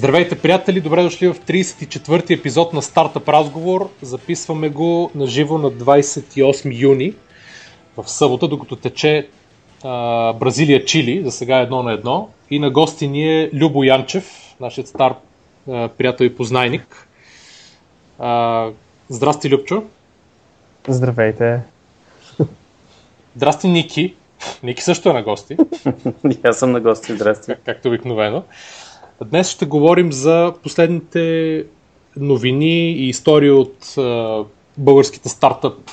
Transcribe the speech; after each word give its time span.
Здравейте, 0.00 0.38
приятели! 0.38 0.80
Добре 0.80 1.02
дошли 1.02 1.28
в 1.28 1.34
34-ти 1.34 2.34
епизод 2.34 2.72
на 2.72 2.82
Стартъп 2.82 3.28
разговор. 3.28 3.90
Записваме 4.02 4.68
го 4.68 5.10
на 5.14 5.26
живо 5.26 5.58
на 5.58 5.70
28 5.70 6.80
юни 6.80 7.14
в 7.96 8.10
събота, 8.10 8.48
докато 8.48 8.76
тече 8.76 9.28
а, 9.84 10.32
Бразилия 10.32 10.84
Чили, 10.84 11.24
за 11.24 11.30
сега 11.30 11.58
едно 11.58 11.82
на 11.82 11.92
едно. 11.92 12.28
И 12.50 12.58
на 12.58 12.70
гости 12.70 13.08
ни 13.08 13.40
е 13.40 13.50
Любо 13.52 13.84
Янчев, 13.84 14.54
нашият 14.60 14.88
стар 14.88 15.14
а, 15.70 15.88
приятел 15.88 16.24
и 16.24 16.36
познайник. 16.36 17.08
А, 18.18 18.68
здрасти, 19.08 19.50
Любчо! 19.50 19.82
Здравейте! 20.88 21.60
Здрасти, 23.36 23.68
Ники! 23.68 24.14
Ники 24.62 24.82
също 24.82 25.10
е 25.10 25.12
на 25.12 25.22
гости. 25.22 25.56
Аз 26.44 26.58
съм 26.58 26.72
на 26.72 26.80
гости, 26.80 27.12
здрасти. 27.12 27.52
Както 27.64 27.88
обикновено. 27.88 28.42
Днес 29.24 29.50
ще 29.50 29.66
говорим 29.66 30.12
за 30.12 30.54
последните 30.62 31.64
новини 32.16 32.90
и 32.90 33.08
истории 33.08 33.50
от 33.50 33.98
а, 33.98 34.44
българските 34.78 35.28
стартъп 35.28 35.90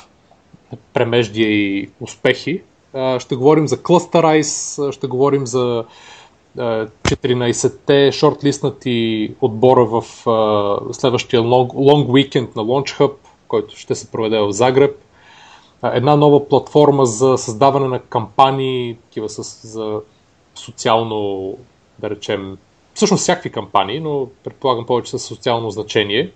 премеждия 0.94 1.50
и 1.50 1.90
успехи. 2.00 2.62
А, 2.94 3.20
ще 3.20 3.36
говорим 3.36 3.68
за 3.68 3.78
Clusterize, 3.78 4.92
ще 4.92 5.08
говорим 5.08 5.48
за 5.48 5.84
а, 6.58 6.88
14-те 7.04 8.12
шортлистнати 8.12 9.32
отбора 9.42 9.86
в 9.86 10.28
а, 10.30 10.94
следващия 10.94 11.42
long, 11.42 11.74
long 11.74 12.08
weekend 12.08 12.56
на 12.56 12.62
Launch 12.64 13.00
Hub, 13.00 13.14
който 13.48 13.78
ще 13.78 13.96
се 13.96 14.12
проведе 14.12 14.40
в 14.40 14.52
Загреб. 14.52 14.96
Една 15.84 16.16
нова 16.16 16.48
платформа 16.48 17.06
за 17.06 17.38
създаване 17.38 17.88
на 17.88 18.00
кампании, 18.00 18.98
такива 19.04 19.30
с, 19.30 19.68
за 19.68 20.02
социално, 20.56 21.54
да 22.00 22.10
речем, 22.10 22.58
всъщност 22.98 23.22
всякакви 23.22 23.52
кампании, 23.52 24.00
но 24.00 24.28
предполагам 24.44 24.86
повече 24.86 25.12
с 25.12 25.20
социално 25.20 25.72
значение, 25.72 26.32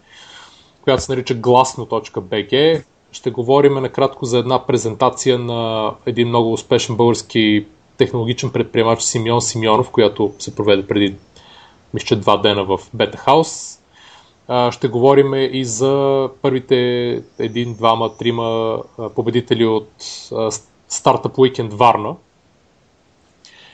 която 0.82 1.04
се 1.04 1.12
нарича 1.12 1.36
glaсно.bg. 1.36 2.84
Ще 3.12 3.32
говорим 3.32 3.74
накратко 3.74 4.26
за 4.26 4.38
една 4.38 4.66
презентация 4.66 5.40
на 5.40 5.94
един 6.06 6.28
много 6.28 6.54
успешен 6.54 6.96
български 6.96 7.66
технологичен 7.98 8.52
предприемач 8.52 9.02
Симеон 9.02 9.42
Симеонов, 9.42 9.92
която 9.92 10.34
се 10.40 10.56
проведе 10.56 10.88
преди 10.88 11.16
мисля, 11.94 12.16
два 12.16 12.38
дена 12.38 12.64
в 12.64 12.80
Бета 12.94 13.18
Хаус. 13.18 13.80
Ще 14.72 14.88
говорим 14.88 15.34
и 15.34 15.66
за 15.66 16.30
първите 16.42 16.76
един, 17.40 17.74
двама, 17.74 18.18
трима 18.18 18.80
победители 19.16 19.66
от 19.66 19.90
Startup 20.90 21.36
Weekend 21.36 21.74
Варна, 21.74 22.16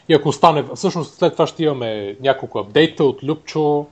и 0.10 0.14
ако 0.14 0.30
остане, 0.30 0.66
всъщност 0.76 1.16
след 1.18 1.34
това 1.34 1.48
ще 1.48 1.64
имаме 1.64 2.16
няколко 2.22 2.60
апдейта 2.60 3.04
от 3.04 3.24
Любчо 3.24 3.86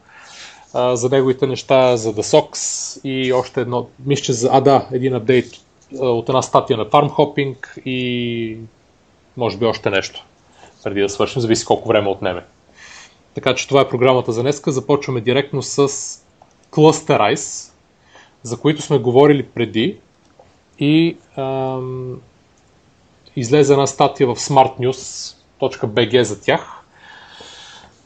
а, 0.73 0.95
за 0.95 1.09
неговите 1.09 1.47
неща, 1.47 1.97
за 1.97 2.13
The 2.13 2.21
Sox 2.21 2.55
и 3.03 3.33
още 3.33 3.61
едно, 3.61 3.87
мисля, 4.05 4.33
за, 4.33 4.49
а 4.51 4.61
да, 4.61 4.87
един 4.91 5.15
апдейт 5.15 5.51
от 5.99 6.29
една 6.29 6.41
статия 6.41 6.77
на 6.77 6.85
Farm 6.85 7.09
Hopping 7.09 7.79
и 7.85 8.57
може 9.37 9.57
би 9.57 9.65
още 9.65 9.89
нещо, 9.89 10.25
преди 10.83 11.01
да 11.01 11.09
свършим, 11.09 11.41
зависи 11.41 11.65
колко 11.65 11.87
време 11.87 12.09
отнеме. 12.09 12.43
Така 13.33 13.55
че 13.55 13.67
това 13.67 13.81
е 13.81 13.89
програмата 13.89 14.31
за 14.31 14.41
днеска. 14.41 14.71
Започваме 14.71 15.21
директно 15.21 15.61
с 15.61 15.89
Clusterize, 16.71 17.71
за 18.43 18.57
които 18.57 18.81
сме 18.81 18.97
говорили 18.97 19.43
преди 19.43 19.97
и 20.79 21.17
ам, 21.37 22.21
излезе 23.35 23.73
една 23.73 23.87
статия 23.87 24.27
в 24.27 24.35
Smart 24.35 24.79
News 24.79 25.34
.bg 25.59 26.21
за 26.21 26.41
тях. 26.41 26.81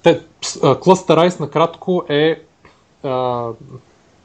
Те, 0.03 0.21
Cluster 0.41 1.39
накратко 1.39 2.05
е 2.09 2.41
а, 3.03 3.47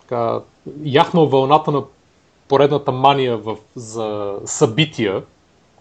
така, 0.00 0.40
яхнал 0.84 1.26
вълната 1.26 1.70
на 1.70 1.82
поредната 2.48 2.92
мания 2.92 3.36
в, 3.36 3.56
за 3.76 4.34
събития. 4.44 5.22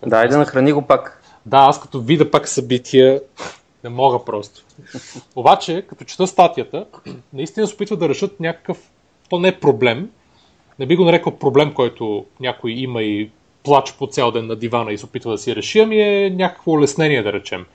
Да, 0.05 0.17
айде 0.17 0.37
нахрани 0.37 0.71
го 0.73 0.81
пак. 0.81 1.23
Да, 1.45 1.57
аз 1.57 1.81
като 1.81 2.01
видя 2.01 2.31
пак 2.31 2.47
събития, 2.47 3.21
не 3.83 3.89
мога 3.89 4.25
просто. 4.25 4.63
Обаче, 5.35 5.85
като 5.89 6.03
чета 6.03 6.27
статията, 6.27 6.85
наистина 7.33 7.67
се 7.67 7.73
опитват 7.73 7.99
да 7.99 8.09
решат 8.09 8.39
някакъв, 8.39 8.89
то 9.29 9.39
не 9.39 9.47
е 9.47 9.59
проблем, 9.59 10.09
не 10.79 10.85
би 10.85 10.95
го 10.95 11.05
нарекал 11.05 11.37
проблем, 11.37 11.73
който 11.73 12.25
някой 12.39 12.71
има 12.71 13.03
и 13.03 13.31
плаче 13.63 13.93
по 13.99 14.07
цял 14.07 14.31
ден 14.31 14.47
на 14.47 14.55
дивана 14.55 14.93
и 14.93 14.97
се 14.97 15.05
опитва 15.05 15.31
да 15.31 15.37
си 15.37 15.55
реши, 15.55 15.79
ами 15.79 16.01
е 16.01 16.29
някакво 16.29 16.71
улеснение, 16.71 17.23
да 17.23 17.33
речем. 17.33 17.65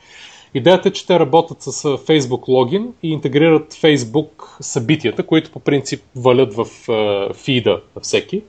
Идеята 0.55 0.89
е, 0.89 0.93
че 0.93 1.07
те 1.07 1.21
работят 1.21 1.63
с 1.63 1.83
Facebook 1.83 2.49
логин 2.49 2.93
и 3.03 3.13
интегрират 3.13 3.75
Facebook 3.75 4.61
събитията, 4.61 5.27
които 5.27 5.51
по 5.51 5.61
принцип 5.61 6.03
валят 6.17 6.55
в 6.55 6.67
фида 7.35 7.81
на 7.97 8.03
всеки 8.03 8.43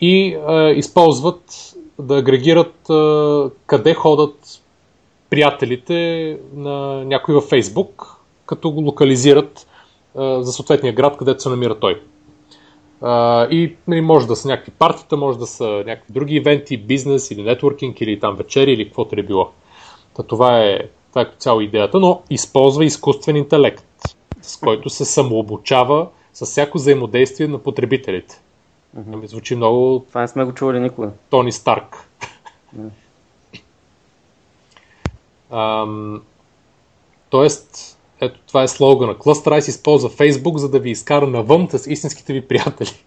и 0.00 0.36
а, 0.46 0.70
използват 0.70 1.74
да 1.98 2.16
агрегират 2.16 2.90
а, 2.90 3.50
къде 3.66 3.94
ходят 3.94 4.62
приятелите 5.30 6.38
на 6.54 7.04
някой 7.04 7.34
във 7.34 7.50
Facebook, 7.50 8.06
като 8.46 8.70
го 8.70 8.80
локализират 8.80 9.66
а, 10.16 10.42
за 10.42 10.52
съответния 10.52 10.92
град, 10.92 11.16
където 11.16 11.42
се 11.42 11.48
намира 11.48 11.78
той. 11.78 12.00
Uh, 13.02 13.48
и 13.48 13.76
нали, 13.88 14.00
може 14.00 14.26
да 14.26 14.36
са 14.36 14.48
някакви 14.48 14.72
партита, 14.72 15.16
може 15.16 15.38
да 15.38 15.46
са 15.46 15.64
някакви 15.86 16.12
други 16.12 16.34
ивенти, 16.34 16.76
бизнес 16.76 17.30
или 17.30 17.42
нетворкинг 17.42 18.00
или 18.00 18.20
там 18.20 18.36
вечери 18.36 18.72
или 18.72 18.86
каквото 18.86 19.20
е 19.20 19.22
било. 19.22 19.50
Та, 20.16 20.22
това 20.22 20.60
е, 20.60 20.78
това 21.08 21.22
е 21.22 21.30
цяло 21.38 21.60
идеята, 21.60 22.00
но 22.00 22.22
използва 22.30 22.84
изкуствен 22.84 23.36
интелект, 23.36 23.84
с 24.42 24.56
който 24.56 24.90
се 24.90 25.04
самообучава 25.04 26.08
с 26.32 26.46
всяко 26.46 26.78
взаимодействие 26.78 27.48
на 27.48 27.58
потребителите. 27.58 28.40
Mm-hmm. 28.98 29.16
Ми 29.16 29.26
звучи 29.26 29.56
много... 29.56 30.04
Това 30.08 30.20
не 30.20 30.28
сме 30.28 30.44
го 30.44 30.54
чували 30.54 30.80
никога. 30.80 31.10
Тони 31.30 31.52
Старк. 31.52 32.08
Mm. 32.78 32.88
um, 35.52 36.20
тоест, 37.30 37.93
ето 38.24 38.40
това 38.46 38.62
е 38.62 38.68
слогана. 38.68 39.14
Cluster 39.14 39.68
използва 39.68 40.10
Facebook, 40.10 40.56
за 40.56 40.70
да 40.70 40.78
ви 40.78 40.90
изкара 40.90 41.26
навън 41.26 41.68
с 41.70 41.90
истинските 41.90 42.32
ви 42.32 42.48
приятели. 42.48 43.04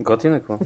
Готина 0.00 0.40
какво? 0.40 0.58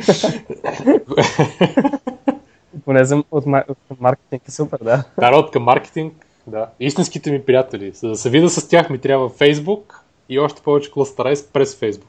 Поне 2.84 3.04
за, 3.04 3.16
от, 3.30 3.44
от 3.68 4.00
маркетинг 4.00 4.48
е 4.48 4.50
супер, 4.50 4.78
да. 4.82 5.04
От 5.32 5.50
към 5.50 5.62
маркетинг, 5.62 6.26
да. 6.46 6.66
Истинските 6.80 7.30
ми 7.30 7.44
приятели. 7.44 7.90
За 7.90 8.08
да 8.08 8.16
се 8.16 8.30
видя 8.30 8.50
с 8.50 8.68
тях 8.68 8.90
ми 8.90 8.98
трябва 8.98 9.30
Facebook 9.30 9.94
и 10.28 10.38
още 10.38 10.62
повече 10.62 10.90
Cluster 10.90 11.52
през 11.52 11.80
Facebook. 11.80 12.04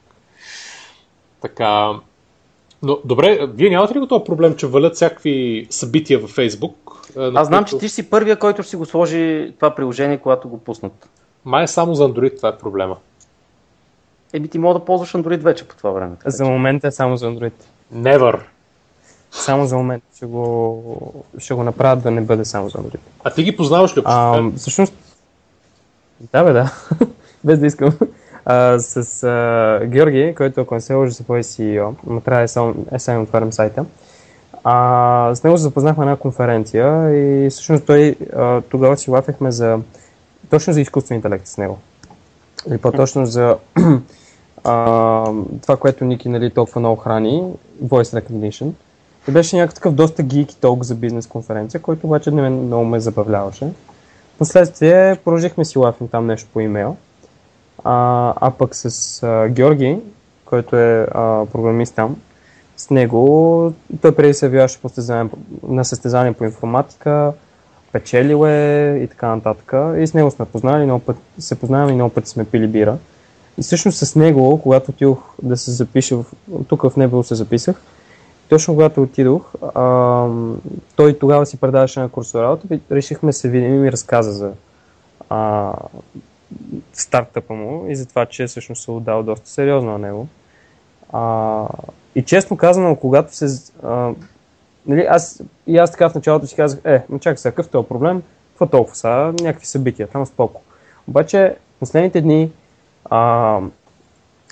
Така, 1.40 1.92
но 2.82 2.98
добре, 3.04 3.46
вие 3.54 3.70
нямате 3.70 3.94
ли 3.94 3.98
го 3.98 4.06
този 4.06 4.24
проблем, 4.24 4.56
че 4.56 4.66
валят 4.66 4.94
всякакви 4.94 5.66
събития 5.70 6.18
във 6.18 6.36
Facebook? 6.36 6.74
Аз 7.34 7.46
знам, 7.46 7.64
които... 7.64 7.70
че 7.70 7.78
ти 7.78 7.88
си 7.88 8.10
първия, 8.10 8.38
който 8.38 8.62
ще 8.62 8.70
си 8.70 8.76
го 8.76 8.86
сложи 8.86 9.52
това 9.56 9.74
приложение, 9.74 10.18
когато 10.18 10.48
го 10.48 10.58
пуснат. 10.58 11.08
Май 11.44 11.64
е 11.64 11.66
само 11.66 11.94
за 11.94 12.04
Android, 12.04 12.36
това 12.36 12.48
е 12.48 12.58
проблема. 12.58 12.96
Еби 14.32 14.48
ти 14.48 14.58
мога 14.58 14.78
да 14.78 14.84
ползваш 14.84 15.12
Android 15.12 15.38
вече 15.38 15.68
по 15.68 15.76
това 15.76 15.90
време. 15.90 16.16
Така, 16.16 16.30
за 16.30 16.44
момента 16.44 16.88
е 16.88 16.90
само 16.90 17.16
за 17.16 17.26
Android. 17.26 17.52
Never. 17.94 18.40
Само 19.30 19.66
за 19.66 19.76
момент 19.76 20.04
ще 20.16 20.26
го, 20.26 21.24
ще 21.38 21.54
го 21.54 21.62
направят 21.62 22.02
да 22.02 22.10
не 22.10 22.20
бъде 22.20 22.44
само 22.44 22.68
за 22.68 22.78
Android. 22.78 23.00
А 23.24 23.30
ти 23.30 23.42
ги 23.42 23.56
познаваш 23.56 23.96
ли? 23.96 24.02
А, 24.04 24.42
всъщност, 24.56 24.94
да 26.32 26.44
бе, 26.44 26.52
да. 26.52 26.72
Без 27.44 27.58
да 27.58 27.66
искам 27.66 27.98
а, 28.44 28.78
с 28.78 29.22
а, 29.22 29.86
Георги, 29.86 30.34
който 30.36 30.60
ако 30.60 30.74
не 30.74 30.80
се 30.80 30.94
лъжи 30.94 31.14
се 31.14 31.26
появи 31.26 31.44
CEO, 31.44 31.94
но 32.06 32.20
трябва 32.20 32.42
да 32.42 32.48
само, 32.48 32.74
е 32.92 32.98
само 32.98 33.22
отварям 33.22 33.52
сайта. 33.52 33.84
А, 34.64 35.34
с 35.34 35.44
него 35.44 35.56
се 35.56 35.62
запознахме 35.62 36.04
на 36.04 36.10
една 36.10 36.20
конференция 36.20 37.10
и 37.10 37.50
всъщност 37.50 37.86
той 37.86 38.16
а, 38.36 38.60
тогава 38.60 38.96
си 38.96 39.10
лафехме 39.10 39.50
за 39.50 39.78
точно 40.50 40.72
за 40.72 40.80
изкуствен 40.80 41.16
интелект 41.16 41.46
с 41.46 41.58
него. 41.58 41.78
Или 42.68 42.78
по-точно 42.78 43.26
за 43.26 43.56
а, 44.64 45.24
това, 45.62 45.76
което 45.76 46.04
Ники 46.04 46.28
нали, 46.28 46.50
толкова 46.50 46.80
много 46.80 46.96
храни, 46.96 47.44
Voice 47.84 48.20
Recognition. 48.20 48.70
И 49.28 49.32
беше 49.32 49.56
някакъв 49.56 49.94
доста 49.94 50.22
гики 50.22 50.56
толк 50.60 50.84
за 50.84 50.94
бизнес 50.94 51.26
конференция, 51.26 51.82
който 51.82 52.06
обаче 52.06 52.30
не 52.30 52.50
много 52.50 52.84
ме 52.84 53.00
забавляваше. 53.00 53.68
Последствие 54.38 55.16
продължихме 55.24 55.64
си 55.64 55.78
лафим 55.78 56.08
там 56.08 56.26
нещо 56.26 56.48
по 56.52 56.60
имейл. 56.60 56.96
А, 57.84 58.34
а 58.40 58.50
пък 58.50 58.74
с 58.74 59.22
а, 59.22 59.48
Георги, 59.48 59.98
който 60.44 60.76
е 60.76 61.06
а, 61.10 61.46
програмист 61.52 61.94
там, 61.94 62.16
с 62.76 62.90
него 62.90 63.72
той 64.00 64.14
преди 64.14 64.34
се 64.34 64.46
явяваше 64.46 64.78
на 65.62 65.84
състезание 65.84 66.32
по 66.32 66.44
информатика, 66.44 67.32
печелил 67.92 68.46
е 68.46 69.00
и 69.02 69.08
така 69.08 69.28
нататък. 69.28 69.72
И 69.98 70.06
с 70.06 70.14
него 70.14 70.30
сме 70.30 70.44
познали, 70.44 70.84
много 70.84 71.04
път, 71.04 71.16
се 71.38 71.54
познаваме 71.54 71.92
и 71.92 71.94
много 71.94 72.14
пъти 72.14 72.28
сме 72.28 72.44
пили 72.44 72.66
бира. 72.66 72.98
И 73.58 73.62
всъщност 73.62 73.98
с 73.98 74.16
него, 74.16 74.60
когато 74.62 74.90
отидох 74.90 75.34
да 75.42 75.56
се 75.56 75.70
запиша, 75.70 76.18
тук 76.68 76.82
в 76.82 76.96
Небело 76.96 77.22
се 77.22 77.34
записах, 77.34 77.82
точно 78.48 78.74
когато 78.74 79.02
отидох, 79.02 79.52
а, 79.74 80.26
той 80.96 81.18
тогава 81.18 81.46
си 81.46 81.56
предаваше 81.56 82.00
на 82.00 82.08
курсо 82.08 82.42
работа 82.42 82.78
решихме 82.90 83.32
се 83.32 83.48
видим 83.48 83.74
и 83.74 83.78
ми 83.78 83.92
разказа 83.92 84.32
за 84.32 84.50
а, 85.28 85.72
стартъпа 86.92 87.54
му 87.54 87.86
и 87.88 87.96
за 87.96 88.06
това, 88.06 88.26
че 88.26 88.46
всъщност 88.46 88.84
се 88.84 88.90
е 88.90 88.94
отдал 88.94 89.22
доста 89.22 89.48
сериозно 89.48 89.90
на 89.90 89.98
него. 89.98 90.28
А, 91.12 91.66
и 92.14 92.22
честно 92.22 92.56
казано, 92.56 92.96
когато 92.96 93.36
се... 93.36 93.72
А, 93.82 94.12
нали, 94.86 95.06
аз, 95.10 95.42
и 95.66 95.78
аз 95.78 95.90
така 95.90 96.08
в 96.08 96.14
началото 96.14 96.46
си 96.46 96.56
казах, 96.56 96.80
е, 96.84 97.02
но 97.08 97.18
чакай 97.18 97.36
сега, 97.36 97.52
какъв 97.52 97.68
този 97.68 97.88
проблем? 97.88 98.22
Какво 98.50 98.66
толкова 98.66 98.96
са? 98.96 99.34
Някакви 99.40 99.66
събития, 99.66 100.08
там 100.08 100.26
споко. 100.26 100.62
Обаче, 101.08 101.56
последните 101.80 102.20
дни 102.20 102.50
а, 103.04 103.58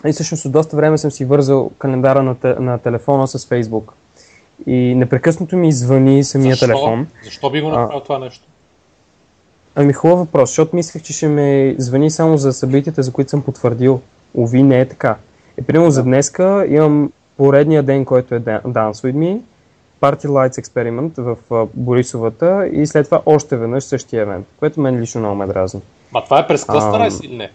и 0.07 0.13
всъщност 0.13 0.45
от 0.45 0.53
доста 0.53 0.77
време 0.77 0.99
съм 0.99 1.11
си 1.11 1.25
вързал 1.25 1.71
календара 1.79 2.23
на, 2.23 2.35
те, 2.35 2.55
на 2.55 2.79
телефона 2.79 3.29
с 3.29 3.47
Фейсбук. 3.47 3.95
И 4.67 4.95
непрекъснато 4.95 5.57
ми 5.57 5.73
звъни 5.73 6.25
самия 6.25 6.55
Защо? 6.55 6.67
телефон. 6.67 7.09
Защо 7.25 7.51
би 7.51 7.61
го 7.61 7.69
направил 7.69 8.01
това 8.01 8.19
нещо? 8.19 8.47
Ами 9.75 9.93
хубав 9.93 10.19
въпрос, 10.19 10.51
защото 10.51 10.77
мислех, 10.77 11.03
че 11.03 11.13
ще 11.13 11.29
ме 11.29 11.75
звъни 11.79 12.11
само 12.11 12.37
за 12.39 12.53
събитията, 12.53 13.03
за 13.03 13.13
които 13.13 13.31
съм 13.31 13.43
потвърдил. 13.43 14.01
Ови, 14.39 14.63
не 14.63 14.81
е 14.81 14.89
така. 14.89 15.17
И 15.61 15.63
примерно 15.63 15.91
за 15.91 16.03
днеска 16.03 16.67
имам 16.69 17.13
поредния 17.37 17.83
ден, 17.83 18.05
който 18.05 18.35
е 18.35 18.41
Dan- 18.41 18.63
Dance 18.63 18.93
With 18.93 19.15
Me, 19.15 19.41
Party 20.01 20.27
Lights 20.27 20.63
Experiment 20.63 21.21
в 21.21 21.37
Борисовата 21.75 22.69
и 22.73 22.87
след 22.87 23.05
това 23.05 23.23
още 23.27 23.57
веднъж 23.57 23.85
същия 23.85 24.23
евент, 24.23 24.47
което 24.59 24.81
мен 24.81 25.01
лично 25.01 25.21
много 25.21 25.37
ме 25.37 25.47
дразни. 25.47 25.81
Ма 26.13 26.25
това 26.25 26.39
е 26.41 26.47
през. 26.47 26.65
Cluster 26.65 27.25
или 27.25 27.37
не? 27.37 27.51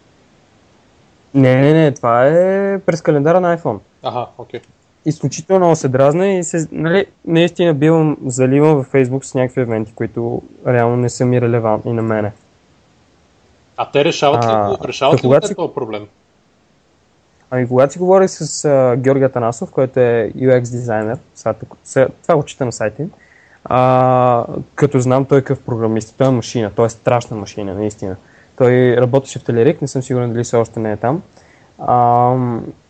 Не, 1.34 1.56
не, 1.56 1.74
не, 1.74 1.92
това 1.92 2.28
е 2.28 2.80
през 2.80 3.02
календара 3.02 3.40
на 3.42 3.58
iPhone. 3.58 3.78
Аха, 4.04 4.26
окей. 4.38 4.60
Изключително 5.06 5.76
се 5.76 5.88
дразна 5.88 6.28
и 6.28 6.44
се, 6.44 6.68
нали, 6.72 7.06
наистина 7.26 7.74
бивам 7.74 8.18
заливан 8.26 8.76
във 8.76 8.92
Facebook 8.92 9.24
с 9.24 9.36
някакви 9.36 9.62
евенти, 9.62 9.94
които 9.94 10.42
реално 10.68 10.96
не 10.98 11.10
са 11.10 11.26
ми 11.26 11.42
релевантни 11.42 11.94
на 11.94 12.02
мене. 12.02 12.32
А 13.78 13.92
те 13.92 14.06
решават 14.06 14.44
ли, 14.46 14.50
А, 14.50 14.78
решават 14.88 15.24
ли 15.26 15.48
си- 15.48 15.56
този 15.56 15.74
проблем? 15.74 16.08
Ами 17.52 17.68
когато 17.68 17.94
си 17.94 18.00
говорих 18.00 18.30
с 18.30 18.66
а, 18.66 18.96
Георги 18.98 19.24
Атанасов, 19.24 19.72
който 19.72 20.00
е 20.00 20.32
UX 20.38 20.62
дизайнер, 20.62 21.18
сега, 21.36 21.54
тук, 21.54 21.78
сега, 21.84 22.08
това 22.22 22.36
го 22.36 22.44
чета 22.44 22.66
на 22.66 22.72
сайта 22.72 23.02
им, 23.02 23.12
а, 23.66 24.46
като 24.76 25.00
знам 25.00 25.26
той 25.26 25.38
е 25.38 25.42
какъв 25.42 25.66
програмист, 25.66 26.16
той 26.18 26.28
е 26.28 26.32
машина, 26.32 26.72
той 26.76 26.86
е 26.86 26.90
страшна 26.90 27.38
машина, 27.38 27.74
наистина. 27.74 28.16
Той 28.58 28.98
работеше 28.98 29.40
в 29.40 29.44
Телерик, 29.44 29.82
не 29.82 29.88
съм 29.88 30.04
сигурен 30.04 30.34
дали 30.34 30.44
все 30.44 30.58
още 30.58 30.80
не 30.80 30.92
е 30.92 30.98
там, 30.98 31.22
а, 31.80 32.36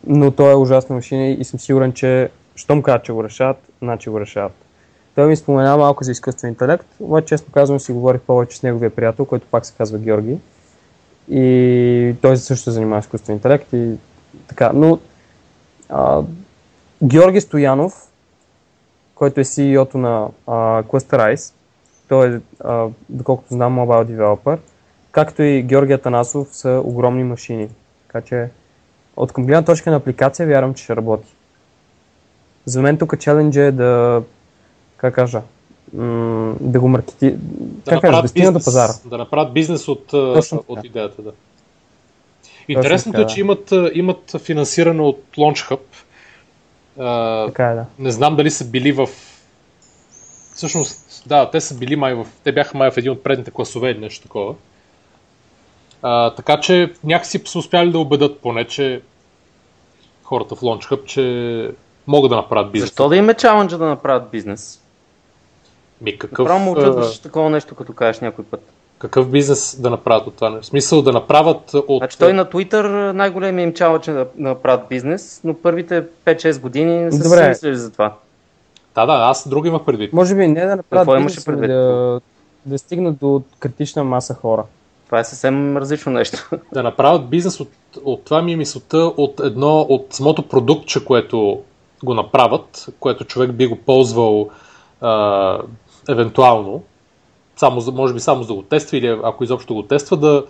но 0.07 0.31
той 0.31 0.51
е 0.51 0.55
ужасна 0.55 0.95
машина 0.95 1.27
и 1.27 1.43
съм 1.43 1.59
сигурен, 1.59 1.93
че 1.93 2.29
щом 2.55 2.81
казват, 2.81 3.03
че 3.03 3.13
го 3.13 3.23
решават, 3.23 3.57
значи 3.81 4.09
го 4.09 4.19
решават. 4.19 4.53
Той 5.15 5.27
ми 5.27 5.35
спомена 5.35 5.77
малко 5.77 6.03
за 6.03 6.11
изкуствен 6.11 6.49
интелект, 6.49 6.87
обаче 6.99 7.27
честно 7.27 7.51
казвам 7.51 7.79
си 7.79 7.91
говорих 7.91 8.21
повече 8.21 8.57
с 8.57 8.63
неговия 8.63 8.89
приятел, 8.89 9.25
който 9.25 9.47
пак 9.51 9.65
се 9.65 9.73
казва 9.77 9.97
Георги. 9.97 10.37
И 11.29 12.15
той 12.21 12.37
също 12.37 12.63
се 12.63 12.71
занимава 12.71 13.01
с 13.01 13.05
изкуствен 13.05 13.35
интелект 13.35 13.73
и 13.73 13.91
така. 14.47 14.71
Но 14.73 14.99
а, 15.89 16.21
Георги 17.03 17.41
Стоянов, 17.41 18.07
който 19.15 19.39
е 19.39 19.43
CEO-то 19.43 19.97
на 19.97 20.27
а, 20.47 20.83
Clusterize, 20.83 21.53
той 22.07 22.35
е, 22.35 22.39
а, 22.63 22.87
доколкото 23.09 23.53
знам, 23.53 23.79
mobile 23.79 24.05
developer, 24.05 24.59
както 25.11 25.43
и 25.43 25.63
Георги 25.63 25.93
Атанасов 25.93 26.47
са 26.51 26.81
огромни 26.85 27.23
машини. 27.23 27.69
Така 28.07 28.21
че 28.21 28.49
от 29.17 29.33
към 29.33 29.45
гледна 29.45 29.65
точка 29.65 29.89
на 29.91 29.95
апликация 29.95 30.47
вярвам, 30.47 30.73
че 30.73 30.83
ще 30.83 30.95
работи. 30.95 31.27
За 32.65 32.81
мен 32.81 32.97
тук 32.97 33.19
челендж 33.19 33.55
е 33.57 33.71
да, 33.71 34.23
как 34.97 35.15
кажа, 35.15 35.41
да 36.59 36.79
го 36.79 36.87
маркети, 36.87 37.31
Да 37.31 37.91
как 37.91 38.01
кажа, 38.01 38.21
да 38.21 38.27
стигна 38.27 38.51
до 38.51 38.63
пазара. 38.63 38.93
да 39.05 39.17
направят 39.17 39.53
бизнес 39.53 39.87
от, 39.87 40.07
Точно 40.07 40.63
от 40.67 40.83
идеята, 40.83 41.21
да. 41.21 41.31
Интересното 42.67 43.17
така, 43.17 43.31
е, 43.31 43.33
че 43.33 43.39
имат, 43.39 43.73
имат 43.93 44.35
финансиране 44.43 45.01
от 45.01 45.23
Launch 45.37 45.71
Hub. 45.71 45.79
А, 46.99 47.45
Така 47.45 47.67
е, 47.69 47.75
да. 47.75 47.85
не 47.99 48.11
знам 48.11 48.35
дали 48.35 48.51
са 48.51 48.65
били 48.65 48.91
в... 48.91 49.09
Всъщност, 50.55 51.23
да, 51.27 51.51
те 51.51 51.61
са 51.61 51.77
били 51.77 51.95
май 51.95 52.13
в... 52.13 52.27
Те 52.43 52.51
бяха 52.51 52.77
май 52.77 52.91
в 52.91 52.97
един 52.97 53.11
от 53.11 53.23
предните 53.23 53.51
класове 53.51 53.89
или 53.89 53.99
нещо 53.99 54.23
такова. 54.23 54.55
А, 56.07 56.29
така 56.29 56.59
че 56.59 56.93
някакси 57.03 57.41
са 57.45 57.59
успяли 57.59 57.91
да 57.91 57.99
убедат 57.99 58.39
поне, 58.39 58.67
че 58.67 59.01
хората 60.23 60.55
в 60.55 60.61
Launch 60.61 60.91
Hub, 60.91 61.05
че 61.05 61.71
могат 62.07 62.29
да 62.29 62.35
направят 62.35 62.71
бизнес. 62.71 62.89
Защо 62.89 63.09
да 63.09 63.15
им 63.15 63.29
е 63.29 63.33
чаленджа 63.33 63.77
да 63.77 63.85
направят 63.85 64.29
бизнес? 64.31 64.81
Ми, 66.01 66.17
какъв, 66.17 66.45
Право 66.45 66.59
му 66.59 66.71
очудваш 66.71 67.19
такова 67.19 67.49
нещо, 67.49 67.75
като 67.75 67.93
кажеш 67.93 68.21
някой 68.21 68.45
път. 68.45 68.61
какъв 68.97 69.29
бизнес 69.29 69.81
да 69.81 69.89
направят 69.89 70.27
от 70.27 70.35
това? 70.35 70.49
В 70.49 70.65
смисъл 70.65 71.01
да 71.01 71.11
направят 71.11 71.73
от... 71.73 71.99
Значи 71.99 72.17
той 72.17 72.33
на 72.33 72.45
Twitter 72.45 73.11
най-големия 73.11 73.63
им 73.63 73.73
чалъч 73.73 74.07
е 74.07 74.13
да, 74.13 74.27
направят 74.37 74.89
бизнес, 74.89 75.41
но 75.43 75.53
първите 75.53 76.03
5-6 76.25 76.59
години 76.59 76.97
не 76.97 77.11
са 77.11 77.23
Добре. 77.23 77.43
си 77.43 77.49
мислили 77.49 77.75
за 77.75 77.91
това. 77.91 78.13
Да, 78.95 79.05
да, 79.05 79.13
аз 79.13 79.49
друго 79.49 79.67
имах 79.67 79.85
предвид. 79.85 80.13
Може 80.13 80.35
би 80.35 80.47
не 80.47 80.65
да 80.65 80.75
направят 80.75 81.05
Какво 81.05 81.15
имаше 81.15 81.35
бизнес, 81.35 81.47
ами 81.47 81.57
предвид? 81.57 81.77
да, 81.77 82.21
да 82.65 82.77
стигнат 82.77 83.17
до 83.17 83.41
критична 83.59 84.03
маса 84.03 84.33
хора. 84.33 84.63
Това 85.05 85.19
е 85.19 85.23
съвсем 85.23 85.77
различно 85.77 86.11
нещо. 86.11 86.49
да 86.73 86.83
направят 86.83 87.29
бизнес 87.29 87.59
от, 87.59 87.69
от 88.03 88.25
това 88.25 88.41
ми 88.41 88.53
е 88.53 88.57
мисълта 88.57 88.97
от 88.97 89.39
едно, 89.39 89.79
от 89.79 90.07
самото 90.09 90.47
продуктче, 90.47 91.05
което 91.05 91.61
го 92.03 92.13
направят, 92.13 92.85
което 92.99 93.25
човек 93.25 93.51
би 93.51 93.67
го 93.67 93.75
ползвал 93.75 94.49
а, 95.01 95.59
евентуално, 96.09 96.83
само, 97.55 97.81
може 97.91 98.13
би 98.13 98.19
само 98.19 98.43
за 98.43 98.47
да 98.47 98.53
го 98.53 98.61
тества 98.61 98.97
или 98.97 99.19
ако 99.23 99.43
изобщо 99.43 99.73
го 99.73 99.83
тества, 99.83 100.17
да, 100.17 100.45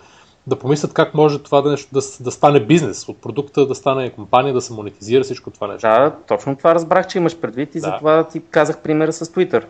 да 0.46 0.58
помислят 0.58 0.92
как 0.92 1.14
може 1.14 1.38
това 1.38 1.62
да, 1.62 1.70
нещо, 1.70 1.88
да, 1.92 2.00
да 2.20 2.30
стане 2.30 2.60
бизнес, 2.60 3.08
от 3.08 3.18
продукта 3.18 3.66
да 3.66 3.74
стане 3.74 4.10
компания, 4.10 4.54
да 4.54 4.60
се 4.60 4.72
монетизира 4.72 5.24
всичко 5.24 5.50
това 5.50 5.66
нещо. 5.66 5.88
Да, 5.88 6.14
точно 6.28 6.56
това 6.56 6.74
разбрах, 6.74 7.06
че 7.06 7.18
имаш 7.18 7.38
предвид 7.38 7.74
и 7.74 7.80
Да. 7.80 7.86
затова 7.86 8.24
ти 8.24 8.42
казах 8.50 8.82
примера 8.82 9.12
с 9.12 9.26
Twitter. 9.26 9.64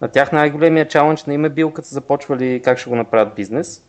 На 0.00 0.08
тях 0.08 0.32
най-големия 0.32 0.88
чалендж 0.88 1.24
не 1.24 1.34
им 1.34 1.44
е 1.44 1.48
бил 1.48 1.70
като 1.70 1.88
са 1.88 1.94
започвали 1.94 2.62
как 2.64 2.78
ще 2.78 2.90
го 2.90 2.96
направят 2.96 3.34
бизнес, 3.34 3.87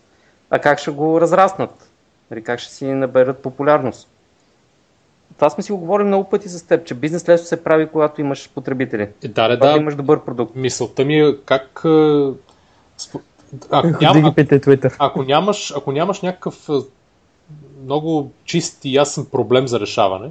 а 0.50 0.60
как 0.60 0.80
ще 0.80 0.92
го 0.92 1.22
разраснат. 1.22 1.90
Нали, 2.32 2.44
как 2.44 2.60
ще 2.60 2.74
си 2.74 2.86
наберат 2.86 3.42
популярност. 3.42 4.10
Това 5.36 5.50
сме 5.50 5.64
си 5.64 5.72
го 5.72 5.78
говорили 5.78 6.08
много 6.08 6.30
пъти 6.30 6.50
с 6.50 6.68
теб, 6.68 6.86
че 6.86 6.94
бизнес 6.94 7.30
лесно 7.30 7.48
се 7.48 7.64
прави, 7.64 7.88
когато 7.88 8.22
имаш 8.22 8.50
потребители. 8.56 9.02
Е, 9.02 9.28
Да, 9.28 9.48
да, 9.48 9.60
Когато 9.60 9.74
да. 9.74 9.82
имаш 9.82 9.96
добър 9.96 10.26
продукт. 10.26 10.56
Мисълта 10.56 11.06
ми 11.06 11.20
е 11.20 11.38
как... 11.46 11.86
Ако, 13.72 14.34
питай 14.36 14.60
Twitter. 14.60 14.96
ако, 15.00 15.24
нямаш, 15.24 15.74
ако 15.76 15.92
нямаш 15.92 16.22
някакъв 16.22 16.70
много 17.84 18.32
чист 18.46 18.86
и 18.86 18.96
ясен 18.96 19.26
проблем 19.26 19.68
за 19.68 19.80
решаване, 19.80 20.30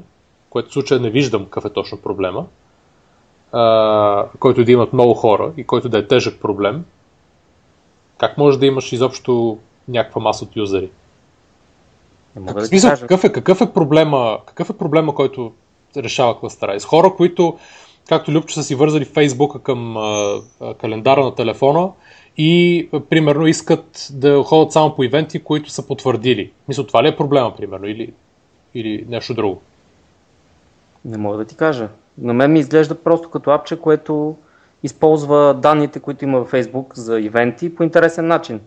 което 0.51 0.69
в 0.69 0.73
случая 0.73 1.01
не 1.01 1.11
виждам 1.11 1.45
какъв 1.45 1.65
е 1.65 1.73
точно 1.73 1.99
проблема, 1.99 2.47
а, 3.53 4.27
който 4.39 4.65
да 4.65 4.73
имат 4.73 4.93
много 4.93 5.15
хора 5.15 5.53
и 5.57 5.65
който 5.65 5.89
да 5.89 5.99
е 5.99 6.07
тежък 6.07 6.41
проблем, 6.41 6.85
как 8.19 8.39
може 8.39 8.59
да 8.59 8.67
имаш 8.67 8.93
изобщо 8.93 9.59
някаква 9.89 10.21
маса 10.21 10.45
от 10.45 10.57
юзери? 10.57 10.91
Не 12.37 12.43
мога 12.43 12.53
В 12.53 12.63
да 12.63 12.67
смисъл, 12.67 12.91
кажа. 12.91 13.01
какъв 13.01 13.25
е, 13.25 13.33
какъв 13.33 13.61
е 13.61 13.73
проблема, 13.73 14.39
какъв 14.47 14.71
е 14.71 14.79
проблема, 14.79 15.15
който 15.15 15.53
решава 15.97 16.35
Cluster 16.35 16.85
Хора, 16.85 17.15
които, 17.17 17.59
както 18.09 18.33
Любчо 18.33 18.55
са 18.55 18.63
си 18.63 18.75
вързали 18.75 19.05
Фейсбука 19.05 19.59
към 19.59 19.97
а, 19.97 20.35
а, 20.61 20.75
календара 20.75 21.25
на 21.25 21.35
телефона 21.35 21.91
и 22.37 22.89
а, 22.93 23.01
примерно 23.01 23.47
искат 23.47 24.09
да 24.13 24.43
ходят 24.43 24.73
само 24.73 24.95
по 24.95 25.05
ивенти, 25.05 25.45
които 25.45 25.71
са 25.71 25.87
потвърдили. 25.87 26.51
Мисля, 26.69 26.87
това 26.87 27.03
ли 27.03 27.09
е 27.09 27.17
проблема, 27.17 27.57
примерно, 27.57 27.87
или, 27.87 28.13
или 28.75 29.05
нещо 29.09 29.35
друго? 29.35 29.61
Не 31.05 31.19
мога 31.19 31.37
да 31.37 31.45
ти 31.45 31.57
кажа. 31.57 31.89
На 32.19 32.35
мен 32.35 32.53
ми 32.53 32.59
изглежда 32.59 32.95
просто 32.95 33.31
като 33.31 33.51
апче, 33.51 33.81
което 33.81 34.37
използва 34.83 35.55
данните, 35.55 36.01
които 36.01 36.25
има 36.25 36.39
във 36.39 36.53
Facebook 36.53 36.95
за 36.95 37.21
ивенти 37.21 37.75
по 37.75 37.83
интересен 37.83 38.27
начин. 38.27 38.61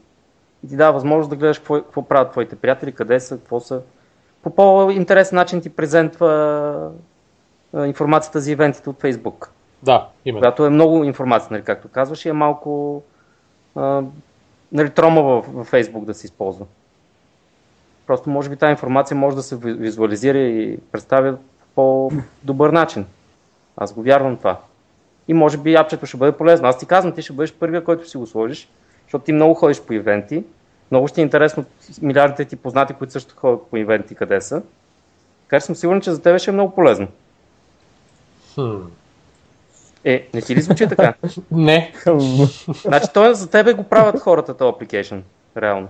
И 0.66 0.70
ти 0.70 0.76
дава 0.76 0.94
възможност 0.94 1.30
да 1.30 1.36
гледаш 1.36 1.58
какво, 1.60 1.76
какво 1.82 2.02
правят 2.02 2.32
твоите 2.32 2.56
приятели, 2.56 2.92
къде 2.92 3.20
са, 3.20 3.38
какво 3.38 3.60
са. 3.60 3.82
По 4.44 4.50
по-интересен 4.50 5.36
начин 5.36 5.62
ти 5.62 5.70
презентва 5.70 6.92
информацията 7.86 8.40
за 8.40 8.52
ивентите 8.52 8.90
от 8.90 9.02
Facebook. 9.02 9.48
Да, 9.84 10.08
именно. 10.26 10.42
Която 10.42 10.66
е 10.66 10.70
много 10.70 11.04
информация, 11.04 11.48
нали, 11.52 11.64
както 11.64 11.88
казваш, 11.88 12.26
и 12.26 12.30
е 12.30 12.34
малко 12.34 13.04
а, 13.76 14.02
нали, 14.72 14.90
тромава 14.90 15.42
в, 15.42 15.64
в 15.64 15.72
Facebook 15.72 16.06
да 16.06 16.14
се 16.14 16.26
използва. 16.26 16.66
Просто 18.08 18.30
може 18.30 18.50
би 18.50 18.56
тази 18.56 18.72
информация 18.72 19.18
може 19.18 19.36
да 19.36 19.44
се 19.44 19.56
ви- 19.56 19.74
визуализира 19.74 20.38
и 20.38 20.78
представя 20.92 21.38
по 21.76 22.12
по-добър 22.12 22.70
начин. 22.70 23.06
Аз 23.78 23.94
го 23.94 24.02
вярвам 24.02 24.38
това. 24.38 24.60
И 25.28 25.34
може 25.34 25.58
би 25.58 25.76
апчето 25.76 26.06
ще 26.06 26.18
бъде 26.18 26.32
полезно. 26.32 26.68
Аз 26.68 26.78
ти 26.78 26.86
казвам, 26.86 27.14
ти 27.14 27.22
ще 27.22 27.34
бъдеш 27.34 27.54
първия, 27.54 27.84
който 27.84 28.10
си 28.10 28.18
го 28.18 28.28
сложиш, 28.28 28.70
защото 29.12 29.26
ти 29.26 29.32
много 29.32 29.54
ходиш 29.54 29.82
по 29.82 29.94
ивенти. 29.94 30.44
Много 30.92 31.08
ще 31.08 31.22
е 31.22 31.24
интересно 31.24 31.66
милиардите 32.02 32.46
ти 32.46 32.56
познати, 32.56 32.94
които 32.94 33.14
също 33.14 33.36
ходят 33.38 33.68
по 33.70 33.78
ивенти, 33.78 34.16
къде 34.16 34.42
са. 34.42 34.62
Така 35.44 35.60
че 35.60 35.66
съм 35.66 35.76
сигурен, 35.76 36.02
че 36.02 36.12
за 36.12 36.22
тебе 36.22 36.40
ще 36.40 36.52
е 36.52 36.54
много 36.54 36.76
полезно. 36.76 37.08
Хм. 38.54 38.76
Е, 40.06 40.28
не 40.34 40.42
ти 40.42 40.56
ли 40.56 40.62
звучи 40.62 40.88
така? 40.88 41.14
Не, 41.52 41.94
Значи 42.82 43.08
той 43.14 43.36
за 43.36 43.50
тебе 43.50 43.74
го 43.74 43.84
правят 43.84 44.20
хората, 44.20 44.58
този 44.58 44.72
application. 44.72 45.22
Реално. 45.58 45.88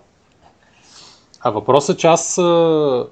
А 1.41 1.49
въпросът 1.49 1.95
е, 1.95 1.99
че 1.99 2.07
аз 2.07 2.37
а, 2.37 3.05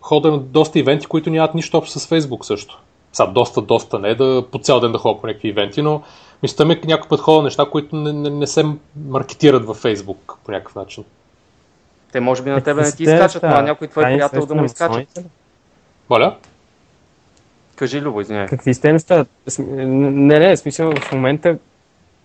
хода 0.00 0.30
на 0.30 0.38
доста 0.38 0.78
ивенти, 0.78 1.06
които 1.06 1.30
нямат 1.30 1.54
нищо 1.54 1.78
общо 1.78 1.98
с 1.98 2.06
Фейсбук 2.06 2.44
също. 2.44 2.82
Сега 3.12 3.26
доста, 3.26 3.62
доста 3.62 3.98
не 3.98 4.14
да 4.14 4.44
по 4.52 4.58
цял 4.58 4.80
ден 4.80 4.92
да 4.92 4.98
ходя 4.98 5.20
по 5.20 5.26
някакви 5.26 5.48
ивенти, 5.48 5.82
но 5.82 6.02
мисля 6.42 6.64
ми 6.64 6.80
някой 6.84 7.08
път 7.08 7.20
ходя 7.20 7.42
неща, 7.42 7.66
които 7.72 7.96
не, 7.96 8.12
не, 8.12 8.30
не 8.30 8.46
се 8.46 8.64
маркетират 9.08 9.66
във 9.66 9.76
Фейсбук 9.76 10.38
по 10.44 10.52
някакъв 10.52 10.74
начин. 10.74 11.04
Те 12.12 12.20
може 12.20 12.42
би 12.42 12.50
на 12.50 12.60
тебе 12.60 12.82
не 12.82 12.92
ти 12.92 13.02
изкачат, 13.02 13.42
но 13.42 13.48
на 13.48 13.62
някой 13.62 13.88
твой 13.88 14.04
приятел 14.04 14.46
да 14.46 14.54
му 14.54 14.64
изкачат. 14.64 15.18
Моля? 16.10 16.36
Кажи, 17.76 18.00
Любо, 18.00 18.20
извиняй. 18.20 18.46
Какви 18.46 18.74
сте 18.74 18.92
неща? 18.92 19.24
Не, 19.58 20.38
не, 20.38 20.56
смисъл 20.56 20.92
в 20.96 21.12
момента 21.12 21.58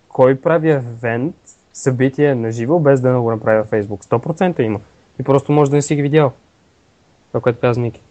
кой 0.10 0.36
прави 0.42 0.70
евент, 0.72 1.36
събитие 1.74 2.36
на 2.36 2.52
живо, 2.52 2.80
без 2.80 3.02
да 3.02 3.22
го 3.22 3.32
направи 3.32 3.58
във 3.58 3.70
Facebook? 3.70 4.04
100% 4.04 4.62
има. 4.62 4.80
И 5.20 5.24
просто 5.24 5.52
може 5.52 5.72
да 5.72 5.76
не 5.76 5.82
си 5.82 5.96
ги 5.96 6.02
видял. 6.02 6.34
Това, 7.28 7.42
което 7.42 7.60
каза 7.60 7.80
Ники. 7.80 8.02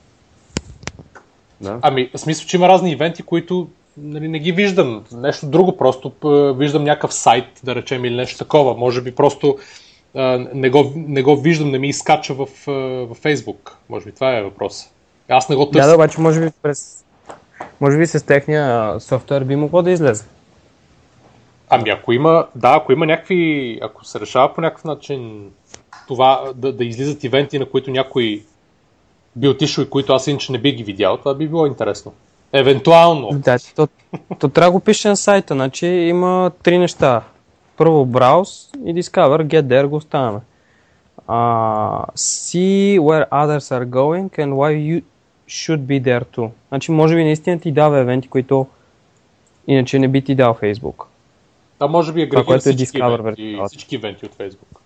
Да. 1.60 1.78
Ами, 1.82 2.10
в 2.14 2.18
смисъл, 2.18 2.46
че 2.46 2.56
има 2.56 2.68
разни 2.68 2.92
ивенти, 2.92 3.22
които 3.22 3.68
нали, 3.96 4.28
не 4.28 4.38
ги 4.38 4.52
виждам. 4.52 5.04
Нещо 5.12 5.46
друго, 5.46 5.76
просто 5.76 6.12
виждам 6.56 6.84
някакъв 6.84 7.14
сайт, 7.14 7.44
да 7.64 7.74
речем, 7.74 8.04
или 8.04 8.14
нещо 8.14 8.38
такова. 8.38 8.74
Може 8.74 9.02
би 9.02 9.14
просто 9.14 9.58
а, 10.14 10.46
не, 10.54 10.70
го, 10.70 10.92
не 10.96 11.22
го 11.22 11.36
виждам, 11.36 11.70
не 11.70 11.78
ми 11.78 11.88
изкача 11.88 12.34
в, 12.34 12.46
в 12.46 13.14
Facebook. 13.22 13.72
Може 13.88 14.04
би 14.04 14.12
това 14.12 14.36
е 14.36 14.42
въпрос. 14.42 14.90
Аз 15.28 15.48
не 15.48 15.56
го 15.56 15.70
търся. 15.70 15.86
Да, 15.86 15.90
да, 15.90 15.94
обаче 15.94 16.20
може 16.20 16.40
би 16.40 16.50
през... 16.62 17.04
Може 17.80 17.98
би 17.98 18.06
с 18.06 18.26
техния 18.26 18.94
софтуер 19.00 19.44
би 19.44 19.56
могло 19.56 19.82
да 19.82 19.90
излезе. 19.90 20.24
Ами 21.68 21.90
ако 21.90 22.12
има, 22.12 22.46
да, 22.54 22.76
ако 22.76 22.92
има 22.92 23.06
някакви, 23.06 23.78
ако 23.82 24.04
се 24.04 24.20
решава 24.20 24.54
по 24.54 24.60
някакъв 24.60 24.84
начин 24.84 25.50
това 26.08 26.52
да, 26.54 26.72
да 26.72 26.84
излизат 26.84 27.24
ивенти, 27.24 27.58
на 27.58 27.70
които 27.70 27.90
някой 27.90 28.42
би 29.36 29.48
отишъл 29.48 29.82
и 29.82 29.90
които 29.90 30.12
аз 30.12 30.26
иначе 30.26 30.52
не 30.52 30.58
би 30.58 30.72
ги 30.72 30.84
видял, 30.84 31.16
това 31.16 31.34
би 31.34 31.48
било 31.48 31.66
интересно. 31.66 32.12
Евентуално. 32.52 33.28
Да, 33.32 33.58
то, 33.76 33.88
то 34.38 34.48
трябва 34.48 34.68
да 34.68 34.72
го 34.72 34.80
пише 34.80 35.08
на 35.08 35.16
сайта, 35.16 35.54
значи 35.54 35.86
има 35.86 36.50
три 36.62 36.78
неща. 36.78 37.22
Първо 37.76 38.06
Browse 38.06 38.76
и 38.86 39.02
Discover, 39.02 39.46
Get 39.46 39.62
There 39.62 39.86
го 39.86 39.96
оставяме. 39.96 40.40
Uh, 41.28 42.14
see 42.14 43.00
where 43.00 43.28
others 43.28 43.66
are 43.76 43.84
going 43.84 44.28
and 44.38 44.50
why 44.54 44.70
you 44.90 45.02
should 45.48 45.80
be 45.86 46.00
there 46.00 46.24
too. 46.36 46.50
Значи 46.68 46.90
може 46.92 47.14
би 47.16 47.24
наистина 47.24 47.60
ти 47.60 47.72
дава 47.72 47.98
евенти, 47.98 48.28
които 48.28 48.66
иначе 49.66 49.98
не 49.98 50.08
би 50.08 50.24
ти 50.24 50.34
дал 50.34 50.54
Facebook. 50.62 51.04
А 51.80 51.86
може 51.86 52.12
би 52.12 52.22
агрегира 52.22 52.58
всички, 52.58 52.98
е 52.98 53.00
евенти, 53.00 53.58
всички 53.66 53.96
евенти 53.96 54.26
от 54.26 54.34
Facebook. 54.34 54.78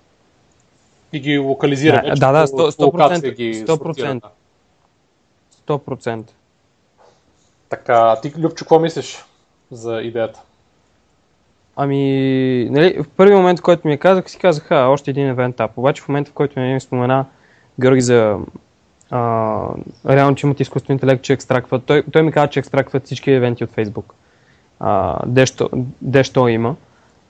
И 1.13 1.21
ги 1.21 1.39
локализира. 1.39 2.03
Да, 2.03 2.33
да, 2.33 2.33
да 2.33 2.47
100%. 2.47 2.71
100%, 2.71 3.35
ги 3.35 3.67
100%. 3.67 4.23
100%. 5.67 6.25
Така, 7.71 8.17
ти, 8.23 8.33
Любчо, 8.39 8.65
какво 8.65 8.79
мислиш 8.79 9.25
за 9.71 10.01
идеята? 10.01 10.41
Ами, 11.77 12.69
нали, 12.71 13.03
в 13.03 13.09
първи 13.17 13.35
момент, 13.35 13.59
в 13.59 13.63
който 13.63 13.89
ми 13.89 13.93
я 13.93 13.99
казах, 13.99 14.31
си 14.31 14.39
казах, 14.39 14.71
а, 14.71 14.89
още 14.89 15.11
един 15.11 15.29
евент 15.29 15.61
ап. 15.61 15.79
Обаче 15.79 16.03
в 16.03 16.09
момента, 16.09 16.31
в 16.31 16.35
който 16.35 16.61
ми 16.61 16.81
спомена 16.81 17.25
Георги 17.81 18.01
за 18.01 18.39
а, 19.11 19.63
реално, 20.09 20.37
че 20.37 20.47
имат 20.47 20.61
изкуствен 20.61 20.95
интелект, 20.95 21.23
че 21.23 21.33
екстрактват. 21.33 21.85
Той, 21.85 22.03
той 22.13 22.23
ми 22.23 22.33
каза, 22.33 22.49
че 22.49 22.59
екстрактват 22.59 23.05
всички 23.05 23.31
евенти 23.31 23.65
от 23.65 23.71
Facebook. 23.71 24.13
А, 24.81 25.19
дещо, 25.27 25.71
дещо 26.03 26.49
има. 26.49 26.77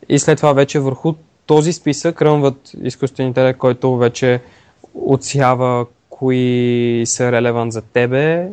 И 0.08 0.18
след 0.18 0.36
това 0.36 0.52
вече 0.52 0.80
върху 0.80 1.14
този 1.46 1.72
списък 1.72 2.22
ръмват 2.22 2.72
изкуствен 2.82 3.26
интелект, 3.26 3.58
който 3.58 3.96
вече 3.96 4.40
отсява 4.94 5.86
кои 6.10 7.02
са 7.06 7.32
релевант 7.32 7.72
за 7.72 7.82
тебе, 7.82 8.48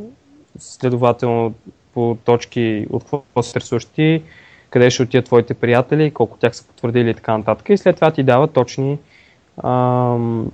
следователно 0.59 1.53
по 1.97 2.17
точки 2.25 2.87
от 2.89 3.03
какво 3.03 3.43
се 3.43 3.49
интересуващи, 3.49 4.23
къде 4.69 4.89
ще 4.89 5.03
отидат 5.03 5.25
твоите 5.25 5.53
приятели, 5.53 6.11
колко 6.11 6.37
тях 6.37 6.55
са 6.55 6.67
потвърдили 6.67 7.09
и 7.09 7.13
така 7.13 7.37
нататък. 7.37 7.69
И 7.69 7.77
след 7.77 7.95
това 7.95 8.11
ти 8.11 8.23
дава 8.23 8.47
точни 8.47 8.97
ам, 9.63 10.51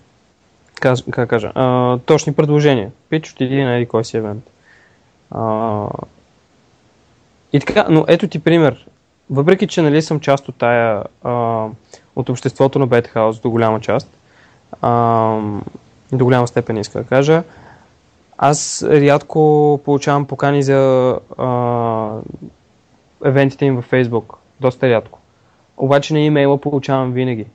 как, 0.81 0.97
как 1.12 1.29
кажа, 1.29 1.51
а, 1.55 1.97
точни 1.97 2.33
предложения. 2.33 2.91
Пич, 3.09 3.31
отиди 3.31 3.63
на 3.63 3.75
един 3.75 3.88
кой 3.88 4.05
си 4.05 4.17
евент. 4.17 4.43
А, 5.31 5.88
и 7.53 7.59
така, 7.59 7.85
но 7.89 8.05
ето 8.07 8.27
ти 8.27 8.39
пример. 8.39 8.85
Въпреки, 9.29 9.67
че 9.67 9.81
нали 9.81 10.01
съм 10.01 10.19
част 10.19 10.50
от 10.50 10.55
тая, 10.55 11.03
а, 11.23 11.67
от 12.15 12.29
обществото 12.29 12.79
на 12.79 12.88
Бетхаус 12.88 13.39
до 13.39 13.50
голяма 13.50 13.79
част, 13.79 14.17
а, 14.81 15.38
до 16.12 16.25
голяма 16.25 16.47
степен 16.47 16.77
иска 16.77 17.00
да 17.00 17.05
кажа, 17.05 17.43
аз 18.38 18.84
рядко 18.84 19.80
получавам 19.86 20.28
покани 20.28 20.63
за 20.63 21.20
а, 21.38 22.20
евентите 23.25 23.66
им 23.66 23.75
във 23.75 23.92
Facebook. 23.92 24.36
Доста 24.62 24.90
рядко. 24.90 25.20
Обаче 25.78 26.13
на 26.13 26.20
имейла 26.20 26.58
получавам 26.58 27.12
винаги. 27.12 27.46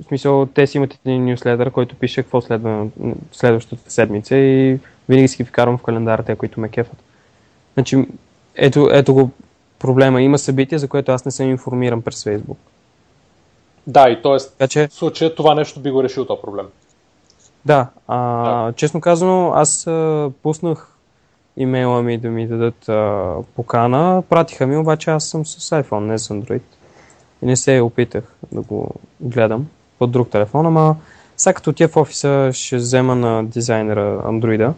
В 0.00 0.04
смисъл, 0.04 0.46
те 0.46 0.66
си 0.66 0.76
имат 0.76 0.94
един 0.94 1.24
нюследър, 1.24 1.70
който 1.70 1.96
пише 1.96 2.22
какво 2.22 2.40
следва 2.40 2.86
следващата 3.32 3.90
седмица 3.90 4.36
и 4.36 4.78
винаги 5.08 5.28
си 5.28 5.36
ги 5.36 5.44
вкарвам 5.44 5.78
в 5.78 5.82
календара, 5.82 6.22
те, 6.22 6.36
които 6.36 6.60
ме 6.60 6.68
кефат. 6.68 7.02
Значи, 7.74 8.06
ето, 8.54 8.88
ето 8.92 9.14
го 9.14 9.30
проблема. 9.78 10.22
Има 10.22 10.38
събития, 10.38 10.78
за 10.78 10.88
което 10.88 11.12
аз 11.12 11.24
не 11.24 11.30
съм 11.30 11.50
информиран 11.50 12.02
през 12.02 12.24
Facebook. 12.24 12.56
Да, 13.86 14.10
и 14.10 14.22
т.е. 14.22 14.68
че... 14.68 14.88
в 14.88 14.94
случая 14.94 15.34
това 15.34 15.54
нещо 15.54 15.80
би 15.80 15.90
го 15.90 16.02
решил 16.02 16.24
този 16.24 16.40
проблем. 16.40 16.66
Да, 17.66 17.86
а, 18.08 18.18
да. 18.44 18.72
честно 18.72 19.00
казано, 19.00 19.52
аз 19.54 19.86
а, 19.86 20.30
пуснах 20.42 20.92
имейла 21.56 22.02
ми 22.02 22.18
да 22.18 22.28
ми 22.28 22.46
дадат 22.46 22.88
а, 22.88 23.34
покана, 23.56 24.22
пратиха 24.28 24.66
ми, 24.66 24.76
обаче 24.76 25.10
аз 25.10 25.24
съм 25.24 25.46
с 25.46 25.82
iPhone, 25.82 26.00
не 26.00 26.18
с 26.18 26.28
Android. 26.28 26.62
И 27.42 27.46
не 27.46 27.56
се 27.56 27.80
опитах 27.80 28.24
да 28.52 28.60
го 28.60 28.90
гледам 29.20 29.66
под 29.98 30.10
друг 30.10 30.30
телефон, 30.30 30.66
ама 30.66 30.96
сега 31.36 31.54
като 31.54 31.70
отида 31.70 31.88
в 31.88 31.96
офиса 31.96 32.50
ще 32.52 32.76
взема 32.76 33.14
на 33.14 33.44
дизайнера 33.44 34.22
Android, 34.22 34.72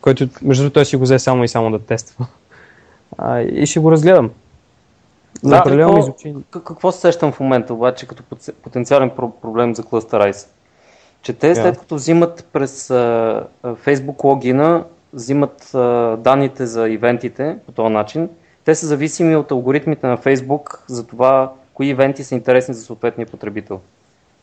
който 0.00 0.28
между 0.42 0.62
другото 0.62 0.74
той 0.74 0.84
си 0.84 0.96
го 0.96 1.02
взе 1.02 1.18
само 1.18 1.44
и 1.44 1.48
само 1.48 1.70
да 1.70 1.78
тества. 1.78 2.26
А, 3.18 3.40
и 3.40 3.66
ще 3.66 3.80
го 3.80 3.92
разгледам. 3.92 4.30
Да, 5.44 5.62
какво, 5.62 6.12
какво 6.50 6.92
се 6.92 7.00
сещам 7.00 7.32
в 7.32 7.40
момента 7.40 7.74
обаче 7.74 8.06
като 8.06 8.22
потенциален 8.62 9.10
проблем 9.42 9.74
за 9.74 9.82
Cluster 9.82 10.46
Че 11.24 11.32
те 11.32 11.54
след 11.54 11.78
като 11.78 11.94
взимат 11.94 12.48
през 12.52 12.88
uh, 12.88 13.44
Facebook 13.64 14.24
логина, 14.24 14.84
взимат 15.12 15.62
uh, 15.62 16.16
данните 16.16 16.66
за 16.66 16.88
ивентите 16.88 17.56
по 17.66 17.72
този 17.72 17.92
начин, 17.92 18.28
те 18.64 18.74
са 18.74 18.86
зависими 18.86 19.36
от 19.36 19.50
алгоритмите 19.50 20.06
на 20.06 20.18
Facebook 20.18 20.78
за 20.86 21.06
това 21.06 21.52
кои 21.74 21.88
ивенти 21.88 22.24
са 22.24 22.34
интересни 22.34 22.74
за 22.74 22.82
съответния 22.82 23.26
потребител. 23.26 23.80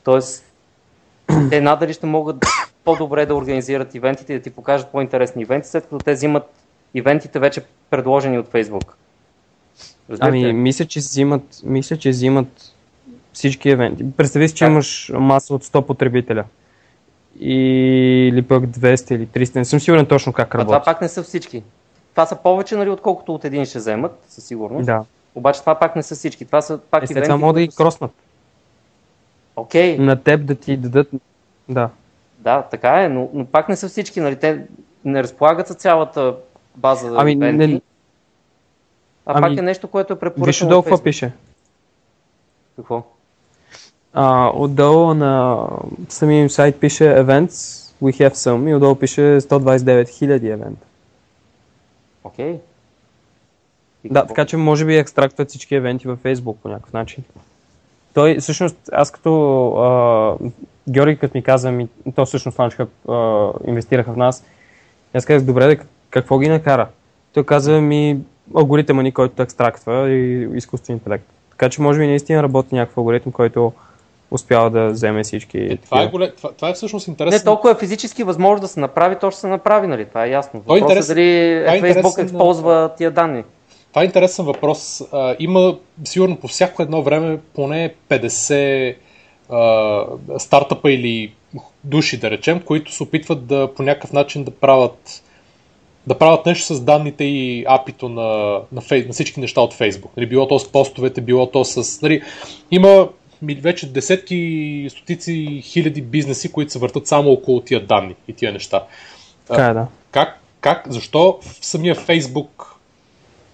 Тоест, 0.04 0.46
те 1.50 1.62
надали 1.62 1.94
ще 1.94 2.06
могат 2.06 2.46
по-добре 2.84 3.26
да 3.26 3.36
организират 3.36 3.96
ивентите 3.96 4.34
и 4.34 4.38
да 4.38 4.42
ти 4.42 4.50
покажат 4.50 4.88
по-интересни 4.92 5.42
ивенти, 5.42 5.68
след 5.68 5.84
като 5.84 5.98
те 5.98 6.14
взимат 6.14 6.44
ивентите 6.94 7.40
вече 7.40 7.62
предложени 7.90 8.40
от 8.40 8.48
Facebook. 8.48 8.88
Разбирате? 10.10 10.38
Ами, 10.38 10.54
мисля, 10.54 10.86
че 10.86 11.00
взимат, 11.00 11.62
мисля, 11.64 11.98
че 11.98 12.10
взимат 12.10 12.74
всички 13.34 13.70
евенти. 13.70 14.06
Представи 14.18 14.48
си, 14.48 14.56
че 14.56 14.66
как? 14.66 14.72
имаш 14.72 15.12
маса 15.14 15.54
от 15.54 15.64
100 15.64 15.86
потребителя. 15.86 16.44
Или 17.42 18.42
пък 18.42 18.64
200 18.64 19.16
или 19.16 19.28
300. 19.28 19.56
Не 19.56 19.66
съм 19.66 19.80
сигурен 19.80 20.06
точно 20.06 20.34
как 20.34 20.56
работи. 20.56 20.76
А 20.76 20.80
това 20.80 20.94
пак 20.94 21.02
не 21.02 21.08
са 21.08 21.24
всички. 21.24 21.64
Това 22.12 22.26
са 22.26 22.36
повече, 22.36 22.76
нали, 22.76 22.90
отколкото 22.90 23.36
от 23.36 23.46
един 23.46 23.66
ще 23.66 23.78
вземат, 23.78 24.24
със 24.28 24.44
сигурност. 24.44 24.86
Да. 24.86 25.06
Обаче 25.36 25.60
това 25.60 25.76
пак 25.76 25.96
не 25.96 26.04
са 26.04 26.16
всички. 26.16 26.46
Това 26.46 26.62
са 26.62 26.78
пак 26.78 27.10
е, 27.10 27.14
ивенти. 27.14 27.32
Могат 27.32 27.56
да 27.56 27.62
ги 27.62 27.76
кроснат. 27.76 28.12
Окей. 29.56 29.98
Okay. 29.98 30.00
На 30.00 30.24
теб 30.24 30.46
да 30.46 30.56
ти 30.56 30.78
дадат. 30.78 31.08
Да. 31.70 31.90
Да, 32.40 32.62
така 32.62 33.04
е, 33.04 33.10
но, 33.10 33.30
но 33.34 33.46
пак 33.46 33.70
не 33.70 33.76
са 33.76 33.90
всички. 33.90 34.20
Нали? 34.20 34.36
Те 34.36 34.62
не 35.06 35.24
разполагат 35.24 35.68
с 35.68 35.74
цялата 35.74 36.36
база 36.76 37.14
ами, 37.18 37.32
ивенти. 37.32 37.68
Не, 37.68 37.82
а 39.26 39.34
ами, 39.38 39.42
пак 39.42 39.58
е 39.58 39.62
нещо, 39.62 39.88
което 39.88 40.14
е 40.14 40.20
препоръчено. 40.20 40.70
Виж 40.70 40.84
какво 40.84 41.04
пише. 41.04 41.32
Какво? 42.76 43.04
А, 44.14 44.52
отдолу 44.56 45.14
на 45.14 45.68
самия 46.10 46.50
сайт 46.50 46.80
пише 46.80 47.04
events, 47.04 47.88
we 48.02 48.30
have 48.30 48.34
some 48.34 48.70
и 48.70 48.76
отдолу 48.76 48.96
пише 48.96 49.22
129 49.22 50.04
000 50.04 50.54
евента. 50.54 50.86
Окей. 52.24 52.54
Okay. 52.54 52.60
Да, 54.06 54.28
така 54.28 54.46
че 54.46 54.58
може 54.58 54.86
би 54.86 54.96
екстрактват 54.96 55.50
всички 55.50 55.76
евенти 55.76 56.08
във 56.08 56.20
Facebook 56.20 56.56
по 56.56 56.70
някакъв 56.70 56.94
начин. 56.94 57.24
Той, 58.14 58.38
всъщност, 58.40 58.78
аз 58.92 59.12
като 59.12 59.68
а, 59.72 60.36
Георги, 60.90 61.18
като 61.18 61.38
ми 61.38 61.44
каза, 61.44 61.72
ми, 61.72 61.88
то 62.16 62.26
всъщност 62.26 62.60
Ланчка 62.60 62.88
инвестираха 63.68 64.14
в 64.14 64.18
нас, 64.18 64.44
аз 65.14 65.26
казах, 65.26 65.46
добре, 65.46 65.80
какво 66.10 66.40
ги 66.40 66.50
накара? 66.50 66.88
Той 67.34 67.46
каза 67.46 67.82
ми, 67.82 68.20
алгоритъма 68.56 69.04
ни, 69.04 69.12
който 69.12 69.42
екстрактва 69.42 70.10
и 70.10 70.50
изкуствен 70.58 70.96
интелект. 70.96 71.26
Така 71.50 71.70
че 71.70 71.82
може 71.82 72.00
би 72.00 72.08
наистина 72.08 72.44
работи 72.44 72.76
някакъв 72.76 72.98
алгоритъм, 72.98 73.32
който 73.32 73.74
успял 74.32 74.70
да 74.70 74.88
вземе 74.88 75.24
всички. 75.24 75.58
Е, 75.58 75.78
това, 75.78 76.02
е 76.02 76.08
голем, 76.08 76.30
това, 76.38 76.52
това 76.52 76.70
е 76.70 76.74
всъщност 76.74 77.08
интересно. 77.08 77.38
Не 77.38 77.44
толкова 77.44 77.72
е 77.72 77.76
физически 77.76 78.24
възможно 78.24 78.62
да 78.62 78.68
се 78.68 78.80
направи, 78.80 79.16
то 79.22 79.32
ще 79.32 79.40
се 79.40 79.48
направи, 79.48 79.88
нали? 79.88 80.06
Това 80.06 80.26
е 80.26 80.30
ясно. 80.30 80.60
Е 80.60 80.64
Въпросът 80.68 80.90
е 80.90 80.94
интерес- 80.94 81.08
дали 81.08 81.60
това 81.66 81.76
е 81.76 81.80
Facebook 81.80 81.98
интересен, 81.98 82.26
използва 82.26 82.92
тия 82.98 83.12
данни. 83.12 83.44
Това 83.90 84.02
е 84.02 84.06
интересен 84.06 84.46
въпрос. 84.46 85.02
А, 85.12 85.36
има 85.40 85.78
сигурно 86.04 86.38
по 86.38 86.48
всяко 86.48 86.82
едно 86.84 87.04
време 87.04 87.40
поне 87.56 87.94
50 88.10 88.96
а, 89.50 90.06
стартъпа 90.38 90.92
или 90.92 91.34
души, 91.84 92.20
да 92.20 92.32
речем, 92.32 92.62
които 92.66 92.94
се 92.94 93.04
опитват 93.04 93.46
да 93.46 93.74
по 93.76 93.84
някакъв 93.84 94.14
начин 94.14 94.44
да 94.44 94.52
правят 94.52 95.24
да 96.08 96.18
правят 96.18 96.46
нещо 96.46 96.76
с 96.76 96.82
данните 96.82 97.24
и 97.24 97.66
апито 97.68 98.10
на, 98.10 98.60
на, 98.72 98.82
фей, 98.82 99.06
на 99.06 99.14
всички 99.14 99.40
неща 99.40 99.62
от 99.62 99.74
Facebook. 99.74 100.10
Нали, 100.18 100.28
било 100.28 100.48
то 100.48 100.60
с 100.60 100.72
постовете, 100.72 101.22
било 101.22 101.46
то 101.46 101.66
с... 101.66 102.02
Нали, 102.02 102.22
има 102.72 103.10
вече 103.44 103.92
десетки, 103.92 104.88
стотици 104.92 105.62
хиляди 105.64 106.02
бизнеси, 106.02 106.52
които 106.52 106.72
се 106.72 106.80
въртат 106.80 107.08
само 107.08 107.32
около 107.32 107.62
тия 107.62 107.86
данни 107.86 108.16
и 108.28 108.34
тия 108.34 108.52
неща. 108.52 108.84
Така 109.48 109.66
е, 109.68 109.74
да. 109.74 109.88
Как, 110.12 110.40
как, 110.62 110.84
защо 110.90 111.40
в 111.42 111.66
самия 111.66 111.96
Фейсбук 111.96 112.76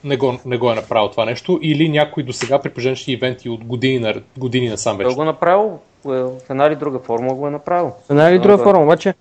не 0.03 0.17
го, 0.17 0.39
не 0.45 0.57
го 0.57 0.71
е 0.71 0.75
направил 0.75 1.09
това 1.09 1.25
нещо 1.25 1.59
или 1.61 1.89
някой 1.89 2.23
до 2.23 2.33
сега 2.33 2.59
при 2.61 2.69
положение 2.69 2.97
ивенти 3.07 3.49
от 3.49 3.63
години, 3.63 3.99
на, 3.99 4.13
години 4.37 4.69
насам 4.69 4.97
Той 4.97 5.05
вече? 5.05 5.15
го 5.15 5.21
е 5.21 5.25
направил 5.25 5.79
е, 6.05 6.09
в 6.09 6.31
една 6.49 6.65
или 6.65 6.75
друга 6.75 6.99
форма 6.99 7.33
го 7.33 7.47
е 7.47 7.51
направил. 7.51 7.93
В 8.07 8.09
една 8.09 8.29
или 8.29 8.37
Да, 8.37 8.41
друга 8.43 8.57
да. 8.57 8.63
форма, 8.63 8.83
обаче, 8.83 9.13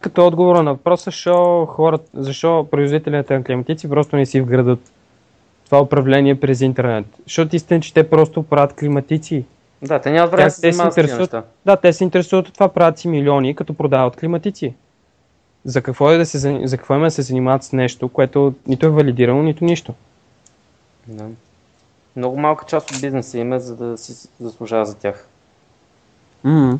като 0.00 0.26
отговор 0.26 0.56
на 0.56 0.72
въпроса, 0.72 1.04
защо, 1.04 1.66
хората, 1.66 2.04
защо 2.14 2.66
производителите 2.70 3.34
на 3.34 3.44
климатици 3.44 3.90
просто 3.90 4.16
не 4.16 4.26
си 4.26 4.40
вградат 4.40 4.92
това 5.64 5.80
управление 5.80 6.40
през 6.40 6.60
интернет. 6.60 7.06
Защото 7.24 7.56
истина, 7.56 7.80
че 7.80 7.94
те 7.94 8.10
просто 8.10 8.42
правят 8.42 8.72
климатици. 8.72 9.44
Да, 9.82 9.98
те 9.98 10.10
нямат 10.10 10.30
време 10.30 10.44
да 10.44 10.50
се 10.50 10.66
интересуват. 10.66 11.34
Да, 11.66 11.76
те 11.76 11.92
се 11.92 12.04
интересуват 12.04 12.48
от 12.48 12.54
това, 12.54 12.68
правят 12.68 12.98
си 12.98 13.08
милиони, 13.08 13.54
като 13.54 13.74
продават 13.74 14.16
климатици. 14.16 14.74
За 15.64 15.82
какво, 15.82 16.10
е 16.10 16.18
да 16.18 16.26
се, 16.26 16.38
за 16.64 16.76
какво 16.76 16.94
има 16.94 17.04
да 17.04 17.10
се 17.10 17.22
занимават 17.22 17.64
с 17.64 17.72
нещо, 17.72 18.08
което 18.08 18.54
нито 18.66 18.86
е 18.86 18.90
валидирано, 18.90 19.42
нито 19.42 19.64
нищо. 19.64 19.94
Да. 21.06 21.24
Много 22.16 22.38
малка 22.38 22.64
част 22.64 22.90
от 22.90 23.00
бизнеса 23.00 23.38
им 23.38 23.52
е, 23.52 23.60
за 23.60 23.76
да 23.76 23.98
си 23.98 24.28
заслужава 24.40 24.86
за 24.86 24.96
тях. 24.96 25.28
м 26.44 26.78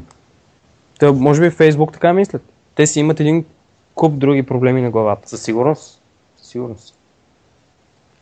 Та, 0.98 1.12
може 1.12 1.40
би 1.40 1.50
Фейсбук 1.50 1.92
така 1.92 2.12
мислят. 2.12 2.42
Те 2.74 2.86
си 2.86 3.00
имат 3.00 3.20
един 3.20 3.44
куп 3.94 4.18
други 4.18 4.42
проблеми 4.42 4.82
на 4.82 4.90
главата. 4.90 5.28
Със 5.28 5.42
сигурност. 5.42 6.00
Със 6.36 6.48
сигурност. 6.48 6.94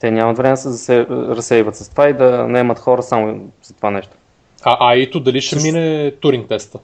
Те 0.00 0.10
нямат 0.10 0.36
време 0.36 0.50
да 0.50 0.56
се 0.56 1.06
разсейват 1.08 1.76
с 1.76 1.88
това 1.88 2.08
и 2.08 2.12
да 2.12 2.48
наемат 2.48 2.78
хора 2.78 3.02
само 3.02 3.50
за 3.62 3.74
това 3.74 3.90
нещо. 3.90 4.16
А, 4.64 4.76
а 4.80 4.96
ито 4.96 5.20
дали 5.20 5.40
ще 5.40 5.56
мине 5.56 6.10
туринг 6.20 6.48
теста? 6.48 6.78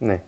Не. 0.00 0.20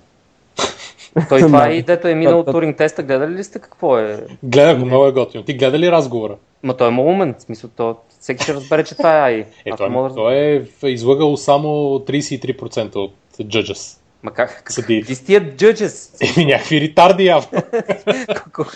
Той 1.29 1.41
това 1.41 1.69
и 1.73 1.83
дето 1.83 2.09
е 2.09 2.15
минал 2.15 2.45
туринг 2.45 2.77
теста, 2.77 3.03
гледали 3.03 3.35
ли 3.35 3.45
сте 3.45 3.59
какво 3.59 3.99
е? 3.99 4.27
Гледах 4.43 4.79
го, 4.79 4.87
много 4.87 5.07
е 5.07 5.13
готино. 5.13 5.45
Ти 5.45 5.55
гледа 5.55 5.79
ли 5.79 5.91
разговора? 5.91 6.37
Ма 6.63 6.77
той 6.77 6.89
е 6.89 7.01
умен, 7.01 7.35
в 7.39 7.43
смисъл, 7.43 7.71
то, 7.77 7.97
всеки 8.21 8.43
ще 8.43 8.55
разбере, 8.55 8.85
че 8.85 8.95
това 8.95 9.29
е 9.29 9.33
AI. 9.33 9.47
Е, 9.65 9.71
той, 9.77 9.89
мога 9.89 10.15
той 10.15 10.35
е 10.83 10.89
излъгал 10.89 11.37
само 11.37 11.69
33% 11.99 12.97
от 12.97 13.15
judges. 13.41 13.99
Ма 14.23 14.31
как? 14.31 14.57
как? 14.57 14.73
Съдии. 14.73 15.03
Ти 15.03 15.15
с 15.15 15.25
тия 15.25 15.57
джъджес. 15.57 16.17
Еми 16.37 16.47
някакви 16.47 16.81
ретарди 16.81 17.25
явно. 17.25 17.49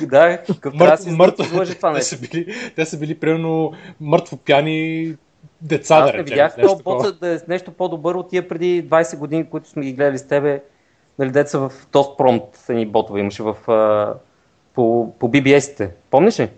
да, 0.01 0.43
какъв 0.47 0.73
трябва 0.79 0.97
да 0.97 1.11
Мъртв, 1.11 1.67
си 1.67 1.75
това 1.77 1.91
те, 1.91 1.97
нещо. 1.97 2.09
са 2.09 2.21
били, 2.21 2.55
те 2.77 2.85
са 2.85 2.99
били 2.99 3.15
примерно 3.15 3.73
мъртво 4.01 4.37
пяни 4.37 5.13
деца, 5.63 5.97
Аз 5.97 6.07
да 6.07 6.13
речем. 6.13 6.25
видях 6.25 6.57
нещо 6.57 6.81
бот 6.85 7.19
да 7.21 7.35
е 7.35 7.39
нещо 7.49 7.73
по-добър 7.73 8.15
от 8.15 8.29
тия 8.31 8.49
преди 8.49 8.89
20 8.89 9.19
години, 9.19 9.51
които 9.51 9.69
сме 9.69 9.85
ги 9.85 9.93
гледали 9.93 10.19
с 10.19 10.29
тебе. 10.29 10.63
Нали, 11.19 11.31
деца 11.31 11.59
в 11.59 11.73
Тостпромт, 11.91 12.43
едни 12.69 12.87
ботове 12.87 13.21
имаше 13.21 13.43
в, 13.43 13.71
а, 13.71 14.15
по, 14.75 15.15
по 15.19 15.31
BBS-ите. 15.31 15.91
Помниш 16.11 16.41
ли? 16.41 16.49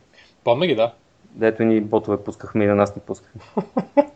Помня 0.44 0.66
ги, 0.66 0.74
да. 0.74 0.92
Дето 1.30 1.62
ни 1.62 1.80
ботове 1.80 2.16
пускахме 2.16 2.64
и 2.64 2.66
на 2.66 2.74
нас 2.74 2.96
не 2.96 3.02
пускахме. 3.02 3.40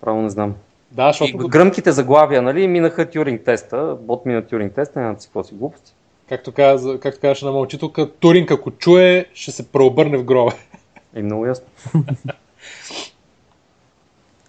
Право 0.00 0.22
не 0.22 0.30
знам. 0.30 0.54
Да, 0.90 1.08
И 1.08 1.12
защото, 1.12 1.48
гръмките 1.48 1.92
заглавия, 1.92 2.42
нали, 2.42 2.68
минаха 2.68 3.10
Тюринг 3.10 3.44
теста. 3.44 3.96
Бот 4.00 4.26
мина 4.26 4.46
Тюринг 4.46 4.74
теста, 4.74 5.00
няма 5.00 5.20
си 5.20 5.28
какво 5.28 5.44
си 5.44 5.54
глупости. 5.54 5.92
както, 6.28 6.52
каза, 6.52 7.00
както 7.00 7.20
казваше 7.20 7.44
на 7.44 7.52
мълчителка, 7.52 8.10
Туринг 8.12 8.50
ако 8.50 8.70
чуе, 8.70 9.26
ще 9.34 9.50
се 9.50 9.68
преобърне 9.72 10.18
в 10.18 10.24
гроба. 10.24 10.52
И 11.16 11.22
много 11.22 11.46
ясно. 11.46 11.66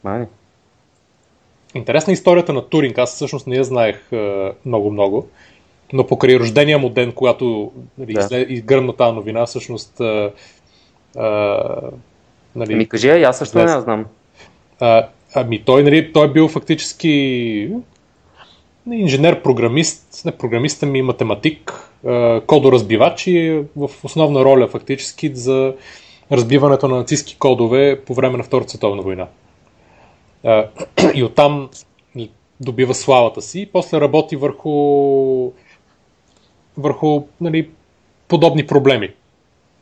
Мани. 0.04 0.26
Интересна 1.76 2.12
е 2.12 2.14
историята 2.14 2.54
на 2.54 2.62
Туринг. 2.70 2.98
Аз 2.98 3.16
всъщност 3.16 3.48
не 3.48 3.56
я 3.56 3.64
знаех 3.64 4.12
е, 4.12 4.52
много-много. 4.66 5.28
Но 5.94 6.08
покрай 6.08 6.40
рождения 6.40 6.80
му 6.80 6.90
ден, 6.90 7.12
когато 7.12 7.72
нали, 7.98 8.14
Да. 8.14 8.22
изле- 8.22 8.48
изгръмна 8.48 8.94
тази 8.96 9.16
новина, 9.16 9.46
всъщност 9.46 10.00
е, 10.00 10.04
е, 10.04 10.32
нали, 12.56 12.76
Ми 12.76 12.88
кажи, 12.88 13.10
а 13.10 13.30
аз 13.30 13.38
също 13.38 13.58
не 13.58 13.64
я 13.64 13.82
знам. 13.82 14.06
А, 14.80 15.08
ами 15.36 15.64
той, 15.64 15.84
нали, 15.84 16.14
той 16.14 16.26
е 16.28 16.32
бил 16.32 16.48
фактически 16.48 17.70
инженер-програмист, 18.92 20.26
не 20.26 20.32
програмист, 20.32 20.84
ами 20.84 21.02
математик, 21.02 21.90
а, 22.06 22.42
кодоразбивач 22.48 23.28
и 23.28 23.38
е 23.38 23.64
в 23.76 23.90
основна 24.04 24.46
роля 24.46 24.68
фактически 24.68 25.36
за 25.36 25.74
разбиването 26.32 26.88
на 26.88 26.96
нацистски 26.96 27.38
кодове 27.40 28.02
по 28.06 28.14
време 28.14 28.38
на 28.38 28.44
Втората 28.44 28.70
световна 28.70 29.02
война. 29.02 29.28
И 31.14 31.24
оттам 31.24 31.70
добива 32.62 32.94
славата 32.94 33.42
си 33.42 33.62
и 33.62 33.66
после 33.66 34.02
работи 34.02 34.36
върху 34.36 35.52
върху 36.78 37.24
нали, 37.42 37.70
подобни 38.28 38.68
проблеми. 38.68 39.10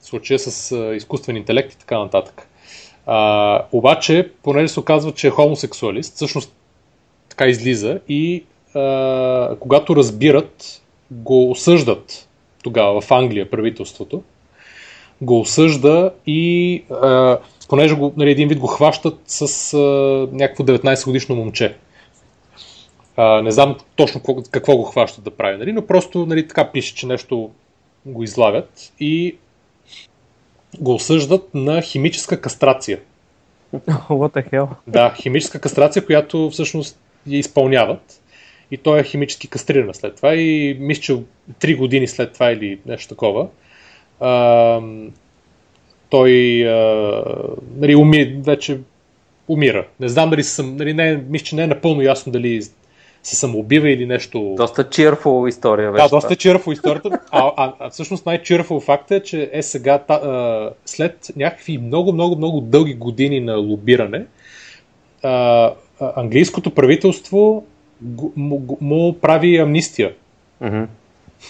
В 0.01 0.05
случая 0.05 0.39
с 0.39 0.75
изкуствен 0.95 1.37
интелект 1.37 1.73
и 1.73 1.77
така 1.77 1.99
нататък. 1.99 2.47
А, 3.05 3.65
обаче, 3.71 4.31
понеже 4.43 4.67
се 4.67 4.79
оказва, 4.79 5.11
че 5.11 5.27
е 5.27 5.31
хомосексуалист, 5.31 6.15
всъщност 6.15 6.53
така 7.29 7.45
излиза 7.45 7.99
и 8.07 8.43
а, 8.75 9.55
когато 9.59 9.95
разбират, 9.95 10.81
го 11.11 11.51
осъждат 11.51 12.27
тогава 12.63 13.01
в 13.01 13.11
Англия 13.11 13.49
правителството, 13.49 14.23
го 15.21 15.39
осъжда 15.39 16.11
и 16.27 16.83
а, 16.91 17.37
понеже 17.71 17.95
го, 17.95 18.13
нали, 18.17 18.31
един 18.31 18.47
вид 18.47 18.59
го 18.59 18.67
хващат 18.67 19.19
с 19.25 19.73
а, 19.73 19.77
някакво 20.31 20.63
19 20.63 21.05
годишно 21.05 21.35
момче. 21.35 21.75
А, 23.17 23.41
не 23.41 23.51
знам 23.51 23.77
точно 23.95 24.19
какво, 24.19 24.43
какво 24.51 24.77
го 24.77 24.83
хващат 24.83 25.23
да 25.23 25.31
прави, 25.31 25.57
нали, 25.57 25.71
но 25.71 25.87
просто 25.87 26.25
нали, 26.25 26.47
така 26.47 26.71
пише, 26.71 26.95
че 26.95 27.07
нещо 27.07 27.51
го 28.05 28.23
излагат 28.23 28.93
и 28.99 29.35
го 30.79 30.93
осъждат 30.93 31.49
на 31.53 31.81
химическа 31.81 32.41
кастрация. 32.41 32.99
What 34.09 34.33
the 34.35 34.51
hell? 34.51 34.67
Да, 34.87 35.13
химическа 35.21 35.59
кастрация, 35.59 36.05
която 36.05 36.49
всъщност 36.49 36.99
я 37.27 37.39
изпълняват. 37.39 38.21
И 38.71 38.77
той 38.77 38.99
е 38.99 39.03
химически 39.03 39.47
кастриран 39.47 39.93
след 39.93 40.15
това. 40.15 40.35
И 40.35 40.77
мисля, 40.79 41.01
че 41.01 41.17
3 41.59 41.77
години 41.77 42.07
след 42.07 42.33
това 42.33 42.51
или 42.51 42.79
нещо 42.85 43.09
такова, 43.09 43.47
той 46.11 46.31
а, 46.63 47.23
нали, 47.77 47.95
уми, 47.95 48.41
вече 48.45 48.79
умира. 49.47 49.87
Не 49.99 50.07
знам 50.07 50.29
дали 50.29 50.43
съм- 50.43 50.75
нали, 50.75 50.93
не, 50.93 51.23
мисля, 51.29 51.45
че 51.45 51.55
не 51.55 51.63
е 51.63 51.67
напълно 51.67 52.01
ясно 52.01 52.31
дали 52.31 52.61
се 53.23 53.35
самоубива 53.35 53.89
или 53.89 54.05
нещо. 54.05 54.53
Доста 54.57 54.83
cheerful 54.83 55.49
история 55.49 55.91
вече. 55.91 56.03
Да, 56.03 56.09
доста 56.09 56.35
чирфо 56.35 56.71
историята. 56.71 57.09
А, 57.31 57.51
а, 57.57 57.73
а 57.79 57.89
всъщност 57.89 58.25
най-чирфо 58.25 58.79
факт 58.79 59.11
е, 59.11 59.19
че 59.19 59.49
е 59.53 59.61
сега, 59.61 59.97
та, 59.97 60.13
а, 60.13 60.69
след 60.85 61.31
някакви 61.35 61.77
много, 61.77 62.13
много, 62.13 62.35
много 62.35 62.61
дълги 62.61 62.93
години 62.93 63.39
на 63.39 63.55
лобиране, 63.55 64.25
а, 65.23 65.29
а, 65.99 66.13
английското 66.15 66.71
правителство 66.71 67.65
му, 68.35 68.57
го- 68.57 68.77
му 68.81 69.19
прави 69.19 69.57
амнистия. 69.57 70.13
Мгм. 70.61 70.83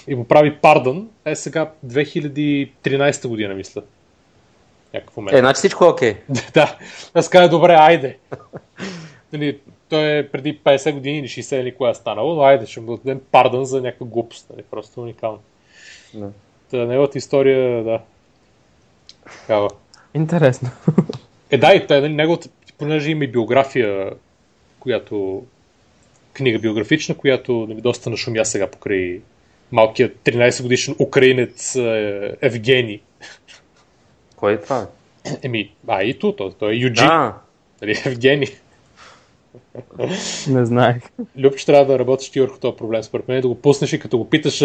и 0.08 0.16
му 0.16 0.24
прави 0.24 0.56
пардън. 0.56 1.08
Е 1.26 1.36
сега 1.36 1.72
2013 1.86 3.28
година, 3.28 3.54
мисля. 3.54 3.82
Някакъв 4.94 5.18
момент. 5.18 5.38
Е, 5.38 5.40
значи 5.40 5.58
всичко 5.58 5.86
е 5.86 5.88
окей. 5.88 6.16
да, 6.54 6.78
аз 7.14 7.30
казах, 7.30 7.50
добре, 7.50 7.74
айде. 7.74 8.18
Нали, 9.34 9.60
той 9.90 10.18
е 10.18 10.30
преди 10.30 10.60
50 10.60 10.92
години 10.92 11.20
или 11.20 11.28
60 11.28 11.62
или 11.62 11.76
кога 11.76 11.90
е 11.90 11.94
станало, 11.94 12.36
но 12.36 12.42
айде, 12.42 12.66
ще 12.66 12.80
му 12.80 12.98
дадем 12.98 13.22
пардън 13.32 13.66
за 13.66 13.82
някаква 13.82 14.06
глупост. 14.06 14.50
Нали, 14.50 14.64
просто 14.72 15.02
уникално. 15.02 15.40
Да. 16.14 16.30
Та, 16.72 16.78
неговата 16.78 17.18
история, 17.18 17.84
да. 17.84 18.02
Такава. 19.42 19.70
Интересно. 20.14 20.70
Е, 21.52 21.58
да, 21.58 21.74
и 21.74 21.88
той, 21.88 22.02
нали, 22.02 22.14
неговата, 22.14 22.50
понеже 22.78 23.12
има 23.12 23.24
и 23.24 23.28
биография, 23.28 24.12
която 24.80 25.44
книга 26.34 26.60
биографична, 26.60 27.18
която 27.18 27.66
нали, 27.70 27.82
доста 27.82 28.10
нашумя 28.10 28.46
сега 28.46 28.68
покрай 28.68 29.22
малкият 29.72 30.18
13 30.24 30.64
годишен 30.64 30.96
украинец 31.00 31.76
е, 31.76 32.38
Евгений. 32.42 33.02
Кой 34.42 34.54
е 34.54 34.58
това? 34.58 34.88
Еми, 35.44 35.72
а 35.88 36.04
и 36.04 36.20
то, 36.20 36.34
той, 36.34 36.74
е 36.74 36.76
Юджи, 36.76 37.04
А, 37.04 37.34
нали, 37.82 38.02
Евгений. 38.06 38.48
Не 40.48 40.66
знаех. 40.66 40.98
Любче 41.38 41.66
трябва 41.66 41.86
да 41.86 42.00
работиш 42.00 42.30
ти 42.30 42.42
върху 42.42 42.60
този 42.60 42.78
проблем, 42.78 43.04
според 43.04 43.28
мен, 43.28 43.42
да 43.42 43.48
го 43.48 43.62
пуснеш 43.62 43.94
и 43.94 44.00
като 44.00 44.18
го 44.18 44.30
питаш 44.30 44.64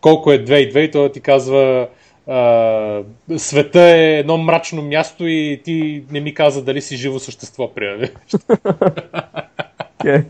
колко 0.00 0.32
е 0.32 0.44
2 0.44 0.54
и 0.56 0.72
2 0.72 0.78
и 0.78 0.90
той 0.90 1.12
ти 1.12 1.20
казва 1.20 1.88
а, 2.26 3.02
света 3.36 3.80
е 3.80 4.18
едно 4.18 4.38
мрачно 4.38 4.82
място 4.82 5.26
и 5.26 5.60
ти 5.64 6.04
не 6.10 6.20
ми 6.20 6.34
каза 6.34 6.64
дали 6.64 6.82
си 6.82 6.96
живо 6.96 7.18
същество, 7.18 7.74
примерно. 7.74 8.08
Okay. 10.00 10.24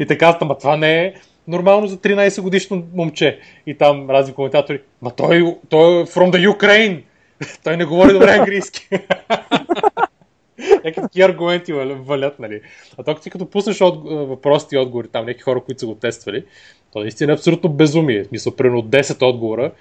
и 0.00 0.06
така, 0.06 0.38
ама 0.40 0.58
това 0.58 0.76
не 0.76 1.04
е 1.04 1.14
нормално 1.48 1.86
за 1.86 1.96
13 1.96 2.40
годишно 2.40 2.86
момче. 2.94 3.38
И 3.66 3.78
там 3.78 4.10
разни 4.10 4.34
коментатори, 4.34 4.80
ма 5.02 5.10
той, 5.10 5.56
той 5.68 6.02
е 6.02 6.04
from 6.04 6.30
the 6.30 6.50
Ukraine. 6.50 7.02
той 7.64 7.76
не 7.76 7.84
говори 7.84 8.12
добре 8.12 8.30
английски. 8.30 8.88
Някакви 10.84 11.02
такива 11.02 11.28
аргументи 11.28 11.72
валят, 11.72 12.38
нали? 12.38 12.60
А 12.98 13.02
то 13.02 13.14
ти 13.14 13.30
като 13.30 13.50
пуснеш 13.50 13.80
от, 13.80 14.28
въпросите 14.28 14.76
и 14.76 14.78
отговори, 14.78 15.08
там 15.08 15.24
някакви 15.24 15.42
хора, 15.42 15.60
които 15.60 15.80
са 15.80 15.86
го 15.86 15.94
тествали, 15.94 16.44
то 16.92 16.98
наистина 16.98 17.32
е 17.32 17.34
абсолютно 17.34 17.70
безумие. 17.70 18.24
Мисля, 18.32 18.56
примерно 18.56 18.78
от 18.78 18.88
10 18.88 19.22
отговора, 19.22 19.72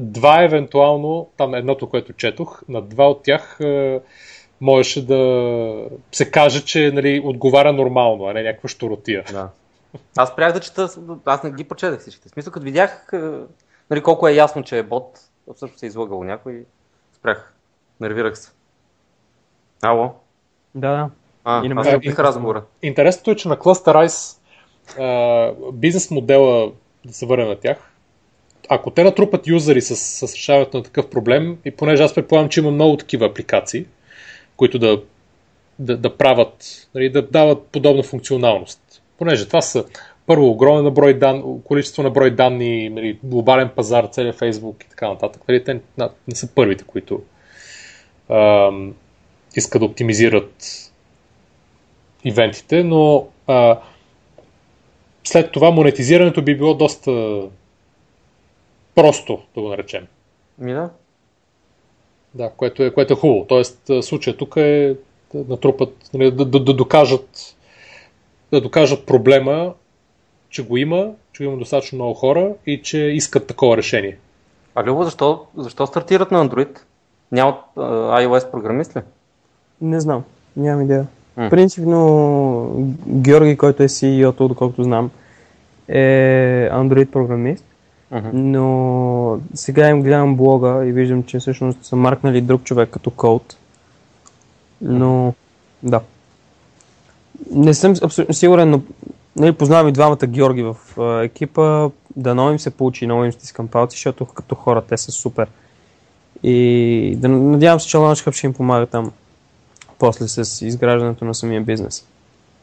два 0.00 0.42
евентуално, 0.42 1.28
там 1.36 1.54
едното, 1.54 1.88
което 1.88 2.12
четох, 2.12 2.62
на 2.68 2.82
два 2.82 3.10
от 3.10 3.22
тях 3.22 3.60
можеше 4.60 5.06
да 5.06 5.88
се 6.12 6.30
каже, 6.30 6.64
че 6.64 6.90
нали, 6.94 7.22
отговаря 7.24 7.72
нормално, 7.72 8.24
а 8.24 8.32
не 8.32 8.42
някаква 8.42 8.68
щуротия. 8.68 9.24
Да. 9.32 9.48
Аз 10.16 10.28
спрях 10.28 10.52
да 10.52 10.60
чета, 10.60 10.88
аз 11.24 11.42
не 11.42 11.50
ги 11.50 11.64
прочетах 11.64 12.00
всичките. 12.00 12.28
В 12.28 12.32
смисъл, 12.32 12.52
като 12.52 12.64
видях 12.64 13.12
нали, 13.90 14.02
колко 14.02 14.28
е 14.28 14.32
ясно, 14.32 14.62
че 14.62 14.78
е 14.78 14.82
бот, 14.82 15.20
всъщност 15.54 15.78
се 15.78 15.86
е 15.86 15.88
излагал 15.88 16.24
някой, 16.24 16.64
спрях. 17.22 17.54
Нервирах 18.00 18.38
се. 18.38 18.50
Ало? 19.82 20.14
Да, 20.74 20.90
да. 20.90 21.10
А, 21.44 21.64
и 21.64 21.68
не 21.68 21.74
аз 21.80 21.86
не 21.86 22.14
разговора. 22.18 22.64
Интересното 22.82 23.30
е, 23.30 23.36
че 23.36 23.48
на 23.48 23.56
Cluster 23.56 24.36
бизнес 25.72 26.10
модела, 26.10 26.72
да 27.04 27.12
се 27.12 27.26
върнем 27.26 27.48
на 27.48 27.60
тях, 27.60 27.78
ако 28.68 28.90
те 28.90 29.04
натрупат 29.04 29.46
юзери 29.46 29.80
с, 29.80 29.96
с 29.96 30.34
решаването 30.34 30.76
на 30.76 30.82
такъв 30.82 31.10
проблем, 31.10 31.58
и 31.64 31.70
понеже 31.70 32.02
аз 32.02 32.14
предполагам, 32.14 32.48
че 32.48 32.60
има 32.60 32.70
много 32.70 32.96
такива 32.96 33.26
апликации, 33.26 33.86
които 34.56 34.78
да, 34.78 35.02
да, 35.78 35.96
да 35.96 36.16
правят, 36.16 36.88
нали, 36.94 37.10
да 37.10 37.22
дават 37.22 37.66
подобна 37.66 38.02
функционалност. 38.02 39.02
Понеже 39.18 39.46
това 39.46 39.60
са 39.60 39.84
първо 40.26 40.50
огромен 40.50 40.94
брой 40.94 41.18
дан, 41.18 41.62
количество 41.64 42.02
на 42.02 42.10
брой 42.10 42.30
данни, 42.30 42.88
нали, 42.88 43.18
глобален 43.22 43.70
пазар, 43.76 44.04
целият 44.04 44.38
Фейсбук 44.38 44.84
и 44.84 44.88
така 44.88 45.08
нататък. 45.08 45.42
Нали, 45.48 45.64
те 45.64 45.74
не, 45.74 46.08
не 46.28 46.34
са 46.34 46.54
първите, 46.54 46.84
които 46.84 47.22
ам, 48.28 48.94
искат 49.56 49.80
да 49.80 49.86
оптимизират 49.86 50.78
ивентите, 52.24 52.84
но 52.84 53.26
а, 53.46 53.78
след 55.24 55.52
това 55.52 55.70
монетизирането 55.70 56.42
би 56.42 56.56
било 56.56 56.74
доста 56.74 57.42
просто, 58.94 59.42
да 59.54 59.60
го 59.60 59.68
наречем. 59.68 60.06
Ми 60.58 60.72
да. 60.72 60.90
Да, 62.34 62.50
което 62.50 62.82
е, 62.82 62.90
което 62.90 63.12
е 63.12 63.16
хубаво. 63.16 63.46
Тоест, 63.48 63.90
случая 64.02 64.36
тук 64.36 64.56
е 64.56 64.96
да 65.34 65.44
натрупат, 65.48 66.10
нали, 66.14 66.30
да, 66.30 66.44
да, 66.44 66.60
да, 66.60 66.74
докажат, 66.74 67.56
да 68.52 68.60
докажат 68.60 69.06
проблема, 69.06 69.74
че 70.52 70.66
го 70.66 70.76
има, 70.76 71.10
че 71.32 71.44
има 71.44 71.56
достатъчно 71.56 71.96
много 71.96 72.14
хора 72.14 72.52
и 72.66 72.82
че 72.82 72.98
искат 72.98 73.46
такова 73.46 73.76
решение. 73.76 74.16
А 74.74 74.84
Любо, 74.84 75.04
защо, 75.04 75.46
защо 75.56 75.86
стартират 75.86 76.30
на 76.30 76.48
Android? 76.48 76.78
Нямат 77.32 77.56
uh, 77.76 78.26
iOS 78.26 78.50
програмист 78.50 78.96
ли? 78.96 79.00
Не 79.80 80.00
знам, 80.00 80.24
нямам 80.56 80.84
идея. 80.84 81.06
Mm. 81.38 81.50
Принципно 81.50 82.94
Георги, 83.06 83.56
който 83.56 83.82
е 83.82 83.88
CEO-то, 83.88 84.48
доколкото 84.48 84.82
знам, 84.82 85.10
е 85.88 86.68
Android 86.72 87.06
програмист. 87.10 87.64
Uh-huh. 88.12 88.30
Но 88.32 89.40
сега 89.54 89.88
им 89.88 90.02
гледам 90.02 90.36
блога 90.36 90.86
и 90.86 90.92
виждам, 90.92 91.22
че 91.22 91.38
всъщност 91.38 91.84
са 91.84 91.96
маркнали 91.96 92.40
друг 92.40 92.64
човек 92.64 92.90
като 92.90 93.10
код. 93.10 93.56
Но, 94.80 95.34
да. 95.82 96.00
Не 97.50 97.74
съм 97.74 97.94
абсолютно 98.02 98.34
сигурен, 98.34 98.70
но 98.70 98.80
нали, 99.36 99.52
познавам 99.52 99.88
и 99.88 99.92
двамата 99.92 100.26
Георги 100.26 100.62
в 100.62 100.76
uh, 100.96 101.24
екипа. 101.24 101.90
Дано 102.16 102.50
им 102.50 102.58
се 102.58 102.70
получи, 102.70 103.06
много 103.06 103.24
им 103.24 103.32
стискам 103.32 103.68
палци, 103.68 103.96
защото 103.96 104.26
като 104.26 104.54
хора 104.54 104.82
те 104.82 104.96
са 104.96 105.12
супер. 105.12 105.48
И 106.42 107.14
да 107.18 107.28
надявам 107.28 107.80
се, 107.80 107.88
че 107.88 107.96
Launch 107.96 108.28
Hub 108.28 108.32
ще 108.32 108.46
им 108.46 108.54
помага 108.54 108.86
там 108.86 109.12
после 109.98 110.28
с 110.28 110.66
изграждането 110.66 111.24
на 111.24 111.34
самия 111.34 111.60
бизнес. 111.60 112.06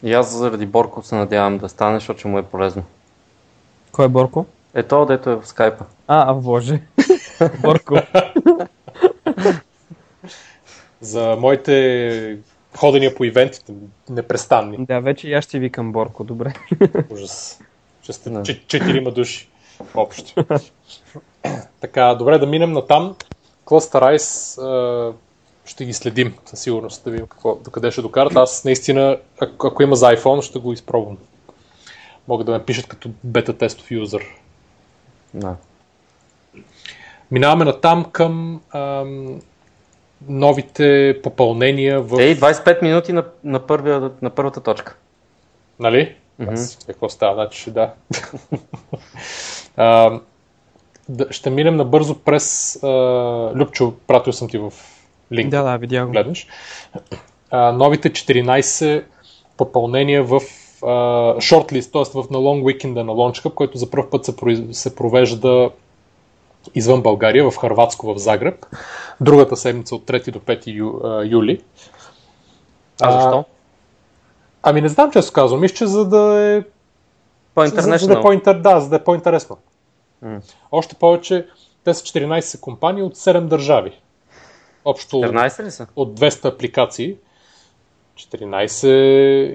И 0.03 0.13
аз 0.13 0.38
заради 0.38 0.65
Борко 0.65 1.03
се 1.03 1.15
надявам 1.15 1.58
да 1.58 1.69
стане, 1.69 1.95
защото 1.95 2.27
му 2.27 2.39
е 2.39 2.43
полезно. 2.43 2.84
Кой 3.91 4.05
е 4.05 4.10
Борко? 4.10 4.45
Е 4.73 4.84
то, 4.84 5.05
дето 5.05 5.29
е 5.29 5.36
в 5.36 5.47
скайпа. 5.47 5.86
А, 6.08 6.32
а 6.32 6.34
боже. 6.34 6.82
Борко. 7.62 7.95
За 11.01 11.36
моите 11.39 12.38
ходения 12.77 13.15
по 13.15 13.23
ивентите, 13.23 13.73
непрестанни. 14.10 14.86
Да, 14.86 14.99
вече 14.99 15.27
и 15.27 15.34
аз 15.34 15.43
ще 15.45 15.60
викам 15.60 15.91
Борко, 15.91 16.23
добре. 16.23 16.53
Ужас. 17.10 17.60
Че 18.01 18.13
сте 18.13 18.29
no. 18.29 18.67
четирима 18.67 19.12
души 19.12 19.49
общо. 19.95 20.45
така, 21.82 22.15
добре, 22.15 22.38
да 22.38 22.45
минем 22.45 22.71
на 22.71 22.86
там. 22.86 23.15
Cluster 23.65 24.17
Ice 24.17 25.13
ще 25.65 25.86
ги 25.86 25.93
следим 25.93 26.34
със 26.45 26.60
сигурност, 26.60 27.03
да 27.03 27.12
видим 27.12 27.27
какво, 27.27 27.55
докъде 27.55 27.91
ще 27.91 28.01
докарат. 28.01 28.36
Аз 28.36 28.65
наистина, 28.65 29.17
ако, 29.39 29.67
ако 29.67 29.84
има 29.84 29.95
за 29.95 30.15
iPhone, 30.15 30.41
ще 30.41 30.60
го 30.60 30.73
изпробвам. 30.73 31.17
Могат 32.27 32.45
да 32.45 32.51
ме 32.51 32.65
пишат 32.65 32.88
като 32.88 33.10
бета-тестов 33.23 33.91
юзър. 33.91 34.23
Да. 35.34 35.55
Минаваме 37.32 37.65
на 37.65 37.82
там 37.82 38.05
към 38.12 38.62
ам, 38.73 39.41
новите 40.27 41.19
попълнения 41.23 42.01
в... 42.01 42.19
Ей, 42.19 42.36
25 42.36 42.82
минути 42.82 43.13
на, 43.13 43.23
на, 43.43 43.60
първия, 43.60 44.12
на 44.21 44.29
първата 44.29 44.62
точка. 44.62 44.95
Нали? 45.79 46.15
Mm-hmm. 46.41 46.53
Аз, 46.53 46.79
какво 46.88 47.10
става? 47.10 47.34
Значи, 47.34 47.71
да. 47.71 47.93
а, 49.77 50.19
да. 51.10 51.27
Ще 51.29 51.49
минем 51.49 51.75
набързо 51.75 52.19
през... 52.19 52.79
А, 52.84 52.88
Любчо, 53.55 53.93
пратил 54.08 54.34
съм 54.34 54.49
ти 54.49 54.58
в 54.58 54.73
линк. 55.32 55.49
Да, 55.49 55.63
да, 55.63 55.77
видях 55.77 56.05
го. 56.05 56.12
Гледаш. 56.12 56.47
А, 57.51 57.71
новите 57.71 58.10
14 58.10 59.03
попълнения 59.58 60.23
в 60.23 60.41
шортлист, 61.39 61.91
т.е. 61.91 62.03
в 62.21 62.29
на 62.32 62.38
лонг 62.38 62.65
уикенда 62.65 63.03
на 63.03 63.12
Launch 63.12 63.43
Cup, 63.45 63.53
който 63.53 63.77
за 63.77 63.89
първ 63.89 64.10
път 64.10 64.25
се, 64.25 64.34
се 64.71 64.95
провежда 64.95 65.69
извън 66.76 67.02
България, 67.02 67.52
в 67.52 67.58
Харватско, 67.58 68.13
в 68.13 68.17
Загреб. 68.17 68.65
Другата 69.22 69.58
седмица 69.58 69.95
от 69.95 70.06
3 70.06 70.32
до 70.32 70.39
5 70.39 70.67
ю, 70.67 71.00
а, 71.04 71.26
юли. 71.26 71.62
А 73.02 73.12
защо? 73.12 73.38
А, 73.38 73.43
ами 74.63 74.82
не 74.82 74.89
знам, 74.89 75.12
често 75.12 75.34
казвам. 75.34 75.62
Мисля, 75.62 75.76
че 75.76 75.88
за 75.88 76.06
да 76.06 76.41
е. 76.41 76.63
За, 77.58 77.98
за 77.98 78.08
да 78.08 78.19
е 78.19 78.22
по-интер... 78.22 78.60
Да, 78.60 78.80
за 78.80 78.89
да 78.89 78.95
е 78.95 79.04
по-интересно. 79.04 79.58
Mm. 80.26 80.41
Още 80.72 80.95
повече, 80.95 81.48
те 81.84 81.93
са 81.93 82.04
14 82.04 82.60
компании 82.60 83.04
от 83.04 83.15
7 83.15 83.41
държави. 83.41 84.00
Общо 84.86 85.15
14 85.15 85.63
ли 85.63 85.72
са? 85.72 85.88
от 85.95 86.19
200 86.19 86.54
апликации. 86.54 87.17
14 88.15 88.88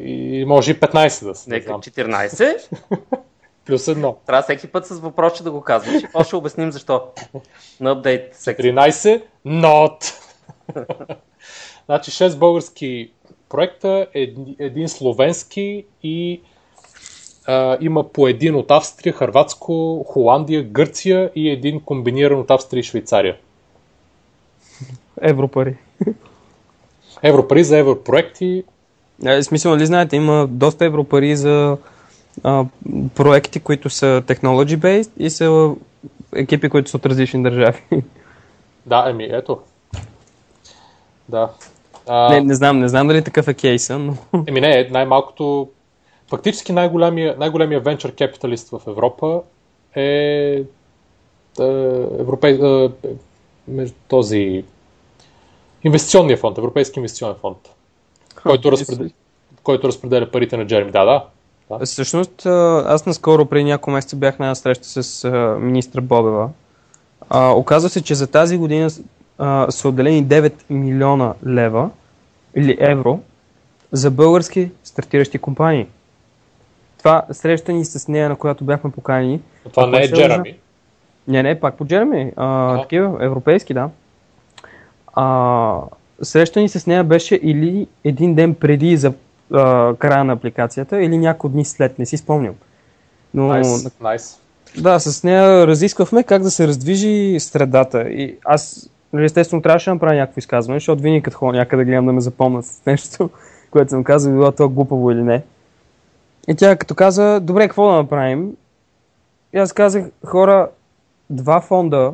и 0.03 0.45
може 0.45 0.71
и 0.71 0.81
15 0.81 1.25
да 1.25 1.35
са. 1.35 1.51
Нека 1.51 1.73
14? 1.73 2.69
Плюс 3.67 3.89
едно. 3.89 4.17
Трябва 4.27 4.43
всеки 4.43 4.67
път 4.67 4.87
с 4.87 5.01
въпрос 5.01 5.43
да 5.43 5.51
го 5.51 5.61
казваш 5.61 6.03
и 6.03 6.07
после 6.13 6.27
ще 6.27 6.37
обясним 6.37 6.73
защо. 6.73 7.03
На 7.81 7.91
апдейт. 7.91 8.35
14, 8.35 9.23
not. 9.47 10.15
значи 11.87 12.11
6 12.11 12.37
български 12.37 13.11
проекта, 13.49 14.07
един 14.59 14.89
словенски 14.89 15.85
и 16.03 16.41
а, 17.47 17.79
има 17.81 18.09
по 18.09 18.29
един 18.29 18.55
от 18.55 18.71
Австрия, 18.71 19.13
Харватско, 19.13 20.05
Холандия, 20.05 20.63
Гърция 20.63 21.31
и 21.35 21.51
един 21.51 21.81
комбиниран 21.81 22.39
от 22.41 22.51
Австрия 22.51 22.81
и 22.81 22.85
Швейцария. 22.85 23.37
Европари. 25.23 25.77
Европари 27.23 27.65
за 27.65 27.79
европроекти. 27.79 28.65
Е, 29.27 29.43
смисъл, 29.43 29.73
ли 29.73 29.77
нали 29.77 29.87
знаете, 29.87 30.17
има 30.17 30.47
доста 30.51 30.85
европари 30.85 31.37
за 31.37 31.77
а, 32.43 32.65
проекти, 33.15 33.61
които 33.61 33.91
са 33.91 34.23
technology-based 34.27 35.11
и 35.17 35.31
са 35.31 35.75
екипи, 36.37 36.69
които 36.69 36.91
са 36.91 36.97
от 36.97 37.07
различни 37.07 37.43
държави. 37.43 37.83
Да, 38.87 39.07
еми, 39.11 39.29
ето. 39.33 39.61
Да. 41.29 41.51
А... 42.07 42.29
Не, 42.29 42.41
не 42.41 42.55
знам, 42.55 42.79
не 42.79 42.89
знам 42.89 43.09
дали 43.09 43.25
такъв 43.25 43.49
е 43.49 43.55
кейса, 43.55 43.99
но... 43.99 44.17
Еми 44.47 44.61
не, 44.61 44.89
най-малкото... 44.91 45.69
Фактически 46.31 46.73
най-големия, 46.73 47.37
най-големия 47.39 47.83
venture 47.83 48.13
capitalist 48.13 48.79
в 48.79 48.87
Европа 48.87 49.43
е, 49.97 50.03
е 50.03 50.65
европей... 52.19 52.59
е, 52.63 53.87
този 54.09 54.65
Инвестиционния 55.85 56.37
фонд, 56.37 56.59
Европейски 56.59 56.99
инвестиционен 56.99 57.37
фонд, 57.41 57.59
който, 58.43 58.73
разпред... 58.73 59.13
който 59.63 59.89
разпределя 59.89 60.31
парите 60.31 60.57
на 60.57 60.67
Джереми. 60.67 60.91
Да, 60.91 61.05
да. 61.05 61.27
Да. 61.71 61.87
Всъщност, 61.87 62.47
аз 62.87 63.07
наскоро 63.07 63.47
преди 63.47 63.65
няколко 63.65 63.91
месеца 63.91 64.17
бях 64.17 64.39
на 64.39 64.47
една 64.47 64.55
среща 64.55 65.03
с 65.03 65.31
министра 65.61 66.01
Бобева. 66.01 66.51
А, 67.31 67.51
оказва 67.51 67.89
се, 67.89 68.03
че 68.03 68.15
за 68.15 68.27
тази 68.27 68.57
година 68.57 68.91
а, 69.39 69.71
са 69.71 69.89
отделени 69.89 70.25
9 70.25 70.53
милиона 70.71 71.35
лева 71.47 71.91
или 72.57 72.77
евро 72.81 73.21
за 73.93 74.11
български 74.11 74.71
стартиращи 74.85 75.39
компании. 75.39 75.87
Това 76.99 77.23
среща 77.33 77.73
ни 77.73 77.85
с 77.85 78.09
нея, 78.09 78.29
на 78.29 78.37
която 78.37 78.65
бяхме 78.65 78.91
поканени. 78.91 79.41
Това 79.73 79.87
не 79.87 79.99
е 79.99 80.13
Джереми. 80.13 80.59
Не, 81.29 81.43
не, 81.43 81.61
пак 81.61 81.75
по 81.75 81.87
Джереми. 81.87 82.33
А, 82.37 82.81
такива, 82.83 83.25
европейски, 83.25 83.75
да. 83.75 83.91
А, 85.15 85.81
среща 86.23 86.61
ни 86.61 86.69
с 86.69 86.87
нея 86.87 87.05
беше 87.05 87.35
или 87.43 87.87
един 88.05 88.35
ден 88.35 88.55
преди 88.55 88.97
за 88.97 89.13
а, 89.53 89.95
края 89.95 90.25
на 90.25 90.33
апликацията, 90.33 91.03
или 91.03 91.19
няколко 91.19 91.49
дни 91.49 91.65
след, 91.65 91.99
не 91.99 92.07
си 92.07 92.17
спомням. 92.17 92.55
Но, 93.35 93.43
nice, 93.43 93.93
nice. 94.03 94.39
Да, 94.79 94.99
с 94.99 95.25
нея 95.25 95.67
разисквахме 95.67 96.23
как 96.23 96.43
да 96.43 96.51
се 96.51 96.69
раздвижи 96.69 97.41
средата. 97.41 98.03
И 98.03 98.39
аз, 98.45 98.91
нали, 99.13 99.25
естествено, 99.25 99.63
трябваше 99.63 99.91
да 99.91 99.95
направя 99.95 100.15
някакво 100.15 100.39
изказване, 100.39 100.77
защото 100.77 101.03
винаги 101.03 101.23
като 101.23 101.37
ходя 101.37 101.59
някъде 101.59 101.85
гледам 101.85 102.07
да 102.07 102.13
ме 102.13 102.21
запомнят 102.21 102.65
с 102.65 102.87
нещо, 102.87 103.31
което 103.71 103.91
съм 103.91 104.05
казал, 104.05 104.33
било 104.33 104.53
това 104.53 104.69
глупаво 104.69 105.11
или 105.11 105.23
не. 105.23 105.43
И 106.49 106.55
тя 106.55 106.77
като 106.77 106.95
каза, 106.95 107.41
добре, 107.41 107.69
какво 107.69 107.91
да 107.91 107.97
направим? 107.97 108.57
И 109.53 109.59
аз 109.59 109.73
казах, 109.73 110.05
хора, 110.27 110.69
два 111.31 111.61
фонда 111.61 112.13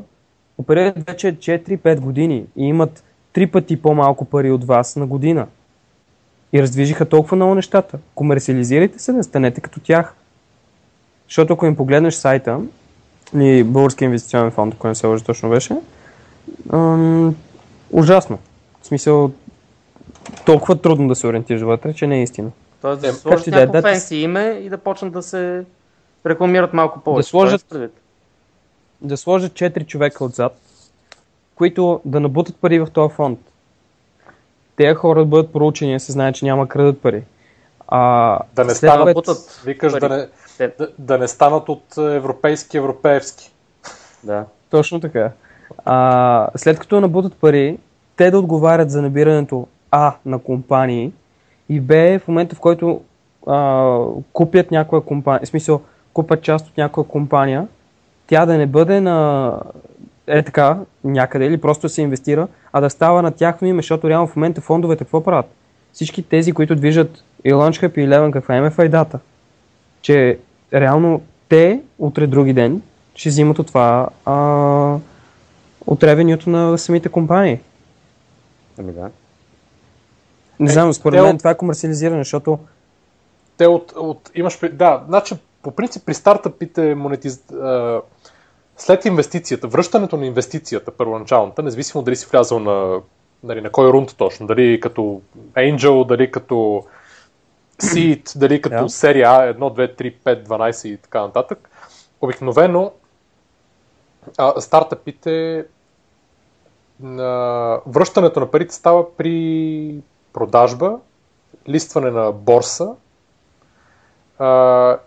оперират 0.58 1.06
вече 1.06 1.36
4-5 1.36 2.00
години 2.00 2.44
и 2.56 2.64
имат 2.64 3.04
три 3.32 3.46
пъти 3.46 3.82
по-малко 3.82 4.24
пари 4.24 4.50
от 4.50 4.64
вас 4.64 4.96
на 4.96 5.06
година. 5.06 5.46
И 6.52 6.62
раздвижиха 6.62 7.08
толкова 7.08 7.36
много 7.36 7.54
нещата. 7.54 7.98
Комерциализирайте 8.14 8.98
се, 8.98 9.12
не 9.12 9.22
станете 9.22 9.60
като 9.60 9.80
тях. 9.80 10.14
Защото 11.28 11.52
ако 11.52 11.66
им 11.66 11.76
погледнеш 11.76 12.14
сайта, 12.14 12.60
или 13.34 13.64
Български 13.64 14.04
инвестиционен 14.04 14.50
фонд, 14.50 14.74
ако 14.74 14.88
не 14.88 14.94
се 14.94 15.06
лъжи 15.06 15.24
точно 15.24 15.50
беше, 15.50 15.76
ам, 16.72 17.36
ужасно. 17.90 18.38
В 18.82 18.86
смисъл, 18.86 19.30
толкова 20.46 20.76
трудно 20.76 21.08
да 21.08 21.14
се 21.14 21.26
ориентираш 21.26 21.62
вътре, 21.62 21.94
че 21.94 22.06
не 22.06 22.18
е 22.18 22.22
истина. 22.22 22.50
Тоест 22.82 23.00
да 23.00 23.12
сложат 23.12 23.46
някакво 23.46 23.72
да, 23.72 23.82
фенси 23.82 24.16
име 24.16 24.60
и 24.62 24.68
да 24.68 24.78
почнат 24.78 25.12
да 25.12 25.22
се 25.22 25.64
рекламират 26.26 26.72
малко 26.72 27.00
повече. 27.00 27.26
Да 27.26 27.28
сложат, 27.28 27.76
да 29.00 29.16
сложат 29.16 29.52
4 29.52 29.86
човека 29.86 30.24
отзад, 30.24 30.56
които 31.54 32.00
да 32.04 32.20
набутат 32.20 32.56
пари 32.56 32.80
в 32.80 32.88
този 32.92 33.14
фонд. 33.14 33.38
Тези 34.80 34.94
хора 34.94 35.18
да 35.18 35.24
бъдат 35.24 35.52
проучени, 35.52 36.00
се 36.00 36.12
знае, 36.12 36.32
че 36.32 36.44
няма 36.44 36.68
крадат 36.68 37.00
пари. 37.00 37.22
А, 37.88 38.38
да 38.54 38.64
не 38.64 38.74
станат, 38.74 39.14
бутат 39.14 39.62
викаш, 39.64 39.92
да 39.92 40.08
не, 40.08 40.68
да, 40.78 40.88
да 40.98 41.18
не 41.18 41.28
станат 41.28 41.68
от 41.68 41.96
европейски 41.96 42.76
европейски. 42.76 43.52
Да. 44.24 44.44
Точно 44.70 45.00
така. 45.00 45.30
А, 45.84 46.48
след 46.56 46.78
като 46.78 47.00
набутат 47.00 47.36
пари, 47.36 47.78
те 48.16 48.30
да 48.30 48.38
отговарят 48.38 48.90
за 48.90 49.02
набирането 49.02 49.66
А 49.90 50.14
на 50.26 50.38
компании 50.38 51.12
и 51.68 51.80
Б 51.80 52.18
в 52.18 52.28
момента, 52.28 52.56
в 52.56 52.60
който 52.60 53.00
а, 53.46 53.96
купят 54.32 54.70
някоя 54.70 55.02
компания, 55.02 55.40
в 55.44 55.48
смисъл 55.48 55.80
купят 56.12 56.42
част 56.42 56.68
от 56.68 56.76
някоя 56.76 57.06
компания, 57.06 57.68
тя 58.26 58.46
да 58.46 58.58
не 58.58 58.66
бъде 58.66 59.00
на 59.00 59.52
е 60.30 60.42
така, 60.42 60.78
някъде 61.04 61.44
или 61.44 61.60
просто 61.60 61.88
се 61.88 62.02
инвестира, 62.02 62.48
а 62.72 62.80
да 62.80 62.90
става 62.90 63.22
на 63.22 63.30
тяхно 63.30 63.68
име, 63.68 63.82
защото 63.82 64.08
реално 64.08 64.26
в 64.26 64.36
момента 64.36 64.60
фондовете 64.60 65.04
какво 65.04 65.24
правят? 65.24 65.46
Всички 65.92 66.22
тези, 66.22 66.52
които 66.52 66.76
движат 66.76 67.24
и 67.44 67.52
Launchhub 67.52 67.98
и 67.98 68.08
Eleven, 68.08 68.32
каква 68.32 68.56
им 68.56 68.64
е 68.64 68.70
файдата? 68.70 69.18
Че 70.02 70.38
реално 70.74 71.22
те 71.48 71.80
утре 71.98 72.26
други 72.26 72.52
ден 72.52 72.82
ще 73.14 73.28
взимат 73.28 73.58
от 73.58 73.66
това 73.66 74.08
а, 74.24 74.34
от 75.86 76.02
ревенюто 76.02 76.50
на 76.50 76.78
самите 76.78 77.08
компании. 77.08 77.60
Ами 78.78 78.92
да. 78.92 79.10
Не 80.60 80.70
знам, 80.70 80.92
според 80.92 81.22
мен 81.22 81.34
от... 81.34 81.38
това 81.38 81.50
е 81.50 81.56
комерциализиране, 81.56 82.20
защото 82.20 82.58
те 83.56 83.66
от, 83.66 83.92
от 83.96 84.30
имаш, 84.34 84.58
да, 84.72 85.02
значи 85.08 85.34
по 85.62 85.70
принцип 85.70 86.02
при 86.06 86.14
стартъпите 86.14 86.94
монетиз... 86.94 87.44
след 88.80 89.04
инвестицията, 89.04 89.68
връщането 89.68 90.16
на 90.16 90.26
инвестицията, 90.26 90.90
първоначалната, 90.90 91.62
независимо 91.62 92.02
дали 92.02 92.16
си 92.16 92.26
влязал 92.30 92.58
на, 92.58 93.00
нали, 93.42 93.60
на 93.60 93.70
кой 93.70 93.88
рунд 93.88 94.14
точно, 94.16 94.46
дали 94.46 94.80
като 94.80 95.20
Angel, 95.56 96.06
дали 96.06 96.30
като 96.30 96.84
Seed, 97.82 98.38
дали 98.38 98.62
като 98.62 98.76
yeah. 98.76 98.86
серия 98.86 99.28
А, 99.28 99.54
1, 99.54 99.58
2, 99.58 99.98
3, 99.98 100.16
5, 100.24 100.46
12 100.46 100.88
и 100.88 100.96
така 100.96 101.20
нататък, 101.20 101.70
обикновено 102.20 102.92
а, 104.38 104.60
стартъпите 104.60 105.66
на 107.00 107.80
връщането 107.86 108.40
на 108.40 108.50
парите 108.50 108.74
става 108.74 109.16
при 109.16 109.94
продажба, 110.32 110.98
листване 111.68 112.10
на 112.10 112.32
борса 112.32 112.94
а, 114.38 114.98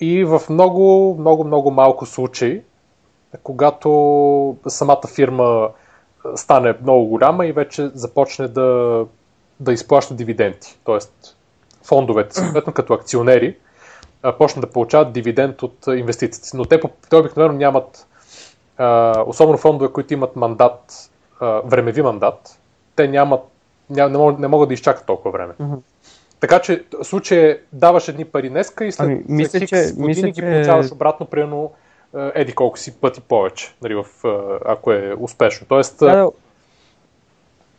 и 0.00 0.24
в 0.24 0.42
много, 0.50 1.16
много, 1.18 1.44
много 1.44 1.70
малко 1.70 2.06
случаи, 2.06 2.62
когато 3.42 4.56
самата 4.68 5.02
фирма 5.14 5.68
стане 6.34 6.74
много 6.82 7.06
голяма 7.06 7.46
и 7.46 7.52
вече 7.52 7.90
започне 7.94 8.48
да, 8.48 9.04
да 9.60 9.72
изплаща 9.72 10.14
дивиденти. 10.14 10.78
Тоест 10.84 11.36
фондовете, 11.84 12.34
съответно 12.34 12.72
като 12.72 12.92
акционери, 12.92 13.56
почнат 14.38 14.60
да 14.60 14.70
получават 14.70 15.12
дивиденд 15.12 15.62
от 15.62 15.86
инвестициите. 15.86 16.56
Но 16.56 16.64
те, 16.64 16.80
те 17.10 17.16
обикновено 17.16 17.54
нямат, 17.54 18.06
особено 19.26 19.58
фондове, 19.58 19.92
които 19.92 20.14
имат 20.14 20.36
мандат, 20.36 21.10
времеви 21.40 22.02
мандат, 22.02 22.60
те 22.96 23.08
нямат, 23.08 23.40
не, 23.90 24.06
могат, 24.08 24.38
не 24.38 24.48
могат 24.48 24.68
да 24.68 24.74
изчакат 24.74 25.06
толкова 25.06 25.30
време. 25.30 25.54
Така 26.46 26.60
че 26.62 26.84
случай 27.02 27.60
даваш 27.72 28.08
едни 28.08 28.24
пари 28.24 28.48
днеска 28.48 28.84
и 28.84 28.92
след, 28.92 29.06
ами, 29.06 29.22
мисля, 29.28 29.58
след 29.58 29.68
че, 29.68 29.76
години 29.76 30.06
мисля, 30.06 30.28
ги 30.30 30.40
получаваш 30.40 30.92
обратно, 30.92 31.26
примерно 31.26 31.72
еди 32.14 32.52
колко 32.52 32.78
си 32.78 33.00
пъти 33.00 33.20
повече, 33.20 33.74
нали, 33.82 33.94
в, 33.94 34.04
ако 34.66 34.92
е 34.92 35.14
успешно. 35.18 35.66
Тоест, 35.68 35.98
да, 35.98 36.30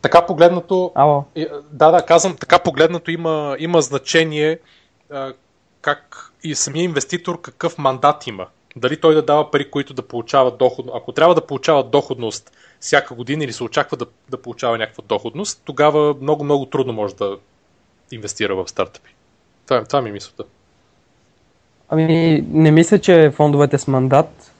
така 0.02 0.26
погледнато, 0.26 0.92
Ало. 0.94 1.24
да, 1.70 1.90
да, 1.90 2.02
казвам, 2.02 2.36
така 2.36 2.58
погледнато 2.58 3.10
има, 3.10 3.56
има 3.58 3.82
значение 3.82 4.58
как 5.80 6.32
и 6.44 6.54
самия 6.54 6.84
инвеститор 6.84 7.40
какъв 7.40 7.78
мандат 7.78 8.26
има. 8.26 8.46
Дали 8.76 9.00
той 9.00 9.14
да 9.14 9.22
дава 9.22 9.50
пари, 9.50 9.70
които 9.70 9.94
да 9.94 10.02
получават 10.02 10.58
доходност. 10.58 10.96
Ако 10.96 11.12
трябва 11.12 11.34
да 11.34 11.46
получава 11.46 11.84
доходност 11.84 12.52
всяка 12.80 13.14
година 13.14 13.44
или 13.44 13.52
се 13.52 13.64
очаква 13.64 13.96
да, 13.96 14.06
да 14.28 14.42
получава 14.42 14.78
някаква 14.78 15.04
доходност, 15.08 15.62
тогава 15.64 16.14
много-много 16.20 16.66
трудно 16.66 16.92
може 16.92 17.16
да 17.16 17.38
инвестира 18.12 18.54
в 18.54 18.68
стартъпи. 18.68 19.14
Това, 19.66 19.84
това 19.84 20.02
ми 20.02 20.08
е 20.08 20.12
мисълта. 20.12 20.44
Ами, 21.88 22.44
не 22.50 22.70
мисля, 22.70 22.98
че 22.98 23.30
фондовете 23.30 23.78
с 23.78 23.88
мандат 23.88 24.52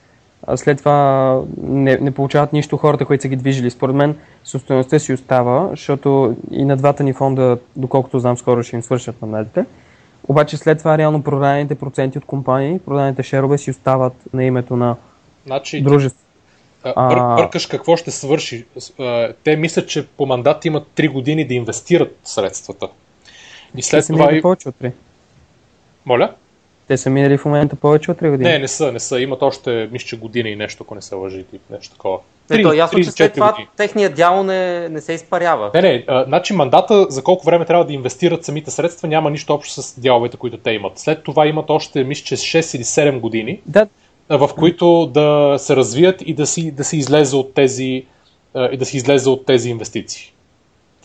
а 0.47 0.57
след 0.57 0.79
това 0.79 1.41
не, 1.63 1.97
не 1.97 2.11
получават 2.11 2.53
нищо 2.53 2.77
хората, 2.77 3.05
които 3.05 3.23
са 3.23 3.29
ги 3.29 3.37
движили. 3.37 3.71
Според 3.71 3.97
мен 3.97 4.19
собствеността 4.45 4.99
си 4.99 5.13
остава, 5.13 5.69
защото 5.71 6.37
и 6.51 6.65
на 6.65 6.77
двата 6.77 7.03
ни 7.03 7.13
фонда, 7.13 7.59
доколкото 7.77 8.19
знам, 8.19 8.39
скоро 8.39 8.63
ще 8.63 8.77
им 8.77 8.83
свършат 8.83 9.23
мандатите. 9.23 9.65
Обаче 10.29 10.57
след 10.57 10.79
това 10.79 10.99
реално 10.99 11.23
продадените 11.23 11.75
проценти 11.75 12.19
от 12.19 12.25
компании, 12.25 12.79
продадените 12.79 13.23
шерове 13.23 13.59
си 13.59 13.71
остават 13.71 14.13
на 14.33 14.45
името 14.45 14.77
на 14.77 14.97
значи, 15.47 15.83
дружество. 15.83 16.23
А... 16.85 17.37
Бъркаш 17.37 17.67
какво 17.67 17.97
ще 17.97 18.11
свърши. 18.11 18.67
Те 19.45 19.57
мислят, 19.57 19.89
че 19.89 20.07
по 20.07 20.27
мандат 20.27 20.65
имат 20.65 20.87
3 20.97 21.13
години 21.13 21.47
да 21.47 21.55
инвестират 21.55 22.17
средствата. 22.25 22.89
И 23.77 23.83
след 23.83 24.07
Те 24.07 24.13
това. 24.13 24.35
И... 24.35 24.43
повече 24.43 24.69
от 24.69 24.75
3. 24.75 24.93
Моля? 26.07 26.35
Те 26.89 26.97
са 26.97 27.11
минали 27.11 27.39
в 27.39 27.45
момента 27.45 27.77
повече 27.77 28.11
от 28.11 28.19
3 28.19 28.31
години. 28.31 28.51
Не, 28.51 28.59
не 28.59 28.69
са, 28.69 28.93
не 28.93 29.01
са. 29.01 29.21
Имат 29.21 29.43
още, 29.43 29.89
мисля, 29.93 30.19
година 30.19 30.49
и 30.49 30.57
нещо, 30.57 30.85
ако 30.85 30.95
не 30.95 31.03
се 31.03 31.15
лъжи, 31.15 31.45
тип, 31.45 31.61
нещо 31.71 31.95
такова. 31.95 32.19
Не, 32.51 32.63
то 32.63 32.73
ясно, 32.73 33.05
че 33.05 33.11
след 33.11 33.35
това 33.35 33.57
техният 33.77 34.15
дял 34.15 34.43
не, 34.43 34.89
не 34.89 35.01
се 35.01 35.13
изпарява. 35.13 35.71
Не, 35.75 35.83
не, 35.83 36.05
а, 36.09 36.25
значи 36.25 36.53
мандата 36.53 37.07
за 37.09 37.23
колко 37.23 37.47
време 37.47 37.65
трябва 37.65 37.85
да 37.85 37.93
инвестират 37.93 38.45
самите 38.45 38.71
средства 38.71 39.09
няма 39.09 39.31
нищо 39.31 39.55
общо 39.55 39.83
с 39.83 40.01
дяловете, 40.01 40.37
които 40.37 40.57
те 40.57 40.71
имат. 40.71 40.99
След 40.99 41.25
това 41.25 41.47
имат 41.47 41.71
още, 41.71 42.05
мисля, 42.05 42.25
че 42.25 42.37
6 42.37 42.77
или 42.77 42.85
7 42.85 43.21
години, 43.21 43.61
да. 43.67 43.87
в 44.29 44.51
които 44.59 45.07
да 45.07 45.57
се 45.59 45.77
развият 45.77 46.23
и 46.27 46.35
да 46.35 46.47
си, 46.47 46.71
да 46.71 46.85
си 46.85 46.97
излезе 46.97 47.37
от 47.37 47.55
тези 47.55 48.05
и 48.73 48.77
да 48.77 48.85
си 48.85 48.97
излезе 48.97 49.31
от 49.31 49.47
тези 49.47 49.71
инвестиции. 49.71 50.33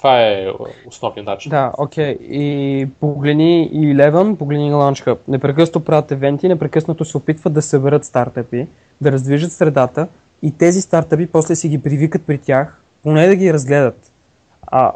Това 0.04 0.22
е 0.22 0.48
основният 0.88 1.28
начин. 1.28 1.50
Да, 1.50 1.72
окей. 1.78 2.18
Okay. 2.18 2.22
И 2.22 2.88
погледни 3.00 3.63
и 3.63 3.96
Eleven, 3.96 4.36
погледни 4.36 4.72
Launch 4.72 5.18
Непрекъснато 5.28 5.86
правят 5.86 6.12
евенти, 6.12 6.48
непрекъснато 6.48 7.06
се 7.06 7.18
опитват 7.18 7.54
да 7.54 7.62
съберат 7.62 8.06
стартъпи, 8.06 8.68
да 9.02 9.12
раздвижат 9.12 9.52
средата 9.52 10.08
и 10.42 10.58
тези 10.58 10.82
стартъпи 10.82 11.28
после 11.28 11.56
си 11.56 11.70
ги 11.70 11.84
привикат 11.84 12.26
при 12.26 12.38
тях, 12.38 12.82
поне 13.04 13.28
да 13.28 13.36
ги 13.36 13.54
разгледат. 13.54 14.12
А, 14.68 14.92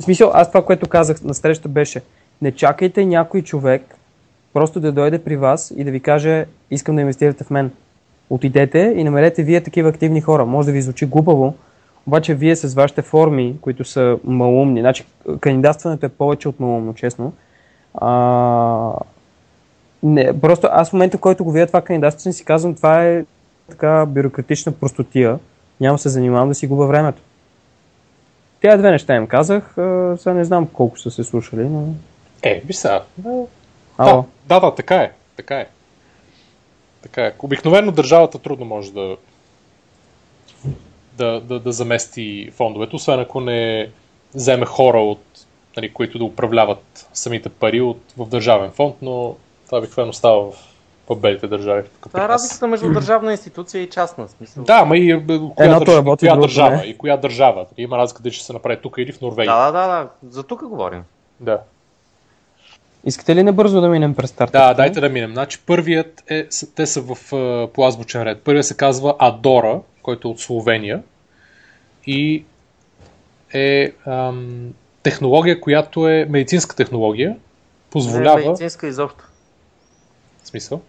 В 0.00 0.02
смисъл, 0.02 0.30
аз 0.34 0.48
това, 0.48 0.64
което 0.64 0.88
казах 0.88 1.22
на 1.22 1.34
среща 1.34 1.68
беше, 1.68 2.02
не 2.42 2.52
чакайте 2.52 3.06
някой 3.06 3.42
човек 3.42 3.96
просто 4.52 4.80
да 4.80 4.92
дойде 4.92 5.24
при 5.24 5.36
вас 5.36 5.72
и 5.76 5.84
да 5.84 5.90
ви 5.90 6.00
каже, 6.00 6.46
искам 6.70 6.94
да 6.94 7.00
инвестирате 7.00 7.44
в 7.44 7.50
мен. 7.50 7.70
Отидете 8.30 8.94
и 8.96 9.04
намерете 9.04 9.42
вие 9.42 9.60
такива 9.60 9.88
активни 9.88 10.20
хора. 10.20 10.46
Може 10.46 10.66
да 10.66 10.72
ви 10.72 10.82
звучи 10.82 11.06
глупаво, 11.06 11.54
обаче 12.08 12.34
вие 12.34 12.56
с 12.56 12.74
вашите 12.74 13.02
форми, 13.02 13.56
които 13.60 13.84
са 13.84 14.18
малумни, 14.24 14.80
значи 14.80 15.04
кандидатстването 15.40 16.06
е 16.06 16.08
повече 16.08 16.48
от 16.48 16.60
малумно, 16.60 16.94
честно. 16.94 17.32
А, 17.94 18.92
не, 20.02 20.40
просто 20.40 20.68
аз 20.70 20.90
в 20.90 20.92
момента, 20.92 21.16
в 21.16 21.20
който 21.20 21.44
го 21.44 21.52
видя 21.52 21.66
това 21.66 21.82
кандидатство, 21.82 22.32
си 22.32 22.44
казвам, 22.44 22.74
това 22.74 23.04
е 23.04 23.24
така 23.70 24.06
бюрократична 24.06 24.72
простотия. 24.72 25.38
Няма 25.80 25.98
се 25.98 26.08
занимавам 26.08 26.48
да 26.48 26.54
си 26.54 26.66
губа 26.66 26.86
времето. 26.86 27.22
Тя 28.62 28.76
две 28.76 28.90
неща 28.90 29.16
им 29.16 29.26
казах, 29.26 29.72
сега 30.18 30.34
не 30.34 30.44
знам 30.44 30.66
колко 30.66 30.98
са 30.98 31.10
се 31.10 31.24
слушали, 31.24 31.68
но... 31.68 31.86
Е, 32.42 32.62
би 32.64 32.72
сега. 32.72 33.02
Да, 33.98 34.24
да, 34.48 34.60
да, 34.60 34.74
така 34.74 34.96
е. 34.96 35.12
Така 35.36 35.56
е. 35.56 35.66
Така 37.02 37.22
е. 37.22 37.32
Обикновено 37.38 37.92
държавата 37.92 38.38
трудно 38.38 38.64
може 38.64 38.92
да, 38.92 39.16
да, 41.18 41.40
да, 41.40 41.60
да 41.60 41.72
замести 41.72 42.50
фондовете, 42.56 42.96
освен 42.96 43.20
ако 43.20 43.40
не 43.40 43.90
вземе 44.34 44.66
хора, 44.66 45.00
от, 45.00 45.22
нали, 45.76 45.92
които 45.92 46.18
да 46.18 46.24
управляват 46.24 47.08
самите 47.12 47.48
пари 47.48 47.80
от, 47.80 48.00
в 48.16 48.26
държавен 48.28 48.70
фонд, 48.70 48.94
но 49.02 49.36
това 49.66 49.78
обикновено 49.78 50.12
става 50.12 50.50
в 50.50 50.54
по-белите 51.06 51.46
държави. 51.46 51.82
Това 52.02 52.24
е 52.24 52.28
разликата 52.28 52.66
между 52.66 52.92
държавна 52.92 53.30
институция 53.30 53.82
и 53.82 53.90
частна 53.90 54.28
смисъл. 54.28 54.64
Да, 54.64 54.84
ма 54.84 54.96
и 54.96 55.26
коя, 55.56 55.78
държ... 55.78 55.88
работи, 55.88 56.26
коя 56.26 56.36
държава 56.36 56.76
не. 56.76 56.82
и 56.82 56.98
коя 56.98 57.16
държава. 57.16 57.66
Има 57.78 57.98
разлика 57.98 58.22
да 58.22 58.32
ще 58.32 58.44
се 58.44 58.52
направи 58.52 58.78
тук 58.82 58.94
или 58.98 59.12
в 59.12 59.20
Норвегия. 59.20 59.54
Да, 59.54 59.72
да, 59.72 59.86
да, 59.86 60.08
за 60.30 60.42
тук 60.42 60.64
говорим. 60.64 61.02
Да. 61.40 61.58
Искате 63.04 63.36
ли 63.36 63.42
набързо 63.42 63.80
да 63.80 63.88
минем 63.88 64.14
през 64.14 64.30
старта? 64.30 64.58
Да, 64.58 64.74
дайте 64.74 65.00
да 65.00 65.08
минем. 65.08 65.32
Значи 65.32 65.58
първият 65.66 66.24
е, 66.30 66.46
те 66.74 66.86
са 66.86 67.00
в 67.00 67.18
по 67.72 67.86
азбучен 67.86 68.22
ред. 68.22 68.42
Първият 68.42 68.66
се 68.66 68.76
казва 68.76 69.14
Адора, 69.18 69.80
който 70.08 70.28
е 70.28 70.30
от 70.30 70.40
Словения 70.40 71.02
и 72.06 72.44
е 73.54 73.92
ам, 74.06 74.74
технология, 75.02 75.60
която 75.60 76.08
е 76.08 76.26
медицинска 76.28 76.76
технология. 76.76 77.36
Позволява... 77.90 78.38
Не 78.38 78.44
е 78.44 78.46
медицинска 78.46 78.86
изобщо. 78.86 79.24
В 80.42 80.48
смисъл? 80.48 80.80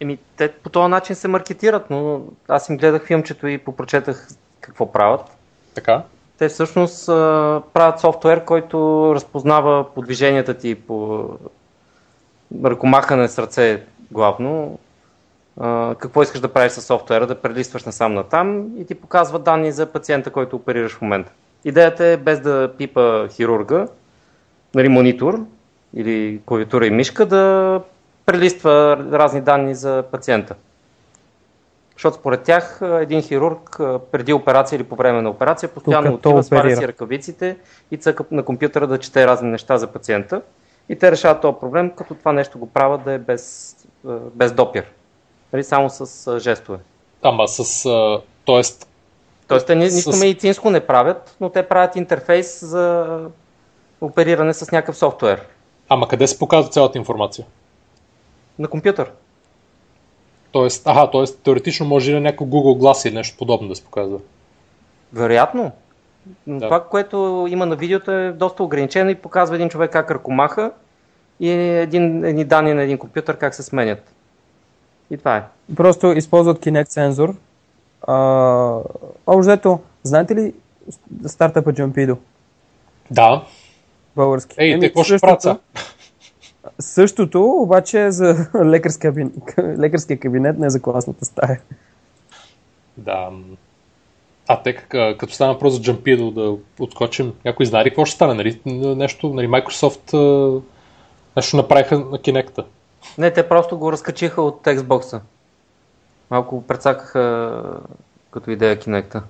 Еми, 0.00 0.18
те 0.36 0.52
по 0.52 0.68
този 0.68 0.90
начин 0.90 1.16
се 1.16 1.28
маркетират, 1.28 1.90
но 1.90 2.20
аз 2.48 2.68
им 2.68 2.76
гледах 2.76 3.06
филмчето 3.06 3.46
и 3.46 3.58
попрочетах 3.58 4.28
какво 4.60 4.92
правят. 4.92 5.26
Така. 5.74 6.02
Те 6.38 6.48
всъщност 6.48 7.08
а, 7.08 7.62
правят 7.72 8.00
софтуер, 8.00 8.44
който 8.44 9.10
разпознава 9.14 9.94
подвиженията 9.94 10.54
ти 10.54 10.74
по 10.74 11.28
ръкомахане 12.64 13.28
с 13.28 13.38
ръце 13.38 13.82
главно. 14.10 14.78
А, 15.60 15.94
какво 15.98 16.22
искаш 16.22 16.40
да 16.40 16.48
правиш 16.48 16.72
с 16.72 16.80
софтуера, 16.80 17.26
да 17.26 17.34
прелистваш 17.34 17.84
насам 17.84 18.14
на 18.14 18.24
там 18.24 18.78
и 18.78 18.84
ти 18.84 18.94
показва 18.94 19.38
данни 19.38 19.72
за 19.72 19.86
пациента, 19.86 20.30
който 20.30 20.56
оперираш 20.56 20.92
в 20.92 21.02
момента. 21.02 21.32
Идеята 21.64 22.04
е 22.04 22.16
без 22.16 22.40
да 22.40 22.72
пипа 22.78 23.28
хирурга, 23.28 23.88
нали, 24.74 24.88
монитор 24.88 25.40
или 25.94 26.40
клавиатура 26.46 26.86
и 26.86 26.90
мишка, 26.90 27.26
да 27.26 27.80
прелиства 28.26 28.96
разни 29.12 29.40
данни 29.40 29.74
за 29.74 30.04
пациента. 30.12 30.54
Защото 31.96 32.16
според 32.16 32.42
тях 32.42 32.80
един 32.82 33.22
хирург 33.22 33.76
преди 34.12 34.32
операция 34.32 34.76
или 34.76 34.84
по 34.84 34.96
време 34.96 35.22
на 35.22 35.30
операция 35.30 35.68
постоянно 35.68 36.14
отива, 36.14 36.42
сваля 36.42 36.76
си 36.76 36.88
ръкавиците 36.88 37.56
и 37.90 37.96
цъка 37.96 38.24
на 38.30 38.42
компютъра 38.42 38.86
да 38.86 38.98
чете 38.98 39.26
разни 39.26 39.50
неща 39.50 39.78
за 39.78 39.86
пациента. 39.86 40.42
И 40.88 40.96
те 40.98 41.12
решават 41.12 41.40
този 41.40 41.56
проблем, 41.60 41.90
като 41.90 42.14
това 42.14 42.32
нещо 42.32 42.58
го 42.58 42.66
правят 42.66 43.04
да 43.04 43.12
е 43.12 43.18
без, 43.18 43.76
без 44.34 44.52
допир. 44.52 44.84
Нали, 45.54 45.64
само 45.64 45.90
с 45.90 46.40
жестове. 46.40 46.78
Ама 47.22 47.48
с... 47.48 47.88
Тоест... 48.44 48.88
Тоест 49.48 49.66
те 49.66 49.74
нищо 49.74 50.12
с... 50.12 50.20
медицинско 50.20 50.70
не 50.70 50.80
правят, 50.80 51.36
но 51.40 51.50
те 51.50 51.68
правят 51.68 51.96
интерфейс 51.96 52.64
за 52.64 53.18
опериране 54.00 54.54
с 54.54 54.72
някакъв 54.72 54.96
софтуер. 54.96 55.46
Ама 55.88 56.08
къде 56.08 56.26
се 56.26 56.38
показва 56.38 56.70
цялата 56.70 56.98
информация? 56.98 57.46
На 58.58 58.68
компютър. 58.68 59.12
Тоест, 60.52 60.86
аха, 60.86 61.10
тоест 61.10 61.40
теоретично 61.42 61.86
може 61.86 62.10
и 62.10 62.14
на 62.14 62.20
някой 62.20 62.46
Google 62.46 62.78
Glass 62.80 63.08
или 63.08 63.14
нещо 63.14 63.38
подобно 63.38 63.68
да 63.68 63.76
се 63.76 63.84
показва. 63.84 64.18
Вероятно. 65.12 65.72
Да. 66.46 66.66
Това, 66.66 66.84
което 66.84 67.46
има 67.50 67.66
на 67.66 67.76
видеото 67.76 68.10
е 68.10 68.32
доста 68.32 68.62
ограничено 68.62 69.10
и 69.10 69.14
показва 69.14 69.54
един 69.56 69.68
човек 69.68 69.92
как 69.92 70.10
ръкомаха 70.10 70.72
и 71.40 71.50
един, 71.50 72.24
едни 72.24 72.44
данни 72.44 72.74
на 72.74 72.82
един 72.82 72.98
компютър 72.98 73.36
как 73.36 73.54
се 73.54 73.62
сменят. 73.62 74.13
И 75.10 75.16
това 75.16 75.36
е. 75.36 75.42
Просто 75.76 76.06
използват 76.06 76.58
Kinect 76.58 76.88
сензор. 76.88 77.34
Общо 79.26 79.80
знаете 80.02 80.34
ли 80.34 80.54
стартъпа 81.26 81.72
Jumpido? 81.72 82.16
Да. 83.10 83.44
Български. 84.16 84.54
Ей, 84.58 84.80
те 84.80 84.86
какво 84.86 85.04
ще 85.04 85.18
правят 85.18 85.46
Същото, 86.78 87.42
обаче 87.44 88.04
е 88.04 88.10
за 88.10 88.50
лекарския 88.64 89.10
кабинет, 89.10 89.34
лекарския 89.78 90.20
кабинет, 90.20 90.58
не 90.58 90.70
за 90.70 90.82
класната 90.82 91.24
стая. 91.24 91.60
Да. 92.96 93.30
А 94.48 94.62
те 94.62 94.74
като 95.18 95.34
стана 95.34 95.52
въпрос 95.52 95.74
за 95.74 95.80
Jumpido 95.80 96.34
да 96.34 96.56
отскочим, 96.84 97.32
някой 97.44 97.66
знае 97.66 97.84
ли 97.84 97.90
какво 97.90 98.04
ще 98.04 98.14
стане? 98.14 98.34
Нали? 98.34 98.60
Нещо, 98.96 99.28
нали, 99.28 99.48
Microsoft 99.48 100.14
нещо 101.36 101.56
направиха 101.56 101.98
на 101.98 102.18
Kinect. 102.18 102.64
Не, 103.18 103.30
те 103.30 103.48
просто 103.48 103.78
го 103.78 103.92
разкачиха 103.92 104.42
от 104.42 104.62
Xbox. 104.62 105.20
Малко 106.30 106.62
прецакаха 106.62 107.62
като 108.30 108.50
идея 108.50 108.76
Kinect. 108.78 109.22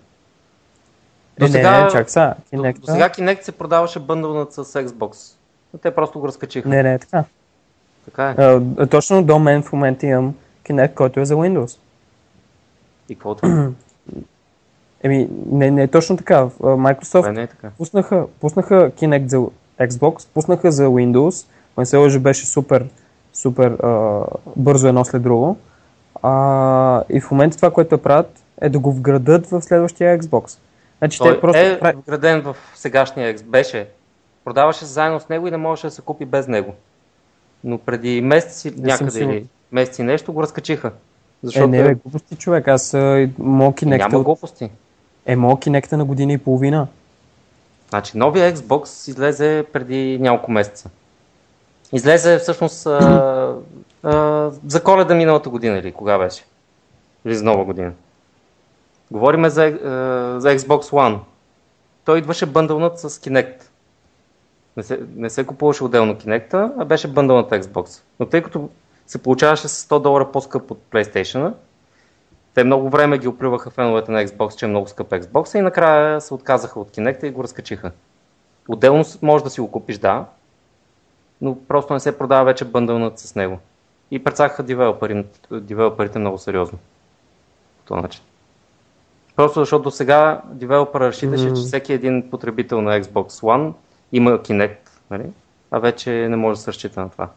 До 1.38 1.48
сега, 1.48 1.78
не, 1.78 1.84
не, 1.84 1.90
чак 1.90 2.10
са. 2.10 2.34
Kinect. 2.52 2.74
До, 2.74 2.86
до 2.86 2.92
сега 2.92 3.08
Kinect 3.08 3.42
се 3.42 3.52
продаваше 3.52 3.98
бъндълнат 3.98 4.52
с 4.52 4.64
Xbox 4.64 5.36
но 5.74 5.78
те 5.78 5.90
просто 5.90 6.20
го 6.20 6.28
разкачиха. 6.28 6.68
Не, 6.68 6.82
не 6.82 6.94
е 6.94 6.98
така. 6.98 7.24
Така 8.04 8.30
е. 8.30 8.34
А, 8.38 8.86
точно 8.86 9.22
до 9.22 9.38
мен 9.38 9.62
в 9.62 9.72
момента 9.72 10.06
имам 10.06 10.34
Kinect, 10.64 10.94
който 10.94 11.20
е 11.20 11.24
за 11.24 11.34
Windows. 11.34 11.78
И 13.08 13.14
какво 13.14 13.34
това? 13.34 13.70
Еми, 15.02 15.28
не, 15.46 15.70
не 15.70 15.82
е 15.82 15.88
точно 15.88 16.16
така. 16.16 16.48
Microsoft 16.60 17.30
не 17.30 17.42
е 17.42 17.46
така. 17.46 17.70
Пуснаха, 17.78 18.26
пуснаха 18.40 18.90
Kinect 18.90 19.26
за 19.26 19.46
Xbox, 19.80 20.28
пуснаха 20.34 20.72
за 20.72 20.86
Windows, 20.86 21.46
не 21.78 21.86
се 21.86 21.96
лъжи 21.96 22.18
беше 22.18 22.46
супер, 22.46 22.86
супер 23.34 23.70
а, 23.70 24.22
бързо 24.56 24.88
едно 24.88 25.04
след 25.04 25.22
друго. 25.22 25.56
А, 26.22 27.02
и 27.10 27.20
в 27.20 27.30
момента 27.30 27.56
това, 27.56 27.70
което 27.70 27.98
правят, 27.98 28.42
е 28.60 28.68
да 28.68 28.78
го 28.78 28.92
вградат 28.92 29.46
в 29.46 29.62
следващия 29.62 30.18
Xbox. 30.18 30.58
Значи, 30.98 31.18
Той 31.18 31.34
те 31.34 31.40
просто 31.40 31.60
е 31.60 31.78
прави... 31.80 31.96
вграден 31.96 32.40
в 32.40 32.56
сегашния 32.74 33.34
Xbox. 33.34 33.44
Беше 33.44 33.88
Продаваше 34.44 34.78
се 34.78 34.84
заедно 34.84 35.20
с 35.20 35.28
него 35.28 35.48
и 35.48 35.50
не 35.50 35.56
можеше 35.56 35.86
да 35.86 35.90
се 35.90 36.02
купи 36.02 36.24
без 36.24 36.48
него. 36.48 36.74
Но 37.64 37.78
преди 37.78 38.20
месеци 38.20 38.74
не 38.76 38.86
някъде 38.86 39.20
или 39.20 39.46
месеци 39.72 40.02
нещо 40.02 40.32
го 40.32 40.42
разкачиха. 40.42 40.92
Защото... 41.42 41.64
Е, 41.64 41.68
не, 41.68 41.82
бе, 41.82 41.94
глупости 41.94 42.36
човек. 42.36 42.68
Аз 42.68 42.92
моят 43.38 43.74
Kinect... 43.74 43.98
Няма 43.98 44.22
глупости. 44.22 44.70
Е, 45.26 45.36
моят 45.36 45.58
Kinect 45.58 45.92
на 45.92 46.04
година 46.04 46.32
и 46.32 46.38
половина. 46.38 46.86
Значи, 47.88 48.18
новия 48.18 48.54
Xbox 48.54 49.10
излезе 49.10 49.64
преди 49.72 50.18
няколко 50.20 50.50
месеца. 50.50 50.90
Излезе 51.94 52.38
всъщност 52.38 52.86
а, 52.86 53.56
а, 54.02 54.50
за 54.66 54.82
коледа 54.82 55.14
миналата 55.14 55.50
година 55.50 55.78
или 55.78 55.92
кога 55.92 56.18
беше? 56.18 56.44
Или 57.24 57.34
за 57.34 57.44
нова 57.44 57.64
година. 57.64 57.92
Говориме 59.10 59.50
за, 59.50 59.64
а, 59.64 60.40
за 60.40 60.58
Xbox 60.58 60.80
One. 60.80 61.18
Той 62.04 62.18
идваше 62.18 62.46
бъндълнат 62.46 62.98
с 62.98 63.10
Kinect. 63.10 63.62
Не 64.76 64.82
се, 64.82 65.00
не 65.16 65.30
се 65.30 65.46
купуваше 65.46 65.84
отделно 65.84 66.14
Kinect, 66.14 66.72
а 66.78 66.84
беше 66.84 67.08
бъндъл 67.08 67.36
на 67.36 67.44
Xbox. 67.44 68.02
Но 68.20 68.26
тъй 68.26 68.42
като 68.42 68.68
се 69.06 69.22
получаваше 69.22 69.68
с 69.68 69.88
100 69.88 70.02
долара 70.02 70.32
по-скъп 70.32 70.70
от 70.70 70.80
PlayStation, 70.90 71.52
те 72.54 72.64
много 72.64 72.90
време 72.90 73.18
ги 73.18 73.28
оплюваха 73.28 73.70
феновете 73.70 74.12
на 74.12 74.26
Xbox, 74.26 74.56
че 74.56 74.64
е 74.64 74.68
много 74.68 74.88
скъп 74.88 75.10
Xbox 75.10 75.58
и 75.58 75.62
накрая 75.62 76.20
се 76.20 76.34
отказаха 76.34 76.80
от 76.80 76.96
Kinect 76.96 77.24
и 77.24 77.30
го 77.30 77.42
разкачиха. 77.42 77.90
Отделно 78.68 79.04
може 79.22 79.44
да 79.44 79.50
си 79.50 79.60
го 79.60 79.70
купиш, 79.70 79.98
да, 79.98 80.24
но 81.44 81.58
просто 81.68 81.92
не 81.92 82.00
се 82.00 82.18
продава 82.18 82.44
вече 82.44 82.64
бъндълнат 82.64 83.18
с 83.18 83.34
него. 83.34 83.58
И 84.10 84.24
прецакаха 84.24 84.62
девелоперите 85.50 86.18
много 86.18 86.38
сериозно. 86.38 86.78
По 87.78 87.84
този 87.84 88.00
начин. 88.00 88.22
Просто 89.36 89.60
защото 89.60 89.82
до 89.82 89.90
сега 89.90 90.42
девелопера 90.44 91.06
разчиташе, 91.06 91.44
mm-hmm. 91.44 91.62
че 91.62 91.66
всеки 91.66 91.92
един 91.92 92.30
потребител 92.30 92.82
на 92.82 93.00
Xbox 93.02 93.28
One 93.28 93.72
има 94.12 94.30
Kinect, 94.30 94.78
нали? 95.10 95.24
а 95.70 95.78
вече 95.78 96.10
не 96.10 96.36
може 96.36 96.58
да 96.58 96.62
се 96.62 96.70
разчита 96.70 97.00
на 97.00 97.10
това. 97.10 97.28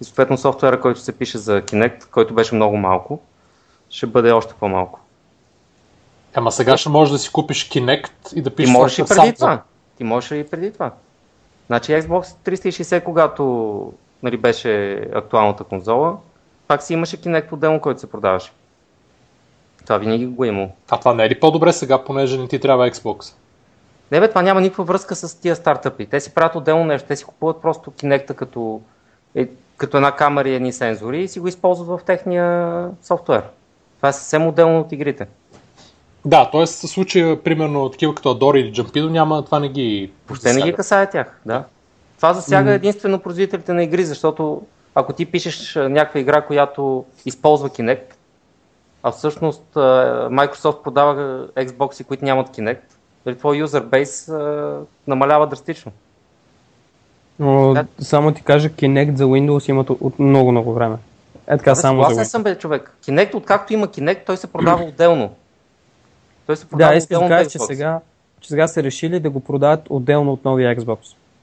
И 0.00 0.04
съответно 0.04 0.38
софтуера, 0.38 0.80
който 0.80 1.00
се 1.00 1.18
пише 1.18 1.38
за 1.38 1.62
Kinect, 1.62 2.08
който 2.10 2.34
беше 2.34 2.54
много 2.54 2.76
малко, 2.76 3.20
ще 3.90 4.06
бъде 4.06 4.32
още 4.32 4.54
по-малко. 4.60 5.00
Ама 6.34 6.52
сега 6.52 6.76
ще 6.76 6.88
можеш 6.88 7.12
да 7.12 7.18
си 7.18 7.32
купиш 7.32 7.68
Kinect 7.68 8.34
и 8.34 8.42
да 8.42 8.54
пишеш. 8.54 8.70
И 8.70 8.72
можеш 8.72 8.98
и 8.98 9.04
преди 9.04 9.32
това. 9.32 9.62
Ти 9.96 10.04
можеш 10.04 10.30
и 10.30 10.46
преди 10.50 10.72
това. 10.72 10.92
Значи 11.66 11.92
Xbox 11.92 12.50
360, 12.50 13.02
когато 13.02 13.92
нали, 14.22 14.36
беше 14.36 15.02
актуалната 15.14 15.64
конзола, 15.64 16.16
пак 16.68 16.82
си 16.82 16.92
имаше 16.92 17.20
Kinect 17.20 17.52
отделно, 17.52 17.80
който 17.80 18.00
се 18.00 18.10
продаваше. 18.10 18.52
Това 19.82 19.98
винаги 19.98 20.26
го 20.26 20.44
е 20.44 20.48
имало. 20.48 20.70
А 20.90 20.98
това 20.98 21.14
не 21.14 21.24
е 21.24 21.28
ли 21.28 21.40
по-добре 21.40 21.72
сега, 21.72 22.04
понеже 22.04 22.38
не 22.38 22.48
ти 22.48 22.58
трябва 22.58 22.90
Xbox? 22.90 23.34
Не 24.12 24.20
бе, 24.20 24.28
това 24.28 24.42
няма 24.42 24.60
никаква 24.60 24.84
връзка 24.84 25.16
с 25.16 25.40
тия 25.40 25.56
стартъпи. 25.56 26.06
Те 26.06 26.20
си 26.20 26.34
правят 26.34 26.54
отделно 26.54 26.84
нещо. 26.84 27.08
Те 27.08 27.16
си 27.16 27.24
купуват 27.24 27.62
просто 27.62 27.90
Kinect 27.90 28.34
като, 28.34 28.80
е, 29.34 29.48
като 29.76 29.96
една 29.96 30.12
камера 30.12 30.48
и 30.48 30.54
едни 30.54 30.72
сензори 30.72 31.22
и 31.22 31.28
си 31.28 31.40
го 31.40 31.48
използват 31.48 31.88
в 31.88 32.04
техния 32.04 32.88
софтуер. 33.02 33.42
Това 33.96 34.08
е 34.08 34.12
съвсем 34.12 34.46
отделно 34.46 34.80
от 34.80 34.92
игрите. 34.92 35.26
Да, 36.24 36.50
т.е. 36.50 36.66
в 36.66 36.68
случая, 36.68 37.42
примерно, 37.42 37.88
такива 37.88 38.14
като 38.14 38.34
Adore 38.34 38.56
или 38.56 38.72
Jumpido, 38.72 39.10
няма, 39.10 39.44
това 39.44 39.60
не 39.60 39.68
ги 39.68 40.12
Въобще 40.28 40.52
не 40.52 40.62
ги 40.62 40.72
касае 40.72 41.10
тях, 41.10 41.40
да. 41.46 41.64
Това 42.16 42.34
засяга 42.34 42.72
единствено 42.72 43.18
производителите 43.18 43.72
на 43.72 43.82
игри, 43.82 44.04
защото 44.04 44.62
ако 44.94 45.12
ти 45.12 45.26
пишеш 45.26 45.74
някаква 45.74 46.20
игра, 46.20 46.42
която 46.42 47.04
използва 47.26 47.68
Kinect, 47.68 48.14
а 49.02 49.10
всъщност 49.10 49.62
Microsoft 49.74 50.82
продава 50.82 51.46
Xbox, 51.48 52.04
които 52.04 52.24
нямат 52.24 52.48
Kinect, 52.48 52.80
дали 53.24 53.38
твой 53.38 53.56
юзербейс 53.56 54.30
намалява 55.06 55.46
драстично. 55.46 55.92
Но 57.38 57.74
да. 57.74 57.86
само 58.00 58.32
ти 58.32 58.42
кажа, 58.42 58.68
Kinect 58.68 59.14
за 59.14 59.24
Windows 59.24 59.70
имат 59.70 59.90
от 59.90 60.18
много, 60.18 60.52
много 60.52 60.74
време. 60.74 60.96
Е 61.46 61.58
така, 61.58 61.70
да, 61.70 61.76
само 61.76 62.14
за 62.14 62.24
съм 62.24 62.42
бе, 62.42 62.58
човек. 62.58 62.96
Kinect, 63.06 63.34
откакто 63.34 63.72
има 63.72 63.86
Kinect, 63.86 64.26
той 64.26 64.36
се 64.36 64.46
продава 64.46 64.84
отделно. 64.88 65.30
Той 66.46 66.56
се 66.56 66.68
продава 66.68 66.92
да, 66.92 66.96
искаш 66.96 67.18
да 67.18 67.28
кажа, 67.28 67.50
че 67.50 67.58
сега, 67.58 68.00
че 68.40 68.48
сега 68.48 68.68
са 68.68 68.82
решили 68.82 69.20
да 69.20 69.30
го 69.30 69.40
продават 69.40 69.80
отделно 69.90 70.32
от 70.32 70.44
новия 70.44 70.76
Xbox. 70.76 70.98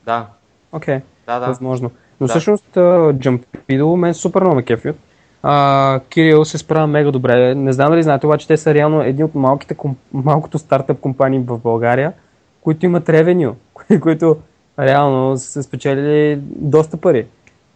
Да. 0.05 0.27
Окей, 0.71 0.95
okay. 0.95 1.01
да, 1.27 1.39
да. 1.39 1.47
възможно. 1.47 1.91
Но 2.19 2.27
да. 2.27 2.31
всъщност 2.31 2.65
Jumpido 2.75 3.95
мен 3.95 4.13
супер 4.13 4.41
много 4.41 4.55
ме 4.55 4.63
кефят. 4.63 4.95
А, 5.43 5.99
Кирил 6.09 6.45
се 6.45 6.57
справя 6.57 6.87
мега 6.87 7.11
добре. 7.11 7.55
Не 7.55 7.73
знам 7.73 7.89
дали 7.89 8.03
знаете, 8.03 8.25
обаче 8.25 8.47
те 8.47 8.57
са 8.57 8.73
реално 8.73 9.01
едни 9.01 9.23
от 9.23 9.35
малките, 9.35 9.75
малкото 10.13 10.59
стартъп 10.59 10.99
компании 10.99 11.39
в 11.39 11.57
България, 11.57 12.13
които 12.61 12.85
имат 12.85 13.09
ревеню, 13.09 13.55
които 14.01 14.37
реално 14.79 15.37
са 15.37 15.63
спечелили 15.63 16.39
доста 16.45 16.97
пари. 16.97 17.25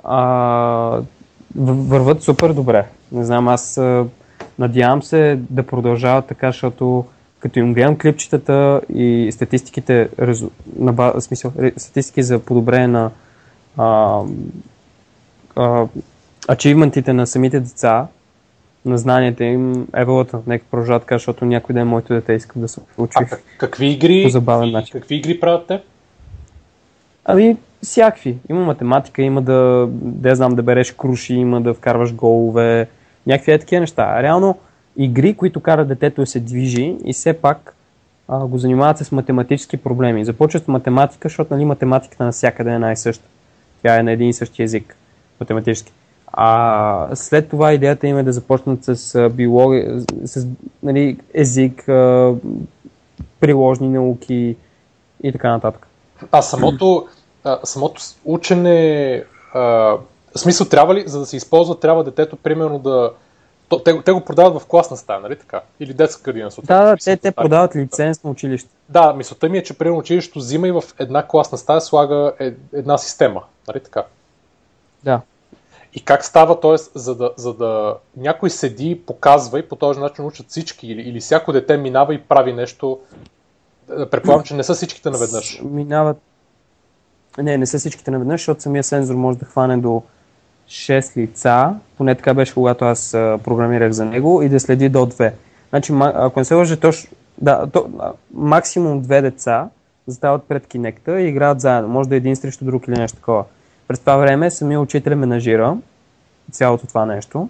А, 0.04 1.02
върват 1.56 2.24
супер 2.24 2.54
добре. 2.54 2.86
Не 3.12 3.26
знам, 3.26 3.48
аз 3.48 3.82
надявам 4.60 5.04
се 5.04 5.40
да 5.50 5.64
продължават 5.64 6.26
така, 6.26 6.48
защото 6.48 7.06
като 7.46 7.60
им 7.60 7.74
гледам 7.74 7.98
клипчетата 7.98 8.82
и 8.96 9.30
статистиките, 9.32 10.10
на, 10.80 11.22
смисъл, 11.22 11.52
статистики 11.78 12.24
за 12.24 12.40
подобрение 12.40 12.88
на 12.88 13.12
а, 13.78 14.22
а, 15.56 15.88
ачивментите 16.48 17.14
на 17.14 17.28
самите 17.28 17.60
деца, 17.60 18.08
на 18.86 18.98
знанията 18.98 19.44
им, 19.44 19.88
еволата, 19.96 20.40
нека 20.48 20.66
продължават 20.72 21.02
така, 21.02 21.16
защото 21.16 21.46
някой 21.46 21.76
ден 21.76 21.88
моето 21.88 22.14
дете 22.14 22.34
иска 22.34 22.60
да 22.60 22.68
се 22.68 22.82
учи 22.98 23.18
а, 23.22 23.38
какви 23.58 23.88
игри, 23.88 24.24
по 24.24 24.30
забавен 24.30 24.72
начин. 24.72 24.92
Какви 24.92 25.16
игри 25.16 25.40
правят 25.40 25.68
те? 25.68 25.82
Ами, 27.26 27.58
всякакви. 27.84 28.38
Има 28.50 28.66
математика, 28.66 29.22
има 29.22 29.42
да, 29.42 29.88
да 29.92 30.36
знам, 30.36 30.56
да 30.56 30.64
береш 30.64 30.92
круши, 30.92 31.34
има 31.34 31.62
да 31.62 31.74
вкарваш 31.74 32.14
голове, 32.14 32.88
някакви 33.28 33.52
е 33.52 33.60
такива 33.60 33.80
неща. 33.80 34.24
Реално, 34.24 34.58
игри, 34.98 35.34
които 35.34 35.60
карат 35.60 35.88
детето 35.88 36.22
да 36.22 36.28
се 36.28 36.40
движи 36.40 36.98
и 37.06 37.14
все 37.14 37.34
пак 37.34 37.76
а, 38.28 38.46
го 38.46 38.58
занимават 38.58 38.98
с 38.98 39.12
математически 39.12 39.78
проблеми. 39.78 40.26
Започват 40.26 40.64
с 40.64 40.68
математика, 40.68 41.30
защото 41.30 41.54
нали, 41.54 41.66
математиката 41.66 42.24
навсякъде 42.24 42.72
е 42.72 42.80
най-съща. 42.80 43.24
Тя 43.84 44.00
е 44.00 44.04
на 44.04 44.12
един 44.12 44.30
и 44.30 44.34
същи 44.34 44.64
език, 44.64 44.96
математически. 45.40 45.92
А 46.28 47.16
след 47.16 47.50
това 47.50 47.74
идеята 47.74 48.08
им 48.08 48.18
е 48.18 48.24
да 48.24 48.34
започнат 48.34 48.80
с 48.84 49.30
биология, 49.30 50.02
с 50.26 50.48
нали, 50.84 51.18
език, 51.34 51.84
приложни 53.40 53.90
науки 53.90 54.56
и 55.24 55.32
така 55.32 55.52
нататък. 55.52 55.88
А 56.32 56.42
самото, 56.42 57.08
а, 57.44 57.60
самото 57.64 58.02
учене, 58.26 59.24
а, 59.54 59.96
смисъл 60.36 60.68
трябва 60.68 60.96
ли, 60.96 61.04
за 61.08 61.20
да 61.20 61.26
се 61.26 61.38
използва, 61.38 61.80
трябва 61.80 62.04
детето 62.04 62.36
примерно 62.36 62.80
да... 62.80 63.12
То, 63.70 63.84
те, 63.84 64.02
те 64.02 64.12
го 64.12 64.22
продават 64.22 64.62
в 64.62 64.66
класна 64.66 64.98
стая, 64.98 65.20
нали 65.20 65.36
така? 65.40 65.62
Или 65.80 65.94
детска 65.94 66.24
градина. 66.24 66.50
Да, 66.64 66.86
да, 66.86 66.98
те, 66.98 67.18
те 67.18 67.32
продават 67.32 67.76
лиценз 67.76 68.24
на 68.24 68.30
училище. 68.30 68.70
Да, 68.90 69.14
мисълта 69.14 69.50
ми 69.50 69.58
е, 69.58 69.64
че 69.64 69.78
примерно 69.78 70.00
училището 70.00 70.40
взима 70.40 70.68
и 70.68 70.72
в 70.72 70.84
една 71.00 71.28
класна 71.28 71.58
стая 71.58 71.82
слага 71.82 72.34
една 72.74 72.98
система, 72.98 73.44
нали 73.68 73.80
така? 73.80 74.04
Да. 75.04 75.22
И 75.94 76.02
как 76.02 76.26
става, 76.26 76.60
т.е. 76.60 76.76
За 76.96 77.16
да, 77.16 77.32
за 77.38 77.54
да 77.54 77.98
някой 78.18 78.50
седи, 78.50 79.02
показва 79.06 79.60
и 79.60 79.70
по 79.70 79.76
този 79.76 80.00
начин 80.00 80.26
учат 80.26 80.50
всички 80.50 80.88
или, 80.88 81.02
или 81.02 81.20
всяко 81.20 81.52
дете 81.52 81.78
минава 81.78 82.14
и 82.14 82.22
прави 82.22 82.54
нещо. 82.54 83.00
Предполагам, 84.12 84.44
че 84.44 84.54
не 84.54 84.64
са 84.64 84.74
всичките 84.74 85.10
наведнъж. 85.10 85.62
Минават. 85.64 86.18
Не, 87.38 87.58
не 87.58 87.66
са 87.66 87.80
всичките 87.80 88.12
наведнъж, 88.12 88.42
защото 88.42 88.62
самия 88.62 88.84
сензор 88.84 89.16
може 89.16 89.38
да 89.38 89.46
хване 89.46 89.78
до 89.78 90.04
6 90.70 91.18
лица, 91.18 91.76
поне 91.98 92.16
така 92.16 92.34
беше 92.34 92.54
когато 92.54 92.86
аз 92.86 93.10
програмирах 93.44 93.92
за 93.92 94.06
него, 94.06 94.42
и 94.42 94.50
да 94.50 94.60
следи 94.60 94.90
до 94.90 95.00
2. 95.00 95.32
Значи, 95.70 95.94
ако 96.02 96.40
не 96.40 96.46
се 96.46 96.54
лъжа, 96.54 96.78
точно, 96.78 97.10
да, 97.42 97.68
то, 97.68 97.86
максимум 98.34 99.02
две 99.02 99.22
деца 99.22 99.70
застават 100.08 100.44
пред 100.44 100.68
кинекта 100.68 101.22
и 101.22 101.28
играят 101.28 101.62
заедно. 101.62 101.90
Може 101.90 102.10
да 102.10 102.16
е 102.16 102.18
един 102.18 102.36
срещу 102.36 102.66
друг 102.66 102.88
или 102.88 102.96
нещо 102.96 103.18
такова. 103.18 103.44
През 103.88 104.00
това 104.00 104.18
време 104.18 104.52
самия 104.52 104.82
учител 104.82 105.18
менажира 105.18 105.78
цялото 106.52 106.88
това 106.88 107.06
нещо. 107.06 107.50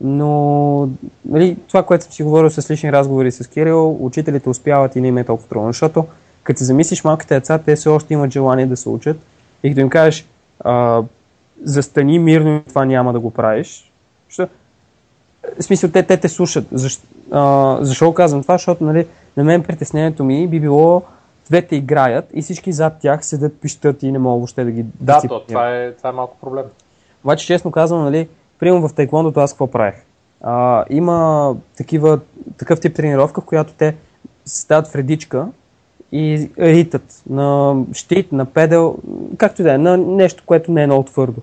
Но 0.00 0.88
нали, 1.24 1.56
това, 1.68 1.82
което 1.82 2.04
съм 2.04 2.12
си 2.12 2.22
говорил 2.22 2.50
с 2.50 2.70
лични 2.70 2.92
разговори 2.92 3.32
с 3.32 3.46
Кирил, 3.46 3.96
учителите 4.00 4.48
успяват 4.48 4.96
и 4.96 5.00
не 5.00 5.08
им 5.08 5.18
е 5.18 5.24
толкова 5.24 5.48
трудно, 5.48 5.68
защото 5.68 6.06
като 6.42 6.58
се 6.58 6.64
замислиш 6.64 7.04
малките 7.04 7.34
деца, 7.34 7.58
те 7.58 7.76
все 7.76 7.88
още 7.88 8.14
имат 8.14 8.32
желание 8.32 8.66
да 8.66 8.76
се 8.76 8.88
учат 8.88 9.16
и 9.62 9.68
като 9.68 9.80
им 9.80 9.88
кажеш 9.88 10.26
застани 11.62 12.18
мирно 12.18 12.56
и 12.56 12.64
това 12.68 12.84
няма 12.84 13.12
да 13.12 13.20
го 13.20 13.30
правиш, 13.30 13.92
защото 14.28 14.52
в 15.60 15.62
смисъл, 15.62 15.90
те, 15.90 16.02
те 16.02 16.16
те 16.16 16.28
слушат. 16.28 16.66
Защо, 16.72 17.06
а, 17.30 17.78
защо 17.80 18.14
казвам 18.14 18.42
това? 18.42 18.54
Защото 18.54 18.84
нали, 18.84 19.06
на 19.36 19.44
мен 19.44 19.62
притеснението 19.62 20.24
ми 20.24 20.48
би 20.48 20.60
било 20.60 21.02
двете 21.46 21.76
играят 21.76 22.24
и 22.34 22.42
всички 22.42 22.72
зад 22.72 22.96
тях 23.00 23.24
седят, 23.24 23.60
пищат 23.60 24.02
и 24.02 24.12
не 24.12 24.18
могат 24.18 24.38
въобще 24.38 24.64
да 24.64 24.70
ги 24.70 24.84
Да, 25.00 25.20
то, 25.28 25.40
това, 25.40 25.76
е, 25.76 25.92
това 25.92 26.08
е 26.08 26.12
малко 26.12 26.36
проблем. 26.40 26.64
Обаче, 27.24 27.46
честно 27.46 27.70
казвам, 27.70 28.04
нали, 28.04 28.28
примерно 28.58 28.88
в 28.88 28.94
тайквондото 28.94 29.40
аз 29.40 29.52
какво 29.52 29.66
правих? 29.66 29.94
А, 30.40 30.84
има 30.90 31.56
такива, 31.76 32.20
такъв 32.58 32.80
тип 32.80 32.96
тренировка, 32.96 33.40
в 33.40 33.44
която 33.44 33.72
те 33.72 33.96
стават 34.46 34.86
в 34.86 34.94
редичка 34.94 35.46
и 36.12 36.50
ритат 36.58 37.22
на 37.30 37.76
щит, 37.92 38.32
на 38.32 38.44
педел, 38.44 38.96
както 39.36 39.62
и 39.62 39.64
да 39.64 39.72
е, 39.74 39.78
на 39.78 39.96
нещо, 39.96 40.42
което 40.46 40.72
не 40.72 40.82
е 40.82 40.86
много 40.86 41.02
твърдо. 41.02 41.42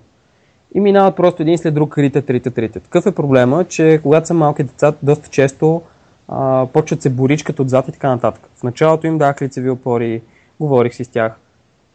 И 0.73 0.79
минават 0.79 1.15
просто 1.15 1.41
един 1.41 1.57
след 1.57 1.73
друг 1.73 1.97
ритат, 1.97 2.29
ритат, 2.29 2.57
ритат. 2.57 2.83
Какъв 2.83 3.05
е 3.05 3.15
проблема, 3.15 3.65
че 3.65 3.99
когато 4.03 4.27
са 4.27 4.33
малки 4.33 4.63
деца, 4.63 4.93
доста 5.03 5.29
често 5.29 5.81
а, 6.27 6.67
почват 6.73 7.01
се 7.01 7.09
боричкат 7.09 7.59
отзад 7.59 7.87
и 7.87 7.91
така 7.91 8.09
нататък. 8.09 8.49
В 8.59 8.63
началото 8.63 9.07
им 9.07 9.17
дах 9.17 9.41
лицеви 9.41 9.69
опори, 9.69 10.21
говорих 10.59 10.93
си 10.95 11.03
с 11.03 11.07
тях. 11.07 11.35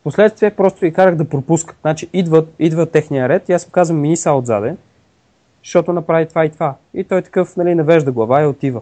Последствие 0.04 0.50
просто 0.50 0.86
ги 0.86 0.92
карах 0.92 1.14
да 1.14 1.28
пропускат. 1.28 1.76
Значи 1.80 2.08
идва, 2.12 2.44
идва 2.58 2.86
техния 2.86 3.28
ред 3.28 3.48
и 3.48 3.52
аз 3.52 3.66
му 3.66 3.70
казвам 3.70 4.00
мини 4.00 4.16
са 4.16 4.32
отзаде, 4.32 4.76
защото 5.64 5.92
направи 5.92 6.28
това 6.28 6.44
и 6.44 6.50
това. 6.50 6.74
И 6.94 7.04
той 7.04 7.22
такъв 7.22 7.56
нали, 7.56 7.74
навежда 7.74 8.12
глава 8.12 8.42
и 8.42 8.46
отива. 8.46 8.80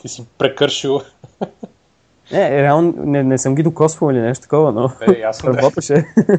Ти 0.00 0.08
си 0.08 0.26
прекършил. 0.38 1.00
Не, 2.32 2.62
реално 2.62 2.94
не, 2.96 3.22
не 3.22 3.38
съм 3.38 3.54
ги 3.54 3.62
докосвал 3.62 4.10
или 4.10 4.20
нещо 4.20 4.42
такова, 4.42 4.72
но 4.72 5.12
е, 5.12 5.18
ясно, 5.18 5.54
работеше. 5.54 5.94
Да, 6.16 6.38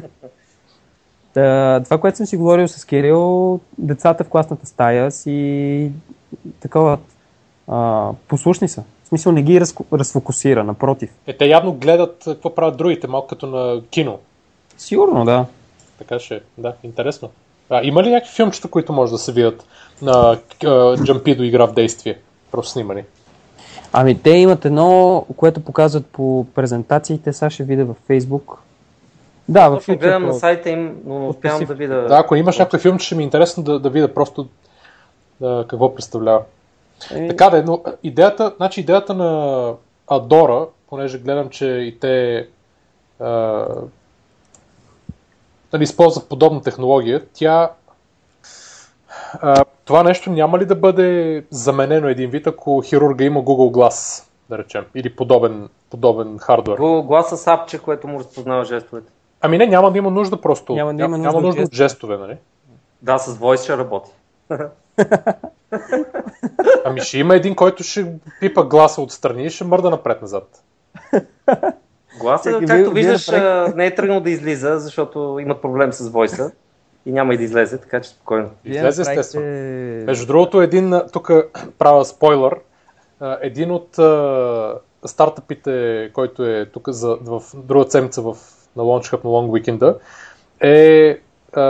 това, 1.84 1.98
което 2.00 2.16
съм 2.16 2.26
си 2.26 2.36
говорил 2.36 2.68
с 2.68 2.84
Кирил, 2.84 3.60
децата 3.78 4.24
в 4.24 4.28
класната 4.28 4.66
стая 4.66 5.10
си 5.10 5.90
такова 6.60 6.98
а, 7.68 8.10
послушни 8.28 8.68
са. 8.68 8.82
В 9.04 9.08
смисъл 9.08 9.32
не 9.32 9.42
ги 9.42 9.60
раз, 9.60 9.74
разфокусира, 9.92 10.64
напротив. 10.64 11.10
Е, 11.26 11.36
те 11.36 11.46
явно 11.46 11.72
гледат 11.72 12.22
какво 12.26 12.54
правят 12.54 12.76
другите, 12.76 13.06
малко 13.06 13.26
като 13.26 13.46
на 13.46 13.82
кино. 13.90 14.18
Сигурно, 14.76 15.24
да. 15.24 15.46
Така 15.98 16.18
ще, 16.18 16.40
да, 16.58 16.72
интересно. 16.82 17.30
А, 17.70 17.80
има 17.84 18.02
ли 18.02 18.10
някакви 18.10 18.34
филмчета, 18.34 18.68
които 18.68 18.92
може 18.92 19.12
да 19.12 19.18
се 19.18 19.32
видят 19.32 19.66
на 20.02 20.38
Джампидо 21.04 21.42
игра 21.42 21.66
в 21.66 21.72
действие? 21.72 22.18
Просто 22.50 22.72
снимани. 22.72 23.02
Ами 23.92 24.18
те 24.18 24.30
имат 24.30 24.64
едно, 24.64 25.24
което 25.36 25.60
показват 25.60 26.06
по 26.06 26.46
презентациите, 26.54 27.32
сега 27.32 27.50
ще 27.50 27.64
видя 27.64 27.84
във 27.84 27.96
Facebook. 28.10 28.56
Да, 29.48 29.68
в 29.68 29.86
YouTube. 29.86 29.98
гледам 29.98 30.26
на 30.26 30.34
сайта 30.34 30.70
им, 30.70 31.02
но 31.04 31.18
не 31.18 31.28
успявам 31.28 31.64
да 31.64 31.74
видя. 31.74 32.06
Да, 32.08 32.18
ако 32.18 32.36
имаш 32.36 32.58
някой 32.58 32.78
филм, 32.78 32.98
ще 32.98 33.14
ми 33.14 33.22
е 33.22 33.24
интересно 33.24 33.62
да, 33.62 33.78
да 33.78 33.90
видя 33.90 34.14
просто 34.14 34.48
да, 35.40 35.64
какво 35.68 35.94
представлява. 35.94 36.42
Е... 37.14 37.28
Така 37.28 37.50
да 37.50 37.62
но 37.62 37.82
идеята, 38.02 38.54
значи 38.56 38.80
идеята 38.80 39.14
на 39.14 39.72
Адора, 40.06 40.66
понеже 40.88 41.18
гледам, 41.18 41.48
че 41.48 41.66
и 41.66 41.98
те 42.00 42.46
а, 43.20 43.66
нали, 45.72 45.82
използва 45.82 46.22
подобна 46.28 46.62
технология, 46.62 47.22
тя 47.32 47.70
а, 49.40 49.64
това 49.84 50.02
нещо 50.02 50.30
няма 50.30 50.58
ли 50.58 50.66
да 50.66 50.74
бъде 50.74 51.44
заменено 51.50 52.08
един 52.08 52.30
вид, 52.30 52.46
ако 52.46 52.82
хирурга 52.82 53.24
има 53.24 53.40
Google 53.40 53.72
Glass, 53.76 54.24
да 54.50 54.58
речем, 54.58 54.84
или 54.94 55.16
подобен, 55.16 55.68
подобен 55.90 56.38
хардвер? 56.38 56.78
Google 56.78 57.06
Glass 57.06 57.34
с 57.34 57.46
апче, 57.46 57.78
което 57.78 58.08
му 58.08 58.18
разпознава 58.18 58.64
жестовете. 58.64 59.12
Ами 59.44 59.58
не, 59.58 59.66
няма 59.66 59.92
да 59.92 59.98
има 59.98 60.10
нужда 60.10 60.40
просто. 60.40 60.74
Няма 60.74 60.94
да 60.94 61.04
има 61.04 61.18
няма 61.18 61.32
нужда 61.32 61.46
нужда 61.46 61.62
от 61.62 61.68
от 61.68 61.74
жестове, 61.74 62.16
нали? 62.16 62.36
Да, 63.02 63.18
с 63.18 63.38
Voice 63.38 63.62
ще 63.62 63.76
работи. 63.76 64.10
Ами 66.84 67.00
ще 67.00 67.18
има 67.18 67.36
един, 67.36 67.54
който 67.54 67.82
ще 67.82 68.12
пипа 68.40 68.62
гласа 68.62 69.02
отстрани 69.02 69.44
и 69.44 69.50
ще 69.50 69.64
мърда 69.64 69.90
напред-назад. 69.90 70.62
Гласа, 72.20 72.50
Всеки 72.50 72.66
както 72.66 72.90
виждаш, 72.90 73.30
не 73.76 73.86
е 73.86 73.94
тръгнал 73.94 74.20
да 74.20 74.30
излиза, 74.30 74.78
защото 74.78 75.38
имат 75.40 75.62
проблем 75.62 75.92
с 75.92 76.10
Voice 76.10 76.52
и 77.06 77.12
няма 77.12 77.34
и 77.34 77.36
да 77.36 77.42
излезе, 77.42 77.78
така 77.78 78.00
че 78.00 78.10
спокойно. 78.10 78.50
Излезе, 78.64 79.02
естествено. 79.02 79.46
Между 80.06 80.26
другото, 80.26 80.62
един, 80.62 80.94
тук 81.12 81.30
правя 81.78 82.04
спойлер, 82.04 82.56
един 83.40 83.70
от 83.70 83.88
стартъпите, 85.06 86.10
който 86.12 86.44
е 86.44 86.66
тук 86.72 86.88
за, 86.88 87.18
в 87.20 87.42
друга 87.54 87.90
седмица 87.90 88.22
в, 88.22 88.36
на 88.76 88.82
Launch 88.82 89.12
Hub 89.12 89.24
на 89.24 89.30
Long 89.30 89.48
Weekend, 89.50 89.98
е 90.60 91.18
а, 91.52 91.62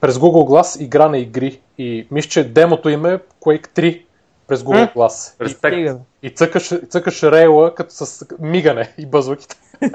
през 0.00 0.18
Google 0.18 0.48
Glass 0.48 0.80
игра 0.80 1.08
на 1.08 1.18
игри. 1.18 1.60
И 1.78 2.06
мисля, 2.10 2.28
че 2.28 2.44
демото 2.44 2.88
им 2.88 3.06
е 3.06 3.18
Quake 3.40 3.68
3 3.68 4.04
през 4.46 4.62
Google 4.62 4.94
Glass. 4.94 5.42
И, 5.42 5.44
Респект. 5.44 5.74
Стига. 5.74 5.98
и 6.22 6.30
цъкаш, 6.30 6.74
цъкаш 6.88 7.22
рейла 7.22 7.74
като 7.74 7.94
с 7.94 8.26
мигане 8.40 8.94
и 8.98 9.06
бъзвъките. 9.06 9.56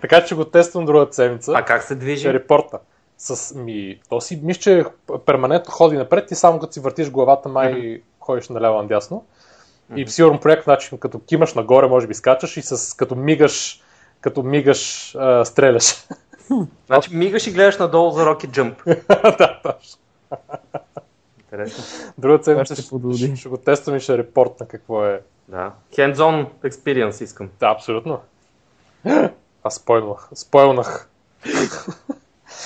така 0.00 0.24
че 0.24 0.34
го 0.34 0.44
тествам 0.44 0.84
другата 0.84 1.14
седмица. 1.14 1.52
А 1.56 1.64
как 1.64 1.82
се 1.82 1.94
движи? 1.94 2.32
репорта. 2.32 2.78
С, 3.18 3.54
ми, 3.54 4.00
то 4.08 4.20
си, 4.20 4.40
мисля, 4.42 4.60
че 4.60 4.84
перманентно 5.26 5.72
ходи 5.72 5.96
напред 5.96 6.30
и 6.30 6.34
само 6.34 6.58
като 6.58 6.72
си 6.72 6.80
въртиш 6.80 7.10
главата, 7.10 7.48
май 7.48 8.02
ходиш 8.20 8.48
наляво 8.48 8.82
надясно. 8.82 9.24
И 9.96 10.08
сигурно 10.08 10.40
по 10.40 10.48
някакъв 10.48 10.66
начин, 10.66 10.98
като 10.98 11.18
кимаш 11.18 11.54
нагоре, 11.54 11.86
може 11.86 12.06
би 12.06 12.14
скачаш 12.14 12.56
и 12.56 12.62
с, 12.62 12.96
като 12.96 13.14
мигаш, 13.14 13.82
като 14.20 14.42
мигаш, 14.42 15.14
а, 15.14 15.44
стреляш. 15.44 16.06
Значи 16.86 17.16
мигаш 17.16 17.46
и 17.46 17.52
гледаш 17.52 17.78
надолу 17.78 18.10
за 18.10 18.24
Rocket 18.24 18.50
Jump. 18.50 18.84
да, 19.38 19.60
точно. 19.62 20.00
Интересно. 21.38 21.84
Другата 22.18 22.44
седмица 22.44 22.74
ще 22.74 22.82
ще, 22.82 23.36
ще, 23.36 23.48
го 23.48 23.56
тествам 23.56 23.96
и 23.96 24.00
ще 24.00 24.18
репортна 24.18 24.66
какво 24.66 25.06
е. 25.06 25.20
Да. 25.48 25.72
Hands-on 25.92 26.46
experience 26.64 27.22
искам. 27.22 27.48
Да, 27.60 27.66
абсолютно. 27.66 28.20
Аз 29.62 29.74
спойлнах. 29.74 30.28
Спойлнах. 30.34 31.08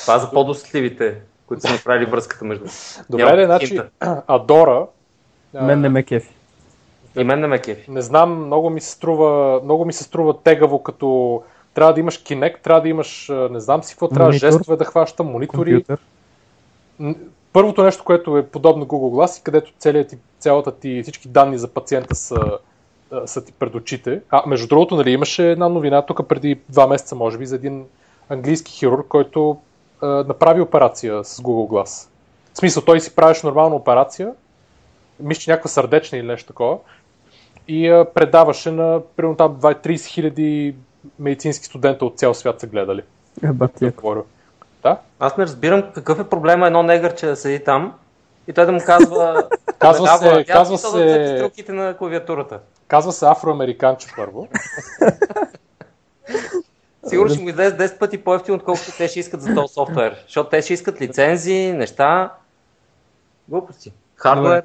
Това 0.03 0.19
за 0.19 0.31
по-досетливите, 0.31 1.21
които 1.47 1.61
са 1.61 1.73
направили 1.73 2.11
връзката 2.11 2.45
между. 2.45 2.65
Добре, 3.11 3.25
Няма 3.25 3.37
ли, 3.37 3.45
значи. 3.45 3.81
Адора. 4.27 4.87
Мен 5.55 5.81
не 5.81 5.89
ме 5.89 6.03
кефи. 6.03 6.35
И 7.17 7.25
мен 7.25 7.41
не 7.41 7.47
ме 7.47 7.59
кефи. 7.59 7.91
не 7.91 8.03
знам, 8.03 8.47
много 8.47 8.71
ми 8.71 8.81
се 8.81 8.91
струва, 8.91 9.61
много 9.65 9.85
ми 9.85 9.93
се 9.93 10.05
струва 10.05 10.43
тегаво, 10.43 10.83
като 10.83 11.43
трябва 11.75 11.95
да 11.95 12.01
имаш 12.01 12.23
Kinect, 12.23 12.61
трябва 12.63 12.81
да 12.81 12.89
имаш, 12.89 13.31
не 13.51 13.61
знам 13.61 13.83
си 13.83 13.95
какво, 13.95 14.09
трябва 14.09 14.29
Монитор. 14.29 14.47
жестове 14.47 14.77
да 14.77 14.85
хващам, 14.85 15.27
монитори. 15.27 15.73
Компютър. 15.73 15.99
Първото 17.53 17.83
нещо, 17.83 18.05
което 18.05 18.39
е 18.39 18.47
подобно 18.47 18.87
Google 18.87 19.27
Glass, 19.27 19.41
и 19.41 19.43
където 19.43 19.73
целият 19.79 20.09
ти, 20.09 20.19
цялата 20.39 20.73
ти, 20.73 21.03
всички 21.03 21.29
данни 21.29 21.59
за 21.59 21.69
пациента 21.69 22.15
са, 22.15 22.59
са 23.27 23.45
ти 23.45 23.53
пред 23.53 23.75
очите. 23.75 24.21
А, 24.31 24.43
между 24.47 24.69
другото, 24.69 24.97
нали, 24.97 25.11
имаше 25.11 25.51
една 25.51 25.69
новина 25.69 26.03
тук 26.03 26.29
преди 26.29 26.61
два 26.69 26.87
месеца, 26.87 27.15
може 27.15 27.39
би, 27.39 27.47
за 27.47 27.57
един 27.57 27.85
английски 28.29 28.73
хирург, 28.73 29.07
който 29.09 29.61
а, 30.01 30.07
направи 30.07 30.61
операция 30.61 31.25
с 31.25 31.43
Google 31.43 31.73
Glass. 31.73 32.09
В 32.55 32.59
смисъл, 32.59 32.83
той 32.83 33.01
си 33.01 33.15
правиш 33.15 33.43
нормална 33.43 33.77
операция, 33.77 34.33
мисля, 35.21 35.41
че 35.41 35.51
някаква 35.51 35.69
сърдечна 35.69 36.19
или 36.19 36.27
нещо 36.27 36.47
такова, 36.47 36.79
и 37.69 37.89
а, 37.89 38.05
предаваше 38.15 38.71
на 38.71 39.01
примерно 39.17 39.37
там 39.37 39.57
20-30 39.57 40.07
хиляди 40.07 40.75
медицински 41.19 41.65
студента 41.67 42.05
от 42.05 42.19
цял 42.19 42.35
свят 42.35 42.61
са 42.61 42.67
гледали. 42.67 43.03
Говоря. 43.97 44.23
Да? 44.83 44.99
Аз 45.19 45.37
не 45.37 45.45
разбирам 45.45 45.83
какъв 45.95 46.21
е 46.21 46.25
проблема 46.25 46.67
едно 46.67 46.83
негърче 46.83 47.27
да 47.27 47.37
седи 47.37 47.65
там 47.65 47.95
и 48.49 48.53
той 48.53 48.67
да 48.67 48.73
му 48.73 48.81
казва... 48.87 49.49
Казва 49.79 50.07
се- 50.19 50.25
дава, 50.25 50.45
казва 50.45 50.79
се- 50.79 51.35
стрелките 51.37 51.73
на 51.73 51.97
клавиатурата. 51.97 52.61
Казва 52.89 53.13
се 53.13 53.27
афроамериканче 53.27 54.09
първо. 54.17 54.49
Сигурно 57.07 57.31
ще 57.35 57.43
му 57.43 57.49
излезе 57.49 57.77
10 57.77 57.99
пъти 57.99 58.19
по-ефтино, 58.19 58.57
отколкото 58.57 58.97
те 58.97 59.09
ще 59.09 59.21
искат 59.21 59.43
за 59.43 59.55
този 59.55 59.75
софтуер. 59.75 60.23
Защото 60.27 60.51
те 60.51 60.63
ще 60.63 60.73
искат 60.73 61.01
лицензии, 61.01 61.73
неща. 61.73 62.33
Глупости. 63.49 63.93
Хардвер. 64.17 64.63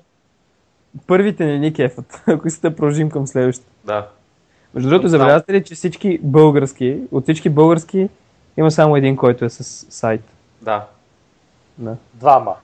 Първите 1.08 1.46
не 1.46 1.60
ни 1.60 1.74
кефът, 1.74 2.24
ако 2.28 2.48
искате 2.48 2.70
да 2.70 2.76
продължим 2.76 3.10
към 3.10 3.28
следващите. 3.28 3.72
Да. 3.86 4.08
Между 4.74 4.90
другото, 4.90 5.08
забелязате 5.08 5.54
ли, 5.54 5.64
че 5.64 5.76
всички 5.76 6.18
български, 6.18 7.00
от 7.12 7.24
всички 7.24 7.50
български 7.50 8.10
има 8.58 8.72
само 8.72 8.96
един, 8.96 9.16
който 9.16 9.46
е 9.46 9.50
с 9.50 9.64
сайт. 9.90 10.22
Да. 10.62 10.86
Да. 11.78 11.96
Двама. 12.14 12.56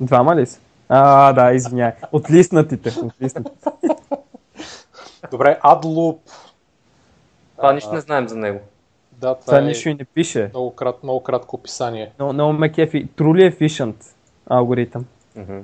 Двама 0.00 0.36
ли 0.36 0.46
са? 0.46 0.60
А, 0.88 1.32
да, 1.32 1.52
извиняй. 1.52 1.92
Отлиснатите. 2.12 2.92
Отлиснатите. 3.02 3.70
Добре, 5.30 5.58
AdLoop. 5.64 6.18
Това 7.56 7.72
нищо 7.72 7.92
не 7.92 8.00
знаем 8.00 8.28
за 8.28 8.36
него. 8.36 8.60
Да, 9.12 9.34
това, 9.34 9.44
Това 9.44 9.58
е 9.58 9.62
нищо 9.62 9.88
и 9.88 9.94
не 9.94 10.04
пише. 10.04 10.50
много, 10.54 10.74
крат, 10.74 11.02
много 11.02 11.22
кратко 11.22 11.56
описание. 11.56 12.12
Но, 12.18 12.32
много 12.32 12.52
ме 12.52 12.72
кефи. 12.72 13.08
Truly 13.16 13.56
efficient 13.56 13.94
алгоритъм. 14.50 15.04
Мгм. 15.36 15.58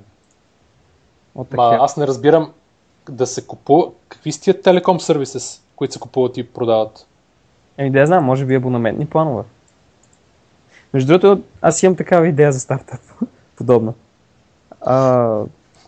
От 1.35 1.53
Ма, 1.53 1.79
аз 1.81 1.97
не 1.97 2.07
разбирам 2.07 2.53
да 3.11 3.27
се 3.27 3.47
купува. 3.47 3.87
Какви 4.09 4.33
са 4.33 4.41
тия 4.41 4.61
телеком 4.61 5.01
сервисес, 5.01 5.63
които 5.77 5.95
се 5.95 6.01
купуват 6.01 6.37
и 6.37 6.49
продават? 6.49 7.07
Еми 7.79 7.91
да 7.91 8.01
я 8.01 8.07
знам, 8.07 8.25
може 8.25 8.45
би 8.45 8.55
абонаментни 8.55 9.07
планове. 9.07 9.43
Между 10.95 11.19
другото, 11.19 11.43
аз 11.63 11.83
имам 11.83 11.97
такава 11.97 12.29
идея 12.29 12.53
за 12.53 12.61
стартъп. 12.61 13.01
Подобна. 13.57 13.93
А, 14.81 15.39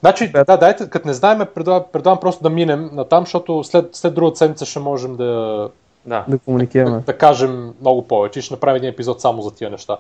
Значи, 0.01 0.33
да, 0.33 0.57
дайте, 0.57 0.91
като 0.91 1.09
не 1.09 1.15
знаем, 1.15 1.47
предлагам, 1.55 1.85
предлагам 1.93 2.21
просто 2.21 2.43
да 2.43 2.51
минем 2.51 2.91
на 2.93 3.05
там, 3.05 3.25
защото 3.25 3.65
след, 3.65 3.95
след 3.95 4.15
другата 4.15 4.37
седмица 4.37 4.65
ще 4.65 4.79
можем 4.79 5.17
да, 5.17 5.69
Да. 6.07 6.25
да 6.29 6.39
комуникираме. 6.39 7.03
да 7.07 7.19
кажем 7.19 7.75
много 7.81 8.09
повече 8.09 8.39
и 8.39 8.43
ще 8.43 8.55
направим 8.55 8.77
един 8.77 8.91
епизод 8.91 9.21
само 9.21 9.43
за 9.43 9.55
тия 9.55 9.71
неща. 9.71 9.97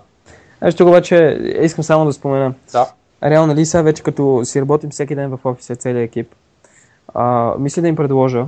Аз 0.60 0.74
тук 0.74 0.88
обаче 0.88 1.38
искам 1.60 1.84
само 1.84 2.04
да 2.04 2.12
спомена. 2.12 2.54
Да. 2.72 2.90
Реално 3.22 3.46
нали 3.46 3.66
сега 3.66 3.82
вече 3.82 4.02
като 4.02 4.40
си 4.44 4.60
работим 4.60 4.90
всеки 4.90 5.14
ден 5.14 5.30
в 5.30 5.38
офиса, 5.44 5.76
целият 5.76 6.08
екип, 6.08 6.34
а, 7.14 7.54
мисля 7.58 7.82
да 7.82 7.88
им 7.88 7.96
предложа, 7.96 8.46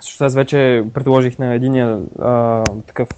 защото 0.00 0.24
аз 0.24 0.34
вече 0.34 0.84
предложих 0.94 1.38
на 1.38 1.54
единия 1.54 2.00
а, 2.18 2.64
такъв 2.86 3.08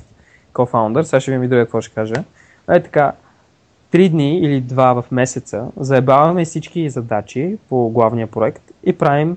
кофаундър, 0.53 1.03
сега 1.03 1.21
ще 1.21 1.31
ви 1.31 1.39
ми 1.39 1.49
друга 1.49 1.63
какво 1.63 1.81
ще 1.81 1.95
кажа. 1.95 2.25
Е 2.71 2.83
така, 2.83 3.13
три 3.91 4.09
дни 4.09 4.39
или 4.39 4.61
два 4.61 5.03
в 5.03 5.11
месеца 5.11 5.67
заебаваме 5.77 6.45
всички 6.45 6.91
задачи 6.91 7.59
по 7.69 7.91
главния 7.91 8.27
проект 8.27 8.63
и 8.85 8.93
правим 8.93 9.37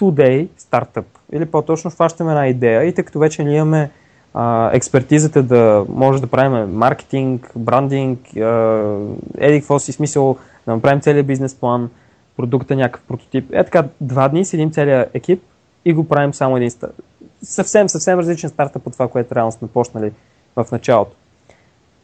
two-day 0.00 0.48
стартъп. 0.58 1.06
Или 1.32 1.46
по-точно 1.46 1.90
хващаме 1.90 2.30
една 2.30 2.48
идея 2.48 2.84
и 2.84 2.94
тъй 2.94 3.04
като 3.04 3.18
вече 3.18 3.44
ние 3.44 3.56
имаме 3.56 3.90
а, 4.34 4.70
експертизата 4.72 5.42
да 5.42 5.84
може 5.88 6.20
да 6.20 6.26
правим 6.26 6.76
маркетинг, 6.76 7.52
брандинг, 7.56 8.20
еди 9.38 9.60
какво 9.60 9.78
си 9.78 9.92
смисъл, 9.92 10.36
да 10.66 10.74
направим 10.74 11.00
целият 11.00 11.26
бизнес 11.26 11.54
план, 11.54 11.90
продукта 12.36 12.76
някакъв 12.76 13.02
прототип. 13.02 13.50
Е 13.52 13.64
така, 13.64 13.84
два 14.00 14.28
дни 14.28 14.44
седим 14.44 14.70
целият 14.70 15.14
екип 15.14 15.42
и 15.84 15.92
го 15.92 16.08
правим 16.08 16.34
само 16.34 16.56
един 16.56 16.70
стар... 16.70 16.90
Съвсем, 17.42 17.88
съвсем 17.88 18.18
различен 18.18 18.50
стартъп 18.50 18.86
от 18.86 18.92
това, 18.92 19.08
което 19.08 19.34
реално 19.34 19.52
сме 19.52 19.68
почнали 19.68 20.12
в 20.56 20.66
началото. 20.72 21.16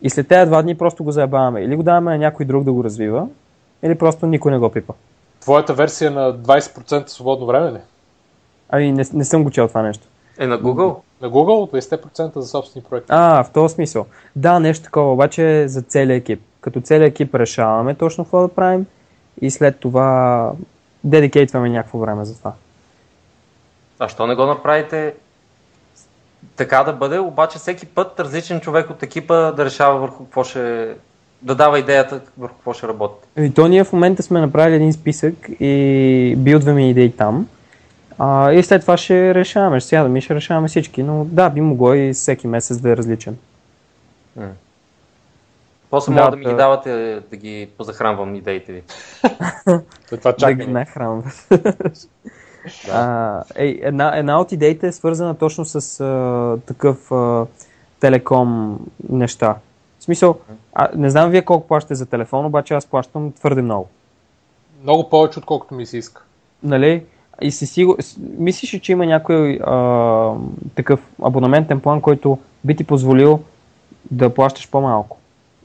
И 0.03 0.11
след 0.11 0.29
тези 0.29 0.47
два 0.47 0.63
дни 0.63 0.75
просто 0.75 1.05
го 1.05 1.13
заебаваме. 1.13 1.61
Или 1.61 1.77
го 1.77 1.83
даваме 1.83 2.11
на 2.11 2.19
някой 2.19 2.47
друг 2.47 2.65
да 2.65 2.73
го 2.73 2.85
развива, 2.85 3.29
или 3.83 3.95
просто 3.95 4.27
никой 4.27 4.53
не 4.53 4.59
го 4.59 4.71
пипа. 4.71 4.93
Твоята 5.41 5.75
версия 5.75 6.11
на 6.11 6.39
20% 6.39 7.09
свободно 7.09 7.47
време 7.47 7.73
ли? 7.73 7.79
Ами 8.69 8.93
не, 8.93 9.05
не 9.13 9.25
съм 9.25 9.45
го 9.45 9.51
чел 9.51 9.69
това 9.69 9.83
нещо. 9.83 10.07
Е 10.39 10.47
на 10.47 10.63
Google. 10.63 10.97
На 11.23 11.31
Google 11.31 11.83
20% 11.83 12.39
за 12.39 12.49
собствени 12.49 12.85
проекти. 12.91 13.09
А, 13.11 13.45
в 13.45 13.51
този 13.51 13.75
смисъл. 13.75 14.07
Да, 14.37 14.61
нещо 14.61 14.85
такова, 14.85 15.13
обаче 15.13 15.69
за 15.69 15.83
целия 15.83 16.17
екип. 16.17 16.41
Като 16.61 16.81
целият 16.81 17.11
екип 17.11 17.35
решаваме 17.35 17.95
точно 17.95 18.25
какво 18.25 18.41
да 18.41 18.49
правим 18.49 18.87
и 19.41 19.51
след 19.51 19.81
това 19.81 20.53
дедикейтваме 21.05 21.71
някакво 21.71 21.99
време 21.99 22.25
за 22.25 22.39
това. 22.39 22.53
А 23.99 24.09
що 24.09 24.27
не 24.27 24.35
го 24.35 24.47
направите 24.47 25.15
така 26.57 26.83
да 26.85 26.93
бъде, 26.93 27.19
обаче 27.19 27.59
всеки 27.59 27.87
път 27.87 28.21
различен 28.21 28.61
човек 28.61 28.91
от 28.91 29.03
екипа 29.03 29.53
да 29.53 29.65
решава 29.65 29.99
върху 29.99 30.25
какво 30.25 30.45
ще... 30.45 30.95
да 31.43 31.55
дава 31.55 31.79
идеята 31.79 32.21
върху 32.39 32.55
какво 32.55 32.73
ще 32.73 32.89
работи. 32.89 33.15
И 33.39 33.55
то 33.55 33.69
ние 33.69 33.85
в 33.85 33.93
момента 33.93 34.23
сме 34.23 34.41
направили 34.41 34.75
един 34.75 34.93
списък 34.93 35.35
и 35.61 36.35
билдваме 36.39 36.91
идеи 36.91 37.13
там. 37.13 37.49
А, 38.19 38.53
и 38.53 38.63
след 38.63 38.81
това 38.81 38.97
ще 38.97 39.35
решаваме, 39.35 39.81
ще 39.81 39.89
сядаме 39.89 40.19
и 40.19 40.23
ще 40.23 40.35
решаваме 40.35 40.69
всички, 40.69 41.03
но 41.03 41.25
да, 41.25 41.51
би 41.51 41.61
могло 41.61 41.95
и 41.95 42.13
всеки 42.13 42.47
месец 42.47 42.81
да 42.81 42.91
е 42.91 42.97
различен. 42.97 43.37
После 45.91 46.15
Да, 46.15 46.21
може 46.21 46.31
да 46.31 46.37
ми 46.37 46.45
ги 46.45 46.51
да. 46.51 46.57
давате 46.57 47.21
да 47.31 47.37
ги 47.37 47.69
позахранвам 47.79 48.35
идеите 48.35 48.73
ви. 48.73 48.83
Това 50.07 50.33
Да 50.33 50.37
чакай. 50.37 50.55
ги 50.55 50.67
нахранват. 50.67 51.49
А, 52.93 53.43
ей, 53.55 53.81
една, 53.83 54.19
една 54.19 54.41
от 54.41 54.53
идеите 54.53 54.87
е 54.87 54.93
свързана 54.93 55.35
точно 55.35 55.65
с 55.65 56.01
а, 56.01 56.59
такъв 56.67 57.13
а, 57.13 57.47
телеком 58.01 58.79
неща. 59.11 59.57
В 59.99 60.05
смисъл, 60.05 60.39
а, 60.75 60.89
не 60.97 61.11
знам 61.11 61.31
вие 61.31 61.43
колко 61.43 61.67
плащате 61.67 61.95
за 61.95 62.07
телефон, 62.07 62.47
обаче 62.47 62.75
аз 62.75 62.87
плащам 62.87 63.33
твърде 63.33 63.63
много. 63.63 63.89
Много 64.83 65.11
повече, 65.11 65.39
отколкото 65.39 65.75
ми 65.75 65.87
се 65.87 65.99
иска. 65.99 66.23
Нали? 66.63 67.05
И 67.43 67.51
си 67.51 67.67
сигур... 67.67 67.97
Мислиш 68.39 68.75
ли, 68.75 68.81
че 68.81 68.93
има 68.93 69.07
някой 69.07 69.59
а, 69.67 70.33
такъв 70.75 71.01
абонаментен 71.23 71.81
план, 71.81 72.01
който 72.01 72.39
би 72.65 72.77
ти 72.77 72.85
позволил 72.85 73.41
да 74.11 74.35
плащаш 74.35 74.71
по-малко, 74.71 75.17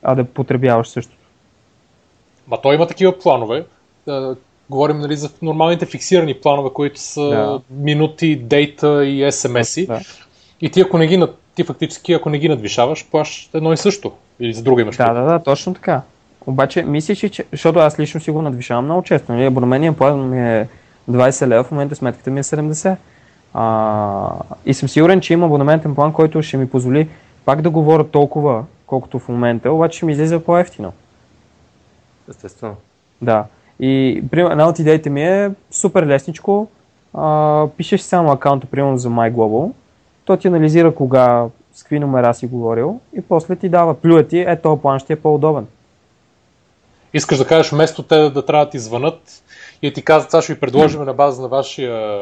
а 0.03 0.15
да 0.15 0.23
потребяваш 0.23 0.87
същото? 0.87 1.17
Ма 2.47 2.61
той 2.61 2.75
има 2.75 2.87
такива 2.87 3.19
планове. 3.19 3.65
Да, 4.07 4.35
говорим 4.69 4.97
нали, 4.99 5.15
за 5.15 5.29
нормалните 5.41 5.85
фиксирани 5.85 6.33
планове, 6.33 6.69
които 6.73 6.99
са 6.99 7.21
Да. 7.21 7.61
минути, 7.69 8.35
дейта 8.35 9.05
и 9.05 9.31
СМС-и. 9.31 9.85
Да. 9.87 9.99
И 10.61 10.69
ти, 10.69 10.81
ако 10.81 10.97
не 10.97 11.07
ги, 11.07 11.17
над- 11.17 11.35
ти 11.55 11.63
фактически, 11.63 12.13
ако 12.13 12.29
не 12.29 12.39
ги 12.39 12.49
надвишаваш, 12.49 13.07
плащаш 13.11 13.49
едно 13.53 13.73
и 13.73 13.77
също. 13.77 14.11
Или 14.39 14.53
за 14.53 14.63
друга 14.63 14.81
имаш. 14.81 14.97
Да, 14.97 15.13
да, 15.13 15.21
да, 15.21 15.39
точно 15.39 15.73
така. 15.73 16.01
Обаче, 16.47 16.83
мислиш 16.83 17.23
ли, 17.23 17.29
че... 17.29 17.45
Защото 17.51 17.79
аз 17.79 17.99
лично 17.99 18.21
си 18.21 18.31
го 18.31 18.41
надвишавам 18.41 18.85
много 18.85 19.03
често. 19.03 19.31
Нали? 19.31 19.45
Абонаментният 19.45 19.97
план 19.97 20.29
ми 20.29 20.39
е 20.57 20.67
20 21.09 21.47
лева, 21.47 21.63
в 21.63 21.71
момента 21.71 21.95
сметката 21.95 22.31
ми 22.31 22.39
е 22.39 22.43
70. 22.43 22.95
А, 23.53 24.31
и 24.65 24.73
съм 24.73 24.89
сигурен, 24.89 25.21
че 25.21 25.33
има 25.33 25.45
абонаментен 25.45 25.95
план, 25.95 26.13
който 26.13 26.41
ще 26.41 26.57
ми 26.57 26.69
позволи 26.69 27.09
пак 27.45 27.61
да 27.61 27.69
говоря 27.69 28.03
толкова, 28.03 28.63
колкото 28.85 29.19
в 29.19 29.29
момента, 29.29 29.71
обаче 29.71 29.97
ще 29.97 30.05
ми 30.05 30.11
излиза 30.11 30.39
по-ефтино. 30.39 30.93
Естествено. 32.29 32.75
Да. 33.21 33.45
И 33.79 34.23
една 34.33 34.67
от 34.67 34.79
идеите 34.79 35.09
ми 35.09 35.23
е 35.23 35.51
супер 35.71 36.05
лесничко. 36.05 36.67
А, 37.13 37.67
пишеш 37.77 38.01
само 38.01 38.31
акаунта, 38.31 38.67
примерно 38.67 38.97
за 38.97 39.09
MyGlobal. 39.09 39.71
То 40.25 40.37
ти 40.37 40.47
анализира 40.47 40.95
кога, 40.95 41.45
с 41.73 41.83
какви 41.83 41.99
номера 41.99 42.33
си 42.33 42.47
говорил 42.47 42.99
и 43.17 43.21
после 43.21 43.55
ти 43.55 43.69
дава 43.69 43.93
плюя 43.93 44.27
ти, 44.27 44.39
е, 44.39 44.61
този 44.61 44.81
план 44.81 44.99
ще 44.99 45.13
е 45.13 45.15
по-удобен. 45.15 45.67
Искаш 47.13 47.37
да 47.37 47.47
кажеш, 47.47 47.71
вместо 47.71 48.03
те 48.03 48.15
да, 48.15 48.31
да 48.31 48.45
трябва 48.45 48.65
да 48.65 48.71
ти 48.71 48.79
звънат 48.79 49.43
и 49.81 49.93
ти 49.93 50.01
казват, 50.01 50.31
сега 50.31 50.41
ще 50.41 50.53
ви 50.53 50.59
предложим 50.59 51.03
на 51.03 51.13
база 51.13 51.41
на 51.41 51.47
вашия... 51.47 52.21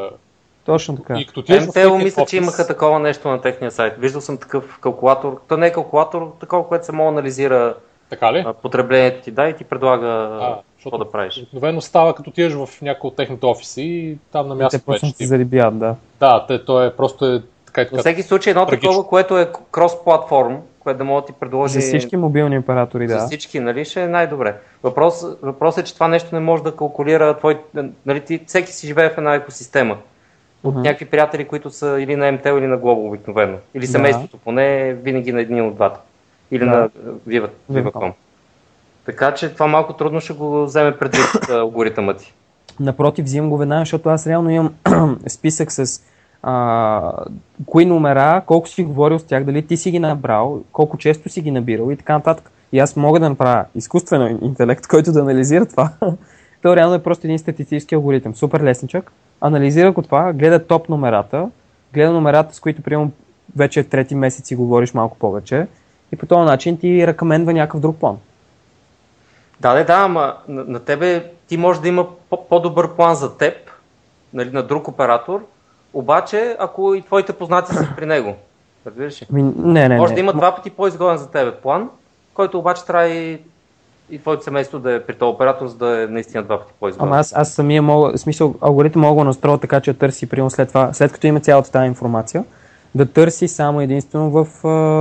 Точно 0.66 0.96
така. 0.98 1.20
И 1.20 1.26
като 1.26 1.42
в 1.42 1.50
МТЛ 1.50 1.72
техния 1.72 1.98
мисля, 2.04 2.26
че 2.26 2.38
имаха 2.38 2.68
такова 2.68 3.00
нещо 3.00 3.28
на 3.28 3.42
техния 3.42 3.72
сайт. 3.72 3.94
Виждал 3.98 4.22
съм 4.22 4.38
такъв 4.38 4.80
калкулатор. 4.82 5.42
То 5.48 5.58
не 5.58 5.68
е 5.68 5.72
калкулатор, 5.72 6.34
такова, 6.40 6.68
което 6.68 6.86
само 6.86 7.08
анализира 7.08 7.76
Така 8.10 8.34
ли? 8.34 8.46
потреблението 8.62 9.22
ти, 9.24 9.32
да, 9.32 9.48
и 9.50 9.56
ти 9.56 9.64
предлага 9.64 10.08
А, 10.42 10.58
какво 10.84 10.98
да 10.98 11.12
правиш. 11.12 11.38
обикновено 11.38 11.82
става 11.82 12.16
като 12.16 12.30
отидеш 12.30 12.54
в 12.54 12.82
някой 12.82 13.08
от 13.08 13.16
техните 13.16 13.46
офиси 13.46 13.82
и 13.82 14.18
там 14.32 14.48
на 14.48 14.58
Те 14.58 14.64
място 14.64 14.80
просто 14.86 15.06
вече 15.06 15.14
ти 15.14 15.18
ти... 15.18 15.26
зарибят, 15.28 15.80
да. 15.80 15.96
Да, 16.20 16.46
те, 16.48 16.66
то 16.66 16.84
е 16.84 16.96
просто 16.96 17.26
е 17.26 17.42
така 17.66 17.82
и 17.82 17.84
Във 17.84 17.90
така. 17.92 18.00
всеки 18.02 18.24
случай 18.24 18.52
едно 18.52 18.66
Трагично. 18.66 18.90
такова, 18.92 19.08
което 19.10 19.40
е 19.40 19.46
крос-платформ, 19.72 20.58
което 20.88 20.98
да 20.98 21.04
може 21.04 21.22
да 21.22 21.26
ти 21.26 21.34
предложи 21.40 21.74
За 21.74 21.88
всички 21.88 22.18
мобилни 22.18 22.60
оператори, 22.60 23.08
за 23.08 23.16
да. 23.18 23.26
всички, 23.26 23.60
нали, 23.60 23.86
ще 23.86 24.04
е 24.04 24.08
най-добре. 24.08 24.56
Въпрос, 24.84 25.26
въпрос 25.42 25.78
е, 25.78 25.84
че 25.84 25.94
това 25.94 26.08
нещо 26.08 26.36
не 26.36 26.42
може 26.42 26.64
да 26.64 26.76
калкулира 26.76 27.38
твой, 27.38 27.60
нали, 28.06 28.22
ти, 28.22 28.42
всеки 28.48 28.72
си 28.72 28.88
живее 28.88 29.10
в 29.10 29.18
една 29.18 29.36
екосистема. 29.36 29.98
От 30.64 30.74
Мгм. 30.74 30.82
някакви 30.82 31.06
приятели, 31.06 31.46
които 31.46 31.70
са 31.70 31.98
или 32.02 32.16
на 32.16 32.32
МТЛ, 32.32 32.58
или 32.58 32.68
на 32.68 32.78
Global 32.80 33.08
обикновено. 33.08 33.58
Или 33.74 33.86
Да. 33.86 33.92
семейството 33.92 34.38
поне, 34.38 34.94
винаги 34.94 35.32
на 35.32 35.42
един 35.42 35.62
от 35.68 35.76
двата. 35.76 36.00
Или 36.52 36.66
Да. 36.66 36.72
на 36.72 36.90
Viva, 37.28 37.50
Viva.com. 37.72 38.12
Така 39.06 39.34
че 39.34 39.54
това 39.54 39.68
малко 39.68 39.94
трудно 39.94 40.20
ще 40.22 40.34
го 40.34 40.64
вземе 40.66 40.98
предвид 40.98 41.50
алгоритъма 41.50 42.14
ти. 42.14 42.34
Напротив, 42.80 43.26
взимам 43.26 43.50
го 43.50 43.58
веднага, 43.58 43.82
защото 43.82 44.10
аз 44.10 44.28
реално 44.28 44.50
имам 44.50 44.76
списък 45.28 45.72
с 45.72 46.02
а, 46.44 47.12
кои 47.66 47.86
номера, 47.86 48.42
колко 48.46 48.68
си 48.68 48.84
говорил 48.84 49.20
с 49.20 49.24
тях, 49.24 49.44
дали 49.44 49.68
ти 49.68 49.78
си 49.78 49.92
ги 49.92 50.00
набрал, 50.00 50.62
колко 50.72 50.98
често 50.98 51.30
си 51.30 51.42
ги 51.42 51.52
набирал 51.52 51.92
и 51.92 51.98
така 51.98 52.14
нататък. 52.14 52.52
И 52.72 52.80
аз 52.80 52.96
мога 52.96 53.20
да 53.20 53.30
направя 53.30 53.66
изкуствен 53.76 54.40
интелект, 54.42 54.88
който 54.88 55.12
да 55.12 55.20
анализира 55.20 55.66
това. 55.66 55.92
То 56.62 56.76
реално 56.76 56.96
е 56.96 57.04
просто 57.04 57.28
един 57.28 57.40
статистически 57.40 57.96
алгоритъм. 57.96 58.36
Супер 58.36 58.62
лесничък. 58.62 59.12
Анализира 59.42 59.92
го 59.92 60.02
това, 60.02 60.34
гледа 60.34 60.68
топ 60.68 60.90
номерата, 60.90 61.50
гледа 61.94 62.12
номерата, 62.12 62.56
с 62.56 62.60
които 62.60 62.82
приемам 62.82 63.12
вече 63.56 63.84
трети 63.84 64.16
месец 64.16 64.48
си 64.48 64.56
говориш 64.56 64.94
малко 64.94 65.18
повече 65.18 65.68
и 66.12 66.16
по 66.16 66.26
този 66.26 66.46
начин 66.46 66.78
ти 66.78 67.08
ръкамендва 67.08 67.54
някакъв 67.54 67.80
друг 67.80 67.98
план. 67.98 68.18
Да, 69.60 69.74
да, 69.74 69.86
да, 69.86 69.94
ама 69.94 70.36
на, 70.48 70.64
на 70.64 70.80
тебе 70.80 71.32
ти 71.48 71.58
може 71.58 71.82
да 71.82 71.88
има 71.88 72.08
по- 72.30 72.48
по-добър 72.48 72.96
план 72.96 73.16
за 73.16 73.38
теб, 73.38 73.54
нали, 74.34 74.52
на 74.52 74.64
друг 74.64 74.88
оператор, 74.88 75.46
обаче 75.98 76.56
ако 76.60 76.96
и 76.96 77.02
твоите 77.02 77.34
познати 77.34 77.74
са 77.76 77.88
при 77.96 78.06
него. 78.06 78.36
Разбираш 78.86 79.22
ли? 79.22 79.26
Не, 79.32 79.90
не, 79.90 79.98
Може 79.98 80.12
не. 80.12 80.16
да 80.16 80.20
има 80.20 80.34
два 80.34 80.56
пъти 80.56 80.70
по-изгоден 80.70 81.18
за 81.18 81.30
тебе 81.30 81.52
план, 81.52 81.90
който 82.34 82.60
обаче 82.60 82.86
трябва 82.86 83.08
и, 83.08 83.42
и 84.10 84.20
твоето 84.20 84.44
семейство 84.44 84.80
да 84.80 84.94
е 84.94 85.04
при 85.04 85.16
този 85.16 85.30
оператор, 85.30 85.68
за 85.68 85.76
да 85.76 86.04
е 86.04 86.08
наистина 86.08 86.44
два 86.44 86.60
пъти 86.60 86.74
по-изгоден. 86.80 87.08
Ама 87.08 87.20
аз, 87.20 87.34
аз 87.36 87.54
самия 87.54 87.82
мога, 87.82 88.12
в 88.12 88.20
смисъл, 88.20 88.56
алгоритъм 88.62 89.02
мога 89.02 89.22
да 89.22 89.26
настроя 89.26 89.58
така, 89.58 89.82
че 89.82 89.94
търси, 89.94 90.30
примерно 90.30 90.50
след 90.50 90.68
това, 90.68 90.94
след 90.94 91.12
като 91.12 91.28
има 91.28 91.40
цялата 91.40 91.72
тази 91.72 91.88
информация, 91.88 92.44
да 92.96 93.06
търси 93.06 93.48
само 93.48 93.82
единствено 93.82 94.32
в, 94.32 94.48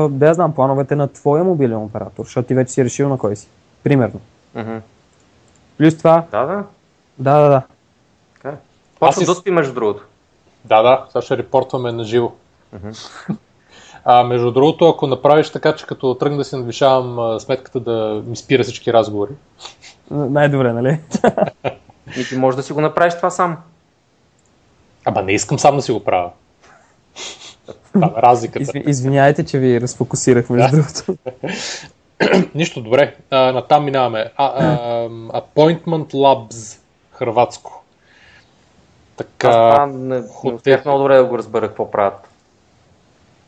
да 0.08 0.26
я 0.26 0.34
знам, 0.34 0.54
плановете 0.54 0.96
на 0.96 1.08
твоя 1.08 1.44
мобилен 1.44 1.76
оператор, 1.76 2.24
защото 2.24 2.48
ти 2.48 2.54
вече 2.54 2.72
си 2.72 2.84
решил 2.84 3.08
на 3.08 3.18
кой 3.18 3.36
си. 3.36 3.48
Примерно. 3.84 4.20
Мгм. 4.54 4.76
Плюс 5.78 5.98
това, 5.98 6.24
Да, 6.30 6.46
да. 6.46 6.64
да, 7.18 7.40
да, 7.40 7.48
да. 7.48 7.62
Така 8.34 8.48
е. 8.48 8.58
Почва 9.00 9.22
Аз 9.28 9.38
спи, 9.38 9.50
между 9.50 9.74
другото. 9.74 10.06
Да, 10.68 10.82
да, 10.82 11.04
сега 11.08 11.22
ще 11.22 11.36
репортваме 11.36 11.92
на 11.92 12.04
живо. 12.04 12.32
А, 14.08 14.24
между 14.24 14.50
другото, 14.50 14.88
ако 14.88 15.06
направиш 15.06 15.50
така, 15.50 15.76
че 15.76 15.86
като 15.86 16.14
тръгна 16.14 16.38
да 16.38 16.44
си 16.44 16.56
надвишавам 16.56 17.18
а, 17.18 17.40
сметката 17.40 17.80
да 17.80 18.22
ми 18.26 18.36
спира 18.36 18.62
всички 18.62 18.92
разговори, 18.92 19.30
Най-добре, 20.10 20.72
нали? 20.72 21.00
И 22.16 22.24
ти 22.24 22.36
можеш 22.36 22.56
да 22.56 22.62
си 22.62 22.72
го 22.72 22.80
направиш 22.80 23.14
това 23.16 23.30
сам. 23.30 23.56
ама 25.04 25.22
не 25.22 25.32
искам 25.32 25.58
сам 25.58 25.76
да 25.76 25.82
си 25.82 25.92
го 25.92 26.04
правя. 26.04 26.30
Там 27.92 28.14
е 28.18 28.22
разликата. 28.22 28.62
Изви, 28.62 28.84
извинявайте, 28.86 29.46
че 29.46 29.58
ви 29.58 29.80
разфокусирах, 29.80 30.50
между 30.50 30.76
другото. 30.76 31.16
Нищо, 32.54 32.82
добре. 32.82 33.16
А, 33.30 33.52
натам 33.52 33.84
минаваме. 33.84 34.32
А, 34.36 34.46
а, 34.46 35.08
Appointment 35.40 36.12
Labs, 36.12 36.78
хрватско. 37.12 37.82
Аз 39.20 39.26
Така, 39.26 39.48
това 39.48 39.86
не, 39.86 40.16
не 40.16 40.22
хотел. 40.28 40.56
успях 40.56 40.84
много 40.84 40.98
добре 40.98 41.16
да 41.16 41.24
го 41.24 41.38
разбера 41.38 41.68
какво 41.68 41.90
правят. 41.90 42.28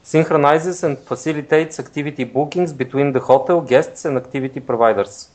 Synchronizes 0.06 0.58
and 0.58 0.96
facilitates 0.98 1.70
activity 1.70 2.32
bookings 2.32 2.66
between 2.66 3.12
the 3.12 3.20
hotel 3.20 3.60
guests 3.72 3.96
and 3.96 4.22
activity 4.24 4.60
providers. 4.60 5.28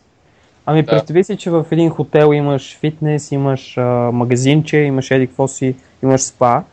Ами 0.66 0.84
Да. 0.84 0.92
представи 0.92 1.24
си, 1.24 1.38
че 1.38 1.50
в 1.52 1.66
един 1.72 1.90
хотел 1.90 2.34
имаш 2.34 2.78
фитнес, 2.80 3.32
имаш 3.32 3.78
а, 3.78 3.82
магазинче, 4.14 4.78
имаш 4.78 5.12
еди 5.12 5.28
какво 5.28 5.48
си, 5.48 5.76
имаш 6.04 6.22
спа. 6.22 6.64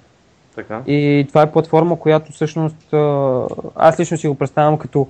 Така. 0.55 0.83
И 0.87 1.27
това 1.29 1.43
е 1.43 1.53
платформа, 1.53 1.99
която 1.99 2.33
всъщност 2.33 2.93
а, 2.93 3.47
аз 3.77 4.01
лично 4.01 4.17
си 4.19 4.29
го 4.29 4.35
представям 4.35 4.79
като 4.79 5.09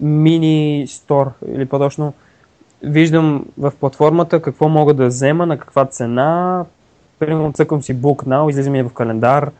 мини 0.00 0.84
стор 0.88 1.30
или 1.54 1.66
по-точно 1.66 2.12
виждам 2.82 3.44
в 3.58 3.72
платформата 3.80 4.42
какво 4.42 4.68
мога 4.68 4.94
да 4.94 5.06
взема, 5.06 5.46
на 5.46 5.58
каква 5.58 5.84
цена, 5.84 6.64
примерно 7.26 7.52
цъкам 7.52 7.82
си 7.82 7.96
Book 7.96 8.26
Now, 8.26 8.50
излиза 8.50 8.70
ми 8.70 8.82
в 8.82 8.92
календар, 8.92 9.50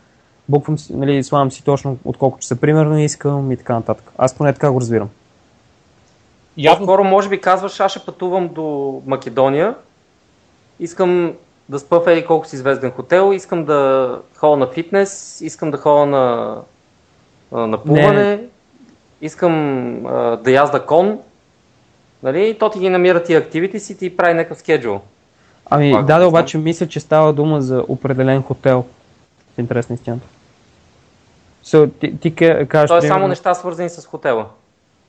буквам 0.49 0.79
си, 0.79 0.97
нали, 0.97 1.25
слагам 1.25 1.51
си 1.51 1.65
точно 1.65 1.99
от 2.05 2.17
колко 2.17 2.39
часа 2.39 2.57
примерно 2.57 2.99
искам 2.99 3.53
и 3.53 3.57
така 3.57 3.75
нататък. 3.75 4.13
Аз 4.19 4.35
поне 4.35 4.53
така 4.53 4.71
го 4.71 4.81
разбирам. 4.81 5.09
явно 6.57 6.87
Скоро 6.87 7.05
може 7.05 7.29
би 7.29 7.41
казваш, 7.41 7.81
аз 7.81 7.91
ще 7.91 8.05
пътувам 8.07 8.49
до 8.49 9.01
Македония, 9.07 9.75
искам 10.81 11.35
да 11.69 11.79
спа 11.79 12.01
в 12.01 12.07
еди 12.07 12.27
колко 12.27 12.47
си 12.47 12.57
известен 12.57 12.91
хотел, 12.91 13.33
искам 13.35 13.65
да 13.65 14.19
ходя 14.37 14.57
на 14.57 14.67
фитнес, 14.67 15.41
искам 15.41 15.71
да 15.71 15.79
ходя 15.79 16.07
на, 16.07 16.57
на 17.53 17.79
плуване, 17.79 18.41
искам 19.21 20.07
а, 20.07 20.37
да 20.37 20.51
язда 20.51 20.87
кон, 20.87 21.19
нали? 22.23 22.49
И 22.49 22.59
то 22.59 22.71
ти 22.71 22.79
ги 22.79 22.89
намира 22.89 23.23
тия 23.23 23.41
активити 23.41 23.81
си 23.81 23.93
и 23.93 23.97
ти 23.97 24.17
прави 24.17 24.35
някакъв 24.35 24.59
скеджул. 24.59 25.01
Ами 25.73 25.93
го 25.93 26.03
да, 26.03 26.19
да, 26.19 26.29
обаче 26.29 26.59
мисля, 26.59 26.89
че 26.89 27.01
става 27.01 27.33
дума 27.33 27.61
за 27.61 27.85
определен 27.89 28.43
хотел. 28.43 28.85
В 29.55 29.59
интерес 29.59 29.89
на 29.89 29.95
истината. 29.95 30.27
So, 31.65 31.91
ти, 32.01 32.19
ти 32.19 32.35
кажеш, 32.35 32.89
То 32.89 32.97
е 32.97 33.01
примерно- 33.01 33.15
само 33.15 33.29
неща 33.29 33.55
свързани 33.55 33.89
с 33.89 34.07
хотела. 34.07 34.47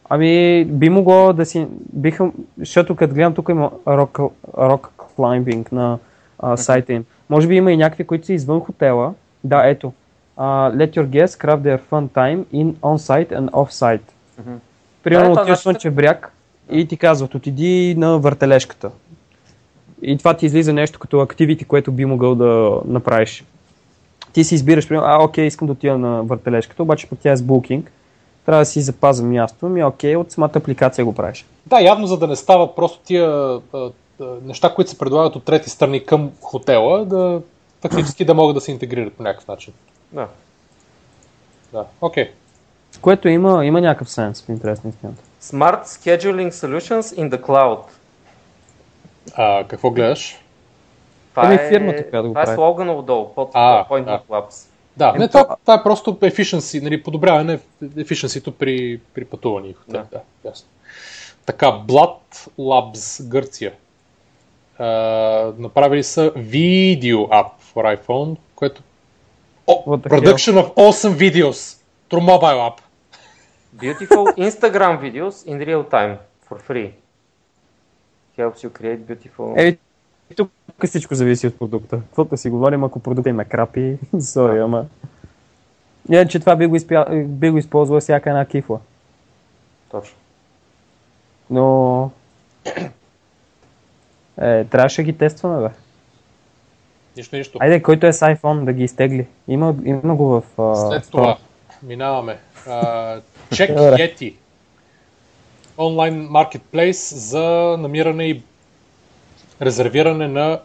Ами, 0.10 0.66
би 0.66 0.90
могло 0.90 1.34
да 1.34 1.46
си... 1.46 1.68
Биха, 1.94 2.32
защото 2.58 2.96
като 2.96 3.14
гледам 3.14 3.34
тук 3.34 3.50
има 3.50 3.72
rock, 3.88 4.30
rock 4.50 4.88
climbing 5.18 5.72
на 5.72 5.98
а, 6.40 6.58
сайта 6.58 6.94
им. 6.94 7.06
Може 7.30 7.48
би 7.48 7.56
има 7.56 7.72
и 7.72 7.78
някакви, 7.78 8.04
които 8.04 8.26
са 8.26 8.34
извън 8.34 8.60
хотела. 8.60 9.14
Да, 9.44 9.68
ето. 9.68 9.94
Uh, 10.38 10.76
let 10.76 10.92
your 10.92 11.08
guests 11.08 11.46
craft 11.46 11.60
their 11.60 11.80
fun 11.92 12.10
time 12.10 12.46
in 12.54 12.74
on-site 12.74 13.32
and 13.32 13.50
off-site. 13.50 14.02
Мгм. 14.40 14.56
Примерно 15.04 15.26
Да, 15.26 15.32
това 15.32 15.42
отиваш 15.42 15.64
значи- 15.64 15.90
бряг 15.90 16.32
и 16.70 16.88
ти 16.88 16.98
казват, 16.98 17.36
отиди 17.36 17.96
на 17.98 18.18
въртележката. 18.20 18.90
И 20.04 20.18
това 20.18 20.34
ти 20.34 20.46
излиза 20.46 20.74
нещо 20.74 21.00
като 21.00 21.20
активити, 21.20 21.66
което 21.66 21.92
би 21.92 22.06
могъл 22.06 22.36
да 22.36 22.82
направиш. 22.86 23.46
Ти 24.34 24.44
си 24.44 24.56
избираш, 24.56 24.88
примерно, 24.88 25.08
а, 25.08 25.24
окей, 25.24 25.46
искам 25.46 25.66
да 25.66 25.72
отида 25.72 25.98
на 25.98 26.24
въртележката, 26.24 26.84
обаче 26.84 27.10
пък 27.10 27.20
тя 27.22 27.32
е 27.32 27.38
с 27.38 27.42
букинг. 27.42 27.92
Трябва 28.46 28.62
да 28.62 28.66
си 28.66 28.82
запазя 28.82 29.24
място, 29.24 29.66
ми 29.66 29.84
окей, 29.84 30.16
от 30.16 30.32
самата 30.32 30.52
апликация 30.56 31.06
го 31.06 31.16
правиш. 31.16 31.46
Да, 31.66 31.82
явно 31.82 32.08
за 32.08 32.18
да 32.18 32.28
не 32.28 32.36
става 32.36 32.76
просто 32.76 33.00
тия 33.06 33.30
а, 33.30 33.62
а, 33.74 33.92
неща, 34.44 34.74
които 34.76 34.92
се 34.92 34.98
предлагат 34.98 35.36
от 35.36 35.44
трети 35.44 35.70
страни 35.70 36.06
към 36.06 36.32
хотела, 36.42 37.06
да 37.06 37.42
фактически 37.82 38.26
да 38.26 38.34
могат 38.34 38.56
да 38.56 38.62
се 38.62 38.72
интегрират 38.72 39.14
по 39.14 39.24
някакъв 39.24 39.48
начин. 39.48 39.74
Да. 40.12 40.28
Да, 41.74 41.86
окей. 42.02 42.32
С 42.92 42.98
което 42.98 43.28
има, 43.28 43.66
има 43.66 43.82
някакъв 43.82 44.10
сенс 44.10 44.42
в 44.42 44.50
интерес 44.50 44.84
на 44.84 44.90
истината. 44.90 45.24
Smart 45.42 45.84
Scheduling 45.84 46.52
Solutions 46.52 47.02
in 47.02 47.30
the 47.30 47.42
Cloud. 47.42 47.80
А, 49.36 49.64
какво 49.68 49.92
гледаш? 49.92 50.40
Това 51.30 51.46
Еми, 51.46 51.56
е, 51.56 51.70
фирмата, 51.70 52.10
която 52.10 52.28
го 52.28 52.34
това 52.34 52.52
е 52.52 52.56
слогана 52.56 52.94
отдолу, 52.94 53.34
под 53.34 53.52
А, 53.54 53.86
Point 53.90 54.06
да. 54.06 54.22
Labs. 54.30 54.68
Да, 54.98 55.10
Еми, 55.10 55.20
не, 55.20 55.28
то- 55.28 55.44
това, 55.44 55.56
това 55.62 55.74
е 55.74 55.84
просто 55.84 56.14
efficiency, 56.14 56.82
нали, 56.84 57.04
подобряване 57.04 57.60
efficiency 57.84 58.52
при, 58.52 59.00
при 59.14 59.26
пътуване. 59.26 59.68
и. 59.68 59.76
Да. 59.88 60.06
Да, 60.12 60.20
ясно. 60.46 60.68
Така, 61.46 61.66
Blood 61.66 62.18
Labs, 62.60 63.28
Гърция. 63.28 63.74
А, 64.78 64.86
направили 65.58 66.04
са 66.04 66.32
video 66.32 67.16
app 67.18 67.50
for 67.76 67.98
iPhone, 67.98 68.36
което... 68.56 68.82
О, 69.68 69.98
production 69.98 70.54
of 70.54 70.74
awesome 70.74 71.16
videos 71.32 71.78
through 72.10 72.26
mobile 72.26 72.70
app. 72.70 72.78
Beautiful 73.82 74.26
Instagram 74.38 75.00
videos 75.00 75.36
in 75.48 75.58
real 75.70 75.84
time 75.90 76.18
for 76.50 76.58
free. 76.70 76.92
Helps 78.38 78.64
you 78.64 78.70
create 78.70 79.00
beautiful... 79.00 79.54
Е, 79.58 79.78
тук 80.36 80.52
всичко 80.86 81.16
зависи 81.16 81.48
от 81.48 81.60
продукта. 81.60 82.00
Каквото 82.00 82.30
да 82.30 82.38
си 82.38 82.50
говорим, 82.50 82.84
ако 82.84 83.00
продукта 83.00 83.30
има 83.30 83.46
крапи, 83.46 83.98
сори, 84.20 84.60
ама... 84.60 84.86
Не, 86.10 86.28
че 86.28 86.40
това 86.40 86.56
би 86.56 86.66
го, 86.66 86.76
изпя... 86.76 87.06
би 87.26 87.50
го 87.50 87.58
използвала 87.58 88.00
всяка 88.02 88.30
една 88.30 88.46
кифла. 88.46 88.80
Точно. 89.92 90.18
Но... 91.50 92.12
Е, 94.42 94.66
трябваше 94.66 95.02
да 95.02 95.06
ги 95.06 95.18
тестваме, 95.18 95.68
бе. 95.68 95.74
Нищо, 97.18 97.36
нищо. 97.36 97.58
Айде, 97.62 97.82
който 97.82 98.08
е 98.08 98.14
с 98.14 98.20
iPhone, 98.20 98.64
да 98.64 98.74
ги 98.74 98.84
изтегли. 98.84 99.28
Има, 99.48 99.76
има 99.86 100.16
го 100.16 100.26
в... 100.26 100.44
а, 100.58 100.76
След 100.76 101.12
това 101.12 101.38
минаваме. 101.84 102.38
Uh, 102.68 103.22
Check. 103.52 103.76
Yeti. 103.76 104.34
Онлайн 105.78 106.28
маркетплейс 106.30 107.14
за 107.16 107.76
намиране 107.80 108.26
и 108.26 108.44
резервиране 109.62 110.28
на 110.28 110.62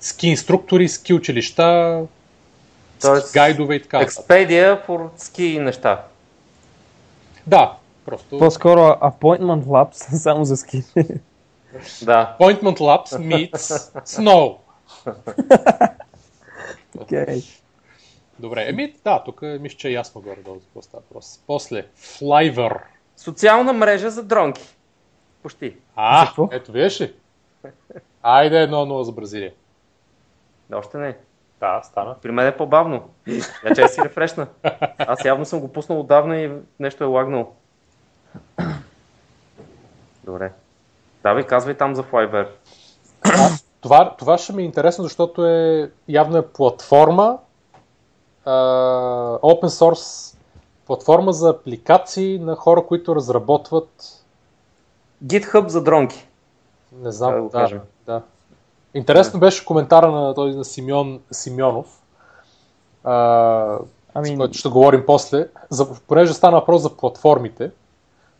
ски 0.00 0.28
инструктори, 0.28 0.88
ски 0.88 1.14
училища, 1.14 2.00
Тоест, 3.00 3.28
ски 3.28 3.38
гайдове 3.38 3.74
и 3.74 3.82
така. 3.82 3.98
Expedia 3.98 4.86
for 4.86 5.08
ски 5.16 5.58
неща. 5.58 6.04
Да, 7.46 7.76
просто 8.04 8.38
По-скоро 8.38 8.80
Appointment 8.80 9.64
Labs, 9.64 10.16
само 10.16 10.44
за 10.44 10.56
ски. 10.56 10.82
Да. 12.02 12.36
Appointment 12.40 12.78
Labs 12.78 13.18
meets 13.18 13.92
Snow. 14.06 14.56
Окей. 16.98 17.42
Добре, 18.38 18.68
еми 18.68 18.94
да, 19.04 19.22
тук 19.24 19.42
мисля, 19.42 19.76
че 19.76 19.88
е 19.88 19.92
ясно 19.92 20.20
горе-долу 20.20 20.58
за 20.58 20.64
какво 20.64 20.82
става 20.82 21.02
въпрос. 21.08 21.40
После, 21.46 21.86
Flyver. 21.98 22.80
Социална 23.22 23.72
мрежа 23.72 24.10
за 24.10 24.22
дронки. 24.22 24.76
Почти. 25.42 25.76
А, 25.96 26.32
ето 26.52 26.72
виж 26.72 27.00
ли? 27.00 27.14
Айде 28.22 28.56
1-0 28.56 29.02
за 29.02 29.12
Бразилия. 29.12 29.52
Да, 30.70 30.76
още 30.76 30.98
не. 30.98 31.16
Да, 31.60 31.80
стана. 31.82 32.16
При 32.22 32.30
мен 32.30 32.46
е 32.46 32.56
по-бавно. 32.56 33.08
Я 33.64 33.74
че 33.74 33.88
си 33.88 34.00
рефрешна. 34.04 34.46
Аз 34.98 35.24
явно 35.24 35.44
съм 35.44 35.60
го 35.60 35.72
пуснал 35.72 36.00
отдавна 36.00 36.36
и 36.36 36.52
нещо 36.78 37.04
е 37.04 37.06
лагнал. 37.06 37.52
Добре. 40.24 40.52
Давай, 41.22 41.46
казвай 41.46 41.74
там 41.74 41.94
за 41.94 42.02
Flyber. 42.02 42.48
Това, 43.80 44.16
това 44.16 44.38
ще 44.38 44.52
ми 44.52 44.62
е 44.62 44.66
интересно, 44.66 45.04
защото 45.04 45.46
е 45.46 45.90
явно 46.08 46.38
е 46.38 46.48
платформа, 46.48 47.38
а, 48.44 48.52
open 49.42 49.68
source 49.68 50.36
платформа 50.92 51.32
за 51.32 51.50
апликации 51.50 52.38
на 52.38 52.56
хора, 52.56 52.86
които 52.86 53.16
разработват, 53.16 54.24
GitHub 55.24 55.68
за 55.68 55.82
дронки. 55.82 56.28
не 56.92 57.12
знам, 57.12 57.34
Да 57.34 57.42
да, 57.42 57.50
кажем. 57.50 57.80
да. 58.06 58.22
Интересно 58.94 59.40
беше 59.40 59.64
коментара 59.64 60.10
на 60.10 60.34
този 60.34 60.56
на 60.56 60.64
Симеон 60.64 61.20
Симеонов, 61.30 62.02
а, 63.04 63.78
с 63.78 63.82
Ами, 64.14 64.36
който 64.36 64.58
ще 64.58 64.68
говорим 64.68 65.02
после, 65.06 65.48
за, 65.70 65.94
понеже 65.94 66.34
стана 66.34 66.56
въпрос 66.56 66.82
за 66.82 66.96
платформите, 66.96 67.70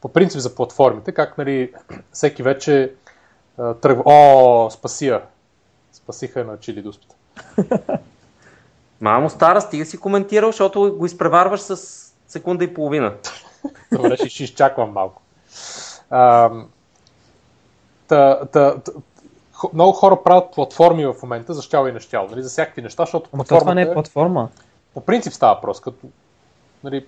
по 0.01 0.09
принцип 0.09 0.41
за 0.41 0.55
платформите, 0.55 1.13
как 1.13 1.39
нали, 1.39 1.73
всеки 2.13 2.43
вече 2.43 2.95
а, 3.59 3.75
тръгва, 3.75 4.03
о, 4.07 4.71
спаси 4.71 5.07
я, 5.07 5.23
спасиха 5.93 6.45
на 6.45 6.59
чили 6.59 6.83
дуспата. 6.83 7.15
Мамо 9.01 9.31
стара, 9.31 9.61
стига 9.61 9.85
си 9.85 9.99
коментирал, 9.99 10.49
защото 10.49 10.97
го 10.99 11.07
изпреварваш 11.07 11.61
с 11.61 12.12
секунда 12.33 12.65
и 12.65 12.75
половина. 12.75 13.13
Добре, 13.93 14.17
ще, 14.17 14.29
ще 14.29 14.45
изчаквам 14.45 14.93
малко. 14.93 15.23
А, 16.11 16.51
та, 18.09 18.45
та, 18.45 18.81
та, 18.81 18.93
много 19.73 19.93
хора 19.93 20.23
правят 20.25 20.55
платформи 20.55 21.07
в 21.07 21.15
момента, 21.23 21.55
за 21.55 21.63
щяло 21.63 21.89
и 21.89 21.93
нещяло, 21.93 22.29
нали, 22.31 22.43
за 22.43 22.49
всякакви 22.49 22.83
неща, 22.83 23.03
защото 23.03 23.31
ама 23.33 23.45
то 23.45 23.49
това 23.49 23.59
платформата 23.59 23.75
не 23.75 23.91
е 23.91 23.95
платформа. 23.95 24.49
по 24.95 25.01
принцип 25.01 25.33
става 25.33 25.55
въпрос, 25.55 25.81
като 25.81 26.07
нали, 26.85 27.07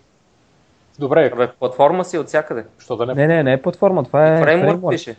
добре, 0.98 1.30
Абе, 1.32 1.52
платформа 1.52 2.04
си 2.04 2.18
от 2.18 2.26
всякъде. 2.26 2.64
що 2.78 2.96
да 2.96 3.06
не... 3.06 3.14
Не, 3.14 3.26
не, 3.26 3.42
не 3.42 3.52
е 3.52 3.62
платформа, 3.62 4.04
това 4.04 4.24
е 4.24 4.42
Фреймворк 4.42 4.70
фреймворк. 4.70 4.94
пише. 4.94 5.16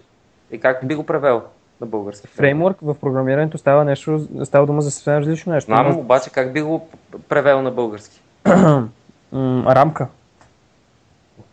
И 0.52 0.60
как 0.60 0.88
би 0.88 0.96
го 0.96 1.04
превел 1.04 1.42
на 1.82 1.88
български? 1.88 2.28
Фреймворк 2.28 2.78
в 2.82 2.96
програмирането 3.02 3.58
става 3.58 3.86
нещо, 3.86 4.28
става 4.44 4.66
дума 4.66 4.82
за 4.82 4.92
съвсем 4.92 5.18
различно 5.18 5.54
нещо. 5.54 5.66
Знам, 5.66 5.98
обаче 5.98 6.30
как 6.30 6.54
би 6.54 6.62
го 6.62 6.90
превел 7.30 7.62
на 7.62 7.72
български? 7.72 8.22
М, 9.36 9.64
рамка. 9.68 10.08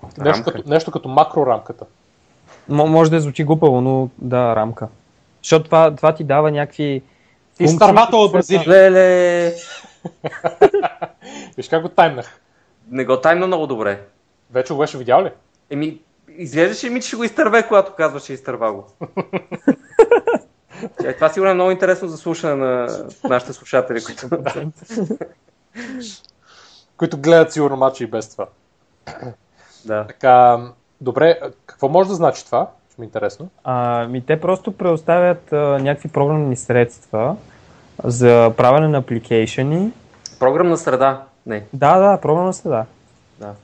нещо, 0.03 0.25
рамка. 0.25 0.53
като, 0.53 0.69
нещо 0.69 0.91
като 0.91 1.09
макрорамката. 1.09 1.85
М- 2.69 2.87
може 2.87 3.11
да 3.11 3.21
звучи 3.21 3.45
глупаво, 3.45 3.81
но 3.81 4.09
да, 4.19 4.57
рамка. 4.57 4.89
Защото 5.43 5.65
това, 5.65 5.95
това 5.97 6.15
ти 6.15 6.25
дава 6.25 6.51
някакви... 6.51 7.03
Ти 7.57 7.69
стървател 7.69 8.23
от 8.23 8.33
Бразилия. 8.33 8.69
Леле! 8.69 9.55
Виж 11.57 11.69
как 11.69 11.83
го 11.83 11.89
таймнах. 11.89 12.41
Не 12.91 13.05
го 13.05 13.21
тайна 13.21 13.47
много 13.47 13.67
добре. 13.67 14.01
Вече 14.51 14.73
го 14.73 14.79
беше 14.79 14.99
видял 14.99 15.25
ли? 15.25 15.31
Еми, 15.71 15.99
изглеждаше 16.29 16.91
ми, 16.91 17.01
че 17.01 17.09
ще 17.09 17.17
го 17.17 17.25
изтърве, 17.25 17.69
когато 17.69 17.95
казваше 17.95 18.33
изтърва 18.33 18.73
го. 18.73 18.87
Е, 21.05 21.15
това 21.15 21.29
сигурно 21.29 21.51
е 21.51 21.55
много 21.55 21.71
интересно 21.71 22.09
за 22.09 22.17
слушане 22.17 22.55
на 22.55 23.05
нашите 23.25 23.53
слушатели, 23.53 24.05
които... 24.05 24.29
Които 27.03 27.19
гледат 27.19 27.53
сигурно 27.53 27.77
мача 27.77 28.05
и 28.05 28.07
без 28.07 28.29
това. 28.29 28.47
да. 29.85 30.07
Така, 30.07 30.61
добре, 31.01 31.41
какво 31.67 31.89
може 31.89 32.09
да 32.09 32.15
значи 32.15 32.47
това? 32.47 32.71
Ще 32.93 33.01
ми 33.01 33.05
е 33.05 33.07
интересно. 33.07 33.49
А, 33.65 34.07
ми 34.07 34.27
те 34.27 34.41
просто 34.41 34.73
предоставят 34.73 35.53
а, 35.53 35.57
някакви 35.57 36.09
програмни 36.09 36.57
средства 36.57 37.37
за 38.05 38.53
правене 38.57 38.89
на 38.89 38.99
апликейшени. 38.99 39.93
Програмна 40.39 40.77
среда. 40.77 41.23
Не. 41.47 41.65
Да, 41.73 41.99
да, 41.99 42.21
програмна 42.21 42.53
среда. 42.53 42.85
Да. 43.39 43.55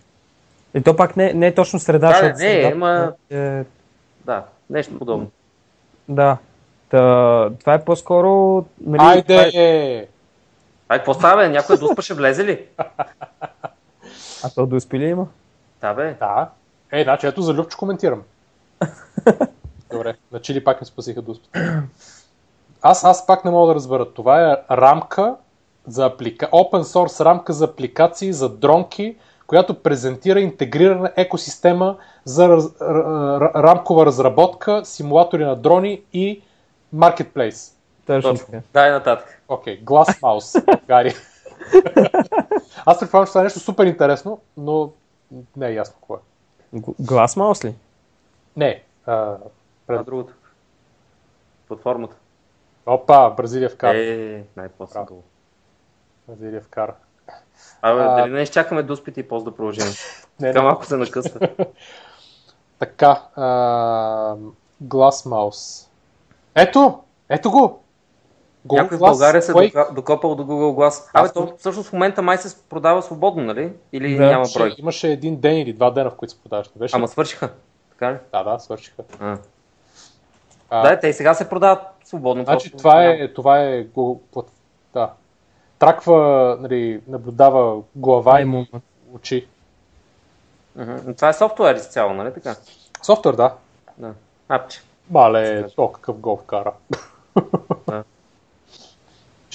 И 0.74 0.82
то 0.82 0.97
пак 0.97 1.16
не, 1.16 1.32
не 1.32 1.47
е 1.47 1.55
точно 1.55 1.78
среда, 1.78 2.09
Да, 2.09 2.14
защото 2.14 2.32
не, 2.32 2.39
среда, 2.39 2.68
ама- 2.68 3.12
е, 3.30 3.64
Да. 4.24 4.45
Нещо 4.70 4.99
подобно. 4.99 5.30
да. 6.09 6.36
Та, 6.89 7.51
това 7.61 7.74
е 7.74 7.84
по-скоро... 7.84 8.64
Нали, 8.80 9.03
Айде! 9.03 9.22
това 9.51 9.62
е- 9.62 10.07
Ай, 10.89 10.99
какво 10.99 11.14
става, 11.14 11.43
бе? 11.43 11.49
Някой 11.49 11.78
дуспа 11.78 12.03
ще 12.03 12.14
влезе 12.14 12.45
ли? 12.45 12.66
А 14.45 14.51
то 14.55 14.66
да 14.66 14.76
успи 14.76 14.99
ли 14.99 15.05
има? 15.05 15.26
Да, 15.80 15.95
бе. 15.95 16.16
Да. 16.20 16.49
Е, 16.93 17.03
значи 17.03 17.26
ето 17.26 17.43
за 17.43 17.55
Любчо 17.55 17.78
коментирам. 17.78 18.22
Добре, 19.91 20.16
на 20.32 20.41
чили 20.41 20.64
пак 20.64 20.80
не 20.80 20.86
спасиха 20.86 21.22
дуспата. 21.22 21.82
Аз, 22.82 23.05
аз 23.05 23.26
пак 23.26 23.45
не 23.45 23.51
мога 23.51 23.68
да 23.68 23.74
разбера. 23.74 24.12
Това 24.12 24.53
е 24.53 24.57
рамка 24.70 25.34
за 25.86 26.07
аплика... 26.07 26.47
Open 26.47 26.82
source 26.82 27.24
рамка 27.24 27.53
за 27.53 27.64
апликации, 27.64 28.32
за 28.32 28.49
дронки, 28.49 29.16
която 29.47 29.82
презентира 29.82 30.41
интегрирана 30.41 31.12
екосистема 31.16 31.97
за 32.24 32.49
раз... 32.49 32.64
р- 32.80 33.39
р- 33.41 33.62
рамкова 33.62 34.07
разработка, 34.07 34.84
симулатори 34.84 35.45
на 35.45 35.57
дрони 35.57 36.03
и 36.12 36.43
маркетплейс. 36.93 37.74
Точно 38.07 38.30
Точно. 38.30 38.47
така. 38.47 38.59
Дай 38.72 38.91
нататък. 38.91 39.38
Окей, 39.49 39.84
Glass 39.84 40.20
Mouse, 40.20 40.64
България. 40.66 41.14
Аз 42.86 43.01
предполагам, 43.01 43.26
че 43.26 43.30
това 43.30 43.40
е 43.40 43.44
нещо 43.44 43.61
супер 43.61 43.86
интересно, 43.86 44.40
но 44.57 44.90
не 45.57 45.66
е 45.68 45.74
ясно 45.74 45.94
какво 45.94 46.14
е. 46.14 46.18
Г- 46.76 46.92
Глас 47.01 47.36
маус 47.36 47.64
ли? 47.64 47.74
Не. 48.57 48.82
А, 49.07 49.36
Това 49.86 50.01
е 50.01 50.05
другото. 50.05 50.32
Платформата. 51.68 52.16
опа, 52.86 53.30
Бразилия 53.30 53.70
вкара. 53.70 53.99
Е, 53.99 54.44
най-после. 54.57 55.01
Бразилия 56.28 56.61
вкара. 56.61 56.94
Абе, 57.82 58.01
А- 58.01 58.16
дали 58.16 58.30
не 58.30 58.42
изчакаме 58.42 58.82
до 58.82 58.92
успите 58.92 59.20
и 59.20 59.28
после 59.28 59.44
да 59.44 59.57
продължим? 59.57 59.86
Не, 60.40 60.53
Така 60.53 60.62
малко 60.62 60.86
се 60.86 60.96
накъста. 60.96 61.55
Така, 62.78 63.22
а, 63.36 63.44
Glass 64.84 65.28
Mouse. 65.28 65.88
Ето! 66.55 67.01
Ето 67.28 67.51
го! 67.51 67.82
Google 68.68 68.76
Някой 68.76 68.96
в 68.96 69.00
Glass 69.00 69.04
България 69.04 69.42
се 69.42 69.52
дока- 69.52 69.88
докопал 69.92 70.34
до 70.34 70.42
Google 70.44 70.76
Glass. 70.78 71.10
Абе, 71.14 71.28
то 71.28 71.54
всъщност 71.58 71.88
в 71.88 71.92
момента 71.92 72.22
май 72.22 72.38
се 72.38 72.56
продава 72.60 73.02
свободно, 73.02 73.42
нали? 73.44 73.72
Или 73.92 74.14
Да. 74.14 74.22
няма 74.22 74.32
Имаше, 74.34 74.58
брой? 74.58 74.74
имаше 74.78 75.08
един 75.08 75.36
ден 75.36 75.56
или 75.56 75.72
два 75.72 75.90
дена, 75.90 76.10
в 76.10 76.14
които 76.14 76.32
се 76.32 76.40
продаваше. 76.40 76.70
Беше? 76.76 76.96
Ама 76.96 77.08
свършиха. 77.08 77.50
Така 77.90 78.12
ли? 78.12 78.16
Да, 78.32 78.42
да, 78.44 78.58
свършиха. 78.58 79.02
А. 79.20 79.38
А, 80.70 80.82
Да, 80.82 81.00
те 81.00 81.08
и 81.08 81.12
сега 81.12 81.34
се 81.34 81.48
продават 81.48 81.78
свободно. 82.04 82.44
Значи 82.44 82.70
просто 82.70 82.78
това 82.78 83.04
е, 83.04 83.28
това 83.28 83.58
е 83.60 83.84
Google, 83.86 84.44
да. 84.94 85.10
Траква, 85.78 86.18
нали, 86.60 87.00
наблюдава 87.08 87.76
глава 87.96 88.40
и 88.40 88.44
му. 88.44 88.66
очи. 89.14 89.46
Но 90.76 91.14
Това 91.14 91.28
е 91.28 91.32
софтуер 91.32 91.74
изцяло, 91.74 92.12
нали 92.14 92.34
така? 92.34 92.54
Софтуер, 93.02 93.34
да. 93.34 93.54
Да. 93.98 94.12
Апче. 94.48 94.80
Мале, 95.10 95.68
то 95.68 95.88
какъв 95.88 96.16
гол 96.16 96.36
вкара. 96.36 96.72
Да. 97.86 98.04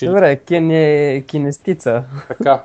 Че, 0.03 0.09
Добре, 0.09 0.35
кине, 0.35 1.23
кинестица. 1.27 2.03
така. 2.27 2.63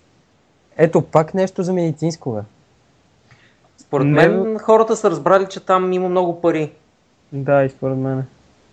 Ето 0.76 1.02
пак 1.02 1.34
нещо 1.34 1.62
за 1.62 1.72
медицинско, 1.72 2.32
бе. 2.32 2.40
Според 3.78 4.06
Не- 4.06 4.28
мен 4.28 4.58
хората 4.58 4.96
са 4.96 5.10
разбрали, 5.10 5.46
че 5.50 5.60
там 5.60 5.92
има 5.92 6.08
много 6.08 6.40
пари. 6.40 6.72
Да, 7.32 7.64
и 7.64 7.68
според 7.68 7.96
мен. 7.96 8.24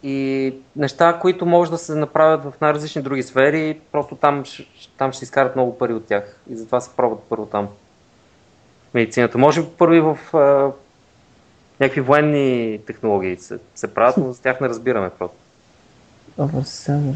И 0.04 0.54
неща, 0.76 1.20
които 1.22 1.46
може 1.46 1.72
да 1.72 1.78
се 1.78 1.96
направят 1.96 2.44
в 2.44 2.54
най-различни 2.62 3.02
други 3.02 3.24
сфери, 3.24 3.80
просто 3.92 4.16
там, 4.16 4.44
там 4.98 5.14
ще 5.14 5.24
изкарат 5.24 5.56
много 5.56 5.78
пари 5.78 5.94
от 5.94 6.06
тях. 6.06 6.38
И 6.50 6.56
затова 6.56 6.82
се 6.82 6.90
пробват 6.98 7.20
първо 7.30 7.46
там. 7.46 7.68
Медицината. 8.94 9.38
Може 9.38 9.62
би 9.62 9.68
първи 9.78 10.00
в 10.00 10.18
а, 10.34 10.72
някакви 11.80 12.02
военни 12.02 12.80
технологии 12.88 13.38
се, 13.38 13.60
се 13.76 13.94
правят, 13.94 14.18
но 14.18 14.32
за 14.32 14.42
тях 14.42 14.62
не 14.62 14.70
разбираме 14.70 15.10
просто. 15.10 15.38
Over 16.40 16.62
7 16.62 17.14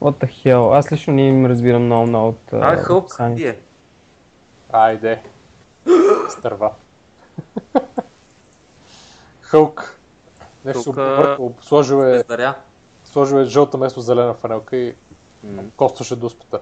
What 0.00 0.12
the 0.14 0.44
hell? 0.44 0.78
Аз 0.78 0.92
лично 0.92 1.12
не 1.12 1.28
им 1.28 1.46
разбирам 1.46 1.82
много 1.82 2.06
много 2.06 2.28
от 2.28 2.52
А, 2.52 2.76
Хълк, 2.76 3.04
описанието. 3.04 3.42
вие. 3.42 3.58
Айде. 4.72 5.22
Стърва. 6.30 6.70
Хълк. 9.40 9.98
Нещо 10.64 10.82
се 10.82 10.90
Хълка- 10.90 11.12
объркал. 11.14 11.54
Сложил 11.62 11.96
е, 11.98 12.10
Бездаря. 12.12 12.54
сложил 13.04 13.36
е 13.36 13.44
жълта 13.44 13.78
место 13.78 14.00
зелена 14.00 14.34
фанелка 14.34 14.76
и 14.76 14.94
М, 15.44 15.62
костваше 15.76 16.16
дуспата. 16.16 16.60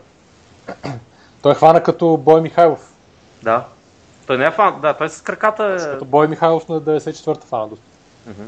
Той 1.42 1.52
е 1.52 1.54
хвана 1.54 1.82
като 1.82 2.16
Бой 2.16 2.40
Михайлов. 2.40 2.92
Да. 3.42 3.64
Той 4.26 4.38
не 4.38 4.44
е 4.44 4.50
фан. 4.50 4.80
Да, 4.80 4.94
той 4.94 5.08
с 5.08 5.20
краката 5.22 5.76
Като 5.92 6.04
Бой 6.04 6.28
Михайлов 6.28 6.68
на 6.68 6.80
94-та 6.80 7.46
фана 7.46 7.68
дуспата. 7.68 7.90
Мгм. 8.26 8.42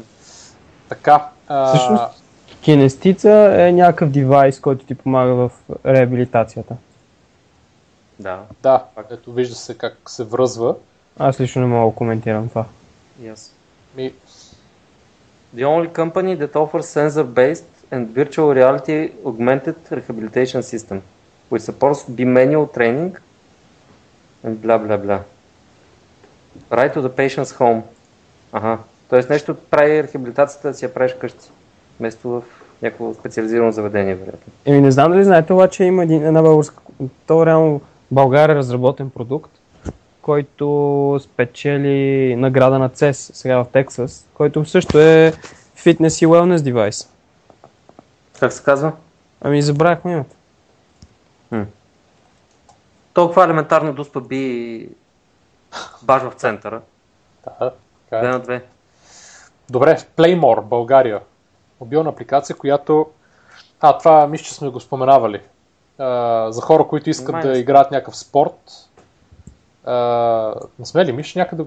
Така. 0.89 1.27
А, 1.47 1.67
Всъщност- 1.67 2.20
Кинестица 2.61 3.31
е 3.57 3.71
някакъв 3.71 4.09
девайс, 4.09 4.59
който 4.59 4.85
ти 4.85 4.95
помага 4.95 5.33
в 5.33 5.51
реабилитацията. 5.85 6.75
Да. 8.19 8.39
да, 8.63 8.83
ето 9.11 9.33
вижда 9.33 9.55
се 9.55 9.77
как 9.77 9.97
се 10.07 10.23
връзва. 10.23 10.75
Аз 11.19 11.39
лично 11.39 11.61
не 11.61 11.67
мога 11.67 11.91
да 11.91 11.95
коментирам 11.95 12.49
това. 12.49 12.65
Yes. 13.21 13.51
Ми, 13.95 14.13
The 15.55 15.65
only 15.65 15.89
company 15.91 16.37
that 16.37 16.53
offers 16.55 16.87
sensor-based 16.87 17.67
and 17.91 18.01
virtual 18.13 18.53
reality 18.59 19.11
augmented 19.25 19.77
rehabilitation 19.91 20.61
system, 20.61 21.01
which 21.49 21.63
supports 21.69 22.01
bimanual 22.19 22.65
training 22.77 23.17
and 24.45 24.53
bla 24.61 24.77
bla 24.77 24.97
bla. 25.05 25.17
Right 26.69 26.93
to 26.93 27.01
the 27.01 27.09
patient's 27.09 27.51
home. 27.59 27.81
Ага. 28.51 28.77
Тоест 29.09 29.29
нещо 29.29 29.55
прави 29.55 30.03
рехабилитацията 30.03 30.67
да 30.67 30.73
си 30.73 30.85
я 30.85 30.93
правиш 30.93 31.11
вкъщи, 31.11 31.49
вместо 32.01 32.29
в 32.29 32.41
някакво 32.81 33.13
специализирано 33.13 33.71
заведение, 33.71 34.15
вероятно. 34.15 34.53
Еми 34.65 34.81
не 34.81 34.91
знам 34.91 35.11
дали 35.11 35.23
знаете, 35.23 35.53
обаче 35.53 35.83
има 35.83 36.03
един, 36.03 36.25
една 36.25 36.41
българска... 36.41 36.75
То 37.27 37.45
реално 37.45 37.81
България 38.11 38.53
е 38.53 38.57
разработен 38.57 39.09
продукт, 39.09 39.51
който 40.21 41.19
спечели 41.23 42.35
награда 42.35 42.79
на 42.79 42.89
CES 42.89 43.11
сега 43.11 43.57
в 43.57 43.67
Тексас, 43.73 44.27
който 44.33 44.65
също 44.65 44.99
е 44.99 45.33
фитнес 45.75 46.21
и 46.21 46.27
wellness 46.27 46.61
девайс. 46.61 47.09
Как 48.39 48.53
се 48.53 48.63
казва? 48.63 48.91
Ами 49.41 49.61
забравяхме 49.61 50.11
името. 50.11 50.35
Толкова 53.13 53.43
елементарно 53.43 53.93
дуспа 53.93 54.21
би 54.21 54.89
баш 56.03 56.21
в 56.21 56.33
центъра. 56.33 56.81
да, 57.43 57.71
така 58.09 58.17
Две 58.19 58.27
е. 58.27 58.31
на 58.31 58.39
две. 58.39 58.63
Добре, 59.69 59.97
Playmore, 60.17 60.61
България. 60.61 61.19
Мобилна 61.81 62.09
апликация, 62.09 62.55
която... 62.55 63.07
А, 63.79 63.97
това 63.97 64.27
мисля, 64.27 64.43
че 64.43 64.53
сме 64.53 64.69
го 64.69 64.79
споменавали. 64.79 65.41
А, 65.97 66.51
за 66.51 66.61
хора, 66.61 66.87
които 66.87 67.09
искат 67.09 67.33
Май 67.33 67.41
да 67.41 67.57
играят 67.57 67.91
някакъв 67.91 68.17
спорт. 68.17 68.89
А, 69.85 69.95
не 70.79 70.85
сме 70.85 71.05
ли? 71.05 71.11
Мисля, 71.11 71.39
някъде... 71.39 71.63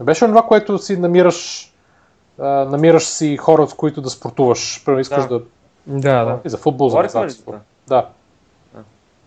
Не 0.00 0.06
беше 0.06 0.24
ли 0.24 0.28
това, 0.28 0.42
което 0.42 0.78
си 0.78 0.96
намираш... 0.96 1.72
А, 2.38 2.44
намираш 2.46 3.04
си 3.04 3.36
хора, 3.36 3.66
с 3.68 3.74
които 3.74 4.00
да 4.00 4.10
спортуваш. 4.10 4.82
Примерно 4.84 5.00
искаш 5.00 5.26
Да. 5.26 5.38
да... 5.38 5.44
Да, 5.86 6.24
да. 6.24 6.38
И 6.44 6.48
за 6.48 6.58
футбол, 6.58 6.88
за? 6.88 7.26
Да. 7.88 8.06
Да. 8.74 8.82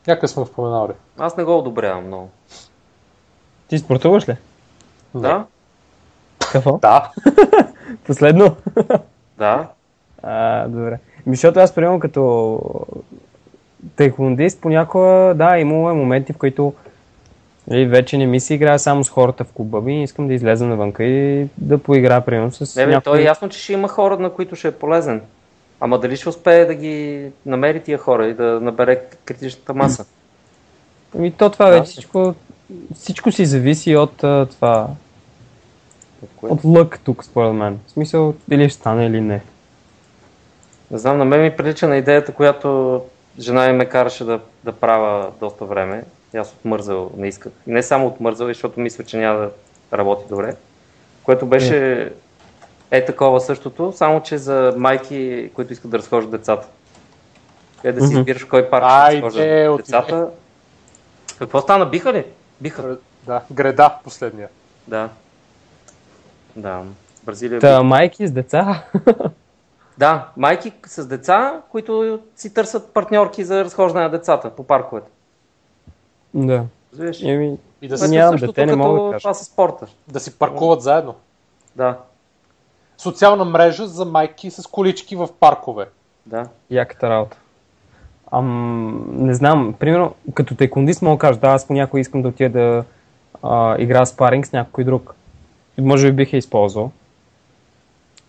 Някъде 0.08 0.28
сме 0.28 0.44
го 0.44 0.48
споменавали. 0.48 0.94
Аз 1.18 1.38
не 1.38 1.44
го 1.44 1.58
одобрявам 1.58 2.08
много. 2.08 2.30
Ти 3.68 3.78
спортуваш 3.78 4.30
ли? 4.30 4.38
Да? 5.16 5.46
Какво? 6.52 6.78
Да. 6.78 7.12
Последно? 8.06 8.56
Да. 9.38 9.68
А, 10.24 10.67
добре. 10.67 10.99
Ми, 11.26 11.36
защото 11.36 11.59
аз 11.59 11.76
приемам 11.76 11.99
като 11.99 12.59
тайкундист, 13.95 14.61
понякога, 14.61 15.34
да, 15.36 15.57
имало 15.57 15.89
е 15.89 15.93
моменти, 15.93 16.34
в 16.34 16.38
които 16.38 16.74
нали, 17.67 17.86
вече 17.86 18.17
не 18.17 18.26
ми 18.26 18.39
се 18.39 18.53
играе 18.53 18.80
само 18.80 19.03
с 19.03 19.09
хората 19.09 19.43
в 19.43 19.51
клуба 19.51 19.82
ми, 19.82 20.03
искам 20.03 20.28
да 20.28 20.34
излеза 20.34 20.65
навънка 20.65 21.03
и 21.03 21.47
да 21.57 21.78
поиграя, 21.78 22.26
примерно, 22.26 22.51
с 22.51 22.76
Не, 22.76 22.86
бе, 22.86 22.91
някой... 22.91 23.13
то 23.13 23.19
е 23.19 23.24
ясно, 23.24 23.49
че 23.49 23.59
ще 23.59 23.74
има 23.74 23.88
хора, 23.88 24.19
на 24.19 24.30
които 24.30 24.55
ще 24.55 24.67
е 24.67 24.72
полезен. 24.72 25.22
Ама 25.80 25.99
дали 25.99 26.17
ще 26.17 26.30
успее 26.30 26.65
да 26.65 26.76
ги 26.76 27.26
намери 27.45 27.84
тия 27.84 27.97
хора 27.97 28.28
и 28.28 28.34
да 28.34 28.59
набере 28.61 29.01
критичната 29.26 29.74
маса? 29.74 30.05
Ами 31.17 31.32
то 31.32 31.49
това 31.49 31.65
Да. 31.65 31.72
вече 31.72 31.91
всичко, 31.91 32.36
всичко 32.95 33.32
си 33.32 33.45
зависи 33.45 33.95
от 33.95 34.24
а, 34.24 34.45
това, 34.45 34.88
От 36.41 36.51
от 36.51 36.59
лък 36.63 36.99
тук, 37.03 37.24
според 37.24 37.53
мен. 37.53 37.80
В 37.88 37.91
смисъл, 37.91 38.34
или 38.51 38.69
ще 38.69 38.80
стане 38.80 39.05
или 39.05 39.22
не. 39.22 39.41
Не 40.92 40.98
знам, 40.98 41.18
на 41.18 41.26
мен 41.26 41.42
ми 41.42 41.56
прилича 41.56 41.88
на 41.88 41.98
идеята, 41.98 42.34
която 42.34 43.02
жена 43.39 43.68
ми 43.68 43.74
ме 43.74 43.86
караше 43.86 44.24
да, 44.24 44.39
да 44.64 44.72
правя 44.72 45.32
доста 45.39 45.66
време. 45.66 46.04
И 46.34 46.38
аз 46.38 46.52
отмързал 46.52 47.12
не 47.18 47.28
исках. 47.28 47.52
И 47.68 47.72
не 47.72 47.84
само 47.84 48.08
отмързал, 48.08 48.48
защото 48.48 48.80
мисля, 48.80 49.04
че 49.04 49.18
няма 49.18 49.39
да 49.39 49.52
работи 49.94 50.24
добре. 50.30 50.56
Което 51.24 51.46
беше 51.46 52.12
е 52.92 53.06
такова 53.06 53.42
същото, 53.42 53.94
само 53.96 54.24
че 54.24 54.38
за 54.38 54.74
майки, 54.78 55.50
които 55.54 55.74
искат 55.74 55.92
да 55.92 55.98
разхождат 55.98 56.32
децата. 56.32 56.68
Е 57.84 57.92
да 57.92 58.08
си 58.08 58.14
избираш 58.14 58.44
кой 58.44 58.70
парк 58.70 58.84
Айде, 58.88 59.18
ще 59.18 59.26
разхождат 59.26 59.80
отиде. 59.80 59.98
децата. 59.98 60.30
Какво 61.39 61.62
стана? 61.62 61.86
Биха 61.86 62.14
ли? 62.14 62.26
Биха. 62.62 62.98
Да. 63.26 63.42
Греда, 63.52 64.00
последния. 64.04 64.48
Да. 64.88 65.10
Да. 66.56 66.82
Бразилия. 67.24 67.60
Та, 67.60 67.84
майки 67.84 68.28
с 68.28 68.32
деца. 68.32 68.84
Да, 70.02 70.28
майки 70.38 70.74
с 70.86 71.08
деца, 71.08 71.62
които 71.72 72.20
си 72.36 72.54
търсят 72.54 72.93
партньорки 72.93 73.43
за 73.43 73.66
разхождане 73.66 74.04
на 74.04 74.10
децата 74.10 74.49
по 74.49 74.64
парковете. 74.64 75.12
да. 76.34 76.66
Еми, 77.24 77.58
И 77.82 77.88
да, 77.88 77.97
си, 77.97 78.12
нямам 78.12 78.36
дете, 78.36 78.66
не 78.66 78.76
мога 78.76 79.04
да 79.04 79.12
кажа. 79.12 79.22
Това 79.22 79.34
с 79.34 79.45
спорта. 79.45 79.88
да 80.08 80.20
си 80.20 80.39
паркуват 80.39 80.82
заедно. 80.82 81.16
Да, 81.76 81.97
Социална 82.97 83.45
мрежа 83.45 83.88
за 83.88 84.06
майки 84.06 84.52
с 84.52 84.68
колички 84.68 85.16
в 85.16 85.30
паркове. 85.39 85.86
да. 86.26 86.47
яката 86.70 87.10
работа. 87.10 87.38
Ам, 88.32 89.06
не 89.26 89.34
знам, 89.34 89.76
примерно, 89.80 90.16
като 90.34 90.56
тайкундист 90.56 91.02
мога 91.02 91.16
да 91.16 91.20
кажа, 91.20 91.39
да, 91.39 91.47
аз 91.47 91.68
понякога 91.68 91.99
искам 91.99 92.22
да 92.22 92.28
отида 92.28 92.49
да 92.49 92.84
а, 93.43 93.76
играя 93.80 94.06
спаринг 94.06 94.47
с 94.47 94.52
някой 94.52 94.84
друг. 94.84 95.16
Може 95.78 96.08
би 96.08 96.16
бих 96.16 96.34
я 96.34 96.38
използвал. 96.38 96.91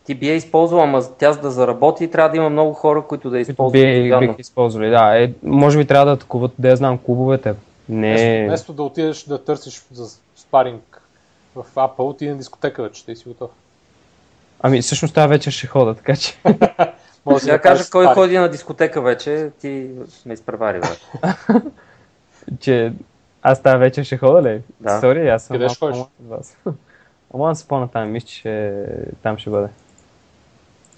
Ти 0.05 0.15
би 0.15 0.29
я 0.29 0.35
използвал, 0.35 0.83
ама 0.83 1.03
тя 1.19 1.33
за 1.33 1.41
да 1.41 1.51
заработи, 1.51 2.11
трябва 2.11 2.31
да 2.31 2.37
има 2.37 2.51
много 2.51 2.73
хора, 2.73 3.03
които 3.03 3.31
да 3.31 3.37
я 3.37 3.41
използват. 3.41 3.73
би, 3.73 4.13
бих 4.21 4.39
използвали. 4.39 4.91
Да, 4.91 5.23
е, 5.23 5.33
може 5.43 5.79
би 5.79 5.85
трябва 5.85 6.07
да 6.07 6.13
атакуват, 6.13 6.53
да 6.59 6.69
я 6.69 6.77
знам, 6.77 6.99
клубовете. 6.99 7.55
Не, 7.89 8.09
Вместо, 8.09 8.47
вместо 8.47 8.73
да 8.73 8.83
отидеш 8.83 9.23
да 9.23 9.45
търсиш 9.45 9.83
за 9.93 10.19
спаринг 10.37 11.03
в 11.55 11.65
Apple, 11.75 11.99
отиди 11.99 12.31
на 12.31 12.37
дискотека 12.37 12.83
вече, 12.83 13.07
ти 13.07 13.17
си 13.17 13.29
готов. 13.29 13.51
ами 14.61 14.83
всъщност 14.83 15.15
тази 15.15 15.29
вечер 15.29 15.51
ще 15.51 15.67
хода, 15.67 15.95
така 15.95 16.17
че. 16.17 16.39
Може 17.27 17.45
Сега 17.45 17.59
кажа 17.59 17.85
кой 17.91 18.07
ходи 18.07 18.39
на 18.39 18.49
дискотека 18.49 19.03
вече, 19.03 19.51
ти 19.61 19.91
ме 20.27 20.35
изпревари, 20.35 20.81
че 22.61 22.93
аз 23.43 23.63
тази 23.63 23.79
вечер 23.79 24.05
ще 24.05 24.17
хода 24.17 24.43
ли? 24.43 24.63
Да. 24.81 25.01
Сори, 25.01 25.29
аз 25.29 25.45
съм 25.45 25.55
Къде 25.55 25.69
ще 25.69 25.79
ходиш? 25.79 26.03
Ама 27.35 27.57
се 27.57 27.69
по 27.69 27.87
там, 27.87 28.11
мисля, 28.11 28.27
че 28.27 28.75
там 29.23 29.39
ще 29.39 29.51
бъде. 29.51 29.69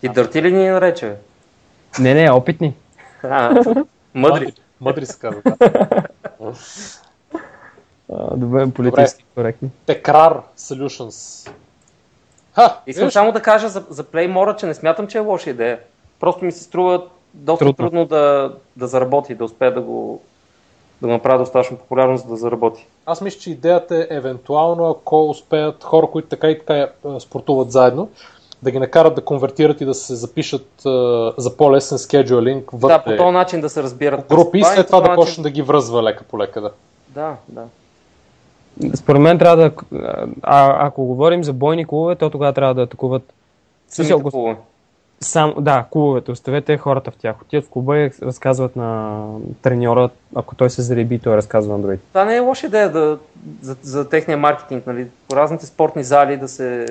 Ти 0.00 0.08
дърти 0.08 0.42
ли 0.42 0.52
ни 0.52 0.68
нарече? 0.68 1.06
бе? 1.06 1.16
Не, 2.02 2.14
не, 2.14 2.30
опитни. 2.30 2.74
А, 3.22 3.64
мъдри. 4.14 4.52
Мъдри 4.80 5.06
се 5.06 5.18
казва. 5.18 5.42
А, 8.12 8.36
бъдем 8.36 8.72
политически 8.72 9.24
коректни. 9.34 9.70
Tekrar 9.86 10.40
Solutions. 10.58 11.50
Ха, 12.54 12.78
Искам 12.86 13.04
виж, 13.04 13.12
само 13.12 13.32
да 13.32 13.42
кажа 13.42 13.68
за, 13.68 13.84
за 13.90 14.04
Playmore, 14.04 14.56
че 14.56 14.66
не 14.66 14.74
смятам, 14.74 15.06
че 15.06 15.18
е 15.18 15.20
лоша 15.20 15.50
идея. 15.50 15.78
Просто 16.20 16.44
ми 16.44 16.52
се 16.52 16.62
струва 16.62 17.06
доста 17.34 17.64
Трудно. 17.64 17.74
трудно, 17.74 18.04
да, 18.06 18.54
да 18.76 18.86
заработи, 18.86 19.34
да 19.34 19.44
успее 19.44 19.70
да 19.70 19.80
го, 19.80 20.22
да 21.02 21.06
го 21.06 21.12
направи 21.12 21.38
достатъчно 21.38 21.76
популярно, 21.76 22.16
за 22.16 22.28
да 22.28 22.36
заработи. 22.36 22.86
Аз 23.06 23.20
мисля, 23.20 23.40
че 23.40 23.50
идеята 23.50 23.96
е 23.96 24.06
евентуално, 24.10 24.90
ако 24.90 25.28
успеят 25.30 25.84
хора, 25.84 26.06
които 26.06 26.28
така 26.28 26.50
и 26.50 26.58
така 26.58 26.76
е, 26.76 26.88
спортуват 27.20 27.70
заедно, 27.70 28.10
да 28.64 28.70
ги 28.70 28.78
накарат 28.78 29.14
да 29.14 29.20
конвертират 29.22 29.80
и 29.80 29.84
да 29.84 29.94
се 29.94 30.14
запишат 30.14 30.62
е, 30.78 30.88
за 31.36 31.56
по-лесен 31.56 31.98
скеджуалинг 31.98 32.70
Да, 32.72 32.76
вътре 32.78 33.02
по 33.06 33.16
този 33.16 33.32
начин 33.32 33.60
да 33.60 33.68
се 33.68 33.82
разбират. 33.82 34.28
групи 34.28 34.58
и 34.58 34.64
след 34.64 34.86
това 34.86 35.00
да 35.00 35.08
начин- 35.08 35.16
почне 35.16 35.42
да 35.42 35.50
ги 35.50 35.62
връзва 35.62 36.02
лека 36.02 36.24
по 36.24 36.38
лека. 36.38 36.60
Да. 36.60 36.70
Да, 37.08 37.34
да. 37.48 37.62
Според 38.94 39.20
мен 39.20 39.38
трябва 39.38 39.56
да. 39.58 39.70
А, 40.42 40.86
ако 40.86 41.04
говорим 41.04 41.44
за 41.44 41.52
бойни 41.52 41.84
клубове, 41.86 42.16
то 42.16 42.30
тогава 42.30 42.52
трябва 42.52 42.74
да 42.74 42.82
атакуват. 42.82 43.22
Самите 43.88 44.14
го- 44.14 44.22
клубове. 44.22 44.56
Сам, 45.20 45.54
да, 45.58 45.84
клубовете, 45.90 46.30
оставете 46.30 46.76
хората 46.76 47.10
в 47.10 47.16
тях. 47.16 47.42
Отиват 47.42 47.64
в 47.64 47.70
клуба 47.70 47.98
и 47.98 48.10
разказват 48.22 48.76
на 48.76 49.20
треньора, 49.62 50.08
ако 50.34 50.54
той 50.54 50.70
се 50.70 50.82
зареби, 50.82 51.18
той 51.18 51.36
разказва 51.36 51.72
на 51.72 51.82
другите. 51.82 52.02
Това 52.08 52.24
не 52.24 52.36
е 52.36 52.40
лоша 52.40 52.66
идея 52.66 52.92
да, 52.92 53.18
за, 53.62 53.76
за 53.82 54.08
техния 54.08 54.38
маркетинг, 54.38 54.86
нали? 54.86 55.06
По 55.28 55.36
разните 55.36 55.66
спортни 55.66 56.04
зали 56.04 56.36
да 56.36 56.48
се, 56.48 56.86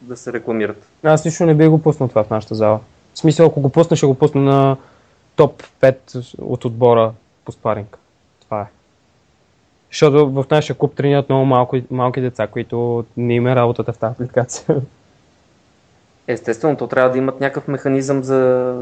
да 0.00 0.16
се 0.16 0.32
рекламират. 0.32 0.86
Аз 1.02 1.26
лично 1.26 1.46
не 1.46 1.54
бих 1.54 1.68
го 1.68 1.82
пуснал 1.82 2.08
това 2.08 2.24
в 2.24 2.30
нашата 2.30 2.54
зала. 2.54 2.80
В 3.14 3.18
смисъл, 3.18 3.46
ако 3.46 3.60
го 3.60 3.68
пусна, 3.68 3.96
ще 3.96 4.06
го 4.06 4.14
пусна 4.14 4.40
на 4.40 4.76
топ 5.36 5.62
5 5.80 6.40
от 6.42 6.64
отбора 6.64 7.12
по 7.44 7.52
спаринг. 7.52 7.98
Това 8.40 8.60
е. 8.60 8.66
Защото 9.90 10.30
в 10.30 10.44
нашия 10.50 10.76
клуб 10.76 10.94
тренират 10.94 11.28
много 11.28 11.44
малко, 11.44 11.76
малки 11.90 12.20
деца, 12.20 12.46
които 12.46 13.04
не 13.16 13.34
има 13.34 13.56
работата 13.56 13.92
в 13.92 13.98
тази 13.98 14.12
апликация. 14.12 14.76
Естествено, 16.26 16.76
то 16.76 16.86
трябва 16.86 17.10
да 17.10 17.18
имат 17.18 17.40
някакъв 17.40 17.68
механизъм 17.68 18.22
за 18.22 18.74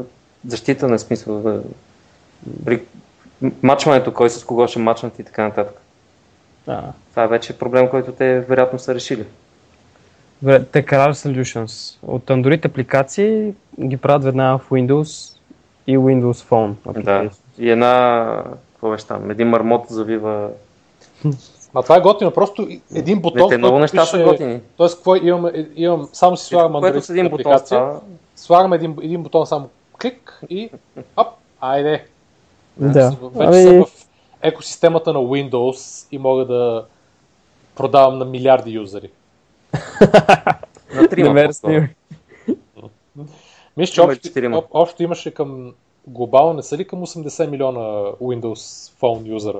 защита 0.47 0.87
на 0.87 0.99
смисъл. 0.99 1.41
За... 1.41 1.63
При 2.65 2.83
мачването, 3.63 4.13
кой 4.13 4.29
с 4.29 4.43
кого 4.43 4.67
ще 4.67 4.79
мачнат 4.79 5.19
и 5.19 5.23
така 5.23 5.43
нататък. 5.43 5.81
Да. 6.65 6.93
Това 7.09 7.23
е 7.23 7.27
вече 7.27 7.57
проблем, 7.57 7.89
който 7.89 8.11
те 8.11 8.39
вероятно 8.39 8.79
са 8.79 8.95
решили. 8.95 9.25
Добре, 10.41 10.63
Tekrar 10.63 11.11
Solutions. 11.11 11.97
От 12.03 12.23
Android 12.23 12.65
апликации 12.65 13.53
ги 13.81 13.97
правят 13.97 14.23
веднага 14.23 14.57
в 14.57 14.69
Windows 14.69 15.37
и 15.87 15.97
Windows 15.97 16.49
Phone. 16.49 17.03
Да. 17.03 17.29
И 17.57 17.69
една, 17.69 18.43
какво 18.71 18.89
беше 18.89 19.07
там, 19.07 19.31
един 19.31 19.47
мармот 19.47 19.85
завива. 19.89 20.49
А 21.73 21.83
това 21.83 21.97
е 21.97 22.01
готино, 22.01 22.31
просто 22.31 22.67
един 22.95 23.21
бутон. 23.21 23.41
Не, 23.41 23.49
те 23.49 23.57
много 23.57 23.79
неща 23.79 24.05
са 24.05 24.17
пише- 24.17 24.23
готини. 24.23 24.59
Тоест, 24.77 24.95
какво 24.95 25.15
имам, 25.15 25.45
е- 25.45 25.67
имам, 25.75 26.09
само 26.13 26.37
си 26.37 26.45
слагам 26.45 26.73
Което 26.73 27.01
с 27.01 27.09
един 27.09 27.25
Android 27.25 27.29
бутон 27.31 27.59
става. 27.59 28.01
слагам 28.35 28.73
един, 28.73 28.95
един 29.01 29.23
бутон 29.23 29.45
само 29.45 29.69
клик 30.01 30.41
и 30.49 30.69
оп, 31.17 31.27
айде. 31.61 32.05
Да. 32.77 33.09
Вече 33.35 33.47
Ами, 33.47 33.63
съм 33.63 33.85
в 33.85 33.89
екосистемата 34.41 35.13
на 35.13 35.19
Windows 35.19 36.07
и 36.11 36.17
мога 36.17 36.45
да 36.45 36.85
продавам 37.75 38.17
на 38.17 38.25
милиарди 38.25 38.71
юзери. 38.71 39.09
На 40.95 41.07
трима. 41.09 41.49
не. 41.63 41.95
Мисля, 43.77 43.93
че 43.93 44.01
общо, 44.71 45.03
имаше 45.03 45.31
към 45.31 45.73
глобално, 46.07 46.53
не 46.53 46.63
са 46.63 46.77
ли 46.77 46.87
към 46.87 47.05
80 47.05 47.49
милиона 47.49 47.79
Windows 48.21 48.91
Phone 49.01 49.27
юзера? 49.27 49.59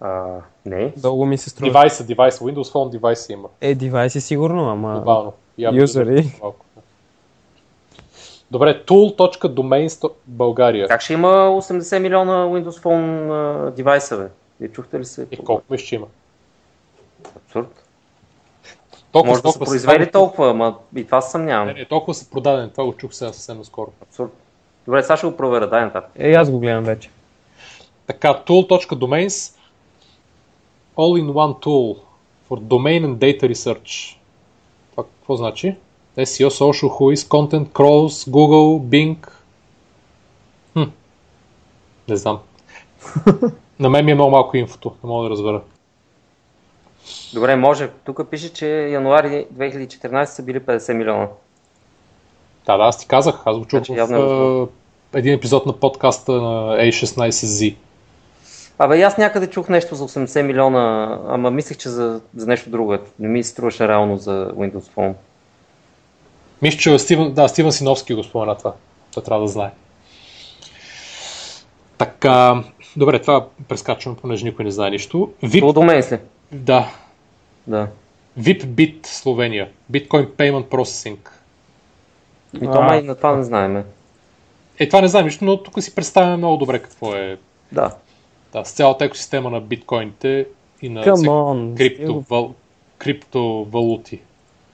А, 0.00 0.24
не. 0.66 0.92
Дълго 0.96 1.26
ми 1.26 1.38
се 1.38 1.50
струва. 1.50 1.68
Девайса, 1.68 2.04
девайса, 2.04 2.44
Windows 2.44 2.72
Phone 2.72 2.90
девайса 2.90 3.32
има 3.32 3.48
Е, 3.60 3.74
девайси 3.74 4.20
сигурно, 4.20 4.68
ама... 4.68 4.92
глобално. 4.92 5.32
Юзери. 5.58 6.32
малко. 6.42 6.66
Добре, 8.50 8.84
tool.domains 8.84 10.10
България. 10.26 10.88
Как 10.88 11.00
ще 11.00 11.12
има 11.12 11.28
80 11.28 11.98
милиона 11.98 12.46
Windows 12.46 12.82
Phone 12.82 13.70
девайса, 13.70 14.16
бе? 14.18 14.28
Вие 14.60 14.68
чухте 14.68 14.98
ли 15.00 15.04
се? 15.04 15.26
И 15.30 15.36
колко 15.36 15.64
мисля, 15.70 15.86
че 15.86 15.94
има? 15.94 16.06
Абсурд. 17.36 17.79
Толкова, 19.12 19.30
Може 19.30 19.42
да 19.42 19.48
са 19.48 19.52
толкова 19.52 19.64
произвели 19.64 20.02
само- 20.02 20.12
толкова, 20.12 20.50
ама 20.50 20.76
и 20.96 21.04
това 21.04 21.20
се 21.20 21.30
съмнявам. 21.30 21.66
Не, 21.66 21.74
не, 21.74 21.84
толкова 21.84 22.14
са 22.14 22.30
продадени, 22.30 22.70
това 22.70 22.84
го 22.84 22.92
чух 22.92 23.14
сега 23.14 23.32
съвсем 23.32 23.58
наскоро. 23.58 23.90
Абсурд. 24.02 24.30
Добре, 24.84 25.02
сега 25.02 25.16
ще 25.16 25.26
го 25.26 25.36
проверя, 25.36 25.66
дай 25.66 25.84
нататък. 25.84 26.10
Е, 26.18 26.32
аз 26.32 26.50
го 26.50 26.58
гледам 26.58 26.84
вече. 26.84 27.10
Така, 28.06 28.42
tool.domains 28.46 29.56
All-in-one 30.96 31.64
tool 31.64 31.96
for 32.50 32.60
domain 32.60 33.06
and 33.06 33.14
data 33.16 33.48
research. 33.48 34.16
Това 34.90 35.04
какво 35.04 35.36
значи? 35.36 35.76
SEO, 36.16 36.48
social, 36.48 36.88
whois, 36.88 37.14
content, 37.14 37.68
crawls, 37.68 38.30
Google, 38.30 38.80
Bing. 38.80 39.28
Хм. 40.72 40.90
Не 42.08 42.16
знам. 42.16 42.38
На 43.80 43.90
мен 43.90 44.04
ми 44.04 44.10
е 44.10 44.14
много 44.14 44.30
малко 44.30 44.56
инфото, 44.56 44.94
не 45.04 45.08
мога 45.08 45.24
да 45.24 45.30
разбера. 45.30 45.60
Добре, 47.34 47.56
може. 47.56 47.88
Тук 48.04 48.30
пише, 48.30 48.52
че 48.52 48.68
януари 48.68 49.46
2014 49.54 50.24
са 50.24 50.42
били 50.42 50.60
50 50.60 50.92
милиона. 50.92 51.28
Да, 52.66 52.76
да, 52.76 52.84
аз 52.84 52.98
ти 52.98 53.06
казах, 53.06 53.42
аз 53.44 53.58
го 53.58 53.64
чух 53.64 53.84
Значи 53.84 54.00
в 54.00 54.68
е 55.14 55.18
един 55.18 55.34
епизод 55.34 55.66
на 55.66 55.72
подкаста 55.72 56.32
на 56.32 56.76
A16Z. 56.76 57.74
Абе, 58.78 59.02
аз 59.02 59.18
някъде 59.18 59.46
чух 59.46 59.68
нещо 59.68 59.94
за 59.94 60.08
80 60.08 60.42
милиона, 60.42 61.18
ама 61.28 61.50
мислех, 61.50 61.78
че 61.78 61.88
за, 61.88 62.20
за 62.36 62.46
нещо 62.46 62.70
друго. 62.70 62.96
Не 63.18 63.28
ми 63.28 63.44
струваше 63.44 63.88
реално 63.88 64.16
за 64.16 64.52
Windows 64.56 64.94
Phone. 64.96 65.14
Мисля, 66.62 66.78
че 66.78 66.98
Стивен, 66.98 67.32
да, 67.32 67.48
Стивен 67.48 67.72
Синовски 67.72 68.14
го 68.14 68.24
спомена 68.24 68.58
това. 68.58 68.72
Това 69.10 69.22
трябва 69.22 69.44
да 69.44 69.48
знае. 69.48 69.70
Така, 71.98 72.62
добре, 72.96 73.18
това 73.18 73.46
прескачваме, 73.68 74.16
понеже 74.16 74.44
никой 74.44 74.64
не 74.64 74.70
знае 74.70 74.90
нищо. 74.90 75.32
VIP, 75.44 75.62
domains 75.62 76.12
ли? 76.12 76.18
Да, 76.52 76.90
Да. 77.66 77.88
VipBit 78.38 79.06
Словения. 79.06 79.68
Bitcoin 79.92 80.26
Payment 80.26 80.64
Processing. 80.68 81.18
И 82.54 82.58
то 82.58 82.82
май 82.82 83.02
на 83.02 83.14
това 83.14 83.36
не 83.36 83.42
знаем. 83.42 83.84
Е, 84.78 84.88
това 84.88 85.00
не 85.00 85.08
знам 85.08 85.24
нищо, 85.24 85.44
но 85.44 85.62
тук 85.62 85.82
си 85.82 85.94
представяме 85.94 86.36
много 86.36 86.56
добре 86.56 86.78
какво 86.78 87.14
е 87.14 87.38
Да. 87.72 87.96
да, 88.52 88.64
с 88.64 88.72
цялата 88.72 89.04
екосистема 89.04 89.50
на 89.50 89.60
биткоините 89.60 90.46
и 90.82 90.88
на 90.88 91.04
on. 91.04 91.76
криптовал, 91.76 92.54
криптовалути. 92.98 94.20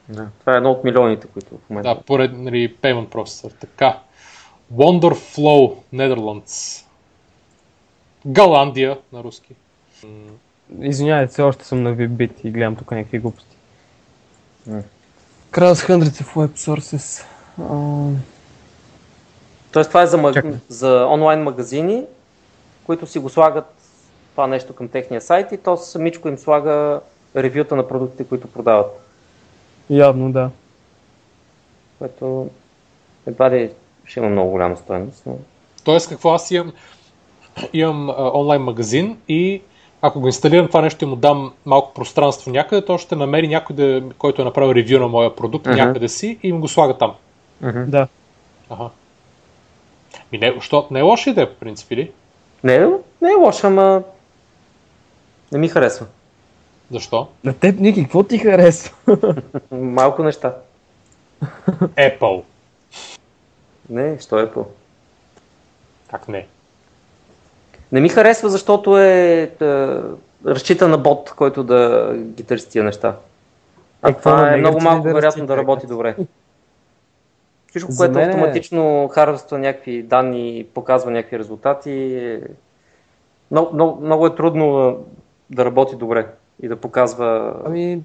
да. 0.08 0.28
Това 0.40 0.54
е 0.54 0.56
едно 0.56 0.70
от 0.70 0.84
милионите, 0.84 1.26
които 1.26 1.48
в 1.58 1.70
момента. 1.70 1.94
Да, 1.94 2.00
поред 2.00 2.38
нали, 2.38 2.74
Payment 2.74 3.08
Processor. 3.08 3.52
Така. 3.60 3.98
Wonderflow, 4.74 5.76
Netherlands. 5.94 6.84
Галандия 8.26 8.98
на 9.12 9.22
руски. 9.24 9.54
Извинявайте, 10.80 11.32
все 11.32 11.42
още 11.42 11.64
съм 11.64 11.82
на 11.82 11.96
VBit 11.96 12.32
и 12.44 12.50
гледам 12.50 12.76
тук 12.76 12.90
някакви 12.90 13.18
глупости. 13.18 13.56
Hundreds 15.52 16.22
of 16.22 16.34
web 16.34 16.56
sources. 16.56 17.24
Uh, 17.60 18.14
Тоест 19.72 19.90
това 19.90 20.02
е 20.02 20.06
за, 20.06 20.18
маг... 20.18 20.44
За 20.68 21.06
онлайн 21.10 21.42
магазини, 21.42 22.04
които 22.86 23.06
си 23.06 23.18
го 23.18 23.28
слагат 23.28 23.74
това 24.30 24.46
нещо 24.46 24.74
към 24.74 24.88
техния 24.88 25.20
сайт 25.20 25.52
и 25.52 25.56
то 25.56 25.76
самичко 25.76 26.28
им 26.28 26.38
слага 26.38 27.00
ревюта 27.36 27.76
на 27.76 27.88
продуктите, 27.88 28.24
които 28.24 28.48
продават. 28.48 28.86
явно, 29.90 30.32
да. 30.32 30.50
Което 31.98 32.50
едва 33.26 33.50
ли 33.50 33.70
ще 34.04 34.20
има 34.20 34.28
много 34.28 34.50
голяма 34.50 34.76
стоеност. 34.76 35.22
Но... 35.26 35.38
Тоест, 35.84 36.08
какво 36.08 36.30
аз 36.30 36.50
имам? 36.50 36.72
Имам 37.72 38.10
а, 38.10 38.30
онлайн 38.34 38.62
магазин 38.62 39.18
и 39.28 39.62
ако 40.06 40.20
го 40.20 40.26
инсталирам 40.26 40.66
това 40.68 40.80
нещо 40.80 41.04
и 41.04 41.08
му 41.08 41.16
дам 41.16 41.52
малко 41.66 41.94
пространство 41.94 42.50
някъде, 42.50 42.84
то 42.84 42.98
ще 42.98 43.16
намери 43.16 43.48
някой, 43.48 43.76
да, 43.76 44.02
който 44.18 44.42
е 44.42 44.44
направил 44.44 44.74
ревю 44.74 44.98
на 44.98 45.08
моя 45.08 45.36
продукт 45.36 45.66
Мгм. 45.66 45.76
някъде 45.76 46.08
си 46.08 46.38
и 46.42 46.48
им 46.48 46.60
го 46.60 46.68
слага 46.68 46.98
там. 46.98 47.14
Да. 47.86 48.08
Ага. 48.70 48.88
Ми 50.32 50.38
не, 50.38 50.54
що, 50.60 50.86
не 50.90 50.98
е 50.98 51.02
лоша 51.02 51.30
идея, 51.30 51.50
по 51.54 51.60
принцип, 51.60 51.90
или? 51.90 52.12
Не, 52.64 52.78
не 53.22 53.30
е 53.30 53.34
лошо, 53.34 53.66
ама 53.66 54.02
не 55.52 55.58
ми 55.58 55.68
харесва. 55.68 56.06
Защо? 56.90 57.28
На 57.44 57.52
теб, 57.52 57.80
Ники, 57.80 58.02
какво 58.02 58.22
ти 58.22 58.38
харесва? 58.38 58.96
Малко 59.70 60.22
неща. 60.22 60.54
Apple. 61.80 62.42
Не, 63.90 64.18
що 64.20 64.38
е 64.38 64.52
по? 64.52 64.66
Как 66.10 66.28
не? 66.28 66.46
Не 67.92 68.00
ми 68.00 68.08
харесва, 68.08 68.48
защото 68.48 68.98
е, 68.98 69.42
е 69.42 69.48
разчита 70.46 70.88
на 70.88 70.98
бот, 70.98 71.32
който 71.36 71.64
да 71.64 72.12
ги 72.16 72.42
търси 72.42 72.68
тия 72.68 72.84
неща. 72.84 73.16
А 74.02 74.10
Е, 74.10 74.14
това 74.14 74.40
на 74.40 74.54
е 74.54 74.56
много 74.56 74.80
малко 74.80 75.08
да 75.08 75.14
вероятно 75.14 75.46
да 75.46 75.56
работи 75.56 75.86
добре. 75.86 76.16
Всичко, 77.70 77.92
За 77.92 77.98
което 77.98 78.18
мен 78.18 78.28
е- 78.28 78.32
автоматично 78.32 79.08
харвества 79.08 79.58
някакви 79.58 80.02
данни 80.02 80.66
показва 80.74 81.10
някакви 81.10 81.38
резултати, 81.38 81.92
е... 81.92 82.40
много, 83.50 83.74
много, 83.74 84.04
много 84.04 84.26
е 84.26 84.34
трудно 84.34 84.72
да, 84.72 84.96
да 85.50 85.64
работи 85.64 85.96
добре 85.96 86.26
и 86.62 86.68
да 86.68 86.76
показва... 86.76 87.54
Ами, 87.66 88.02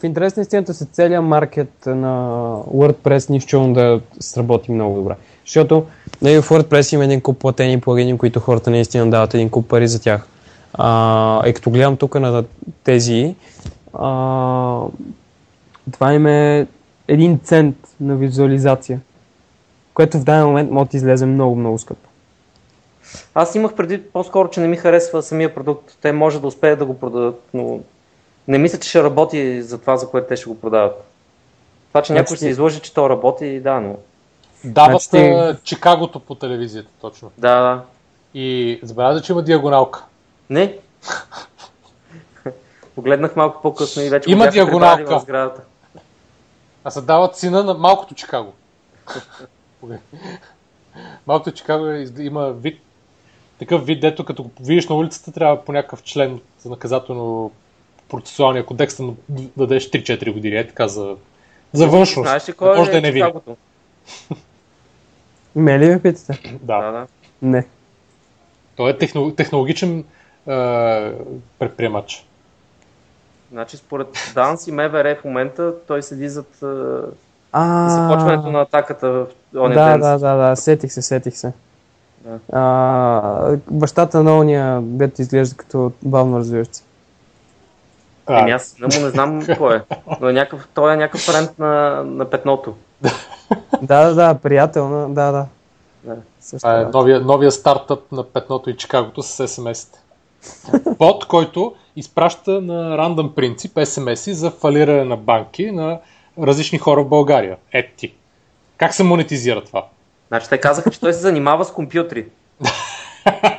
в 0.00 0.04
интерес 0.04 0.36
на 0.36 0.42
истината 0.42 0.74
се 0.74 0.84
целият 0.84 1.24
маркет 1.24 1.72
на 1.86 2.16
WordPress 2.74 3.30
нищо 3.30 3.72
да 3.72 4.00
сработи 4.20 4.72
много 4.72 4.94
добре. 4.94 5.14
Защото 5.44 5.86
нали, 6.22 6.42
в 6.42 6.48
WordPress 6.48 6.94
има 6.94 7.04
един 7.04 7.20
куп 7.20 7.38
платени 7.38 7.80
плагини, 7.80 8.18
които 8.18 8.40
хората 8.40 8.70
наистина 8.70 9.10
дават 9.10 9.34
един 9.34 9.50
куп 9.50 9.68
пари 9.68 9.88
за 9.88 10.02
тях. 10.02 10.28
А, 10.74 11.48
и 11.48 11.52
като 11.54 11.70
гледам 11.70 11.96
тук 11.96 12.14
на 12.14 12.44
тези, 12.84 13.34
а, 13.94 14.80
това 15.92 16.14
им 16.14 16.26
е 16.26 16.66
един 17.08 17.38
цент 17.38 17.76
на 18.00 18.16
визуализация, 18.16 19.00
което 19.94 20.18
в 20.18 20.24
даден 20.24 20.46
момент 20.46 20.70
може 20.70 20.90
да 20.90 20.96
излезе 20.96 21.26
много, 21.26 21.56
много 21.56 21.78
скъпо. 21.78 22.08
Аз 23.34 23.54
имах 23.54 23.74
преди 23.74 24.02
по-скоро, 24.02 24.50
че 24.50 24.60
не 24.60 24.68
ми 24.68 24.76
харесва 24.76 25.22
самия 25.22 25.54
продукт. 25.54 25.98
Те 26.02 26.12
може 26.12 26.40
да 26.40 26.46
успеят 26.46 26.78
да 26.78 26.84
го 26.84 26.98
продадат, 26.98 27.42
но 27.54 27.80
не 28.48 28.58
мисля, 28.58 28.78
че 28.78 28.88
ще 28.88 29.02
работи 29.02 29.62
за 29.62 29.80
това, 29.80 29.96
за 29.96 30.10
което 30.10 30.28
те 30.28 30.36
ще 30.36 30.48
го 30.48 30.60
продават. 30.60 31.04
Това, 31.88 32.02
че 32.02 32.06
Значи 32.06 32.12
някой 32.12 32.36
ти- 32.36 32.40
се 32.40 32.48
излъжи, 32.48 32.80
че 32.80 32.94
то 32.94 33.10
работи, 33.10 33.60
да, 33.60 33.80
но... 33.80 33.96
Дават 34.64 35.02
Значи 35.02 35.58
Чикагото 35.64 36.20
по 36.20 36.34
телевизията, 36.34 36.88
точно. 37.00 37.30
Да, 37.38 37.60
да. 37.60 37.82
И 38.34 38.80
забеляза, 38.82 39.22
че 39.22 39.32
има 39.32 39.42
диагоналка. 39.42 40.04
Не. 40.50 40.78
Погледнах 42.94 43.36
малко 43.36 43.62
по-късно 43.62 44.02
и 44.02 44.08
вече 44.08 44.30
Има 44.30 44.50
диагоналка. 44.50 45.18
в 45.18 45.22
сградата. 45.22 45.62
А 46.84 46.90
се 46.90 47.00
дават 47.00 47.36
сина 47.36 47.64
на 47.64 47.74
малкото 47.74 48.14
Чикаго. 48.14 48.52
малкото 51.26 51.50
Чикаго 51.56 51.86
е- 51.86 52.06
има 52.18 52.50
вид, 52.50 52.80
такъв 53.58 53.86
вид, 53.86 54.00
дето 54.00 54.24
като 54.24 54.42
го 54.42 54.50
видиш 54.60 54.88
на 54.88 54.96
улицата, 54.96 55.32
трябва 55.32 55.64
по 55.64 55.72
някакъв 55.72 56.02
член 56.02 56.40
за 56.58 56.70
наказателно 56.70 57.50
процесуалния 58.08 58.66
кодекс 58.66 58.96
да 58.96 59.12
дадеш 59.56 59.90
3-4 59.90 60.32
години. 60.32 60.56
Е 60.56 60.66
така 60.66 60.88
за, 60.88 61.16
за 61.72 61.88
външност. 61.88 62.26
Знаеш 62.28 62.48
ли 62.48 62.52
кой 62.52 62.76
Може 62.76 62.90
да 62.90 62.98
е 62.98 63.00
не 63.00 63.10
види. 63.10 63.20
Чикагото? 63.20 63.56
Ме 65.56 65.78
ли 65.78 65.88
ме 65.88 66.02
питате? 66.02 66.58
Да. 66.62 66.80
Да, 66.80 66.92
да. 66.92 67.06
Не. 67.42 67.66
Той 68.76 68.90
е 68.90 68.98
техно, 68.98 69.34
технологичен 69.34 69.98
е, 69.98 70.04
предприемач. 71.58 72.26
Значи 73.52 73.76
според 73.76 74.32
ДАНС 74.34 74.66
и 74.66 74.72
МВР 74.72 75.16
в 75.20 75.24
момента 75.24 75.74
той 75.86 76.02
седи 76.02 76.28
зад 76.28 76.62
А, 77.52 77.88
започването 77.88 78.50
на 78.50 78.60
атаката 78.60 79.08
в 79.10 79.26
оня 79.56 79.74
да, 79.74 79.90
ден. 79.90 80.00
да, 80.00 80.18
да, 80.18 80.36
да, 80.36 80.56
сетих 80.56 80.92
се, 80.92 81.02
сетих 81.02 81.36
се. 81.36 81.52
Да. 82.20 82.38
А, 82.52 83.56
бащата 83.70 84.22
на 84.22 84.38
ония, 84.38 84.80
дето 84.82 85.22
изглежда 85.22 85.56
като 85.56 85.92
бавно 86.02 86.38
развиващ 86.38 86.74
се. 86.74 86.82
Еми 88.30 88.50
аз 88.50 88.64
сина 88.64 88.88
му 88.94 89.04
не 89.04 89.10
знам 89.10 89.46
кой 89.58 89.76
е. 89.76 89.80
Но 90.20 90.28
е 90.28 90.32
някакъв, 90.32 90.68
той 90.74 90.92
е 90.92 90.96
някакъв 90.96 91.20
френд 91.20 91.58
на, 91.58 92.02
на 92.04 92.30
петното. 92.30 92.74
Да, 93.82 94.04
да, 94.04 94.14
да, 94.14 94.34
приятел, 94.34 94.88
на- 94.88 95.08
да, 95.08 95.32
да. 95.32 95.46
Да. 96.04 96.16
Също, 96.40 96.58
Това 96.58 96.74
е 96.74 96.84
да. 96.84 96.90
новия, 96.90 97.20
новия 97.20 97.52
стартъп 97.52 98.12
на 98.12 98.24
Петното 98.24 98.70
и 98.70 98.76
Чикагото 98.76 99.22
с 99.22 99.48
SMS-те. 99.48 99.98
Бот, 100.98 101.26
който 101.26 101.74
изпраща 101.96 102.60
на 102.60 102.98
рандъм 102.98 103.34
принцип 103.34 103.74
SMS-и 103.74 104.34
за 104.34 104.50
фалиране 104.50 105.04
на 105.04 105.16
банки 105.16 105.70
на 105.70 105.98
различни 106.42 106.78
хора 106.78 107.02
в 107.02 107.08
България. 107.08 107.56
Ето 107.72 107.92
ти. 107.96 108.14
Как 108.76 108.94
се 108.94 109.02
монетизира 109.02 109.64
това? 109.64 109.84
Значи 110.28 110.48
те 110.48 110.58
казаха, 110.58 110.90
че 110.90 111.00
той 111.00 111.12
се 111.12 111.18
занимава 111.20 111.64
с 111.64 111.72
компютри. 111.72 112.26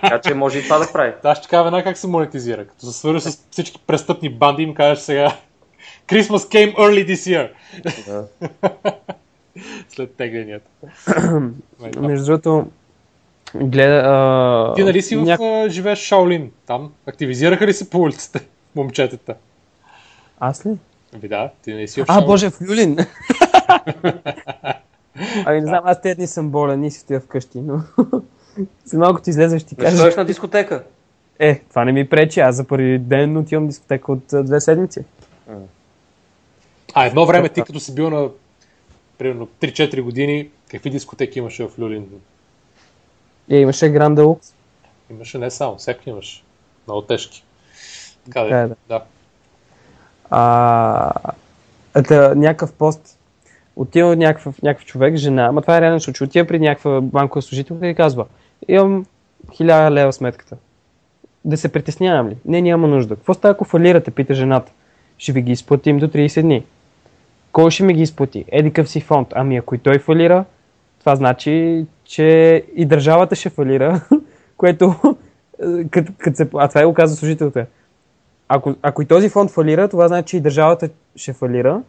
Така 0.02 0.22
че 0.22 0.34
може 0.34 0.60
и 0.60 0.64
това 0.64 0.80
да 0.80 0.92
прави. 0.94 1.14
Аз 1.24 1.38
ще 1.38 1.48
кажа 1.48 1.64
веднага 1.64 1.84
как 1.84 1.98
се 1.98 2.08
монетизира. 2.08 2.66
Като 2.66 2.86
се 2.86 2.94
свържи 2.94 3.22
с 3.22 3.46
всички 3.52 3.80
престъпни 3.88 4.30
банди 4.30 4.64
им 4.64 4.74
кажеш 4.74 5.04
сега 5.04 5.36
Christmas 6.08 6.38
came 6.38 6.76
early 6.76 7.14
this 7.14 7.16
year. 7.16 7.50
Да. 8.06 8.28
След 9.90 10.16
теглянията. 10.16 10.68
Между 12.00 12.26
другото, 12.26 12.68
гледа... 13.56 14.02
А, 14.06 14.74
Ти 14.74 14.84
нали 14.84 15.02
си 15.02 15.16
в, 15.16 15.20
няк- 15.24 15.66
а, 15.66 15.70
живееш 15.70 16.00
в 16.00 16.04
Шаолин? 16.04 16.52
Там 16.66 16.92
активизираха 17.08 17.68
ли 17.68 17.74
се 17.74 17.90
по 17.90 18.00
улицата 18.00 18.40
момчетата? 18.76 19.36
Аз 20.40 20.66
ли? 20.66 20.78
Ами 21.14 21.28
да, 21.28 21.50
ти 21.64 21.74
не 21.74 21.88
си 21.88 22.02
в 22.02 22.06
А, 22.08 22.14
Шаолин. 22.14 22.26
боже, 22.28 22.50
в 22.50 22.62
Люлин! 22.62 22.98
ами 25.46 25.62
не 25.62 25.68
знам, 25.68 25.82
аз 25.86 26.02
тези 26.02 26.16
дни 26.16 26.28
съм 26.28 26.50
болен 26.50 26.84
и 26.84 26.92
си 26.92 27.00
стоя 27.00 27.20
вкъщи, 27.20 27.58
но... 27.62 27.82
След 28.86 29.00
малко 29.00 29.22
ти 29.22 29.30
излезеш 29.30 29.64
ти 29.64 29.76
Защо 29.80 29.98
кажа. 29.98 30.08
еш 30.08 30.16
на 30.16 30.26
дискотека? 30.26 30.84
Е, 31.40 31.60
това 31.70 31.86
не 31.86 31.92
ми 31.92 32.10
пречи, 32.10 32.40
аз 32.40 32.56
за 32.56 32.64
първи 32.64 33.00
ден 33.00 33.38
отивам 33.38 33.68
дискотека 33.68 34.12
от 34.12 34.34
а, 34.34 34.44
две 34.44 34.62
седмици. 34.62 35.00
А 36.94 37.06
едно 37.06 37.26
време 37.26 37.50
ти 37.50 37.62
като 37.62 37.80
си 37.80 37.96
бил 37.96 38.10
на 38.10 38.30
примерно 39.18 39.48
3-4 39.62 40.02
години, 40.02 40.50
какви 40.72 40.90
дискотеки 40.90 41.40
имаше 41.40 41.68
в 41.68 41.80
Люлин? 41.80 42.08
Е, 43.50 43.58
имаше 43.58 43.90
Гран 43.90 44.16
Делукс. 44.16 44.54
Имаше 45.10 45.38
не 45.38 45.52
само, 45.52 45.78
всеки 45.78 46.10
имаше. 46.10 46.44
Много 46.88 47.02
тежки. 47.02 47.44
Така 48.26 48.42
да. 48.42 48.58
е, 48.58 48.68
да. 48.68 48.76
да. 48.88 49.04
А, 50.30 51.12
ета, 51.96 52.34
някакъв 52.36 52.74
пост. 52.74 53.18
Отива 53.76 54.16
някакъв, 54.16 54.62
някакъв 54.62 54.86
човек, 54.86 55.16
жена, 55.16 55.46
ама 55.46 55.62
това 55.62 55.78
е 55.78 55.82
реално 55.82 56.00
случай. 56.00 56.26
Отива 56.26 56.48
при 56.48 56.60
някаква 56.60 57.02
банкова 57.02 57.42
служителка 57.42 57.88
и 57.88 57.96
казва, 57.96 58.26
имам 58.68 59.06
1000 59.48 59.92
лева 59.92 60.14
сметката. 60.14 60.58
Да 61.46 61.58
се 61.58 61.72
притеснявам 61.72 62.30
ли? 62.30 62.38
Не, 62.46 62.62
няма 62.62 62.88
нужда. 62.88 63.16
Какво 63.16 63.34
става, 63.34 63.52
ако 63.52 63.66
фалирате, 63.66 64.12
пита 64.12 64.34
жената. 64.34 64.72
Ще 65.18 65.32
ви 65.32 65.42
ги 65.42 65.52
изплатим 65.52 65.98
до 65.98 66.08
30 66.08 66.42
дни. 66.42 66.66
Кой 67.52 67.72
ще 67.72 67.84
ми 67.84 67.94
ги 67.94 68.02
изплати? 68.02 68.46
Еди 68.48 68.74
къв 68.74 68.90
си 68.90 69.02
фонд. 69.02 69.28
Ами 69.36 69.58
ако 69.58 69.76
и 69.76 69.78
той 69.78 70.00
фалира, 70.00 70.46
това 71.00 71.16
значи, 71.16 71.86
че 72.04 72.64
и 72.76 72.86
държавата 72.86 73.36
ще 73.36 73.50
фалира, 73.50 74.02
което, 74.58 74.96
като, 75.92 76.12
като 76.18 76.38
се, 76.38 76.50
а 76.54 76.68
това 76.68 76.82
е 76.82 76.86
го 76.86 76.94
каза 76.94 77.16
служителата. 77.16 77.66
Ако, 78.48 78.76
ако 78.82 79.02
и 79.02 79.06
този 79.06 79.30
фонд 79.30 79.52
фалира, 79.52 79.88
това 79.88 80.08
значи, 80.08 80.30
че 80.30 80.38
и 80.38 80.42
държавата 80.42 80.90
ще 81.16 81.34
фалира, 81.34 81.82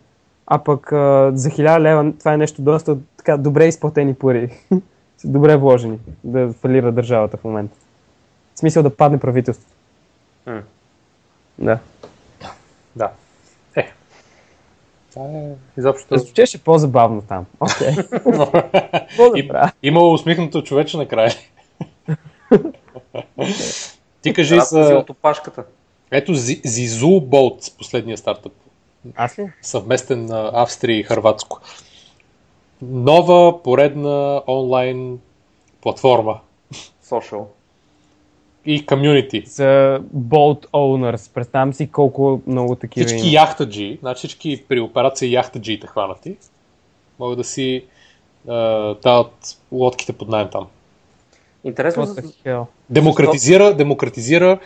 а 0.47 0.59
пък 0.59 0.93
а, 0.93 1.31
за 1.35 1.51
1000 1.51 1.81
лева 1.81 2.12
това 2.19 2.32
е 2.32 2.36
нещо 2.36 2.62
доста 2.62 2.97
така, 3.16 3.36
добре 3.36 3.66
изплатени 3.66 4.15
пари. 4.15 4.51
добре 5.24 5.57
вложени 5.57 5.99
да 6.24 6.53
фалира 6.53 6.93
държавата 6.93 7.36
в 7.36 7.45
момента. 7.45 7.77
В 8.55 8.59
смисъл 8.59 8.82
да 8.82 8.97
падне 8.97 9.19
правителството. 9.19 9.73
М. 10.47 10.62
Да. 11.59 11.78
да. 12.97 13.11
Е. 13.77 13.93
Това 15.11 15.24
е 15.24 15.51
изобщо... 15.78 16.15
Да 16.15 16.19
звучеше 16.19 16.65
по-забавно 16.65 17.23
там. 17.23 17.47
Окей. 17.61 17.95
Правя? 19.49 19.73
Имало 19.82 20.12
усмихнато 20.12 20.62
човече 20.62 20.97
накрая. 20.97 21.32
Ти 24.23 24.35
кажи 24.35 24.61
за... 24.61 24.81
от 24.81 25.11
опашката. 25.11 25.65
Ето 26.11 26.35
Зи- 26.35 26.66
Зизу 26.66 27.07
Bolt, 27.07 27.78
последния 27.78 28.19
стартъп. 28.19 28.53
Аз 29.16 29.39
ли? 29.39 29.53
Съвместен 29.62 30.24
на 30.24 30.51
Австрия 30.55 30.99
и 30.99 31.03
Харватско. 31.03 31.61
Нова 32.83 33.63
поредна 33.63 34.43
онлайн 34.47 35.19
платформа 35.81 36.41
Social. 37.05 37.45
и 38.67 38.87
комюнити. 38.87 39.43
За 39.47 40.01
Bolt 40.17 40.67
Owners. 40.67 41.35
Представям 41.35 41.73
си 41.73 41.91
колко 41.91 42.41
много 42.47 42.77
такива 42.77 43.07
Всички 43.07 43.29
има. 43.29 43.35
яхтаджи, 43.35 43.99
значи 44.01 44.19
всички 44.19 44.65
при 44.69 44.81
операция 44.81 45.31
яхтаджиите 45.31 45.87
хванати, 45.87 46.37
могат 47.19 47.39
да 47.39 47.45
си 47.45 47.75
е, 47.75 47.85
дават 49.03 49.59
лодките 49.73 50.13
под 50.13 50.29
найем 50.29 50.49
там. 50.53 50.67
Интересно, 51.65 52.07
за-? 52.07 52.65
Демократизира, 52.91 53.75
демократизира 53.75 54.59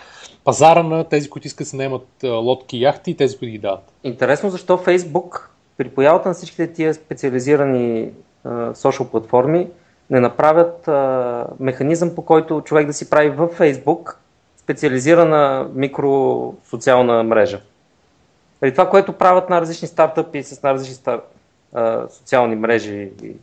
пазара 0.45 0.83
на 0.83 1.05
тези, 1.05 1.31
които 1.31 1.47
искат 1.47 1.65
да 1.65 1.69
се 1.69 1.77
наемат 1.77 2.09
лодки 2.25 2.77
и 2.77 2.83
яхти 2.83 3.11
и 3.11 3.17
тези, 3.17 3.39
които 3.39 3.53
ги 3.53 3.59
дават. 3.59 3.93
интересно 4.05 4.51
защо 4.51 4.79
Фейсбук 4.79 5.52
при 5.77 5.89
появата 5.89 6.29
на 6.29 6.35
всичките 6.35 6.73
тия 6.73 6.95
специализирани 6.95 8.13
социал 8.75 9.11
платформи 9.11 9.69
не 10.11 10.21
направят 10.21 10.89
а, 10.89 11.47
механизъм 11.61 12.15
по 12.15 12.25
който 12.25 12.63
човек 12.65 12.87
да 12.87 12.93
си 12.93 13.11
прави 13.11 13.31
в 13.31 13.49
Фейсбук 13.49 14.19
специализирана 14.57 15.71
микросоциална 15.75 17.23
мрежа. 17.23 17.61
Нали, 18.63 18.73
това, 18.73 18.91
което 18.91 19.13
правят 19.13 19.51
на 19.51 19.61
различни 19.61 19.89
стартъпи 19.89 20.43
с 20.43 20.63
на 20.63 20.73
различни 20.75 20.95
стар, 20.95 21.21
а, 21.73 22.09
социални 22.09 22.57
мрежи, 22.57 23.11
и, 23.23 23.37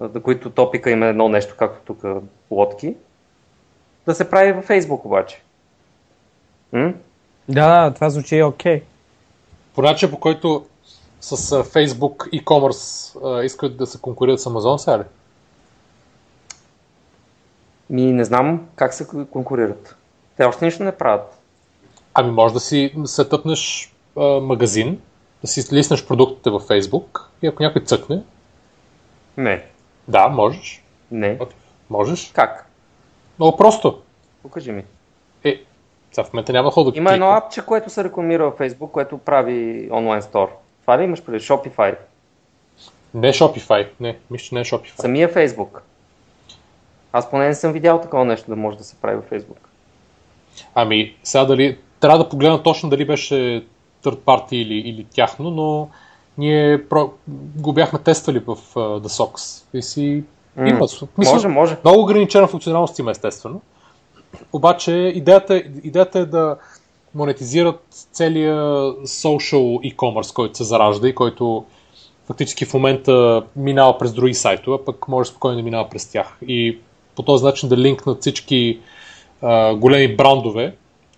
а, 0.00 0.08
за 0.08 0.22
които 0.22 0.50
топика 0.50 0.90
има 0.90 1.06
едно 1.06 1.28
нещо, 1.28 1.54
както 1.58 1.80
тук 1.84 2.22
лодки, 2.50 2.96
да 4.06 4.14
се 4.14 4.30
прави 4.30 4.52
във 4.52 4.64
Фейсбук 4.64 5.04
обаче. 5.04 5.42
М? 6.72 6.92
Да, 7.48 7.90
това 7.94 8.10
звучи 8.10 8.42
окей. 8.42 8.82
По 9.74 9.82
начин, 9.82 10.10
по 10.10 10.20
който 10.20 10.66
с 11.20 11.52
а, 11.52 11.64
Facebook 11.64 12.30
e-commerce 12.30 13.16
а, 13.24 13.44
искат 13.44 13.76
да 13.76 13.86
се 13.86 14.00
конкурират 14.00 14.40
с 14.40 14.44
Amazon, 14.44 14.76
сега 14.76 14.98
ли? 14.98 15.02
Ми 17.90 18.12
не 18.12 18.24
знам 18.24 18.68
как 18.76 18.94
се 18.94 19.06
конкурират. 19.30 19.96
Те 20.36 20.44
още 20.44 20.64
нищо 20.64 20.84
не 20.84 20.92
правят. 20.92 21.38
Ами 22.14 22.30
може 22.30 22.54
да 22.54 22.60
си 22.60 22.94
сетъпнеш 23.04 23.92
а, 24.16 24.22
магазин, 24.22 25.00
да 25.42 25.48
си 25.48 25.76
лиснеш 25.76 26.06
продуктите 26.06 26.50
във 26.50 26.62
Facebook 26.68 27.22
и 27.42 27.46
ако 27.46 27.62
някой 27.62 27.82
цъкне, 27.82 28.22
Не. 29.36 29.64
да, 30.08 30.28
можеш. 30.28 30.84
Не. 31.10 31.38
Можеш. 31.90 32.32
Как? 32.34 32.70
Много 33.38 33.56
просто. 33.56 34.02
Покажи 34.42 34.72
ми. 34.72 34.84
Е, 35.44 35.62
сега 36.12 36.24
в 36.24 36.32
момента 36.32 36.52
няма 36.52 36.70
ход 36.70 36.92
да 36.92 36.98
Има 36.98 37.12
едно 37.12 37.30
апче, 37.30 37.66
което 37.66 37.90
се 37.90 38.04
рекламира 38.04 38.44
във 38.44 38.58
Facebook, 38.58 38.90
което 38.90 39.18
прави 39.18 39.88
онлайн 39.92 40.22
стор. 40.22 40.48
Това 40.88 40.98
ли 40.98 41.04
имаш 41.04 41.22
преди? 41.22 41.40
Shopify. 41.40 41.96
Не 43.14 43.32
Shopify. 43.32 43.86
Не, 44.00 44.18
мисля, 44.30 44.44
че 44.44 44.54
не 44.54 44.60
е 44.60 44.64
Shopify. 44.64 45.00
Самия 45.00 45.34
Facebook. 45.34 45.80
Аз 47.12 47.30
поне 47.30 47.46
не 47.46 47.54
съм 47.54 47.72
видял 47.72 48.00
такова 48.00 48.24
нещо 48.24 48.50
да 48.50 48.56
може 48.56 48.78
да 48.78 48.84
се 48.84 48.96
прави 48.96 49.16
във 49.16 49.30
Facebook. 49.30 49.58
Ами, 50.74 51.16
сега 51.22 51.44
дали... 51.44 51.78
Трябва 52.00 52.18
да 52.18 52.28
погледна 52.28 52.62
точно 52.62 52.88
дали 52.88 53.06
беше 53.06 53.64
third 54.04 54.16
party 54.16 54.52
или, 54.52 54.74
или 54.74 55.04
тяхно, 55.04 55.50
но 55.50 55.88
ние 56.38 56.88
про... 56.88 57.10
го 57.56 57.72
бяхме 57.72 57.98
тествали 57.98 58.38
в 58.38 58.56
uh, 58.56 59.00
The 59.00 59.08
Sox. 59.08 59.64
И 59.74 59.82
си... 59.82 60.24
М, 60.56 60.68
Има, 60.68 60.86
мисля, 61.18 61.34
Може, 61.34 61.48
може. 61.48 61.76
Много 61.84 62.02
ограничена 62.02 62.46
функционалност 62.46 62.98
има, 62.98 63.10
естествено. 63.10 63.60
Обаче 64.52 64.92
идеята, 64.92 65.56
идеята 65.82 66.18
е 66.18 66.24
да 66.24 66.56
монетизират 67.14 67.80
целия 68.12 68.56
social 69.04 69.94
e-commerce, 69.94 70.34
който 70.34 70.56
се 70.56 70.64
заражда 70.64 71.08
и 71.08 71.14
който 71.14 71.64
фактически 72.26 72.64
в 72.64 72.74
момента 72.74 73.42
минава 73.56 73.98
през 73.98 74.12
други 74.12 74.34
сайтове, 74.34 74.78
пък 74.86 75.08
може 75.08 75.30
спокойно 75.30 75.56
да 75.56 75.62
минава 75.62 75.88
през 75.88 76.06
тях. 76.06 76.38
И 76.48 76.78
по 77.16 77.22
този 77.22 77.44
начин 77.44 77.68
да 77.68 77.76
линкнат 77.76 78.20
всички 78.20 78.78
а, 79.42 79.74
големи 79.74 80.16
брандове, 80.16 80.74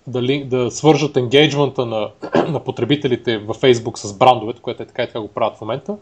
да, 0.07 0.23
линк, 0.23 0.47
да 0.47 0.71
свържат 0.71 1.17
енгейджмента 1.17 1.87
на, 1.87 2.11
на 2.49 2.65
потребителите 2.65 3.39
във 3.39 3.61
Facebook 3.61 3.97
с 3.99 4.19
брандовете, 4.19 4.61
което 4.61 4.83
е 4.83 4.87
така 4.87 5.03
и 5.03 5.07
така 5.07 5.21
го 5.21 5.29
правят 5.29 5.57
в 5.57 5.61
момента, 5.61 5.97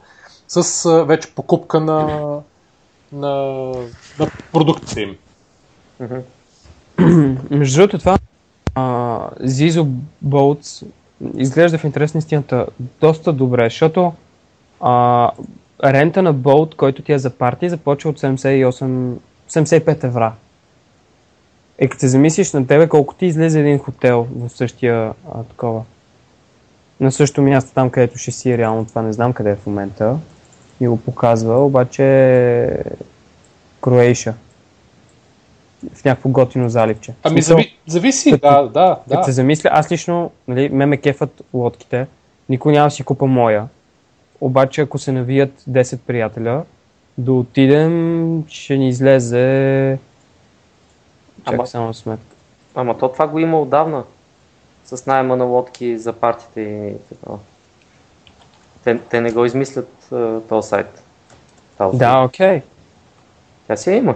с 0.48 0.86
а, 0.86 1.04
вече 1.04 1.34
покупка 1.34 1.80
на, 1.80 2.40
на, 3.12 3.34
на 4.18 4.30
продуктите 4.52 5.00
им. 5.00 5.16
Между 7.50 7.80
другото 7.80 7.98
това 7.98 8.18
Zizo 9.42 9.88
Bolts 10.26 10.86
изглежда 11.36 11.78
в 11.78 11.84
интерес 11.84 12.14
на 12.14 12.18
истината 12.18 12.66
доста 13.00 13.32
добре, 13.32 13.64
защото 13.64 14.12
а, 14.80 15.30
рента 15.84 16.22
на 16.22 16.34
Bolt, 16.34 16.74
който 16.74 17.02
ти 17.02 17.12
е 17.12 17.18
за 17.18 17.30
парти, 17.30 17.68
започва 17.68 18.10
от 18.10 18.20
78, 18.20 19.14
75 19.50 20.04
евра. 20.04 20.32
Е, 21.78 21.88
като 21.88 22.00
се 22.00 22.08
замислиш 22.08 22.52
на 22.52 22.66
тебе, 22.66 22.88
колко 22.88 23.14
ти 23.14 23.26
излезе 23.26 23.60
един 23.60 23.78
хотел 23.78 24.26
в 24.36 24.48
същия 24.48 25.12
а, 25.32 25.42
такова. 25.42 25.82
На 27.00 27.12
същото 27.12 27.42
място, 27.42 27.74
там 27.74 27.90
където 27.90 28.18
ще 28.18 28.30
си 28.30 28.50
е 28.50 28.58
реално, 28.58 28.84
това 28.84 29.02
не 29.02 29.12
знам 29.12 29.32
къде 29.32 29.50
е 29.50 29.56
в 29.56 29.66
момента. 29.66 30.18
Ми 30.80 30.88
го 30.88 30.96
показва, 31.00 31.64
обаче 31.64 32.04
Кроейша. 33.80 34.34
В 35.94 36.04
някакво 36.04 36.28
готино 36.28 36.68
заливче. 36.68 37.14
Ами 37.22 37.32
смисъл, 37.32 37.56
зави, 37.56 37.76
зависи, 37.86 38.30
да, 38.30 38.62
да, 38.62 38.98
като 39.08 39.20
да. 39.20 39.24
се 39.24 39.32
замисля, 39.32 39.70
аз 39.72 39.92
лично, 39.92 40.30
нали, 40.48 40.68
ме 40.68 40.86
ме 40.86 40.96
кефат 40.96 41.42
лодките, 41.54 42.06
никой 42.48 42.72
няма 42.72 42.86
да 42.86 42.90
си 42.90 43.02
купа 43.02 43.26
моя. 43.26 43.68
Обаче, 44.40 44.80
ако 44.80 44.98
се 44.98 45.12
навият 45.12 45.62
10 45.70 45.98
приятеля, 45.98 46.64
да 47.18 47.32
отидем, 47.32 48.44
ще 48.48 48.76
ни 48.76 48.88
излезе... 48.88 49.98
Чакай 51.38 51.54
Ама- 51.54 51.66
само 51.66 51.94
сметка. 51.94 52.36
Ама 52.74 52.98
то 52.98 53.08
това 53.08 53.26
го 53.26 53.38
има 53.38 53.60
отдавна. 53.60 54.04
С 54.84 55.06
найема 55.06 55.36
на 55.36 55.44
лодки 55.44 55.98
за 55.98 56.12
партите 56.12 56.60
и 56.60 56.94
така. 57.08 57.32
Те, 58.84 58.98
те 58.98 59.20
не 59.20 59.32
го 59.32 59.44
измислят 59.44 60.08
а, 60.12 60.40
този 60.40 60.68
сайт. 60.68 61.02
Тази 61.78 61.98
Да, 61.98 62.22
окей. 62.24 62.62
Тя 63.66 63.76
си 63.76 63.90
я 63.90 63.96
има. 63.96 64.14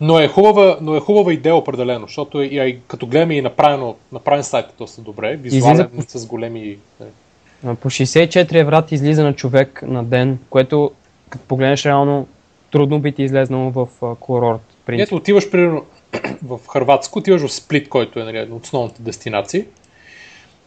Но 0.00 0.18
е 0.18 0.28
хубава, 0.28 0.78
но 0.80 0.96
е 0.96 1.00
хубава 1.00 1.32
идея 1.32 1.56
определено, 1.56 2.06
защото 2.06 2.40
е, 2.40 2.44
и, 2.44 2.78
като 2.88 3.06
гледаме 3.06 3.34
и 3.34 3.42
направено, 3.42 3.96
направен 4.12 4.44
сайт 4.44 4.66
е 4.66 4.72
доста 4.78 5.00
добре, 5.00 5.36
визуален 5.36 5.88
с 6.08 6.26
големи... 6.26 6.78
е, 7.00 7.74
По 7.74 7.90
64 7.90 8.60
евра 8.60 8.82
ти 8.82 8.94
излиза 8.94 9.24
на 9.24 9.34
човек 9.34 9.82
на 9.86 10.04
ден, 10.04 10.38
което, 10.50 10.90
като 11.28 11.44
погледнеш 11.44 11.86
реално, 11.86 12.26
трудно 12.70 12.98
би 12.98 13.12
ти 13.12 13.22
излезнало 13.22 13.70
в 13.70 13.88
а, 14.02 14.14
курорт. 14.14 14.60
Принцип. 14.86 15.06
Ето 15.06 15.16
отиваш 15.16 15.50
примерно 15.50 15.84
в 16.42 16.60
Харватско, 16.68 17.18
отиваш 17.18 17.42
в 17.42 17.52
Сплит, 17.52 17.88
който 17.88 18.20
е 18.20 18.24
нали, 18.24 18.38
една 18.38 18.56
от 18.56 18.64
основните 18.64 19.02
дестинации. 19.02 19.64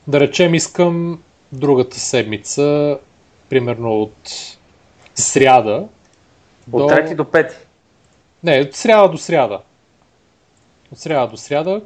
Да 0.08 0.20
речем 0.20 0.56
искам 0.56 1.20
другата 1.52 2.00
седмица, 2.00 2.98
примерно 3.50 4.02
от 4.02 4.32
сряда 5.16 5.88
От 6.72 6.90
трети 6.90 7.16
до 7.16 7.26
пети. 7.26 7.56
Не, 8.46 8.62
от 8.62 8.76
сряда 8.76 9.10
до 9.10 9.18
сряда. 9.18 9.62
От 10.92 11.00
сряда 11.00 11.28
до 11.28 11.38
сряда, 11.38 11.82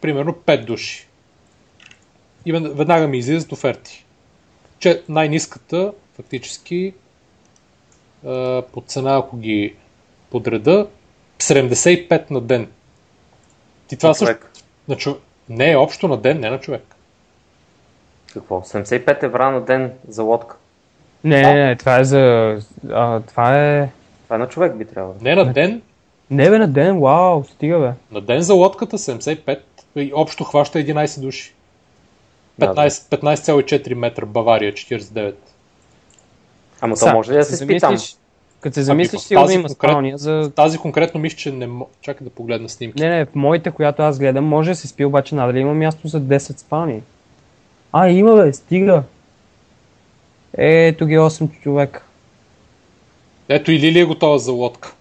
примерно 0.00 0.32
5 0.32 0.64
души. 0.64 1.08
И 2.46 2.52
вед- 2.52 2.76
веднага 2.76 3.08
ми 3.08 3.18
излизат 3.18 3.52
оферти. 3.52 4.04
Че 4.78 5.02
най-ниската, 5.08 5.92
фактически, 6.16 6.94
по 8.72 8.82
цена, 8.86 9.16
ако 9.16 9.36
ги 9.36 9.74
подреда, 10.30 10.86
75 11.38 12.30
на 12.30 12.40
ден. 12.40 12.68
Ти 13.88 13.96
това 13.96 14.08
На 14.08 14.14
също... 14.14 14.34
човек. 14.34 14.50
На 14.88 14.96
чов... 14.96 15.16
Не, 15.48 15.76
общо 15.76 16.08
на 16.08 16.16
ден, 16.16 16.40
не 16.40 16.50
на 16.50 16.60
човек. 16.60 16.96
Какво? 18.32 18.60
75 18.60 19.22
евра 19.22 19.50
на 19.50 19.60
ден 19.60 19.92
за 20.08 20.22
лодка. 20.22 20.56
Не, 21.24 21.42
не, 21.42 21.66
не, 21.66 21.76
това 21.76 21.98
е 21.98 22.04
за... 22.04 22.56
А, 22.90 23.20
това 23.20 23.58
е... 23.58 23.88
Това 24.28 24.38
на 24.38 24.48
човек 24.48 24.76
би 24.76 24.84
трябвало. 24.84 25.14
Не 25.20 25.34
на 25.34 25.52
ден, 25.52 25.82
Не 26.30 26.50
бе, 26.50 26.58
на 26.58 26.68
ден, 26.68 27.00
вау, 27.00 27.44
стига 27.44 27.78
бе. 27.78 27.92
на 28.12 28.20
ден 28.20 28.42
за 28.42 28.54
лодката 28.54 28.98
75 28.98 29.58
и 29.96 30.12
общо 30.14 30.44
хваща 30.44 30.78
11 30.78 31.20
души. 31.20 31.54
Да, 32.58 32.66
да. 32.66 32.74
15 32.74 32.88
15,4 32.88 33.94
метра, 33.94 34.26
Бавария 34.26 34.72
49. 34.72 35.34
Ама 36.80 36.94
то 36.94 36.98
Са, 36.98 37.12
може 37.12 37.32
ли 37.32 37.36
да 37.36 37.44
се 37.44 37.56
спи 37.56 37.80
там? 37.80 37.92
замислиш- 37.92 38.16
Като 38.60 38.74
се 38.74 38.82
замислиш, 38.82 39.20
в 39.20 39.24
сигурно 39.24 39.50
има 39.50 39.62
конкрет- 39.64 39.72
спалния 39.72 40.18
за... 40.18 40.50
Тази 40.50 40.78
конкретно 40.78 41.20
мисля, 41.20 41.36
че 41.36 41.52
не 41.52 41.66
мо... 41.66 41.88
Чакай 42.00 42.24
да 42.24 42.30
погледна 42.30 42.68
снимки. 42.68 43.02
Не, 43.02 43.08
не, 43.08 43.24
в 43.24 43.34
моите, 43.34 43.70
която 43.70 44.02
аз 44.02 44.18
гледам, 44.18 44.44
може 44.44 44.70
да 44.70 44.76
се 44.76 44.88
спи, 44.88 45.04
обаче 45.04 45.34
надали 45.34 45.58
има 45.58 45.74
място 45.74 46.08
за 46.08 46.20
10 46.20 46.38
спални. 46.58 47.02
А, 47.92 48.08
има 48.08 48.36
бе, 48.36 48.52
стига. 48.52 49.02
Ето 50.54 51.06
ги 51.06 51.18
8 51.18 51.60
човека. 51.60 52.02
Ето 53.48 53.72
и 53.72 53.78
Лили 53.78 54.00
е 54.00 54.04
готова 54.04 54.38
за 54.38 54.52
лодка. 54.52 54.94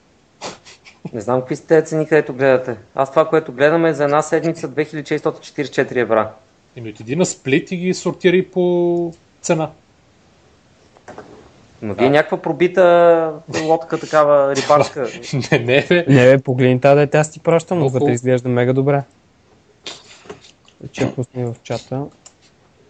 Не 1.14 1.22
знам 1.22 1.40
какви 1.40 1.56
сте 1.56 1.82
цени, 1.82 2.08
където 2.08 2.34
гледате. 2.34 2.76
Аз 2.96 3.10
това, 3.10 3.30
което 3.30 3.52
гледаме 3.52 3.90
е 3.90 3.94
за 3.94 4.04
една 4.04 4.22
седмица 4.22 4.70
2644 4.70 5.96
евра. 5.96 6.32
Еми 6.76 6.90
отиди 6.90 7.16
на 7.16 7.26
сплит 7.26 7.72
и 7.72 7.78
ги 7.78 7.94
сортирай 7.94 8.48
по 8.48 9.14
цена. 9.42 9.70
Но 11.82 11.94
вие 11.94 12.10
някаква 12.10 12.38
пробита 12.38 13.34
лодка 13.64 14.00
такава 14.00 14.56
рибарска. 14.56 15.08
не, 15.52 15.60
не, 15.60 15.86
бе. 15.90 16.06
Не, 16.08 16.26
бе, 16.26 16.38
погледни 16.38 16.82
тази 16.82 17.00
дете, 17.00 17.18
аз 17.18 17.32
ти 17.32 17.40
пращам, 17.40 17.80
но 17.80 17.90
вътре 17.90 18.12
изглежда 18.12 18.50
мега 18.50 18.74
добре. 18.74 19.04
Че 20.92 21.04
я 21.04 21.16
пусни 21.16 21.46
в 21.46 21.56
чата. 21.64 22.04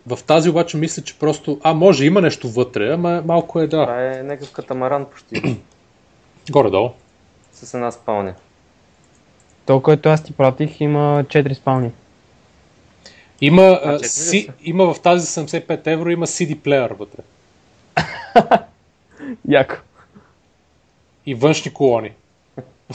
В 0.07 0.23
тази 0.23 0.49
обаче 0.49 0.77
мисля, 0.77 1.03
че 1.03 1.19
просто... 1.19 1.59
А, 1.63 1.73
може, 1.73 2.05
има 2.05 2.21
нещо 2.21 2.49
вътре, 2.49 2.93
ама 2.93 3.23
малко 3.25 3.59
е 3.59 3.67
да. 3.67 3.85
Това 3.85 4.13
е 4.13 4.23
някакъв 4.23 4.51
катамаран 4.51 5.05
почти. 5.05 5.57
Горе-долу. 6.51 6.89
С 7.53 7.73
една 7.73 7.91
спалня. 7.91 8.35
То, 9.65 9.81
който 9.81 10.09
аз 10.09 10.23
ти 10.23 10.33
пратих, 10.33 10.81
има 10.81 11.23
4 11.23 11.53
спални. 11.53 11.91
Има, 13.41 13.79
А, 13.83 13.99
си, 13.99 14.49
има 14.61 14.93
в 14.93 14.99
тази 14.99 15.27
75 15.27 15.87
евро 15.87 16.09
има 16.09 16.27
CD 16.27 16.59
плеер 16.59 16.91
вътре. 16.91 17.19
Яко. 19.49 19.75
И 21.25 21.35
външни 21.35 21.73
колони. 21.73 22.11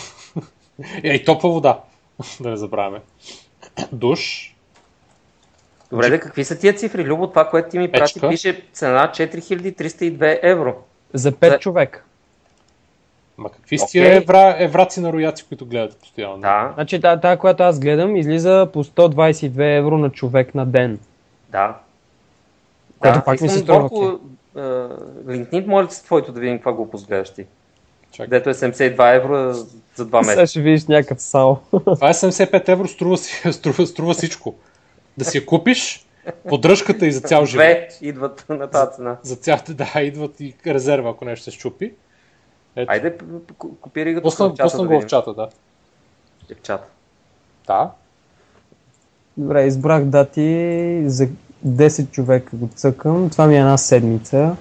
е, 1.03 1.15
и 1.15 1.25
топла 1.25 1.51
вода. 1.51 1.81
да 2.41 2.51
не 2.51 2.57
забравяме. 2.57 3.01
Душ. 3.93 4.52
Добре, 5.93 6.11
да, 6.11 6.21
какви 6.21 6.45
са 6.45 6.59
тия 6.59 6.75
цифри? 6.75 7.05
Любо, 7.05 7.27
това, 7.27 7.49
което 7.49 7.69
ти 7.69 7.79
ми 7.79 7.93
прати, 7.93 8.15
Печка. 8.15 8.29
пише 8.29 8.63
цена 8.73 9.11
4302 9.15 10.39
евро. 10.43 10.75
За 11.15 11.33
5 11.33 11.51
За- 11.51 11.59
човека. 11.59 12.03
Ма 13.39 13.51
какви 13.51 13.79
сте 13.79 13.85
Окей. 13.85 14.03
тия 14.03 14.17
евра, 14.17 14.57
евраци 14.59 15.01
на 15.01 15.13
рояци, 15.13 15.45
които 15.49 15.67
гледате 15.67 15.97
постоянно? 15.97 16.39
Да, 16.39 16.71
Значи 16.75 17.01
тази, 17.01 17.21
тази, 17.21 17.39
която 17.39 17.63
аз 17.63 17.81
гледам, 17.81 18.17
излиза 18.17 18.69
по 18.73 18.85
122 18.85 19.79
евро 19.79 19.99
на 19.99 20.11
човек 20.11 20.55
на 20.55 20.67
ден. 20.67 20.99
да. 21.51 21.77
Което 22.99 23.19
да, 23.19 23.25
пак 23.25 23.41
ми 23.41 23.49
се 23.49 23.59
струва 23.59 23.81
Борко, 23.81 24.21
моля 25.67 25.91
се 25.91 26.05
твоето 26.05 26.33
да 26.33 26.41
видим 26.41 26.57
каква 26.57 26.73
глупост 26.73 27.09
гледаш 27.09 27.31
ти. 27.31 27.47
Чакай. 28.11 28.27
Дето 28.29 28.51
е 28.51 28.55
72 28.55 29.17
евро 29.17 29.53
за 29.95 30.07
2 30.07 30.07
Сега 30.07 30.19
месеца. 30.19 30.47
ще 30.47 30.61
видиш 30.61 30.87
някакъв 30.87 31.23
сал. 31.23 31.61
Това 31.71 32.09
е 32.09 32.15
75 32.15 32.69
евро, 32.69 32.89
струва, 32.89 33.17
струва, 33.53 33.87
струва 33.87 34.15
всичко. 34.15 34.55
Да 35.19 35.25
си 35.25 35.39
я 35.39 35.47
купиш, 35.47 36.07
поддръжката 36.49 37.07
и 37.07 37.13
за 37.13 37.21
цял 37.21 37.45
живот. 37.47 37.65
Две 37.65 37.89
идват 38.01 38.45
на 38.49 38.71
тази 38.71 38.97
цена. 38.97 39.17
За 39.23 39.37
цялата, 39.37 39.75
да, 39.75 40.01
идват 40.01 40.41
и 40.41 40.55
резерва, 40.67 41.11
ако 41.11 41.25
нещо 41.25 41.45
се 41.45 41.51
щупи. 41.51 41.93
Ето, 42.77 42.93
Айде, 42.93 43.19
копирай 43.81 44.15
го 44.15 44.23
пусна, 44.23 44.49
тук 44.49 44.55
в 44.55 44.57
чата 44.57 44.65
пусна 44.65 44.89
да 44.89 44.95
го 44.95 45.01
в 45.01 45.07
чата, 45.07 45.35
да. 45.35 45.49
В 46.55 46.63
чата. 46.63 46.87
Да. 47.67 47.91
Добре, 49.37 49.67
избрах 49.67 50.05
дати 50.05 51.03
за 51.07 51.29
10 51.67 52.11
човека 52.11 52.57
го 52.57 52.69
цъкам. 52.75 53.31
Това 53.31 53.47
ми 53.47 53.55
е 53.57 53.59
една 53.59 53.79
седмица. 53.79 54.57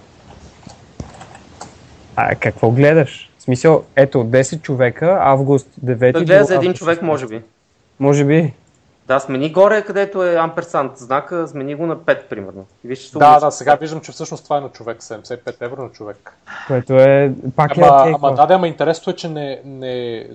А 2.15 2.35
какво 2.35 2.71
гледаш? 2.71 3.31
В 3.37 3.43
смисъл, 3.43 3.83
ето 3.95 4.17
10 4.17 4.61
човека, 4.61 5.17
август 5.21 5.67
9. 5.85 6.11
Да 6.11 6.25
гледа 6.25 6.45
за 6.45 6.55
един 6.55 6.69
август 6.69 6.79
човек, 6.79 6.99
16. 6.99 7.01
може 7.01 7.27
би. 7.27 7.41
Може 7.99 8.25
би. 8.25 8.53
Да, 9.11 9.19
смени 9.19 9.51
горе, 9.51 9.81
където 9.81 10.23
е 10.23 10.35
амперсант 10.35 10.97
знака, 10.97 11.47
смени 11.47 11.75
го 11.75 11.85
на 11.85 11.97
5, 11.97 12.23
примерно. 12.23 12.65
И 12.83 12.87
виж, 12.87 13.09
Да, 13.09 13.39
да, 13.39 13.51
сега 13.51 13.75
виждам, 13.75 14.01
че 14.01 14.11
всъщност 14.11 14.43
това 14.43 14.57
е 14.57 14.61
на 14.61 14.69
човек, 14.69 15.01
75 15.01 15.55
евро 15.61 15.83
на 15.83 15.89
човек. 15.89 16.37
Което 16.67 16.93
е 16.93 17.33
пак 17.55 17.77
е 17.77 17.81
Ама, 17.81 18.11
ама 18.15 18.33
да, 18.35 18.45
да, 18.45 18.53
ама 18.53 18.67
интересното 18.67 19.09
е, 19.09 19.15
че 19.15 19.29
не, 19.29 19.61
не, 19.65 20.25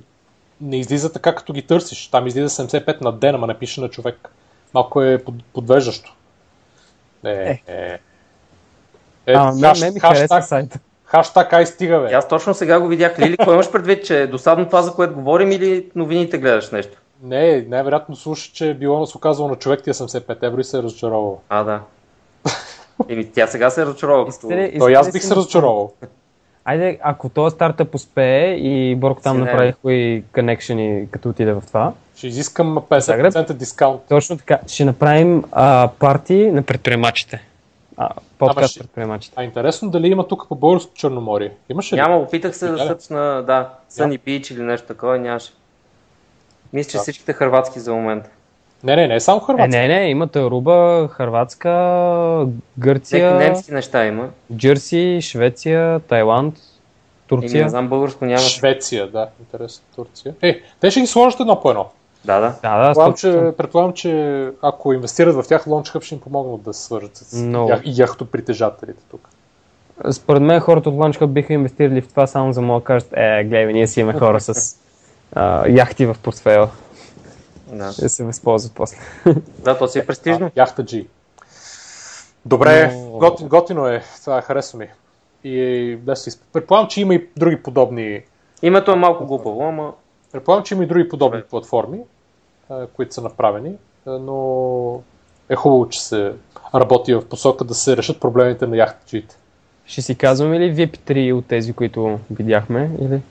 не 0.60 0.78
излиза 0.78 1.12
така, 1.12 1.34
като 1.34 1.52
ги 1.52 1.62
търсиш. 1.62 2.08
Там 2.08 2.26
излиза 2.26 2.48
75 2.48 3.00
на 3.00 3.12
ден, 3.12 3.34
ама 3.34 3.46
не 3.46 3.58
пише 3.58 3.80
на 3.80 3.88
човек. 3.88 4.28
Малко 4.74 5.02
е 5.02 5.18
под, 5.24 5.34
подвеждащо. 5.54 6.14
Е, 7.24 7.30
е. 7.30 7.62
е. 7.66 7.98
е 9.26 9.34
Ама 9.34 9.52
мен, 9.52 9.62
хаш, 9.62 9.80
мен 9.80 9.94
ми 9.94 10.00
хаштаг, 10.00 10.44
сайта. 10.44 10.78
хаштаг 11.04 11.52
ай 11.52 11.66
стига, 11.66 12.00
бе. 12.00 12.10
И 12.10 12.14
аз 12.14 12.28
точно 12.28 12.54
сега 12.54 12.80
го 12.80 12.88
видях. 12.88 13.18
Лили, 13.18 13.36
кой 13.36 13.54
имаш 13.54 13.72
предвид, 13.72 14.06
че 14.06 14.20
е 14.22 14.26
досадно 14.26 14.66
това, 14.66 14.82
за 14.82 14.92
което 14.92 15.14
говорим 15.14 15.52
или 15.52 15.90
новините 15.94 16.38
гледаш 16.38 16.70
нещо? 16.70 16.98
Не, 17.26 17.62
най-вероятно 17.62 18.16
слуша, 18.16 18.52
че 18.52 18.70
е 18.70 18.74
било 18.74 19.06
се 19.06 19.16
оказало 19.16 19.48
на 19.48 19.56
човек 19.56 19.82
тия 19.82 19.94
75 19.94 20.42
евро 20.42 20.60
и 20.60 20.64
се 20.64 20.78
е 20.78 20.82
разочаровал. 20.82 21.40
А, 21.48 21.62
да. 21.64 21.80
Еми, 23.08 23.26
тя 23.26 23.46
сега 23.46 23.70
се 23.70 23.82
е 23.82 23.86
разочарова. 23.86 24.18
като- 24.18 24.30
Искате 24.30 24.56
ли- 24.56 24.78
То 24.78 24.88
и 24.88 24.94
аз 24.94 25.12
бих 25.12 25.22
се 25.22 25.36
разочаровал. 25.36 25.92
Айде, 26.64 26.98
ако 27.02 27.28
този 27.28 27.54
стартъп 27.54 27.94
успее 27.94 28.50
и 28.50 28.96
Борг 28.96 29.18
там 29.22 29.38
направи 29.40 29.72
хубави 29.72 30.24
коннекшени, 30.34 31.06
като 31.10 31.28
отиде 31.28 31.52
в 31.52 31.62
това, 31.66 31.92
Ще 32.16 32.26
изискам 32.26 32.78
50% 32.80 33.52
дискаунт. 33.52 34.00
точно 34.08 34.38
така, 34.38 34.58
ще 34.66 34.84
направим 34.84 35.44
а, 35.52 35.88
парти 35.90 36.46
на 36.46 36.62
предприемачите. 36.62 37.42
А, 37.96 38.08
подкаст 38.38 38.58
Ама 38.58 38.68
ще- 38.68 38.80
предприемачите. 38.80 39.34
А 39.36 39.44
интересно 39.44 39.90
дали 39.90 40.08
има 40.08 40.28
тук 40.28 40.48
по 40.48 40.54
българско 40.54 40.94
Черноморие? 40.94 41.52
Имаше 41.68 41.94
ли? 41.94 42.00
Няма, 42.00 42.16
опитах 42.16 42.56
се 42.56 42.68
да 42.68 42.78
сърчна, 42.78 43.18
да, 43.42 43.70
Sunny 43.92 44.18
Beach 44.18 44.52
или 44.52 44.62
нещо 44.62 44.86
такова, 44.86 45.18
нямаше. 45.18 45.52
Мисля, 46.76 46.90
че 46.90 46.98
всичките 46.98 47.32
хрватски 47.32 47.80
за 47.80 47.94
момента. 47.94 48.30
Не, 48.84 48.96
не, 48.96 49.08
не 49.08 49.14
е 49.14 49.20
само 49.20 49.38
Е, 49.38 49.44
Хърватска. 49.46 49.68
не, 49.78 49.88
не, 49.88 50.08
има 50.10 50.26
Таруба, 50.26 51.08
Хрватска, 51.08 51.72
Всеки 52.42 52.60
Гърция, 52.78 53.34
немски 53.34 53.72
неща 53.72 54.06
има. 54.06 54.28
Джърси, 54.56 55.18
Швеция, 55.22 56.00
Тайланд, 56.00 56.54
Еми, 56.54 56.62
Турция. 57.26 57.62
не 57.64 57.68
знам, 57.70 57.88
българско 57.88 58.24
няма. 58.24 58.38
Швеция, 58.38 59.10
да, 59.10 59.28
интересно. 59.40 59.84
Турция. 59.96 60.34
Е, 60.42 60.60
те 60.80 60.90
ще 60.90 61.00
ги 61.00 61.06
сложат 61.06 61.40
едно 61.40 61.60
по 61.60 61.70
едно. 61.70 61.86
Да, 62.24 62.40
да. 62.40 62.54
Да, 62.62 62.78
да, 62.78 62.86
Предполагам, 62.86 63.14
100%. 63.14 63.16
че, 63.50 63.56
предполагам, 63.56 63.92
че 63.92 64.50
ако 64.62 64.92
инвестират 64.92 65.34
в 65.34 65.44
тях, 65.48 65.64
Launch 65.64 65.94
Hub 65.94 66.02
ще 66.02 66.14
им 66.14 66.20
помогнат 66.20 66.62
да 66.62 66.72
се 66.72 66.82
свържат 66.82 67.16
с 67.16 67.42
Много. 67.42 67.70
ях, 67.70 67.80
яхтопритежателите 67.84 69.02
тук. 69.10 69.28
Според 70.10 70.42
мен 70.42 70.60
хората 70.60 70.88
от 70.88 70.96
Launch 70.96 71.20
Hub 71.20 71.26
биха 71.26 71.52
инвестирали 71.52 72.00
в 72.00 72.08
това 72.08 72.26
само 72.26 72.52
за 72.52 72.60
да 72.60 72.66
могат 72.66 72.82
да 72.82 72.86
кажат, 72.86 73.08
е, 73.12 73.44
гледай, 73.44 73.72
ние 73.72 73.86
си 73.86 74.00
имаме 74.00 74.18
хора 74.18 74.40
с 74.40 74.76
а, 75.32 75.68
яхти 75.68 76.06
в 76.06 76.16
портфела. 76.22 76.70
да. 77.66 77.92
Да 78.00 78.08
се 78.08 78.24
възползват 78.24 78.74
после. 78.74 78.96
Да, 79.64 79.78
то 79.78 79.88
си 79.88 79.98
е 79.98 80.06
престижно. 80.06 80.46
А, 80.46 80.50
яхта 80.56 80.84
G. 80.84 81.06
Добре, 82.46 82.94
Но- 82.94 83.10
готин, 83.10 83.48
готино 83.48 83.86
е. 83.86 84.02
Това 84.20 84.42
харесва 84.42 84.78
ми. 84.78 84.88
И 85.44 85.98
да 86.02 86.16
си, 86.16 86.30
предполагам, 86.52 86.88
че 86.88 87.00
има 87.00 87.14
и 87.14 87.28
други 87.36 87.62
подобни 87.62 88.22
Името 88.62 88.90
е 88.92 88.96
малко 88.96 89.26
глупаво, 89.26 89.62
ама 89.62 89.92
Предполагам, 90.32 90.64
че 90.64 90.74
има 90.74 90.84
и 90.84 90.86
други 90.86 91.08
подобни 91.08 91.42
платформи, 91.42 91.98
а, 92.70 92.86
които 92.86 93.14
са 93.14 93.22
направени, 93.22 93.72
но 94.06 95.00
е 95.48 95.54
хубаво, 95.54 95.88
че 95.88 96.04
се 96.04 96.32
работи 96.74 97.14
в 97.14 97.28
посока 97.28 97.64
да 97.64 97.74
се 97.74 97.96
решат 97.96 98.20
проблемите 98.20 98.66
на 98.66 98.76
яхтаджиите. 98.76 99.36
Ще 99.86 100.02
си 100.02 100.14
казваме 100.14 100.60
ли 100.60 100.74
VIP3 100.74 101.32
от 101.32 101.46
тези, 101.46 101.72
които 101.72 102.18
видяхме? 102.30 102.90
Или? 103.00 103.22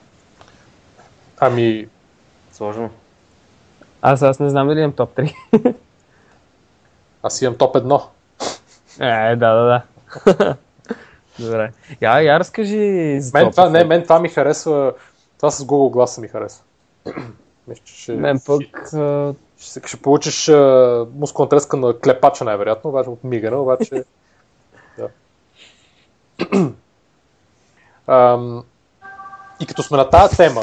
Ами, 1.40 1.88
сложно. 2.52 2.90
Аз, 4.02 4.22
аз 4.22 4.38
не 4.38 4.48
знам 4.48 4.68
дали 4.68 4.80
имам 4.80 4.92
топ 4.92 5.16
3. 5.16 5.74
аз 7.22 7.42
имам 7.42 7.56
топ 7.56 7.76
едно. 7.76 8.08
Е, 9.00 9.36
да, 9.36 9.54
да, 9.54 9.64
да. 9.64 10.56
Добре. 11.38 11.72
Я, 12.00 12.20
я 12.20 12.40
разкажи 12.40 13.20
за 13.20 13.38
Мен 13.38 13.50
това, 13.50 13.70
не, 13.70 13.84
мен 13.84 14.02
това 14.02 14.20
ми 14.20 14.28
харесва, 14.28 14.92
това 15.36 15.50
с 15.50 15.64
Google 15.64 15.90
гласа 15.90 16.20
ми 16.20 16.28
харесва. 16.28 16.64
Мисля, 17.68 17.84
че 17.84 17.94
ще, 17.94 18.12
Мен 18.12 18.40
пък... 18.46 18.62
ще, 18.86 19.34
ще, 19.58 19.88
ще 19.88 19.96
получиш 19.96 20.48
а, 20.48 21.06
мускулна 21.14 21.48
треска 21.48 21.76
на 21.76 21.98
клепача 21.98 22.44
най-вероятно, 22.44 22.90
обаче 22.90 23.10
от 23.10 23.24
мигана, 23.24 23.56
обаче... 23.56 23.90
да. 24.98 25.08
Ам, 28.06 28.64
и 29.60 29.66
като 29.66 29.82
сме 29.82 29.96
на 29.96 30.10
тази 30.10 30.36
тема, 30.36 30.62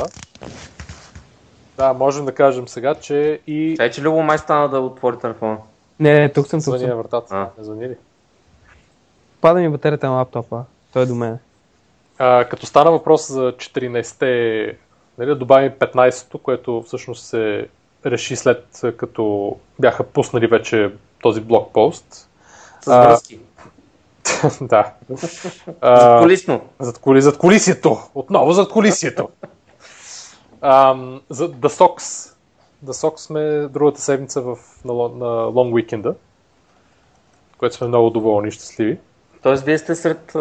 да, 1.78 1.94
можем 1.94 2.26
да 2.26 2.32
кажем 2.32 2.68
сега, 2.68 2.96
че 2.96 3.40
и... 3.48 3.74
Чай, 3.78 3.92
че 3.92 4.02
Любо 4.02 4.22
май 4.22 4.38
стана 4.38 4.70
да 4.70 4.80
отвори 4.80 5.20
телефона. 5.20 5.58
Не, 6.00 6.20
не, 6.20 6.30
тук 6.30 6.48
съм, 6.48 6.64
тук 6.64 6.80
съм. 6.80 6.98
вратата. 6.98 7.36
А. 7.36 7.50
Не 7.58 7.64
звъни 7.64 7.90
ли? 7.90 7.96
Пада 9.42 9.60
ми 9.60 9.70
батерията 9.70 10.08
на 10.08 10.14
лаптопа. 10.14 10.64
Той 10.94 11.04
е 11.04 11.06
до 11.06 11.16
мен. 11.16 11.38
А, 12.18 12.46
като 12.46 12.66
стана 12.66 12.92
въпрос 12.92 13.32
за 13.32 13.42
14-те, 13.42 14.26
нали, 15.18 15.28
да 15.28 15.36
добавим 15.36 15.72
15-то, 15.72 16.38
което 16.38 16.84
всъщност 16.88 17.26
се 17.26 17.68
реши 18.06 18.36
след 18.36 18.82
като 18.98 19.56
бяха 19.80 20.04
пуснали 20.04 20.48
вече 20.48 20.92
този 21.22 21.42
блокпост. 21.42 22.30
С 22.82 22.88
А, 22.88 23.08
връзки. 23.08 23.40
да. 24.62 24.94
А, 25.82 26.20
Колисно. 26.20 26.62
Зад, 26.80 27.00
коли, 27.00 27.22
зад 27.22 27.38
колисието. 27.38 27.98
Отново 28.16 28.52
зад 28.52 28.70
колисието. 28.70 29.30
Ам, 30.66 31.22
за 31.30 31.50
The 31.50 31.68
Sox. 31.68 31.98
The 32.86 32.92
Sox 32.92 33.18
сме 33.18 33.68
другата 33.68 34.02
седмица 34.02 34.42
в, 34.42 34.58
на, 34.86 34.94
на 34.94 35.48
Long 35.52 35.72
Weekend, 35.74 36.14
което 37.58 37.76
сме 37.76 37.88
много 37.88 38.10
доволни 38.10 38.48
и 38.48 38.52
щастливи. 38.52 38.98
Тоест, 39.42 39.64
вие 39.64 39.78
сте 39.78 39.96
сред 39.96 40.36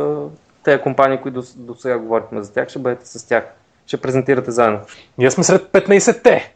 тези 0.63 0.83
компании, 0.83 1.19
които 1.23 1.41
до, 1.41 1.47
до 1.57 1.75
сега 1.75 1.99
говорихме 1.99 2.43
за 2.43 2.53
тях, 2.53 2.69
ще 2.69 2.79
бъдете 2.79 3.07
с 3.07 3.29
тях. 3.29 3.45
Ще 3.87 4.01
презентирате 4.01 4.51
заедно. 4.51 4.81
Ние 5.19 5.31
сме 5.31 5.45
сред 5.45 5.63
15-те. 5.73 6.55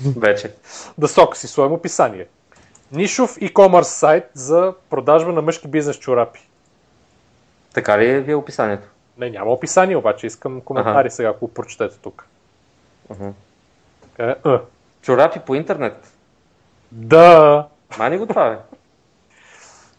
Вече. 0.16 0.54
The 1.00 1.06
Sox 1.06 1.44
и 1.44 1.46
своем 1.46 1.72
описание. 1.72 2.26
Нишов 2.92 3.36
e-commerce 3.36 3.82
сайт 3.82 4.24
за 4.34 4.74
продажба 4.90 5.32
на 5.32 5.42
мъжки 5.42 5.68
бизнес 5.68 5.96
чорапи. 5.96 6.48
Така 7.74 7.98
ли 7.98 8.10
е 8.10 8.20
вие 8.20 8.34
описанието? 8.34 8.88
Не, 9.18 9.30
няма 9.30 9.50
описание, 9.50 9.96
обаче 9.96 10.26
искам 10.26 10.60
коментари 10.60 11.06
Аха. 11.06 11.10
сега, 11.10 11.28
ако 11.28 11.48
прочетете 11.48 11.98
тук. 11.98 12.26
Така 14.02 14.30
е. 14.30 14.58
Чорапи 15.02 15.40
по 15.46 15.54
интернет. 15.54 16.12
Да. 16.92 17.66
Мани 17.98 18.18
го 18.18 18.26
това, 18.26 18.50
бе. 18.50 18.58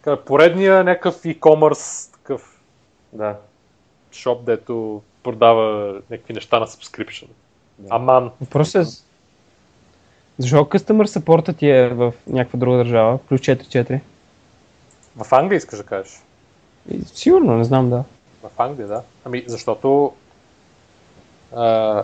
Така, 0.03 0.23
Поредния 0.23 0.83
някакъв 0.83 1.15
e-commerce 1.15 2.13
такъв 2.13 2.61
Да. 3.13 3.35
шоп, 4.11 4.45
дето 4.45 5.01
продава 5.23 5.93
някакви 6.09 6.33
неща 6.33 6.59
на 6.59 6.67
subscription. 6.67 7.27
Да. 7.77 7.95
Аман. 7.95 8.31
Въпросът 8.41 8.87
е... 8.87 8.89
Защо 10.37 10.57
Customer 10.57 11.19
Support 11.19 11.57
ти 11.57 11.69
е 11.69 11.87
в 11.89 12.13
някаква 12.27 12.59
друга 12.59 12.77
държава, 12.77 13.17
плюс 13.17 13.41
4-4? 13.41 13.99
В 15.15 15.33
Англия 15.33 15.57
искаш 15.57 15.79
да 15.79 15.85
кажеш? 15.85 16.21
И, 16.89 17.01
сигурно, 17.05 17.57
не 17.57 17.63
знам, 17.63 17.89
да. 17.89 18.03
В 18.43 18.59
Англия, 18.59 18.87
да. 18.87 19.01
Ами, 19.25 19.43
защото... 19.47 20.13
А, 21.55 22.03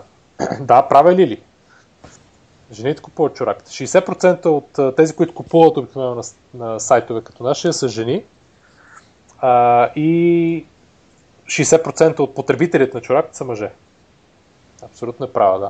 да, 0.62 0.82
правя 0.82 1.16
ли? 1.16 1.42
Жените 2.72 3.02
купуват 3.02 3.36
чорапите. 3.36 3.72
60% 3.72 4.46
от 4.46 4.96
тези, 4.96 5.16
които 5.16 5.34
купуват 5.34 5.78
обикновено 5.78 6.16
на, 6.16 6.24
на 6.54 6.80
сайтове 6.80 7.22
като 7.22 7.44
нашия, 7.44 7.74
са 7.74 7.88
жени. 7.88 8.24
А, 9.40 9.90
и 9.96 10.66
60% 11.46 12.20
от 12.20 12.36
потребителите 12.36 12.98
на 12.98 13.02
чорапите 13.02 13.38
са 13.38 13.46
мъже. 13.46 13.72
Абсолютно 14.84 15.26
е 15.26 15.32
права, 15.32 15.60
да. 15.60 15.70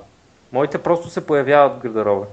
Моите 0.51 0.77
просто 0.77 1.09
се 1.09 1.25
появяват 1.25 1.77
в 1.77 1.81
гардероба. 1.81 2.25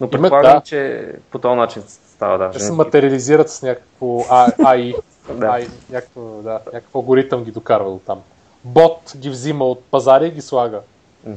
Но 0.00 0.10
предполагам, 0.10 0.52
да. 0.52 0.60
че 0.60 1.12
по 1.30 1.38
този 1.38 1.56
начин 1.56 1.82
става, 1.86 2.38
да. 2.38 2.50
Те 2.50 2.60
се 2.60 2.72
материализират 2.72 3.50
с 3.50 3.62
някакво 3.62 4.06
AI, 4.06 4.96
Да. 5.28 5.46
AI 5.46 5.68
някакво, 5.90 6.20
да, 6.20 6.52
някакъв 6.52 6.94
алгоритъм 6.94 7.44
ги 7.44 7.50
докарва 7.50 7.90
до 7.90 7.98
там. 7.98 8.22
Бот 8.64 9.12
ги 9.16 9.30
взима 9.30 9.64
от 9.64 9.84
пазари 9.84 10.26
и 10.26 10.30
ги 10.30 10.40
слага. 10.40 10.80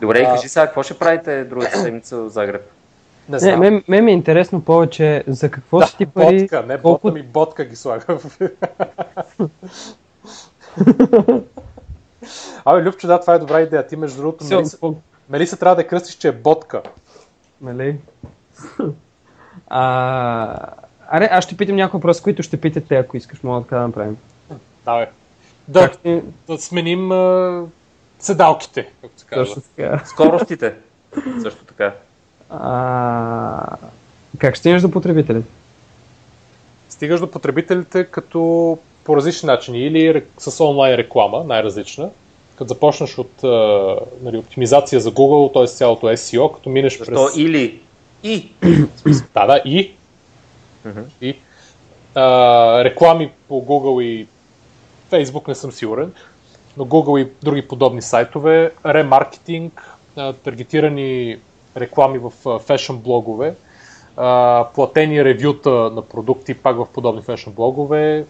Добре, 0.00 0.18
и 0.18 0.22
А. 0.22 0.26
кажи 0.26 0.48
сега, 0.48 0.66
какво 0.66 0.82
ще 0.82 0.98
правите 0.98 1.44
другата 1.44 1.78
седмица 1.78 2.16
в 2.16 2.28
Загреб? 2.28 2.62
Не 3.28 3.32
Не, 3.32 3.38
знам. 3.38 3.60
мен, 3.60 3.84
мен 3.88 4.04
ми 4.04 4.10
е 4.10 4.14
интересно 4.14 4.60
повече 4.62 5.24
за 5.26 5.50
какво 5.50 5.78
да, 5.78 5.86
си 5.86 5.96
ти 5.96 6.06
пари, 6.06 6.40
ботка, 6.40 6.62
не 6.62 6.78
колко- 6.78 7.00
бота 7.02 7.14
ми, 7.14 7.22
ботка 7.22 7.64
ги 7.64 7.76
слага. 7.76 8.04
Абе, 12.64 12.82
Любчо, 12.82 13.06
да, 13.06 13.20
това 13.20 13.34
е 13.34 13.38
добра 13.38 13.60
идея. 13.60 13.86
Ти, 13.86 13.96
между 13.96 14.16
другото, 14.16 14.44
Все, 14.44 14.54
Мелиса, 14.56 14.78
по- 14.80 14.94
Мелиса 15.30 15.56
трябва 15.56 15.76
да 15.76 15.86
кръстиш, 15.86 16.14
че 16.14 16.28
е 16.28 16.32
ботка. 16.32 16.82
Нали? 17.60 17.96
а, 19.68 20.56
аре, 21.08 21.28
аз 21.32 21.44
ще 21.44 21.56
питам 21.56 21.76
някои 21.76 21.98
въпроси, 21.98 22.22
които 22.22 22.42
ще 22.42 22.56
питате, 22.56 22.94
ако 22.96 23.16
искаш, 23.16 23.42
мога 23.42 23.62
така 23.62 23.76
да 23.76 23.82
направим. 23.82 24.16
Да, 24.84 24.98
бе. 24.98 25.08
Да, 25.68 25.90
Как 25.90 26.00
да 26.48 26.58
сменим 26.58 27.12
а, 27.12 27.62
седалките, 28.18 28.88
както 29.00 29.20
се 29.20 29.26
казва. 29.26 29.44
Точно 29.44 29.62
така. 29.76 30.02
Скоростите. 30.06 30.74
Също 31.42 31.64
така. 31.64 31.94
А, 32.50 33.76
как 34.38 34.54
ще 34.54 34.60
стигнеш 34.60 34.82
до 34.82 34.90
потребителите? 34.90 35.48
Стигаш 36.88 37.20
до 37.20 37.30
потребителите 37.30 38.04
като 38.04 38.78
по 39.04 39.16
различни 39.16 39.46
начини. 39.46 39.78
Или 39.78 40.24
с 40.38 40.64
онлайн 40.64 40.94
реклама, 40.94 41.44
най-различна. 41.44 42.10
Като 42.56 42.68
започнеш 42.68 43.18
от 43.18 43.44
а, 43.44 43.96
нали, 44.22 44.36
оптимизация 44.36 45.00
за 45.00 45.12
Google, 45.12 45.52
т.е. 45.52 45.66
цялото 45.66 46.06
SEO, 46.06 46.54
като 46.54 46.70
минеш 46.70 46.98
Защо 46.98 47.26
през... 47.26 47.36
или 47.36 47.80
и. 48.22 48.48
Да, 49.34 49.46
да, 49.46 49.62
и. 49.64 49.92
Мгм. 50.84 51.00
и 51.20 51.36
а, 52.14 52.84
реклами 52.84 53.30
по 53.48 53.54
Google 53.54 54.02
и 54.02 54.26
Facebook 55.10 55.48
не 55.48 55.54
съм 55.54 55.72
сигурен, 55.72 56.12
но 56.76 56.84
Google 56.84 57.22
и 57.22 57.30
други 57.42 57.68
подобни 57.68 58.02
сайтове, 58.02 58.72
ремаркетинг, 58.86 59.96
таргетирани 60.44 61.38
реклами 61.76 62.18
в 62.18 62.58
фешън 62.66 62.98
блогове, 62.98 63.54
платени 64.74 65.24
ревюта 65.24 65.70
на 65.70 66.02
продукти 66.02 66.54
пак 66.54 66.76
в 66.76 66.86
подобни 66.94 67.22
фешън 67.22 67.52
блогове, 67.52 68.26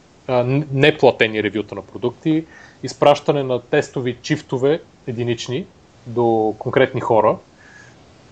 неплатени 0.73 1.43
ревюта 1.43 1.75
на 1.75 1.83
продукти, 1.83 2.45
изпращане 2.83 3.43
на 3.43 3.61
тестови 3.61 4.17
чифтове 4.23 4.81
единични 5.07 5.67
до 6.07 6.55
конкретни 6.59 7.01
хора, 7.01 7.37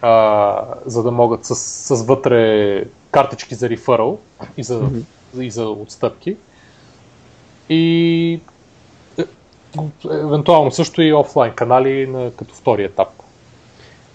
а, 0.02 0.64
за 0.86 1.02
да 1.02 1.10
могат 1.10 1.44
с, 1.44 1.54
с 1.54 2.02
вътре 2.02 2.84
картички 3.10 3.54
за 3.54 3.68
рефърал 3.68 4.18
и 4.56 4.62
за, 4.62 4.88
и 5.40 5.50
за 5.50 5.68
отстъпки. 5.68 6.36
И 7.68 8.40
е, 9.18 9.22
евентуално 10.10 10.70
също 10.70 11.02
и 11.02 11.12
офлайн 11.12 11.54
канали 11.54 12.06
на, 12.06 12.30
като 12.30 12.54
втори 12.54 12.84
етап. 12.84 13.08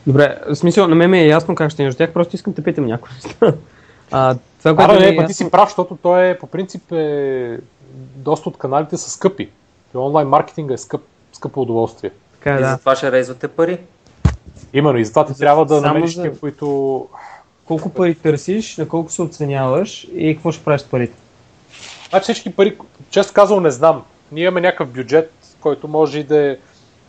Добре, 0.07 0.37
в 0.49 0.55
смисъл, 0.55 0.87
на 0.87 0.95
мен 0.95 1.11
ми 1.11 1.19
е 1.19 1.27
ясно 1.27 1.55
как 1.55 1.69
ще 1.69 1.73
стигнеш 1.73 1.93
до 1.93 1.97
тях, 1.97 2.13
просто 2.13 2.35
искам 2.35 2.53
да 2.53 2.63
питам 2.63 2.85
някои 2.85 3.09
неща. 3.15 3.53
А, 4.11 4.35
това, 4.59 4.75
което 4.75 4.91
Ара, 4.91 4.99
ми 4.99 5.05
е 5.05 5.09
не, 5.09 5.15
ма 5.15 5.21
ти 5.21 5.23
ясно- 5.23 5.35
си 5.35 5.51
прав, 5.51 5.69
защото 5.69 5.97
той 5.97 6.29
е, 6.29 6.37
по 6.37 6.47
принцип 6.47 6.91
е, 6.91 7.59
доста 8.15 8.49
от 8.49 8.57
каналите 8.57 8.97
са 8.97 9.09
скъпи. 9.09 9.49
И 9.95 9.97
онлайн 9.97 10.27
маркетинга 10.27 10.73
е 10.73 10.77
скъп, 10.77 11.01
скъпо 11.33 11.61
удоволствие. 11.61 12.11
Така 12.33 12.53
е, 12.53 12.57
И 12.57 12.61
да. 12.61 12.69
затова 12.69 12.95
ще 12.95 13.11
резвате 13.11 13.47
пари. 13.47 13.77
Именно 14.73 14.97
и 14.97 15.05
затова 15.05 15.25
ти 15.25 15.33
трябва 15.33 15.65
да 15.65 15.75
Само 15.75 15.87
намериш 15.87 16.15
за- 16.15 16.31
които... 16.31 17.07
Колко 17.65 17.89
пари 17.89 18.15
търсиш, 18.15 18.77
на 18.77 18.87
колко 18.87 19.11
се 19.11 19.21
оценяваш 19.21 20.07
и 20.13 20.35
какво 20.35 20.51
ще 20.51 20.63
правиш 20.63 20.81
с 20.81 20.85
парите? 20.85 21.13
Значи 22.09 22.23
всички 22.23 22.55
пари, 22.55 22.77
често 23.09 23.33
казвам, 23.33 23.63
не 23.63 23.71
знам. 23.71 24.03
Ние 24.31 24.43
имаме 24.43 24.61
някакъв 24.61 24.89
бюджет, 24.89 25.33
който 25.61 25.87
може 25.87 26.19
и 26.19 26.23
да 26.23 26.51
е, 26.51 26.57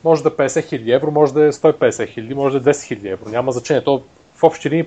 може 0.04 0.22
да 0.22 0.28
е 0.28 0.32
50 0.32 0.46
000 0.46 0.94
евро, 0.94 1.10
може 1.10 1.34
да 1.34 1.44
е 1.44 1.52
150 1.52 1.78
000, 1.78 2.34
може 2.34 2.60
да 2.60 2.70
е 2.70 2.74
200 2.74 3.02
000 3.02 3.12
евро. 3.12 3.28
Няма 3.28 3.52
значение. 3.52 3.84
То 3.84 4.02
в 4.34 4.42
общи 4.42 4.70
линии 4.70 4.86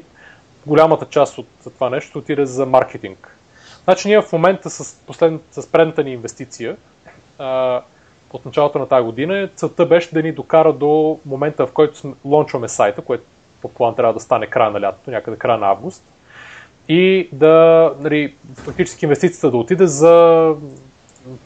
голямата 0.66 1.06
част 1.06 1.38
от 1.38 1.48
това 1.64 1.90
нещо 1.90 2.20
отиде 2.20 2.46
за 2.46 2.66
маркетинг. 2.66 3.38
Значи 3.84 4.08
ние 4.08 4.22
в 4.22 4.32
момента 4.34 4.70
с, 4.70 4.98
с 5.52 5.68
предната 5.72 6.04
ни 6.04 6.14
инвестиция 6.14 6.78
а, 7.40 7.82
от 8.34 8.46
началото 8.46 8.80
на 8.80 8.88
тази 8.88 9.06
година, 9.06 9.50
целта 9.56 9.86
беше 9.86 10.14
да 10.14 10.24
ни 10.24 10.32
докара 10.32 10.74
до 10.74 11.20
момента, 11.26 11.68
в 11.68 11.72
който 11.72 12.16
лончваме 12.26 12.68
сайта, 12.68 13.02
което 13.02 13.24
по 13.62 13.70
план 13.70 13.96
трябва 13.96 14.14
да 14.14 14.20
стане 14.20 14.48
края 14.48 14.72
на 14.72 14.82
лятото, 14.82 15.12
някъде 15.12 15.38
края 15.38 15.58
на 15.58 15.68
август. 15.68 16.04
И 16.94 17.30
да, 17.32 17.94
нали, 18.00 18.34
фактически 18.56 19.06
инвестицията 19.06 19.52
да 19.52 19.58
отиде 19.58 19.88
за 19.88 20.56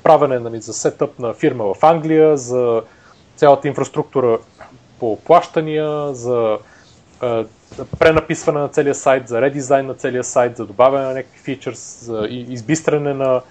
правене 0.04 0.40
нали, 0.40 0.62
за 0.62 0.74
сетъп 0.74 1.20
на 1.20 1.34
фирма 1.34 1.74
в 1.74 1.84
Англия, 1.84 2.38
за 2.38 2.82
цялата 3.36 3.68
инфраструктура 3.68 4.40
по 5.00 5.20
плащания, 5.26 6.14
за 6.14 6.58
е, 7.24 7.46
пренаписване 8.00 8.60
на 8.60 8.68
целия 8.68 8.96
сайт, 8.96 9.28
за 9.28 9.42
редизайн 9.42 9.86
на 9.86 9.94
целия 9.94 10.24
сайт, 10.24 10.58
за 10.58 10.66
добавяне 10.66 11.06
на 11.06 11.14
някакви 11.14 11.40
фичърс, 11.40 12.00
за 12.02 12.28
избистране 12.30 13.14
на 13.14 13.42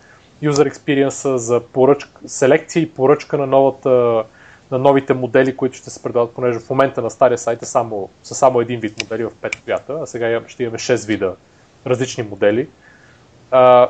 user 0.42 0.72
experience, 0.72 1.36
за 1.36 1.60
поръчка, 1.60 2.20
селекция 2.26 2.82
и 2.82 2.90
поръчка 2.90 3.38
на, 3.38 3.46
новата, 3.46 4.24
на 4.70 4.78
новите 4.78 5.14
модели, 5.14 5.56
които 5.56 5.76
ще 5.76 5.90
се 5.90 6.02
предават, 6.02 6.34
понеже 6.34 6.58
в 6.58 6.70
момента 6.70 7.02
на 7.02 7.10
стария 7.10 7.38
сайт 7.38 7.62
е 7.62 7.66
само, 7.66 8.08
са 8.22 8.34
само 8.34 8.60
един 8.60 8.80
вид 8.80 9.02
модели 9.02 9.24
в 9.24 9.30
5 9.42 9.64
цвята, 9.64 9.98
а 10.02 10.06
сега 10.06 10.42
ще 10.46 10.62
имаме 10.62 10.78
6 10.78 11.06
вида 11.06 11.34
различни 11.86 12.22
модели. 12.22 12.68
А, 13.50 13.88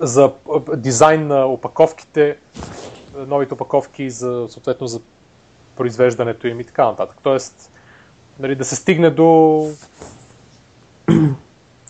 за 0.00 0.32
дизайн 0.76 1.26
на 1.26 1.46
опаковките, 1.46 2.36
новите 3.16 3.54
опаковки, 3.54 4.10
за, 4.10 4.46
съответно 4.48 4.86
за 4.86 5.00
произвеждането 5.76 6.46
им 6.46 6.60
и 6.60 6.64
така 6.64 6.84
нататък. 6.84 7.16
Тоест, 7.22 7.70
нали, 8.38 8.54
да 8.54 8.64
се 8.64 8.76
стигне 8.76 9.10
до 9.10 9.70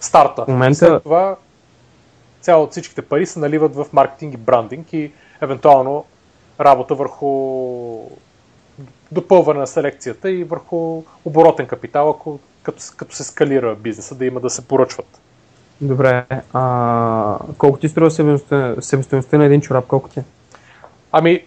старта. 0.00 0.44
В 0.44 0.48
момента- 0.48 0.74
След 0.74 1.02
това 1.02 1.36
цяло 2.40 2.64
от 2.64 2.70
всичките 2.70 3.02
пари 3.02 3.26
се 3.26 3.38
наливат 3.38 3.74
в 3.74 3.86
маркетинг 3.92 4.34
и 4.34 4.36
брандинг 4.36 4.92
и 4.92 5.12
евентуално 5.40 6.04
работа 6.60 6.94
върху 6.94 7.30
допълване 9.12 9.60
на 9.60 9.66
селекцията 9.66 10.30
и 10.30 10.44
върху 10.44 11.02
оборотен 11.24 11.66
капитал, 11.66 12.10
ако, 12.10 12.38
като, 12.66 12.80
се- 12.80 12.97
като 12.97 13.16
се 13.16 13.24
скалира 13.24 13.74
бизнеса, 13.74 14.14
да 14.14 14.26
има 14.26 14.40
да 14.40 14.51
се 14.51 14.68
поръчват. 14.68 15.20
Добре, 15.80 16.24
а, 16.52 17.38
колко 17.59 17.78
ти 17.78 17.88
струва 17.88 18.10
себестоеността 18.80 19.38
на 19.38 19.44
един 19.44 19.60
чорап, 19.60 19.86
колко 19.86 20.09
ти 20.09 20.20
е? 20.20 20.24
Ами, 21.12 21.44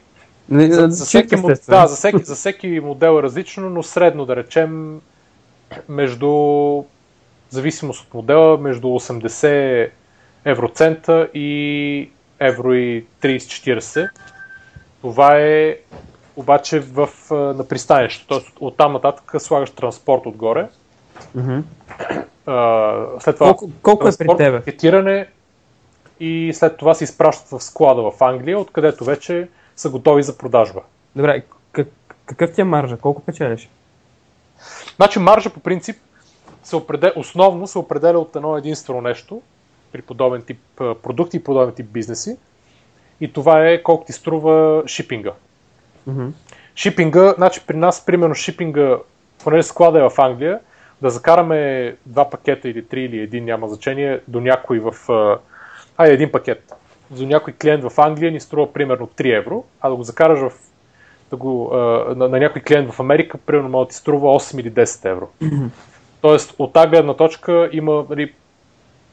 Не, 0.50 0.74
за, 0.74 0.88
за, 0.90 1.06
всеки, 1.06 1.36
да, 1.70 1.88
за, 1.88 1.96
всеки, 1.96 2.24
за 2.24 2.36
всеки 2.36 2.80
модел 2.84 3.20
е 3.20 3.24
различно, 3.24 3.70
но 3.70 3.84
средно 3.84 4.26
да 4.26 4.36
речем 4.36 5.02
между 5.90 6.84
зависимост 7.50 8.08
от 8.08 8.14
модела, 8.14 8.58
между 8.58 8.88
80 8.88 9.90
евроцента 10.46 11.30
и 11.34 12.10
евро 12.40 12.74
и 12.74 13.06
30-40. 13.22 14.10
Това 15.02 15.38
е 15.38 15.78
обаче 16.36 16.80
в, 16.80 17.10
на 17.32 17.68
пристанището. 17.68 18.28
Тоест 18.28 18.52
от 18.60 18.78
там 18.78 18.94
нататък 18.94 19.42
слагаш 19.42 19.72
транспорт 19.72 20.26
отгоре. 20.26 20.68
А, 22.46 23.06
след 23.20 23.36
това 23.36 23.48
Колко, 23.48 23.70
колко 23.82 24.08
е 24.08 24.12
при 24.20 24.28
тебе? 24.38 24.58
пакетиране 24.58 25.28
и 26.20 26.52
след 26.54 26.78
това 26.78 26.94
се 26.94 27.04
изпращат 27.04 27.50
в 27.50 27.64
склада 27.64 28.12
в 28.12 28.22
Англия, 28.22 28.60
откъдето 28.60 29.06
вече 29.06 29.48
са 29.76 29.90
готови 29.90 30.24
за 30.24 30.38
продажба. 30.38 30.82
Добре, 31.16 31.44
как, 31.72 31.88
какъв 32.26 32.54
ти 32.54 32.62
е 32.62 32.64
маржа? 32.64 32.98
Колко 32.98 33.22
печелиш? 33.22 33.70
Значи 34.96 35.20
маржа 35.20 35.50
по 35.50 35.60
принцип 35.60 35.98
се 36.64 36.76
определя, 36.76 37.14
основно 37.16 37.68
се 37.68 37.78
определя 37.78 38.20
от 38.20 38.36
едно 38.36 38.58
единствено 38.58 39.02
нещо 39.02 39.42
при 39.92 40.02
подобен 40.02 40.42
тип 40.42 40.60
продукти 40.78 41.38
и 41.38 41.44
подобен 41.44 41.74
тип 41.74 41.86
бизнеси. 41.86 42.38
И 43.22 43.34
това 43.34 43.68
е 43.68 43.84
колко 43.84 44.06
ти 44.06 44.14
струва 44.14 44.84
шипинга. 44.88 45.32
Мгм. 46.08 46.28
шипинга, 46.76 47.34
значи 47.38 47.62
при 47.68 47.78
нас, 47.78 48.06
примерно, 48.06 48.36
шипинга, 48.36 48.98
понеже 49.44 49.64
склада 49.64 50.00
е 50.00 50.10
в 50.10 50.20
Англия, 50.20 50.60
да 51.02 51.10
закараме 51.10 51.96
два 52.06 52.30
пакета 52.30 52.70
или 52.70 52.86
три 52.86 53.04
или 53.04 53.20
един, 53.20 53.46
няма 53.46 53.68
значение, 53.68 54.20
до 54.28 54.42
някой 54.42 54.80
в... 54.80 54.94
Айде, 55.98 56.14
един 56.14 56.32
пакет. 56.32 56.74
До 57.12 57.26
някой 57.26 57.54
клиент 57.54 57.84
в 57.84 58.00
Англия 58.00 58.32
ни 58.32 58.40
струва 58.40 58.74
примерно 58.74 59.08
3 59.08 59.38
евро, 59.38 59.64
а 59.82 59.90
да 59.90 59.96
го 59.96 60.04
закараш 60.04 60.40
в 60.40 60.52
да 61.30 61.36
го, 61.36 61.70
на, 62.16 62.30
на 62.30 62.40
някой 62.40 62.62
клиент 62.62 62.92
в 62.92 63.00
Америка, 63.00 63.38
примерно 63.38 63.70
може 63.70 63.86
да 63.86 63.90
ти 63.90 63.96
струва 63.96 64.28
8 64.28 64.60
или 64.60 64.72
10 64.72 65.10
евро. 65.10 65.30
Тоест, 66.22 66.56
от 66.60 66.74
тази 66.74 66.88
гледна 66.88 67.14
точка 67.14 67.70
има 67.72 68.06
нали, 68.10 68.34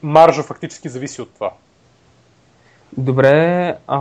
маржа 0.03 0.43
фактически 0.43 0.89
зависи 0.89 1.23
от 1.23 1.35
това. 1.35 1.53
Добре, 2.97 3.75
а, 3.87 3.99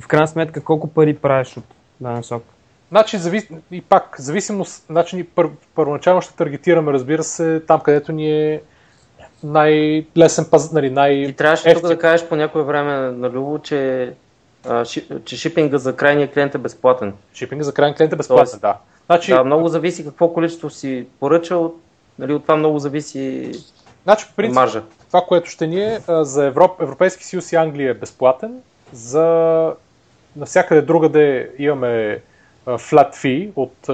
в 0.00 0.08
крайна 0.08 0.28
сметка 0.28 0.64
колко 0.64 0.88
пари 0.88 1.16
правиш 1.16 1.56
от 1.56 1.64
даден 2.00 2.22
сок? 2.22 2.42
Значи, 2.92 3.18
завис... 3.18 3.48
и 3.70 3.80
пак, 3.80 4.16
зависимост, 4.18 4.84
значи 4.90 5.24
пър... 5.24 5.48
първоначално 5.74 6.22
ще 6.22 6.36
таргетираме, 6.36 6.92
разбира 6.92 7.24
се, 7.24 7.60
там 7.66 7.80
където 7.80 8.12
ни 8.12 8.30
е 8.30 8.62
най-лесен 9.42 10.44
паз, 10.50 10.72
нали, 10.72 10.90
най 10.90 11.12
И 11.12 11.32
трябваше 11.32 11.74
тук 11.74 11.86
да 11.86 11.98
кажеш 11.98 12.28
по 12.28 12.36
някое 12.36 12.62
време 12.62 12.92
на 12.92 13.30
Любо, 13.30 13.58
че, 13.58 14.12
а, 14.68 14.84
ши, 14.84 15.08
че 15.24 15.36
шипинга 15.36 15.78
за 15.78 15.96
крайния 15.96 16.32
клиент 16.32 16.54
е 16.54 16.58
безплатен. 16.58 17.14
Шипинга 17.34 17.64
за 17.64 17.74
крайния 17.74 17.96
клиент 17.96 18.12
е 18.12 18.16
безплатен, 18.16 18.44
Тоест, 18.44 18.60
да. 18.60 18.76
Значи, 19.06 19.30
да, 19.30 19.44
много 19.44 19.68
зависи 19.68 20.04
какво 20.04 20.32
количество 20.32 20.70
си 20.70 21.06
поръчал, 21.20 21.74
нали, 22.18 22.32
от 22.32 22.42
това 22.42 22.56
много 22.56 22.78
зависи 22.78 23.52
значи, 24.04 24.26
по 24.26 24.34
принцип, 24.34 24.54
маржа. 24.54 24.82
Това, 25.08 25.20
което 25.28 25.50
ще 25.50 25.66
ни 25.66 25.82
е 25.82 26.00
за 26.08 26.44
Европ... 26.44 26.80
Европейски 26.80 27.24
съюз 27.24 27.52
и 27.52 27.56
Англия 27.56 27.90
е 27.90 27.94
безплатен, 27.94 28.60
за 28.92 29.74
навсякъде 30.36 30.82
другаде 30.82 31.50
имаме 31.58 32.22
flat 32.66 33.14
fee 33.14 33.50
от 33.56 33.88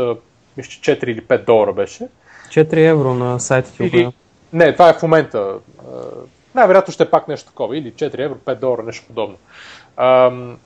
мисля, 0.56 0.70
4 0.70 1.04
или 1.04 1.20
5 1.20 1.44
долара 1.44 1.72
беше. 1.72 2.08
4 2.48 2.90
евро 2.90 3.14
на 3.14 3.40
сайта 3.40 3.72
ти. 3.72 3.84
Или... 3.84 4.12
Не, 4.52 4.72
това 4.72 4.88
е 4.88 4.94
в 4.94 5.02
момента. 5.02 5.54
Най-вероятно 6.54 6.94
ще 6.94 7.02
е 7.02 7.10
пак 7.10 7.28
нещо 7.28 7.48
такова. 7.48 7.76
Или 7.76 7.92
4 7.92 8.18
евро, 8.18 8.38
5 8.44 8.54
долара, 8.54 8.82
нещо 8.82 9.06
подобно. 9.06 9.36
Ам, 9.96 10.58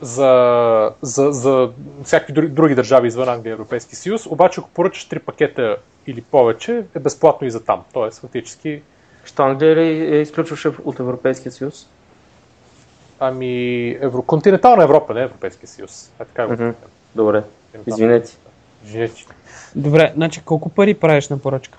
за, 0.00 0.92
за, 1.02 1.32
за 1.32 1.70
всякакви 2.04 2.32
други, 2.32 2.48
други 2.48 2.74
държави 2.74 3.08
извън 3.08 3.28
Англия 3.28 3.50
и 3.50 3.52
Европейски 3.52 3.96
съюз, 3.96 4.26
обаче 4.26 4.60
ако 4.60 4.70
поръчаш 4.70 5.08
3 5.08 5.18
пакета 5.18 5.76
или 6.06 6.22
повече, 6.22 6.84
е 6.94 6.98
безплатно 6.98 7.46
и 7.46 7.50
за 7.50 7.64
там. 7.64 7.82
Тоест, 7.92 8.20
фактически... 8.20 8.82
Що 9.24 9.42
Англия 9.42 9.76
ли 9.76 10.16
е 10.16 10.20
изключваше 10.20 10.68
от 10.84 11.00
Европейския 11.00 11.52
съюз? 11.52 11.88
Ами, 13.24 13.90
Евро... 14.00 14.22
континентална 14.22 14.84
Европа, 14.84 15.14
не 15.14 15.20
Европейския 15.20 15.68
съюз. 15.68 16.10
Е 16.20 16.24
така 16.24 16.46
го 16.46 16.52
mm-hmm. 16.52 16.74
Добре, 17.14 17.42
извинете. 17.86 18.32
Извинете. 18.84 19.24
Добре, 19.74 20.12
значи 20.16 20.40
колко 20.44 20.68
пари 20.68 20.94
правиш 20.94 21.28
на 21.28 21.38
поръчка? 21.38 21.78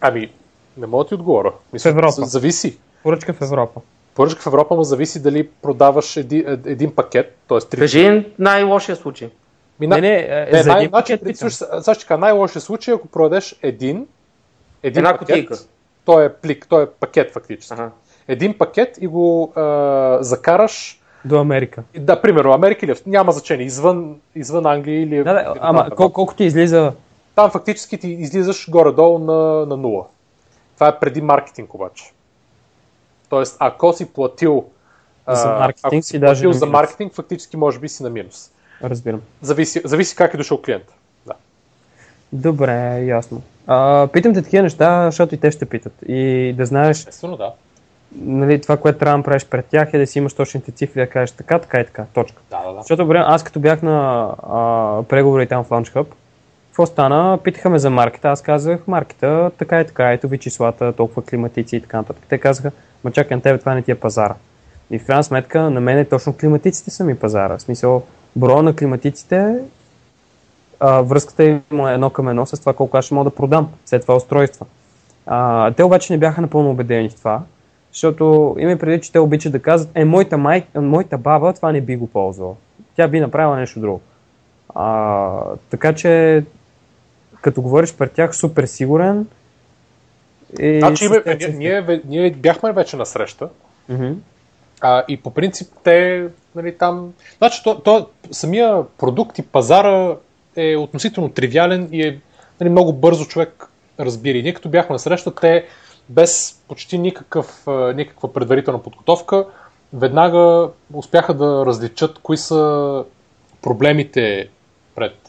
Ами, 0.00 0.32
не 0.76 0.86
мога 0.86 1.04
да 1.04 1.08
ти 1.08 1.14
отговоря. 1.14 1.52
Мисля, 1.72 1.90
в 1.90 1.92
Европа. 1.92 2.12
Зависи. 2.12 2.78
Поръчка 3.02 3.32
в 3.32 3.42
Европа. 3.42 3.80
Поръчка 4.14 4.42
в 4.42 4.46
Европа, 4.46 4.74
му 4.74 4.82
зависи 4.82 5.22
дали 5.22 5.48
продаваш 5.48 6.16
един, 6.16 6.44
един 6.66 6.94
пакет, 6.94 7.36
т.е. 7.48 7.58
три. 7.58 7.80
Кажи 7.80 8.26
най-лошия 8.38 8.96
случай. 8.96 9.30
Ми, 9.80 9.86
не, 9.86 10.00
не, 10.00 10.46
не, 10.52 10.62
за 10.62 10.68
най- 10.68 10.78
един 10.78 10.90
значи, 10.90 11.18
пакет 11.18 11.36
сега 11.36 11.94
ще 11.94 12.06
кажа, 12.06 12.18
най-лошия 12.18 12.62
случай, 12.62 12.94
ако 12.94 13.08
продадеш 13.08 13.58
един, 13.62 14.06
един 14.82 14.98
Една 14.98 15.12
пакет, 15.12 15.26
кутийка. 15.26 15.56
той 16.04 16.26
е 16.26 16.32
плик, 16.32 16.66
той 16.68 16.82
е 16.82 16.86
пакет 16.86 17.32
фактически. 17.32 17.74
Ага. 17.74 17.90
Един 18.28 18.58
пакет 18.58 18.98
и 19.00 19.06
го 19.06 19.52
а, 19.56 20.18
закараш 20.20 21.00
до 21.24 21.40
Америка. 21.40 21.82
Да, 21.98 22.22
примерно, 22.22 22.52
Америка 22.52 22.86
или 22.86 22.94
няма 23.06 23.32
значение, 23.32 23.66
извън, 23.66 24.16
извън 24.34 24.66
Англия 24.66 25.02
или... 25.02 25.16
Да, 25.16 25.32
да, 25.32 25.54
ама 25.60 25.90
кол- 25.90 26.12
колко 26.12 26.34
ти 26.34 26.44
излиза? 26.44 26.92
Там 27.34 27.50
фактически 27.50 27.98
ти 27.98 28.08
излизаш 28.08 28.70
горе-долу 28.70 29.18
на, 29.18 29.66
на 29.66 29.76
нула. 29.76 30.06
Това 30.74 30.88
е 30.88 30.98
преди 30.98 31.22
маркетинг 31.22 31.74
обаче. 31.74 32.04
Тоест, 33.28 33.56
ако 33.58 33.92
си 33.92 34.12
платил 34.12 34.64
за 35.28 35.48
маркетинг, 35.48 35.92
ако 35.92 36.02
си 36.02 36.20
платил 36.20 36.52
за 36.52 36.66
маркетинг, 36.66 37.14
фактически 37.14 37.56
може 37.56 37.78
би 37.78 37.88
си 37.88 38.02
на 38.02 38.10
минус. 38.10 38.50
Разбирам. 38.84 39.20
Зависи, 39.42 39.82
зависи 39.84 40.16
как 40.16 40.34
е 40.34 40.36
дошъл 40.36 40.62
клиент. 40.62 40.84
Да. 41.26 41.32
Добре, 42.32 43.04
ясно. 43.04 43.42
А, 43.66 44.08
питам 44.12 44.34
те 44.34 44.42
такива 44.42 44.62
неща, 44.62 45.06
защото 45.06 45.34
и 45.34 45.38
те 45.38 45.50
ще 45.50 45.66
питат. 45.66 45.92
И 46.08 46.54
да 46.56 46.66
знаеш. 46.66 46.98
Естествено, 46.98 47.36
да. 47.36 47.52
Нали, 48.14 48.60
това, 48.60 48.76
което 48.76 48.98
трябва 48.98 49.18
да 49.18 49.24
правиш 49.24 49.46
пред 49.46 49.66
тях 49.66 49.94
е 49.94 49.98
да 49.98 50.06
си 50.06 50.18
имаш 50.18 50.34
точните 50.34 50.72
цифри, 50.72 51.00
да 51.00 51.06
кажеш 51.06 51.30
така, 51.30 51.58
така 51.58 51.80
и 51.80 51.84
така. 51.84 52.04
Точка. 52.14 52.42
Да, 52.50 52.62
да, 52.66 52.72
да. 52.72 52.82
Защото 52.82 53.06
време, 53.06 53.24
аз 53.28 53.44
като 53.44 53.60
бях 53.60 53.82
на 53.82 54.28
а, 54.42 55.02
преговори 55.02 55.46
там 55.46 55.64
в 55.64 55.68
Launch 55.68 55.94
Hub, 55.94 56.06
какво 56.66 56.86
стана? 56.86 57.38
Питаха 57.44 57.70
ме 57.70 57.78
за 57.78 57.90
маркета, 57.90 58.28
аз 58.28 58.42
казах 58.42 58.86
маркета, 58.86 59.50
така 59.58 59.80
и 59.80 59.86
така, 59.86 60.12
ето 60.12 60.28
ви 60.28 60.38
числата, 60.38 60.92
толкова 60.92 61.22
климатици 61.22 61.76
и 61.76 61.80
така 61.80 61.96
нататък. 61.96 62.24
Те 62.28 62.38
казаха, 62.38 62.70
ма 63.04 63.10
чакай 63.10 63.36
на 63.36 63.42
тебе, 63.42 63.58
това 63.58 63.74
не 63.74 63.82
ти 63.82 63.90
е 63.90 63.94
пазара. 63.94 64.34
И 64.90 64.98
в 64.98 65.06
крайна 65.06 65.24
сметка 65.24 65.70
на 65.70 65.80
мен 65.80 65.98
е 65.98 66.04
точно 66.04 66.36
климатиците 66.40 66.90
са 66.90 67.04
ми 67.04 67.16
пазара. 67.16 67.58
В 67.58 67.62
смисъл, 67.62 68.02
броя 68.36 68.62
на 68.62 68.76
климатиците, 68.76 69.58
а, 70.80 71.02
връзката 71.02 71.44
им 71.44 71.62
е 71.70 71.94
едно 71.94 72.10
към 72.10 72.28
едно 72.28 72.46
с 72.46 72.60
това 72.60 72.72
колко 72.72 72.96
аз 72.96 73.04
ще 73.04 73.14
мога 73.14 73.30
да 73.30 73.36
продам 73.36 73.68
след 73.86 74.02
това 74.02 74.16
устройства. 74.16 74.66
А, 75.26 75.70
те 75.70 75.84
обаче 75.84 76.12
не 76.12 76.18
бяха 76.18 76.40
напълно 76.40 76.70
убедени 76.70 77.08
в 77.08 77.14
това, 77.14 77.42
защото 77.92 78.56
има 78.58 78.76
преди, 78.76 79.00
че 79.00 79.12
те 79.12 79.18
обичат 79.18 79.52
да 79.52 79.62
казват, 79.62 79.90
е, 79.94 80.04
моята, 80.04 80.38
май, 80.38 80.64
моята 80.74 81.18
баба 81.18 81.52
това 81.52 81.72
не 81.72 81.80
би 81.80 81.96
го 81.96 82.06
ползвала. 82.06 82.54
Тя 82.96 83.08
би 83.08 83.20
направила 83.20 83.56
нещо 83.56 83.80
друго. 83.80 84.00
А, 84.74 85.42
така 85.70 85.92
че, 85.92 86.44
като 87.40 87.62
говориш 87.62 87.94
пред 87.94 88.12
тях, 88.12 88.36
супер 88.36 88.64
сигурен. 88.64 89.26
И 90.60 90.78
значи, 90.78 91.08
ние, 91.08 91.22
ние, 91.48 91.82
ние, 91.82 92.02
ние 92.04 92.30
бяхме 92.30 92.72
вече 92.72 92.96
на 92.96 93.06
среща. 93.06 93.48
Mm-hmm. 93.90 94.14
А, 94.80 95.04
и 95.08 95.22
по 95.22 95.30
принцип 95.30 95.72
те, 95.84 96.26
нали, 96.54 96.78
там... 96.78 97.12
Значи, 97.38 97.60
то, 97.64 97.80
то, 97.80 98.08
самия 98.30 98.84
продукт 98.98 99.38
и 99.38 99.42
пазара 99.42 100.16
е 100.56 100.76
относително 100.76 101.28
тривиален 101.28 101.88
и 101.92 102.02
е 102.02 102.20
нали, 102.60 102.70
много 102.70 102.92
бързо 102.92 103.24
човек 103.24 103.68
разбира. 104.00 104.38
И 104.38 104.42
ние 104.42 104.54
като 104.54 104.68
бяхме 104.68 104.92
на 104.92 104.98
среща, 104.98 105.34
те 105.34 105.64
без 106.10 106.62
почти 106.68 106.98
никакъв, 106.98 107.66
никаква 107.94 108.32
предварителна 108.32 108.82
подготовка, 108.82 109.46
веднага 109.92 110.70
успяха 110.94 111.34
да 111.34 111.66
различат 111.66 112.18
кои 112.18 112.36
са 112.36 113.04
проблемите 113.62 114.48
пред, 114.94 115.28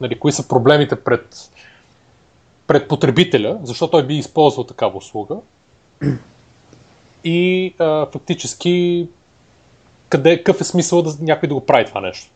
нали, 0.00 0.18
кои 0.18 0.32
са 0.32 0.48
проблемите 0.48 0.96
пред, 0.96 1.50
пред 2.66 2.88
потребителя, 2.88 3.58
защото 3.62 3.90
той 3.90 4.06
би 4.06 4.14
използвал 4.14 4.64
такава 4.64 4.96
услуга. 4.96 5.36
И 7.24 7.74
а, 7.78 8.06
фактически 8.06 9.08
къде, 10.08 10.36
какъв 10.36 10.60
е 10.60 10.64
смисъл 10.64 11.02
да 11.02 11.12
някой 11.20 11.48
да 11.48 11.54
го 11.54 11.66
прави 11.66 11.84
това 11.84 12.00
нещо. 12.00 12.30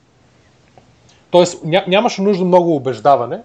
Тоест 1.31 1.65
ня, 1.65 1.85
нямаше 1.89 2.23
нужда 2.23 2.45
много 2.45 2.77
убеждаване 2.77 3.41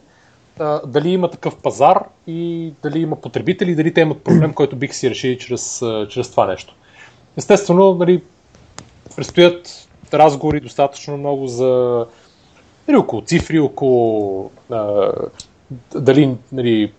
а, 0.60 0.88
дали 0.88 1.10
има 1.10 1.30
такъв 1.30 1.56
пазар 1.56 2.04
и 2.28 2.74
дали 2.84 3.00
има 3.00 3.16
потребители, 3.16 3.76
дали 3.76 3.94
те 3.94 4.02
имат 4.02 4.24
проблем, 4.24 4.54
който 4.56 4.76
бих 4.76 4.96
си 4.96 5.10
решили 5.10 5.38
чрез, 5.38 5.82
а, 5.82 6.08
чрез 6.10 6.32
това 6.32 6.46
нещо. 6.46 6.76
Естествено, 7.38 7.96
нали, 7.96 8.24
предстоят 9.16 9.88
разговори 10.14 10.60
достатъчно 10.60 11.18
много 11.18 11.48
за 11.48 12.06
нали, 12.88 12.98
около 12.98 13.22
цифри, 13.22 13.60
около 13.60 14.52
а, 14.72 15.12
дали 15.96 16.38
нали, 16.52 16.94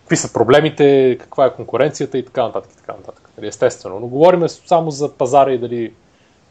какви 0.00 0.16
са 0.16 0.32
проблемите, 0.32 1.18
каква 1.20 1.46
е 1.46 1.54
конкуренцията 1.54 2.18
и 2.18 2.24
така 2.24 2.42
нататък. 2.42 2.70
И 2.72 2.76
така 2.76 2.92
нататък 2.92 3.30
нали, 3.38 3.48
естествено. 3.48 4.00
Но 4.00 4.06
говорим 4.06 4.48
само 4.48 4.90
за 4.90 5.12
пазара 5.12 5.52
и 5.52 5.58
дали, 5.58 5.92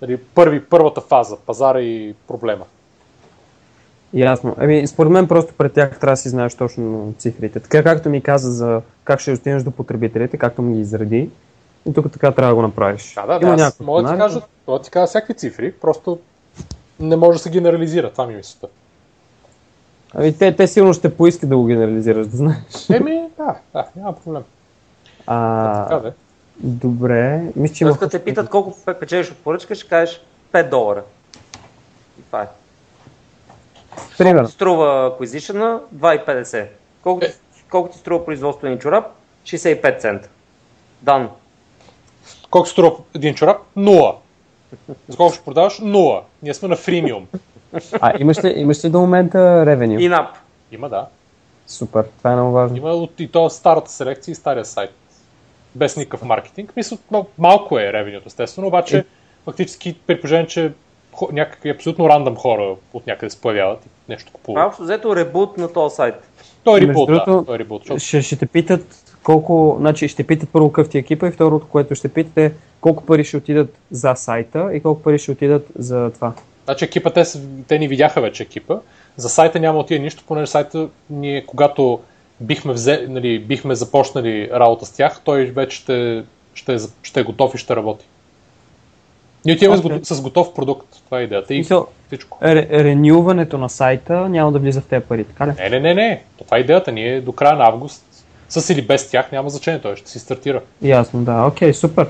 дали 0.01 0.17
първи, 0.17 0.65
първата 0.65 1.01
фаза, 1.01 1.37
пазара 1.45 1.81
и 1.81 2.15
проблема. 2.27 2.65
Ясно. 4.13 4.55
Еми, 4.61 4.87
според 4.87 5.11
мен 5.11 5.27
просто 5.27 5.53
пред 5.53 5.73
тях 5.73 5.99
трябва 5.99 6.13
да 6.13 6.17
си 6.17 6.29
знаеш 6.29 6.55
точно 6.55 7.13
цифрите. 7.17 7.59
Така 7.59 7.83
както 7.83 8.09
ми 8.09 8.21
каза 8.21 8.51
за 8.51 8.81
как 9.03 9.19
ще 9.19 9.31
достигнеш 9.31 9.63
до 9.63 9.71
потребителите, 9.71 10.37
както 10.37 10.61
ми 10.61 10.75
ги 10.75 10.81
изреди, 10.81 11.29
и 11.89 11.93
тук 11.93 12.11
така 12.11 12.31
трябва 12.31 12.51
да 12.51 12.55
го 12.55 12.61
направиш. 12.61 13.13
Да, 13.13 13.39
да, 13.39 13.55
да. 13.55 13.63
Аз 13.63 13.79
мога 13.79 14.03
да 14.03 14.11
ти 14.11 14.17
кажа, 14.17 14.41
мога 14.67 14.79
да 14.79 14.83
ти 14.83 14.91
кажа 14.91 15.07
всякакви 15.07 15.33
цифри, 15.33 15.71
просто 15.71 16.19
не 16.99 17.15
може 17.15 17.37
да 17.37 17.43
се 17.43 17.49
генерализира, 17.49 18.11
това 18.11 18.27
ми 18.27 18.33
е 18.33 18.37
мисълта. 18.37 18.67
Ами 20.13 20.37
те, 20.37 20.55
те 20.55 20.67
сигурно 20.67 20.93
ще 20.93 21.15
поискат 21.15 21.49
да 21.49 21.57
го 21.57 21.65
генерализираш, 21.65 22.27
да 22.27 22.37
знаеш. 22.37 22.89
Еми, 22.89 23.23
да, 23.37 23.55
да, 23.73 23.87
няма 23.95 24.15
проблем. 24.15 24.43
А, 25.27 25.83
така, 25.83 25.99
да. 25.99 26.13
Добре, 26.59 27.43
мисля, 27.55 27.75
че 27.75 27.83
има... 27.83 27.93
Като 27.93 28.09
те 28.09 28.23
питат 28.23 28.49
колко 28.49 28.77
печелиш 28.99 29.31
от 29.31 29.37
поръчка, 29.37 29.75
ще 29.75 29.89
кажеш 29.89 30.21
5 30.53 30.69
долара. 30.69 31.03
И 32.19 32.21
това 32.21 32.41
е. 32.41 32.47
Примерно. 34.17 34.39
Колко 34.41 34.51
струва 34.51 34.85
acquisition 35.19 35.79
2,50. 35.95 36.67
Колко, 37.03 37.25
е. 37.25 37.33
колко 37.71 37.89
ти 37.89 37.97
струва 37.97 38.25
производствени 38.25 38.79
чорап? 38.79 39.05
65 39.43 39.99
цента. 39.99 40.29
Дан. 41.01 41.29
Колко 42.49 42.67
струва 42.67 42.95
един 43.15 43.35
чорап? 43.35 43.57
0. 43.77 44.15
За 45.07 45.17
колко 45.17 45.33
ще 45.33 45.43
продаваш? 45.43 45.79
Нула. 45.79 46.21
Ние 46.43 46.53
сме 46.53 46.67
на 46.67 46.75
фримиум. 46.75 47.27
А 48.01 48.13
имаш 48.19 48.43
ли, 48.43 48.53
имаш 48.55 48.85
ли 48.85 48.89
до 48.89 48.99
момента 48.99 49.65
ревеню? 49.65 49.99
Инап. 49.99 50.27
Има, 50.71 50.89
да. 50.89 51.07
Супер, 51.67 52.05
това 52.17 52.31
е 52.31 52.35
много 52.35 52.51
важно. 52.51 52.77
Има 52.77 52.89
от 52.89 53.19
и 53.19 53.31
то 53.31 53.49
старата 53.49 53.91
селекция 53.91 54.31
и 54.31 54.35
стария 54.35 54.65
сайт. 54.65 54.91
Без 55.75 55.97
никакъв 55.97 56.21
маркетинг. 56.23 56.73
Мисля, 56.75 56.97
мал- 57.11 57.25
малко 57.37 57.79
е 57.79 57.93
ревенюто, 57.93 58.23
естествено, 58.27 58.67
обаче 58.67 58.97
Е. 58.97 59.03
фактически 59.45 59.99
при 60.07 60.21
положение, 60.21 60.47
че 60.47 60.71
някакви 61.31 61.69
абсолютно 61.69 62.09
рандъм 62.09 62.35
хора 62.35 62.75
от 62.93 63.07
някъде 63.07 63.29
се 63.29 63.41
появяват 63.41 63.85
и 63.85 63.89
нещо 64.09 64.31
купуват. 64.33 64.67
Общо 64.67 64.83
взето 64.83 65.15
ребут 65.15 65.57
на 65.57 65.73
този 65.73 65.95
сайт. 65.95 66.15
Той 66.63 66.77
е 66.77 66.81
ребут, 66.81 67.09
да. 67.09 67.43
Той 67.45 67.55
е 67.55 67.59
ребут, 67.59 67.81
защото 67.81 67.99
Ще, 67.99 68.21
ще 68.21 68.35
те 68.35 68.45
питат 68.45 69.15
колко, 69.23 69.75
значи 69.79 70.07
ще 70.07 70.23
питат 70.23 70.49
първо 70.49 70.71
какъв 70.71 70.91
ти 70.91 70.97
е 70.97 70.99
екипа 70.99 71.27
и 71.27 71.31
второто, 71.31 71.67
което 71.67 71.95
ще 71.95 72.09
питат 72.09 72.37
е 72.37 72.53
колко 72.81 73.05
пари 73.05 73.23
ще 73.23 73.37
отидат 73.37 73.77
за 73.91 74.15
сайта 74.15 74.69
и 74.73 74.79
колко 74.79 75.01
пари 75.01 75.19
ще 75.19 75.31
отидат 75.31 75.67
за 75.75 76.11
това. 76.11 76.33
Значи 76.65 76.85
екипа, 76.85 77.09
те, 77.09 77.23
те 77.67 77.79
ни 77.79 77.87
видяха 77.87 78.21
вече 78.21 78.43
екипа. 78.43 78.75
За 79.17 79.29
сайта 79.29 79.59
няма 79.59 79.79
отиде 79.79 79.99
нищо, 79.99 80.23
понеже 80.27 80.51
сайта 80.51 80.89
ние, 81.09 81.45
когато 81.45 81.99
бихме, 82.39 82.73
взе, 82.73 83.05
нали, 83.09 83.39
бихме 83.39 83.75
започнали 83.75 84.49
работа 84.51 84.85
с 84.85 84.91
тях, 84.91 85.21
той 85.23 85.45
вече 85.45 85.77
ще, 85.77 86.23
ще, 86.53 86.73
е, 86.73 86.77
ще 87.03 87.19
е 87.19 87.23
готов 87.23 87.55
и 87.55 87.57
ще 87.57 87.75
работи. 87.75 88.05
Ние 89.45 89.55
отиваме 89.55 89.77
с, 89.77 89.85
Окей. 89.85 89.97
го- 89.99 90.05
с 90.05 90.21
готов 90.21 90.53
продукт. 90.53 90.87
Това 91.05 91.19
е 91.19 91.23
идеята. 91.23 91.53
И 91.53 91.57
Мисъл, 91.57 91.87
всичко. 92.07 92.37
ре, 92.41 92.67
ренюването 92.71 93.57
на 93.57 93.69
сайта 93.69 94.29
няма 94.29 94.51
да 94.51 94.59
влиза 94.59 94.81
в 94.81 94.85
тези 94.85 95.05
пари, 95.05 95.23
така 95.23 95.47
ли? 95.47 95.51
Не, 95.59 95.69
не, 95.69 95.79
не, 95.79 95.93
не. 95.93 96.23
Това 96.37 96.57
е 96.57 96.59
идеята. 96.59 96.91
Ние 96.91 97.21
до 97.21 97.31
края 97.31 97.55
на 97.55 97.65
август, 97.65 98.05
с 98.49 98.69
или 98.69 98.81
без 98.81 99.09
тях, 99.09 99.31
няма 99.31 99.49
значение. 99.49 99.81
Той 99.81 99.95
ще 99.95 100.09
си 100.11 100.19
стартира. 100.19 100.61
Ясно, 100.81 101.23
да. 101.23 101.45
Окей, 101.47 101.73
супер. 101.73 102.07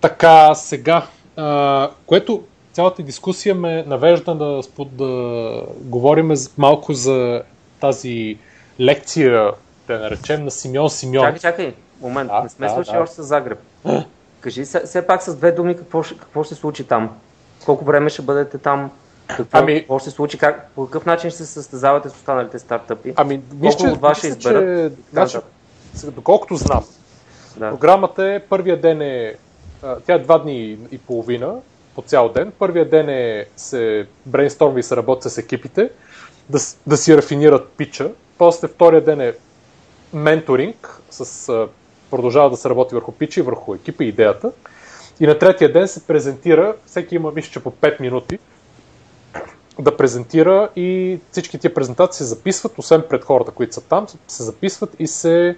Така, 0.00 0.54
сега, 0.54 1.06
а, 1.36 1.90
което 2.06 2.42
цялата 2.72 3.02
дискусия 3.02 3.54
ме 3.54 3.84
навежда 3.86 4.34
да, 4.34 4.62
спод- 4.62 4.88
да 4.88 5.62
говорим 5.80 6.32
малко 6.58 6.92
за 6.92 7.42
тази 7.80 8.38
лекция, 8.80 9.50
да 9.86 9.94
я 9.94 10.00
наречем, 10.00 10.44
на 10.44 10.50
Симеон 10.50 10.90
Симеон. 10.90 11.24
Чакай, 11.26 11.40
чакай. 11.40 11.74
Момент, 12.00 12.28
Да, 12.28 12.42
не 12.42 12.48
сме 12.48 12.66
да, 12.66 12.72
свършили 12.72 12.96
да. 12.96 13.02
още 13.02 13.14
с 13.14 13.22
Загреб. 13.22 13.58
Кажи 14.44 14.64
все, 14.64 15.06
пак 15.06 15.22
с 15.22 15.36
две 15.36 15.52
думи 15.52 15.76
какво 15.76 16.02
какво 16.20 16.44
ще 16.44 16.54
се 16.54 16.60
случи 16.60 16.84
там. 16.84 17.10
Колко 17.64 17.84
време 17.84 18.10
ще 18.10 18.22
бъдете 18.22 18.58
там? 18.58 18.90
Какво, 19.26 19.58
Ами- 19.58 19.78
какво 19.78 19.98
ще 19.98 20.10
се 20.10 20.16
случи? 20.16 20.38
Как, 20.38 20.70
по 20.74 20.84
какъв 20.84 21.06
начин 21.06 21.30
ще 21.30 21.38
се 21.38 21.46
състезавате 21.46 22.08
с 22.08 22.12
останалите 22.14 22.58
стартъпи? 22.58 23.12
Ами, 23.16 23.40
вижте, 23.54 23.88
от 23.88 24.00
вас 24.00 24.18
ще 24.18 24.26
мисля, 24.26 24.38
изберат? 24.38 24.92
че, 24.92 24.96
значи, 25.12 25.38
доколкото 26.10 26.56
знам, 26.56 26.84
Да. 27.56 27.70
програмата 27.70 28.24
е, 28.24 28.40
първия 28.40 28.80
ден 28.80 29.02
е, 29.02 29.34
тя 30.06 30.14
е 30.14 30.18
два 30.18 30.38
дни 30.38 30.78
и 30.92 30.98
половина 30.98 31.54
по 31.94 32.02
цял 32.02 32.28
ден. 32.28 32.52
Първия 32.58 32.90
ден 32.90 33.08
е 33.08 33.46
се 33.56 34.06
брейнстормва 34.26 34.80
и 34.80 34.82
се 34.82 34.96
работи 34.96 35.30
с 35.30 35.38
екипите, 35.38 35.90
да, 36.50 36.58
да 36.86 36.96
си 36.96 37.16
рафинират 37.16 37.68
пича. 37.68 38.10
После 38.38 38.68
втория 38.68 39.04
ден 39.04 39.20
е 39.20 39.32
менторинг, 40.12 41.00
с, 41.10 41.50
продължава 42.14 42.50
да 42.50 42.56
се 42.56 42.70
работи 42.70 42.94
върху 42.94 43.12
пича 43.12 43.40
и 43.40 43.42
върху 43.42 43.74
екипа 43.74 44.04
и 44.04 44.08
идеята. 44.08 44.52
И 45.20 45.26
на 45.26 45.38
третия 45.38 45.72
ден 45.72 45.88
се 45.88 46.06
презентира, 46.06 46.74
всеки 46.86 47.14
има, 47.14 47.32
мисля, 47.34 47.50
че 47.52 47.60
по 47.60 47.70
5 47.70 48.00
минути, 48.00 48.38
да 49.78 49.96
презентира 49.96 50.68
и 50.76 51.20
всички 51.30 51.58
тия 51.58 51.74
презентации 51.74 52.18
се 52.18 52.24
записват, 52.24 52.78
освен 52.78 53.02
пред 53.08 53.24
хората, 53.24 53.50
които 53.50 53.74
са 53.74 53.80
там, 53.80 54.06
се 54.28 54.42
записват 54.42 54.96
и 54.98 55.06
се 55.06 55.56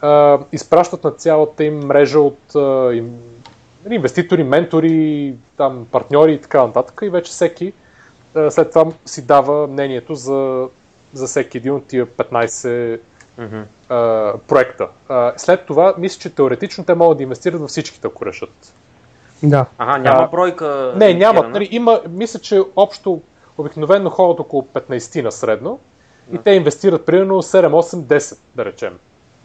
а, 0.00 0.38
изпращат 0.52 1.04
на 1.04 1.10
цялата 1.10 1.64
им 1.64 1.78
мрежа 1.78 2.20
от 2.20 2.54
а, 2.56 2.94
им, 2.94 3.18
нали, 3.84 3.94
инвеститори, 3.94 4.44
ментори, 4.44 5.34
там, 5.56 5.86
партньори 5.92 6.32
и 6.32 6.40
така 6.40 6.66
нататък. 6.66 7.00
И 7.02 7.10
вече 7.10 7.32
всеки 7.32 7.72
а, 8.34 8.50
след 8.50 8.70
това 8.70 8.92
си 9.06 9.26
дава 9.26 9.66
мнението 9.66 10.14
за, 10.14 10.68
за 11.12 11.26
всеки 11.26 11.58
един 11.58 11.72
от 11.72 11.86
тия 11.86 12.06
15 12.06 13.00
Мгм. 13.38 13.60
А, 13.90 14.32
проекта. 14.48 14.88
А, 15.08 15.32
след 15.36 15.66
това, 15.66 15.94
мисля, 15.98 16.20
че 16.20 16.30
теоретично 16.30 16.84
те 16.84 16.94
могат 16.94 17.16
да 17.18 17.22
инвестират 17.22 17.60
във 17.60 17.70
всичките, 17.70 18.06
ако 18.06 18.26
решат. 18.26 18.74
Да. 19.42 19.66
Ага, 19.78 19.98
няма 19.98 20.22
А, 20.22 20.28
бройка. 20.28 20.92
Не, 20.96 21.14
нямат. 21.14 21.50
Нали, 21.50 21.68
има, 21.70 22.00
мисля, 22.08 22.38
че 22.40 22.62
общо 22.76 23.20
обикновено 23.58 24.10
ходят 24.10 24.40
около 24.40 24.62
15 24.64 25.22
на 25.22 25.32
средно 25.32 25.78
и 26.32 26.38
те 26.38 26.50
инвестират 26.50 27.06
примерно 27.06 27.42
7, 27.42 27.66
8, 27.66 27.96
10, 27.96 28.38
да 28.54 28.64
речем, 28.64 28.98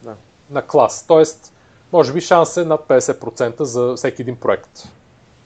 Да. 0.03 0.13
на 0.49 0.61
клас. 0.61 1.05
Тоест, 1.07 1.53
може 1.93 2.13
би 2.13 2.22
шанс 2.22 2.57
е 2.57 2.65
над 2.65 2.81
50% 2.81 3.61
за 3.61 3.93
всеки 3.95 4.22
един 4.22 4.35
проект. 4.35 4.69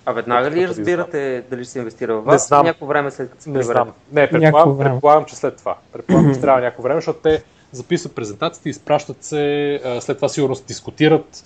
А 0.05 0.11
веднага 0.11 0.51
ли 0.51 0.61
да 0.61 0.67
разбирате 0.67 1.43
дали 1.49 1.63
ще 1.63 1.71
се 1.71 1.79
инвестира 1.79 2.13
в 2.13 2.17
Не 2.17 2.21
вас? 2.21 2.47
знам. 2.47 2.65
Някакво 2.65 2.85
време 2.85 3.11
след 3.11 3.29
като 3.31 3.43
се 3.43 3.49
Не 3.49 3.53
приберете? 3.53 3.73
знам. 3.73 3.91
Не, 4.11 4.29
предполагам, 4.29 4.77
предполагам, 4.77 5.25
че 5.25 5.35
след 5.35 5.57
това. 5.57 5.75
Предполагам, 5.93 6.33
че 6.33 6.41
трябва 6.41 6.61
някакво 6.61 6.83
време, 6.83 6.97
защото 6.97 7.19
те 7.19 7.43
записват 7.71 8.15
презентациите, 8.15 8.69
изпращат 8.69 9.23
се, 9.23 9.81
след 9.99 10.17
това 10.17 10.29
сигурно 10.29 10.55
се 10.55 10.63
дискутират, 10.63 11.43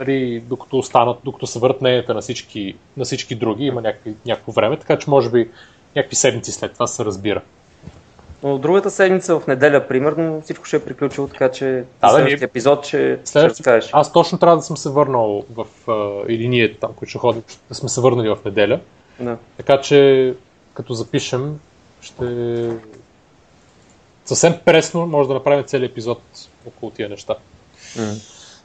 нали, 0.00 0.40
докато 0.40 0.78
останат, 0.78 1.18
докато 1.24 1.46
се 1.46 1.58
върнат 1.58 1.80
мненията 1.80 2.14
на 2.14 2.20
всички, 2.20 2.76
на 2.96 3.04
всички 3.04 3.34
други, 3.34 3.64
има 3.64 3.82
някакви, 3.82 4.14
някакво 4.26 4.52
време, 4.52 4.78
така 4.78 4.98
че 4.98 5.10
може 5.10 5.30
би 5.30 5.50
някакви 5.96 6.16
седмици 6.16 6.52
след 6.52 6.72
това 6.72 6.86
се 6.86 7.04
разбира. 7.04 7.42
Но 8.42 8.58
другата 8.58 8.90
седмица 8.90 9.40
в 9.40 9.46
неделя, 9.46 9.88
примерно, 9.88 10.40
всичко 10.40 10.64
ще 10.64 10.76
е 10.76 10.84
приключило, 10.84 11.28
така 11.28 11.50
че 11.50 11.84
да, 12.00 12.08
следващия 12.08 12.38
ние- 12.38 12.44
епизод 12.44 12.84
ще, 12.86 13.16
ще 13.16 13.30
Следващия, 13.30 13.48
разкажеш. 13.48 13.90
аз 13.92 14.12
точно 14.12 14.38
трябва 14.38 14.56
да 14.56 14.62
съм 14.62 14.76
се 14.76 14.88
върнал 14.90 15.44
в, 15.54 15.66
или 16.28 16.48
ние 16.48 16.74
там, 16.74 16.92
които 16.96 17.10
ще 17.10 17.18
ходим, 17.18 17.42
да 17.68 17.74
сме 17.74 17.88
се 17.88 18.00
върнали 18.00 18.28
в 18.28 18.38
неделя. 18.44 18.80
Да. 19.20 19.36
Така 19.56 19.80
че, 19.80 20.34
като 20.74 20.94
запишем, 20.94 21.60
ще... 22.00 22.24
Съвсем 24.30 24.54
пресно 24.64 25.06
може 25.06 25.28
да 25.28 25.34
направим 25.34 25.64
целият 25.64 25.92
епизод 25.92 26.20
около 26.66 26.90
тия 26.90 27.08
неща. 27.08 27.34
М. 27.98 28.12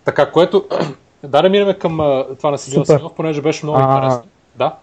Така, 0.06 0.32
което... 0.32 0.66
да, 1.24 1.42
да 1.42 1.50
минем 1.50 1.76
към 1.80 2.00
а, 2.00 2.26
това 2.38 2.52
на 2.52 2.58
Супер. 2.58 2.86
Симеонов, 2.86 3.14
понеже 3.14 3.42
беше 3.42 3.66
много 3.66 3.80
А, 3.80 3.96
интересно. 3.96 4.24
Да. 4.56 4.76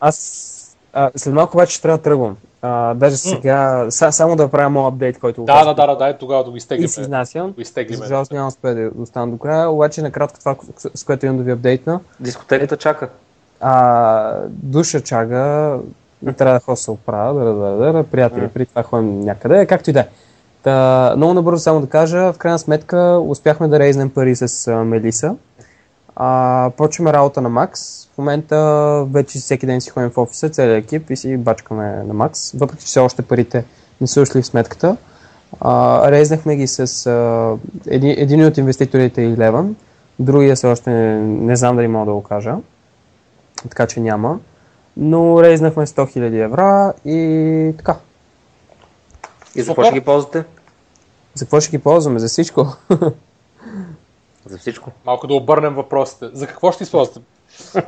Аз 0.00 0.76
а, 0.92 1.10
след 1.16 1.34
малко 1.34 1.56
обаче 1.56 1.72
ще 1.72 1.82
трябва 1.82 1.98
да 1.98 2.02
тръгвам. 2.02 2.36
А, 2.62 2.94
даже 2.94 3.16
сега, 3.16 3.86
са, 3.90 4.12
само 4.12 4.36
да 4.36 4.48
правя 4.48 4.70
моят 4.70 4.92
апдейт, 4.92 5.18
който 5.18 5.44
Да, 5.44 5.64
да, 5.64 5.74
да, 5.74 5.86
да, 5.86 5.96
дай 5.96 6.18
тогава 6.18 6.44
да 6.44 6.50
го 6.50 6.56
И 6.56 6.58
изтеглим. 6.58 6.88
си 6.88 7.00
изнасям. 7.00 7.54
За 7.90 8.04
жалост 8.04 8.32
няма 8.32 8.42
да 8.42 8.48
успея 8.48 8.74
да 8.74 9.02
остана 9.02 9.28
до 9.28 9.38
края, 9.38 9.70
обаче 9.70 10.02
накратко 10.02 10.38
това, 10.38 10.56
с- 10.76 10.90
с 10.94 11.04
което 11.04 11.26
имам 11.26 11.36
да 11.38 11.42
ви 11.42 11.50
апдейтна. 11.50 12.00
Дискотеката 12.20 12.76
чака. 12.76 13.08
А, 13.60 14.34
душа 14.48 15.00
чага 15.00 15.76
и 16.30 16.32
трябва 16.32 16.54
да 16.54 16.60
ходя 16.60 16.76
се 16.76 16.90
оправя, 16.90 17.44
да, 17.44 17.54
да, 17.54 17.70
да, 17.70 17.92
да, 17.92 18.04
приятели, 18.04 18.48
при 18.48 18.66
това 18.66 18.82
ходим 18.82 19.20
някъде, 19.20 19.66
както 19.66 19.90
и 19.90 19.92
да 19.92 20.00
е. 20.00 20.06
Та, 20.62 21.14
много 21.16 21.34
набързо 21.34 21.62
само 21.62 21.80
да 21.80 21.86
кажа, 21.86 22.32
в 22.32 22.38
крайна 22.38 22.58
сметка 22.58 23.22
успяхме 23.26 23.68
да 23.68 23.78
рейзнем 23.78 24.10
пари 24.10 24.36
с 24.36 24.66
а, 24.66 24.84
Мелиса. 24.84 25.36
А, 26.16 26.70
почваме 26.76 27.12
работа 27.12 27.40
на 27.40 27.48
Макс. 27.48 28.06
В 28.14 28.18
момента 28.18 29.04
вече 29.10 29.38
всеки 29.38 29.66
ден 29.66 29.80
си 29.80 29.90
ходим 29.90 30.10
в 30.10 30.18
офиса, 30.18 30.48
целият 30.48 30.84
екип 30.84 31.10
и 31.10 31.16
си 31.16 31.36
бачкаме 31.36 32.02
на 32.02 32.14
Макс, 32.14 32.52
въпреки 32.52 32.82
че 32.82 32.86
все 32.86 33.00
още 33.00 33.22
парите 33.22 33.64
не 34.00 34.06
са 34.06 34.20
ушли 34.20 34.42
в 34.42 34.46
сметката. 34.46 34.96
А, 35.60 36.10
рейзнахме 36.10 36.56
ги 36.56 36.66
с 36.66 37.06
а, 37.06 37.56
един, 37.86 38.10
един 38.18 38.46
от 38.46 38.58
инвеститорите 38.58 39.24
е 39.24 39.36
Eleven, 39.36 39.72
другия 40.18 40.56
все 40.56 40.66
още 40.66 40.90
не, 40.90 41.20
не 41.20 41.56
знам 41.56 41.76
дали 41.76 41.88
мога 41.88 42.06
да 42.06 42.12
го 42.12 42.22
кажа, 42.22 42.54
така 43.62 43.86
че 43.86 44.00
няма. 44.00 44.38
Но 44.96 45.42
рейзнахме 45.42 45.86
100 45.86 46.18
000 46.18 46.44
евро 46.44 46.94
и 47.04 47.76
така. 47.76 47.96
И 49.54 49.62
за 49.62 49.66
какво 49.66 49.84
ще 49.84 49.94
ги 49.94 50.00
ползвате? 50.00 50.44
За 51.34 51.44
какво 51.44 51.60
ще 51.60 51.70
ги 51.70 51.78
ползваме? 51.78 52.18
За 52.18 52.28
всичко. 52.28 52.66
За 54.46 54.58
всичко. 54.58 54.90
Малко 55.06 55.26
да 55.26 55.34
обърнем 55.34 55.74
въпросите. 55.74 56.26
За 56.32 56.46
какво 56.46 56.72
ще 56.72 56.84
използвате? 56.84 57.20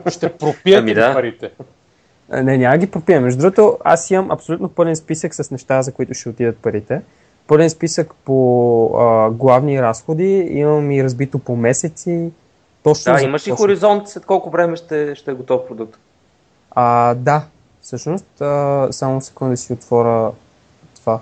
Ще 0.08 0.28
пропиете 0.30 0.78
Ами 0.78 0.94
да. 0.94 1.12
парите? 1.14 1.50
Не, 2.30 2.58
няма 2.58 2.72
да 2.72 2.78
ги 2.78 2.90
пропием. 2.90 3.22
Между 3.22 3.40
другото, 3.40 3.78
аз 3.84 4.10
имам 4.10 4.30
абсолютно 4.30 4.68
пълен 4.68 4.96
списък 4.96 5.34
с 5.34 5.50
неща, 5.50 5.82
за 5.82 5.92
които 5.92 6.14
ще 6.14 6.28
отидат 6.28 6.56
парите. 6.58 7.02
Пълен 7.46 7.70
списък 7.70 8.14
по 8.24 8.36
а, 8.96 9.30
главни 9.30 9.82
разходи, 9.82 10.48
имам 10.50 10.90
и 10.90 11.04
разбито 11.04 11.38
по 11.38 11.56
месеци. 11.56 12.30
Точно 12.82 13.12
Да, 13.12 13.18
за 13.18 13.24
имаш 13.24 13.42
ли 13.42 13.50
ще- 13.50 13.56
хоризонт 13.56 14.08
след 14.08 14.26
колко 14.26 14.50
време 14.50 14.76
ще, 14.76 15.14
ще 15.14 15.30
е 15.30 15.34
готов 15.34 15.66
продукт? 15.66 15.98
А, 16.80 17.14
да, 17.14 17.42
всъщност, 17.82 18.40
а, 18.40 18.88
само 18.90 19.20
секунда 19.20 19.50
да 19.50 19.56
си 19.56 19.72
отворя 19.72 20.30
това 21.00 21.20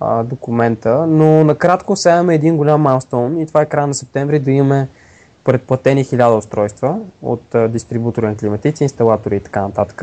а, 0.00 0.22
документа, 0.22 1.06
но 1.06 1.44
накратко 1.44 1.96
сега 1.96 2.14
имаме 2.14 2.34
един 2.34 2.56
голям 2.56 2.80
майлстоун 2.80 3.38
и 3.38 3.46
това 3.46 3.62
е 3.62 3.66
края 3.66 3.86
на 3.86 3.94
септември 3.94 4.38
да 4.38 4.50
имаме 4.50 4.88
предплатени 5.44 6.04
1000 6.04 6.38
устройства 6.38 6.98
от 7.22 7.54
а, 7.54 7.68
дистрибутори 7.68 8.26
на 8.26 8.36
климатици, 8.36 8.82
инсталатори 8.82 9.36
и 9.36 9.40
така 9.40 9.62
нататък. 9.62 10.02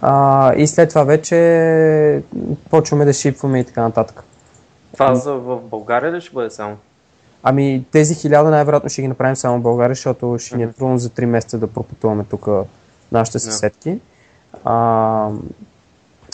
А, 0.00 0.54
и 0.54 0.66
след 0.66 0.88
това 0.88 1.04
вече 1.04 2.22
почваме 2.70 3.04
да 3.04 3.12
шипваме 3.12 3.60
и 3.60 3.64
така 3.64 3.82
нататък. 3.82 4.24
Това 4.92 5.14
за, 5.14 5.32
в 5.32 5.60
България 5.60 6.12
ли 6.12 6.20
ще 6.20 6.34
бъде 6.34 6.50
само? 6.50 6.76
Ами 7.42 7.84
тези 7.92 8.14
хиляда 8.14 8.50
най-вероятно 8.50 8.90
ще 8.90 9.02
ги 9.02 9.08
направим 9.08 9.36
само 9.36 9.58
в 9.58 9.62
България, 9.62 9.94
защото 9.94 10.36
ще 10.38 10.56
ни 10.56 10.62
е 10.62 10.72
трудно 10.72 10.98
за 10.98 11.08
3 11.08 11.24
месеца 11.24 11.58
да 11.58 11.66
пропътуваме 11.66 12.24
тук 12.24 12.48
нашите 13.12 13.38
съседки. 13.38 13.98
А, 14.64 14.74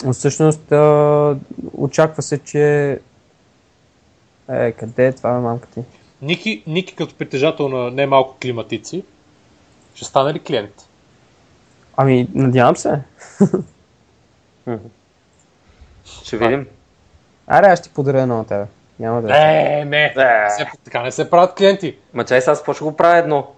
но 0.05 0.13
всъщност 0.13 0.71
а, 0.71 1.37
очаква 1.73 2.21
се, 2.21 2.37
че... 2.37 2.99
Е, 4.49 4.71
къде 4.71 5.07
е 5.07 5.11
това, 5.11 5.33
бе, 5.33 5.39
мамка 5.39 5.67
ти? 5.67 5.81
Ники, 6.21 6.63
Ники 6.67 6.95
като 6.95 7.15
притежател 7.15 7.69
на 7.69 7.91
немалко 7.91 8.37
климатици, 8.41 9.03
ще 9.95 10.05
стане 10.05 10.33
ли 10.33 10.39
клиент? 10.39 10.89
Ами, 11.97 12.27
надявам 12.33 12.77
се. 12.77 13.01
Ще 16.23 16.37
видим. 16.37 16.67
Аре, 17.47 17.67
аз 17.67 17.79
ще 17.79 17.89
ти 17.89 17.93
подаря 17.93 18.21
едно 18.21 18.37
на 18.37 18.47
тебе. 18.47 18.65
Няма 18.99 19.21
да. 19.21 19.27
е. 19.27 19.31
Не, 19.31 19.85
не. 19.85 20.05
Е. 20.05 20.49
Се, 20.49 20.71
така 20.83 21.03
не 21.03 21.11
се 21.11 21.29
правят 21.29 21.55
клиенти. 21.55 21.97
Ма 22.13 22.25
чай 22.25 22.41
сега, 22.41 22.73
ще 22.73 22.83
го 22.83 22.95
правя 22.95 23.17
едно? 23.17 23.54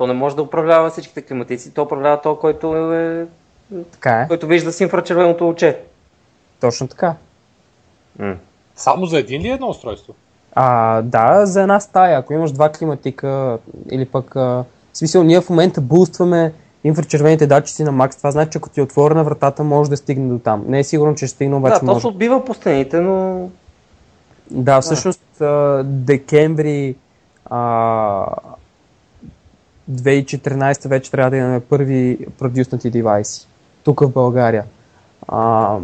То 0.00 0.06
не 0.06 0.12
може 0.12 0.36
да 0.36 0.42
управлява 0.42 0.90
всичките 0.90 1.22
климатици, 1.22 1.74
то 1.74 1.82
управлява 1.82 2.20
то, 2.20 2.36
който, 2.36 2.92
е, 2.94 3.26
Така 3.92 4.20
е. 4.20 4.28
който 4.28 4.46
вижда 4.46 4.72
с 4.72 4.80
инфрачервеното 4.80 5.48
оче. 5.48 5.80
Точно 6.60 6.88
така. 6.88 7.14
М. 8.18 8.34
Само 8.76 9.06
за 9.06 9.18
един 9.18 9.42
ли 9.42 9.48
е 9.48 9.52
едно 9.52 9.68
устройство? 9.68 10.14
А, 10.54 11.02
да, 11.02 11.46
за 11.46 11.62
една 11.62 11.80
стая. 11.80 12.18
Ако 12.18 12.32
имаш 12.32 12.52
два 12.52 12.68
климатика 12.68 13.58
или 13.90 14.04
пък... 14.04 14.36
А, 14.36 14.40
в 14.40 14.64
смисъл, 14.94 15.22
ние 15.22 15.40
в 15.40 15.50
момента 15.50 15.80
бустваме 15.80 16.52
инфрачервените 16.84 17.46
датчици 17.46 17.84
на 17.84 17.92
Max. 17.92 18.18
Това 18.18 18.30
значи, 18.30 18.50
че 18.50 18.58
ако 18.58 18.68
ти 18.68 18.80
е 18.80 18.82
отворена 18.82 19.24
вратата, 19.24 19.64
може 19.64 19.90
да 19.90 19.96
стигне 19.96 20.28
до 20.28 20.38
там. 20.38 20.64
Не 20.68 20.78
е 20.78 20.84
сигурно, 20.84 21.14
че 21.14 21.26
ще 21.26 21.34
стигне, 21.34 21.56
обаче 21.56 21.74
Да, 21.74 21.80
то 21.80 21.86
може. 21.86 22.00
се 22.00 22.06
отбива 22.06 22.44
по 22.44 22.54
стените, 22.54 23.00
но 23.00 23.48
Да, 24.50 24.80
всъщност 24.80 25.40
а, 25.40 25.82
декември 25.84 26.96
а, 27.46 28.26
2014 29.90 30.88
вече 30.88 31.10
трябва 31.10 31.30
да 31.30 31.36
имаме 31.36 31.60
първи 31.60 32.18
продюснати 32.38 32.90
девайси. 32.90 33.48
Тук 33.84 34.00
в 34.00 34.08
България. 34.08 34.64
А, 35.28 35.78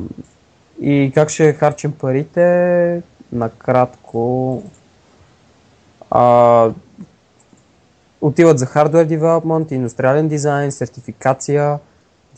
и 0.81 1.13
как 1.15 1.29
ще 1.29 1.53
харчим 1.53 1.93
парите? 1.93 3.03
Накратко. 3.33 4.63
А, 6.11 6.71
отиват 8.21 8.59
за 8.59 8.67
hardware 8.67 9.19
development, 9.19 9.73
индустриален 9.73 10.29
дизайн, 10.29 10.73
сертификация, 10.73 11.79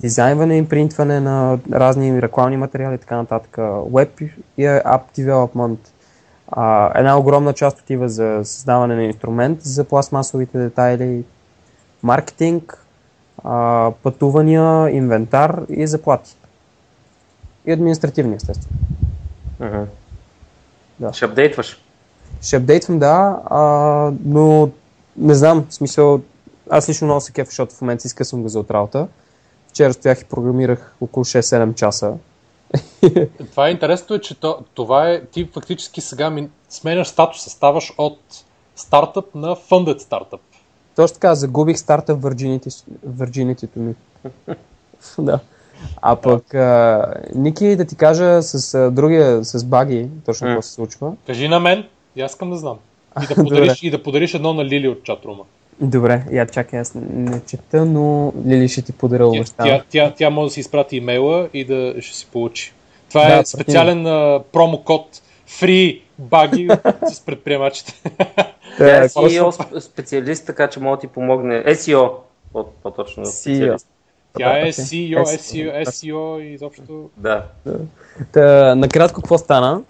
дизайнване 0.01 0.59
и 0.59 0.69
принтване 0.69 1.21
на 1.21 1.59
разни 1.73 2.23
рекламни 2.23 2.57
материали 2.57 2.95
и 2.95 2.99
така 2.99 3.17
нататък. 3.17 3.57
Web 3.57 4.31
и 4.59 4.63
App 4.65 5.03
development. 5.19 5.79
А, 6.49 6.93
една 6.99 7.19
огромна 7.19 7.53
част 7.53 7.81
отива 7.81 8.09
за 8.09 8.41
създаване 8.45 8.95
на 8.95 9.05
инструмент 9.05 9.63
за 9.63 9.85
пластмасовите 9.85 10.59
детайли, 10.59 11.25
маркетинг, 12.03 12.85
а, 13.45 13.91
пътувания, 14.03 14.91
инвентар 14.91 15.63
и 15.69 15.87
заплати. 15.87 16.37
И 17.67 17.73
административни, 17.73 18.35
естествено. 18.35 18.79
Мгм. 19.61 19.85
Да. 21.01 21.13
ще 21.13 21.25
апдейтваш. 21.25 21.83
Ще 22.43 22.57
апдейтвам, 22.57 22.99
да, 22.99 23.43
а, 23.45 23.61
но 24.25 24.71
не 25.17 25.35
знам, 25.35 25.67
в 25.69 25.75
смисъл, 25.75 26.21
аз 26.71 26.89
лично 26.89 27.05
много 27.05 27.21
се 27.21 27.33
кефа, 27.33 27.49
защото 27.49 27.75
в 27.75 27.81
момента 27.81 28.03
си 28.03 28.09
скъсвам 28.09 28.43
го 28.43 28.49
за 28.49 28.61
от 28.61 28.71
работа. 28.71 29.09
Вчера 29.69 29.93
стоях 29.93 30.21
и 30.21 30.25
програмирах 30.25 30.95
около 31.01 31.25
6-7 31.25 31.75
часа. 31.75 32.13
Това 33.51 33.69
е 33.69 33.71
интересното 33.71 34.15
е, 34.15 34.21
че 34.21 34.41
то, 34.41 34.65
това 34.75 35.11
е, 35.11 35.25
ти 35.25 35.51
фактически 35.55 36.01
сега 36.01 36.31
ми, 36.31 36.49
сменяш 36.69 37.09
статуса, 37.09 37.51
ставаш 37.51 37.93
от 37.99 38.19
стартъп 38.77 39.35
на 39.35 39.57
funded 39.57 39.99
стартъп. 39.99 40.41
Точно 40.99 41.15
така, 41.15 41.35
загубих 41.35 41.79
старта 41.79 42.15
в 42.15 42.21
virginity, 42.21 43.69
ми. 43.77 43.95
да. 45.19 45.39
А 46.03 46.17
пък, 46.17 46.55
а, 46.55 47.15
Ники, 47.35 47.77
да 47.77 47.85
ти 47.85 47.97
кажа 47.97 48.43
с 48.43 48.75
а, 48.75 48.91
другия, 48.91 49.45
с 49.45 49.65
баги, 49.65 50.09
точно 50.27 50.47
какво 50.47 50.63
се 50.63 50.73
случва. 50.73 51.13
Кажи 51.27 51.49
на 51.49 51.61
мен, 51.61 51.85
и 52.17 52.21
аз 52.21 52.33
искам 52.33 52.51
да 52.51 52.57
знам. 52.57 52.77
И 53.23 53.27
да 53.27 53.35
подариш, 53.45 53.83
и 53.83 53.91
да 53.91 54.03
подариш 54.03 54.35
едно 54.35 54.53
на 54.55 54.65
Лили 54.65 54.89
от 54.89 55.05
чатрума. 55.05 55.45
Добре, 55.81 56.25
я 56.33 56.47
чакай, 56.47 56.81
аз 56.81 56.93
не 56.95 57.41
чета, 57.41 57.85
но 57.85 58.33
Лили 58.47 58.69
ще 58.69 58.83
ти 58.83 58.93
подаря 58.93 59.23
Тя, 59.23 59.29
обещавам. 59.29 59.71
тя, 59.71 59.85
тя, 59.91 60.15
тя 60.17 60.31
може 60.31 60.49
да 60.49 60.53
си 60.55 60.61
изпрати 60.61 60.97
имейла 60.97 61.49
и 61.55 61.65
да 61.65 61.95
ще 62.01 62.17
си 62.17 62.27
получи. 62.33 62.73
Това 63.09 63.29
Да, 63.29 63.39
е 63.39 63.45
специален 63.45 64.07
а, 64.07 64.41
промокод 64.53 65.23
Free 65.49 66.01
баги 66.19 66.69
с 67.13 67.21
предприемачите. 67.21 67.93
Тя 68.79 68.97
е 69.05 69.09
сп- 69.09 69.79
специалист, 69.81 70.47
така 70.47 70.69
че 70.69 70.81
мога 70.81 70.97
да 70.97 71.01
ти 71.01 71.07
помогне. 71.07 71.65
SEO, 71.65 72.11
по- 72.53 72.65
по-точно. 72.83 73.27
специалист. 73.27 73.87
Тя 74.39 74.57
е 74.57 74.61
Добре, 74.61 74.73
CEO, 74.73 75.23
SEO, 75.23 75.85
SEO, 75.85 75.85
SEO 75.89 76.41
и 76.41 76.47
изобщо. 76.55 77.11
Да. 77.17 77.45
Та, 78.33 78.75
накратко, 78.75 79.21
какво 79.21 79.39
стана? 79.39 79.83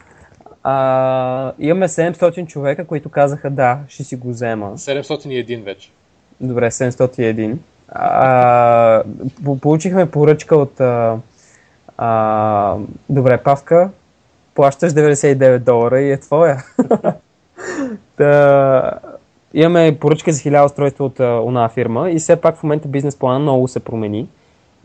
А, 0.62 1.52
имаме 1.58 1.88
700 1.88 2.46
човека, 2.46 2.86
които 2.86 3.08
казаха 3.08 3.50
да, 3.50 3.78
ще 3.88 4.04
си 4.04 4.16
го 4.16 4.28
взема. 4.28 4.72
701 4.78 5.62
вече. 5.64 5.90
Добре, 6.40 6.70
701. 6.70 7.56
А, 7.88 9.02
по- 9.44 9.58
получихме 9.58 10.10
поръчка 10.10 10.56
от... 10.56 10.80
А, 10.80 11.16
а, 11.98 12.76
добре, 13.08 13.38
Павка, 13.38 13.90
плащаш 14.58 14.92
99 14.92 15.58
долара 15.58 16.00
и 16.00 16.12
е 16.12 16.16
твоя. 16.16 16.64
Та, 18.16 18.92
имаме 19.54 19.98
поръчка 20.00 20.32
за 20.32 20.40
1000 20.40 20.64
устройства 20.64 21.04
от 21.04 21.20
една 21.20 21.68
фирма 21.68 22.10
и 22.10 22.18
все 22.18 22.36
пак 22.36 22.56
в 22.56 22.62
момента 22.62 22.88
бизнес 22.88 23.16
плана 23.16 23.38
много 23.38 23.68
се 23.68 23.80
промени. 23.80 24.28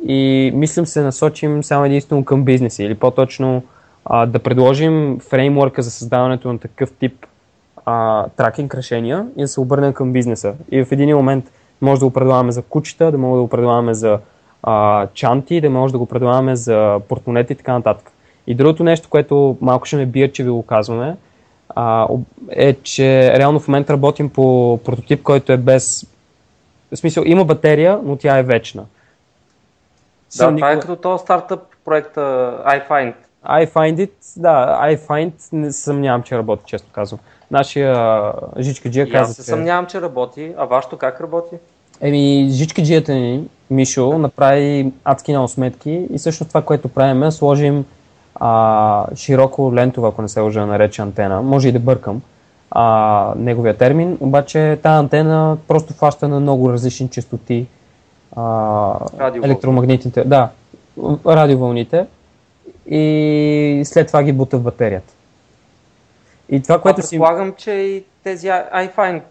И 0.07 0.51
мислим 0.55 0.85
се 0.85 1.01
насочим 1.01 1.63
само 1.63 1.85
единствено 1.85 2.25
към 2.25 2.43
бизнеси 2.43 2.83
или 2.83 2.95
по-точно 2.95 3.63
а, 4.05 4.25
да 4.25 4.39
предложим 4.39 5.19
фреймворка 5.19 5.81
за 5.81 5.91
създаването 5.91 6.53
на 6.53 6.59
такъв 6.59 6.91
тип 6.91 7.25
а, 7.85 8.25
тракинг 8.37 8.75
решения 8.75 9.27
и 9.37 9.41
да 9.41 9.47
се 9.47 9.59
обърнем 9.59 9.93
към 9.93 10.13
бизнеса. 10.13 10.53
И 10.71 10.83
в 10.83 10.91
един 10.91 11.15
момент 11.15 11.51
може 11.81 11.99
да 11.99 12.05
го 12.05 12.13
предлагаме 12.13 12.51
за 12.51 12.61
кучета, 12.61 13.11
да 13.11 13.17
може 13.17 13.37
да 13.37 13.41
го 13.41 13.49
предлагаме 13.49 13.93
за 13.93 14.19
а, 14.63 15.07
чанти, 15.13 15.61
да 15.61 15.69
може 15.69 15.91
да 15.91 15.97
го 15.97 16.05
предлагаме 16.05 16.55
за 16.55 16.99
портмонети 17.09 17.53
и 17.53 17.55
така 17.55 17.73
нататък. 17.73 18.12
И 18.47 18.55
другото 18.55 18.83
нещо, 18.83 19.09
което 19.09 19.57
малко 19.61 19.85
ще 19.85 19.95
ме 19.95 20.05
бият, 20.05 20.33
че 20.33 20.43
ви 20.43 20.49
го 20.49 20.63
казваме, 20.63 21.15
а, 21.69 22.07
е, 22.49 22.73
че 22.73 23.33
реално 23.37 23.59
в 23.59 23.67
момента 23.67 23.93
работим 23.93 24.29
по 24.29 24.79
прототип, 24.85 25.23
който 25.23 25.51
е 25.51 25.57
без... 25.57 26.07
В 26.91 26.97
смисъл, 26.97 27.23
има 27.25 27.45
батерия, 27.45 27.99
но 28.03 28.15
тя 28.15 28.37
е 28.37 28.43
вечна. 28.43 28.81
Да, 28.81 28.87
Съм 30.29 30.55
това 30.55 30.71
е 30.71 30.75
никога- 30.75 30.87
като 30.95 31.01
този 31.01 31.21
стартъп 31.21 31.59
проекта 31.85 32.21
iFind. 32.67 33.13
I 33.45 33.69
find 33.69 34.07
it, 34.07 34.11
да, 34.37 34.79
I 34.83 34.97
find, 34.97 35.31
не 35.51 35.71
съмнявам, 35.71 36.23
че 36.23 36.37
работи, 36.37 36.63
често 36.65 36.87
казвам. 36.91 37.19
Нашия 37.51 37.93
а, 37.93 38.33
жичкаджия 38.59 39.05
И 39.05 39.09
аз 39.09 39.11
каза, 39.11 39.33
се 39.33 39.41
че... 39.41 39.45
съмнявам, 39.45 39.85
че 39.85 40.01
работи. 40.01 40.53
А 40.57 40.65
вашето 40.65 40.97
как 40.97 41.21
работи? 41.21 41.55
Еми, 42.01 42.47
жичкаджията 42.51 43.13
ни, 43.13 43.47
Мишо, 43.69 44.17
направи 44.17 44.91
адски 45.03 45.31
много 45.31 45.47
сметки 45.47 46.07
и 46.13 46.19
също 46.19 46.45
това, 46.45 46.61
което 46.61 46.87
правим 46.87 47.23
е 47.23 47.31
сложим 47.31 47.85
а, 48.35 49.05
широко 49.15 49.73
лентова, 49.75 50.09
ако 50.09 50.21
не 50.21 50.27
се 50.27 50.39
лъжа, 50.39 50.65
нарече 50.65 51.01
антена. 51.01 51.41
Може 51.41 51.67
и 51.67 51.71
да 51.71 51.79
бъркам 51.79 52.21
а, 52.71 53.33
неговия 53.37 53.77
термин, 53.77 54.17
обаче 54.19 54.79
тази 54.83 54.99
антена 54.99 55.57
просто 55.67 55.93
фаща 55.93 56.27
на 56.27 56.39
много 56.39 56.73
различни 56.73 57.09
частоти 57.09 57.67
а, 58.35 58.99
електромагнитните, 59.43 60.23
да, 60.23 60.49
радиовълните 61.27 62.05
и 62.85 63.81
след 63.85 64.07
това 64.07 64.23
ги 64.23 64.33
бута 64.33 64.57
в 64.57 64.61
батерията. 64.61 65.13
И 66.49 66.61
това, 66.61 66.81
Което 66.81 67.01
си... 67.01 67.09
предполагам, 67.09 67.53
че 67.57 67.71
и 67.71 68.03
тези 68.23 68.47
iFind 68.47 69.21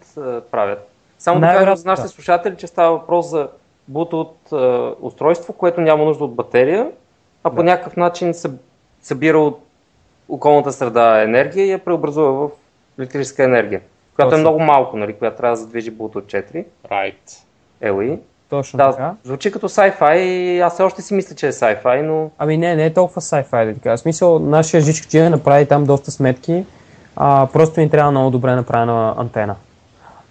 правят. 0.51 0.89
Само 1.19 1.39
да 1.39 1.47
кажа 1.47 1.75
за 1.75 1.87
нашите 1.87 2.07
да. 2.07 2.13
слушатели, 2.13 2.55
че 2.57 2.67
става 2.67 2.97
въпрос 2.97 3.29
за 3.29 3.47
Bluetooth 3.91 4.53
а, 4.53 4.95
устройство, 5.01 5.53
което 5.53 5.81
няма 5.81 6.05
нужда 6.05 6.23
от 6.23 6.35
батерия, 6.35 6.87
а 7.43 7.49
по 7.49 7.63
някакъв 7.63 7.97
начин 7.97 8.33
се 8.33 8.51
събира 9.03 9.39
от 9.39 9.59
околната 10.29 10.71
среда 10.71 11.21
енергия 11.23 11.65
и 11.65 11.71
я 11.71 11.79
преобразува 11.79 12.31
в 12.31 12.49
електрическа 12.99 13.43
енергия, 13.43 13.81
която 14.15 14.29
Точно. 14.29 14.37
е 14.37 14.41
много 14.41 14.59
малко, 14.59 14.97
нали, 14.97 15.13
която 15.13 15.37
трябва 15.37 15.55
да 15.55 15.61
задвижи 15.61 15.91
Bluetooth 15.91 16.43
4 16.51 16.65
Right. 16.91 17.39
LE. 17.83 18.19
Точно 18.49 18.77
Да, 18.77 18.91
така. 18.91 19.13
звучи 19.23 19.51
като 19.51 19.69
sci-fi 19.69 20.61
аз 20.61 20.73
все 20.73 20.83
още 20.83 21.01
си 21.01 21.13
мисля, 21.13 21.35
че 21.35 21.47
е 21.47 21.51
sci-fi, 21.51 22.01
но 22.01 22.31
Ами 22.37 22.57
не, 22.57 22.75
не 22.75 22.85
е 22.85 22.93
толкова 22.93 23.21
sci-fi, 23.21 23.65
да 23.65 23.73
ти 23.73 23.79
кажа. 23.79 23.97
В 23.97 23.99
смисъл, 23.99 24.39
нашия 24.39 24.81
жичкаджия 24.81 25.29
направи 25.29 25.65
там 25.65 25.85
доста 25.85 26.11
сметки, 26.11 26.65
а, 27.15 27.47
просто 27.53 27.79
ни 27.79 27.89
трябва 27.89 28.11
много 28.11 28.29
добре 28.29 28.55
направена 28.55 29.15
антена. 29.17 29.55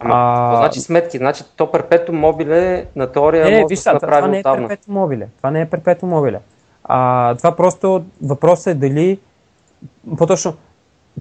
Ама, 0.01 0.15
А, 0.16 0.57
значи 0.57 0.81
сметки? 0.81 1.19
Значи 1.19 1.44
то 1.57 1.70
перпетум 1.70 2.16
мобиле 2.16 2.86
на 2.97 3.07
теория 3.12 3.44
Не, 3.44 3.51
може 3.51 3.65
виж, 3.69 3.69
да 3.69 3.77
се 3.77 3.82
сега, 3.82 3.99
това, 3.99 4.09
това 4.09 4.20
направи 4.20 4.31
не 4.31 4.39
е 4.39 4.43
перпетум 4.43 4.94
мобиле. 4.94 5.28
Това 5.36 5.51
не 5.51 5.61
е 5.61 5.66
перпетум 5.66 6.09
мобиле. 6.09 6.39
А, 6.84 7.34
това 7.34 7.56
просто 7.56 8.04
въпросът 8.22 8.66
е 8.66 8.74
дали, 8.74 9.18
по-точно, 10.18 10.54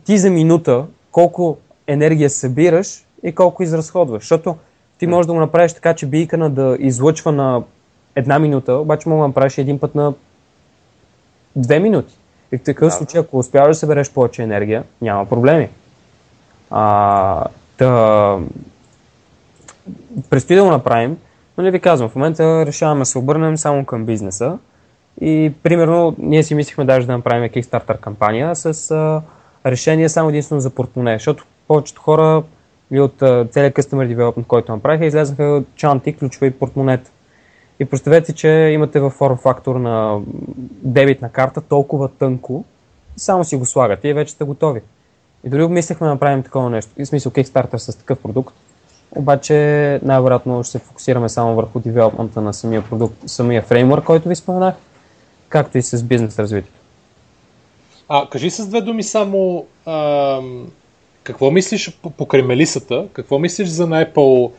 ти 0.05 0.17
за 0.17 0.29
минута 0.29 0.85
колко 1.11 1.57
енергия 1.88 2.29
събираш 2.29 3.05
и 3.23 3.35
колко 3.35 3.63
изразходваш. 3.63 4.21
Защото 4.23 4.55
ти 4.97 5.07
можеш 5.07 5.27
да 5.27 5.33
го 5.33 5.39
направиш 5.39 5.73
така, 5.73 5.93
че 5.93 6.05
бийкана 6.05 6.49
да 6.49 6.77
излъчва 6.79 7.31
на 7.31 7.63
една 8.15 8.39
минута, 8.39 8.73
обаче 8.73 9.09
мога 9.09 9.21
да 9.21 9.27
направиш 9.27 9.57
един 9.57 9.79
път 9.79 9.95
на 9.95 10.13
две 11.55 11.79
минути. 11.79 12.17
И 12.51 12.57
в 12.57 12.61
такъв 12.63 12.88
Да. 12.88 12.91
случай, 12.91 13.21
ако 13.21 13.38
успяваш 13.38 13.75
да 13.75 13.79
събереш 13.79 14.11
повече 14.11 14.43
енергия, 14.43 14.83
няма 15.01 15.25
проблеми. 15.25 15.69
А, 16.69 17.45
та, 17.77 18.38
предстои 20.29 20.55
да 20.55 20.63
го 20.63 20.69
направим, 20.69 21.17
но 21.57 21.63
не 21.63 21.71
ви 21.71 21.79
казвам, 21.79 22.09
в 22.09 22.15
момента 22.15 22.65
решаваме 22.65 22.99
да 22.99 23.05
се 23.05 23.17
обърнем 23.17 23.57
само 23.57 23.85
към 23.85 24.05
бизнеса 24.05 24.57
и 25.22 25.53
примерно 25.64 26.15
ние 26.18 26.43
си 26.43 26.56
мислихме 26.56 26.85
даже 26.85 27.07
да 27.07 27.14
направим 27.14 27.49
Kickstarter 27.49 27.99
кампания 27.99 28.56
с 28.56 28.91
а, 28.91 29.22
решение 29.65 30.10
само 30.10 30.30
единствено 30.30 30.61
за 30.61 30.69
портмоне, 30.69 31.15
защото 31.15 31.45
повечето 31.68 32.02
хора 32.02 32.43
или 32.91 32.99
от 32.99 33.22
а, 33.22 33.48
целият 33.52 33.76
Customer 33.76 34.15
Development, 34.15 34.45
който 34.45 34.72
направиха, 34.72 35.06
излезнаха 35.06 35.64
чанти, 35.76 36.14
ключове 36.14 36.48
и 36.48 36.52
портмонета. 36.52 37.11
И 37.80 37.85
представете 37.85 38.26
си, 38.26 38.34
че 38.34 38.49
имате 38.49 38.99
във 38.99 39.14
форм 39.14 39.38
фактор 39.38 39.76
на 39.76 40.19
дебитна 40.84 41.30
карта 41.30 41.61
толкова 41.61 42.10
тънко, 42.10 42.65
само 43.18 43.43
си 43.43 43.56
го 43.56 43.65
слагате 43.65 44.07
и 44.07 44.14
вече 44.14 44.34
сте 44.34 44.43
готови. 44.43 44.81
И 45.43 45.49
дори 45.49 45.64
обмислихме 45.64 46.07
да 46.07 46.14
направим 46.14 46.43
такова 46.43 46.69
нещо. 46.69 46.91
И 46.98 47.06
в 47.06 47.07
смисъл 47.07 47.31
Kickstarter 47.31 47.77
с 47.77 47.98
такъв 47.98 48.19
продукт. 48.19 48.56
Обаче 49.15 49.99
най-вероятно 50.03 50.64
ще 50.64 50.72
се 50.72 50.80
фокусираме 50.80 51.30
само 51.30 51.56
върху 51.56 51.80
девелопмента 51.80 52.41
на 52.41 52.53
самия 52.53 52.81
продукт, 52.81 53.15
самия 53.26 53.61
фреймворк, 53.61 54.03
който 54.03 54.30
ви 54.30 54.35
споменах, 54.35 54.76
както 55.52 55.78
и 55.78 55.82
с 55.82 56.03
бизнес 56.03 56.40
развитието. 56.40 56.80
А, 58.10 58.30
кажи 58.30 58.49
с 58.49 58.68
две 58.68 58.82
думи 58.82 59.03
само 59.03 59.65
ам, 59.86 60.72
какво 61.23 61.52
мислиш 61.52 61.98
по- 62.02 62.10
покрай 62.10 62.41
Мелисата, 62.41 63.07
какво 63.14 63.40
мислиш 63.40 63.68
за 63.68 63.88
на 63.88 64.06
Apple 64.06 64.52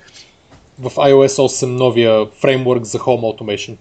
в 0.78 0.90
iOS 0.90 1.26
8 1.26 1.66
новия 1.66 2.26
фреймворк 2.26 2.84
за 2.84 2.98
Home 2.98 3.38
Automation? 3.38 3.76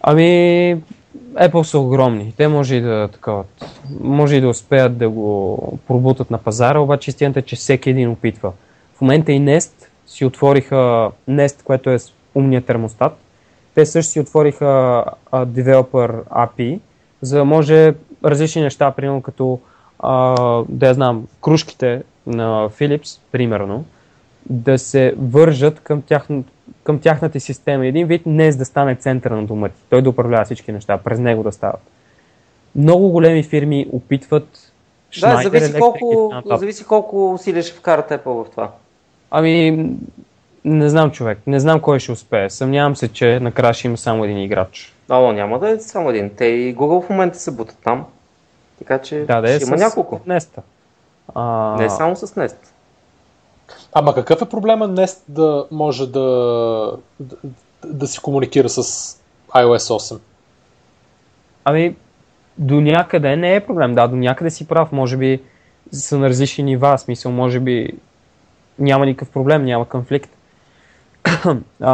Ами, 0.00 0.76
Apple 1.34 1.62
са 1.62 1.78
огромни. 1.78 2.32
Те 2.36 2.48
може 2.48 2.74
и 2.74 2.80
да 2.80 3.08
таковат. 3.12 3.64
Може 4.00 4.36
и 4.36 4.40
да 4.40 4.48
успеят 4.48 4.98
да 4.98 5.08
го 5.08 5.58
пробутат 5.86 6.30
на 6.30 6.38
пазара, 6.38 6.78
обаче 6.78 7.10
истината 7.10 7.38
е, 7.38 7.42
че 7.42 7.56
всеки 7.56 7.90
един 7.90 8.10
опитва. 8.10 8.52
В 8.94 9.00
момента 9.00 9.32
и 9.32 9.40
Nest 9.40 9.72
си 10.06 10.24
отвориха 10.24 11.10
Nest, 11.30 11.62
което 11.62 11.90
е 11.90 11.98
умния 12.34 12.62
термостат. 12.62 13.18
Те 13.74 13.86
също 13.86 14.12
си 14.12 14.20
отвориха 14.20 15.04
а, 15.32 15.46
Developer 15.46 16.24
API, 16.24 16.80
за 17.22 17.36
да 17.36 17.44
може 17.44 17.94
различни 18.24 18.62
неща, 18.62 18.90
примерно 18.90 19.22
като 19.22 19.60
а, 19.98 20.34
да 20.68 20.86
я 20.86 20.94
знам, 20.94 21.26
кружките 21.40 22.02
на 22.26 22.68
Philips, 22.68 23.20
примерно, 23.32 23.84
да 24.50 24.78
се 24.78 25.14
вържат 25.18 25.80
към, 25.80 26.02
тяхна, 26.02 26.42
към 26.84 26.98
тяхната 26.98 27.40
система. 27.40 27.86
Един 27.86 28.06
вид 28.06 28.24
Nest 28.24 28.58
да 28.58 28.64
стане 28.64 28.94
центъра 28.94 29.36
на 29.36 29.46
дома 29.46 29.68
ти. 29.68 29.82
Той 29.90 30.02
да 30.02 30.10
управлява 30.10 30.44
всички 30.44 30.72
неща, 30.72 30.98
през 30.98 31.18
него 31.18 31.42
да 31.42 31.52
стават. 31.52 31.80
Много 32.74 33.08
големи 33.08 33.42
фирми 33.42 33.86
опитват 33.92 34.72
Да, 35.20 35.26
Schneider 35.26 35.42
зависи 35.42 35.72
Electric 35.72 35.78
колко, 35.78 36.32
зависи 36.58 36.84
колко 36.84 37.32
усилия 37.32 37.62
ще 37.62 37.78
вкарат 37.78 38.10
Apple 38.10 38.44
в 38.44 38.50
това. 38.50 38.70
Ами, 39.30 39.88
не 40.64 40.88
знам 40.88 41.10
човек, 41.10 41.38
не 41.46 41.60
знам 41.60 41.80
кой 41.80 41.98
ще 41.98 42.12
успее. 42.12 42.50
Съмнявам 42.50 42.96
се, 42.96 43.12
че 43.12 43.40
накрая 43.40 43.74
ще 43.74 43.86
има 43.86 43.96
само 43.96 44.24
един 44.24 44.38
играч. 44.38 44.94
Ало, 45.08 45.32
няма 45.32 45.58
да 45.58 45.70
е 45.70 45.78
само 45.78 46.10
един. 46.10 46.30
Те 46.36 46.44
и 46.44 46.76
Google 46.76 47.06
в 47.06 47.10
момента 47.10 47.38
се 47.38 47.50
бутат 47.50 47.78
там. 47.84 48.06
Така 48.78 48.98
че 48.98 49.24
Да, 49.24 49.40
да 49.40 49.52
е 49.52 49.56
ще 49.56 49.68
има 49.68 49.76
няколко. 49.76 50.20
Неста. 50.26 50.62
А, 51.34 51.76
Не 51.78 51.90
само 51.90 52.16
с 52.16 52.26
Nest. 52.26 52.56
Ама 53.92 54.14
какъв 54.14 54.42
е 54.42 54.48
проблема 54.48 54.88
Nest 54.88 55.18
да 55.28 55.66
може 55.70 56.06
да, 56.06 56.20
да, 57.20 57.36
да 57.86 58.06
си 58.06 58.20
комуникира 58.20 58.68
с 58.68 58.82
iOS 59.54 60.14
8? 60.14 60.18
Ами, 61.64 61.96
до 62.58 62.80
някъде 62.80 63.36
не 63.36 63.54
е 63.54 63.66
проблем. 63.66 63.94
Да, 63.94 64.08
до 64.08 64.16
някъде 64.16 64.50
си 64.50 64.68
прав. 64.68 64.92
Може 64.92 65.16
би 65.16 65.42
са 65.92 66.18
на 66.18 66.28
различни 66.28 66.64
нива. 66.64 66.98
Смисъл, 66.98 67.32
може 67.32 67.60
би 67.60 67.92
няма 68.78 69.06
никакъв 69.06 69.30
проблем, 69.30 69.64
няма 69.64 69.88
конфликт. 69.88 70.30
А, 71.80 71.92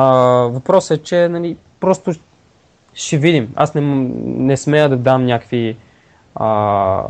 въпросът 0.53 1.01
е, 1.01 1.03
че 1.03 1.29
нали, 1.29 1.57
просто 1.81 2.13
ще 2.95 3.17
видим. 3.17 3.53
Аз 3.57 3.75
не, 3.75 3.81
не 4.25 4.57
смея 4.57 4.89
да 4.89 4.97
дам 4.97 5.27
някакви 5.27 5.77
а, 6.35 7.05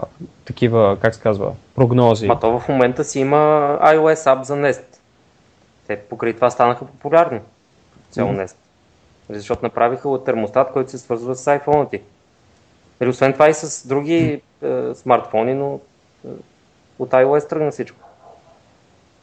такива, 0.45 0.97
как 1.01 1.15
се 1.15 1.20
казва, 1.20 1.53
прогнози. 1.74 2.27
Ма 2.27 2.40
то 2.40 2.59
в 2.61 2.69
момента 2.69 3.05
си 3.05 3.20
има 3.20 3.36
iOS 3.82 4.15
app 4.15 4.43
за 4.43 4.57
Nest. 4.57 4.85
Те 5.86 5.97
покрай 5.97 6.32
това 6.32 6.51
станаха 6.51 6.85
популярни. 6.86 7.40
Цяло 8.11 8.32
Nest. 8.32 8.57
Нали, 9.28 9.39
Защото 9.39 9.65
направиха 9.65 10.09
от 10.09 10.24
термостат, 10.24 10.73
който 10.73 10.90
се 10.90 10.99
свързва 10.99 11.35
с 11.35 11.59
iPhone 11.59 11.90
ти. 11.90 12.01
Нали, 13.01 13.11
освен 13.11 13.32
това 13.32 13.49
и 13.49 13.55
с 13.55 13.89
други 13.89 14.40
е, 14.62 14.95
смартфони, 14.95 15.55
но 15.55 15.81
е, 16.27 16.31
от 16.99 17.11
iOS 17.11 17.49
тръгна 17.49 17.70
всичко. 17.70 17.99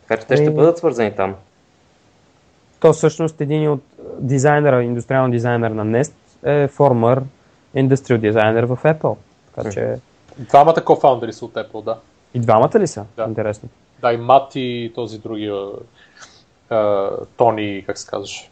Така 0.08 0.22
че 0.22 0.28
те 0.28 0.36
ще 0.36 0.46
Ами- 0.46 0.56
бъдат 0.56 0.78
свързани 0.78 1.16
там. 1.16 1.36
То 2.80 2.94
всъщност 2.94 3.42
един 3.42 3.72
от 3.72 3.82
дизайнера, 4.20 4.84
индустриален 4.84 5.32
дизайнер 5.32 5.72
на 5.72 5.86
Nest 5.86 6.14
е 6.44 6.68
формер 6.68 7.22
индустриал 7.76 8.20
дизайнер 8.20 8.64
в 8.64 8.80
Apple. 8.84 9.16
Така 9.56 9.72
че 9.72 10.00
Двамата 10.40 10.84
кофаундери 10.86 11.34
са 11.34 11.46
от 11.46 11.54
Apple, 11.54 11.84
да. 11.84 11.98
и 12.34 12.40
двамата 12.40 12.80
ли 12.80 12.88
са? 12.88 13.06
Да. 13.18 13.24
Интересно. 13.24 13.70
Да, 14.02 14.14
и 14.14 14.18
Мат 14.18 14.52
и 14.56 14.92
този 14.96 15.20
другия 15.20 15.56
а, 16.70 17.10
Тони, 17.38 17.84
как 17.88 17.98
се 17.98 18.08
казваш. 18.08 18.52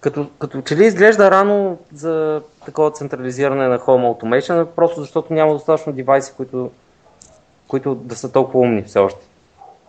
Като, 0.00 0.26
като 0.38 0.62
че 0.62 0.76
ли 0.76 0.86
изглежда 0.86 1.30
рано 1.30 1.78
за 1.94 2.42
такова 2.64 2.90
централизиране 2.90 3.68
на 3.68 3.78
Home 3.78 4.12
Automation, 4.12 4.66
просто 4.66 5.00
защото 5.00 5.34
няма 5.34 5.52
достатъчно 5.52 5.92
девайси, 5.92 6.32
които, 6.36 6.70
които 7.68 7.94
да 7.94 8.16
са 8.16 8.32
толкова 8.32 8.60
умни 8.60 8.82
все 8.82 8.98
още. 8.98 9.26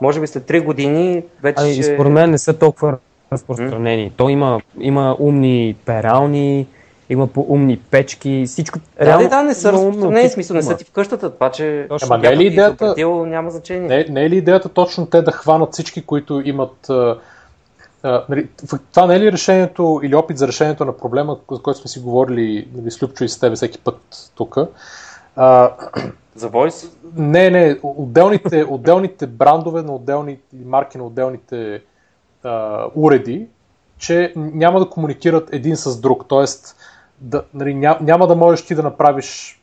Може 0.02 0.22
би 0.22 0.28
след 0.28 0.44
3 0.44 0.64
години 0.64 1.24
вече 1.44 1.64
Ами, 1.64 1.84
според 1.84 2.12
мен 2.12 2.32
не 2.32 2.38
са 2.38 2.54
толкова 2.54 2.98
разпространени. 3.34 4.12
То 4.18 4.30
има, 4.30 4.62
има 4.80 5.16
умни 5.20 5.76
перални, 5.86 6.68
има 7.10 7.28
по 7.28 7.46
умни 7.50 7.78
печки, 7.78 8.44
всичко. 8.48 8.80
Да, 9.00 9.18
да, 9.18 9.30
да, 9.30 9.44
не 9.44 9.54
са 9.54 9.74
разпространени, 9.74 10.30
в 10.30 10.30
всичко 10.30 10.34
смисъл, 10.34 10.56
не 10.56 10.64
са 10.64 10.78
ти 10.78 10.84
в 10.84 10.92
къщата, 10.92 11.34
това, 11.34 11.52
че 11.52 11.86
Точно. 11.90 12.08
Ама 12.12 12.18
не 12.18 12.28
е 12.28 12.38
ли 12.38 12.40
ти 12.40 12.46
идеята- 12.46 12.96
няма 13.26 13.52
значение. 13.52 13.88
Не, 13.88 14.06
не 14.10 14.26
е 14.26 14.30
ли 14.30 14.38
идеята 14.38 14.70
точно 14.70 15.06
те 15.06 15.22
да 15.22 15.32
хванат 15.32 15.74
всички, 15.74 16.06
които 16.06 16.42
имат... 16.46 16.90
А, 16.90 17.18
а, 18.04 18.24
нали, 18.30 18.48
това 18.94 19.06
не 19.06 19.16
е 19.16 19.20
ли 19.20 19.32
решението 19.32 20.02
или 20.04 20.16
опит 20.16 20.38
за 20.38 20.48
решението 20.48 20.86
на 20.86 20.98
проблема, 20.98 21.38
за 21.52 21.62
който 21.62 21.80
сме 21.80 21.88
си 21.88 22.00
говорили 22.00 22.68
нали, 22.76 22.92
с 22.92 23.02
Любчо 23.02 23.24
и 23.24 23.30
с 23.30 23.40
тебе 23.40 23.56
всеки 23.56 23.80
път 23.80 24.32
тук? 24.36 24.58
За 26.36 26.50
Voice? 26.50 26.92
не, 27.16 27.50
не, 27.50 27.80
отделните, 27.84 28.66
отделните 28.70 29.28
брандове 29.28 29.82
на 29.82 29.96
отделни 29.96 30.38
марки 30.66 30.98
на 30.98 31.04
отделните 31.04 31.82
а, 32.44 32.86
уреди, 32.96 33.48
че 33.98 34.34
няма 34.36 34.80
да 34.80 34.90
комуникират 34.90 35.50
един 35.54 35.78
с 35.78 36.02
друг. 36.02 36.26
Тоест, 36.28 36.76
да, 37.20 37.44
нали, 37.54 37.74
ня, 37.74 37.98
няма 38.02 38.28
да 38.28 38.36
можеш 38.36 38.66
ти 38.66 38.76
да 38.76 38.84
направиш 38.84 39.62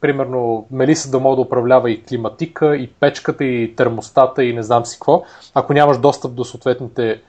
примерно 0.00 0.66
Мелиса 0.70 1.10
да 1.10 1.20
може 1.20 1.36
да 1.36 1.42
управлява 1.42 1.90
и 1.90 2.02
климатика, 2.02 2.76
и 2.76 2.92
печката, 2.92 3.44
и 3.44 3.76
термостата, 3.76 4.44
и 4.44 4.54
не 4.54 4.62
знам 4.62 4.86
си 4.86 4.96
какво, 4.96 5.24
ако 5.54 5.72
нямаш 5.72 5.98
достъп 5.98 6.34
до 6.34 6.44
съответните, 6.44 7.22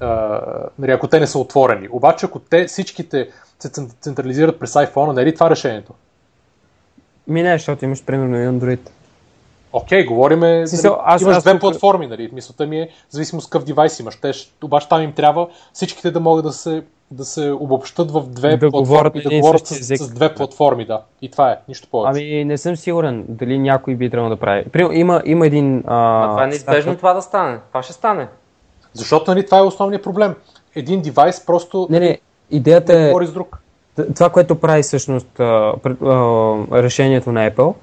а, 0.00 0.40
нали, 0.78 0.90
ако 0.90 1.08
те 1.08 1.20
не 1.20 1.26
са 1.26 1.38
отворени. 1.38 1.88
Обаче, 1.90 2.26
ако 2.26 2.38
те 2.38 2.64
всичките 2.64 3.28
се 3.58 3.68
цен- 3.68 4.00
централизират 4.00 4.58
през 4.58 4.72
iPhone, 4.72 5.14
не 5.14 5.22
е 5.22 5.26
ли 5.26 5.34
това 5.34 5.50
решението? 5.50 5.92
Ми 7.30 7.42
не, 7.42 7.52
защото 7.52 7.84
имаш 7.84 8.04
примерно 8.04 8.36
и 8.36 8.48
Android. 8.48 8.80
Окей, 9.72 10.04
говориме, 10.04 10.66
Смисъл, 10.66 10.92
нали, 10.92 11.02
аз- 11.04 11.22
имаш 11.22 11.36
аз 11.36 11.42
две 11.42 11.52
тук- 11.52 11.60
платформи, 11.60 12.06
нали? 12.06 12.30
Мисълта 12.32 12.66
ми 12.66 12.80
е, 12.80 12.88
зависимо 13.10 13.40
с 13.40 13.46
какъв 13.46 13.64
девайс 13.64 14.00
имаш. 14.00 14.16
Те, 14.16 14.32
обаче 14.62 14.88
там 14.88 15.02
им 15.02 15.12
трябва 15.12 15.48
всичките 15.72 16.10
да 16.10 16.20
могат 16.20 16.44
да 16.44 16.52
се, 16.52 16.82
да 17.10 17.24
се 17.24 17.50
обобщат 17.50 18.10
в 18.10 18.22
две 18.22 18.56
Да 18.56 18.70
говорят 18.70 19.12
платформи 19.12 19.20
и 19.20 19.36
да 19.36 19.40
говорят 19.40 19.66
с, 19.66 19.70
език. 19.72 19.98
с 19.98 20.10
две 20.10 20.34
платформи, 20.34 20.84
да. 20.86 21.02
И 21.22 21.30
това 21.30 21.50
е, 21.50 21.56
нищо 21.68 21.88
повече. 21.88 22.20
Ами 22.22 22.44
не 22.44 22.58
съм 22.58 22.76
сигурен 22.76 23.24
дали 23.28 23.58
някой 23.58 23.94
би 23.94 24.10
трябвало 24.10 24.30
да 24.30 24.40
прави. 24.40 24.64
Примерно, 24.64 24.94
има, 24.94 25.22
има 25.24 25.46
един... 25.46 25.78
А, 25.78 26.24
А, 26.24 26.28
това 26.28 26.44
е 26.44 26.46
неизбежно 26.46 26.96
това 26.96 27.12
да 27.12 27.22
стане. 27.22 27.58
Това 27.68 27.82
ще 27.82 27.92
стане. 27.92 28.28
Защото 28.92 29.30
нали, 29.30 29.46
това 29.46 29.58
е 29.58 29.62
основният 29.62 30.02
проблем. 30.02 30.34
Един 30.74 31.00
девайс 31.00 31.46
просто 31.46 31.86
Не, 31.90 32.00
не, 32.00 32.18
идеята 32.50 32.92
не 32.92 33.04
е... 33.04 33.08
говори 33.08 33.26
с 33.26 33.32
друг. 33.32 33.59
Това, 34.14 34.30
което 34.30 34.60
прави 34.60 34.82
всъщност 34.82 35.40
а, 35.40 35.74
пред- 35.82 36.02
а, 36.02 36.82
решението 36.82 37.32
на 37.32 37.50
Apple, 37.50 37.74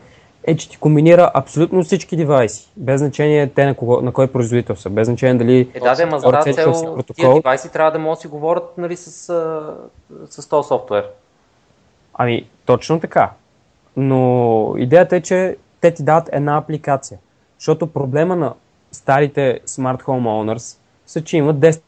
е, 0.44 0.58
че 0.58 0.70
ти 0.70 0.78
комбинира 0.78 1.32
абсолютно 1.34 1.84
всички 1.84 2.16
девайси, 2.16 2.72
без 2.78 3.00
значение 3.00 3.50
те 3.50 3.66
на, 3.66 3.76
кого, 3.76 4.02
на 4.02 4.12
кой 4.12 4.28
производител 4.28 4.76
са, 4.76 4.90
без 4.90 5.08
значение 5.08 5.36
дали... 5.36 5.70
Е, 5.74 5.80
да, 5.80 5.96
да, 5.96 6.06
ма 6.06 6.20
за 6.20 6.32
тази 6.32 6.54
цел 6.54 6.98
тия 7.16 7.34
девайси 7.34 7.72
трябва 7.72 7.92
да 7.92 8.00
могат 8.00 8.18
да 8.18 8.22
си 8.22 8.28
говорят 8.28 8.74
нали, 8.78 8.96
с, 8.96 9.12
с 10.30 10.50
този 10.50 10.68
софтуер. 10.68 11.10
Ами, 12.14 12.50
точно 12.66 13.00
така. 13.00 13.32
Но 13.98 14.74
идеята 14.78 15.16
е, 15.16 15.22
че 15.22 15.56
те 15.82 15.94
ти 15.94 16.04
дават 16.04 16.30
една 16.32 16.58
апликация. 16.58 17.20
Защото 17.60 17.88
проблема 17.88 18.36
на 18.36 18.54
старите 18.92 19.60
Smart 19.68 20.04
Home 20.04 20.54
Owners 20.54 20.78
са, 21.06 21.24
че 21.24 21.38
имат 21.38 21.58
10 21.58 21.82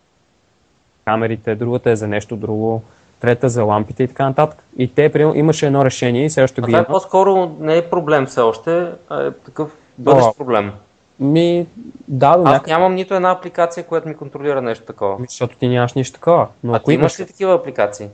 камерите, 1.05 1.55
другата 1.55 1.91
е 1.91 1.95
за 1.95 2.07
нещо 2.07 2.35
друго, 2.35 2.83
трета 3.19 3.49
за 3.49 3.63
лампите 3.63 4.03
и 4.03 4.07
така 4.07 4.25
нататък. 4.25 4.63
И 4.77 4.93
те, 4.95 5.11
примерно, 5.11 5.35
имаше 5.35 5.65
едно 5.65 5.85
решение 5.85 6.25
и 6.25 6.29
сега 6.29 6.47
ще 6.47 6.61
А 6.61 6.65
ги 6.65 6.67
това 6.67 6.79
е 6.79 6.85
по-скоро 6.85 7.51
не 7.59 7.77
е 7.77 7.89
проблем 7.89 8.25
все 8.25 8.41
още, 8.41 8.87
а 9.09 9.23
е 9.23 9.31
такъв 9.31 9.69
бъдещ 9.97 10.27
О. 10.27 10.33
проблем. 10.33 10.71
Ми, 11.19 11.67
да, 12.07 12.37
до 12.37 12.43
Аз 12.43 12.53
някъде. 12.53 12.71
нямам 12.71 12.95
нито 12.95 13.13
една 13.13 13.31
апликация, 13.31 13.83
която 13.83 14.07
ми 14.07 14.15
контролира 14.15 14.61
нещо 14.61 14.85
такова. 14.85 15.17
Защото 15.19 15.57
ти 15.57 15.67
нямаш 15.67 15.93
нищо 15.93 16.13
такова. 16.13 16.47
Но 16.63 16.73
А 16.73 16.79
ти 16.79 16.93
имаш 16.93 17.19
ли 17.19 17.25
такива 17.27 17.53
апликации? 17.53 18.09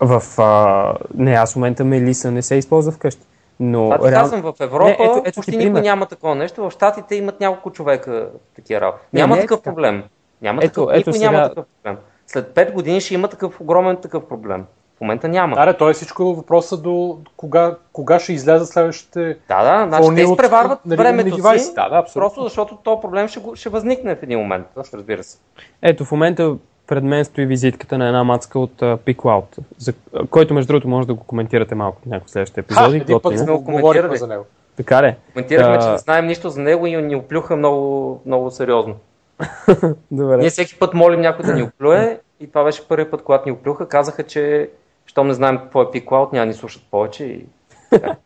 в... 0.00 0.22
А... 0.38 0.94
Не, 1.14 1.32
аз 1.32 1.52
в 1.52 1.56
момента 1.56 1.84
Мелиса 1.84 2.30
не 2.30 2.42
се 2.42 2.54
използва 2.54 2.92
вкъщи. 2.92 3.22
Но 3.60 3.84
ти 3.90 4.04
реално- 4.04 4.12
казвам, 4.12 4.42
в 4.42 4.54
Европа 4.60 4.84
Не, 4.86 4.92
ето- 4.92 5.22
ето 5.24 5.30
ти 5.32 5.46
почти 5.46 5.56
никой 5.58 5.80
няма 5.80 6.06
такова 6.06 6.34
нещо. 6.34 6.62
В 6.62 6.70
Штатите 6.70 7.14
имат 7.14 7.40
няколко 7.40 7.70
човека 7.70 8.26
такива 8.56 8.80
работи. 8.80 9.04
Няма 9.12 9.34
не 9.34 9.38
е 9.38 9.42
такъв 9.42 9.58
така. 9.60 9.70
проблем. 9.70 10.04
Няма 10.42 10.60
Ето- 10.64 10.80
такъв, 10.80 10.88
ето 10.90 11.10
никой 11.10 11.12
сега- 11.12 11.30
няма 11.30 11.48
такъв 11.48 11.64
проблем. 11.74 11.98
След 12.26 12.54
5 12.54 12.72
години 12.72 13.00
ще 13.00 13.14
има 13.14 13.28
такъв 13.28 13.60
огромен 13.60 13.96
такъв 13.96 14.28
проблем. 14.28 14.64
В 14.96 15.00
момента 15.00 15.28
няма. 15.28 15.56
Аре, 15.58 15.76
той 15.76 15.90
е 15.90 15.94
всичко 15.94 16.24
въпроса 16.24 16.76
до 16.76 17.18
кога, 17.36 17.76
кога 17.92 18.18
ще 18.18 18.32
излязат 18.32 18.68
следващите 18.68 19.36
Да, 19.48 19.62
да, 19.62 19.88
значи 19.88 20.14
те 20.16 20.24
от 20.24 20.30
изпреварват 20.30 20.86
навигабилни 20.86 21.16
времето 21.16 21.36
девайси. 21.36 21.64
си, 21.64 21.74
Да, 21.74 21.88
да, 21.88 21.96
абсолютно. 21.96 22.20
просто 22.20 22.42
защото 22.42 22.76
този 22.76 23.00
проблем 23.00 23.28
ще, 23.28 23.40
го, 23.40 23.56
ще 23.56 23.68
възникне 23.68 24.16
в 24.16 24.22
един 24.22 24.38
момент, 24.38 24.66
разбира 24.94 25.22
се. 25.22 25.38
Ето, 25.82 26.04
в 26.04 26.12
момента 26.12 26.54
пред 26.86 27.04
мен 27.04 27.24
стои 27.24 27.46
визитката 27.46 27.98
на 27.98 28.06
една 28.06 28.24
мацка 28.24 28.58
от 28.58 28.80
uh, 28.80 28.96
PeakCloud, 28.96 29.44
за 29.78 29.92
който 30.30 30.54
между 30.54 30.66
другото 30.66 30.88
може 30.88 31.06
да 31.06 31.14
го 31.14 31.24
коментирате 31.24 31.74
малко 31.74 32.02
в 32.02 32.06
някои 32.06 32.28
следващите 32.28 32.60
Ха, 32.60 32.64
епизоди. 32.64 32.96
един 32.96 33.20
път 33.22 33.38
сме 33.38 33.52
го 33.52 33.64
коментирали. 33.64 34.16
за 34.16 34.26
него. 34.26 34.44
Така 34.76 35.02
ли? 35.02 35.14
Коментирахме, 35.32 35.76
Да. 35.76 35.82
че 35.82 35.90
не 35.90 35.98
знаем 35.98 36.26
нищо 36.26 36.50
за 36.50 36.60
него 36.60 36.86
и 36.86 36.96
ни 36.96 37.16
оплюха 37.16 37.56
много, 37.56 38.20
много 38.26 38.50
сериозно. 38.50 38.94
Добре. 40.10 40.36
Ние 40.36 40.50
всеки 40.50 40.78
път 40.78 40.94
молим 40.94 41.20
някой 41.20 41.44
да 41.44 41.54
ни 41.54 41.62
оплюе 41.62 42.20
и 42.40 42.48
това 42.48 42.64
беше 42.64 42.88
първият 42.88 43.10
път, 43.10 43.22
когато 43.22 43.48
ни 43.48 43.52
оплюха. 43.52 43.88
Казаха, 43.88 44.22
че 44.22 44.70
щом 45.06 45.26
не 45.26 45.34
знаем 45.34 45.58
какво 45.58 45.82
е 45.82 45.86
P-Cloud, 45.86 46.32
няма 46.32 46.46
ни 46.46 46.54
слушат 46.54 46.82
повече. 46.90 47.24
И... 47.24 47.46
Добре. 47.92 48.16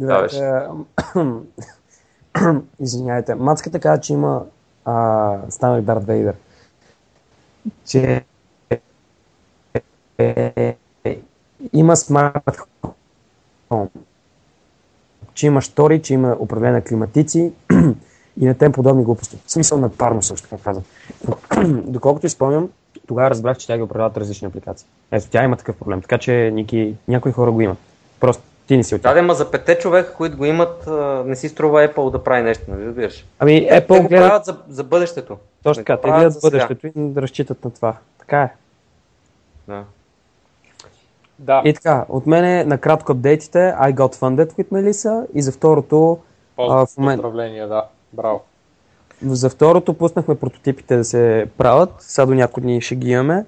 Да, 0.00 0.22
беше. 0.22 0.44
е, 0.44 0.62
Извинявайте. 2.80 3.34
Мацката 3.34 3.80
каза, 3.80 4.00
че 4.00 4.12
има 4.12 4.44
а, 4.84 5.36
станах 5.48 5.82
Дарт 5.82 6.04
Вейдър. 6.04 6.34
Че 7.86 8.24
има 11.72 11.96
смарт. 11.96 12.60
Че 15.34 15.46
има 15.46 15.60
штори, 15.60 16.02
че 16.02 16.14
има 16.14 16.36
управление 16.38 16.74
на 16.74 16.84
климатици 16.84 17.52
и 18.40 18.46
на 18.46 18.54
тем 18.54 18.72
подобни 18.72 19.04
глупости. 19.04 19.38
В 19.46 19.52
смисъл 19.52 19.78
на 19.78 19.88
парно 19.88 20.22
също, 20.22 20.48
така 20.48 20.62
казвам. 20.62 20.84
Доколкото 21.86 22.26
изпомням, 22.26 22.70
тогава 23.08 23.30
разбрах, 23.30 23.58
че 23.58 23.66
тя 23.66 23.76
ги 23.76 23.82
управляват 23.82 24.16
различни 24.16 24.48
апликации. 24.48 24.86
Ето, 25.10 25.26
тя 25.30 25.44
има 25.44 25.56
такъв 25.56 25.76
проблем. 25.76 26.00
Така 26.00 26.18
че 26.18 26.50
Ники, 26.54 26.94
някои 27.08 27.32
хора 27.32 27.50
го 27.50 27.60
имат. 27.60 27.78
Просто 28.20 28.42
ти 28.66 28.76
не 28.76 28.84
си 28.84 28.94
от. 28.94 29.02
Да, 29.02 29.22
ма 29.22 29.34
за 29.34 29.50
пете 29.50 29.78
човека, 29.78 30.14
които 30.14 30.36
го 30.36 30.44
имат, 30.44 30.86
не 31.26 31.36
си 31.36 31.48
струва 31.48 31.88
Apple 31.88 32.10
да 32.10 32.24
прави 32.24 32.42
нещо, 32.42 32.64
нали 32.68 32.86
разбираш? 32.86 33.26
Ами 33.38 33.68
Те 33.68 33.80
Apple 33.80 34.02
го 34.02 34.08
гледат 34.08 34.28
правят 34.28 34.44
за, 34.44 34.56
за 34.68 34.84
бъдещето. 34.84 35.36
точно 35.62 35.84
така, 35.84 35.96
го 35.96 36.02
те 36.02 36.08
гледат 36.10 36.32
за 36.32 36.40
бъдещето 36.40 36.86
и 36.86 36.92
да 36.96 37.22
разчитат 37.22 37.64
на 37.64 37.70
това. 37.70 37.96
Така 38.18 38.42
е. 38.42 38.50
Да. 39.68 39.84
Да, 41.38 41.62
И 41.64 41.74
така, 41.74 42.04
от 42.08 42.26
мен 42.26 42.68
накратко 42.68 43.12
апдейтите. 43.12 43.58
I 43.58 43.94
got 43.94 44.14
funded 44.14 44.52
with 44.52 44.68
Melissa 44.68 45.26
и 45.34 45.42
за 45.42 45.52
второто, 45.52 46.18
а, 46.58 46.86
в 46.86 46.96
момент- 46.98 47.22
поздравления, 47.22 47.68
да. 47.68 47.84
Браво. 48.12 48.40
за 49.22 49.50
второто 49.50 49.94
пуснахме 49.94 50.34
прототипите 50.34 50.96
да 50.96 51.04
се 51.04 51.46
правят. 51.58 51.90
Сега 51.98 52.26
до 52.26 52.34
няколко 52.34 52.60
дни 52.60 52.80
ще 52.80 52.94
ги 52.94 53.10
имаме. 53.10 53.44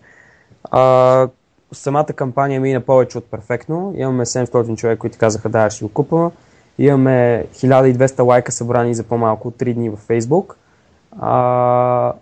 А, 0.70 1.28
самата 1.73 2.07
кампания 2.07 2.61
мина 2.61 2.81
повече 2.81 3.19
от 3.19 3.24
перфектно. 3.24 3.95
Имаме 3.97 4.24
700 4.24 4.77
човека, 4.77 4.99
които 4.99 5.19
казаха 5.19 5.49
да, 5.49 5.70
ще 5.70 5.85
го 5.85 5.93
купа. 5.93 6.31
Имаме 6.78 7.47
1200 7.55 8.24
лайка 8.24 8.53
събрани 8.53 8.95
за 8.95 9.03
по-малко 9.03 9.49
от 9.49 9.55
3 9.55 9.74
дни 9.74 9.91
във 9.91 10.09
Facebook. 10.09 10.55
А, 11.20 12.12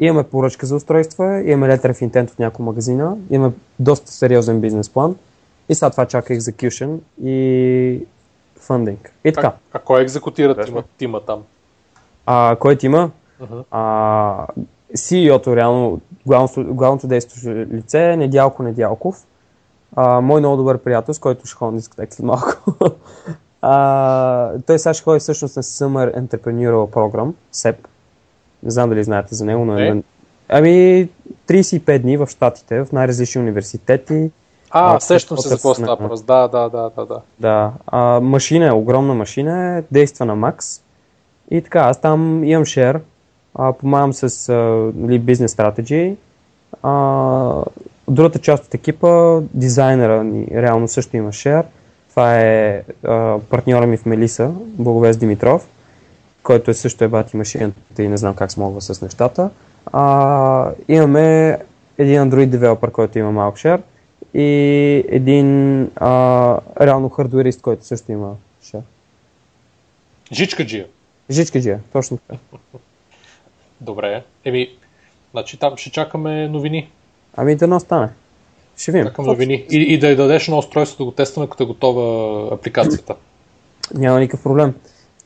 имаме 0.00 0.22
поръчка 0.22 0.66
за 0.66 0.76
устройства, 0.76 1.42
имаме 1.44 1.76
letter 1.76 1.92
of 1.92 2.10
intent 2.10 2.32
от 2.32 2.38
няколко 2.38 2.62
магазина, 2.62 3.16
имаме 3.30 3.54
доста 3.78 4.12
сериозен 4.12 4.60
бизнес 4.60 4.90
план 4.90 5.16
и 5.68 5.74
сега 5.74 5.90
това 5.90 6.06
чака 6.06 6.34
execution 6.34 6.98
и 7.22 8.06
funding. 8.60 9.08
И 9.24 9.32
така. 9.32 9.46
А, 9.46 9.54
а 9.72 9.78
кой 9.78 10.02
екзекутира 10.02 10.64
тима, 10.64 10.82
тима 10.98 11.20
там? 11.20 11.42
А, 12.26 12.56
кой 12.60 12.76
ти 12.76 12.86
има? 12.86 13.10
Мгм. 13.40 13.58
А, 13.70 14.46
CEO-то, 14.94 15.56
реално, 15.56 16.00
главното, 16.26 16.64
главното 16.64 17.06
действащо 17.06 17.48
лице 17.48 18.12
е 18.12 18.16
Недялко 18.16 18.62
Недялков. 18.62 19.26
А, 19.96 20.20
мой 20.20 20.40
много 20.40 20.56
добър 20.56 20.78
приятел, 20.78 21.14
с 21.14 21.18
който 21.18 21.46
ще 21.46 21.56
ходя 21.56 21.70
на 21.70 21.76
дискотека 21.76 22.14
след 22.14 22.26
малко. 22.26 22.74
а, 23.62 24.50
той 24.66 24.78
сега 24.78 24.94
ще 24.94 25.04
ходи 25.04 25.20
всъщност 25.20 25.56
на 25.56 25.62
Summer 25.62 26.20
Entrepreneurial 26.20 26.90
Program, 26.90 27.32
SEP. 27.54 27.76
Не 28.62 28.70
знам 28.70 28.88
дали 28.88 29.04
знаете 29.04 29.34
за 29.34 29.44
него, 29.44 29.64
но 29.64 29.74
Не. 29.74 29.88
е. 29.88 30.02
Ами, 30.48 31.08
35 31.48 31.98
дни 31.98 32.16
в 32.16 32.26
Штатите, 32.26 32.84
в 32.84 32.92
най-различни 32.92 33.40
университети. 33.40 34.30
А, 34.70 34.96
А, 34.96 35.00
сещам 35.00 35.38
се 35.38 35.48
за 35.48 35.54
какво 35.54 35.74
става 35.74 35.96
въпрос. 35.96 36.22
Да, 36.22 36.48
да, 36.48 36.68
да, 36.68 36.90
да, 36.96 37.06
да. 37.06 37.20
Да, 37.40 37.72
а, 37.86 38.20
машина 38.20 38.66
е, 38.66 38.72
огромна 38.72 39.14
машина 39.14 39.78
е, 39.78 39.82
действа 39.90 40.26
на 40.26 40.36
Max. 40.36 40.82
И 41.50 41.62
така, 41.62 41.80
аз 41.80 42.00
там 42.00 42.44
имам 42.44 42.64
а, 43.54 43.72
помагам 43.72 44.12
с 44.12 44.52
нали, 44.96 45.18
бизнес 45.18 45.52
стратегии. 45.52 46.16
Другата 48.08 48.38
част 48.38 48.64
от 48.64 48.74
екипа, 48.74 49.40
дизайнера 49.40 50.24
ни 50.24 50.46
реално 50.52 50.88
също 50.88 51.16
има 51.16 51.32
share. 51.32 51.64
Това 52.10 52.40
е 52.40 52.82
а, 53.04 53.38
партньора 53.38 53.86
ми 53.86 53.96
в 53.96 54.06
Мелиса, 54.06 54.50
Благовест 54.58 55.20
Димитров, 55.20 55.68
който 56.42 56.70
е 56.70 56.74
също 56.74 57.04
е 57.04 57.08
бати 57.08 57.36
машината 57.36 58.02
и 58.02 58.08
не 58.08 58.16
знам 58.16 58.34
как 58.34 58.52
смогва 58.52 58.80
с 58.80 59.02
нещата. 59.02 59.50
А, 59.92 60.70
имаме 60.88 61.58
един 61.98 62.20
Android 62.20 62.46
девелопър, 62.46 62.90
който 62.90 63.18
има 63.18 63.32
малък 63.32 63.56
share 63.56 63.80
и 64.34 65.04
един 65.08 65.82
а, 65.96 66.58
реално 66.80 67.08
хардуерист, 67.08 67.62
който 67.62 67.86
също 67.86 68.12
има 68.12 68.34
share. 68.64 68.80
Жичка 70.32 70.64
Жичка 71.30 71.60
Джия, 71.60 71.80
точно 71.92 72.18
така. 72.18 72.38
Добре. 73.80 74.22
Еми, 74.44 74.68
значи 75.32 75.58
там 75.58 75.76
ще 75.76 75.90
чакаме 75.90 76.48
новини. 76.48 76.90
Ами 77.36 77.56
да 77.56 77.66
не 77.66 77.74
остане. 77.74 78.08
Ще 78.76 78.92
видим. 78.92 79.06
Чакам 79.06 79.24
новини. 79.24 79.66
И, 79.70 79.76
и 79.76 79.98
да 79.98 80.08
й 80.08 80.16
дадеш 80.16 80.48
на 80.48 80.58
устройството 80.58 81.04
да 81.04 81.10
го 81.10 81.14
тестваме, 81.14 81.48
като 81.48 81.62
е 81.62 81.66
готова 81.66 82.54
апликацията. 82.54 83.14
Няма 83.94 84.20
никакъв 84.20 84.42
проблем. 84.42 84.74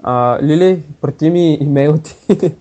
А, 0.02 0.38
Лили, 0.42 0.82
прати 1.00 1.30
ми 1.30 1.54
имейл 1.54 1.98
ти. 1.98 2.52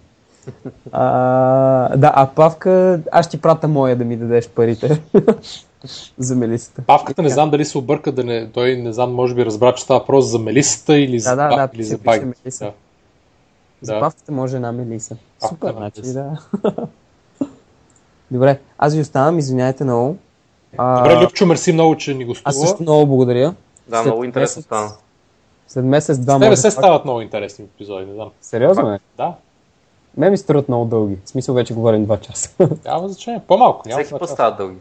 а, 0.91 1.97
да, 1.97 2.11
а 2.15 2.27
Павка, 2.27 3.01
аз 3.11 3.25
ще 3.25 3.37
ти 3.37 3.41
пратя 3.41 3.67
моя 3.67 3.95
да 3.95 4.05
ми 4.05 4.17
дадеш 4.17 4.49
парите. 4.49 5.01
За 6.17 6.35
мелисата. 6.35 6.81
Павката 6.87 7.21
не 7.21 7.29
знам 7.29 7.49
дали 7.49 7.65
се 7.65 7.77
обърка, 7.77 8.11
да 8.11 8.23
не, 8.23 8.49
той 8.51 8.75
не 8.75 8.93
знам, 8.93 9.13
може 9.13 9.35
би 9.35 9.45
разбра, 9.45 9.75
че 9.75 9.83
става 9.83 9.99
въпрос 9.99 10.25
за 10.25 10.39
мелисата 10.39 10.99
или 10.99 11.19
за, 11.19 11.35
Да, 11.35 11.49
да, 11.49 11.55
да, 11.55 11.69
или 11.73 11.83
за 11.83 11.97
байк. 11.97 12.23
Мелиса. 12.23 12.65
Да. 12.65 12.71
За 13.81 13.93
Да. 13.93 13.99
Павката 13.99 14.31
може 14.31 14.55
една 14.55 14.71
мелиса. 14.71 15.17
Павка 15.39 15.55
Супер, 15.55 15.67
на 15.67 15.77
значи 15.77 16.01
да. 16.03 16.37
Добре, 18.31 18.59
аз 18.77 18.95
ви 18.95 19.01
оставам, 19.01 19.39
извиняйте 19.39 19.83
много. 19.83 20.17
А, 20.77 21.03
Добре, 21.03 21.23
Любчо, 21.23 21.45
мерси 21.45 21.73
много, 21.73 21.97
че 21.97 22.13
ни 22.13 22.23
аз 22.23 22.27
гостува. 22.27 22.53
също 22.53 22.81
много 22.81 23.05
благодаря. 23.07 23.55
Да, 23.87 23.95
След 23.95 24.05
много 24.05 24.23
интересно 24.23 24.59
месец- 24.59 24.65
стана. 24.65 24.89
След 25.67 25.85
месец, 25.85 26.17
два 26.17 26.37
може 26.39 26.57
се 26.57 26.71
стават 26.71 27.05
много 27.05 27.21
интересни 27.21 27.65
епизоди, 27.65 28.05
не 28.05 28.13
знам. 28.13 28.29
Сериозно 28.41 28.93
е? 28.93 28.99
Да, 29.17 29.33
Ме 30.17 30.29
ми 30.29 30.37
струват 30.37 30.67
много 30.67 30.85
дълги. 30.85 31.17
В 31.25 31.29
смисъл 31.29 31.55
вече 31.55 31.73
говорим 31.73 32.05
два 32.05 32.17
часа. 32.17 32.49
няма 32.85 33.09
значение. 33.09 33.41
По-малко, 33.47 33.89
няма 33.89 34.03
Всеки 34.03 34.19
път 34.19 34.29
стават 34.29 34.57
дълги. 34.57 34.77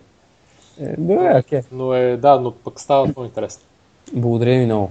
Е, 0.81 0.95
Добре, 0.99 1.39
окей. 1.39 1.61
Но 1.73 1.95
е, 1.95 2.16
да, 2.16 2.41
но 2.41 2.53
пък 2.53 2.81
става 2.81 3.05
много 3.05 3.25
интересно. 3.25 3.62
Благодаря 4.12 4.59
ви 4.59 4.65
много. 4.65 4.91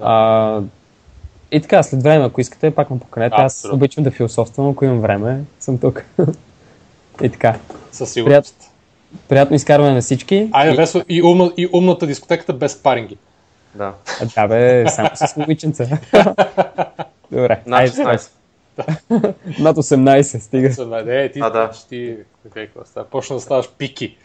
А, 0.00 0.60
и 1.50 1.60
така, 1.60 1.82
след 1.82 2.02
време, 2.02 2.24
ако 2.24 2.40
искате, 2.40 2.70
пак 2.70 2.90
ме 2.90 2.98
поканете. 2.98 3.36
Аз 3.38 3.66
обичам 3.72 4.04
да 4.04 4.10
философствам, 4.10 4.70
ако 4.70 4.84
имам 4.84 5.00
време, 5.00 5.40
съм 5.60 5.78
тук. 5.78 6.04
и 7.22 7.30
така. 7.30 7.58
Със 7.92 8.12
сигурност. 8.12 8.70
Приятно 9.28 9.56
изкарване 9.56 9.94
на 9.94 10.00
всички. 10.00 10.48
Айде, 10.52 10.76
Весо, 10.76 11.02
и, 11.08 11.22
умна, 11.22 11.52
и 11.56 11.68
умната 11.72 12.06
дискотеката 12.06 12.52
без 12.52 12.82
паринги. 12.82 13.16
Да. 13.74 13.94
А, 14.20 14.26
да, 14.34 14.48
бе, 14.48 14.88
само 14.88 15.10
с 15.14 15.36
момиченца. 15.36 15.84
Добре. 17.30 17.60
Над 17.66 17.80
айде, 17.80 17.92
16. 17.92 18.30
Над 19.58 19.76
18, 19.76 20.38
стига. 20.38 21.14
Е, 21.14 21.32
ти, 21.32 21.40
А, 21.42 21.50
да. 21.50 21.70
ти, 21.88 22.16
става? 22.84 23.06
почна 23.06 23.36
да 23.36 23.42
ставаш 23.42 23.70
пики. 23.78 24.16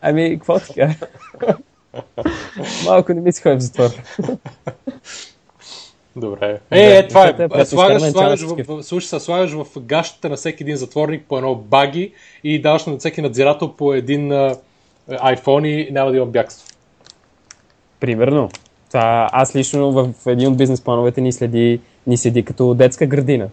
Ами, 0.00 0.38
какво 0.38 0.58
така? 0.58 0.94
Малко 2.84 3.14
не 3.14 3.20
ми 3.20 3.32
се 3.32 3.42
ходи 3.42 3.56
в 3.56 3.60
затвор. 3.60 3.90
Добре. 6.16 6.60
Е, 6.70 6.96
е, 6.96 7.08
това 7.08 7.32
Да, 7.32 7.44
е. 7.44 7.48
да, 7.48 7.66
Слагаш, 7.66 8.02
слагаш, 8.02 8.42
в, 8.42 8.82
слушай, 8.82 9.08
се, 9.08 9.20
слагаш 9.20 9.52
в 9.52 9.66
гащата 9.80 10.28
на 10.28 10.36
всеки 10.36 10.62
един 10.62 10.76
затворник 10.76 11.24
по 11.28 11.36
едно 11.36 11.54
баги 11.54 12.12
и 12.44 12.62
даваш 12.62 12.86
на 12.86 12.98
всеки 12.98 13.22
надзирател 13.22 13.72
по 13.72 13.94
един 13.94 14.32
а, 14.32 14.56
iPhone 15.10 15.66
и 15.66 15.92
няма 15.92 16.10
да 16.10 16.16
има 16.16 16.26
бягство. 16.26 16.68
Примерно. 18.00 18.48
Това, 18.88 19.28
аз 19.32 19.56
лично 19.56 19.92
в 19.92 20.08
един 20.26 20.48
от 20.48 20.56
бизнес 20.56 20.80
плановете 20.80 21.20
ни 21.20 21.32
следи, 21.32 21.80
ни 22.06 22.16
седи 22.16 22.44
като 22.44 22.74
детска 22.74 23.06
градина. 23.06 23.48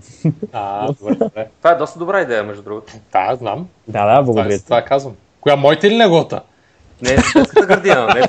А, 0.53 0.87
добре, 0.99 1.15
добре. 1.15 1.47
Това 1.57 1.71
е 1.71 1.75
доста 1.75 1.99
добра 1.99 2.21
идея, 2.21 2.43
между 2.43 2.63
другото. 2.63 2.93
Да, 3.13 3.35
знам. 3.35 3.67
да, 3.87 4.05
да, 4.05 4.11
Това, 4.13 4.23
благодаря. 4.23 4.53
е, 4.53 4.57
ти. 4.57 4.63
това 4.63 4.81
казвам. 4.81 5.15
Коя, 5.41 5.55
моята 5.55 5.87
или 5.87 5.97
неговата? 5.97 6.41
Не 7.01 7.09
е 7.11 7.15
детската 7.15 7.65
градина, 7.65 8.13
не 8.13 8.19
е 8.19 8.25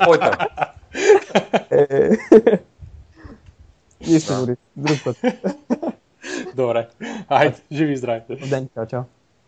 Нищо, 4.07 4.33
Борис. 4.39 4.57
Друг 4.75 4.97
път. 5.03 5.17
Добре. 6.55 6.89
Айде, 7.29 7.57
живи 7.71 7.93
и 7.93 7.97
здрави. 7.97 8.21
Ден, 8.49 8.69
чао, 8.73 8.85
чао. 8.85 9.01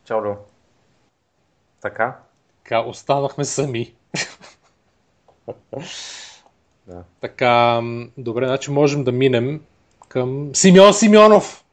Чао, 0.06 0.24
Лео. 0.26 0.34
Така? 1.82 2.18
Така, 2.64 2.80
останахме 2.80 3.46
сами. 3.46 3.94
Да. 6.88 7.04
Така, 7.22 7.82
добре, 8.18 8.48
значи 8.48 8.72
можем 8.72 9.04
да 9.04 9.12
минем 9.12 9.62
към 10.08 10.50
Симеон 10.54 10.94
Симеонов, 10.94 11.64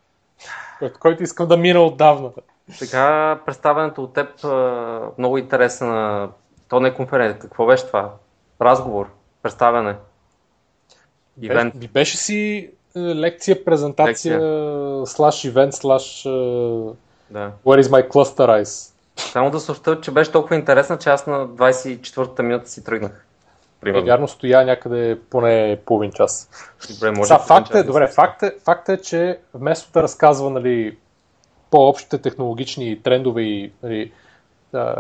който, 0.79 0.99
който 1.01 1.23
искам 1.23 1.49
да 1.49 1.57
мина 1.57 1.81
отдавна. 1.81 2.31
Сега 2.71 3.41
представянето 3.47 4.05
от 4.05 4.15
теб 4.15 4.45
много 5.19 5.39
интересна. 5.39 6.29
То 6.69 6.81
не 6.81 6.89
е 6.89 6.95
конференция. 6.95 7.41
Какво 7.41 7.67
беше 7.67 7.87
това? 7.87 8.15
Разговор, 8.61 9.11
представяне. 9.43 9.97
Ивент. 11.43 11.75
Беше, 11.75 11.89
беше 11.89 12.17
си 12.17 12.71
е, 12.97 13.01
лекция, 13.01 13.65
презентация, 13.65 14.41
слаш 15.07 15.45
ивент, 15.45 15.75
слаш 15.75 16.25
е, 16.25 16.29
Да. 17.31 17.53
Where 17.65 17.83
is 17.83 17.83
my 17.83 18.09
cluster 18.09 18.63
ice? 18.63 18.93
Само 19.17 19.51
да 19.51 19.61
съобща, 19.61 20.01
че 20.01 20.11
беше 20.11 20.33
толкова 20.33 20.57
интересна, 20.57 20.99
че 20.99 21.09
аз 21.09 21.27
на 21.27 21.49
24-та 21.49 22.43
минута 22.43 22.69
си 22.69 22.85
тръгнах. 22.85 23.13
Е, 23.13 23.81
Примерно. 23.81 24.07
вярно 24.07 24.29
стоя 24.29 24.65
някъде 24.65 25.21
поне 25.31 25.79
половин 25.87 26.13
час. 26.13 26.51
Добре, 26.95 27.11
може 27.11 27.29
да 27.29 27.39
факт 27.39 27.75
е, 27.75 27.83
добре, 27.83 28.09
факт 28.09 28.43
е, 28.43 28.55
факт 28.65 28.89
е, 28.89 28.97
че 28.97 29.39
вместо 29.55 29.93
да 29.93 30.03
разказва 30.03 30.51
нали, 30.51 30.97
по-общите 31.71 32.19
технологични 32.19 33.03
трендове 33.03 33.43
и 33.43 33.73
нали, 33.83 34.13
а, 34.73 34.97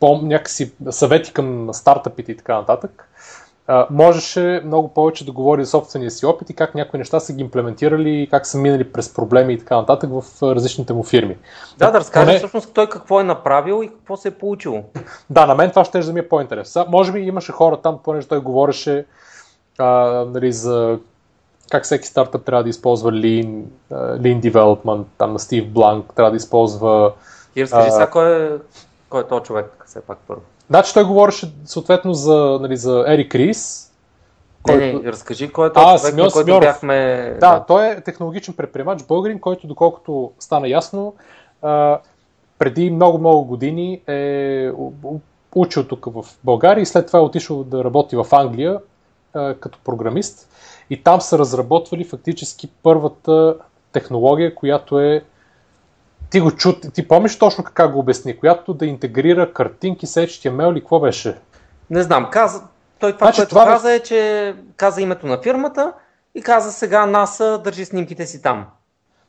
по 0.00 0.16
някакси 0.22 0.72
съвети 0.90 1.32
към 1.32 1.68
стартъпите 1.72 2.32
и 2.32 2.36
така 2.36 2.54
нататък, 2.54 3.08
а, 3.66 3.86
можеше 3.90 4.62
много 4.64 4.88
повече 4.88 5.26
да 5.26 5.32
говори 5.32 5.64
за 5.64 5.70
собствения 5.70 6.10
си 6.10 6.26
опит 6.26 6.50
и 6.50 6.54
как 6.54 6.74
някои 6.74 6.98
неща 6.98 7.20
са 7.20 7.32
ги 7.32 7.40
имплементирали, 7.40 8.28
как 8.30 8.46
са 8.46 8.58
минали 8.58 8.92
през 8.92 9.14
проблеми 9.14 9.52
и 9.52 9.58
така 9.58 9.76
нататък 9.76 10.10
в 10.12 10.24
различните 10.42 10.92
му 10.92 11.02
фирми. 11.02 11.36
Да, 11.78 11.90
да 11.90 11.98
разкаже 11.98 12.26
Поне- 12.26 12.38
всъщност 12.38 12.74
той 12.74 12.88
какво 12.88 13.20
е 13.20 13.24
направил 13.24 13.82
и 13.84 13.88
какво 13.88 14.16
се 14.16 14.28
е 14.28 14.30
получило. 14.30 14.82
Да, 15.30 15.46
на 15.46 15.54
мен 15.54 15.70
това 15.70 15.84
ще 15.84 16.00
да 16.00 16.12
ми 16.12 16.20
е 16.20 16.28
по-интересно. 16.28 16.84
Може 16.88 17.12
би 17.12 17.20
имаше 17.20 17.52
хора 17.52 17.76
там, 17.76 17.98
понеже 18.04 18.28
той 18.28 18.40
говореше 18.40 19.04
а, 19.78 19.86
нали, 20.24 20.52
за 20.52 20.98
как 21.70 21.84
всеки 21.84 22.06
стартъп 22.06 22.44
трябва 22.44 22.62
да 22.62 22.68
използва 22.68 23.12
Lean, 23.12 23.62
Lean 23.92 24.52
Development, 24.52 25.04
там 25.18 25.32
на 25.32 25.38
Стив 25.38 25.68
Бланк 25.68 26.14
трябва 26.14 26.30
да 26.30 26.36
използва... 26.36 27.12
И 27.56 27.62
разкажи 27.62 27.90
сега 27.90 28.10
кой 28.10 28.44
е, 28.46 28.50
кой 29.08 29.20
е 29.20 29.24
този 29.24 29.42
човек, 29.42 29.84
все 29.86 30.00
пак 30.00 30.18
първо. 30.28 30.42
Значи 30.72 30.94
той 30.94 31.04
говореше 31.04 31.52
съответно 31.64 32.14
за, 32.14 32.58
нали, 32.60 32.76
за 32.76 33.04
Ерик 33.08 33.34
Рис. 33.34 33.92
Не, 34.68 34.74
Който... 34.74 35.02
не, 35.02 35.12
разкажи 35.12 35.52
кой 35.52 35.68
е 35.68 35.72
този 35.72 35.86
А, 35.86 35.98
човек, 35.98 36.10
Симеон 36.10 36.26
на 36.26 36.32
който 36.32 36.46
Симеонов. 36.46 36.64
бяхме... 36.64 37.36
Да, 37.40 37.64
той 37.68 37.88
е 37.88 38.00
технологичен 38.00 38.54
предприемач, 38.54 39.02
българин, 39.02 39.40
който 39.40 39.66
доколкото 39.66 40.32
стана 40.38 40.68
ясно, 40.68 41.14
а, 41.62 41.98
преди 42.58 42.90
много-много 42.90 43.44
години 43.44 44.00
е 44.06 44.70
учил 45.54 45.84
тук 45.84 46.06
в 46.06 46.24
България 46.44 46.82
и 46.82 46.86
след 46.86 47.06
това 47.06 47.18
е 47.18 47.22
отишъл 47.22 47.64
да 47.64 47.84
работи 47.84 48.16
в 48.16 48.26
Англия 48.32 48.78
а, 49.34 49.54
като 49.54 49.78
програмист. 49.84 50.48
И 50.90 51.02
там 51.02 51.20
са 51.20 51.38
разработвали 51.38 52.04
фактически 52.04 52.68
първата 52.82 53.56
технология, 53.92 54.54
която 54.54 55.00
е 55.00 55.24
ти 56.32 56.40
го 56.40 56.50
чу, 56.50 56.72
ти 56.94 57.08
помниш 57.08 57.38
точно 57.38 57.64
как 57.64 57.92
го 57.92 57.98
обясни, 57.98 58.38
която 58.38 58.74
да 58.74 58.86
интегрира 58.86 59.52
картинки 59.52 60.06
с 60.06 60.26
HTML 60.26 60.72
или 60.72 60.80
какво 60.80 61.00
беше? 61.00 61.38
Не 61.90 62.02
знам, 62.02 62.28
каза, 62.30 62.62
той 62.98 63.12
това, 63.12 63.26
Значи, 63.26 63.36
което 63.36 63.48
това 63.48 63.64
каза 63.64 63.92
е, 63.92 64.00
че 64.00 64.54
каза 64.76 65.02
името 65.02 65.26
на 65.26 65.42
фирмата 65.42 65.92
и 66.34 66.42
каза 66.42 66.72
сега 66.72 67.06
НАСА 67.06 67.58
държи 67.64 67.84
снимките 67.84 68.26
си 68.26 68.42
там. 68.42 68.66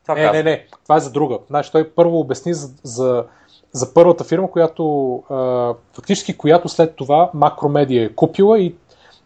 Това 0.04 0.16
Не, 0.16 0.22
каза. 0.22 0.34
не, 0.34 0.44
не, 0.44 0.66
това 0.84 0.96
е 0.96 1.00
за 1.00 1.12
друга. 1.12 1.38
Значи 1.50 1.72
той 1.72 1.90
първо 1.90 2.20
обясни 2.20 2.54
за, 2.54 2.70
за, 2.84 3.26
за 3.72 3.94
първата 3.94 4.24
фирма, 4.24 4.52
която 4.52 5.16
а, 5.30 5.74
фактически 5.94 6.38
която 6.38 6.70
след 6.70 6.96
това 6.96 7.30
Макромедия 7.34 8.06
е 8.06 8.16
купила 8.16 8.60
и 8.60 8.76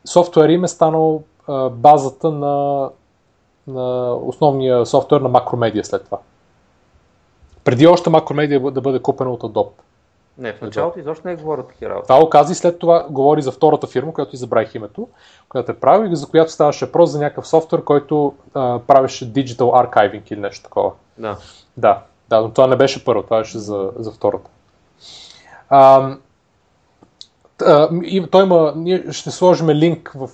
софтуер 0.06 0.50
им 0.50 0.64
е 0.64 0.68
станал 0.68 1.24
а, 1.48 1.70
базата 1.70 2.32
на, 2.32 2.90
на 3.68 4.14
основния 4.16 4.86
софтуер 4.86 5.22
на 5.22 5.30
Макромедия 5.30 5.86
след 5.86 6.06
това. 6.06 6.18
Преди 7.68 7.88
още 7.88 8.10
Макромедия 8.10 8.60
да 8.72 8.82
бъде 8.82 9.00
купена 9.00 9.32
от 9.32 9.42
Adobe. 9.42 9.70
Не, 10.38 10.54
в 10.54 10.62
началото 10.62 11.00
изобщо 11.00 11.28
не 11.28 11.34
е 11.34 11.36
говорил 11.36 11.64
такива 11.64 11.92
работи. 11.92 12.08
Това 12.08 12.24
оказа 12.24 12.52
и 12.52 12.56
след 12.56 12.80
това 12.80 13.06
говори 13.10 13.42
за 13.42 13.52
втората 13.52 13.88
фирма, 13.88 14.14
която 14.14 14.36
и 14.36 14.38
забравих 14.38 14.76
името, 14.76 15.08
която 15.50 15.72
е 15.72 15.76
правил 15.76 16.12
и 16.12 16.16
за 16.16 16.28
която 16.28 16.52
ставаше 16.52 16.86
въпрос 16.86 17.10
за 17.10 17.20
някакъв 17.20 17.48
софтуер, 17.48 17.84
който 17.84 18.34
а, 18.54 18.80
правеше 18.80 19.34
Digital 19.34 19.58
Archiving 19.58 20.32
или 20.32 20.40
нещо 20.40 20.64
такова. 20.64 20.92
Да. 21.18 21.38
Да, 21.78 22.02
да, 22.30 22.42
но 22.42 22.50
това 22.50 22.68
не 22.68 22.76
беше 22.76 23.06
първо, 23.06 23.24
това 23.24 23.38
беше 23.38 23.60
за, 23.60 23.92
за 24.00 24.12
втората. 24.12 24.50
А, 25.70 26.16
а, 27.66 27.90
и, 28.04 28.28
той 28.32 28.44
има, 28.44 28.74
ние 28.76 29.12
ще 29.12 29.32
сложим 29.32 29.70
линк 29.70 30.16
в, 30.16 30.30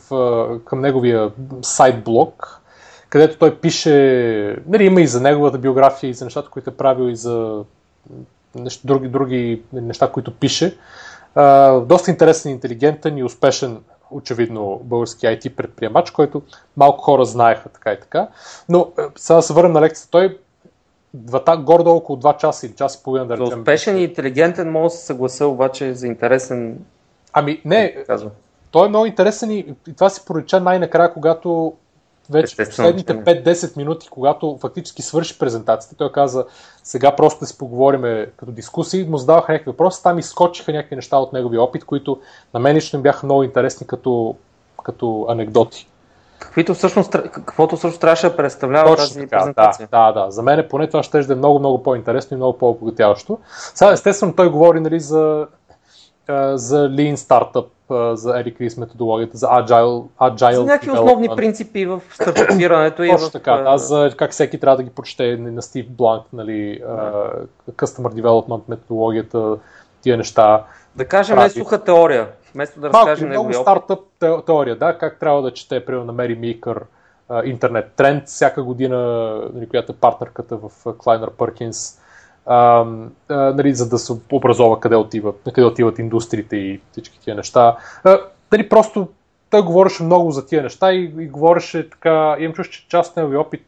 към 0.66 0.82
неговия 0.82 1.32
сайт 1.62 2.04
блог, 2.04 2.62
където 3.14 3.38
той 3.38 3.60
пише, 3.60 4.58
нали, 4.68 4.86
има 4.86 5.02
и 5.02 5.08
за 5.08 5.22
неговата 5.22 5.58
биография, 5.58 6.10
и 6.10 6.14
за 6.14 6.26
нещата, 6.26 6.50
които 6.50 6.70
е 6.70 6.74
правил, 6.74 7.10
и 7.10 7.16
за 7.16 7.64
нещо, 8.56 8.88
други, 8.88 9.08
други 9.08 9.62
неща, 9.74 10.12
които 10.12 10.34
пише. 10.34 10.78
А, 11.36 11.72
доста 11.80 12.12
интересен, 12.12 12.52
интелигентен 12.52 13.18
и 13.18 13.24
успешен, 13.24 13.78
очевидно, 14.12 14.82
български 14.84 15.26
IT 15.26 15.56
предприемач, 15.56 16.12
който 16.12 16.42
малко 16.78 17.04
хора 17.04 17.26
знаеха 17.26 17.70
така 17.70 17.92
и 17.92 18.00
така. 18.00 18.28
Но 18.70 18.92
е, 19.00 19.02
сега 19.16 19.36
да 19.36 19.42
се 19.42 19.54
върнем 19.54 19.72
на 19.72 19.82
лекцията. 19.82 20.12
Той 20.12 20.38
двата, 21.14 21.58
горе 21.58 21.90
около 21.90 22.20
2 22.20 22.38
часа 22.38 22.66
или 22.66 22.74
час 22.74 22.96
и 22.96 23.04
половина 23.04 23.26
да 23.28 23.36
За 23.36 23.44
речем. 23.44 23.60
успешен 23.60 23.98
и 23.98 24.04
интелигентен 24.04 24.72
мога 24.72 24.86
да 24.86 24.90
се 24.90 25.06
съглася, 25.06 25.48
обаче 25.48 25.94
за 25.94 26.08
интересен 26.08 26.80
Ами 27.34 27.62
не, 27.66 28.06
той 28.72 28.86
е 28.86 28.90
много 28.90 29.06
интересен 29.06 29.52
и, 29.52 29.60
и 29.88 29.94
това 29.94 30.10
си 30.10 30.22
пролича 30.26 30.60
най-накрая, 30.60 31.14
когато 31.14 31.74
вече 32.30 32.44
Естествено, 32.44 32.96
последните 32.96 33.14
че 33.14 33.44
5-10 33.44 33.78
минути, 33.78 34.10
когато 34.10 34.58
фактически 34.62 35.02
свърши 35.02 35.40
презентацията, 35.40 35.96
той 35.96 36.12
каза, 36.12 36.46
сега 36.84 37.16
просто 37.16 37.40
да 37.40 37.46
си 37.46 37.58
поговориме 37.58 38.28
като 38.38 38.52
дискусии, 38.52 39.04
му 39.04 39.18
задаваха 39.18 39.52
някакви 39.52 39.72
въпроси, 39.72 40.04
там 40.04 40.20
изскочиха 40.20 40.72
някакви 40.72 40.96
неща 40.96 41.18
от 41.18 41.34
неговия 41.34 41.62
опит, 41.62 41.86
които 41.86 42.22
на 42.54 42.60
мен 42.60 42.76
лично 42.76 43.02
бяха 43.02 43.26
много 43.26 43.44
интересни 43.44 43.88
като, 43.88 44.36
като 44.84 45.26
анекдоти. 45.30 45.88
Каквито 46.40 46.74
всъщност, 46.74 47.12
каквото 47.12 47.76
всъщност 47.76 48.02
трябваше 48.02 48.30
да 48.30 48.36
представлява 48.36 48.90
Точно 48.90 49.06
тази 49.06 49.20
така, 49.20 49.38
презентация. 49.38 49.88
да, 49.92 50.12
да, 50.12 50.26
да. 50.26 50.32
За 50.32 50.42
мен 50.42 50.68
поне 50.70 50.88
това 50.88 51.04
ще 51.04 51.18
е 51.18 51.36
много, 51.36 51.60
много 51.60 51.84
по-интересно 51.84 52.36
и 52.36 52.38
много 52.38 52.58
по-обогатяващо. 52.58 53.40
Сега, 53.74 53.92
естествено, 53.92 54.36
той 54.36 54.50
говори 54.50 54.80
нали, 54.80 55.00
за, 55.00 55.48
за 56.54 56.90
Lean 56.90 57.16
Startup, 57.16 57.68
за 58.16 58.34
Ries 58.34 58.80
методологията, 58.80 59.38
за 59.38 59.48
Agile, 59.48 60.08
agile 60.22 60.54
За 60.54 60.64
някакви 60.66 60.92
основни 60.92 61.30
принципи 61.36 61.86
в 61.86 62.02
стартирането 62.14 63.04
и 63.04 63.10
Точно 63.10 63.28
в... 63.28 63.32
така, 63.32 63.56
да, 63.56 63.78
за 63.78 64.12
как 64.18 64.32
всеки 64.32 64.60
трябва 64.60 64.78
да 64.78 64.84
ги 64.84 64.90
прочете 64.90 65.38
на 65.38 65.62
Стив 65.62 65.86
Бланк, 65.90 66.24
нали, 66.34 66.82
а, 66.88 67.30
Customer 67.72 68.22
Development 68.22 68.62
методологията, 68.68 69.58
тия 70.02 70.18
неща. 70.18 70.66
Да 70.96 71.06
кажем 71.06 71.36
прави. 71.36 71.48
е 71.48 71.50
суха 71.50 71.84
теория, 71.84 72.28
вместо 72.54 72.80
да 72.80 72.90
Малко, 72.90 73.10
разкаже 73.10 73.26
много 73.26 73.54
стартъп 73.54 74.00
те- 74.20 74.38
теория, 74.46 74.76
да, 74.76 74.98
как 74.98 75.20
трябва 75.20 75.42
да 75.42 75.54
чете, 75.54 75.86
примерно, 75.86 76.06
на 76.06 76.14
Мери 76.14 76.36
Мейкър, 76.36 76.84
интернет 77.46 77.92
тренд 77.96 78.28
всяка 78.28 78.64
година, 78.64 78.98
нали, 79.54 79.70
която 79.70 79.92
е 79.92 79.96
партнерката 79.96 80.58
в 80.58 80.94
Клайнер 80.98 81.30
Пъркинс, 81.30 82.00
а, 82.46 82.86
а, 83.30 83.36
нали, 83.36 83.74
за 83.74 83.90
да 83.90 83.98
се 83.98 84.14
образова 84.32 84.80
къде 84.80 84.96
отиват, 84.96 85.42
къде 85.46 85.66
отиват 85.66 86.00
индустриите 86.00 86.56
и 86.56 86.82
всички 86.92 87.20
тия 87.20 87.36
неща. 87.36 87.78
А, 88.04 88.20
нали, 88.52 88.70
просто 88.70 89.08
той 89.50 89.62
говореше 89.62 90.04
много 90.04 90.32
за 90.32 90.46
тия 90.46 90.64
неща 90.64 90.94
и, 90.94 91.14
и 91.20 91.28
говореше 91.28 91.90
така, 91.90 92.36
имам 92.40 92.54
чувство, 92.54 92.74
че 92.74 92.88
част 92.88 93.18
от 93.18 93.36
опит 93.36 93.66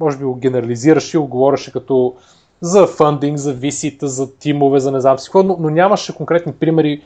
може 0.00 0.18
би 0.18 0.24
го 0.24 0.34
генерализираше 0.34 1.16
и 1.16 1.20
го 1.20 1.26
говореше 1.26 1.72
като 1.72 2.14
за 2.60 2.86
фандинг, 2.86 3.38
за 3.38 3.52
висита, 3.52 4.08
за 4.08 4.38
тимове, 4.38 4.80
за 4.80 4.92
не 4.92 5.00
знам 5.00 5.18
си 5.18 5.28
какво, 5.28 5.42
но, 5.42 5.56
но 5.60 5.70
нямаше 5.70 6.16
конкретни 6.16 6.52
примери 6.52 7.02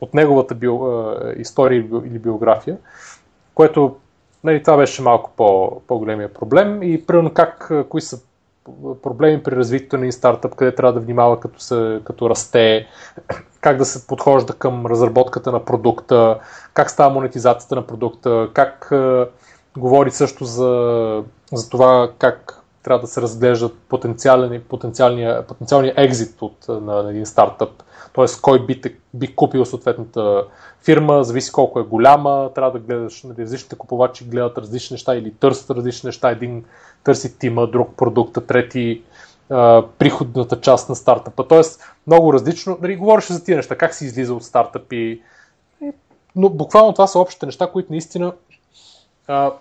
от 0.00 0.14
неговата 0.14 0.54
био, 0.54 0.86
а, 0.86 1.34
история 1.36 1.78
или 1.78 2.18
биография, 2.18 2.76
което 3.54 3.96
нали, 4.44 4.62
това 4.62 4.76
беше 4.76 5.02
малко 5.02 5.32
по, 5.36 5.80
по-големия 5.86 6.34
проблем 6.34 6.82
и 6.82 7.06
примерно 7.06 7.30
как, 7.30 7.72
кои 7.88 8.00
са 8.00 8.20
проблеми 9.02 9.42
при 9.42 9.56
развитието 9.56 9.96
на 9.96 10.02
един 10.02 10.12
стартъп, 10.12 10.54
къде 10.54 10.74
трябва 10.74 10.92
да 10.92 11.00
внимава 11.00 11.40
като, 11.40 11.60
се, 11.60 12.00
като 12.04 12.30
расте, 12.30 12.86
как 13.60 13.76
да 13.76 13.84
се 13.84 14.06
подхожда 14.06 14.52
към 14.52 14.86
разработката 14.86 15.52
на 15.52 15.64
продукта, 15.64 16.38
как 16.74 16.90
става 16.90 17.14
монетизацията 17.14 17.74
на 17.74 17.86
продукта, 17.86 18.48
как 18.54 18.88
е, 18.92 19.24
говори 19.78 20.10
също 20.10 20.44
за, 20.44 21.22
за 21.52 21.70
това 21.70 22.10
как 22.18 22.62
трябва 22.82 23.00
да 23.00 23.06
се 23.06 23.22
разглеждат 23.22 23.76
потенциалния, 23.88 24.62
екзит 25.96 26.42
от, 26.42 26.68
на, 26.68 27.02
на 27.02 27.10
един 27.10 27.26
стартъп, 27.26 27.70
т.е. 28.14 28.26
кой 28.42 28.66
би, 28.66 28.82
би 29.14 29.34
купил 29.34 29.64
съответната 29.64 30.44
фирма, 30.84 31.24
зависи 31.24 31.52
колко 31.52 31.80
е 31.80 31.82
голяма, 31.82 32.50
трябва 32.54 32.72
да 32.72 32.78
гледаш, 32.78 33.22
нали, 33.22 33.42
различните 33.42 33.76
купувачи 33.76 34.24
гледат 34.24 34.58
различни 34.58 34.94
неща 34.94 35.14
или 35.14 35.34
търсят 35.34 35.70
различни 35.70 36.08
неща, 36.08 36.30
един 36.30 36.64
търси 37.04 37.38
тима, 37.38 37.66
друг 37.66 37.96
продукт, 37.96 38.46
трети 38.46 39.02
а, 39.50 39.84
приходната 39.98 40.60
част 40.60 40.88
на 40.88 40.96
стартъпа. 40.96 41.48
Тоест, 41.48 41.82
много 42.06 42.32
различно. 42.32 42.78
Нали, 42.82 42.96
говореше 42.96 43.32
за 43.32 43.44
тия 43.44 43.56
неща, 43.56 43.76
как 43.76 43.94
се 43.94 44.04
излиза 44.04 44.34
от 44.34 44.44
стартъпи. 44.44 45.22
Но 46.36 46.48
буквално 46.48 46.92
това 46.92 47.06
са 47.06 47.18
общите 47.18 47.46
неща, 47.46 47.70
които 47.72 47.92
наистина 47.92 48.32
а, 49.26 49.52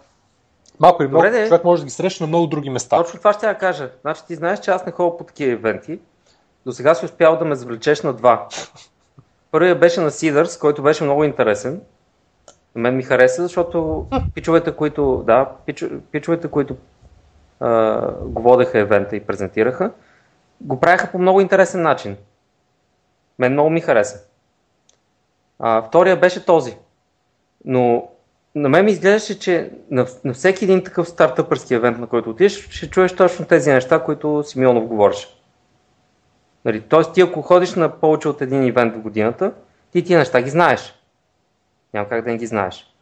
малко 0.80 1.03
или 1.03 1.09
много 1.09 1.26
Добре, 1.26 1.47
човек 1.47 1.64
може 1.64 1.81
да 1.81 1.85
ги 1.85 1.91
срещне 1.91 2.23
на 2.23 2.27
много 2.27 2.47
други 2.47 2.69
места. 2.69 2.97
Точно 2.97 3.19
това 3.19 3.34
ще 3.34 3.47
я 3.47 3.57
кажа. 3.57 3.89
Значи 4.01 4.22
ти 4.27 4.35
знаеш, 4.35 4.59
че 4.59 4.72
аз 4.72 4.85
не 4.85 4.91
ходя 4.91 5.18
по 5.18 5.23
такива 5.23 5.51
ивенти. 5.51 5.99
До 6.65 6.72
сега 6.72 6.95
си 6.95 7.05
успял 7.05 7.38
да 7.38 7.45
ме 7.45 7.55
завлечеш 7.55 8.01
на 8.01 8.14
два. 8.14 8.47
Първият 9.51 9.80
беше 9.80 10.01
на 10.01 10.11
Сидърс, 10.11 10.57
който 10.57 10.84
беше 10.84 11.03
много 11.03 11.23
интересен. 11.23 11.81
На 12.76 12.81
мен 12.81 12.95
ми 12.95 13.03
хареса, 13.03 13.43
защото 13.43 14.07
пичовете, 14.34 14.72
които, 14.72 15.23
да, 15.26 15.49
пич, 15.65 15.85
пичовете, 16.11 16.47
които 16.47 16.76
а, 17.60 18.02
го 18.12 18.42
водеха 18.42 18.80
евента 18.80 19.16
и 19.16 19.26
презентираха, 19.26 19.92
го 20.62 20.80
правиха 20.80 21.12
по 21.12 21.20
много 21.20 21.42
интересен 21.42 21.82
начин. 21.82 22.18
Мен 23.40 23.52
много 23.52 23.70
ми 23.70 23.82
хареса. 23.82 24.24
А, 25.60 25.82
втория 25.82 26.20
беше 26.20 26.46
този. 26.46 26.78
Но 27.66 28.10
на 28.56 28.70
мен 28.70 28.86
ми 28.86 28.92
изглеждаше, 28.92 29.40
че 29.40 29.72
на, 29.92 30.08
на 30.24 30.34
всеки 30.34 30.66
един 30.66 30.84
такъв 30.84 31.10
стартъпърски 31.10 31.74
евент, 31.74 32.00
на 32.00 32.08
който 32.08 32.30
отидеш, 32.30 32.70
ще 32.70 32.90
чуеш 32.90 33.16
точно 33.16 33.46
тези 33.46 33.72
неща, 33.72 34.04
които 34.04 34.44
Симеонов 34.44 34.88
говореше. 34.88 35.28
Нали, 36.66 36.82
Тоест 36.82 37.14
ти 37.14 37.22
ако 37.22 37.42
ходиш 37.42 37.76
на 37.76 38.00
повече 38.00 38.28
от 38.28 38.42
един 38.42 38.64
ивент 38.64 38.96
в 38.96 39.00
годината, 39.00 39.54
ти 39.92 40.04
тия 40.04 40.20
неща 40.20 40.42
ги 40.42 40.50
знаеш. 40.50 40.94
Няма 41.94 42.10
как 42.10 42.26
да 42.26 42.32
не 42.32 42.38
ги 42.38 42.46
знаеш. 42.46 42.94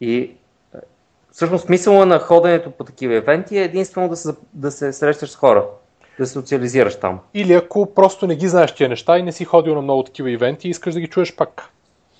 И 0.00 0.36
всъщност 1.38 1.66
смисъла 1.66 2.06
на 2.06 2.18
ходенето 2.18 2.70
по 2.70 2.84
такива 2.84 3.14
евенти 3.14 3.58
е 3.58 3.62
единствено 3.62 4.08
да 4.08 4.16
се, 4.16 4.34
да 4.52 4.70
се 4.70 4.92
срещаш 4.92 5.30
с 5.30 5.36
хора, 5.36 5.66
да 6.18 6.26
се 6.26 6.32
социализираш 6.32 7.00
там. 7.00 7.20
Или 7.34 7.52
ако 7.52 7.94
просто 7.94 8.26
не 8.26 8.36
ги 8.36 8.48
знаеш 8.48 8.74
тия 8.74 8.88
неща 8.88 9.18
и 9.18 9.22
не 9.22 9.32
си 9.32 9.44
ходил 9.44 9.74
на 9.74 9.82
много 9.82 10.02
такива 10.02 10.30
ивенти 10.30 10.68
и 10.68 10.70
искаш 10.70 10.94
да 10.94 11.00
ги 11.00 11.06
чуеш 11.06 11.36
пак. 11.36 11.62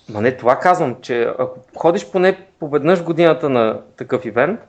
Ма 0.09 0.21
не, 0.21 0.37
това 0.37 0.59
казвам, 0.59 0.95
че 1.01 1.33
ако 1.39 1.59
ходиш 1.75 2.05
поне 2.11 2.45
по 2.59 2.69
веднъж 2.69 3.03
годината 3.03 3.49
на 3.49 3.81
такъв 3.97 4.25
ивент, 4.25 4.59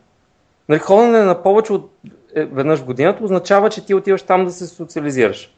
нали, 0.69 0.79
ходене 0.79 1.23
на 1.23 1.43
повече 1.43 1.73
от 1.73 1.93
е, 2.35 2.45
веднъж 2.45 2.85
годината 2.85 3.25
означава, 3.25 3.71
че 3.71 3.87
ти 3.87 3.95
отиваш 3.95 4.23
там 4.23 4.45
да 4.45 4.51
се 4.51 4.67
социализираш. 4.67 5.55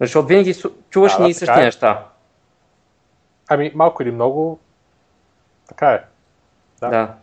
Защото 0.00 0.26
винаги 0.26 0.54
чуваш 0.90 1.18
ни 1.18 1.30
и 1.30 1.34
същи 1.34 1.60
е. 1.60 1.64
неща. 1.64 2.04
Ами, 3.48 3.72
малко 3.74 4.02
или 4.02 4.10
много, 4.10 4.58
така 5.68 5.90
е. 5.90 6.02
Да. 6.80 6.88
да. 6.88 7.14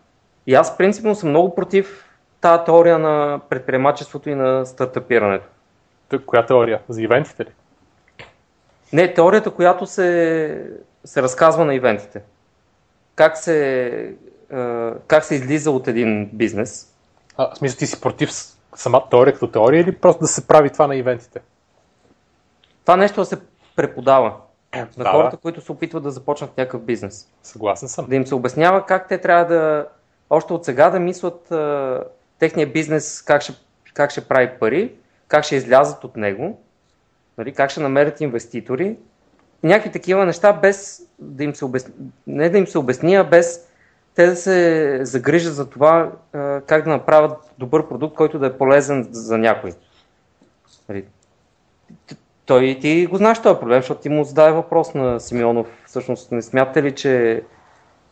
И 0.48 0.54
аз 0.56 0.78
принципно 0.78 1.16
съм 1.16 1.30
много 1.30 1.56
против 1.56 2.06
тази 2.42 2.64
теория 2.66 3.00
на 3.00 3.40
предприемачеството 3.50 4.30
и 4.30 4.36
на 4.36 4.66
стартапирането. 4.66 5.48
Тук, 6.10 6.26
коя 6.26 6.46
теория? 6.46 6.82
За 6.90 7.02
ивентите 7.02 7.46
ли? 7.46 7.50
Не, 8.94 9.14
теорията, 9.14 9.52
която 9.52 9.86
се, 9.86 10.72
се 11.06 11.22
разказва 11.22 11.66
на 11.66 11.76
ивентите. 11.76 12.22
Как 13.16 13.38
се, 13.38 14.16
как 15.08 15.24
се 15.24 15.36
излиза 15.36 15.72
от 15.72 15.88
един 15.88 16.30
бизнес. 16.34 16.96
А, 17.38 17.54
в 17.54 17.58
смисъл 17.58 17.78
ти 17.78 17.88
си 17.88 18.02
против 18.02 18.30
самата 18.76 19.10
теория 19.10 19.34
като 19.34 19.52
теория 19.52 19.82
или 19.82 19.98
просто 19.98 20.20
да 20.20 20.28
се 20.28 20.48
прави 20.48 20.70
това 20.70 20.88
на 20.88 20.96
ивентите? 20.96 21.42
Това 22.82 22.98
нещо 22.98 23.22
да 23.22 23.26
се 23.26 23.40
преподава 23.76 24.36
на 24.74 24.88
да, 24.98 25.12
хората, 25.12 25.38
които 25.38 25.62
се 25.62 25.72
опитват 25.72 26.04
да 26.04 26.12
започнат 26.12 26.58
някакъв 26.58 26.82
бизнес. 26.82 27.28
Съгласен 27.44 27.90
съм. 27.90 28.06
Да 28.10 28.16
им 28.16 28.28
се 28.28 28.36
обяснява 28.36 28.86
как 28.86 29.08
те 29.08 29.18
трябва 29.18 29.46
да, 29.46 29.88
още 30.32 30.54
от 30.54 30.66
сега 30.66 30.90
да 30.90 31.00
мислят 31.00 31.52
а, 31.52 32.04
техния 32.40 32.68
бизнес 32.68 33.22
как 33.22 33.42
ще, 33.42 33.54
как 33.94 34.12
ще 34.12 34.28
прави 34.28 34.50
пари, 34.60 34.92
как 35.28 35.44
ще 35.44 35.56
излязат 35.56 36.04
от 36.04 36.18
него, 36.18 36.62
нали, 37.38 37.54
как 37.54 37.70
ще 37.70 37.82
намерят 37.82 38.22
инвеститори. 38.22 38.98
Някакви 39.64 39.92
такива 39.92 40.26
неща, 40.26 40.54
без 40.54 41.02
да 41.20 41.44
им 41.44 41.56
се 41.56 41.66
обясни, 41.66 41.94
не 42.28 42.50
да 42.50 42.58
им 42.58 42.68
се 42.68 42.78
обясни, 42.78 43.16
а 43.16 43.24
без 43.24 43.68
те 44.16 44.26
да 44.26 44.36
се 44.36 45.00
загрижат 45.02 45.54
за 45.54 45.70
това 45.70 46.12
а, 46.34 46.62
как 46.62 46.84
да 46.84 46.90
направят 46.90 47.54
добър 47.58 47.88
продукт, 47.88 48.16
който 48.16 48.40
да 48.40 48.46
е 48.46 48.58
полезен 48.58 49.08
за 49.12 49.38
някой. 49.38 49.74
Нали, 50.90 51.06
той 52.46 52.78
ти 52.82 53.06
го 53.06 53.18
знаеш 53.18 53.42
този 53.42 53.60
проблем, 53.60 53.80
защото 53.80 54.02
ти 54.02 54.10
му 54.10 54.24
зададе 54.24 54.52
въпрос 54.52 54.94
на 54.94 55.20
Симеонов. 55.20 55.68
Всъщност 55.86 56.32
не 56.32 56.42
смятате 56.42 56.84
ли, 56.84 56.96
че 56.96 57.44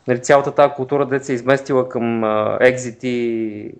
нали, 0.10 0.22
цялата 0.22 0.52
тази 0.52 0.74
култура, 0.74 1.06
де 1.06 1.20
се 1.20 1.32
е 1.32 1.36
изместила 1.36 1.90
към 1.90 2.24
екзити, 2.62 3.74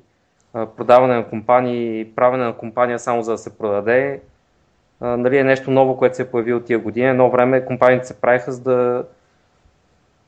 продаване 0.78 1.16
на 1.16 1.30
компании, 1.30 2.12
правене 2.16 2.44
на 2.44 2.54
компания 2.54 3.00
само 3.00 3.22
за 3.22 3.32
да 3.32 3.38
се 3.38 3.58
продаде, 3.58 4.22
нали, 5.02 5.38
е 5.38 5.44
нещо 5.44 5.72
ново, 5.72 5.98
което 5.98 6.16
се 6.16 6.22
е 6.22 6.32
появило 6.32 6.60
тия 6.60 6.80
години. 6.80 7.10
Едно 7.10 7.30
време 7.30 7.66
компаниите 7.66 8.08
се 8.08 8.22
правиха 8.22 8.52
за 8.52 8.62
да 8.62 9.04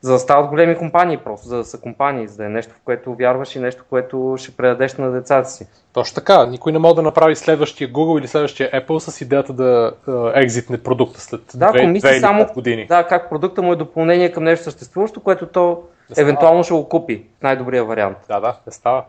за 0.02 0.12
да 0.12 0.18
стават 0.18 0.50
големи 0.50 0.78
компании 0.78 1.16
просто, 1.16 1.48
за 1.48 1.56
да 1.56 1.64
са 1.64 1.80
компании, 1.80 2.28
за 2.28 2.36
да 2.36 2.44
е 2.44 2.48
нещо, 2.48 2.74
в 2.74 2.80
което 2.84 3.14
вярваш 3.14 3.56
и 3.56 3.60
нещо, 3.60 3.84
което 3.90 4.34
ще 4.38 4.56
предадеш 4.56 4.94
на 4.94 5.10
децата 5.10 5.48
си. 5.48 5.66
Точно 5.92 6.14
така. 6.14 6.46
Никой 6.46 6.72
не 6.72 6.78
може 6.78 6.94
да 6.94 7.02
направи 7.02 7.36
следващия 7.36 7.92
Google 7.92 8.18
или 8.18 8.28
следващия 8.28 8.70
Apple 8.70 8.98
с 8.98 9.20
идеята 9.20 9.52
да 9.52 9.92
екзитне 10.34 10.82
продукта 10.82 11.20
след 11.20 11.40
да, 11.54 11.72
2, 11.72 12.00
2 12.00 12.10
или 12.12 12.20
само, 12.20 12.46
години. 12.54 12.86
Да, 12.86 13.06
как 13.06 13.28
продукта 13.28 13.62
му 13.62 13.72
е 13.72 13.76
допълнение 13.76 14.32
към 14.32 14.44
нещо 14.44 14.64
съществуващо, 14.64 15.20
което 15.20 15.46
то 15.46 15.82
не 16.16 16.22
евентуално 16.22 16.64
ще 16.64 16.74
го 16.74 16.88
купи 16.88 17.24
в 17.40 17.42
най-добрия 17.42 17.84
вариант. 17.84 18.16
Да, 18.28 18.40
да, 18.40 18.56
не 18.66 18.72
става. 18.72 19.04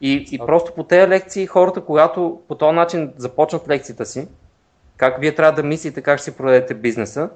И, 0.00 0.28
и 0.32 0.38
просто 0.38 0.72
по 0.72 0.82
тези 0.82 1.08
лекции 1.08 1.46
хората, 1.46 1.80
когато 1.80 2.40
по 2.48 2.54
този 2.54 2.76
начин 2.76 3.12
започнат 3.16 3.68
лекцията 3.68 4.06
си, 4.06 4.28
как 4.96 5.20
вие 5.20 5.34
трябва 5.34 5.62
да 5.62 5.68
мислите 5.68 6.02
как 6.02 6.18
ще 6.18 6.30
си 6.30 6.36
продадете 6.36 6.74
бизнеса, 6.74 7.30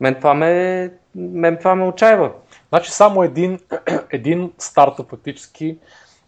мен 0.00 0.14
това 0.14 0.34
ме, 0.34 0.90
мен 1.14 1.56
това 1.56 1.74
ме 1.74 1.84
отчаива. 1.84 2.32
Значи 2.68 2.90
само 2.90 3.22
един, 3.22 3.58
един 4.10 4.52
стартъп 4.58 5.10
фактически, 5.10 5.78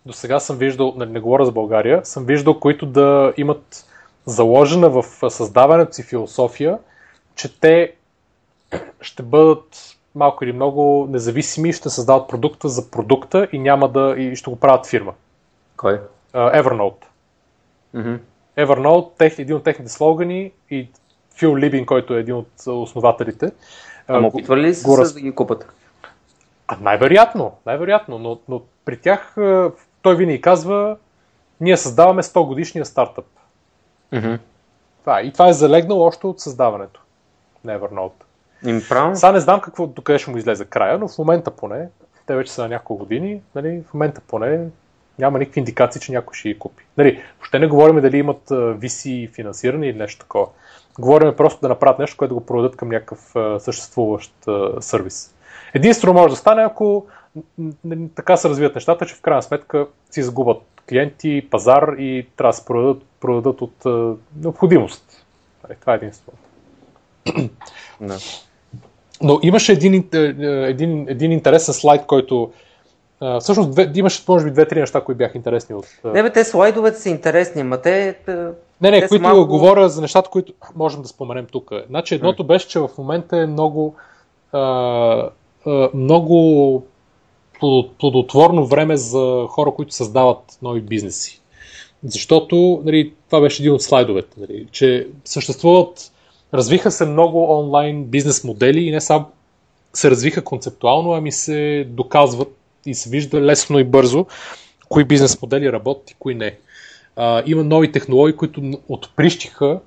до 0.07 0.13
сега 0.13 0.41
съм 0.41 0.57
виждал, 0.57 0.95
не, 0.97 1.07
не 1.07 1.21
говоря 1.21 1.45
за 1.45 1.53
България, 1.53 2.01
съм 2.05 2.25
виждал, 2.25 2.61
които 2.61 2.87
да 2.87 3.33
имат 3.37 3.87
заложена 4.25 4.91
в 4.91 5.05
създаването 5.31 5.95
си 5.95 6.03
философия, 6.03 6.79
че 7.35 7.61
те 7.61 7.95
ще 9.01 9.23
бъдат 9.23 9.97
малко 10.15 10.45
или 10.45 10.53
много 10.53 11.07
независими, 11.11 11.73
ще 11.73 11.91
създават 11.91 12.29
продукта 12.29 12.69
за 12.69 12.91
продукта 12.91 13.49
и 13.53 13.59
няма 13.59 13.89
да 13.89 14.15
и 14.19 14.37
ще 14.37 14.51
го 14.51 14.57
правят 14.57 14.87
фирма. 14.87 15.13
Кой? 15.77 16.01
Uh, 16.35 16.63
Evernote. 16.63 17.05
Mm-hmm. 17.97 18.19
Evernote, 18.59 19.19
тех, 19.19 19.39
един 19.39 19.57
от 19.57 19.65
техните 19.65 19.93
слогани 19.93 20.53
и 20.71 20.89
Фил 21.41 21.57
Либин, 21.57 21.87
който 21.87 22.15
е 22.15 22.21
един 22.21 22.35
от 22.35 22.67
основателите. 22.67 23.53
Ама 24.09 24.29
опитвали 24.29 24.63
ли 24.63 24.75
се 24.75 24.99
раз... 24.99 25.15
да 25.15 25.21
ги 25.21 25.35
купат? 25.35 25.73
А, 26.69 26.77
най-вероятно, 26.81 27.53
най-вероятно, 27.67 28.19
но, 28.19 28.39
но 28.49 28.63
при 28.85 28.97
тях 28.97 29.37
той 30.03 30.17
винаги 30.17 30.41
казва, 30.41 30.97
ние 31.61 31.77
създаваме 31.77 32.23
100 32.23 32.47
годишния 32.47 32.85
стартъп. 32.85 33.25
Mm-hmm. 34.13 34.39
Това, 35.01 35.23
и 35.23 35.33
това 35.33 35.49
е 35.49 35.53
залегнало 35.53 36.05
още 36.05 36.27
от 36.27 36.41
създаването 36.41 37.01
на 37.65 37.81
Evernote. 37.81 38.23
Им. 38.67 38.81
Сега 39.15 39.33
не 39.33 39.41
знам 39.41 39.61
какво, 39.61 39.87
докъде 39.87 40.19
ще 40.19 40.31
му 40.31 40.37
излезе 40.37 40.65
края, 40.65 40.99
но 40.99 41.09
в 41.09 41.19
момента 41.19 41.51
поне, 41.51 41.89
те 42.27 42.35
вече 42.35 42.53
са 42.53 42.63
на 42.63 42.69
няколко 42.69 43.05
години, 43.05 43.41
нали, 43.55 43.83
в 43.91 43.95
момента 43.95 44.21
поне 44.21 44.67
няма 45.19 45.39
никакви 45.39 45.59
индикации, 45.59 46.01
че 46.01 46.13
някой 46.13 46.35
ще 46.35 46.49
ги 46.49 46.59
купи. 46.59 46.85
Нали, 46.99 47.23
въобще 47.39 47.59
не 47.59 47.67
говорим 47.67 48.01
дали 48.01 48.19
имат 48.19 48.49
VC 48.49 49.33
финансиране 49.33 49.87
или 49.87 49.99
нещо 49.99 50.21
такова. 50.21 50.47
Говорим 50.99 51.37
просто 51.37 51.61
да 51.61 51.69
направят 51.69 51.99
нещо, 51.99 52.17
което 52.17 52.35
да 52.35 52.41
го 52.41 52.47
продадат 52.47 52.77
към 52.77 52.89
някакъв 52.89 53.35
съществуващ 53.59 54.35
сервис. 54.81 55.35
Единствено 55.75 56.15
може 56.15 56.31
да 56.31 56.37
стане, 56.37 56.63
ако 56.63 57.07
така 58.15 58.37
се 58.37 58.49
развият 58.49 58.75
нещата, 58.75 59.07
че 59.07 59.15
в 59.15 59.21
крайна 59.21 59.43
сметка 59.43 59.87
си 60.11 60.23
загубят 60.23 60.63
клиенти, 60.89 61.49
пазар 61.51 61.95
и 61.99 62.27
трябва 62.37 62.53
да 62.53 62.57
се 62.57 62.65
продадат, 62.65 63.03
продадат 63.21 63.63
от 63.63 63.85
необходимост. 64.43 65.27
Нали, 65.69 65.79
това 65.81 65.93
е 65.93 65.97
единствено. 65.97 66.39
No. 68.03 68.47
Но 69.23 69.39
имаше 69.43 69.73
един, 69.73 70.09
един, 70.45 71.09
един 71.09 71.33
интересен 71.33 71.75
слайд, 71.75 72.07
който 72.07 72.53
А, 73.21 73.41
всъщност 73.41 73.71
две, 73.71 73.93
имаше 73.95 74.25
може 74.29 74.45
би 74.45 74.51
две-три 74.51 74.81
неща, 74.81 75.01
които 75.01 75.19
бяха 75.19 75.39
интересни 75.39 75.75
от... 75.75 75.87
Не 76.05 76.23
бе, 76.23 76.33
те 76.33 76.45
слайдовете 76.45 76.99
са 76.99 77.09
интересни, 77.09 77.63
ма 77.63 77.81
те... 77.81 78.17
Не, 78.83 78.91
не, 78.91 79.01
те 79.01 79.09
които 79.09 79.23
малко... 79.23 79.47
говоря 79.47 79.89
за 79.89 80.01
нещата, 80.01 80.31
които 80.31 80.53
можем 80.77 81.03
да 81.03 81.09
споменем 81.09 81.47
тук. 81.53 81.71
Значи 81.89 82.15
едното 82.15 82.45
беше, 82.45 82.69
че 82.69 82.79
в 82.79 82.91
момента 82.99 83.37
е 83.37 83.47
много 83.47 83.95
а, 84.53 84.61
а, 85.67 85.91
много 85.95 86.85
плодотворно 87.99 88.67
време 88.67 88.97
за 88.97 89.47
хора, 89.49 89.71
които 89.71 89.95
създават 89.95 90.59
нови 90.63 90.81
бизнеси. 90.81 91.41
Защото 92.05 92.83
нали, 92.85 93.13
това 93.27 93.41
беше 93.41 93.63
един 93.63 93.73
от 93.73 93.83
слайдовете, 93.83 94.41
нали, 94.41 94.67
че 94.73 95.09
съществуват, 95.25 96.13
развиха 96.55 96.91
се 96.91 97.07
много 97.07 97.59
онлайн 97.59 98.05
бизнес 98.05 98.45
модели 98.45 98.81
и 98.81 98.91
не 98.91 99.01
само 99.01 99.27
се 99.93 100.11
развиха 100.11 100.45
концептуално, 100.45 101.13
ами 101.13 101.33
се 101.33 101.87
доказват 101.89 102.57
и 102.87 102.95
се 102.95 103.11
вижда 103.11 103.41
лесно 103.41 103.79
и 103.79 103.85
бързо 103.85 104.27
кои 104.89 105.05
бизнес 105.05 105.43
модели 105.43 105.73
работят 105.73 106.11
и 106.11 106.15
кои 106.19 106.35
не. 106.35 106.59
Има 107.47 107.65
нови 107.65 107.93
технологии, 107.93 108.37
които 108.37 108.63
отприщиха 108.89 109.81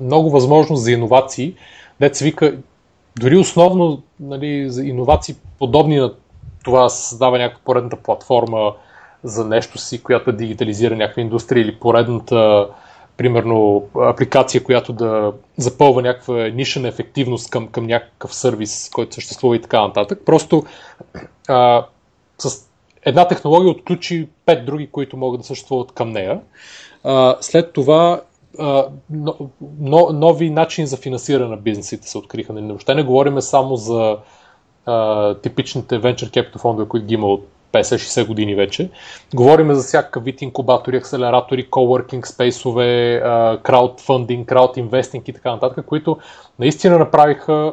много 0.00 0.30
възможност 0.30 0.82
за 0.82 0.92
иновации. 0.92 1.54
Се 2.12 2.24
вика, 2.24 2.56
дори 3.20 3.36
основно 3.36 4.02
нали, 4.20 4.70
за 4.70 4.84
иновации 4.84 5.34
подобни 5.58 5.96
на 5.96 6.12
това 6.64 6.88
създава 6.88 7.38
някаква 7.38 7.64
поредната 7.64 7.96
платформа 7.96 8.72
за 9.24 9.44
нещо 9.44 9.78
си, 9.78 10.02
която 10.02 10.32
да 10.32 10.38
дигитализира 10.38 10.96
някаква 10.96 11.22
индустрия 11.22 11.62
или 11.62 11.78
поредната 11.78 12.68
примерно 13.16 13.88
апликация, 14.00 14.64
която 14.64 14.92
да 14.92 15.32
запълва 15.56 16.02
някаква 16.02 16.34
ниша 16.34 16.80
на 16.80 16.88
ефективност 16.88 17.50
към, 17.50 17.68
към 17.68 17.86
някакъв 17.86 18.34
сервис, 18.34 18.90
който 18.92 19.14
съществува 19.14 19.56
и 19.56 19.62
така 19.62 19.82
нататък. 19.82 20.20
Просто 20.26 20.64
а, 21.48 21.86
с 22.38 22.65
една 23.06 23.28
технология 23.28 23.70
отключи 23.70 24.28
пет 24.46 24.66
други, 24.66 24.86
които 24.86 25.16
могат 25.16 25.40
да 25.40 25.46
съществуват 25.46 25.92
към 25.92 26.10
нея. 26.10 26.40
А, 27.04 27.36
след 27.40 27.72
това 27.72 28.20
а, 28.58 28.86
но, 29.10 29.36
но, 29.78 30.08
нови 30.12 30.50
начини 30.50 30.86
за 30.86 30.96
финансиране 30.96 31.50
на 31.50 31.56
бизнесите 31.56 32.08
се 32.08 32.18
откриха. 32.18 32.52
Нали, 32.52 32.66
въобще 32.66 32.94
не 32.94 33.02
говорим 33.02 33.40
само 33.40 33.76
за 33.76 34.16
а, 34.86 35.34
типичните 35.34 36.00
venture 36.00 36.30
capital 36.30 36.58
фондове, 36.58 36.88
които 36.88 37.06
ги 37.06 37.14
има 37.14 37.26
от 37.26 37.46
50-60 37.72 38.26
години 38.26 38.54
вече. 38.54 38.90
Говориме 39.34 39.74
за 39.74 39.82
всякакъв 39.82 40.24
вид 40.24 40.42
инкубатори, 40.42 40.96
акселератори, 40.96 41.70
coworking 41.70 42.26
спейсове, 42.26 43.20
краудфандинг, 43.62 44.48
краудинвестинг 44.48 45.28
и 45.28 45.32
така 45.32 45.50
нататък, 45.50 45.86
които 45.86 46.16
наистина 46.58 46.98
направиха 46.98 47.72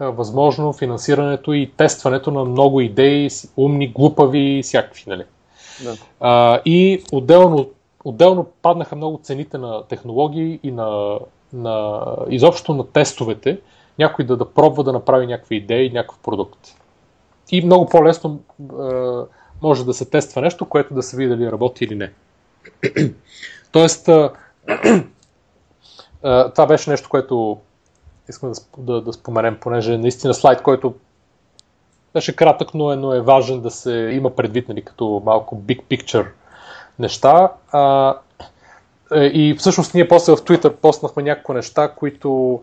възможно 0.00 0.72
финансирането 0.72 1.52
и 1.52 1.72
тестването 1.76 2.30
на 2.30 2.44
много 2.44 2.80
идеи, 2.80 3.30
умни, 3.56 3.88
глупави, 3.88 4.62
всякакви. 4.62 5.04
Нали? 5.06 5.24
Да. 5.84 5.96
А, 6.20 6.60
и 6.64 7.04
отделно, 7.12 7.70
отделно 8.04 8.46
паднаха 8.62 8.96
много 8.96 9.20
цените 9.22 9.58
на 9.58 9.82
технологии 9.82 10.60
и 10.62 10.70
на, 10.70 11.18
на 11.52 12.02
изобщо 12.28 12.74
на 12.74 12.86
тестовете, 12.86 13.58
някой 13.98 14.24
да, 14.24 14.36
да 14.36 14.50
пробва 14.50 14.84
да 14.84 14.92
направи 14.92 15.26
някакви 15.26 15.56
идеи, 15.56 15.90
някакъв 15.90 16.18
продукт 16.18 16.74
и 17.50 17.64
много 17.64 17.86
по-лесно 17.86 18.40
а, 18.78 19.24
може 19.62 19.84
да 19.84 19.94
се 19.94 20.04
тества 20.04 20.42
нещо, 20.42 20.68
което 20.68 20.94
да 20.94 21.02
се 21.02 21.16
види 21.16 21.28
дали 21.28 21.52
работи 21.52 21.84
или 21.84 21.94
не. 21.94 22.12
Тоест, 23.72 24.08
а, 24.08 24.32
а, 26.22 26.50
това 26.50 26.66
беше 26.66 26.90
нещо, 26.90 27.08
което 27.08 27.58
искам 28.28 28.52
да, 28.52 28.82
да, 28.92 29.00
да 29.00 29.12
споменем, 29.12 29.58
понеже 29.60 29.98
наистина 29.98 30.34
слайд, 30.34 30.62
който 30.62 30.94
беше 32.14 32.36
кратък, 32.36 32.74
но 32.74 32.92
е, 32.92 32.96
но 32.96 33.14
е 33.14 33.20
важен 33.20 33.60
да 33.60 33.70
се 33.70 33.92
има 34.12 34.30
предвид, 34.30 34.68
нали, 34.68 34.82
като 34.82 35.22
малко 35.24 35.56
big 35.56 35.82
picture 35.82 36.26
неща. 36.98 37.52
А, 37.72 38.16
е, 39.14 39.24
и 39.24 39.54
всъщност 39.54 39.94
ние 39.94 40.08
после 40.08 40.32
в 40.32 40.36
Twitter 40.36 40.70
постнахме 40.70 41.22
някакво 41.22 41.52
неща, 41.52 41.88
които 41.88 42.60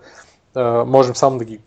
а, 0.55 0.85
можем 0.85 1.15
само 1.15 1.37
да 1.37 1.45
ги 1.45 1.59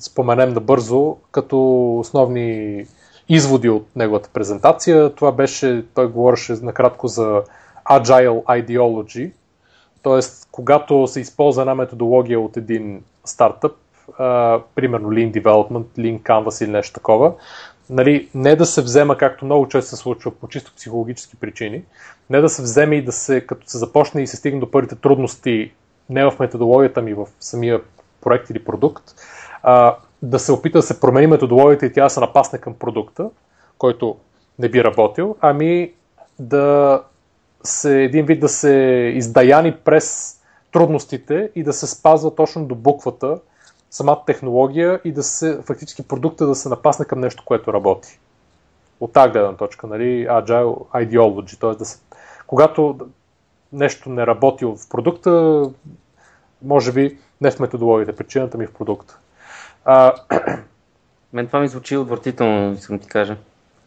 споменем 0.00 0.52
набързо 0.52 1.16
като 1.30 1.58
основни 1.98 2.86
изводи 3.28 3.68
от 3.68 3.86
неговата 3.96 4.30
презентация. 4.32 5.14
Това 5.14 5.32
беше, 5.32 5.84
той 5.94 6.08
говореше 6.08 6.52
накратко 6.52 7.08
за 7.08 7.42
Agile 7.90 8.44
Ideology, 8.44 9.32
т.е. 10.04 10.20
когато 10.52 11.06
се 11.06 11.20
използва 11.20 11.62
една 11.62 11.74
методология 11.74 12.40
от 12.40 12.56
един 12.56 13.02
стартъп, 13.24 13.72
а, 14.18 14.60
примерно 14.74 15.08
Lean 15.08 15.42
Development, 15.42 15.84
Lean 15.98 16.22
Canvas 16.22 16.64
или 16.64 16.70
нещо 16.70 16.94
такова, 16.94 17.32
нали, 17.90 18.28
не 18.34 18.56
да 18.56 18.66
се 18.66 18.82
взема, 18.82 19.16
както 19.16 19.44
много 19.44 19.68
често 19.68 19.90
се 19.90 19.96
случва 19.96 20.30
по 20.30 20.48
чисто 20.48 20.72
психологически 20.76 21.36
причини, 21.36 21.82
не 22.30 22.40
да 22.40 22.48
се 22.48 22.62
вземе 22.62 22.96
и 22.96 23.04
да 23.04 23.12
се, 23.12 23.46
като 23.46 23.68
се 23.68 23.78
започне 23.78 24.22
и 24.22 24.26
се 24.26 24.36
стигне 24.36 24.60
до 24.60 24.70
първите 24.70 24.94
трудности, 24.94 25.72
не 26.10 26.24
в 26.24 26.38
методологията 26.40 27.02
ми, 27.02 27.14
в 27.14 27.26
самия 27.40 27.80
проект 28.20 28.50
или 28.50 28.64
продукт, 28.64 29.04
а, 29.62 29.96
да 30.22 30.38
се 30.38 30.52
опита 30.52 30.78
да 30.78 30.82
се 30.82 31.00
промени 31.00 31.26
методологията 31.26 31.86
и 31.86 31.92
тя 31.92 32.04
да 32.04 32.10
се 32.10 32.20
напасне 32.20 32.58
към 32.58 32.74
продукта, 32.74 33.30
който 33.78 34.16
не 34.58 34.68
би 34.68 34.84
работил, 34.84 35.36
ами 35.40 35.92
да 36.38 37.02
се, 37.64 38.02
един 38.02 38.26
вид 38.26 38.40
да 38.40 38.48
се 38.48 38.72
издаяни 39.14 39.76
през 39.76 40.36
трудностите 40.72 41.50
и 41.54 41.62
да 41.62 41.72
се 41.72 41.86
спазва 41.86 42.34
точно 42.34 42.64
до 42.64 42.74
буквата 42.74 43.38
самата 43.90 44.24
технология 44.26 45.00
и 45.04 45.12
да 45.12 45.22
се, 45.22 45.58
фактически 45.62 46.08
продукта 46.08 46.46
да 46.46 46.54
се 46.54 46.68
напасне 46.68 47.04
към 47.04 47.20
нещо, 47.20 47.42
което 47.46 47.72
работи. 47.72 48.18
От 49.00 49.12
тази 49.12 49.32
гледна 49.32 49.56
точка, 49.56 49.86
нали, 49.86 50.26
Agile 50.26 50.86
Ideology, 50.88 51.60
т.е. 51.60 51.74
да 51.74 51.84
се, 51.84 51.98
когато 52.46 52.98
нещо 53.72 54.10
не 54.10 54.26
работи 54.26 54.64
в 54.64 54.76
продукта, 54.90 55.62
може 56.62 56.92
би 56.92 57.18
не 57.40 57.50
в 57.50 57.60
методологията, 57.60 58.16
причината 58.16 58.58
ми 58.58 58.64
е 58.64 58.66
в 58.66 58.72
продукта. 58.72 59.18
А... 59.84 60.14
Мен 61.32 61.46
това 61.46 61.60
ми 61.60 61.68
звучи 61.68 61.96
отвратително, 61.96 62.72
искам 62.72 62.98
ти 62.98 63.08
кажа. 63.08 63.36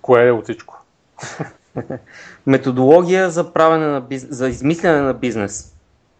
Кое 0.01 0.27
е 0.27 0.31
от 0.31 0.43
всичко? 0.43 0.83
Методология 2.45 3.29
за 3.29 3.53
правене 3.53 3.85
на 3.85 4.01
бизнес, 4.01 4.37
за 4.37 4.49
измислене 4.49 5.01
на 5.01 5.13
бизнес. 5.13 5.75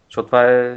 Защото 0.08 0.26
това 0.26 0.44
е 0.44 0.76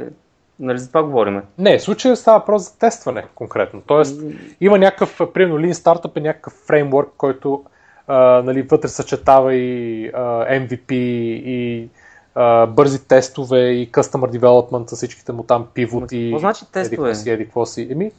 Нали 0.62 0.78
за 0.78 0.88
това 0.88 1.02
говорим? 1.02 1.42
Не, 1.58 1.78
в 1.78 1.82
случая 1.82 2.16
става 2.16 2.38
въпрос 2.38 2.62
за 2.62 2.78
тестване 2.78 3.24
конкретно. 3.34 3.82
Тоест, 3.86 4.22
има 4.60 4.78
някакъв, 4.78 5.32
примерно, 5.34 5.58
Lean 5.58 5.72
Startup 5.72 6.16
е 6.16 6.20
някакъв 6.20 6.52
фреймворк, 6.52 7.08
който 7.16 7.64
а, 8.06 8.42
нали, 8.42 8.62
вътре 8.62 8.88
съчетава 8.88 9.54
и 9.54 10.06
а, 10.14 10.20
MVP 10.46 10.92
и 10.92 11.88
а, 12.34 12.66
бързи 12.66 13.08
тестове 13.08 13.60
и 13.60 13.92
Customer 13.92 14.38
Development 14.38 14.90
с 14.90 14.96
всичките 14.96 15.32
му 15.32 15.42
там 15.42 15.66
пивоти. 15.74 16.28
Какво 16.30 16.38
значи 16.38 16.64
тестове? 16.72 17.08
Еди, 17.10 17.18
си, 17.18 17.30
еди, 17.30 17.48
си. 17.64 17.88
Еми, 17.90 18.10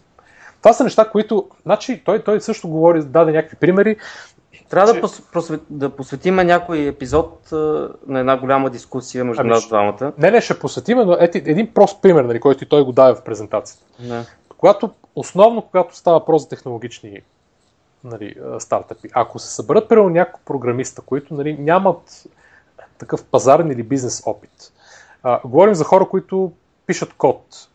това 0.61 0.73
са 0.73 0.83
неща, 0.83 1.09
които, 1.11 1.49
значи, 1.63 2.01
той, 2.05 2.23
той 2.23 2.41
също 2.41 2.69
говори, 2.69 3.03
даде 3.03 3.31
някакви 3.31 3.57
примери. 3.57 3.95
Трябва 4.73 4.93
че... 4.93 5.01
да, 5.01 5.07
посвет, 5.33 5.61
да 5.69 5.89
посветим 5.89 6.35
някой 6.35 6.79
епизод 6.79 7.49
на 8.07 8.19
една 8.19 8.37
голяма 8.37 8.69
дискусия 8.69 9.25
между 9.25 9.41
ами, 9.41 9.49
нас 9.49 9.67
двамата. 9.67 10.13
Не, 10.17 10.31
не, 10.31 10.41
ще 10.41 10.59
посветим, 10.59 10.97
но 10.97 11.13
ети, 11.19 11.37
един 11.37 11.73
прост 11.73 12.01
пример, 12.01 12.23
нали, 12.23 12.39
който 12.39 12.63
и 12.63 12.67
той 12.67 12.83
го 12.83 12.91
даде 12.91 13.15
в 13.15 13.23
презентацията. 13.23 13.83
Не. 13.99 14.23
Когато, 14.57 14.89
основно, 15.15 15.61
когато 15.61 15.95
става 15.95 16.19
въпрос 16.19 16.41
за 16.41 16.49
технологични 16.49 17.21
нали, 18.03 18.35
стартъпи, 18.59 19.09
ако 19.13 19.39
се 19.39 19.55
съберат 19.55 19.89
примерно 19.89 20.09
няколко 20.09 20.45
програмиста, 20.45 21.01
които 21.01 21.33
нали, 21.33 21.57
нямат 21.59 22.23
такъв 22.97 23.25
пазарен 23.25 23.71
или 23.71 23.83
бизнес 23.83 24.23
опит, 24.25 24.73
а, 25.23 25.39
говорим 25.45 25.75
за 25.75 25.83
хора, 25.83 26.05
които 26.05 26.51
пишат 26.85 27.13
код, 27.13 27.67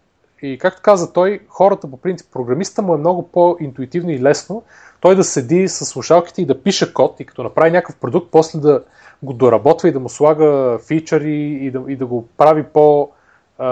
и 0.43 0.59
както 0.59 0.82
каза 0.82 1.12
той, 1.12 1.40
хората 1.48 1.90
по 1.90 1.97
принцип, 1.97 2.32
програмиста 2.32 2.82
му 2.82 2.94
е 2.94 2.98
много 2.98 3.28
по-интуитивно 3.28 4.10
и 4.10 4.23
лесно 4.23 4.62
той 5.01 5.16
да 5.16 5.24
седи 5.24 5.69
с 5.69 5.85
слушалките 5.85 6.43
и 6.43 6.47
да 6.47 6.62
пише 6.62 6.94
код 6.94 7.20
и 7.20 7.24
като 7.24 7.43
направи 7.43 7.70
някакъв 7.70 7.97
продукт, 7.97 8.28
после 8.32 8.59
да 8.59 8.82
го 9.23 9.32
доработва 9.32 9.89
и 9.89 9.93
да 9.93 10.01
му 10.01 10.09
слага 10.09 10.78
фичъри 10.86 11.40
и 11.40 11.70
да, 11.70 11.82
и 11.89 11.97
да 11.97 12.06
го 12.06 12.28
прави 12.36 12.62
по, 12.62 13.10
а, 13.59 13.69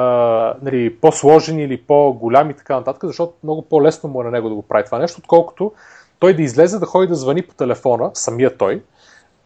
нали, 0.62 0.96
по-сложен 0.96 1.58
или 1.58 1.82
по-голям 1.82 2.50
и 2.50 2.54
така 2.54 2.76
нататък, 2.76 3.04
защото 3.04 3.32
много 3.42 3.62
по-лесно 3.62 4.08
му 4.08 4.20
е 4.20 4.24
на 4.24 4.30
него 4.30 4.48
да 4.48 4.54
го 4.54 4.62
прави 4.62 4.84
това 4.84 4.98
нещо, 4.98 5.20
отколкото 5.20 5.72
той 6.18 6.34
да 6.34 6.42
излезе, 6.42 6.78
да 6.78 6.86
ходи 6.86 7.06
да 7.06 7.14
звъни 7.14 7.42
по 7.42 7.54
телефона, 7.54 8.10
самия 8.14 8.56
той, 8.56 8.82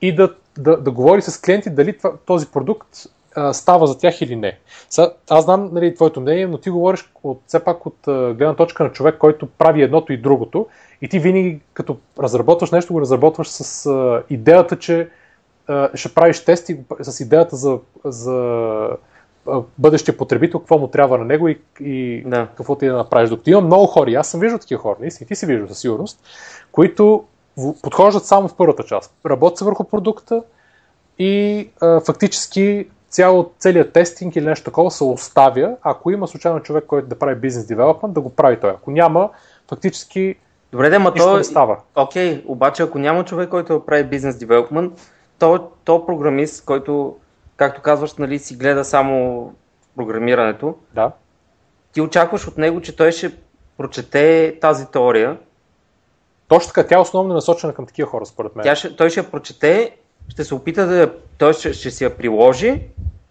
и 0.03 0.15
да, 0.15 0.35
да, 0.59 0.77
да 0.77 0.91
говори 0.91 1.23
с 1.23 1.41
клиенти 1.41 1.71
дали 1.71 1.99
това, 1.99 2.13
този 2.27 2.47
продукт 2.47 2.89
а, 3.37 3.53
става 3.53 3.87
за 3.87 3.99
тях 3.99 4.21
или 4.21 4.37
не. 4.37 4.59
Са, 4.91 5.13
аз 5.31 5.45
знам 5.45 5.71
нали, 5.73 5.95
твоето 5.95 6.21
мнение, 6.21 6.47
но 6.47 6.59
ти 6.59 6.71
говориш 6.71 7.13
от, 7.23 7.41
все 7.47 7.65
пак 7.65 7.87
от 7.87 8.09
а, 8.09 8.35
гледна 8.35 8.55
точка 8.55 8.85
на 8.85 8.93
човек, 8.93 9.19
който 9.19 9.47
прави 9.47 9.83
едното 9.83 10.13
и 10.13 10.17
другото 10.17 10.67
и 11.03 11.09
ти 11.09 11.19
винаги 11.19 11.61
като 11.73 11.97
разработваш 12.19 12.71
нещо, 12.71 12.93
го 12.93 13.01
разработваш 13.01 13.49
с 13.49 13.87
а, 13.87 14.23
идеята, 14.31 14.79
че 14.79 15.09
а, 15.67 15.91
ще 15.95 16.15
правиш 16.15 16.45
тести 16.45 16.79
с 17.01 17.21
идеята 17.21 17.57
за, 17.57 17.79
за 18.05 18.89
бъдещия 19.79 20.17
потребител, 20.17 20.61
какво 20.61 20.79
му 20.79 20.89
трябва 20.89 21.19
на 21.19 21.25
него 21.25 21.49
и, 21.49 21.59
и 21.81 22.23
да. 22.27 22.49
какво 22.57 22.77
ти 22.77 22.87
да 22.87 22.97
направиш. 22.97 23.31
Докато 23.31 23.51
има 23.51 23.61
много 23.61 23.87
хора, 23.87 24.11
аз 24.11 24.29
съм 24.29 24.41
виждал 24.41 24.59
такива 24.59 24.81
хора, 24.81 24.97
наистина, 25.01 25.29
ти 25.29 25.35
си 25.35 25.47
виждал 25.47 25.69
със 25.69 25.79
сигурност, 25.79 26.21
които 26.73 27.25
подхождат 27.83 28.27
само 28.27 28.49
в 28.49 28.57
първата 28.57 28.83
част. 28.83 29.15
Работят 29.27 29.59
се 29.59 29.65
върху 29.65 29.85
продукта 29.85 30.43
и 31.19 31.69
а, 31.81 32.01
фактически 32.01 32.89
цяло, 33.11 33.51
целият 33.59 33.93
тестинг 33.93 34.37
или 34.37 34.45
нещо 34.45 34.65
такова 34.65 34.91
се 34.91 35.05
оставя, 35.05 35.77
ако 35.83 36.11
има 36.11 36.29
случайно 36.29 36.61
човек, 36.61 36.85
който 36.87 37.09
да 37.09 37.19
прави 37.19 37.35
бизнес 37.35 37.67
девелопмент, 37.67 38.15
да 38.15 38.21
го 38.21 38.31
прави 38.31 38.61
той. 38.61 38.71
Ако 38.71 38.91
няма, 38.91 39.31
фактически 39.69 40.37
Добре, 40.73 40.91
да, 40.91 40.99
ма 40.99 41.11
нищо 41.11 41.29
то... 41.29 41.37
не 41.37 41.45
става. 41.45 41.79
Окей, 41.97 42.45
обаче 42.47 42.83
ако 42.83 42.99
няма 42.99 43.25
човек, 43.25 43.49
който 43.49 43.79
да 43.79 43.87
прави 43.87 44.05
бизнес 44.05 44.39
девелопмент, 44.39 44.93
то, 45.39 45.71
то 45.85 46.07
програмист, 46.07 46.65
който, 46.65 47.17
както 47.57 47.83
казваш, 47.83 48.15
нали, 48.15 48.39
си 48.39 48.57
гледа 48.57 48.85
само 48.85 49.53
програмирането, 49.97 50.75
Да. 50.95 51.13
ти 51.93 52.01
очакваш 52.01 52.49
от 52.49 52.59
него, 52.59 52.81
че 52.81 52.97
той 52.97 53.13
ще 53.13 53.33
прочете 53.77 54.59
тази 54.61 54.87
теория, 54.87 55.39
Точно 56.51 56.73
така, 56.73 56.87
тя 56.89 56.95
е 56.97 57.01
основно 57.01 57.35
насочена 57.35 57.75
към 57.75 57.87
такива 57.87 58.11
хора, 58.11 58.27
според 58.27 58.57
мен. 58.57 58.65
тя 58.65 58.77
ще, 58.77 58.97
той 58.97 59.11
ще 59.11 59.31
прочете, 59.31 59.97
ще 60.29 60.45
се 60.45 60.55
опита 60.55 60.87
да 60.87 61.15
той 61.39 61.53
ще, 61.53 61.73
ще 61.73 61.91
си 61.91 62.05
я 62.05 62.17
приложи 62.17 62.83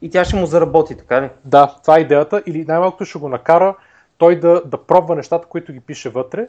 и 0.02 0.10
тя 0.10 0.26
ще 0.26 0.36
му 0.36 0.46
заработи, 0.46 0.98
така 0.98 1.22
ли? 1.22 1.30
Да, 1.46 1.76
това 1.82 1.98
е 1.98 2.02
идеята. 2.02 2.44
Или 2.46 2.66
най-малкото 2.68 3.06
ще 3.06 3.20
го 3.20 3.30
накара 3.30 3.76
той 4.18 4.40
да, 4.40 4.62
да 4.66 4.78
пробва 4.84 5.16
нещата, 5.16 5.48
които 5.48 5.74
ги 5.74 5.80
пише 5.80 6.10
вътре, 6.10 6.48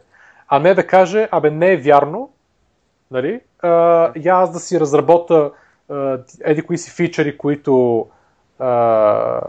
а 0.48 0.58
не 0.58 0.74
да 0.74 0.86
каже, 0.86 1.28
абе 1.30 1.50
не 1.50 1.72
е 1.72 1.76
вярно, 1.76 2.30
нали? 3.10 3.40
А, 3.62 3.68
я 4.16 4.34
аз 4.34 4.52
да 4.52 4.58
си 4.60 4.80
разработа 4.80 5.50
а, 5.88 6.18
еди 6.44 6.62
кои 6.62 6.78
си 6.78 6.90
фичъри, 6.90 7.38
които, 7.38 8.06
а, 8.58 9.40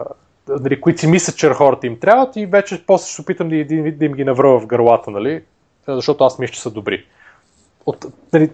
нали, 0.48 0.80
които 0.80 1.00
си 1.00 1.06
мислят, 1.06 1.36
че 1.36 1.50
хората 1.50 1.86
им 1.86 2.00
трябват 2.00 2.36
и 2.36 2.46
вече 2.46 2.86
после 2.86 3.12
ще 3.12 3.22
опитам 3.22 3.48
да, 3.48 3.64
да, 3.64 3.92
да 3.92 4.04
им 4.04 4.12
ги 4.12 4.24
навръва 4.24 4.60
в 4.60 4.66
гърлата, 4.66 5.10
нали? 5.10 5.44
Защото 5.88 6.24
аз 6.24 6.38
мисля, 6.38 6.54
че 6.54 6.62
са 6.62 6.70
добри. 6.70 7.06
От, 7.86 8.06
нали, 8.32 8.50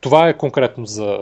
това 0.00 0.28
е 0.28 0.36
конкретно 0.36 0.86
за 0.86 1.18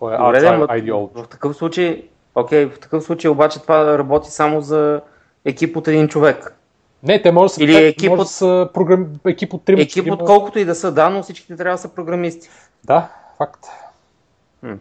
твоя 0.00 0.18
Добре, 0.18 0.40
да, 0.40 0.52
ма, 0.52 0.66
ideology. 0.66 1.24
в 1.24 1.28
такъв 1.28 1.56
случай, 1.56 2.02
окей, 2.34 2.66
в 2.66 2.78
такъв 2.80 3.02
случай 3.04 3.30
обаче 3.30 3.62
това 3.62 3.98
работи 3.98 4.30
само 4.30 4.60
за 4.60 5.00
екип 5.44 5.76
от 5.76 5.88
един 5.88 6.08
човек. 6.08 6.56
Не, 7.02 7.22
те 7.22 7.32
може 7.32 7.50
да 7.50 7.54
са, 7.54 7.64
Или 7.64 7.86
екип 7.86 8.10
може 8.10 8.20
от- 8.20 8.24
да 8.26 8.30
са 8.30 8.68
програм... 8.74 9.06
екип 9.26 9.54
от 9.54 9.62
3 9.62 9.82
Екип 9.82 10.12
от 10.12 10.24
колкото 10.24 10.58
и 10.58 10.64
да 10.64 10.74
са, 10.74 10.92
да, 10.92 11.10
но 11.10 11.22
всичките 11.22 11.56
трябва 11.56 11.74
да 11.74 11.82
са 11.82 11.88
програмисти. 11.88 12.48
Да, 12.84 13.08
факт. 13.38 13.66
М. 14.62 14.76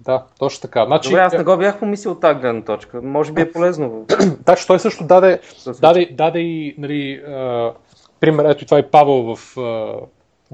Да, 0.00 0.24
точно 0.38 0.60
така. 0.62 0.86
Значи, 0.86 1.08
Добре, 1.08 1.20
аз 1.20 1.32
не 1.32 1.44
го 1.44 1.56
бях 1.56 1.78
помислил 1.78 2.12
от 2.12 2.20
тази 2.20 2.40
гледна 2.40 2.62
точка. 2.62 3.02
Може 3.02 3.32
би 3.32 3.40
е 3.40 3.52
полезно. 3.52 4.06
да, 4.46 4.56
че 4.56 4.66
той 4.66 4.78
също 4.78 5.04
даде, 5.04 5.40
даде, 5.80 6.08
даде 6.12 6.38
и, 6.38 6.74
нали, 6.78 7.22
а, 7.28 7.72
пример, 8.20 8.44
ето 8.44 8.62
и 8.64 8.66
това 8.66 8.78
и 8.78 8.90
Павел 8.90 9.34
в, 9.36 9.58
а, 9.58 9.94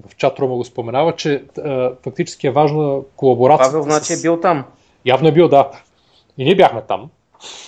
в 0.09 0.17
чатрума 0.17 0.57
го 0.57 0.65
споменава, 0.65 1.17
че 1.17 1.45
а, 1.59 1.93
фактически 2.03 2.47
е 2.47 2.51
важна 2.51 3.01
колаборацията. 3.17 3.73
Павел, 3.73 3.83
значи 3.83 4.13
е 4.13 4.17
бил 4.23 4.41
там. 4.41 4.65
Явно 5.05 5.29
е 5.29 5.33
бил, 5.33 5.49
да. 5.49 5.71
И 6.39 6.45
ние 6.45 6.57
бяхме 6.57 6.83
там. 6.89 7.11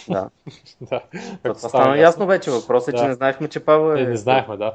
Да. 0.08 0.28
да. 0.80 1.00
Това 1.42 1.54
стана 1.54 1.98
ясно 1.98 2.26
вече. 2.26 2.50
Въпросът 2.50 2.88
е, 2.88 2.96
че 2.96 3.02
Да. 3.02 3.08
не 3.08 3.14
знаехме, 3.14 3.48
че 3.48 3.60
Павел 3.60 3.96
е... 3.96 4.02
Не, 4.02 4.08
не 4.08 4.16
знаехме, 4.16 4.56
да. 4.56 4.74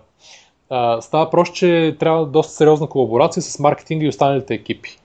А, 0.70 1.02
става 1.02 1.26
въпрос, 1.26 1.52
че 1.52 1.96
трябва 2.00 2.26
доста 2.26 2.54
сериозна 2.54 2.88
колаборация 2.88 3.44
с 3.44 3.60
маркетинга 3.60 4.06
и 4.06 4.10
останалите 4.10 4.54
екипи. 4.54 5.00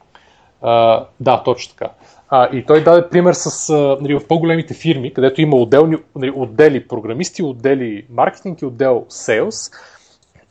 А, 0.62 1.04
да, 1.20 1.42
точно 1.42 1.74
така. 1.74 1.92
А, 2.28 2.48
и 2.56 2.66
той 2.66 2.84
даде 2.84 3.08
пример 3.08 3.32
с 3.32 3.70
а, 3.70 3.98
нали, 4.00 4.14
в 4.14 4.26
по-големите 4.28 4.74
фирми, 4.74 5.14
където 5.14 5.40
има 5.40 5.56
отделни, 5.56 5.96
нали, 6.16 6.32
отдели 6.36 6.88
програмисти, 6.88 7.42
отдели 7.42 8.06
маркетинг 8.10 8.62
и 8.62 8.66
отдел 8.66 9.06
sales. 9.10 9.74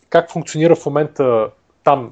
Как 0.09 0.31
функционира 0.31 0.75
в 0.75 0.85
момента 0.85 1.49
там 1.83 2.11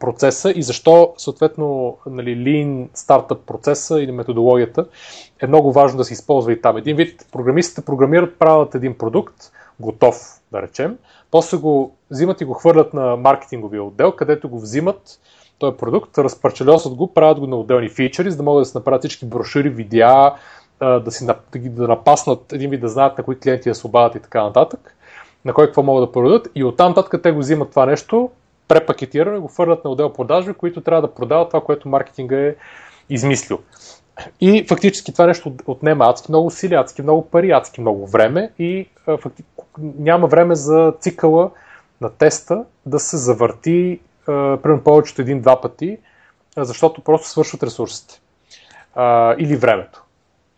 процеса 0.00 0.52
и 0.56 0.62
защо 0.62 1.14
съответно 1.16 1.96
нали, 2.06 2.36
Lean 2.36 2.88
стартъп 2.94 3.46
процеса 3.46 4.02
или 4.02 4.12
методологията 4.12 4.86
е 5.40 5.46
много 5.46 5.72
важно 5.72 5.98
да 5.98 6.04
се 6.04 6.12
използва 6.12 6.52
и 6.52 6.60
там. 6.60 6.76
Един 6.76 6.96
вид 6.96 7.26
програмистите 7.32 7.84
програмират, 7.84 8.38
правят 8.38 8.74
един 8.74 8.98
продукт, 8.98 9.34
готов, 9.80 10.40
да 10.52 10.62
речем, 10.62 10.98
после 11.30 11.56
го 11.56 11.96
взимат 12.10 12.40
и 12.40 12.44
го 12.44 12.54
хвърлят 12.54 12.94
на 12.94 13.16
маркетинговия 13.16 13.84
отдел, 13.84 14.12
където 14.12 14.48
го 14.48 14.60
взимат 14.60 15.20
този 15.58 15.76
продукт, 15.76 16.18
разпарчелосат 16.18 16.94
го, 16.94 17.14
правят 17.14 17.40
го 17.40 17.46
на 17.46 17.56
отделни 17.56 17.88
фичери, 17.88 18.30
за 18.30 18.36
да 18.36 18.42
могат 18.42 18.60
да 18.60 18.64
се 18.66 18.78
направят 18.78 19.02
всички 19.02 19.26
брошури, 19.26 19.68
видеа, 19.68 20.34
да, 20.80 21.10
си, 21.10 21.26
да, 21.26 21.58
ги- 21.58 21.68
да 21.68 21.88
напаснат 21.88 22.52
един 22.52 22.70
вид 22.70 22.80
да 22.80 22.88
знаят 22.88 23.18
на 23.18 23.24
кои 23.24 23.38
клиенти 23.38 23.68
да 23.68 23.74
се 23.74 23.86
обадят 23.86 24.14
и 24.14 24.20
така 24.20 24.42
нататък, 24.42 24.96
на 25.44 25.52
кой 25.52 25.66
какво 25.66 25.82
могат 25.82 26.08
да 26.08 26.12
продадат 26.12 26.48
и 26.54 26.64
оттам 26.64 26.88
нататък 26.88 27.22
те 27.22 27.32
го 27.32 27.38
взимат 27.38 27.70
това 27.70 27.86
нещо, 27.86 28.30
препакетирано 28.68 29.36
и 29.36 29.40
го 29.40 29.48
хвърлят 29.48 29.84
на 29.84 29.90
отдел 29.90 30.12
продажби, 30.12 30.54
които 30.54 30.80
трябва 30.80 31.02
да 31.02 31.14
продават 31.14 31.48
това, 31.48 31.60
което 31.60 31.88
маркетинга 31.88 32.36
е 32.36 32.54
измислил. 33.10 33.58
И 34.40 34.64
фактически 34.68 35.12
това 35.12 35.26
нещо 35.26 35.52
отнема 35.66 36.04
адски 36.04 36.30
много 36.30 36.46
усилия, 36.46 36.80
адски 36.80 37.02
много 37.02 37.30
пари, 37.30 37.50
адски 37.50 37.80
много 37.80 38.06
време 38.06 38.52
и 38.58 38.88
факти... 39.22 39.44
няма 39.78 40.26
време 40.26 40.54
за 40.54 40.92
цикъла 41.00 41.50
на 42.00 42.10
теста 42.10 42.64
да 42.86 42.98
се 42.98 43.16
завърти 43.16 44.00
примерно 44.26 44.84
повече 44.84 45.12
от 45.12 45.18
един-два 45.18 45.60
пъти, 45.60 45.98
защото 46.56 47.00
просто 47.00 47.28
свършват 47.28 47.62
ресурсите 47.62 48.20
а, 48.94 49.34
или 49.38 49.56
времето. 49.56 50.04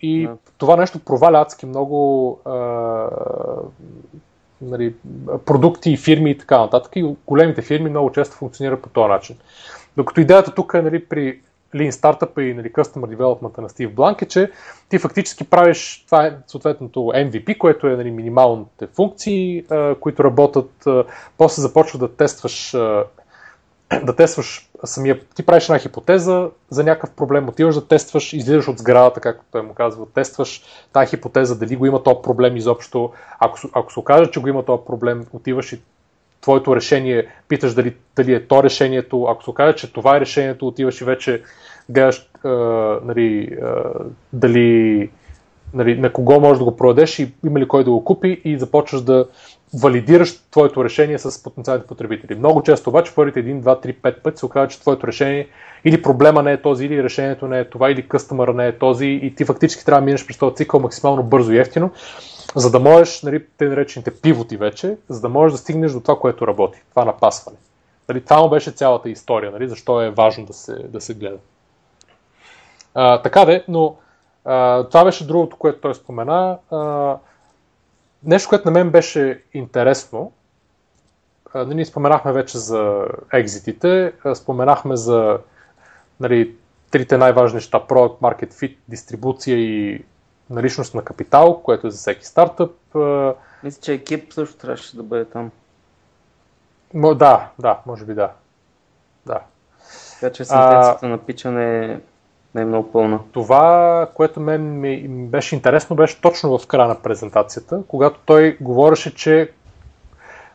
И 0.00 0.26
Да. 0.26 0.36
това 0.58 0.76
нещо 0.76 0.98
проваля 0.98 1.40
адски 1.40 1.66
много 1.66 2.32
а, 2.44 2.50
нали, 4.62 4.94
продукти 5.46 5.90
и 5.90 5.96
фирми 5.96 6.30
и 6.30 6.38
така 6.38 6.58
нататък. 6.58 6.92
И 6.96 7.14
големите 7.26 7.62
фирми 7.62 7.90
много 7.90 8.12
често 8.12 8.36
функционират 8.36 8.82
по 8.82 8.88
този 8.88 9.08
начин. 9.08 9.36
Докато 9.96 10.20
идеята 10.20 10.54
тук 10.54 10.72
е 10.74 10.82
нали, 10.82 11.04
при 11.04 11.40
Lean 11.74 11.90
Startup 11.90 12.40
и 12.40 12.54
нали, 12.54 12.72
Customer 12.72 13.16
Development 13.16 13.58
на 13.58 13.68
Стив 13.68 13.94
Бланк 13.94 14.22
е, 14.22 14.28
че 14.28 14.50
ти 14.88 14.98
фактически 14.98 15.44
правиш 15.44 16.02
това 16.06 16.26
е 16.26 16.36
съответното 16.46 17.00
MVP, 17.00 17.58
което 17.58 17.86
е 17.86 17.96
нали, 17.96 18.10
минималните 18.10 18.86
функции, 18.86 19.64
а, 19.70 19.94
които 19.94 20.24
работят, 20.24 20.86
а, 20.86 21.04
после 21.38 21.62
започва 21.62 21.98
да 21.98 22.16
тестваш 22.16 22.74
а, 22.74 23.04
да 24.02 24.16
тестваш 24.16 24.69
самия, 24.84 25.20
ти 25.34 25.46
правиш 25.46 25.64
една 25.64 25.78
хипотеза 25.78 26.48
за 26.70 26.84
някакъв 26.84 27.10
проблем, 27.10 27.48
отиваш 27.48 27.74
да 27.74 27.88
тестваш, 27.88 28.32
излизаш 28.32 28.68
от 28.68 28.78
сградата, 28.78 29.20
както 29.20 29.44
той 29.52 29.62
му 29.62 29.74
казва, 29.74 30.06
тестваш 30.14 30.62
тази 30.92 31.10
хипотеза, 31.10 31.54
дали 31.54 31.76
го 31.76 31.86
има 31.86 32.02
този 32.02 32.16
проблем 32.22 32.56
изобщо. 32.56 33.12
Ако, 33.38 33.58
ако 33.72 33.92
се 33.92 34.00
окаже, 34.00 34.30
че 34.30 34.40
го 34.40 34.48
има 34.48 34.64
този 34.64 34.82
проблем, 34.86 35.24
отиваш 35.32 35.72
и 35.72 35.80
твоето 36.40 36.76
решение, 36.76 37.26
питаш 37.48 37.74
дали, 37.74 37.96
дали 38.16 38.34
е 38.34 38.46
то 38.46 38.62
решението, 38.62 39.24
ако 39.24 39.44
се 39.44 39.50
окаже, 39.50 39.76
че 39.76 39.92
това 39.92 40.16
е 40.16 40.20
решението, 40.20 40.66
отиваш 40.66 41.00
и 41.00 41.04
вече 41.04 41.42
гледаш 41.88 42.30
а, 42.44 42.48
нали, 43.04 43.58
а, 43.62 43.92
дали 44.32 45.10
нали, 45.74 45.98
на 45.98 46.12
кого 46.12 46.40
можеш 46.40 46.58
да 46.58 46.64
го 46.64 46.76
продадеш 46.76 47.18
и 47.18 47.32
има 47.46 47.60
ли 47.60 47.68
кой 47.68 47.84
да 47.84 47.90
го 47.90 48.04
купи 48.04 48.40
и 48.44 48.58
започваш 48.58 49.02
да 49.02 49.26
валидираш 49.74 50.38
твоето 50.50 50.84
решение 50.84 51.18
с 51.18 51.42
потенциалните 51.42 51.86
потребители. 51.86 52.34
Много 52.34 52.62
често 52.62 52.90
обаче, 52.90 53.14
първите 53.14 53.44
1, 53.44 53.62
2, 53.62 53.86
3, 53.86 53.96
5 54.00 54.22
пъти 54.22 54.38
се 54.38 54.46
оказва, 54.46 54.68
че 54.68 54.80
твоето 54.80 55.06
решение 55.06 55.48
или 55.84 56.02
проблема 56.02 56.42
не 56.42 56.52
е 56.52 56.62
този, 56.62 56.86
или 56.86 57.02
решението 57.02 57.48
не 57.48 57.58
е 57.58 57.64
това, 57.64 57.90
или 57.90 58.08
къстъмъра 58.08 58.54
не 58.54 58.66
е 58.66 58.78
този 58.78 59.06
и 59.06 59.34
ти 59.34 59.44
фактически 59.44 59.84
трябва 59.84 60.00
да 60.00 60.04
минеш 60.04 60.26
през 60.26 60.38
този 60.38 60.56
цикъл 60.56 60.80
максимално 60.80 61.22
бързо 61.22 61.52
и 61.52 61.58
ефтино, 61.58 61.90
за 62.54 62.70
да 62.70 62.80
можеш, 62.80 63.22
нали, 63.22 63.44
те 63.58 63.64
наречените 63.64 64.20
пивоти 64.20 64.56
вече, 64.56 64.96
за 65.08 65.20
да 65.20 65.28
можеш 65.28 65.52
да 65.52 65.58
стигнеш 65.58 65.92
до 65.92 66.00
това, 66.00 66.18
което 66.18 66.46
работи, 66.46 66.82
това 66.90 67.04
напасване. 67.04 67.58
Нали, 68.08 68.24
това 68.24 68.42
му 68.42 68.48
беше 68.48 68.70
цялата 68.70 69.10
история, 69.10 69.50
нали, 69.50 69.68
защо 69.68 70.02
е 70.02 70.10
важно 70.10 70.46
да 70.46 70.52
се, 70.52 70.72
да 70.72 71.00
се 71.00 71.14
гледа. 71.14 71.38
А, 72.94 73.22
така 73.22 73.44
де, 73.44 73.64
но 73.68 73.96
а, 74.44 74.84
това 74.84 75.04
беше 75.04 75.26
другото, 75.26 75.56
което 75.56 75.80
той 75.80 75.94
спомена. 75.94 76.58
А, 76.70 77.16
нещо, 78.24 78.48
което 78.48 78.64
на 78.64 78.70
мен 78.70 78.90
беше 78.90 79.42
интересно, 79.54 80.32
а, 81.54 81.64
ние 81.64 81.84
споменахме 81.84 82.32
вече 82.32 82.58
за 82.58 83.06
екзитите, 83.32 84.12
а, 84.24 84.34
споменахме 84.34 84.96
за 84.96 85.38
нали, 86.20 86.56
трите 86.90 87.18
най-важни 87.18 87.54
неща, 87.54 87.80
Product 87.88 88.20
Market 88.20 88.52
Fit, 88.52 88.76
дистрибуция 88.88 89.58
и 89.58 90.04
наличност 90.50 90.94
на 90.94 91.04
капитал, 91.04 91.62
което 91.62 91.86
е 91.86 91.90
за 91.90 91.98
всеки 91.98 92.26
стартъп. 92.26 92.96
А, 92.96 93.34
Мисля, 93.62 93.80
че 93.80 93.92
екип 93.92 94.32
също 94.32 94.56
трябваше 94.56 94.96
да 94.96 95.02
бъде 95.02 95.24
там. 95.24 95.50
мо- 96.94 97.14
да, 97.14 97.50
да, 97.58 97.78
може 97.86 98.04
би 98.04 98.14
да. 98.14 98.32
Да. 99.26 99.40
Така 100.20 100.32
че 100.32 100.44
синтезата 100.44 101.08
на 101.08 101.18
пича 101.18 101.50
не 102.54 102.62
е, 102.62 102.64
много 102.64 102.92
пълна. 102.92 103.20
Това, 103.32 104.08
което 104.14 104.40
мен 104.40 104.80
ми 104.80 105.08
беше 105.08 105.54
интересно, 105.54 105.96
беше 105.96 106.20
точно 106.20 106.58
в 106.58 106.66
края 106.66 106.88
на 106.88 107.02
презентацията, 107.02 107.82
когато 107.88 108.20
той 108.26 108.56
говореше, 108.60 109.14
че 109.14 109.50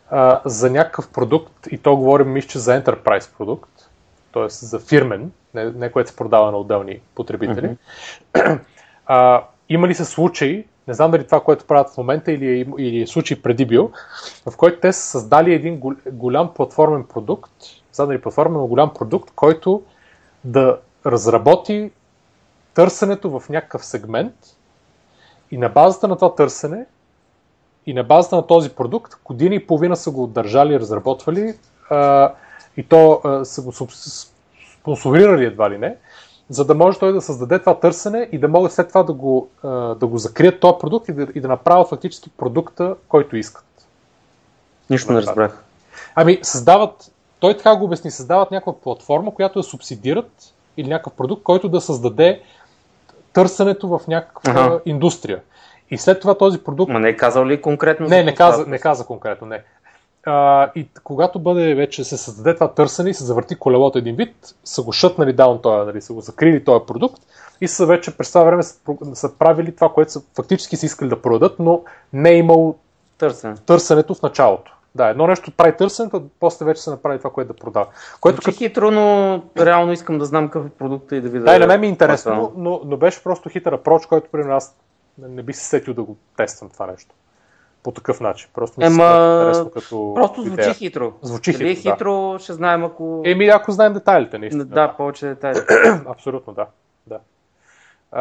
а, 0.09 0.41
за 0.45 0.69
някакъв 0.69 1.09
продукт, 1.09 1.67
и 1.71 1.77
то 1.77 1.95
говорим, 1.95 2.31
мисля, 2.31 2.47
че 2.47 2.59
за 2.59 2.81
enterprise 2.81 3.37
продукт, 3.37 3.69
т.е. 4.33 4.49
за 4.49 4.79
фирмен, 4.79 5.31
не, 5.53 5.65
не 5.65 5.91
което 5.91 6.09
се 6.09 6.15
продава 6.15 6.51
на 6.51 6.57
отделни 6.57 6.99
потребители, 7.15 7.77
а, 9.05 9.43
има 9.69 9.87
ли 9.87 9.93
се 9.93 10.05
случаи, 10.05 10.65
не 10.87 10.93
знам 10.93 11.11
дали 11.11 11.25
това, 11.25 11.39
което 11.39 11.65
правят 11.65 11.89
в 11.89 11.97
момента 11.97 12.31
или 12.31 12.59
е, 12.59 12.65
или 12.77 13.01
е 13.01 13.07
случай 13.07 13.41
преди 13.41 13.65
бил, 13.65 13.91
в 14.49 14.57
който 14.57 14.79
те 14.79 14.93
са 14.93 15.01
създали 15.01 15.53
един 15.53 15.79
гол- 15.79 16.11
голям 16.11 16.53
платформен 16.53 17.03
продукт 17.03 17.51
задали 17.91 18.21
платформа 18.21 18.59
на 18.59 18.65
голям 18.65 18.93
продукт, 18.93 19.31
който 19.35 19.83
да 20.43 20.77
разработи 21.05 21.91
търсенето 22.73 23.39
в 23.39 23.49
някакъв 23.49 23.85
сегмент 23.85 24.33
и 25.51 25.57
на 25.57 25.69
базата 25.69 26.07
на 26.07 26.15
това 26.15 26.35
търсене 26.35 26.85
и 27.85 27.93
на 27.93 28.03
базата 28.03 28.35
на 28.35 28.47
този 28.47 28.69
продукт, 28.69 29.13
година 29.25 29.55
и 29.55 29.67
половина 29.67 29.95
са 29.95 30.11
го 30.11 30.27
държали, 30.27 30.79
разработвали 30.79 31.53
а, 31.89 32.33
и 32.77 32.83
то 32.83 33.21
а, 33.23 33.45
са 33.45 33.61
го 33.61 33.71
спонсорирали 33.71 35.45
едва 35.45 35.69
ли 35.69 35.77
не, 35.77 35.97
за 36.49 36.65
да 36.65 36.75
може 36.75 36.99
той 36.99 37.13
да 37.13 37.21
създаде 37.21 37.59
това 37.59 37.79
търсене 37.79 38.29
и 38.31 38.37
да 38.37 38.47
могат 38.47 38.71
след 38.71 38.87
това 38.87 39.03
да 39.03 39.13
го, 39.13 39.49
а, 39.63 39.69
да 39.95 40.07
го 40.07 40.17
закрият 40.17 40.59
този 40.59 40.79
продукт 40.79 41.09
и 41.09 41.13
да, 41.13 41.27
и 41.35 41.41
да 41.41 41.47
направят 41.47 41.89
фактически 41.89 42.29
продукта, 42.29 42.95
който 43.07 43.35
искат. 43.35 43.65
Нищо 44.89 45.13
не 45.13 45.21
разбрах. 45.21 45.63
Ами, 46.15 46.39
създават, 46.43 47.11
той 47.39 47.57
така 47.57 47.75
го 47.75 47.85
обясни, 47.85 48.11
създават 48.11 48.51
някаква 48.51 48.79
платформа, 48.79 49.33
която 49.33 49.59
да 49.59 49.63
субсидират 49.63 50.54
или 50.77 50.89
някакъв 50.89 51.13
продукт, 51.13 51.43
който 51.43 51.69
да 51.69 51.81
създаде 51.81 52.41
търсенето 53.33 53.97
в 53.97 54.01
някаква 54.07 54.51
ага. 54.51 54.79
индустрия. 54.85 55.41
И 55.91 55.97
след 55.97 56.21
това 56.21 56.37
този 56.37 56.63
продукт. 56.63 56.91
Ма 56.91 56.99
не 56.99 57.09
е 57.09 57.15
казал 57.15 57.45
ли 57.45 57.61
конкретно? 57.61 58.07
Не, 58.07 58.23
не 58.23 58.35
каза, 58.35 58.65
не 58.67 58.79
каза 58.79 59.05
конкретно, 59.05 59.47
не. 59.47 59.63
А, 60.25 60.71
и 60.75 60.87
когато 61.03 61.39
бъде 61.39 61.75
вече 61.75 62.03
се 62.03 62.17
създаде 62.17 62.53
това 62.53 62.73
търсене 62.73 63.09
и 63.09 63.13
се 63.13 63.23
завърти 63.23 63.55
колелото 63.55 63.97
един 63.97 64.15
вид, 64.15 64.35
са 64.63 64.81
го 64.81 64.91
шътнали 64.91 65.33
даун 65.33 65.61
този, 65.61 65.85
нали, 65.85 66.01
са 66.01 66.13
го 66.13 66.21
закрили 66.21 66.63
този 66.63 66.85
продукт 66.85 67.21
и 67.61 67.67
са 67.67 67.85
вече 67.85 68.17
през 68.17 68.31
това 68.31 68.43
време 68.43 68.63
са, 68.63 68.79
са 69.13 69.37
правили 69.37 69.75
това, 69.75 69.89
което 69.89 70.11
са 70.11 70.21
фактически 70.35 70.77
са 70.77 70.85
искали 70.85 71.09
да 71.09 71.21
продадат, 71.21 71.59
но 71.59 71.81
не 72.13 72.29
е 72.29 72.37
имало 72.37 72.75
Търсен. 73.17 73.57
търсенето 73.65 74.15
в 74.15 74.21
началото. 74.21 74.75
Да, 74.95 75.09
едно 75.09 75.27
нещо 75.27 75.51
прави 75.51 75.77
търсенето, 75.77 76.23
после 76.39 76.65
вече 76.65 76.81
се 76.81 76.89
направи 76.89 77.17
това, 77.17 77.29
което 77.29 77.53
да 77.53 77.59
продава. 77.59 77.87
Което 78.21 78.41
като... 78.41 78.57
хитро, 78.57 78.91
но 78.91 79.41
реално 79.57 79.91
искам 79.91 80.17
да 80.17 80.25
знам 80.25 80.45
какъв 80.45 80.65
е 80.65 80.69
продукта 80.69 81.15
и 81.15 81.21
да 81.21 81.29
видя. 81.29 81.45
Да, 81.45 81.55
и 81.55 81.59
на 81.59 81.67
мен 81.67 81.79
ми 81.79 81.87
е 81.87 81.89
интересно, 81.89 82.53
но, 82.57 82.81
но 82.85 82.97
беше 82.97 83.23
просто 83.23 83.49
хитър 83.49 83.73
апроч, 83.73 84.05
който 84.05 84.29
при 84.31 84.43
нас 84.43 84.77
не 85.17 85.43
би 85.43 85.53
се 85.53 85.65
сетил 85.65 85.93
да 85.93 86.03
го 86.03 86.17
тествам 86.37 86.69
това 86.69 86.87
нещо. 86.87 87.15
По 87.83 87.91
такъв 87.91 88.19
начин. 88.19 88.49
Просто 88.53 88.79
ми 88.79 88.85
Ема... 88.85 89.37
интересно 89.39 89.71
като 89.71 90.13
Просто 90.15 90.41
звучи 90.41 90.61
идея. 90.61 90.73
хитро. 90.73 91.13
Звучи 91.21 91.51
Дали 91.51 91.71
е 91.71 91.75
хитро, 91.75 91.91
хитро, 91.91 92.31
да. 92.33 92.39
ще 92.39 92.53
знаем 92.53 92.83
ако... 92.83 93.21
Еми, 93.25 93.47
ако 93.47 93.71
знаем 93.71 93.93
детайлите, 93.93 94.37
наистина. 94.37 94.65
Да, 94.65 94.87
да, 94.87 94.93
повече 94.97 95.27
детайли. 95.27 95.59
Абсолютно, 96.07 96.53
да. 96.53 96.65
да. 97.07 97.19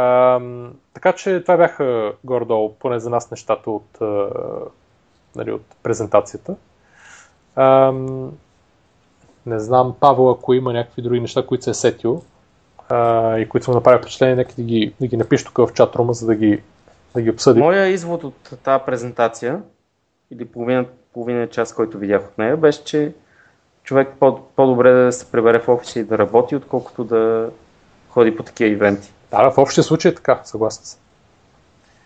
Ам, 0.01 0.73
така 0.95 1.13
че 1.13 1.43
това 1.43 1.57
бяха 1.57 2.13
горе-долу, 2.25 2.75
поне 2.75 2.99
за 2.99 3.11
нас, 3.11 3.31
нещата 3.31 3.71
от, 3.71 3.99
нали, 5.37 5.53
от 5.53 5.65
презентацията. 5.83 6.57
Ам, 7.57 8.33
не 9.47 9.59
знам, 9.59 9.95
Павел, 10.01 10.31
ако 10.31 10.55
има 10.55 10.73
някакви 10.73 11.03
други 11.03 11.21
неща, 11.21 11.47
които 11.47 11.65
се 11.65 11.71
е 11.71 11.75
сетил 11.75 12.23
а, 12.89 13.39
и 13.39 13.49
които 13.49 13.71
му 13.71 13.75
направили 13.75 14.03
впечатление, 14.03 14.37
нека 14.37 14.55
да 14.55 14.63
ги, 14.63 14.95
да 15.01 15.07
ги 15.07 15.17
напиш 15.17 15.45
тук 15.45 15.59
в 15.59 15.73
чатрума, 15.75 16.13
за 16.13 16.27
да 16.27 16.35
ги, 16.35 16.63
да 17.15 17.23
ги 17.23 17.31
обсъдим. 17.31 17.63
Моя 17.63 17.87
извод 17.87 18.25
от 18.25 18.53
тази 18.63 18.85
презентация, 18.87 19.63
или 20.31 20.45
половина, 20.45 20.85
половина 21.13 21.49
час, 21.49 21.75
който 21.75 21.99
видях 21.99 22.23
от 22.29 22.39
нея, 22.39 22.57
беше, 22.57 22.85
че 22.85 23.15
човек 23.83 24.09
по- 24.21 24.41
по-добре 24.57 24.93
да 24.93 25.13
се 25.13 25.31
пребере 25.31 25.59
в 25.59 25.69
офиса 25.69 26.01
и 26.01 26.05
да 26.05 26.19
работи, 26.19 26.57
отколкото 26.57 27.05
да 27.05 27.51
ходи 28.09 28.37
по 28.37 28.43
такива 28.43 28.71
ивенти. 28.71 29.13
Да, 29.31 29.51
в 29.51 29.59
общия 29.59 29.85
случай 29.85 30.11
е 30.11 30.15
така, 30.15 30.41
съгласен 30.45 30.85
съм. 30.85 31.01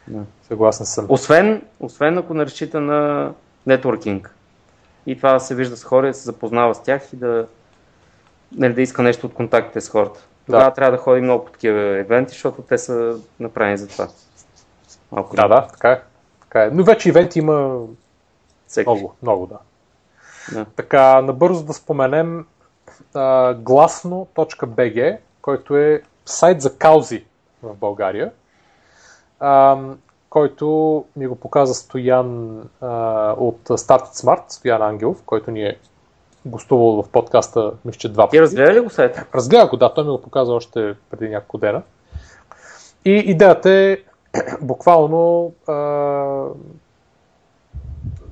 Да. 0.08 0.24
Съгласен 0.48 0.86
съм. 0.86 1.06
Освен, 1.08 1.62
освен 1.80 2.18
ако 2.18 2.34
не 2.34 2.44
разчита 2.46 2.80
на 2.80 3.32
нетворкинг. 3.66 4.34
И 5.06 5.16
това 5.16 5.32
да 5.32 5.40
се 5.40 5.54
вижда 5.54 5.76
с 5.76 5.84
хора, 5.84 6.06
да 6.06 6.14
се 6.14 6.24
запознава 6.24 6.74
с 6.74 6.82
тях 6.82 7.12
и 7.12 7.16
да, 7.16 7.46
нали, 8.52 8.74
да 8.74 8.82
иска 8.82 9.02
нещо 9.02 9.26
от 9.26 9.34
контактите 9.34 9.80
с 9.80 9.88
хората. 9.88 10.26
Тогава 10.46 10.64
да. 10.64 10.74
трябва 10.74 10.92
да 10.92 11.02
ходи 11.02 11.20
много 11.20 11.44
по 11.44 11.52
такива 11.52 11.80
евенти, 11.80 12.32
защото 12.32 12.62
те 12.62 12.78
са 12.78 13.18
направени 13.40 13.78
за 13.78 13.88
това. 13.88 14.08
Малко 15.12 15.36
да, 15.36 15.48
да, 15.48 15.66
така 15.66 15.90
е. 15.90 16.00
така 16.40 16.64
е. 16.64 16.70
Но 16.70 16.84
вече 16.84 17.08
ивенти 17.08 17.38
има 17.38 17.80
Всеки. 18.66 18.90
много, 18.90 19.14
много, 19.22 19.46
да. 19.46 19.58
Да. 20.52 20.64
Така, 20.64 21.22
набързо 21.22 21.64
да 21.64 21.72
споменем 21.72 22.46
а, 23.14 23.54
glaсно.bg, 23.54 25.18
който 25.42 25.76
е 25.76 26.02
сайт 26.24 26.60
за 26.60 26.78
каузи 26.78 27.24
в 27.62 27.74
България, 27.74 28.32
а, 29.40 29.78
който 30.30 31.04
ми 31.16 31.26
го 31.26 31.36
показа 31.36 31.74
Стоян 31.74 32.58
а, 32.80 33.32
от 33.38 33.60
Started 33.64 34.24
Smart, 34.24 34.42
Стоян 34.48 34.82
Ангелов, 34.82 35.22
който 35.26 35.50
ни 35.50 35.62
е 35.62 35.78
гостувал 36.46 37.02
в 37.02 37.08
подкаста, 37.08 37.72
мисля, 37.84 37.98
че 37.98 38.08
два 38.08 38.24
пъти. 38.24 38.36
Ти 38.36 38.40
разгледа 38.40 38.74
ли 38.74 38.80
го 38.80 38.90
сайта? 38.90 39.26
Разгледа 39.34 39.66
го, 39.66 39.76
да, 39.76 39.94
той 39.94 40.04
ми 40.04 40.10
го 40.10 40.22
показа 40.22 40.52
още 40.52 40.94
преди 41.10 41.28
няколко 41.28 41.58
дена. 41.58 41.82
И 43.04 43.12
идеята 43.12 43.70
е 43.70 43.98
буквално 44.60 45.52
а, 45.66 45.74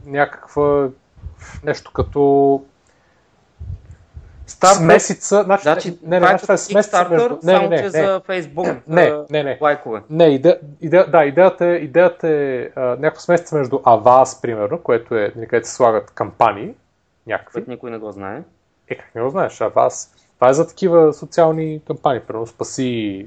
някаква 0.07 0.89
нещо 1.65 1.93
като 1.93 2.63
Стартъп, 4.47 4.83
смесица, 4.83 5.43
значи, 5.43 5.63
значи, 5.63 5.99
не, 6.03 6.21
не, 6.21 6.27
значи, 6.27 6.43
това 6.43 6.55
е 6.55 6.59
смесица 6.59 7.09
между... 7.11 7.39
Не, 7.43 7.59
не, 7.59 7.69
не, 7.69 7.83
не, 7.83 7.91
за 7.91 8.21
Facebook 8.29 8.77
не, 8.87 9.13
не, 9.31 9.43
не. 9.43 9.59
лайкове. 9.61 10.03
Не, 10.11 10.27
иде, 10.27 10.61
иде, 10.81 11.05
да, 11.05 11.25
идеята 11.25 11.67
е, 11.67 11.75
идеята 11.75 12.29
е 12.29 12.69
а, 12.77 12.81
някаква 12.81 13.21
смесица 13.21 13.57
между 13.57 13.77
Avast, 13.77 14.43
примерно, 14.43 14.79
което 14.79 15.15
е, 15.15 15.33
нали, 15.37 15.47
където 15.47 15.69
се 15.69 15.75
слагат 15.75 16.11
кампании, 16.11 16.75
някакви. 17.27 17.53
Което 17.53 17.71
никой 17.71 17.91
не 17.91 17.99
го 17.99 18.13
знае. 18.13 18.43
Е, 18.89 18.95
как 18.95 19.15
не 19.15 19.23
го 19.23 19.31
знаеш, 19.31 19.53
Avast. 19.53 20.09
Това 20.35 20.51
е 20.51 20.55
за 20.55 20.69
такива 20.69 21.13
социални 21.13 21.81
кампании, 21.87 22.21
примерно 22.21 22.47
спаси 22.47 23.27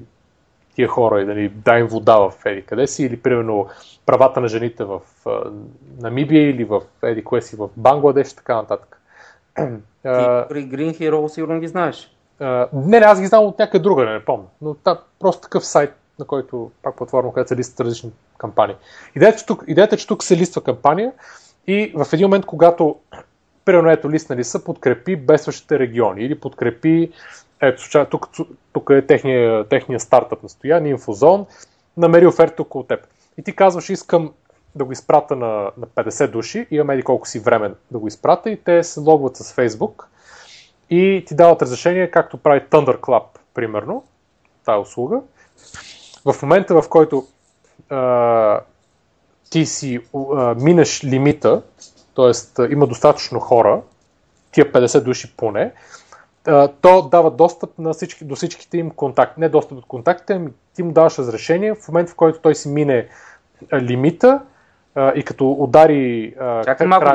тия 0.76 0.88
хора 0.88 1.22
и 1.22 1.26
дали 1.26 1.50
дай 1.50 1.80
им 1.80 1.88
вода 1.88 2.18
в 2.18 2.34
еди 2.46 2.62
къде 2.62 2.88
си, 2.88 3.04
или 3.04 3.22
примерно 3.22 3.68
правата 4.06 4.42
на 4.42 4.48
жените 4.48 4.84
в 4.84 5.00
а, 5.26 5.52
Намибия 6.02 6.50
или 6.50 6.66
в 6.66 6.82
еди 7.04 7.24
кое 7.24 7.42
си 7.42 7.56
в 7.56 7.70
Бангладеш 7.78 8.32
и 8.32 8.36
така 8.36 8.56
нататък. 8.56 9.02
Ти 10.02 10.48
при 10.50 10.70
Green 10.70 11.00
Hero 11.00 11.28
сигурно 11.28 11.60
ги 11.60 11.68
знаеш. 11.68 12.16
А, 12.40 12.68
не, 12.74 13.00
не, 13.00 13.06
аз 13.06 13.22
ги 13.22 13.28
знам 13.28 13.44
от 13.44 13.60
някъде 13.60 13.84
друга, 13.84 14.06
не, 14.06 14.14
не 14.14 14.26
помня. 14.26 14.46
Но 14.62 14.74
та, 14.74 15.02
просто 15.20 15.42
такъв 15.42 15.66
сайт, 15.66 15.94
на 16.20 16.26
който 16.26 16.72
пак 16.84 16.96
платформа, 16.96 17.34
където 17.34 17.48
се 17.48 17.56
листват 17.56 17.88
различни 17.88 18.12
кампании. 18.38 18.76
Идеята, 19.16 19.38
че 19.38 19.46
тук, 19.46 19.64
идеята, 19.68 19.98
че 19.98 20.08
тук 20.08 20.24
се 20.24 20.38
листва 20.38 20.64
кампания 20.64 21.12
и 21.68 21.94
в 21.96 22.14
един 22.14 22.26
момент, 22.26 22.46
когато 22.46 22.96
примерно 23.66 23.90
ето 23.90 24.12
листнали 24.12 24.44
са, 24.44 24.64
подкрепи 24.64 25.16
бедстващите 25.16 25.80
региони 25.80 26.22
или 26.22 26.40
подкрепи 26.40 27.12
ето, 27.62 28.06
тук, 28.10 28.30
тук 28.74 28.90
е 28.90 29.06
техния, 29.06 29.68
техния 29.68 30.00
стартъп 30.00 30.44
настояние, 30.44 30.92
Инфозон, 30.92 31.46
намери 31.98 32.28
оферта 32.28 32.62
около 32.62 32.84
теб. 32.84 33.00
И 33.38 33.44
ти 33.44 33.56
казваш, 33.56 33.90
искам 33.90 34.32
да 34.76 34.86
го 34.86 34.92
изпрата 34.92 35.36
на, 35.36 35.72
на 35.78 35.88
50 35.88 36.32
души, 36.32 36.68
имаме 36.72 36.94
еди 36.94 37.04
колко 37.04 37.28
си 37.28 37.40
време 37.40 37.74
да 37.92 38.00
го 38.00 38.08
изпрата 38.08 38.50
и 38.50 38.64
те 38.64 38.84
се 38.84 39.00
логват 39.00 39.38
с 39.38 39.56
Facebook 39.56 40.04
и 40.90 41.24
ти 41.28 41.36
дават 41.36 41.62
разрешение, 41.62 42.12
както 42.12 42.38
прави 42.38 42.62
Thunderclap, 42.62 43.24
примерно, 43.54 44.04
тая 44.66 44.80
услуга. 44.80 45.22
В 46.26 46.42
момента, 46.42 46.82
в 46.82 46.90
който 46.90 47.28
а, 47.90 48.60
ти 49.50 49.66
си 49.66 50.00
а, 50.16 50.56
минеш 50.56 51.04
лимита, 51.04 51.62
т.е. 52.16 52.64
има 52.72 52.88
достатъчно 52.88 53.40
хора, 53.40 53.82
тия 54.52 54.72
50 54.72 55.04
души 55.04 55.34
поне, 55.38 55.74
а, 56.48 56.68
то 56.82 57.02
дава 57.02 57.32
достъп 57.32 57.80
на 57.80 57.94
всички, 57.94 58.26
до 58.26 58.36
всичките 58.36 58.78
им 58.78 58.92
контакти. 58.92 59.40
Не 59.40 59.50
достъп 59.50 59.78
до 59.78 59.86
контактите, 59.88 60.34
ами 60.34 60.52
ти 60.76 60.84
му 60.84 60.92
даваш 60.92 61.20
разрешение 61.20 61.74
в 61.74 61.88
момента, 61.88 62.12
в 62.12 62.16
който 62.16 62.40
той 62.40 62.56
си 62.56 62.70
мине 62.70 63.08
лимита 63.74 64.42
а, 65.00 65.14
и 65.16 65.24
като 65.24 65.52
удари 65.52 66.34
края 66.38 66.66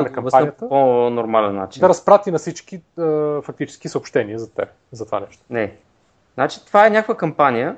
на 0.01 0.11
кампанията, 0.11 0.69
по 0.69 1.09
нормален 1.09 1.55
начин. 1.55 1.81
да 1.81 1.89
разпрати 1.89 2.31
на 2.31 2.37
всички 2.37 2.81
а, 2.99 3.41
фактически 3.41 3.89
съобщения 3.89 4.39
за 4.39 4.53
те, 4.53 4.63
за 4.91 5.05
това 5.05 5.19
нещо. 5.19 5.43
Не. 5.49 5.73
Значи 6.33 6.65
това 6.65 6.87
е 6.87 6.89
някаква 6.89 7.17
кампания, 7.17 7.75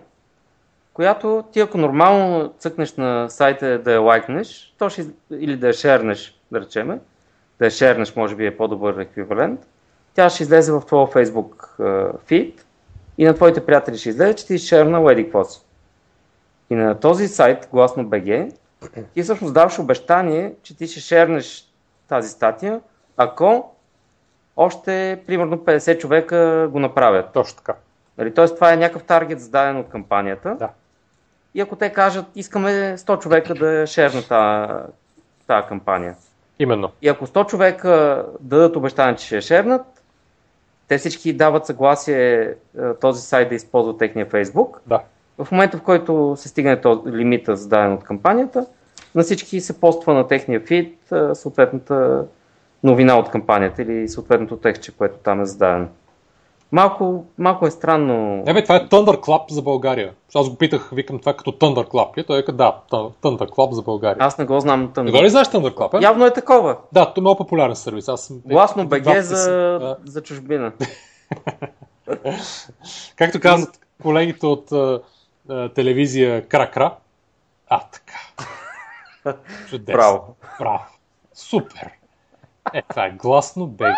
която 0.93 1.43
ти 1.51 1.59
ако 1.59 1.77
нормално 1.77 2.53
цъкнеш 2.59 2.95
на 2.95 3.29
сайта 3.29 3.79
да 3.79 3.93
я 3.93 4.01
лайкнеш, 4.01 4.75
то 4.77 4.89
ще, 4.89 5.05
или 5.31 5.57
да 5.57 5.67
я 5.67 5.73
шернеш, 5.73 6.39
да 6.51 6.61
речеме, 6.61 6.99
да 7.59 7.65
я 7.65 7.71
шернеш 7.71 8.15
може 8.15 8.35
би 8.35 8.45
е 8.45 8.57
по-добър 8.57 8.97
еквивалент, 8.99 9.67
тя 10.13 10.29
ще 10.29 10.43
излезе 10.43 10.71
в 10.71 10.81
твоя 10.81 11.07
Facebook 11.07 11.69
фид 12.25 12.65
и 13.17 13.25
на 13.25 13.33
твоите 13.33 13.65
приятели 13.65 13.97
ще 13.97 14.09
излезе, 14.09 14.35
че 14.35 14.47
ти 14.47 14.57
шерна 14.57 15.09
Леди 15.09 15.31
си. 15.49 15.61
И 16.69 16.75
на 16.75 16.99
този 16.99 17.27
сайт, 17.27 17.69
гласно 17.71 18.05
BG, 18.05 18.51
ти 19.13 19.23
всъщност 19.23 19.53
даваш 19.53 19.79
обещание, 19.79 20.53
че 20.63 20.77
ти 20.77 20.87
ще 20.87 20.99
шернеш 20.99 21.73
тази 22.07 22.29
статия, 22.29 22.81
ако 23.17 23.71
още 24.57 25.23
примерно 25.27 25.57
50 25.57 25.97
човека 25.97 26.67
го 26.71 26.79
направят. 26.79 27.33
Точно 27.33 27.57
така. 27.57 27.75
Нали, 28.17 28.33
Тоест 28.33 28.55
това 28.55 28.73
е 28.73 28.77
някакъв 28.77 29.03
таргет 29.03 29.41
зададен 29.41 29.77
от 29.77 29.89
кампанията. 29.89 30.55
Да. 30.59 30.69
И 31.53 31.61
ако 31.61 31.75
те 31.75 31.93
кажат, 31.93 32.25
искаме 32.35 32.97
100 32.97 33.19
човека 33.19 33.55
да 33.55 33.87
шернат 33.87 34.27
тази 35.47 35.67
кампания. 35.67 36.15
Именно. 36.59 36.91
И 37.01 37.09
ако 37.09 37.27
100 37.27 37.47
човека 37.47 38.25
дадат 38.39 38.75
обещание, 38.75 39.15
че 39.15 39.25
ще 39.25 39.41
шернат, 39.41 39.85
те 40.87 40.97
всички 40.97 41.33
дават 41.33 41.65
съгласие 41.65 42.53
този 43.01 43.21
сайт 43.21 43.49
да 43.49 43.55
използва 43.55 43.97
техния 43.97 44.25
Фейсбук. 44.25 44.81
Да. 44.85 45.01
В 45.37 45.51
момента, 45.51 45.77
в 45.77 45.81
който 45.81 46.33
се 46.37 46.47
стигне 46.47 46.81
този 46.81 47.11
лимита, 47.11 47.55
зададен 47.55 47.93
от 47.93 48.03
кампанията, 48.03 48.65
на 49.15 49.23
всички 49.23 49.61
се 49.61 49.79
поства 49.79 50.13
на 50.13 50.27
техния 50.27 50.59
фид 50.59 50.97
съответната 51.33 52.25
новина 52.83 53.19
от 53.19 53.29
кампанията 53.29 53.81
или 53.81 54.09
съответното 54.09 54.57
текстче, 54.57 54.91
което 54.91 55.17
там 55.17 55.41
е 55.41 55.45
зададено. 55.45 55.87
Малко, 56.71 57.25
малко 57.37 57.67
е 57.67 57.71
странно. 57.71 58.43
Не 58.45 58.53
бе, 58.53 58.63
това 58.63 58.75
е 58.75 58.87
Thunderclap 58.87 59.51
за 59.51 59.61
България. 59.61 60.13
Аз 60.35 60.49
го 60.49 60.55
питах, 60.55 60.89
викам 60.93 61.19
това 61.19 61.31
е 61.31 61.35
като 61.35 61.51
Thunderclap. 61.51 62.21
И 62.21 62.23
той 62.23 62.39
е 62.39 62.51
да, 62.51 62.75
Thunderclap 62.91 63.71
за 63.71 63.81
България. 63.81 64.17
Аз 64.19 64.37
не 64.37 64.45
го 64.45 64.59
знам. 64.59 64.93
Не 64.97 65.11
го 65.11 65.23
ли 65.23 65.29
знаеш 65.29 65.47
Thunderclap? 65.47 65.99
Е? 65.99 66.03
Явно 66.03 66.25
е 66.25 66.33
такова. 66.33 66.77
Да, 66.91 67.13
то 67.13 67.19
е 67.19 67.21
много 67.21 67.37
популярен 67.37 67.75
сервис. 67.75 68.09
Аз 68.09 68.21
съм... 68.21 68.41
Гласно 68.45 68.87
БГ 68.87 69.21
за, 69.21 69.51
да. 69.79 69.97
за 70.05 70.21
чужбина. 70.23 70.71
Както 73.15 73.39
казват 73.39 73.79
колегите 74.01 74.45
от 74.45 74.71
uh, 75.47 75.73
телевизия 75.75 76.47
Кракра. 76.47 76.95
А, 77.67 77.79
така. 77.79 78.13
Чудесно. 79.69 79.93
Браво. 79.93 80.35
Браво. 80.59 80.85
Супер. 81.33 81.91
Е, 82.73 82.81
това 82.81 83.05
е 83.05 83.11
гласно 83.11 83.67
БГ. 83.67 83.95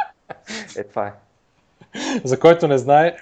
Е, 0.78 0.84
това 0.84 1.08
е. 1.08 1.14
За 2.24 2.40
който 2.40 2.68
не 2.68 2.78
знае, 2.78 3.18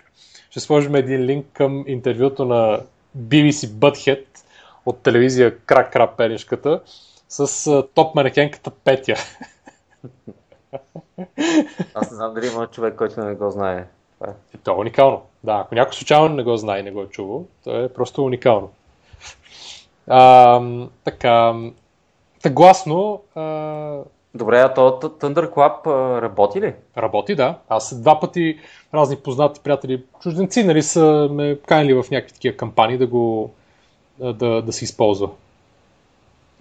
ще 0.49 0.59
сложим 0.59 0.95
един 0.95 1.21
линк 1.21 1.47
към 1.53 1.83
интервюто 1.87 2.45
на 2.45 2.81
BBC 3.17 3.67
Butthead 3.67 4.25
от 4.85 5.03
телевизия 5.03 5.59
Крак 5.59 5.93
Крак 5.93 6.17
Пенешката 6.17 6.81
с 7.29 7.83
топ 7.93 8.15
манекенката 8.15 8.71
Петя. 8.71 9.15
Аз 11.93 12.11
не 12.11 12.15
знам 12.15 12.33
дали 12.33 12.47
има 12.47 12.67
човек, 12.67 12.95
който 12.95 13.25
не 13.25 13.35
го 13.35 13.51
знае. 13.51 13.85
Това 14.19 14.31
е. 14.31 14.57
То 14.63 14.71
е 14.71 14.75
уникално. 14.75 15.21
Да, 15.43 15.61
ако 15.65 15.75
някой 15.75 15.93
случайно 15.93 16.29
не 16.29 16.43
го 16.43 16.57
знае 16.57 16.79
и 16.79 16.83
не 16.83 16.91
го 16.91 17.01
е 17.01 17.07
чувал, 17.07 17.45
то 17.63 17.83
е 17.83 17.89
просто 17.89 18.23
уникално. 18.23 18.69
А, 20.07 20.61
така, 21.03 21.55
гласно, 22.49 23.21
а, 23.35 24.03
Добре, 24.35 24.59
а 24.59 24.73
то 24.73 24.99
Thunderclap 25.01 25.85
работи 26.21 26.61
ли? 26.61 26.73
Работи, 26.97 27.35
да. 27.35 27.57
Аз 27.69 27.99
два 28.01 28.19
пъти 28.19 28.59
разни 28.93 29.15
познати 29.15 29.59
приятели, 29.63 30.03
чужденци, 30.21 30.63
нали, 30.63 30.83
са 30.83 31.29
ме 31.31 31.57
канили 31.65 31.93
в 31.93 32.05
някакви 32.11 32.33
такива 32.33 32.57
кампании 32.57 32.97
да 32.97 33.07
го 33.07 33.51
да, 34.19 34.61
да 34.61 34.73
се 34.73 34.85
използва. 34.85 35.29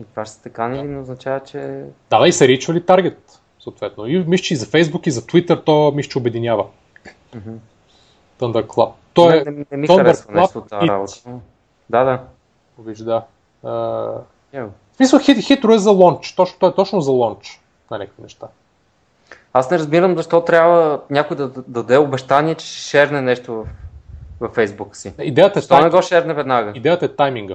И 0.00 0.04
това 0.04 0.24
ще 0.24 0.34
сте 0.34 0.48
канили, 0.50 0.82
не 0.82 1.00
означава, 1.00 1.40
че... 1.40 1.84
Да, 2.10 2.18
да, 2.18 2.28
и 2.28 2.32
са 2.32 2.48
ричвали 2.48 2.86
таргет, 2.86 3.40
съответно. 3.60 4.06
И 4.06 4.18
мисля, 4.18 4.42
че 4.42 4.54
и 4.54 4.56
за 4.56 4.66
Facebook, 4.66 5.08
и 5.08 5.10
за 5.10 5.22
Twitter 5.22 5.64
то 5.64 5.92
мисля, 5.96 6.10
че 6.10 6.18
обединява. 6.18 6.66
Mm-hmm. 7.35 7.57
Thunderclap. 8.40 8.93
То 9.12 9.31
е... 9.31 9.43
Не, 9.47 9.51
не, 9.51 9.66
не 9.70 9.77
ми 9.77 9.86
харесва 9.86 10.32
нещо 10.32 10.59
от 10.59 10.69
тази 10.69 10.89
работа. 10.89 11.12
Да, 11.90 12.05
да. 12.05 12.20
Виж, 12.78 12.98
да. 12.98 13.24
Yeah. 13.65 14.69
В 14.93 14.97
смисъл, 14.97 15.19
хит, 15.19 15.44
хитро 15.44 15.73
е 15.73 15.78
за 15.78 15.90
лонч. 15.90 16.32
Точно, 16.32 16.59
той 16.59 16.70
е 16.70 16.74
точно 16.74 17.01
за 17.01 17.12
лонч 17.12 17.61
на 17.90 17.98
някакви 17.98 18.23
неща. 18.23 18.47
Аз 19.53 19.70
не 19.70 19.78
разбирам 19.78 20.16
защо 20.16 20.40
трябва 20.40 21.01
някой 21.11 21.36
да, 21.36 21.48
да 21.48 21.62
даде 21.66 21.98
обещание, 21.98 22.55
че 22.55 22.66
ще 22.66 22.77
шерне 22.77 23.23
нещо 23.23 23.55
в, 23.55 23.66
в 24.40 24.55
Фейсбук 24.55 24.97
си. 24.97 25.15
Идеята 25.20 25.59
е 25.59 25.62
защо 25.62 25.74
тай... 25.74 25.85
не 25.85 25.90
го 25.90 26.03
шерне 26.03 26.35
веднага? 26.35 26.73
Идеята 26.74 27.05
е 27.05 27.09
тайминга. 27.09 27.55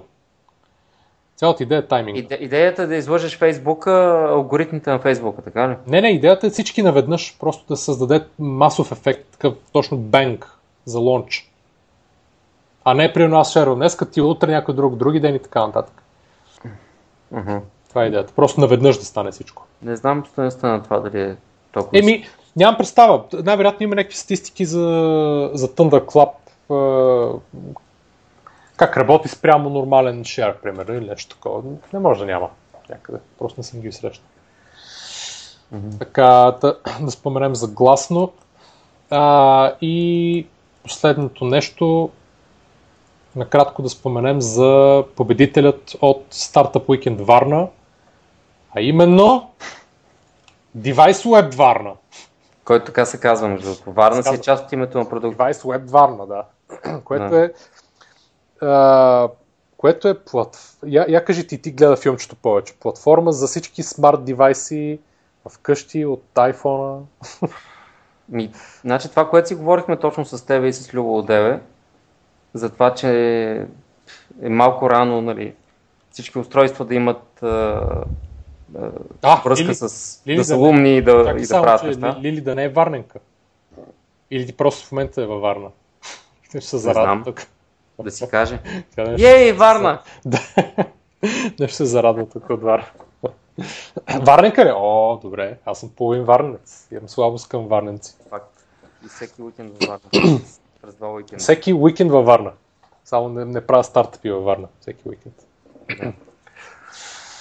Цялата 1.41 1.63
идея 1.63 1.80
е 1.80 1.88
тайминга. 1.88 2.19
Иде, 2.19 2.38
идеята 2.41 2.84
е 2.84 2.88
да 2.88 2.95
излъжеш 2.95 3.38
Фейсбука, 3.38 4.25
алгоритмите 4.30 4.91
на 4.91 4.99
Фейсбука, 4.99 5.41
така 5.41 5.69
ли? 5.69 5.75
Не, 5.88 6.01
не, 6.01 6.09
идеята 6.09 6.48
е 6.48 6.49
всички 6.49 6.83
наведнъж, 6.83 7.38
просто 7.40 7.65
да 7.67 7.77
създаде 7.77 8.24
масов 8.40 8.91
ефект, 8.91 9.27
такъв 9.32 9.53
точно 9.72 9.98
бенг 9.98 10.57
за 10.85 10.99
лонч. 10.99 11.51
А 12.83 12.93
не 12.93 13.14
при 13.14 13.27
нас 13.27 13.51
шерва 13.51 13.75
днес, 13.75 13.98
ти 14.11 14.22
утре 14.22 14.51
някой 14.51 14.75
друг, 14.75 14.95
други 14.95 15.19
ден 15.19 15.35
и 15.35 15.40
така 15.40 15.67
нататък. 15.67 16.03
Uh-huh. 17.35 17.59
Това 17.90 18.03
е 18.03 18.07
идеята. 18.07 18.33
Просто 18.33 18.61
наведнъж 18.61 18.98
да 18.98 19.06
стане 19.06 19.32
всичко. 19.32 19.65
Не 19.82 19.95
знам 19.95 20.25
стоеността 20.25 20.67
на 20.67 20.83
това 20.83 20.99
дали 20.99 21.22
е 21.22 21.35
толкова. 21.72 21.99
Еми, 21.99 22.25
нямам 22.56 22.77
представа. 22.77 23.24
Най-вероятно 23.33 23.83
има 23.83 23.95
някакви 23.95 24.17
статистики 24.17 24.65
за, 24.65 24.80
за 25.53 25.67
Thunderclap. 25.67 26.32
Как 28.82 28.98
работи 28.98 29.27
спрямо 29.27 29.69
нормален 29.69 30.24
шер, 30.24 30.58
примерно, 30.58 30.93
или 30.93 31.08
нещо 31.08 31.35
такова. 31.35 31.64
Не 31.93 32.00
може 32.00 32.19
да 32.19 32.26
няма 32.26 32.50
някъде. 32.90 33.19
Просто 33.40 33.60
не 33.60 33.64
съм 33.64 33.82
ги 33.82 33.92
срещал. 33.92 34.26
Mm-hmm. 35.74 36.00
Така, 36.00 36.58
да, 36.61 36.77
да 37.01 37.11
споменем 37.11 37.56
за 37.56 37.68
гласно. 37.68 38.32
А, 39.10 39.74
и 39.82 40.48
последното 40.84 41.45
нещо, 41.45 42.10
накратко 43.35 43.82
да 43.82 43.90
споменем 43.90 44.42
за 44.42 45.03
победителят 45.16 45.95
от 46.01 46.26
Startup 46.32 46.85
Weekend 46.85 47.22
Варна, 47.22 47.68
а 48.76 48.82
именно 48.82 49.51
Device 50.77 51.11
Web 51.11 51.56
Варна. 51.56 51.93
Който 52.66 52.85
така 52.85 53.06
се 53.06 53.19
казва, 53.19 53.48
между 53.48 53.69
другото. 53.69 53.92
Варна 53.92 54.24
си 54.24 54.35
е 54.35 54.42
част 54.42 54.66
от 54.66 54.72
името 54.72 54.98
на 54.98 55.10
продукт. 55.10 55.38
Device 55.38 55.64
Web 55.64 55.90
Варна, 55.90 56.27
да. 56.27 56.43
което 57.03 57.30
да. 57.30 57.45
е 57.45 57.50
а, 58.61 59.30
което 59.77 60.07
е 60.07 60.19
плат... 60.19 60.77
Я, 60.85 61.06
я 61.09 61.25
кажи 61.25 61.48
ти, 61.48 61.61
ти 61.61 61.72
гледа 61.72 61.95
филмчето 61.95 62.35
повече. 62.35 62.73
Платформа 62.80 63.31
за 63.31 63.48
всички 63.48 63.83
смарт 63.83 64.25
девайси 64.25 64.99
в 65.49 65.59
къщи 65.59 66.06
от 66.06 66.23
iPhone. 66.35 67.01
Ми, 68.30 68.51
значи 68.81 69.09
това, 69.09 69.30
което 69.30 69.48
си 69.48 69.56
говорихме 69.56 69.98
точно 69.98 70.25
с 70.25 70.45
тебе 70.45 70.67
и 70.67 70.73
с 70.73 70.93
Любо 70.93 71.17
Одеве, 71.17 71.61
за 72.53 72.69
това, 72.69 72.93
че 72.93 73.11
е 74.41 74.49
малко 74.49 74.90
рано 74.90 75.22
нали, 75.22 75.53
всички 76.11 76.40
устройства 76.40 76.85
да 76.85 76.95
имат 76.95 77.43
а, 77.43 77.81
а, 79.22 79.41
връзка 79.45 79.65
Лили, 79.65 79.75
с 79.75 80.22
Лили 80.27 80.38
да 80.38 80.45
са 80.45 80.57
умни 80.57 80.98
и 80.98 81.01
да, 81.01 81.35
и 81.40 81.48
да 81.48 81.61
правят 81.61 81.83
неща. 81.83 82.19
Лили 82.22 82.41
да 82.41 82.56
не 82.56 82.64
е 82.64 82.69
варненка. 82.69 83.19
Или 84.31 84.45
ти 84.45 84.53
просто 84.53 84.88
в 84.88 84.91
момента 84.91 85.22
е 85.22 85.25
във 85.25 85.41
Варна. 85.41 85.69
Ще 86.43 86.61
се 86.61 86.77
зарадва 86.77 87.23
тук. 87.25 87.48
Да 88.03 88.11
си 88.11 88.30
каже. 88.30 88.59
Ей, 89.19 89.53
Варна! 89.53 90.01
Да. 90.25 90.39
Нещо 91.59 91.75
се 91.75 91.85
зарадва 91.85 92.30
тук 92.30 92.49
от 92.49 92.61
Варна. 92.61 92.85
Варненка 94.21 94.65
ли? 94.65 94.71
О, 94.75 95.19
добре. 95.21 95.57
Аз 95.65 95.80
съм 95.80 95.89
половин 95.89 96.23
варненец. 96.23 96.88
Имам 96.91 97.09
слабост 97.09 97.49
към 97.49 97.67
варненци. 97.67 98.15
Факт. 98.30 98.65
И 99.05 99.07
всеки 99.07 99.41
уикенд 99.41 99.71
във 99.71 99.88
Варна. 99.89 100.39
През 100.81 100.95
два 100.95 101.13
уикенда. 101.13 101.41
Всеки 101.41 101.73
уикенд 101.73 102.11
във 102.11 102.25
Варна. 102.25 102.51
Само 103.05 103.30
не, 103.30 103.45
не 103.45 103.65
правя 103.65 103.83
стартъпи 103.83 104.31
във 104.31 104.43
Варна. 104.43 104.67
Всеки 104.80 105.09
уикенд. 105.09 105.35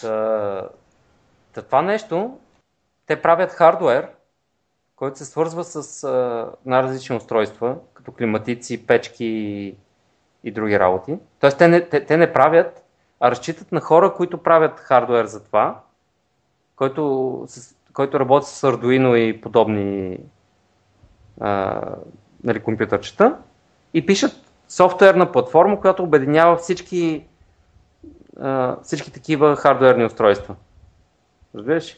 Та, 0.01 0.69
та 1.53 1.63
това 1.63 1.83
нещо, 1.83 2.39
те 3.07 3.23
правят 3.23 3.51
хардвер, 3.51 4.09
който 4.97 5.19
се 5.19 5.25
свързва 5.25 5.65
с 5.65 6.07
най-различни 6.67 7.17
устройства, 7.17 7.77
като 7.95 8.13
климатици, 8.13 8.87
печки 8.87 9.75
и, 10.45 10.51
други 10.51 10.79
работи. 10.79 11.19
Тоест 11.41 11.59
те 11.59 11.69
не, 11.69 11.81
те, 11.81 12.05
те 12.07 12.17
не 12.17 12.33
правят, 12.33 12.85
а 13.21 13.31
разчитат 13.31 13.73
на 13.73 13.81
хора, 13.81 14.15
които 14.15 14.43
правят 14.43 14.81
хардвер 14.81 15.25
за 15.25 15.45
това, 15.45 15.81
който, 16.77 17.45
с, 17.47 17.75
който 17.93 18.21
работи 18.21 18.47
с 18.47 18.73
Arduino 18.73 19.17
и 19.17 19.41
подобни 19.41 20.19
а, 21.41 21.81
нали, 22.45 22.61
компютърчета 22.61 23.37
и 23.95 24.07
пишат 24.07 24.37
софтуерна 24.69 25.33
платформа, 25.33 25.81
която 25.81 26.03
обединява 26.03 26.57
всички, 26.57 27.25
а, 28.41 28.77
всички 28.83 29.13
такива 29.13 29.57
хардуерни 29.57 30.05
устройства. 30.05 30.55
Разбираш? 31.55 31.97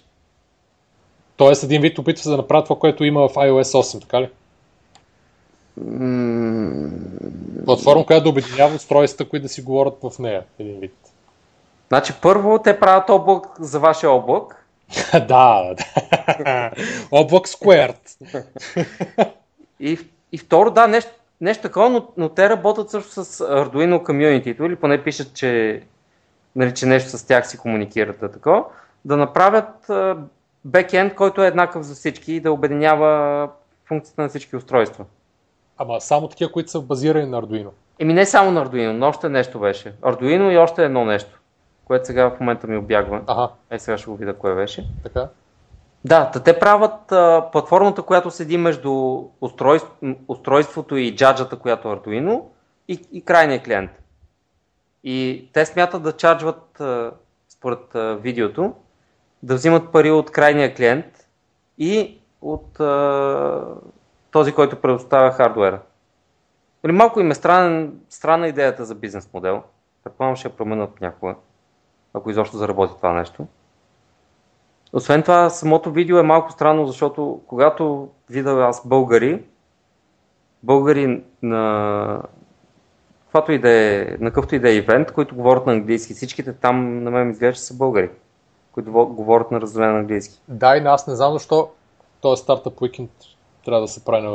Тоест 1.37 1.63
един 1.63 1.81
вид 1.81 1.99
опитва 1.99 2.23
се 2.23 2.31
да 2.31 2.37
направят 2.37 2.65
това, 2.65 2.79
което 2.79 3.05
има 3.05 3.29
в 3.29 3.35
iOS 3.35 3.83
8, 3.83 4.01
така 4.01 4.21
ли? 4.21 4.31
Платформа, 7.65 8.07
която 8.07 8.23
да 8.25 8.29
обединява 8.29 8.75
устройствата, 8.75 9.31
които 9.31 9.43
да 9.43 9.49
си 9.49 9.63
говорят 9.63 9.95
в 10.03 10.19
нея, 10.19 10.43
един 10.59 10.81
вид. 10.81 10.95
Значи 11.89 12.13
първо 12.23 12.59
те 12.59 12.81
правят 12.81 13.11
облак 13.11 13.47
за 13.61 13.81
вашия 13.81 14.11
облак. 14.11 14.67
да, 15.13 15.75
да. 15.75 16.71
облак 17.11 17.45
Squared. 17.45 17.97
и 19.81 19.99
и 20.33 20.39
второ, 20.39 20.71
да, 20.71 20.87
нещо, 20.89 21.11
нещо 21.41 21.63
такова, 21.63 21.91
но, 21.91 22.09
но 22.17 22.29
те 22.29 22.49
работят 22.49 22.91
също 22.91 23.11
с 23.11 23.25
Arduino 23.45 24.03
Community, 24.03 24.67
или 24.67 24.77
поне 24.77 25.05
пишат, 25.05 25.35
че, 25.35 25.83
нали, 26.57 26.75
че 26.75 26.87
нещо 26.87 27.19
с 27.19 27.27
тях 27.27 27.49
си 27.49 27.59
комуникират 27.59 28.21
да 28.21 28.33
такова, 28.33 28.65
да 29.05 29.17
направят 29.17 29.91
бекенд, 30.65 31.15
който 31.15 31.43
е 31.45 31.47
еднакъв 31.47 31.83
за 31.83 31.95
всички 31.95 32.33
и 32.33 32.41
да 32.41 32.53
обединява 32.53 33.49
функцията 33.85 34.23
на 34.23 34.29
всички 34.29 34.57
устройства. 34.57 35.05
Ама 35.83 36.01
само 36.01 36.29
такива, 36.29 36.53
които 36.53 36.71
са 36.71 36.81
базирани 36.81 37.27
на 37.27 37.43
Arduino. 37.43 37.69
Еми 37.99 38.15
не 38.15 38.27
само 38.27 38.51
на 38.51 38.67
Arduino, 38.67 38.93
но 38.93 39.09
още 39.09 39.29
нещо 39.29 39.59
беше. 39.59 39.93
Arduino 39.93 40.53
и 40.53 40.59
още 40.59 40.85
едно 40.85 41.05
нещо, 41.05 41.41
което 41.85 42.07
сега 42.07 42.31
в 42.31 42.41
момента 42.41 42.67
ми 42.67 42.77
обягва. 42.77 43.23
Ага. 43.27 43.49
Е, 43.71 43.79
сега 43.79 43.99
ще 43.99 44.11
го 44.11 44.17
видя 44.17 44.35
кое 44.35 44.55
беше. 44.55 44.89
Така. 45.03 45.29
Да, 46.05 46.31
да 46.35 46.43
те 46.43 46.59
правят 46.59 47.13
а, 47.13 47.49
платформата, 47.53 48.03
която 48.03 48.31
седи 48.31 48.59
между 48.59 49.23
устройств, 49.41 49.91
устройството 50.29 50.97
и 50.97 51.17
джаджата, 51.17 51.59
която 51.59 51.89
е 51.89 51.97
Arduino 51.97 52.43
и, 52.89 53.01
и 53.13 53.25
крайния 53.25 53.63
клиент. 53.63 53.91
И 55.05 55.49
те 55.53 55.67
смятат 55.67 56.03
да 56.03 56.13
чарджват, 56.13 56.81
а, 56.81 57.11
според 57.49 57.95
а, 57.95 58.15
видеото, 58.15 58.75
да 59.43 59.55
взимат 59.55 59.93
пари 59.93 60.11
от 60.11 60.31
крайния 60.31 60.75
клиент 60.75 61.29
и 61.79 62.19
от 62.43 62.81
а, 62.81 63.65
този, 64.33 64.53
който 64.53 64.81
предоставя 64.81 65.33
хардуера. 65.33 65.81
Или 66.85 66.93
малко 66.93 67.21
им 67.21 67.31
е 67.31 67.35
странен, 67.35 68.01
странна 68.09 68.49
идеята 68.49 68.85
за 68.85 68.95
бизнес 68.95 69.29
модел. 69.35 69.63
Предполагам 70.05 70.37
ще 70.37 70.49
я 70.49 70.57
променят 70.57 71.01
някога, 71.01 71.35
ако 72.15 72.31
изобщо 72.31 72.57
заработи 72.57 72.97
това 72.97 73.13
нещо. 73.13 73.47
Освен 74.93 75.23
това, 75.23 75.51
самото 75.51 75.91
видео 75.91 76.19
е 76.19 76.23
малко 76.23 76.53
странно, 76.53 76.87
защото 76.87 77.41
когато 77.47 78.09
видя 78.31 78.51
аз 78.51 78.89
българи, 78.89 79.45
българи 80.63 81.25
на 81.43 82.23
каквато 83.25 83.53
и 83.53 83.59
да 83.59 83.71
е, 83.71 84.17
на 84.21 84.31
какъвто 84.31 84.55
и 84.55 84.59
да 84.59 84.71
е 84.71 84.77
ивент, 84.77 85.13
които 85.13 85.37
говорят 85.37 85.67
на 85.67 85.73
английски, 85.73 86.15
всичките 86.15 86.53
там 86.53 87.05
на 87.05 87.11
мен 87.11 87.31
изглежда, 87.31 87.61
са 87.61 87.75
българи, 87.75 88.11
които 88.73 88.93
говорят 88.93 89.51
на 89.51 89.61
раздален 89.61 89.97
английски. 89.97 90.41
Да, 90.49 90.77
и 90.77 90.81
аз 90.81 91.07
не 91.07 91.15
знам 91.15 91.33
защо 91.33 91.71
този 92.21 92.43
стартъп 92.43 92.83
уикенд 92.83 93.11
трябва 93.65 93.81
да 93.81 93.89
се 93.89 94.05
прави 94.05 94.23
на, 94.23 94.33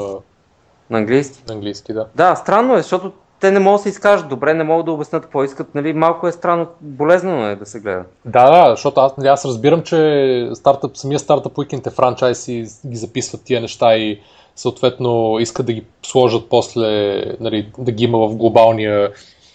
На 0.90 0.98
английски? 0.98 1.44
на 1.48 1.54
английски, 1.54 1.94
да. 1.94 2.08
Да, 2.16 2.36
странно 2.36 2.74
е, 2.74 2.82
защото 2.82 3.12
те 3.40 3.52
не 3.52 3.60
могат 3.60 3.80
да 3.80 3.84
се 3.84 3.90
изкажат 3.90 4.30
добре, 4.30 4.54
не 4.54 4.64
могат 4.64 4.86
да 4.86 4.92
обяснят 4.92 5.24
какво 5.24 5.44
искат, 5.44 5.76
нали, 5.76 5.94
малко 5.94 6.28
е 6.28 6.32
странно, 6.32 6.68
болезнено 6.82 7.48
е 7.48 7.56
да 7.56 7.66
се 7.66 7.80
гледа. 7.80 8.04
Да, 8.26 8.52
да, 8.52 8.72
защото 8.72 9.00
аз, 9.00 9.18
нали, 9.18 9.28
аз 9.28 9.46
разбирам, 9.46 9.84
че 9.84 10.50
стартъп, 10.54 10.98
самия 10.98 11.20
стартъп 11.20 11.58
уикенд 11.58 11.88
е 11.88 11.92
франчайз 11.92 12.48
и 12.48 12.66
ги 12.88 12.96
записват 12.98 13.44
тия 13.44 13.62
неща 13.62 13.96
и 13.96 14.22
съответно 14.56 15.40
искат 15.40 15.66
да 15.66 15.74
ги 15.74 15.86
сложат 16.06 16.50
после, 16.50 17.22
нали, 17.40 17.72
да 17.78 17.92
ги 17.92 18.04
има 18.04 18.18
в 18.18 18.36
глобалния 18.36 19.12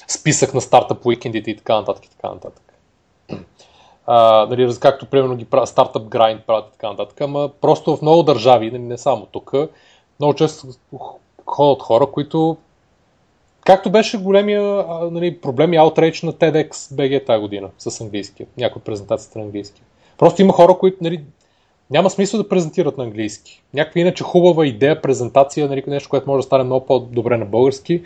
списък 0.08 0.54
на 0.54 0.60
стартъп 0.60 1.06
уикендите 1.06 1.50
и 1.50 1.56
така 1.56 1.76
нататък 1.76 2.04
и 2.06 2.10
така 2.10 2.28
нататък. 2.28 2.62
А, 4.06 4.46
нали, 4.50 4.74
както 4.80 5.06
примерно 5.06 5.36
ги 5.36 5.44
правят 5.44 5.68
стартъп 5.68 6.08
грайнд 6.08 6.44
правят 6.46 6.68
и 6.68 6.72
така 6.72 6.90
нататък, 6.90 7.20
ама 7.20 7.50
просто 7.60 7.96
в 7.96 8.02
много 8.02 8.22
държави, 8.22 8.70
нали, 8.70 8.82
не 8.82 8.98
само 8.98 9.26
тук, 9.26 9.52
много 10.20 10.34
често 10.34 10.66
ходят 11.46 11.82
хора, 11.82 12.06
които 12.06 12.56
Както 13.64 13.90
беше 13.90 14.18
големия 14.18 14.84
нали, 15.10 15.40
проблем 15.40 15.72
и 15.72 15.76
аутрейдж 15.76 16.22
на 16.22 16.32
TEDx 16.32 16.72
BG 16.72 17.26
тази 17.26 17.40
година 17.40 17.68
с 17.78 18.00
английски. 18.00 18.46
Някои 18.58 18.82
презентацията 18.82 19.38
на 19.38 19.44
английски. 19.44 19.82
Просто 20.18 20.42
има 20.42 20.52
хора, 20.52 20.74
които 20.78 20.96
нали, 21.00 21.24
няма 21.90 22.10
смисъл 22.10 22.42
да 22.42 22.48
презентират 22.48 22.98
на 22.98 23.04
английски. 23.04 23.62
Някаква 23.74 24.00
иначе 24.00 24.24
хубава 24.24 24.66
идея, 24.66 25.02
презентация, 25.02 25.68
нали, 25.68 25.84
нещо, 25.86 26.08
което 26.08 26.30
може 26.30 26.38
да 26.38 26.46
стане 26.46 26.64
много 26.64 26.86
по-добре 26.86 27.36
на 27.36 27.44
български. 27.44 28.02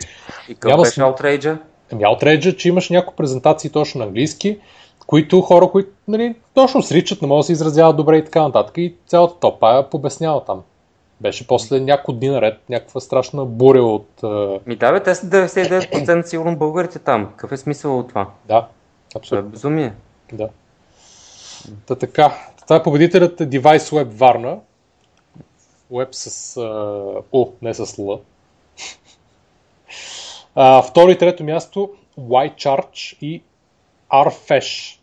И 0.49 0.55
Няма 0.65 0.83
беше 0.83 1.01
аутрейджа? 1.01 1.57
Ами 1.91 2.03
аутрейджа, 2.03 2.55
че 2.55 2.67
имаш 2.67 2.89
някои 2.89 3.15
презентации 3.15 3.69
точно 3.69 3.99
на 3.99 4.05
английски, 4.05 4.57
които 5.07 5.41
хора, 5.41 5.69
които 5.71 5.89
нали, 6.07 6.35
точно 6.53 6.81
сричат, 6.81 7.21
не 7.21 7.27
могат 7.27 7.39
да 7.39 7.43
се 7.43 7.51
изразяват 7.51 7.97
добре 7.97 8.17
и 8.17 8.25
така 8.25 8.41
нататък. 8.41 8.77
И 8.77 8.95
цялата 9.07 9.39
топа 9.39 9.75
я 9.75 9.89
побеснява 9.89 10.45
там. 10.45 10.63
Беше 11.21 11.47
после 11.47 11.79
няколко 11.79 12.13
дни 12.13 12.29
наред 12.29 12.59
някаква 12.69 13.01
страшна 13.01 13.45
буря 13.45 13.83
от... 13.83 14.09
Ми 14.65 14.75
да, 14.75 14.91
бе, 14.91 15.03
те 15.03 15.15
са 15.15 15.27
99% 15.27 16.25
сигурно 16.25 16.57
българите 16.57 16.99
там. 16.99 17.25
Какъв 17.25 17.51
е 17.51 17.57
смисъл 17.57 17.99
от 17.99 18.09
това? 18.09 18.29
Да, 18.45 18.47
Това 18.47 18.67
е 19.15 19.17
абсолютно. 19.17 19.49
безумие. 19.49 19.93
Да. 20.33 20.49
Та 21.85 21.95
така. 21.95 22.33
Това 22.63 22.75
е 22.75 22.83
победителят 22.83 23.41
е 23.41 23.49
Device 23.49 23.77
Web 23.77 24.07
Варна. 24.07 24.57
Web 25.91 26.07
с 26.11 26.57
а, 26.57 26.61
О, 27.31 27.49
не 27.61 27.73
с 27.73 27.99
Л. 27.99 28.21
Второ 30.89 31.11
и 31.11 31.17
трето 31.17 31.43
място 31.43 31.89
YCharge 32.19 33.17
и 33.21 33.41
Rfesh. 34.11 34.96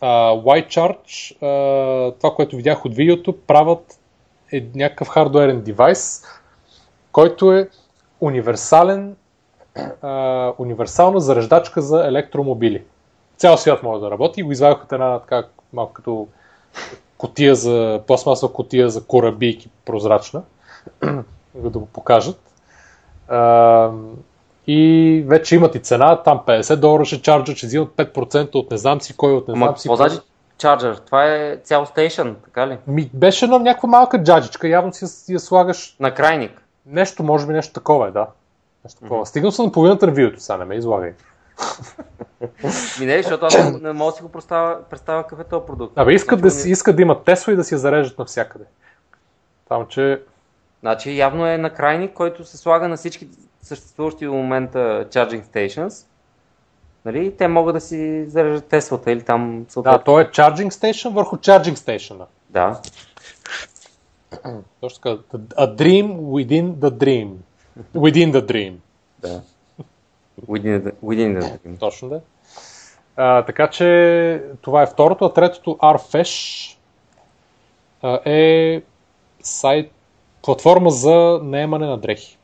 YCharge, 0.00 1.36
а, 1.42 2.12
това, 2.12 2.34
което 2.34 2.56
видях 2.56 2.84
от 2.84 2.94
видеото, 2.94 3.38
правят 3.46 3.98
е 4.52 4.64
някакъв 4.74 5.08
хардуерен 5.08 5.62
девайс, 5.62 6.24
който 7.12 7.52
е 7.52 7.68
универсален, 8.20 9.16
универсална 10.58 11.20
зареждачка 11.20 11.82
за 11.82 12.06
електромобили. 12.06 12.82
Цял 13.36 13.56
свят 13.56 13.82
може 13.82 14.00
да 14.00 14.10
работи 14.10 14.40
и 14.40 14.42
го 14.42 14.52
извадих 14.52 14.84
от 14.84 14.92
една 14.92 15.18
така 15.18 15.46
малко 15.72 15.92
като 15.92 16.28
котия 17.18 17.54
за, 17.54 18.02
пластмасова 18.06 18.52
котия 18.52 18.88
за 18.88 19.04
корабийки 19.04 19.70
прозрачна, 19.84 20.42
да 21.54 21.78
го 21.78 21.86
покажат. 21.86 22.40
И 24.66 25.24
вече 25.26 25.56
имат 25.56 25.74
и 25.74 25.78
цена, 25.78 26.22
там 26.22 26.40
50 26.46 26.76
долара 26.76 27.04
ще 27.04 27.22
чарджат, 27.22 27.56
ще 27.56 27.66
взимат 27.66 27.88
5% 27.88 28.54
от 28.54 28.70
не 28.70 28.76
знам 28.76 29.00
си 29.00 29.16
кой, 29.16 29.32
от 29.32 29.48
не 29.48 29.54
Ама 29.54 29.66
знам 29.66 29.76
си 29.76 29.88
какво 29.88 29.96
кой. 29.96 30.08
значи 30.08 30.26
чарджер? 30.58 30.96
Това 30.96 31.24
е 31.26 31.56
цял 31.56 31.86
стейшън, 31.86 32.36
така 32.44 32.66
ли? 32.68 32.78
Ми, 32.86 33.10
беше 33.14 33.44
една 33.44 33.58
някаква 33.58 33.88
малка 33.88 34.22
джаджичка, 34.22 34.68
явно 34.68 34.92
си 34.92 35.04
я, 35.04 35.08
си 35.08 35.38
слагаш 35.38 35.96
На 36.00 36.14
крайник. 36.14 36.62
нещо, 36.86 37.22
може 37.22 37.46
би 37.46 37.52
нещо 37.52 37.72
такова 37.72 38.08
е, 38.08 38.10
да. 38.10 38.26
Нещо 38.84 39.00
такова. 39.00 39.26
Стигнал 39.26 39.50
съм 39.52 39.64
на 39.66 39.72
половината 39.72 40.06
на 40.06 40.12
видеото, 40.12 40.40
сега 40.40 40.56
не 40.56 40.64
ме 40.64 40.74
излагай. 40.74 41.12
Ми 43.00 43.06
не, 43.06 43.16
защото 43.16 43.46
аз 43.46 43.72
не- 43.72 43.92
мога 43.92 44.10
да 44.12 44.16
си 44.16 44.22
го 44.22 44.28
представя, 44.28 44.78
представя 44.90 45.22
какъв 45.22 45.40
е 45.40 45.44
този 45.44 45.66
продукт. 45.66 45.92
Абе, 45.98 46.12
искат 46.12 46.40
да, 46.42 46.50
Значи, 46.50 46.62
си, 46.62 46.70
искат 46.70 46.96
да 46.96 47.02
имат 47.02 47.24
Тесла 47.24 47.52
и 47.52 47.56
да 47.56 47.64
си 47.64 47.74
я 47.74 47.78
зареждат 47.78 48.18
навсякъде. 48.18 48.64
Там, 49.68 49.86
че 49.88 50.22
Значи 50.80 51.16
явно 51.16 51.46
е 51.46 51.58
на 51.58 51.70
крайник, 51.70 52.12
който 52.12 52.44
се 52.44 52.56
слага 52.56 52.88
на 52.88 52.96
всички 52.96 53.28
съществуващи 53.62 54.24
до 54.24 54.32
момента 54.32 54.78
charging 55.10 55.44
stations. 55.44 56.06
Нали? 57.04 57.36
Те 57.36 57.48
могат 57.48 57.74
да 57.74 57.80
си 57.80 58.24
зареждат 58.28 58.64
Теслата 58.64 59.12
или 59.12 59.22
там 59.22 59.64
да, 59.64 59.72
съответно. 59.72 60.04
то 60.04 60.20
е 60.20 60.24
charging 60.24 60.70
station 60.70 61.08
върху 61.08 61.36
charging 61.36 61.74
station. 61.74 62.24
Да. 62.50 62.80
Точно 64.80 65.00
така. 65.00 65.38
A 65.38 65.74
dream 65.74 66.16
within 66.16 66.72
the 66.72 66.90
dream. 66.90 67.30
Within 67.94 68.32
the 68.32 68.40
dream. 68.40 68.74
да. 69.18 69.42
Within 70.48 70.82
the, 70.82 70.92
within 70.92 71.40
the 71.40 71.78
Точно 71.78 72.08
да. 72.08 72.20
А, 73.16 73.44
така 73.44 73.70
че 73.70 74.44
това 74.62 74.82
е 74.82 74.86
второто, 74.86 75.24
а 75.24 75.32
третото 75.32 75.70
Rfesh 75.70 76.76
а, 78.02 78.20
е 78.24 78.82
сайт, 79.42 79.92
платформа 80.42 80.90
за 80.90 81.40
наемане 81.42 81.86
на 81.86 81.98
дрехи. 81.98 82.38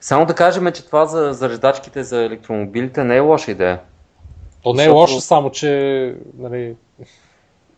Само 0.00 0.26
да 0.26 0.34
кажем, 0.34 0.72
че 0.72 0.86
това 0.86 1.06
за 1.06 1.32
зареждачките 1.32 2.02
за 2.02 2.24
електромобилите 2.24 3.04
не 3.04 3.16
е 3.16 3.20
лоша 3.20 3.50
идея. 3.50 3.80
То 4.62 4.72
не 4.72 4.82
е 4.82 4.84
Защото- 4.84 4.96
лошо, 5.00 5.20
само 5.20 5.50
че 5.50 6.14
нали, 6.38 6.76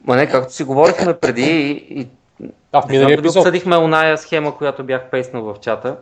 Ма 0.05 0.17
не, 0.17 0.27
както 0.27 0.53
си 0.53 0.65
говорихме 0.65 1.15
преди 1.15 1.43
и, 1.43 2.01
и 2.01 2.09
да, 2.73 2.81
в 2.83 2.89
миналия 2.89 3.19
епизод. 3.19 3.41
обсъдихме 3.41 3.77
оная 3.77 4.19
схема, 4.19 4.57
която 4.57 4.85
бях 4.85 5.11
пейснал 5.11 5.43
в 5.43 5.57
чата, 5.61 5.97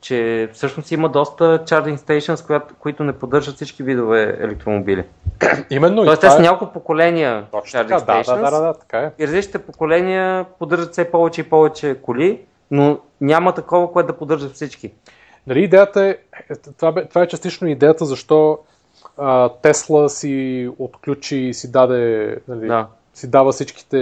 че 0.00 0.48
всъщност 0.52 0.90
има 0.90 1.08
доста 1.08 1.44
charging 1.44 1.96
stations, 1.96 2.46
която, 2.46 2.74
които 2.78 3.04
не 3.04 3.12
поддържат 3.12 3.56
всички 3.56 3.82
видове 3.82 4.36
електромобили. 4.40 5.04
Именно 5.70 6.04
Тоест 6.04 6.20
те 6.20 6.30
са 6.30 6.38
е... 6.38 6.40
няколко 6.40 6.72
поколения 6.72 7.44
Точно 7.52 7.80
charging 7.80 7.88
така, 7.88 8.00
да, 8.00 8.12
stations 8.12 8.40
да, 8.44 8.50
да, 8.50 8.60
да, 8.60 8.74
така 8.74 8.98
е. 8.98 9.10
и 9.18 9.26
различните 9.26 9.58
поколения 9.58 10.44
поддържат 10.58 10.92
все 10.92 11.10
повече 11.10 11.40
и 11.40 11.44
повече 11.44 11.96
коли, 12.02 12.40
но 12.70 12.98
няма 13.20 13.54
такова, 13.54 13.92
което 13.92 14.06
да 14.06 14.18
поддържат 14.18 14.54
всички. 14.54 14.92
Нали, 15.46 15.64
идеята 15.64 16.04
е, 16.04 16.16
е, 16.50 16.54
това, 16.78 16.92
бе, 16.92 17.08
това 17.08 17.22
е 17.22 17.28
частично 17.28 17.68
идеята, 17.68 18.04
защо 18.04 18.58
а, 19.16 19.48
Тесла 19.48 20.10
си 20.10 20.68
отключи 20.78 21.36
и 21.36 21.54
си 21.54 21.72
даде, 21.72 22.36
нали, 22.48 22.66
Да. 22.66 22.86
си 23.14 23.30
дава 23.30 23.52
всичките, 23.52 23.98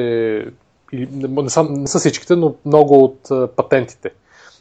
или, 0.92 1.08
не, 1.12 1.50
са, 1.50 1.64
не 1.64 1.86
са 1.86 1.98
всичките, 1.98 2.36
но 2.36 2.54
много 2.64 3.04
от 3.04 3.30
а, 3.30 3.48
патентите 3.56 4.10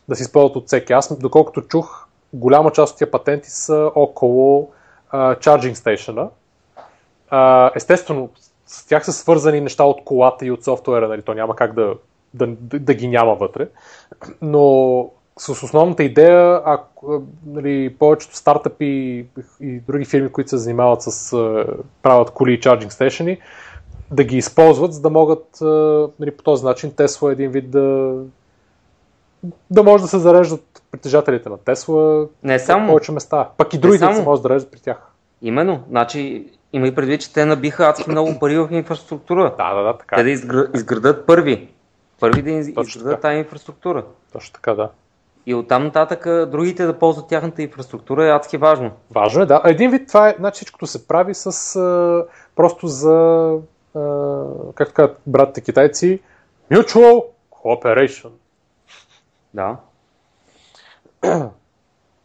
да 0.09 0.16
се 0.16 0.24
използват 0.24 0.56
от 0.56 0.67
всеки. 0.67 0.93
Аз, 0.93 1.17
доколкото 1.17 1.61
чух, 1.61 2.08
голяма 2.34 2.72
част 2.72 2.92
от 2.92 2.98
тия 2.98 3.11
патенти 3.11 3.50
са 3.50 3.92
около 3.95 4.72
а, 5.09 5.35
charging 5.35 5.74
station 5.74 6.30
Естествено, 7.75 8.30
с 8.66 8.88
тях 8.88 9.06
са 9.06 9.14
свързани 9.14 9.61
неща 9.61 9.84
от 9.84 10.03
колата 10.06 10.45
и 10.45 10.51
от 10.51 10.64
софтуера, 10.64 11.08
нали, 11.08 11.22
то 11.22 11.34
няма 11.34 11.56
как 11.56 11.74
да, 11.74 11.93
да, 12.36 12.48
да, 12.48 12.80
да 12.80 12.94
ги 12.94 13.08
няма 13.08 13.36
вътре. 13.36 13.68
Но 14.42 15.10
с 15.40 15.50
основната 15.50 16.04
идея, 16.04 16.62
ако 16.66 17.24
нали, 17.46 17.96
повечето 18.00 18.38
стартъпи 18.38 18.86
и, 18.86 19.26
и 19.62 19.80
други 19.80 20.06
фирми, 20.06 20.30
които 20.30 20.50
се 20.50 20.58
занимават 20.58 21.02
с 21.02 21.34
а, 21.34 21.66
правят 22.04 22.32
коли 22.32 22.54
и 22.54 22.60
чарджинг 22.60 22.94
стейшени, 22.94 23.38
да 24.12 24.24
ги 24.24 24.38
използват, 24.38 24.94
за 24.94 25.02
да 25.02 25.10
могат 25.10 25.62
а, 25.62 25.66
нали, 26.20 26.32
по 26.32 26.44
този 26.44 26.66
начин 26.66 26.92
Тесла 26.92 27.32
един 27.32 27.52
вид 27.52 27.72
да 27.72 28.16
да 29.72 29.84
може 29.84 30.04
да 30.04 30.08
се 30.08 30.20
зареждат 30.20 30.84
притежателите 30.92 31.50
на 31.50 31.58
Тесла 31.58 32.28
Не 32.44 32.60
само, 32.60 32.88
повече 32.88 33.12
места. 33.12 33.50
Пък 33.58 33.74
и 33.74 33.78
другите 33.78 34.00
само. 34.00 34.16
се 34.16 34.24
може 34.24 34.42
да 34.42 34.48
зареждат 34.48 34.72
при 34.72 34.80
тях. 34.80 34.98
именно, 35.42 35.84
значи 35.90 36.46
има 36.74 36.88
и 36.88 36.96
предвид, 36.96 37.22
че 37.22 37.34
те 37.34 37.46
набиха 37.46 37.86
адски 37.86 38.10
много 38.10 38.40
пари 38.40 38.58
в 38.58 38.68
инфраструктура. 38.72 39.56
Да, 39.58 39.74
да, 39.74 39.84
да, 39.84 39.98
така. 39.98 40.16
Те 40.16 40.24
да 40.24 40.30
изгр... 40.30 40.70
изградат 40.76 41.26
първи. 41.26 41.70
Първи 42.32 42.42
да 42.42 42.52
изградат 42.52 43.22
тази 43.22 43.38
инфраструктура. 43.38 44.06
Точно 44.34 44.54
така, 44.54 44.74
да. 44.74 44.90
И 45.45 45.54
оттам 45.54 45.84
нататък 45.84 46.50
другите 46.50 46.86
да 46.86 47.00
ползват 47.00 47.28
тяхната 47.28 47.62
инфраструктура 47.62 48.26
е 48.26 48.32
адски 48.32 48.58
важно. 48.58 48.92
Важно 49.12 49.44
е, 49.44 49.45
да. 49.45 49.62
Един 49.66 49.92
вид 49.92 50.08
това 50.08 50.30
е, 50.30 50.36
значи 50.40 50.56
всичкото 50.56 50.88
се 50.88 51.08
прави 51.08 51.34
с 51.34 51.76
а, 51.76 52.26
просто 52.56 52.88
за, 52.88 53.50
а, 53.95 54.44
както 54.76 54.94
казват 54.94 55.18
братите 55.28 55.62
китайци, 55.62 56.20
mutual 56.72 57.24
cooperation. 57.52 58.30
Да. 59.54 59.78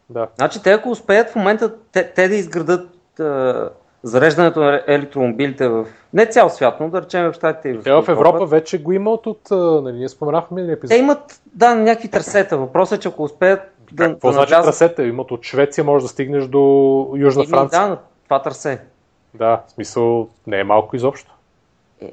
Да. 0.09 0.27
Значи 0.35 0.63
те 0.63 0.71
ако 0.71 0.89
успеят 0.89 1.29
в 1.29 1.35
момента 1.35 1.75
те, 1.91 2.13
те 2.13 2.27
да 2.27 2.35
изградат 2.35 3.19
а, 3.19 3.69
зареждането 4.03 4.59
на 4.59 4.83
електромобилите 4.87 5.67
в 5.67 5.85
не 6.13 6.25
цял 6.25 6.49
свят, 6.49 6.79
но 6.79 6.89
да 6.89 7.01
речем 7.01 7.31
в 7.31 7.33
Штатите 7.33 7.69
и 7.69 7.73
в, 7.73 7.83
Те 7.83 7.91
в 7.91 8.05
Европа 8.09 8.45
вече 8.45 8.81
го 8.81 8.91
има 8.91 9.11
от, 9.11 9.27
от 9.27 9.47
нали, 9.83 9.97
ние 9.97 10.09
споменахме 10.09 10.55
миналия 10.55 10.73
епизод. 10.73 10.89
Те 10.89 10.97
имат, 10.97 11.41
да, 11.45 11.75
някакви 11.75 12.07
трасета. 12.09 12.57
Въпросът 12.57 12.97
е, 12.97 13.01
че 13.01 13.07
ако 13.07 13.23
успеят 13.23 13.59
да, 13.91 14.05
Какво 14.05 14.27
да 14.27 14.33
значи 14.33 14.53
навлязат- 14.53 14.65
трасета? 14.65 15.03
Имат 15.03 15.31
от 15.31 15.43
Швеция, 15.43 15.83
може 15.83 16.05
да 16.05 16.09
стигнеш 16.09 16.43
до 16.45 16.59
Южна 17.15 17.41
Еми, 17.41 17.49
Франция. 17.49 17.81
Да, 17.81 17.97
това 18.23 18.41
трасе. 18.41 18.81
Да, 19.33 19.63
в 19.67 19.71
смисъл 19.71 20.29
не 20.47 20.59
е 20.59 20.63
малко 20.63 20.95
изобщо. 20.95 21.31
Е, 22.01 22.11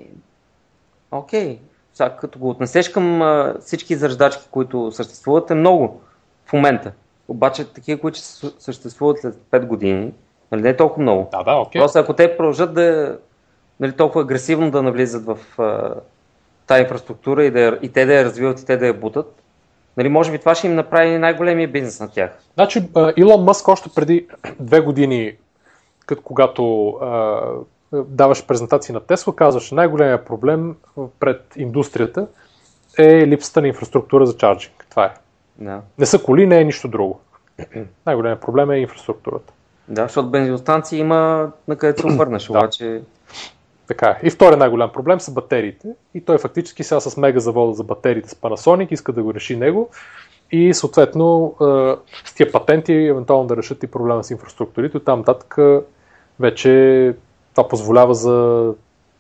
Окей. 1.11 1.59
Сега, 1.95 2.17
като 2.17 2.39
го 2.39 2.51
отнесеш 2.51 2.89
към 2.89 3.23
а, 3.23 3.55
всички 3.61 3.97
зареждачки, 3.97 4.49
които 4.51 4.93
съществуват, 4.93 5.51
е 5.51 5.55
много 5.55 6.01
в 6.47 6.53
момента. 6.53 6.93
Обаче 7.29 7.65
такива, 7.65 8.01
които 8.01 8.19
ще 8.19 8.27
съ- 8.27 8.53
съществуват 8.59 9.19
след 9.21 9.35
5 9.51 9.67
години, 9.67 10.13
нали, 10.53 10.63
не 10.63 10.69
е 10.69 10.77
толкова 10.77 11.03
много. 11.03 11.29
Да, 11.33 11.43
да, 11.43 11.55
окей. 11.55 11.81
Просто 11.81 11.99
ако 11.99 12.13
те 12.13 12.37
продължат 12.37 12.75
да 12.75 13.19
нали, 13.81 13.93
толкова 13.93 14.23
агресивно 14.23 14.71
да 14.71 14.83
навлизат 14.83 15.25
в 15.25 15.39
а, 15.59 15.95
тази 16.67 16.83
инфраструктура 16.83 17.45
и, 17.45 17.51
да, 17.51 17.61
я- 17.61 17.79
и 17.83 17.93
те 17.93 18.07
да 18.07 18.15
я 18.15 18.25
развиват 18.25 18.61
и 18.61 18.67
те 18.67 18.77
да 18.77 18.87
я 18.87 18.95
бутат, 18.95 19.43
нали, 19.97 20.09
може 20.09 20.33
би 20.33 20.39
това 20.39 20.55
ще 20.55 20.67
им 20.67 20.75
направи 20.75 21.19
най-големия 21.19 21.69
бизнес 21.69 22.01
на 22.01 22.11
тях. 22.11 22.31
Значи 22.55 22.89
Илон 23.17 23.45
Мъск 23.45 23.69
още 23.69 23.89
преди 23.95 24.27
две 24.61 24.81
години, 24.81 25.33
като 26.07 26.23
когато 26.23 26.89
а, 26.89 27.41
даваш 27.93 28.47
презентации 28.47 28.93
на 28.93 29.01
Тесла, 29.01 29.37
казваше 29.37 29.75
най-големия 29.75 30.25
проблем 30.25 30.77
пред 31.21 31.43
индустрията 31.57 32.27
е 32.99 33.27
липсата 33.27 33.61
на 33.61 33.69
инфраструктура 33.69 34.27
за 34.27 34.37
чарджинг. 34.37 34.87
Това 34.91 35.05
е. 35.05 35.15
Да. 35.59 35.81
Не 35.99 36.07
са 36.07 36.23
коли, 36.23 36.47
не 36.47 36.61
е 36.61 36.65
нищо 36.65 36.89
друго. 36.89 37.21
Най-големият 38.07 38.41
проблем 38.41 38.71
е 38.71 38.79
инфраструктурата. 38.79 39.53
Да, 39.89 40.03
защото 40.03 40.31
бензиностанции 40.31 40.99
има 40.99 41.51
на 41.69 41.77
където 41.77 42.01
се 42.01 42.07
обърнеш, 42.07 42.51
обаче 42.51 43.03
Така 43.89 44.07
е. 44.11 44.27
И 44.27 44.31
втория 44.31 44.57
най-голям 44.57 44.93
проблем 44.93 45.21
са 45.21 45.33
батериите. 45.33 45.89
И 46.15 46.21
той 46.21 46.39
фактически 46.39 46.85
сега 46.85 47.01
с 47.01 47.17
мега 47.17 47.41
завода 47.41 47.75
за 47.75 47.85
батериите 47.85 48.29
с 48.29 48.35
Panasonic 48.35 48.93
иска 48.93 49.13
да 49.13 49.23
го 49.23 49.35
реши 49.35 49.57
него. 49.57 49.91
И 50.53 50.75
съответно 50.75 51.55
а, 51.61 51.97
с 52.25 52.35
тия 52.35 52.53
патенти 52.53 52.93
евентуално 52.93 53.47
да 53.47 53.57
решат 53.57 53.83
и 53.83 53.87
проблема 53.87 54.25
с 54.25 54.31
инфраструктурите. 54.31 54.97
От 54.97 55.05
там 55.05 55.19
нататък 55.19 55.59
а, 55.59 55.83
вече 56.41 57.15
това 57.51 57.69
позволява 57.69 58.15
за 58.15 58.69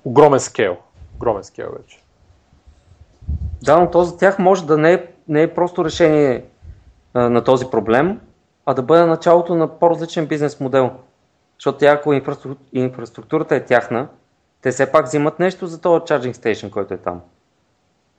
огромен 0.04 0.40
скейл. 0.40 0.76
Огромен 1.16 1.44
скейл 1.44 1.68
вече. 1.78 1.98
Да, 3.62 3.80
но 3.80 3.90
то 3.90 4.04
за 4.04 4.18
тях 4.18 4.38
може 4.38 4.66
да 4.66 4.78
не 4.78 4.92
е, 4.92 5.06
не 5.28 5.42
е 5.42 5.54
просто 5.54 5.84
решение 5.84 6.44
а, 7.14 7.30
на 7.30 7.44
този 7.44 7.66
проблем, 7.70 8.20
а 8.68 8.74
да 8.74 8.82
бъде 8.82 9.04
началото 9.04 9.54
на 9.54 9.78
по-различен 9.78 10.26
бизнес 10.26 10.60
модел. 10.60 10.90
Защото 11.58 11.78
тя, 11.78 11.92
ако 11.92 12.12
инфраструк- 12.12 12.58
инфраструктурата 12.72 13.56
е 13.56 13.64
тяхна, 13.64 14.08
те 14.62 14.70
все 14.70 14.92
пак 14.92 15.06
взимат 15.06 15.38
нещо 15.38 15.66
за 15.66 15.80
този 15.80 16.00
charging 16.00 16.32
station, 16.32 16.70
който 16.70 16.94
е 16.94 16.96
там. 16.96 17.20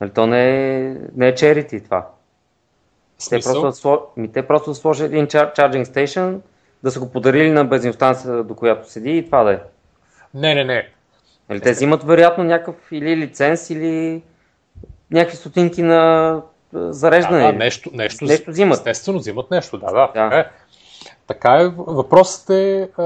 Нали, 0.02 0.12
то 0.12 0.28
не 0.28 0.76
е, 0.76 0.96
не 1.16 1.28
е 1.28 1.36
charity 1.36 1.84
това. 1.84 2.08
Те 3.30 3.40
просто, 3.40 4.02
ми, 4.18 4.32
те 4.32 4.48
просто 4.48 4.76
сложат 4.76 5.12
един 5.12 5.28
чар- 5.28 5.56
charging 5.56 5.86
station, 5.86 6.40
да 6.84 6.92
са 6.92 7.00
го 7.00 7.12
подарили 7.12 7.52
на 7.52 7.66
бензиностанцията, 7.66 8.44
до 8.44 8.56
която 8.56 8.92
седи 8.92 9.18
и 9.18 9.26
това 9.26 9.44
да 9.44 9.52
е. 9.52 9.60
Не, 10.34 10.56
не, 10.56 10.64
не. 10.64 10.90
Нали, 11.50 11.62
те 11.62 11.72
взимат 11.72 12.04
вероятно 12.04 12.44
някакъв 12.44 12.92
или 12.92 13.18
лиценз, 13.18 13.70
или 13.70 14.24
някакви 15.12 15.38
стотинки 15.38 15.82
на 15.82 16.42
зареждане. 16.74 17.46
Да, 17.46 17.52
да, 17.52 17.58
нещо, 17.58 17.90
нещо, 17.94 18.26
нещо 18.26 18.52
взимат. 18.52 18.78
Естествено 18.78 19.20
взимат 19.20 19.52
нещо, 19.52 19.78
да, 19.78 19.86
да. 19.86 19.94
Да. 19.94 20.08
Така 20.08 20.38
е. 20.38 20.50
Така 21.28 21.62
е. 21.62 21.68
Въпросът 21.78 22.50
е... 22.50 22.90
А, 22.98 23.04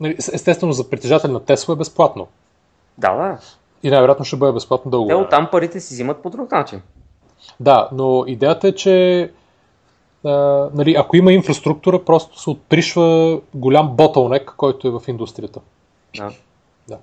нали, 0.00 0.16
естествено 0.18 0.72
за 0.72 0.90
притежател 0.90 1.32
на 1.32 1.44
Тесла 1.44 1.72
е 1.72 1.76
безплатно. 1.76 2.28
Да, 2.98 3.14
да. 3.14 3.38
И 3.82 3.90
най-вероятно 3.90 4.24
ще 4.24 4.36
бъде 4.36 4.52
безплатно 4.52 4.90
дълго. 4.90 5.08
Те 5.08 5.14
оттам 5.14 5.48
парите 5.52 5.80
си 5.80 5.94
взимат 5.94 6.22
по 6.22 6.30
друг 6.30 6.52
начин. 6.52 6.82
Да, 7.60 7.88
но 7.92 8.24
идеята 8.26 8.68
е, 8.68 8.72
че 8.72 9.22
а, 10.24 10.30
нали, 10.74 10.94
ако 10.98 11.16
има 11.16 11.32
инфраструктура, 11.32 12.04
просто 12.04 12.40
се 12.40 12.50
отпришва 12.50 13.40
голям 13.54 13.96
ботълнек, 13.96 14.54
който 14.56 14.88
е 14.88 14.90
в 14.90 15.02
индустрията. 15.08 15.60
Да. 16.16 16.32
Да. 16.88 16.98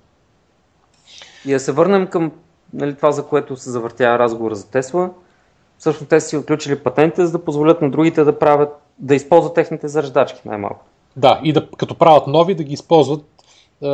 И 1.46 1.52
да 1.52 1.60
се 1.60 1.72
върнем 1.72 2.08
към 2.08 2.32
нали, 2.74 2.96
това, 2.96 3.12
за 3.12 3.26
което 3.26 3.58
се 3.58 3.70
завъртя 3.70 4.20
разговора 4.20 4.56
за 4.56 4.68
Тесла. 4.68 5.10
Всъщност 5.78 6.10
те 6.10 6.22
си 6.22 6.38
отключили 6.38 6.80
патентите, 6.80 7.26
за 7.26 7.32
да 7.32 7.46
позволят 7.46 7.82
на 7.82 7.90
другите 7.90 8.24
да 8.24 8.40
правят, 8.40 8.70
да 9.00 9.16
използват 9.16 9.54
техните 9.54 9.88
зареждачки 9.88 10.42
най-малко. 10.46 10.86
Да, 11.16 11.40
и 11.44 11.54
да, 11.54 11.68
като 11.78 11.96
правят 11.96 12.28
нови, 12.28 12.56
да 12.56 12.64
ги 12.64 12.74
използват, 12.74 13.26
а, 13.84 13.88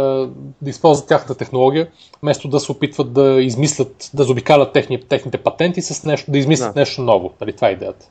да 0.61 0.69
използват 0.69 1.07
тяхната 1.07 1.35
технология, 1.35 1.87
вместо 2.21 2.47
да 2.47 2.59
се 2.59 2.71
опитват 2.71 3.13
да 3.13 3.41
измислят, 3.41 4.09
да 4.13 4.23
заобикалят 4.23 4.73
техни, 4.73 5.03
техните 5.03 5.37
патенти 5.37 5.81
с 5.81 6.03
нещо, 6.03 6.31
да 6.31 6.37
измислят 6.37 6.73
Да. 6.73 6.79
нещо 6.79 7.01
ново. 7.01 7.33
Нали, 7.41 7.53
това 7.53 7.67
е 7.67 7.71
идеята. 7.71 8.05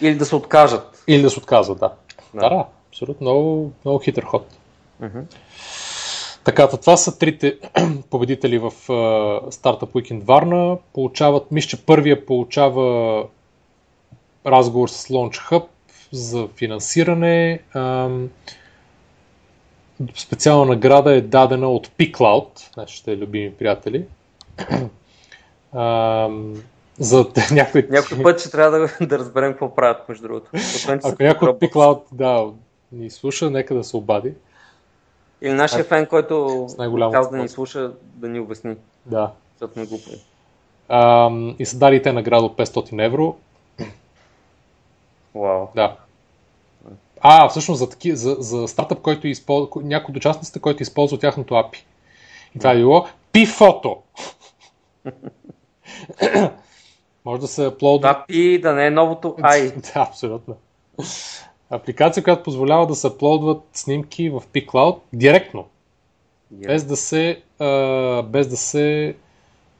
Или 0.00 0.14
да 0.14 0.24
се 0.24 0.36
откажат. 0.36 1.04
Или 1.06 1.22
да 1.22 1.30
се 1.30 1.38
отказват, 1.38 1.78
да. 1.78 1.92
Да. 2.34 2.40
Да, 2.40 2.48
да, 2.48 2.64
абсолютно 2.88 3.24
много, 3.24 3.72
много 3.84 3.98
хитър 3.98 4.24
ход. 4.24 4.46
Мгм. 5.00 5.18
Така, 6.44 6.68
то 6.68 6.76
това 6.76 6.96
са 6.96 7.18
трите 7.18 7.58
победители 8.10 8.58
в 8.58 8.70
Startup 9.50 9.92
Weekend 9.92 10.22
Варна. 10.22 10.78
Получават, 10.94 11.50
мисля, 11.50 11.68
че 11.68 11.86
първия 11.86 12.26
получава 12.26 13.24
разговор 14.46 14.88
с 14.88 15.08
Launch 15.08 15.50
Hub 15.50 15.64
за 16.12 16.48
финансиране. 16.56 17.60
Специална 20.14 20.64
награда 20.64 21.12
е 21.12 21.20
дадена 21.20 21.68
от 21.68 21.88
P-Cloud, 21.88 22.76
нашите 22.76 23.16
любими 23.16 23.54
приятели. 23.54 24.04
За 26.98 27.26
някой... 27.52 27.86
Някой 27.90 28.22
път 28.22 28.40
ще 28.40 28.50
трябва 28.50 28.78
да, 28.78 29.06
да 29.06 29.18
разберем 29.18 29.52
какво 29.52 29.74
правят, 29.74 30.08
между 30.08 30.22
другото. 30.22 30.50
Освен, 30.54 31.00
Ако 31.04 31.22
някой 31.22 31.48
от. 31.48 31.60
P-Cloud 31.60 32.00
да, 32.12 32.46
ни 32.92 33.10
слуша, 33.10 33.50
нека 33.50 33.74
да 33.74 33.84
се 33.84 33.96
обади. 33.96 34.32
Или 35.44 35.52
нашия 35.52 35.84
фен, 35.84 36.06
който 36.06 36.66
каза 37.12 37.30
да 37.30 37.36
ни 37.36 37.48
слуша, 37.48 37.92
да 38.14 38.28
ни 38.28 38.40
обясни, 38.40 38.76
Да. 39.06 39.30
защото 39.52 39.78
не 39.78 39.86
го 39.86 39.98
и 41.58 41.66
са 41.66 41.78
дали 41.78 42.02
те 42.02 42.12
награда 42.12 42.46
от 42.46 42.56
500 42.56 43.06
евро. 43.06 43.36
Вау. 45.34 45.66
Да. 45.74 45.96
А, 47.20 47.48
всъщност 47.48 47.78
за, 47.78 47.88
таки, 47.88 48.16
за, 48.16 48.36
за 48.38 48.68
стартъп, 48.68 49.00
който 49.00 49.26
използва, 49.28 49.68
някой 49.82 50.12
от 50.12 50.16
участниците, 50.16 50.60
който 50.60 50.82
използва 50.82 51.18
тяхното 51.18 51.54
API. 51.54 51.78
И 52.54 52.58
това 52.58 52.70
е 52.70 52.76
било 52.76 53.06
P-Photo. 53.32 53.96
Може 57.24 57.40
да 57.40 57.48
се 57.48 57.66
аплодва. 57.66 58.12
Това 58.12 58.24
пи 58.28 58.60
да 58.60 58.72
не 58.72 58.86
е 58.86 58.90
новото 58.90 59.36
ай. 59.42 59.70
Да, 59.70 60.00
абсолютно. 60.00 60.56
Апликация, 61.70 62.24
която 62.24 62.42
позволява 62.42 62.86
да 62.86 62.94
се 62.94 63.06
аплодват 63.06 63.62
снимки 63.72 64.30
в 64.30 64.42
P-Cloud 64.52 64.98
директно, 65.12 65.68
без 66.50 66.84
да 66.84 66.96
се, 66.96 67.42
а, 67.58 68.22
без 68.22 68.48
да 68.48 68.56
се 68.56 69.16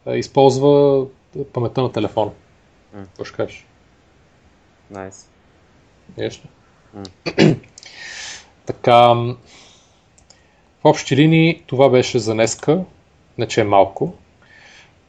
а, 0.06 0.16
използва 0.16 1.06
паметта 1.52 1.82
на 1.82 1.92
телефона. 1.92 2.30
Какво 2.94 3.24
ще 3.24 3.36
кажеш? 3.36 3.66
Найс. 4.90 5.30
Виж 6.18 6.42
ли? 6.44 6.48
така, 8.66 9.14
в 10.84 10.84
общи 10.84 11.16
линии 11.16 11.62
това 11.66 11.88
беше 11.88 12.18
за 12.18 12.32
днеска, 12.34 12.84
не 13.38 13.48
че 13.48 13.60
е 13.60 13.64
малко. 13.64 14.14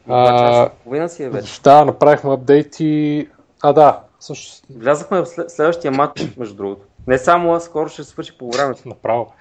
А, 0.08 0.70
половина 0.84 1.08
си 1.08 1.22
е 1.22 1.30
вече. 1.30 1.60
Да, 1.62 1.84
направихме 1.84 2.32
апдейти. 2.32 3.28
А, 3.62 3.72
да, 3.72 4.00
всъщност 4.18 4.64
Влязахме 4.70 5.20
в 5.20 5.26
след- 5.26 5.50
следващия 5.50 5.92
матч, 5.92 6.28
между 6.36 6.54
другото. 6.54 6.86
Не 7.06 7.18
само 7.18 7.52
аз, 7.54 7.64
скоро 7.64 7.88
ще 7.88 8.04
свърши 8.04 8.38
по 8.38 8.50
времето. 8.50 8.88
направо. 8.88 9.32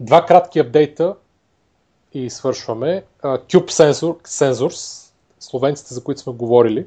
Два 0.00 0.26
кратки 0.26 0.58
апдейта 0.58 1.14
и 2.12 2.30
свършваме. 2.30 3.04
Cube 3.22 3.70
Sensor, 3.70 4.26
Sensors, 4.28 5.08
словенците, 5.40 5.94
за 5.94 6.04
които 6.04 6.20
сме 6.20 6.32
говорили, 6.32 6.86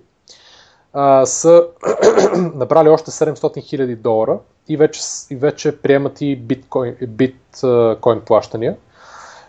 са 1.26 1.68
набрали 2.56 2.90
още 2.90 3.12
700 3.12 3.34
000 3.36 3.96
долара 3.96 4.40
и 4.68 4.78
вече, 4.78 5.02
и 5.30 5.36
вече 5.36 5.82
приемат 5.82 6.22
и 6.22 6.36
биткоин, 6.36 6.96
биткоин 7.08 8.22
плащания. 8.26 8.78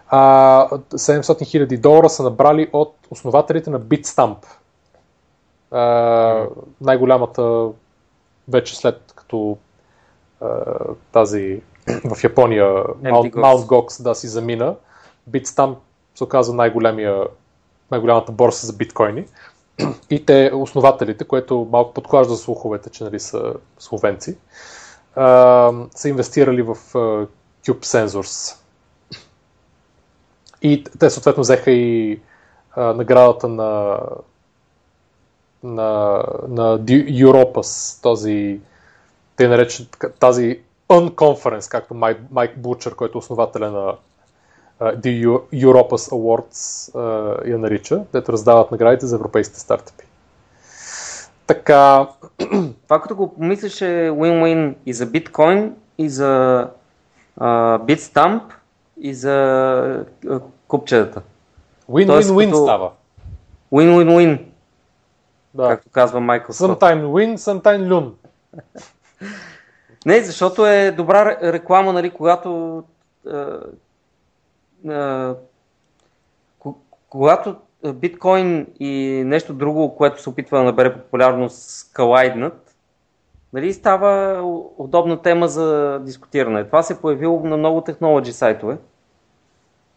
А, 0.09 0.69
700 0.71 1.23
000 1.23 1.81
долара 1.81 2.09
са 2.09 2.23
набрали 2.23 2.71
от 2.73 2.95
основателите 3.11 3.71
на 3.71 3.81
Bitstamp. 3.81 4.37
Най-голямата 6.81 7.69
вече 8.49 8.77
след 8.77 9.13
като 9.17 9.59
а, 10.41 10.49
тази 11.13 11.63
в 12.05 12.25
Япония 12.25 12.65
Mount, 12.65 13.67
Gox 13.67 14.03
да 14.03 14.15
си 14.15 14.29
замина, 14.29 14.75
Bitstamp 15.31 15.77
се 16.15 16.25
оказа 16.25 16.55
най-голямата 16.55 18.33
борса 18.33 18.67
за 18.67 18.73
биткоини. 18.73 19.27
И 20.11 20.27
те, 20.27 20.51
основателите, 20.55 21.25
което 21.25 21.69
малко 21.73 21.95
подклажда 21.95 22.35
слуховете, 22.35 22.91
че 22.91 23.05
нали, 23.05 23.21
са 23.21 23.55
словенци, 23.79 24.39
а, 25.15 25.73
са 25.95 26.09
инвестирали 26.09 26.63
в 26.63 26.71
а, 26.95 27.27
Cube 27.67 27.85
Sensors. 27.85 28.57
И 30.63 30.85
те 30.99 31.11
съответно 31.11 31.41
взеха 31.41 31.71
и 31.71 32.21
а, 32.73 32.93
наградата 32.93 33.49
на, 33.49 33.99
на, 35.67 36.23
на 36.49 36.79
Europas, 36.81 38.03
този, 38.03 38.61
те 39.37 39.49
наречат 39.49 40.05
тази 40.21 40.61
Unconference, 40.91 41.71
както 41.71 41.95
Майк, 41.95 42.19
Майк 42.31 42.59
Бучер, 42.59 42.95
който 42.95 43.19
е 43.19 43.21
основателя 43.21 43.71
на 43.71 43.95
uh, 44.81 45.01
The 45.01 45.41
Europas 45.65 46.13
Awards 46.13 46.93
uh, 46.93 47.51
я 47.51 47.59
нарича, 47.59 48.03
дето 48.13 48.33
раздават 48.33 48.71
наградите 48.71 49.07
за 49.07 49.17
европейските 49.17 49.61
стартъпи. 49.61 50.05
Така... 51.47 52.09
Това 52.85 53.01
като 53.03 53.17
го 53.17 53.35
помислиш 53.35 53.81
е 53.81 54.11
win-win 54.11 54.75
и 54.87 54.93
за 54.93 55.07
биткоин, 55.07 55.75
и 55.99 56.09
за 56.09 56.65
uh, 57.41 57.83
Bitstamp, 57.83 58.43
и 59.01 59.15
за 59.15 59.37
uh, 60.25 60.43
купчетата. 60.69 61.23
Win-win-win 61.91 62.51
като... 62.51 62.63
става. 62.63 62.91
Win-win-win. 63.73 64.39
Да. 65.57 65.69
Както 65.69 65.91
казва 65.91 66.21
Майкъл. 66.21 66.55
Sometime 66.55 67.05
win, 67.05 67.37
sometime 67.37 67.89
lun. 67.89 68.13
Не, 70.07 70.21
защото 70.21 70.67
е 70.67 70.91
добра 70.91 71.53
реклама, 71.53 71.93
нали, 71.93 72.11
когато 72.11 72.83
когато 77.09 77.57
биткоин 77.95 78.67
и 78.81 79.23
нещо 79.27 79.55
друго, 79.55 79.97
което 79.97 80.23
се 80.23 80.31
опитва 80.31 80.59
да 80.59 80.65
набере 80.65 80.95
популярност, 80.95 81.93
калайднат, 81.93 82.75
нали, 83.53 83.73
става 83.73 84.43
удобна 84.79 85.23
тема 85.23 85.49
за 85.49 85.99
дискутиране. 86.03 86.65
Това 86.65 86.83
се 86.83 86.93
е 86.93 86.97
появило 86.97 87.41
на 87.41 87.57
много 87.57 87.81
технологи 87.81 88.33
сайтове 88.33 88.79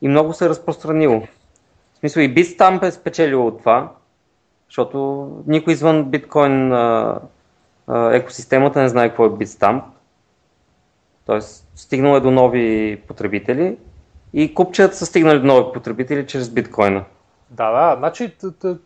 и 0.01 0.07
много 0.07 0.33
се 0.33 0.45
е 0.45 0.49
разпространило. 0.49 1.21
В 1.93 1.99
смисъл 1.99 2.21
и 2.21 2.35
Bitstamp 2.35 2.83
е 2.83 2.91
спечелил 2.91 3.47
от 3.47 3.59
това, 3.59 3.91
защото 4.69 5.29
никой 5.47 5.73
извън 5.73 6.03
биткоин 6.03 6.73
екосистемата 7.89 8.81
не 8.81 8.89
знае 8.89 9.09
какво 9.09 9.25
е 9.25 9.29
Bitstamp. 9.29 9.81
Тоест, 11.25 11.67
стигнал 11.75 12.15
е 12.15 12.19
до 12.19 12.31
нови 12.31 12.97
потребители 13.07 13.77
и 14.33 14.53
купчета 14.53 14.95
са 14.95 15.05
стигнали 15.05 15.39
до 15.39 15.45
нови 15.45 15.73
потребители 15.73 16.27
чрез 16.27 16.49
биткоина. 16.49 17.03
Да, 17.49 17.71
да, 17.71 17.95
значи 17.99 18.35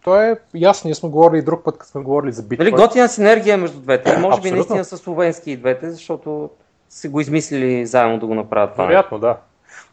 то 0.03 0.21
е 0.21 0.39
ясно, 0.53 0.87
ние 0.87 0.95
сме 0.95 1.09
говорили 1.09 1.39
и 1.39 1.43
друг 1.43 1.63
път, 1.63 1.77
като 1.77 1.91
сме 1.91 2.01
говорили 2.01 2.31
за 2.31 2.43
биткоин. 2.43 2.69
Дали 2.69 2.83
готина 2.83 3.07
синергия 3.07 3.57
между 3.57 3.79
двете. 3.79 4.17
Може 4.17 4.41
би 4.41 4.51
наистина 4.51 4.85
са 4.85 4.97
словенски 4.97 5.51
и 5.51 5.57
двете, 5.57 5.91
защото 5.91 6.49
са 6.89 7.09
го 7.09 7.19
измислили 7.19 7.85
заедно 7.85 8.19
да 8.19 8.25
го 8.25 8.35
направят 8.35 8.71
това. 8.71 8.85
Вероятно, 8.85 9.19
да. 9.19 9.37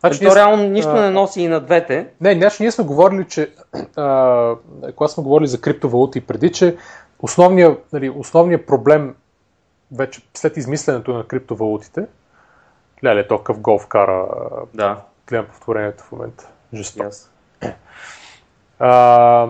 Значи, 0.00 0.24
то 0.24 0.36
реално 0.36 0.68
нищо 0.68 0.90
а... 0.90 1.00
не 1.00 1.10
носи 1.10 1.42
и 1.42 1.48
на 1.48 1.60
двете. 1.60 2.08
Не, 2.20 2.34
значи 2.34 2.62
ние 2.62 2.72
сме 2.72 2.84
говорили, 2.84 3.26
че 3.28 3.50
а, 3.96 4.56
когато 4.96 5.12
сме 5.12 5.22
говорили 5.22 5.48
за 5.48 5.60
криптовалути 5.60 6.20
преди, 6.20 6.52
че 6.52 6.76
основният, 7.18 7.92
нали, 7.92 8.10
основният 8.10 8.66
проблем 8.66 9.14
вече 9.92 10.20
след 10.34 10.56
измисленето 10.56 11.12
на 11.12 11.24
криптовалутите, 11.24 12.06
Леле, 13.04 13.28
то 13.28 13.38
къв 13.38 13.60
голф 13.60 13.86
кара. 13.86 14.26
Да. 14.74 15.02
Гледам 15.26 15.46
повторението 15.46 16.04
в 16.04 16.12
момента. 16.12 16.48
Жестоко. 16.72 17.06
Yes. 17.06 17.26
А, 18.78 19.48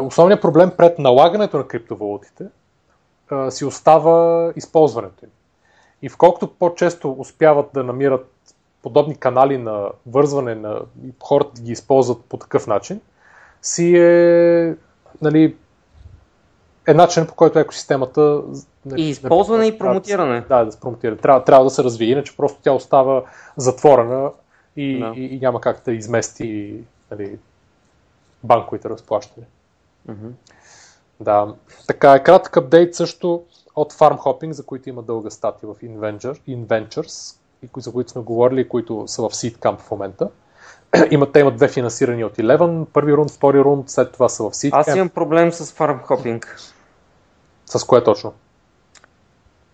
основният 0.00 0.42
проблем 0.42 0.72
пред 0.76 0.98
налагането 0.98 1.56
на 1.58 1.68
криптовалутите 1.68 2.44
а, 3.30 3.50
си 3.50 3.64
остава 3.64 4.52
използването 4.56 5.24
им. 5.24 5.30
И 6.02 6.08
вколкото 6.08 6.48
по-често 6.48 7.16
успяват 7.18 7.66
да 7.74 7.84
намират 7.84 8.30
подобни 8.82 9.16
канали 9.16 9.58
на 9.58 9.88
вързване 10.06 10.54
на 10.54 10.80
хората 11.22 11.62
ги 11.62 11.72
използват 11.72 12.24
по 12.24 12.36
такъв 12.36 12.66
начин, 12.66 13.00
си 13.62 13.96
е 13.96 14.76
нали, 15.22 15.56
е 16.86 16.94
начин 16.94 17.26
по 17.26 17.34
който 17.34 17.58
екосистемата. 17.58 18.42
Нали, 18.86 19.02
и 19.02 19.08
използване 19.08 19.66
и 19.66 19.78
промотиране. 19.78 20.44
Да, 20.48 20.64
да 20.64 20.72
се 20.72 20.80
промотира. 20.80 21.16
Трябва, 21.16 21.44
трябва 21.44 21.64
да 21.64 21.70
се 21.70 21.84
развие, 21.84 22.08
иначе 22.08 22.36
просто 22.36 22.58
тя 22.62 22.72
остава 22.72 23.22
затворена 23.56 24.30
и, 24.76 25.00
да. 25.00 25.12
и, 25.16 25.24
и 25.24 25.38
няма 25.40 25.60
как 25.60 25.82
да 25.84 25.92
измести 25.92 26.74
нали, 27.10 27.38
банковите 28.42 28.88
разплащания. 28.88 29.46
Mm-hmm. 30.08 30.30
Да. 31.20 31.54
Така 31.86 32.12
е, 32.12 32.22
кратък 32.22 32.56
апдейт 32.56 32.94
също 32.94 33.42
от 33.76 33.92
Farm 33.92 34.18
Hopping, 34.18 34.50
за 34.50 34.66
които 34.66 34.88
има 34.88 35.02
дълга 35.02 35.30
статия 35.30 35.68
в 35.68 35.80
Inventure, 35.80 36.40
Inventures, 36.48 37.36
за 37.76 37.92
които 37.92 38.10
сме 38.10 38.22
говорили, 38.22 38.68
които 38.68 39.04
са 39.06 39.22
в 39.22 39.30
Seed 39.30 39.58
Camp 39.58 39.78
в 39.78 39.90
момента. 39.90 40.28
имат, 41.10 41.32
те 41.32 41.40
имат 41.40 41.56
две 41.56 41.68
финансирани 41.68 42.24
от 42.24 42.36
Eleven, 42.36 42.84
първи 42.84 43.12
рунд, 43.12 43.30
втори 43.30 43.60
рунд, 43.60 43.90
след 43.90 44.12
това 44.12 44.28
са 44.28 44.42
в 44.42 44.50
Seed 44.50 44.70
Аз 44.72 44.96
имам 44.96 45.08
проблем 45.08 45.52
с 45.52 45.66
Farm 45.72 46.06
Hopping. 46.06 46.44
С 47.66 47.84
кое 47.84 48.04
точно? 48.04 48.32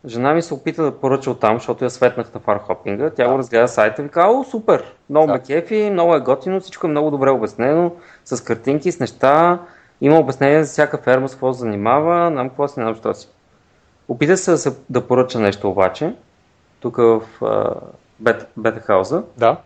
Жена 0.07 0.35
ми 0.35 0.43
се 0.43 0.55
опита 0.55 0.83
да 0.83 1.01
поръча 1.01 1.31
оттам, 1.31 1.57
защото 1.57 1.85
я 1.85 1.91
светнах 1.91 2.35
на 2.35 2.41
фархопинга. 2.41 3.11
Тя 3.11 3.25
да. 3.25 3.33
го 3.33 3.39
разгледа 3.39 3.69
сайта 3.69 4.03
и 4.03 4.05
вика, 4.05 4.27
о, 4.29 4.45
супер, 4.45 4.95
много 5.11 5.27
да. 5.27 5.33
ме 5.33 5.41
кефи, 5.41 5.91
много 5.93 6.15
е 6.15 6.21
готино, 6.21 6.61
всичко 6.61 6.87
е 6.87 6.91
много 6.91 7.11
добре 7.11 7.31
обяснено, 7.31 7.93
с 8.25 8.45
картинки, 8.45 8.93
с 8.93 9.01
неща. 9.01 9.59
Има 10.01 10.19
обяснение 10.19 10.65
за 10.65 10.71
всяка 10.71 10.99
ферма 10.99 11.29
с 11.29 11.33
какво 11.33 11.53
се 11.53 11.61
занимава, 11.61 12.31
нам 12.31 12.49
какво 12.49 12.69
си, 12.69 12.81
нам 12.81 12.95
що 12.95 13.15
си. 13.15 13.29
Опита 14.11 14.37
се 14.37 14.73
да, 14.91 15.07
поръча 15.07 15.39
нещо 15.39 15.71
обаче, 15.71 16.15
тук 16.81 16.97
в 16.97 17.23
uh, 17.41 17.75
бета, 18.57 18.81
хауза. 18.81 19.23
Да. 19.37 19.57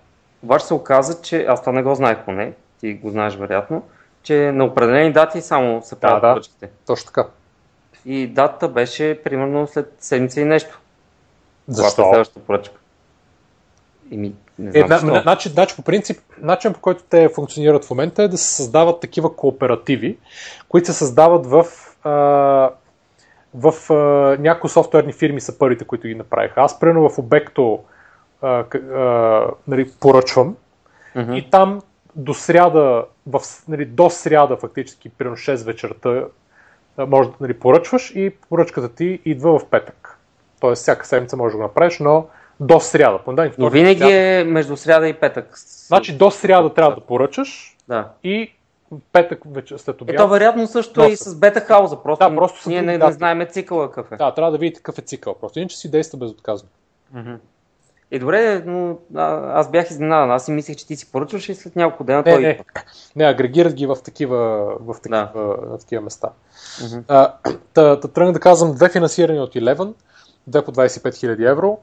Обаче 0.42 0.66
се 0.66 0.74
оказа, 0.74 1.22
че 1.22 1.44
аз 1.44 1.60
това 1.60 1.72
не 1.72 1.82
го 1.82 1.94
знаех 1.94 2.18
поне, 2.24 2.52
ти 2.80 2.94
го 2.94 3.10
знаеш 3.10 3.36
вероятно, 3.36 3.82
че 4.22 4.52
на 4.52 4.64
определени 4.64 5.12
дати 5.12 5.40
само 5.40 5.82
се 5.82 6.00
правят 6.00 6.22
да, 6.22 6.32
поръчките. 6.32 6.66
Да, 6.66 6.72
точно 6.86 7.06
така 7.06 7.26
и 8.06 8.26
датата 8.26 8.68
беше 8.68 9.20
примерно 9.24 9.66
след 9.66 9.94
седмица 9.98 10.40
и 10.40 10.44
нещо. 10.44 10.80
Защо? 11.68 11.96
Това 11.96 12.08
е 12.08 12.12
следващата 12.12 12.40
поръчка. 12.40 12.74
ми, 14.10 14.32
не 14.58 14.70
знам 14.70 14.84
е, 14.84 14.88
защо. 14.88 15.20
Значи, 15.22 15.48
значи, 15.48 15.76
по 15.76 15.82
принцип, 15.82 16.20
начин 16.38 16.72
по 16.72 16.80
който 16.80 17.02
те 17.10 17.28
функционират 17.28 17.84
в 17.84 17.90
момента 17.90 18.22
е 18.22 18.28
да 18.28 18.38
се 18.38 18.54
създават 18.54 19.00
такива 19.00 19.36
кооперативи, 19.36 20.18
които 20.68 20.86
се 20.86 20.92
създават 20.92 21.46
в, 21.46 21.64
а, 22.04 22.70
в 23.54 23.92
а, 23.92 23.94
някои 24.40 24.70
софтуерни 24.70 25.12
фирми 25.12 25.40
са 25.40 25.58
първите, 25.58 25.84
които 25.84 26.08
ги 26.08 26.14
направиха. 26.14 26.60
Аз, 26.60 26.80
примерно, 26.80 27.08
в 27.08 27.18
обекто 27.18 27.80
а, 28.42 28.48
а, 28.48 29.50
нали, 29.68 29.90
поръчвам 30.00 30.56
mm-hmm. 31.16 31.34
и 31.34 31.50
там 31.50 31.82
до 32.16 32.34
сряда, 32.34 33.04
в, 33.26 33.40
нали, 33.68 33.84
до 33.84 34.10
сряда 34.10 34.56
фактически, 34.56 35.08
примерно 35.08 35.36
6 35.36 35.66
вечерта 35.66 36.24
може 36.98 37.28
да 37.28 37.34
нали, 37.40 37.58
поръчваш 37.58 38.12
и 38.14 38.32
поръчката 38.48 38.94
ти 38.94 39.20
идва 39.24 39.58
в 39.58 39.66
петък. 39.66 40.18
Тоест 40.60 40.82
всяка 40.82 41.06
седмица 41.06 41.36
можеш 41.36 41.52
да 41.52 41.56
го 41.56 41.62
направиш, 41.62 41.98
но 41.98 42.26
до 42.60 42.80
сряда. 42.80 43.18
Понеделник, 43.18 43.58
но 43.58 43.70
винаги 43.70 43.98
сряда. 43.98 44.14
е 44.14 44.44
между 44.44 44.76
сряда 44.76 45.08
и 45.08 45.12
петък. 45.12 45.58
Значи 45.86 46.16
до 46.16 46.30
сряда 46.30 46.74
трябва 46.74 46.94
да 46.94 47.00
поръчаш 47.00 47.76
да. 47.88 48.08
и 48.24 48.52
петък 49.12 49.40
вече 49.46 49.78
след 49.78 50.02
обяд. 50.02 50.14
Ето 50.14 50.28
вероятно 50.28 50.66
също 50.66 51.04
е 51.04 51.08
и 51.08 51.16
с 51.16 51.34
бета 51.34 51.60
хауза. 51.60 52.02
Просто, 52.02 52.28
да, 52.28 52.36
просто 52.36 52.68
ние 52.68 52.82
не, 52.82 52.98
не 52.98 53.12
знаем 53.12 53.46
цикъла 53.50 53.90
какъв 53.90 54.12
е. 54.12 54.16
Да, 54.16 54.34
трябва 54.34 54.52
да 54.52 54.58
видите 54.58 54.82
какъв 54.82 54.98
е 54.98 55.02
цикъл. 55.02 55.34
Просто 55.34 55.58
иначе 55.58 55.76
си 55.76 55.90
действа 55.90 56.18
безотказно. 56.18 56.68
Mm-hmm. 57.16 57.38
Е, 58.10 58.18
добре, 58.18 58.62
но 58.66 58.98
а, 59.14 59.58
аз 59.60 59.70
бях 59.70 59.90
изненадан. 59.90 60.30
Аз 60.30 60.44
си 60.44 60.50
мислех, 60.50 60.76
че 60.76 60.86
ти 60.86 60.96
си 60.96 61.12
поръчваш 61.12 61.48
и 61.48 61.54
след 61.54 61.76
няколко 61.76 62.04
дена 62.04 62.22
не, 62.26 62.32
той. 62.32 62.42
Не, 62.42 62.64
не, 63.16 63.24
агрегират 63.24 63.74
ги 63.74 63.86
в 63.86 63.96
такива, 64.04 64.38
в 64.80 64.94
такива, 65.02 65.30
да. 65.34 65.68
на 65.68 65.78
такива 65.78 66.02
места. 66.02 66.28
Mm-hmm. 66.54 67.02
А, 67.08 67.34
та, 67.74 68.00
та, 68.00 68.08
тръгна 68.08 68.32
да 68.32 68.40
казвам 68.40 68.74
две 68.74 68.88
финансирани 68.88 69.40
от 69.40 69.54
Eleven, 69.54 69.92
две 70.46 70.64
по 70.64 70.72
25 70.72 71.08
000 71.08 71.50
евро 71.50 71.78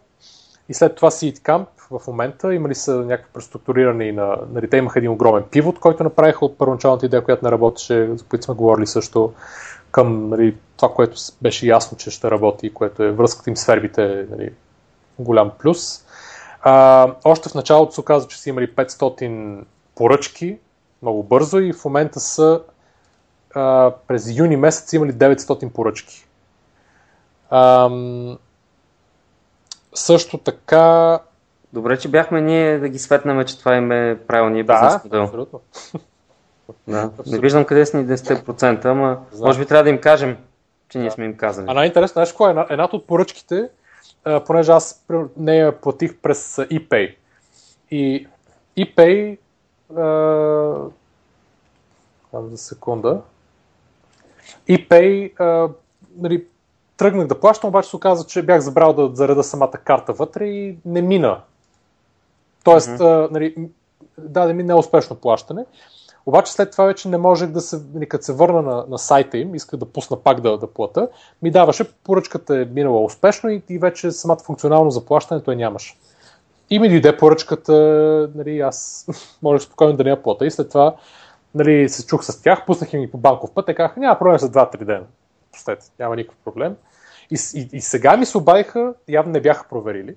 И 0.72 0.74
след 0.74 0.95
това 0.95 1.11
Seed 1.11 1.38
Camp 1.38 1.66
в 1.91 2.08
момента 2.08 2.53
имали 2.53 2.75
са 2.75 2.95
някакви 2.95 3.33
преструктурирани 3.33 4.11
на... 4.11 4.38
Нали, 4.53 4.69
те 4.69 4.77
имаха 4.77 5.00
един 5.00 5.11
огромен 5.11 5.43
пивот, 5.51 5.80
който 5.80 6.03
направиха 6.03 6.45
от 6.45 6.58
първоначалната 6.58 7.06
идея, 7.06 7.24
която 7.24 7.45
не 7.45 7.51
работеше, 7.51 8.09
за 8.16 8.25
които 8.25 8.45
сме 8.45 8.56
говорили 8.56 8.88
също 8.88 9.33
към 9.91 10.30
нали, 10.30 10.58
това, 10.77 10.93
което 10.93 11.17
беше 11.41 11.67
ясно, 11.67 11.98
че 11.98 12.11
ще 12.11 12.32
работи, 12.32 12.74
което 12.74 13.03
е 13.03 13.11
връзката 13.11 13.50
им 13.50 13.58
с 13.58 13.66
фербите, 13.66 14.25
нали, 14.30 14.53
голям 15.19 15.51
плюс. 15.59 16.06
А, 16.61 17.08
още 17.24 17.50
в 17.50 17.56
началото 17.56 17.93
се 17.93 18.01
оказа, 18.01 18.27
че 18.27 18.41
са 18.41 18.50
имали 18.50 18.74
500 18.75 19.64
поръчки, 19.95 20.58
много 21.01 21.24
бързо 21.24 21.59
и 21.59 21.74
в 21.74 21.85
момента 21.85 22.19
са 22.19 22.61
а, 23.56 23.91
през 24.08 24.38
юни 24.38 24.58
месец 24.58 24.93
имали 24.93 25.14
900 25.14 25.69
поръчки. 25.69 26.27
А, 27.50 27.90
също 29.93 30.37
така... 30.37 31.19
Добре, 31.73 31.97
че 31.97 32.09
бяхме 32.09 32.41
ние 32.41 32.79
да 32.79 32.89
ги 32.89 32.99
светнаме, 32.99 33.45
че 33.45 33.59
това 33.59 33.75
им 33.75 33.91
е 33.91 34.19
правилният 34.27 34.67
да, 34.67 34.73
бизнес 34.73 35.03
модел. 35.03 35.23
Абсолютно. 35.23 35.61
Да, 36.87 37.11
не 37.27 37.39
виждам 37.39 37.65
къде 37.65 37.85
са 37.85 37.97
ни 37.97 38.07
10%, 38.07 38.85
ама 38.85 39.19
Знам. 39.31 39.47
може 39.47 39.59
би 39.59 39.65
трябва 39.65 39.83
да 39.83 39.89
им 39.89 40.01
кажем, 40.01 40.37
че 40.89 40.99
ние 40.99 41.11
сме 41.11 41.25
им 41.25 41.37
казали. 41.37 41.65
А 41.69 41.73
най-интересно, 41.73 42.23
какво 42.25 42.49
е? 42.49 42.65
Едната 42.69 42.95
от 42.95 43.07
поръчките, 43.07 43.69
понеже 44.45 44.71
аз 44.71 45.05
не 45.37 45.57
я 45.57 45.81
платих 45.81 46.17
през 46.17 46.55
ePay. 46.55 47.15
И 47.91 48.27
ePay 48.77 49.37
там 52.31 52.49
за 52.49 52.57
секунда. 52.57 53.21
ePay, 54.69 55.31
нали, 56.15 56.45
тръгнах 57.01 57.27
да 57.27 57.39
плащам, 57.39 57.67
обаче 57.67 57.89
се 57.89 57.95
оказа, 57.95 58.25
че 58.27 58.41
бях 58.41 58.61
забрал 58.61 58.93
да 58.93 59.09
зареда 59.13 59.43
самата 59.43 59.71
карта 59.71 60.13
вътре 60.13 60.45
и 60.45 60.77
не 60.85 61.01
мина. 61.01 61.41
Тоест, 62.63 62.89
mm-hmm. 62.89 63.31
нали, 63.31 63.55
даде 64.17 64.53
ми 64.53 64.63
неуспешно 64.63 65.15
плащане. 65.15 65.65
Обаче 66.25 66.53
след 66.53 66.71
това 66.71 66.85
вече 66.85 67.09
не 67.09 67.17
можех 67.17 67.49
да 67.49 67.61
се, 67.61 67.81
нали, 67.93 68.09
като 68.09 68.23
се 68.23 68.33
върна 68.33 68.61
на, 68.61 68.85
на 68.89 68.97
сайта 68.97 69.38
им, 69.38 69.55
исках 69.55 69.80
да 69.80 69.85
пусна 69.85 70.17
пак 70.17 70.41
да, 70.41 70.57
да 70.57 70.67
плата, 70.67 71.09
ми 71.41 71.51
даваше, 71.51 71.93
поръчката 72.03 72.55
е 72.55 72.65
минала 72.65 73.03
успешно 73.03 73.49
и, 73.49 73.61
и 73.69 73.77
вече 73.77 74.11
самата 74.11 74.38
функционално 74.38 74.91
заплащането 74.91 75.51
я 75.51 75.57
нямаше. 75.57 75.95
И 76.69 76.80
ми 76.80 76.89
дойде 76.89 77.17
поръчката, 77.17 77.73
нали, 78.35 78.59
аз 78.59 79.07
можех 79.41 79.67
спокойно 79.67 79.93
да 79.93 80.03
не 80.03 80.09
я 80.09 80.23
плата 80.23 80.45
и 80.45 80.51
след 80.51 80.69
това 80.69 80.95
нали, 81.55 81.89
се 81.89 82.05
чух 82.05 82.23
с 82.23 82.41
тях, 82.41 82.65
пуснах 82.65 82.93
им 82.93 83.03
и 83.03 83.11
по 83.11 83.17
банков 83.17 83.51
път, 83.51 83.65
те 83.65 83.75
казаха, 83.75 83.99
няма 83.99 84.19
проблем 84.19 84.39
за 84.39 84.49
2-3 84.49 84.83
дена. 84.83 85.03
Пустете, 85.51 85.85
няма 85.99 86.15
никакъв 86.15 86.38
проблем. 86.45 86.75
И, 87.31 87.37
и, 87.55 87.69
и 87.73 87.81
сега 87.81 88.17
ми 88.17 88.25
се 88.25 88.37
обадиха, 88.37 88.93
явно 89.07 89.31
не 89.31 89.41
бяха 89.41 89.65
проверили, 89.69 90.15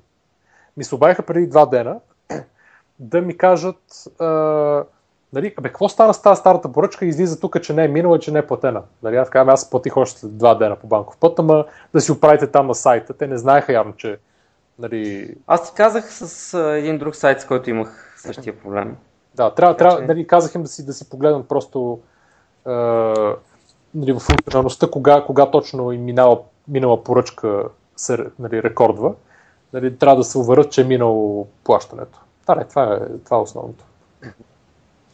ми 0.77 0.85
се 0.85 0.95
обадиха 0.95 1.23
преди 1.23 1.47
два 1.47 1.67
дена 1.67 2.01
да 2.99 3.21
ми 3.21 3.37
кажат, 3.37 4.05
а, 4.19 4.27
нали, 5.33 5.55
абе, 5.59 5.69
какво 5.69 5.89
стана 5.89 6.15
с 6.15 6.23
тази 6.23 6.41
старата 6.41 6.73
поръчка 6.73 7.07
излиза 7.07 7.41
тук, 7.41 7.63
че 7.63 7.73
не 7.73 7.85
е 7.85 7.89
минала, 7.89 8.19
че 8.19 8.33
не 8.33 8.39
е 8.39 8.47
платена. 8.47 8.83
Нали, 9.03 9.17
аз 9.17 9.31
казвам, 9.31 9.55
аз 9.55 9.71
платих 9.71 9.97
още 9.97 10.21
след 10.21 10.39
два 10.39 10.55
дена 10.55 10.77
по 10.77 10.87
банков 10.87 11.17
път, 11.17 11.39
ама 11.39 11.65
да 11.95 12.01
си 12.01 12.13
оправите 12.13 12.47
там 12.47 12.67
на 12.67 12.75
сайта. 12.75 13.15
Те 13.15 13.27
не 13.27 13.37
знаеха 13.37 13.73
явно, 13.73 13.97
че 13.97 14.19
Нали... 14.79 15.35
Аз 15.47 15.71
ти 15.71 15.77
казах 15.77 16.13
с 16.13 16.55
а, 16.55 16.77
един 16.77 16.99
друг 16.99 17.17
сайт, 17.17 17.41
с 17.41 17.47
който 17.47 17.71
имах 17.71 18.15
същия 18.17 18.59
проблем. 18.59 18.97
Да, 19.35 19.55
трябва, 19.55 19.77
трябва 19.77 19.99
че... 20.01 20.07
нали, 20.07 20.27
казах 20.27 20.55
им 20.55 20.63
да 20.63 20.69
си, 20.69 20.87
да 20.87 20.93
си 20.93 21.11
погледнат 21.11 21.49
просто 21.49 22.01
е, 22.67 22.71
нали, 23.95 24.13
в 24.13 24.19
функционалността, 24.19 24.91
кога, 24.91 25.25
кога 25.25 25.51
точно 25.51 25.93
им 25.93 26.05
минала, 26.05 26.43
минала 26.69 27.05
поръчка 27.05 27.65
се 27.97 28.19
нали, 28.39 28.63
рекордва. 28.63 29.15
Нали, 29.73 29.99
трябва 29.99 30.17
да 30.17 30.25
се 30.25 30.39
уверят, 30.39 30.73
че 30.73 30.81
е 30.81 30.85
минало 30.85 31.49
плащането. 31.65 32.21
Да, 32.47 32.55
не, 32.55 32.65
това 32.65 32.95
е, 32.95 32.99
това 33.25 33.37
е 33.37 33.41
основното. 33.41 33.85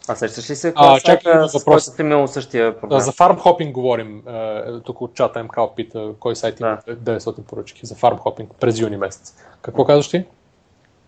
А 0.08 0.14
сещаш 0.14 0.50
ли 0.50 0.56
се 0.56 0.72
а, 0.76 1.00
чакай, 1.00 1.48
с 1.48 1.64
който 1.64 1.80
сте 1.80 2.02
имал 2.02 2.26
същия 2.26 2.80
проблем? 2.80 3.00
За 3.00 3.12
фармхопинг 3.12 3.74
говорим. 3.74 4.22
Е, 4.28 4.80
тук 4.84 5.00
от 5.00 5.14
чата 5.14 5.44
МК 5.44 5.56
пита 5.76 6.12
кой 6.20 6.36
сайт 6.36 6.60
има 6.60 6.78
да. 6.86 7.20
900 7.20 7.42
поръчки 7.42 7.86
за 7.86 7.94
фармхопинг 7.94 8.50
през 8.60 8.78
юни 8.78 8.96
месец. 8.96 9.34
Какво 9.62 9.84
казваш 9.84 10.08
ти? 10.08 10.24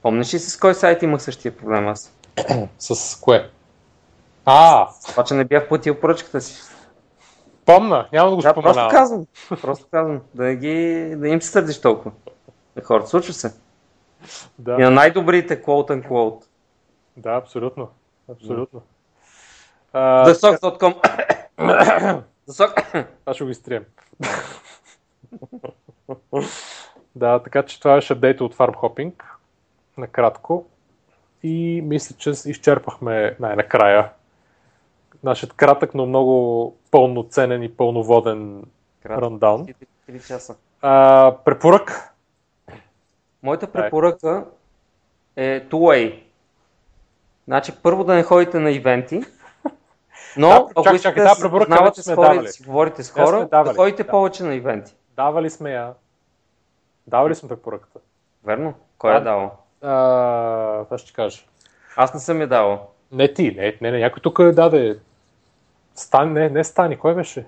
Помниш 0.02 0.34
ли 0.34 0.38
с 0.38 0.58
кой 0.58 0.74
сайт 0.74 1.02
имах 1.02 1.22
същия 1.22 1.56
проблем 1.56 1.88
аз? 1.88 2.12
с 2.78 3.20
кое? 3.20 3.50
А! 4.44 4.88
Това, 5.08 5.24
че 5.24 5.34
не 5.34 5.44
бях 5.44 5.68
платил 5.68 5.94
поръчката 5.94 6.40
си. 6.40 6.71
Помна, 7.66 8.08
няма 8.12 8.30
да 8.30 8.36
го 8.36 8.42
да, 8.42 8.50
споменавам. 8.50 8.90
Просто 8.90 8.96
казвам, 8.96 9.26
просто 9.62 9.86
казвам, 9.90 10.20
да, 10.34 10.54
ги, 10.54 11.14
да 11.16 11.28
им 11.28 11.42
се 11.42 11.48
сърдиш 11.48 11.80
толкова. 11.80 12.10
На 12.76 12.82
хората, 12.82 13.08
случва 13.08 13.32
се. 13.32 13.54
Да. 14.58 14.76
И 14.78 14.82
на 14.82 14.90
най-добрите 14.90 15.62
quote 15.62 15.90
and 15.90 16.08
quote. 16.08 16.44
Да, 17.16 17.30
абсолютно. 17.30 17.88
Абсолютно. 18.30 18.82
The 19.94 20.32
socks.com 20.32 20.94
The 22.48 22.50
sock... 22.50 23.06
Аз 23.26 23.36
ще 23.36 23.44
го 23.44 23.50
изтрием. 23.50 23.84
да, 27.16 27.38
така 27.38 27.62
че 27.62 27.80
това 27.80 27.94
беше 27.94 28.12
апдейт 28.12 28.40
от 28.40 28.56
Farm 28.56 28.74
Hopping. 28.74 29.12
Накратко. 29.96 30.66
И 31.42 31.82
мисля, 31.84 32.16
че 32.18 32.30
изчерпахме 32.30 33.36
най-накрая 33.40 34.10
нашият 35.22 35.52
кратък, 35.52 35.94
но 35.94 36.06
много 36.06 36.76
пълноценен 36.90 37.62
и 37.62 37.76
пълноводен 37.76 38.62
рандаун. 39.06 39.66
А, 40.82 41.36
препорък. 41.44 42.14
Моята 43.42 43.72
препоръка 43.72 44.44
е 45.36 45.68
two-way. 45.68 46.22
Значи 47.44 47.72
първо 47.82 48.04
да 48.04 48.14
не 48.14 48.22
ходите 48.22 48.58
на 48.58 48.70
ивенти, 48.70 49.22
но 50.36 50.48
да, 50.48 50.66
ако 50.70 50.82
чак, 50.82 50.94
искате 50.94 51.22
да 51.22 51.50
познавате 51.50 52.02
с 52.02 52.14
хора 52.14 52.42
да 52.42 52.48
си 52.48 52.62
говорите 52.62 53.02
с 53.02 53.10
хора, 53.10 53.48
да 53.48 53.74
ходите 53.74 54.02
да. 54.02 54.10
повече 54.10 54.42
на 54.42 54.54
ивенти. 54.54 54.94
Давали 55.16 55.50
сме 55.50 55.72
я. 55.72 55.94
Давали 57.06 57.34
сме 57.34 57.48
препоръката. 57.48 57.98
Верно? 58.44 58.74
Кой 58.98 59.12
да. 59.12 59.18
е 59.18 59.20
давал? 59.20 59.50
Това 60.84 60.98
ще 60.98 61.12
кажа. 61.12 61.42
Аз 61.96 62.14
не 62.14 62.20
съм 62.20 62.40
я 62.40 62.48
давал. 62.48 62.91
Не 63.12 63.34
ти, 63.34 63.54
не, 63.56 63.78
не, 63.80 63.90
не 63.90 63.98
някой 63.98 64.22
тук 64.22 64.38
е 64.38 64.52
даде. 64.52 64.98
Стани, 65.94 66.32
не, 66.32 66.48
не 66.48 66.64
Стани, 66.64 66.98
кой 66.98 67.14
беше? 67.14 67.46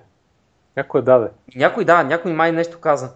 Някой 0.77 1.01
даде. 1.01 1.27
Някой 1.55 1.85
да, 1.85 2.03
някой 2.03 2.33
май 2.33 2.51
нещо 2.51 2.79
каза. 2.79 3.13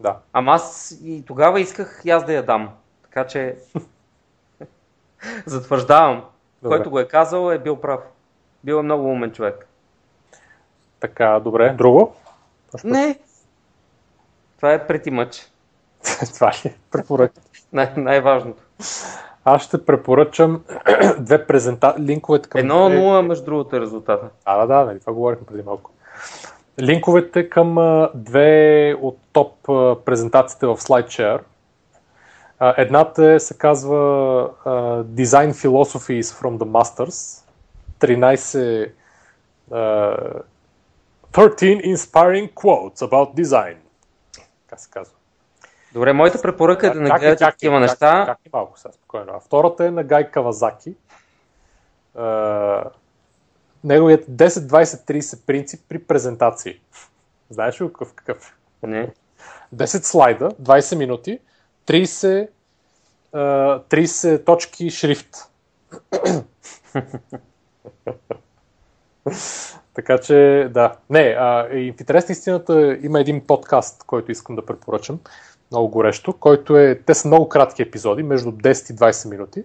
Да. 0.00 0.18
Ама 0.32 0.52
аз 0.52 0.98
и 1.04 1.24
тогава 1.26 1.60
исках 1.60 2.02
и 2.04 2.10
аз 2.10 2.24
да 2.24 2.32
я 2.32 2.42
дам. 2.42 2.70
Така 3.02 3.26
че 3.26 3.56
Затвърждавам. 5.46 6.24
Добре. 6.62 6.76
Който 6.76 6.90
го 6.90 6.98
е 6.98 7.08
казал 7.08 7.50
е 7.50 7.58
бил 7.58 7.80
прав. 7.80 8.00
Бил 8.64 8.74
е 8.74 8.82
много 8.82 9.04
умен 9.04 9.32
човек. 9.32 9.66
Така, 11.00 11.40
добре. 11.40 11.74
Друго? 11.78 12.16
Не. 12.84 13.18
Това 14.56 14.72
е 14.72 14.86
прети 14.86 15.10
мъч. 15.10 15.50
Това 16.34 16.50
ли 16.50 16.68
е 16.68 16.76
препоръка? 16.90 17.40
Най- 17.72 17.94
най-важното. 17.96 18.62
Аз 19.44 19.62
ще 19.62 19.84
препоръчам 19.84 20.64
две 21.18 21.46
презентации, 21.46 22.04
линковете 22.04 22.48
към... 22.48 22.58
Едно 22.58 22.88
две... 22.88 22.98
нула 22.98 23.22
между 23.22 23.44
другото 23.44 23.76
е 23.76 23.80
резултата. 23.80 24.28
А, 24.44 24.58
да, 24.58 24.66
да, 24.66 24.84
нали, 24.84 25.00
това 25.00 25.12
говорихме 25.12 25.46
преди 25.46 25.62
малко. 25.62 25.90
Линковете 26.80 27.48
към 27.48 27.74
две 28.14 28.94
от 29.00 29.18
топ 29.32 29.52
презентациите 30.04 30.66
в 30.66 30.76
SlideShare 30.76 31.40
Едната 32.60 33.40
се 33.40 33.58
казва 33.58 33.96
Design 35.04 35.52
Philosophies 35.52 36.22
from 36.22 36.58
the 36.58 36.64
Masters. 36.64 37.44
13 38.00 38.92
uh, 39.70 40.42
13 41.32 41.94
Inspiring 41.94 42.52
Quotes 42.52 43.00
about 43.00 43.34
Design. 43.42 43.76
Как 44.66 44.80
се 44.80 44.90
казва? 44.90 45.14
Добре, 45.92 46.12
моята 46.12 46.42
препоръка 46.42 46.86
е 46.86 46.90
да 46.90 47.00
не 47.00 47.10
гледате 47.10 47.44
такива 47.44 47.80
неща. 47.80 48.26
Чакай 48.26 48.50
малко 48.52 48.78
сега, 48.78 48.92
спокойно. 48.92 49.32
А 49.36 49.40
втората 49.40 49.86
е 49.86 49.90
на 49.90 50.04
Гай 50.04 50.30
Кавазаки. 50.30 50.94
Uh, 52.16 52.84
неговият 53.84 54.26
10-20-30 54.26 55.46
принцип 55.46 55.80
при 55.88 55.98
презентации. 55.98 56.80
Знаеш 57.50 57.80
ли 57.80 57.86
какъв? 57.86 58.14
какъв? 58.14 58.56
Не. 58.82 59.12
10 59.74 59.86
слайда, 60.02 60.50
20 60.50 60.96
минути, 60.96 61.38
30, 61.86 62.48
30 63.32 64.44
точки 64.44 64.90
шрифт. 64.90 65.36
така 69.94 70.18
че, 70.18 70.68
да. 70.70 70.96
Не, 71.10 71.36
а, 71.38 71.68
и 71.72 71.92
в 71.92 72.00
интерес 72.00 72.28
на 72.28 72.32
истината 72.32 72.98
има 73.02 73.20
един 73.20 73.46
подкаст, 73.46 74.04
който 74.04 74.32
искам 74.32 74.56
да 74.56 74.66
препоръчам, 74.66 75.20
много 75.70 75.88
горещо, 75.88 76.32
който 76.32 76.76
е, 76.76 77.00
те 77.06 77.14
са 77.14 77.28
много 77.28 77.48
кратки 77.48 77.82
епизоди, 77.82 78.22
между 78.22 78.50
10 78.50 78.92
и 78.92 78.96
20 78.96 79.30
минути, 79.30 79.64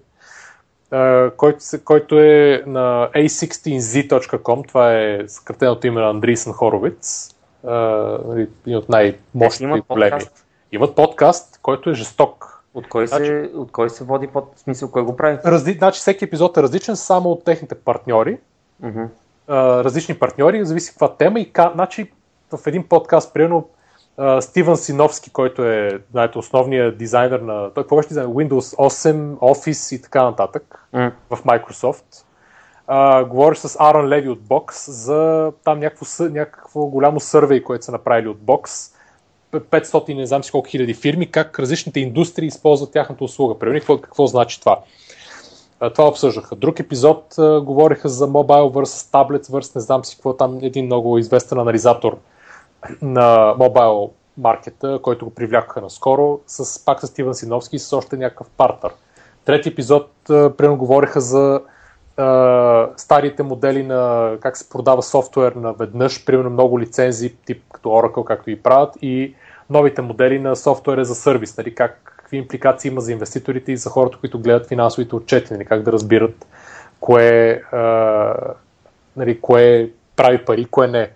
който, 1.38 1.60
който 1.86 2.20
е 2.20 2.64
на 2.68 3.10
a16z.com, 3.16 4.68
това 4.68 4.94
е 4.94 5.28
съкратеното 5.28 5.88
име 5.88 6.02
на 6.02 6.10
Андрисън 6.10 6.54
Хоровиц, 6.54 7.36
нали, 7.64 8.50
един 8.66 8.78
от 8.78 8.90
най-мощните 8.90 9.78
и 9.78 9.82
големи. 9.90 10.22
Имат 10.72 10.96
подкаст, 10.96 11.60
който 11.62 11.90
е 11.90 11.94
жесток 11.94 12.64
От 12.74 12.90
кой, 12.90 13.08
се, 13.08 13.16
Значи- 13.16 13.56
от 13.56 13.72
кой 13.72 13.90
се 13.90 14.04
води 14.04 14.28
под 14.28 14.52
смисъл, 14.56 14.92
кой 14.92 15.04
го 15.04 15.16
прави? 15.16 15.38
Разли... 15.46 15.74
Значи 15.74 16.00
всеки 16.00 16.26
епизод 16.26 16.58
е 16.58 16.64
различен 16.64 16.96
само 16.96 17.30
от 17.30 17.44
техните 17.44 17.76
партньори. 17.76 18.38
А, 19.48 19.84
различни 19.84 20.16
партньори, 20.16 20.66
зависи 20.66 20.90
каква 20.90 21.16
тема 21.16 21.40
и 21.40 21.52
ка... 21.52 21.72
значи 21.74 22.12
в 22.52 22.68
един 22.68 22.88
подкаст, 22.88 23.34
примерно 23.34 23.68
Стивън 24.40 24.78
Синовски, 24.78 25.30
който 25.30 25.64
е 25.64 26.00
знаете, 26.12 26.38
основният 26.38 26.98
дизайнер 26.98 27.40
на 27.40 27.74
той 27.74 27.84
какво 27.84 27.96
беше 27.96 28.08
дизайнер? 28.08 28.34
Windows 28.34 28.76
8, 28.76 29.38
Office 29.38 29.96
и 29.96 30.02
така 30.02 30.24
нататък 30.24 30.88
М. 30.94 31.12
в 31.30 31.44
Microsoft. 31.44 32.26
А, 32.88 33.24
говориш 33.24 33.58
с 33.58 33.78
Арон 33.80 34.08
Леви 34.08 34.30
от 34.30 34.40
Box 34.40 34.92
за 34.92 35.52
там 35.64 35.80
някакво, 35.80 36.06
някакво 36.20 36.86
голямо 36.86 37.20
сървей, 37.20 37.64
което 37.64 37.86
са 37.86 37.92
направили 37.92 38.28
от 38.28 38.38
Box. 38.38 38.92
500, 39.54 40.16
не 40.16 40.26
знам 40.26 40.44
си 40.44 40.52
колко 40.52 40.68
хиляди 40.68 40.94
фирми, 40.94 41.32
как 41.32 41.60
различните 41.60 42.00
индустрии 42.00 42.48
използват 42.48 42.92
тяхната 42.92 43.24
услуга. 43.24 43.60
Примерно, 43.60 43.80
какво, 43.80 43.98
какво 43.98 44.28
значи 44.28 44.60
това? 44.60 44.80
А, 45.80 45.90
Това 45.90 46.08
обсъждаха. 46.08 46.56
Друг 46.56 46.80
епизод 46.80 47.36
а, 47.40 47.62
говориха 47.62 48.10
за 48.10 48.28
Mobile 48.28 48.72
vs. 48.72 49.14
Tablet 49.14 49.46
vs. 49.46 49.76
не 49.76 49.82
знам 49.82 50.06
си 50.06 50.16
какво 50.16 50.34
там, 50.34 50.60
един 50.62 50.86
много 50.86 51.18
известен 51.18 51.60
анализатор 51.60 52.18
на 53.02 53.56
Mobile 53.58 54.12
маркета, 54.38 55.00
който 55.02 55.26
го 55.26 55.34
привлякаха 55.34 55.82
наскоро, 55.82 56.40
с, 56.48 56.86
пак 56.86 57.02
с 57.02 57.08
Стивен 57.08 57.34
Синовски 57.34 57.76
и 57.76 57.80
с 57.80 57.94
още 57.98 58.18
някакъв 58.18 58.48
партнер. 58.58 58.92
Трети 59.46 59.70
епизод, 59.70 60.10
примерно, 60.28 60.78
говориха 60.78 61.22
за 61.22 61.62
а, 62.18 62.90
старите 62.98 63.44
модели 63.44 63.84
на 63.84 64.32
как 64.42 64.58
се 64.58 64.70
продава 64.70 65.04
софтуер 65.04 65.52
на 65.52 65.74
веднъж, 65.74 66.26
примерно 66.26 66.50
много 66.50 66.80
лицензии, 66.80 67.36
тип 67.46 67.64
като 67.74 67.90
Oracle, 67.90 68.24
както 68.24 68.50
и 68.50 68.64
правят, 68.64 68.94
и 69.02 69.36
новите 69.70 70.02
модели 70.02 70.40
на 70.40 70.56
софтуера 70.56 71.06
за 71.06 71.16
сервис, 71.16 71.58
нали, 71.58 71.76
как, 71.76 72.14
какви 72.18 72.38
импликации 72.38 72.92
има 72.92 73.02
за 73.02 73.12
инвеститорите 73.12 73.72
и 73.72 73.78
за 73.78 73.90
хората, 73.90 74.18
които 74.18 74.40
гледат 74.40 74.68
финансовите 74.68 75.16
отчети, 75.16 75.54
нали, 75.54 75.66
как 75.66 75.84
да 75.84 75.92
разбират 75.92 76.48
кое, 77.00 77.62
а, 77.72 78.34
нали, 79.18 79.42
кое 79.42 79.90
прави 80.16 80.46
пари, 80.46 80.66
кое 80.66 80.88
не. 80.88 81.10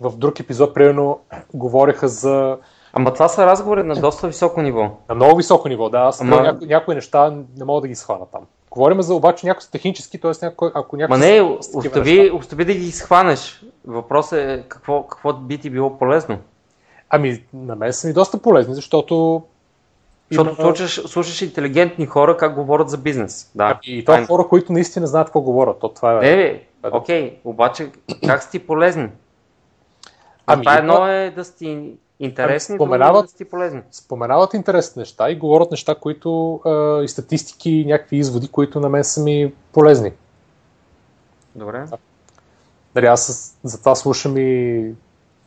В 0.00 0.16
друг 0.16 0.40
епизод, 0.40 0.74
примерно, 0.74 1.18
говореха 1.54 2.08
за 2.08 2.56
Ама 2.92 3.12
това 3.14 3.28
са 3.28 3.46
разговори 3.46 3.82
на 3.82 3.94
доста 3.94 4.26
високо 4.28 4.62
ниво. 4.62 4.90
на 5.08 5.14
много 5.14 5.36
високо 5.36 5.68
ниво, 5.68 5.88
да. 5.88 5.98
Аз 5.98 6.20
Ама- 6.20 6.42
няко, 6.42 6.64
някои 6.64 6.94
неща 6.94 7.30
не 7.56 7.64
мога 7.64 7.80
да 7.80 7.88
ги 7.88 7.94
схвана 7.94 8.26
там. 8.32 8.40
Говорим 8.70 9.02
за 9.02 9.14
обаче 9.14 9.46
някои 9.46 9.62
са 9.62 9.70
технически, 9.70 10.20
т.е. 10.20 10.32
някой, 10.42 10.70
ако 10.74 10.96
някой 10.96 11.18
Ма 11.18 11.26
не, 11.26 11.40
остави, 11.40 12.30
остави 12.30 12.64
да 12.64 12.74
ги 12.74 12.92
схванеш. 12.92 13.64
Въпросът 13.86 14.38
е 14.38 14.64
какво, 14.68 15.02
какво 15.02 15.32
би 15.32 15.58
ти 15.58 15.70
било 15.70 15.98
полезно. 15.98 16.38
Ами, 17.10 17.44
на 17.54 17.76
мен 17.76 17.92
са 17.92 18.06
ми 18.08 18.12
доста 18.12 18.38
полезни, 18.38 18.74
защото... 18.74 19.42
Защото 20.30 20.48
има- 20.62 20.74
слушаш, 20.74 21.08
слушаш 21.08 21.42
интелигентни 21.42 22.06
хора 22.06 22.36
как 22.36 22.54
говорят 22.54 22.88
за 22.90 22.98
бизнес. 22.98 23.50
Да. 23.54 23.64
Ами, 23.64 23.98
и 23.98 24.04
това 24.04 24.18
Ай, 24.18 24.26
хора, 24.26 24.48
които 24.48 24.72
наистина 24.72 25.06
знаят 25.06 25.28
какво 25.28 25.40
говорят. 25.40 25.78
То, 25.78 25.88
това 25.88 26.12
е... 26.12 26.36
Не, 26.36 26.62
да. 26.82 26.96
окей, 26.96 27.38
обаче 27.44 27.90
как 28.26 28.42
си 28.42 28.50
ти 28.50 28.58
полезни? 28.58 29.08
Ами, 30.46 30.54
Ами, 30.56 30.64
това 30.64 30.78
едно 30.78 31.08
е 31.08 31.30
да 31.30 31.44
си 31.44 31.92
интересни, 32.20 32.72
Ами, 32.72 32.76
е 32.76 32.78
споменават- 32.78 33.22
да 33.22 33.28
си 33.28 33.44
полезни. 33.44 33.82
споменават 33.90 34.54
интересни 34.54 35.00
неща 35.00 35.30
и 35.30 35.36
говорят 35.36 35.70
неща, 35.70 35.94
които 35.94 36.54
а, 36.54 37.02
и 37.02 37.08
статистики, 37.08 37.70
и 37.70 37.84
някакви 37.84 38.16
изводи, 38.16 38.48
които 38.48 38.80
на 38.80 38.88
мен 38.88 39.04
са 39.04 39.22
ми 39.22 39.52
полезни. 39.72 40.12
Добре. 41.54 41.84
Нали, 42.94 43.06
аз 43.06 43.56
затова 43.64 43.94
слушам 43.94 44.36
и 44.36 44.90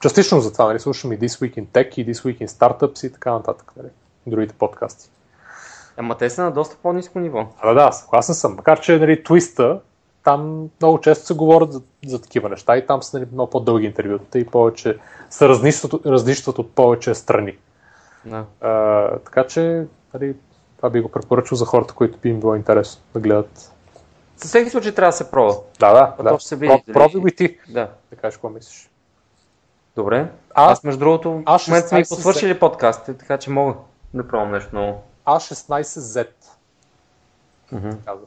частично 0.01 0.41
затова, 0.41 0.65
нали, 0.65 0.79
слушам 0.79 1.13
и 1.13 1.19
This 1.19 1.27
Week 1.27 1.57
in 1.57 1.65
Tech 1.65 1.97
и 1.97 2.05
This 2.05 2.17
Week 2.17 2.45
in 2.45 2.47
Startups 2.47 3.07
и 3.07 3.13
така 3.13 3.31
нататък, 3.31 3.71
нали, 3.77 3.89
другите 4.27 4.53
подкасти. 4.53 5.09
Ама 5.97 6.17
те 6.17 6.29
са 6.29 6.43
на 6.43 6.51
доста 6.51 6.75
по-низко 6.83 7.19
ниво. 7.19 7.47
А, 7.61 7.67
да, 7.67 7.85
да, 7.85 7.91
съгласен 7.91 8.35
съм. 8.35 8.55
Макар, 8.55 8.79
че 8.79 8.99
нали, 8.99 9.23
твиста, 9.23 9.79
там 10.29 10.69
много 10.81 11.01
често 11.01 11.25
се 11.25 11.33
говорят 11.33 11.73
за, 11.73 11.81
за 12.05 12.21
такива 12.21 12.49
неща 12.49 12.77
и 12.77 12.87
там 12.87 13.03
са 13.03 13.19
нали, 13.19 13.29
много 13.31 13.49
по-дълги 13.49 13.85
интервюта 13.85 14.39
и 14.39 14.45
повече 14.45 14.97
се 15.29 15.47
разнищват, 15.47 16.05
разнищват 16.05 16.59
от 16.59 16.71
повече 16.71 17.15
страни. 17.15 17.57
Да. 18.25 18.45
А, 18.61 19.09
така 19.17 19.47
че, 19.47 19.85
нали, 20.13 20.35
това 20.77 20.89
би 20.89 21.01
го 21.01 21.09
препоръчал 21.09 21.55
за 21.55 21.65
хората, 21.65 21.93
които 21.93 22.17
би 22.17 22.29
им 22.29 22.39
било 22.39 22.55
интересно 22.55 23.01
да 23.13 23.19
гледат. 23.19 23.71
Със 24.37 24.49
всеки 24.49 24.69
случай 24.69 24.95
трябва 24.95 25.09
да 25.09 25.17
се 25.17 25.31
пробва. 25.31 25.55
Да, 25.79 25.93
да, 25.93 26.15
А 26.19 26.23
да. 26.23 26.39
ще 26.39 26.47
се 26.47 26.55
види 26.55 26.73
Про- 26.73 26.85
дали- 26.85 26.93
Пробвай 26.93 27.21
го 27.21 27.27
и 27.27 27.35
ти, 27.35 27.57
Да. 27.69 27.89
да 28.11 28.15
кажеш 28.15 28.37
какво 28.37 28.49
мислиш. 28.49 28.89
Добре. 29.95 30.31
А- 30.53 30.71
Аз, 30.71 30.83
между 30.83 30.99
другото, 30.99 31.41
А 31.45 31.57
в 31.57 31.67
момента 31.67 31.87
сме 31.87 31.99
и 31.99 32.03
16 32.03 32.09
посвършили 32.09 32.59
подкастите, 32.59 33.13
така 33.13 33.37
че 33.37 33.49
мога 33.49 33.73
да 34.13 34.27
пробвам 34.27 34.51
нещо 34.51 34.75
ново. 34.75 35.01
А16Z, 35.25 36.27
Мгм. 37.71 37.89
казва. 38.05 38.25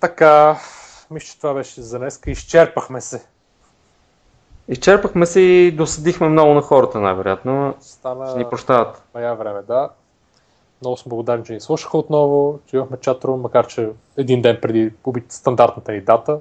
Така, 0.00 0.56
мисля, 1.10 1.26
че 1.26 1.38
това 1.38 1.54
беше 1.54 1.82
за 1.82 1.98
днеска. 1.98 2.30
Изчерпахме 2.30 3.00
се. 3.00 3.26
Изчерпахме 4.68 5.26
се 5.26 5.40
и 5.40 5.72
досъдихме 5.72 6.28
много 6.28 6.54
на 6.54 6.62
хората, 6.62 7.00
най-вероятно. 7.00 7.74
Стана... 7.80 8.26
Ще 8.30 8.38
ни 8.38 8.44
прощават. 8.44 9.02
Бая 9.12 9.34
време, 9.34 9.62
да. 9.62 9.90
Много 10.80 10.96
съм 10.96 11.10
благодарен, 11.10 11.44
че 11.44 11.52
ни 11.52 11.60
слушаха 11.60 11.98
отново, 11.98 12.58
че 12.66 12.76
имахме 12.76 12.96
чатрум, 12.96 13.40
макар 13.40 13.66
че 13.66 13.88
един 14.16 14.42
ден 14.42 14.58
преди 14.62 14.92
стандартната 15.28 15.92
ни 15.92 16.00
дата, 16.00 16.40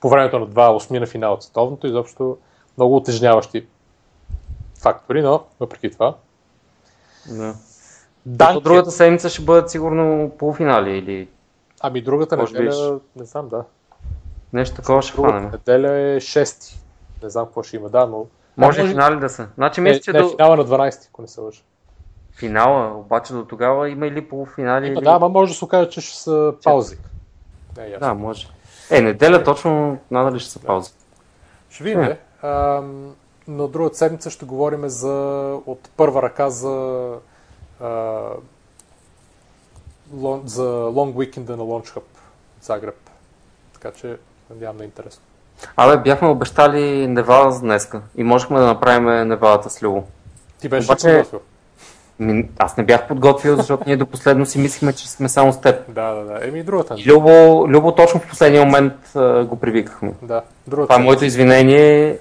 по 0.00 0.08
времето 0.08 0.38
на 0.38 0.46
два 0.46 0.74
осми 0.74 1.00
на 1.00 1.06
финал 1.06 1.32
от 1.32 1.42
световното, 1.42 1.86
изобщо 1.86 2.38
много 2.76 2.96
утежняващи 2.96 3.66
фактори, 4.80 5.22
но 5.22 5.44
въпреки 5.60 5.90
това. 5.90 6.14
Да. 7.26 7.54
Данке, 8.26 8.60
другата 8.60 8.90
седмица 8.90 9.28
ще 9.28 9.42
бъдат 9.42 9.70
сигурно 9.70 10.32
полуфинали 10.38 10.98
или 10.98 11.28
ами 11.80 12.02
другата 12.02 12.36
Може 12.36 12.52
неделя, 12.54 13.00
не 13.16 13.24
знам, 13.24 13.48
да. 13.48 13.64
нещо 14.52 14.76
такова 14.76 15.02
ще 15.02 15.16
Другата 15.16 15.32
хванем. 15.32 15.50
неделя 15.50 15.92
е 15.92 16.20
6. 16.20 16.74
Не 17.22 17.30
знам 17.30 17.46
какво 17.46 17.62
ще 17.62 17.76
има, 17.76 17.88
да, 17.88 18.06
но... 18.06 18.26
Може 18.56 18.82
и 18.82 18.88
финали 18.88 19.20
да 19.20 19.28
са. 19.28 19.48
Значи 19.54 19.80
мисля, 19.80 20.00
че 20.00 20.12
не, 20.12 20.22
до 20.22 20.28
финала 20.28 20.56
на 20.56 20.64
12, 20.64 21.08
ако 21.08 21.22
не 21.22 21.28
се 21.28 21.40
лъжа. 21.40 21.60
финала, 22.32 22.96
обаче 22.96 23.32
до 23.32 23.44
тогава 23.44 23.88
има 23.90 24.06
или 24.06 24.28
полуфинали, 24.28 24.86
Има, 24.86 24.94
или... 24.94 25.04
да, 25.04 25.10
ама 25.10 25.28
може 25.28 25.52
да 25.52 25.58
се 25.58 25.64
окаже, 25.64 25.90
че 25.90 26.00
ще 26.00 26.16
са 26.18 26.54
паузи. 26.64 26.98
Не 27.76 27.84
е 27.84 27.90
ясно. 27.90 28.06
да, 28.06 28.14
може. 28.14 28.48
Е, 28.90 29.00
неделя 29.00 29.44
точно 29.44 29.98
надали 30.10 30.40
ще 30.40 30.50
са 30.50 30.60
пауза. 30.60 30.90
Ще 31.70 31.84
видим. 31.84 32.02
е. 32.02 32.18
Ам, 32.42 33.14
Но 33.48 33.68
другата 33.68 33.96
седмица 33.96 34.30
ще 34.30 34.44
говорим 34.46 34.88
за, 34.88 35.12
от 35.66 35.90
първа 35.96 36.22
ръка 36.22 36.50
за, 36.50 37.14
а, 37.80 38.20
за 40.44 40.62
Long 40.64 41.12
Weekend 41.12 41.48
на 41.48 41.56
Launch 41.56 41.88
Hub 41.88 42.02
в 42.60 42.64
Загреб. 42.64 43.10
Така 43.74 43.90
че 43.90 44.16
надявам 44.50 44.76
да 44.76 44.82
е 44.82 44.86
интересно. 44.86 45.22
Абе, 45.76 45.96
бяхме 45.96 46.28
обещали 46.28 47.06
Невада 47.06 47.50
за 47.50 47.60
днеска 47.60 48.00
и 48.16 48.24
можехме 48.24 48.58
да 48.58 48.66
направим 48.66 49.28
Невадата 49.28 49.70
с 49.70 49.82
Любо. 49.82 50.02
Ти 50.60 50.68
беше 50.68 50.86
Обаче- 50.86 51.08
подготвил. 51.08 51.40
Ми, 52.20 52.48
Аз 52.58 52.76
не 52.76 52.84
бях 52.84 53.08
подготвил, 53.08 53.56
защото 53.56 53.82
ние 53.86 53.96
до 53.96 54.06
последно 54.06 54.46
си 54.46 54.58
мислихме, 54.58 54.92
че 54.92 55.10
сме 55.10 55.28
само 55.28 55.52
с 55.52 55.60
теб. 55.60 55.84
Да, 55.88 56.10
да, 56.10 56.24
да. 56.24 56.48
Еми 56.48 56.58
и 56.58 56.62
другата. 56.62 56.96
Любо, 57.06 57.28
Любо 57.68 57.92
точно 57.92 58.20
в 58.20 58.28
последния 58.28 58.64
момент 58.64 58.94
а, 59.14 59.44
го 59.44 59.56
привикахме. 59.56 60.12
Да, 60.22 60.42
другата, 60.66 60.88
Това 60.88 61.00
е 61.00 61.04
моето 61.04 61.24
извинение 61.24 62.18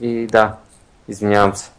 и 0.00 0.26
да, 0.26 0.54
извинявам 1.08 1.54
се. 1.54 1.70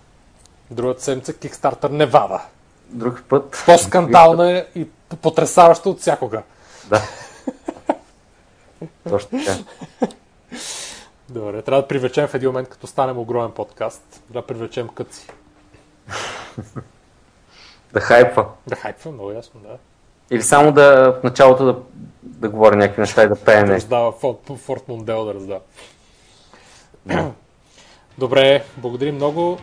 другата 0.71 1.01
седмица 1.03 1.33
Kickstarter 1.33 1.89
Невада. 1.89 2.41
Друг 2.89 3.23
път. 3.29 3.63
По-скандална 3.65 4.51
е 4.51 4.65
и 4.75 4.87
потрясаваща 5.21 5.89
от 5.89 5.99
всякога. 5.99 6.43
Да. 6.89 7.01
Точно 9.09 9.39
така. 9.39 9.57
Добре, 11.29 11.61
трябва 11.61 11.81
да 11.81 11.87
привлечем 11.87 12.27
в 12.27 12.33
един 12.33 12.49
момент, 12.49 12.69
като 12.69 12.87
станем 12.87 13.17
огромен 13.17 13.51
подкаст, 13.51 14.23
да 14.29 14.41
привлечем 14.41 14.87
къци. 14.87 15.27
Да 17.93 18.01
хайпва. 18.01 18.45
Да 18.67 18.75
хайпва, 18.75 19.11
много 19.11 19.31
ясно, 19.31 19.59
да. 19.59 19.77
Или 20.31 20.41
само 20.41 20.71
да 20.71 21.11
в 21.19 21.23
началото 21.23 21.65
да, 21.65 21.79
да 22.23 22.49
говори 22.49 22.75
някакви 22.75 23.01
неща 23.01 23.23
и 23.23 23.27
да 23.27 23.35
пее 23.35 23.55
Да 23.55 23.61
нещо. 23.61 23.73
раздава 23.73 24.11
Форт, 24.57 24.87
Мондел 24.87 25.25
да 25.25 25.33
раздава. 25.33 25.61
Добре, 28.17 28.63
благодарим 28.77 29.15
много. 29.15 29.57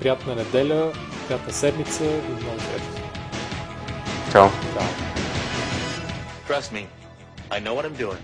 Приятна 0.00 0.34
неделя, 0.34 0.92
приятна 1.26 1.52
седмица 1.52 2.04
и 2.04 2.42
много 2.42 2.60
срещи. 2.60 3.01
Ciao. 4.32 4.48
Ciao. 4.48 4.88
Trust 6.46 6.72
me, 6.72 6.86
I 7.50 7.58
know 7.58 7.74
what 7.74 7.84
I'm 7.84 7.94
doing. 7.94 8.16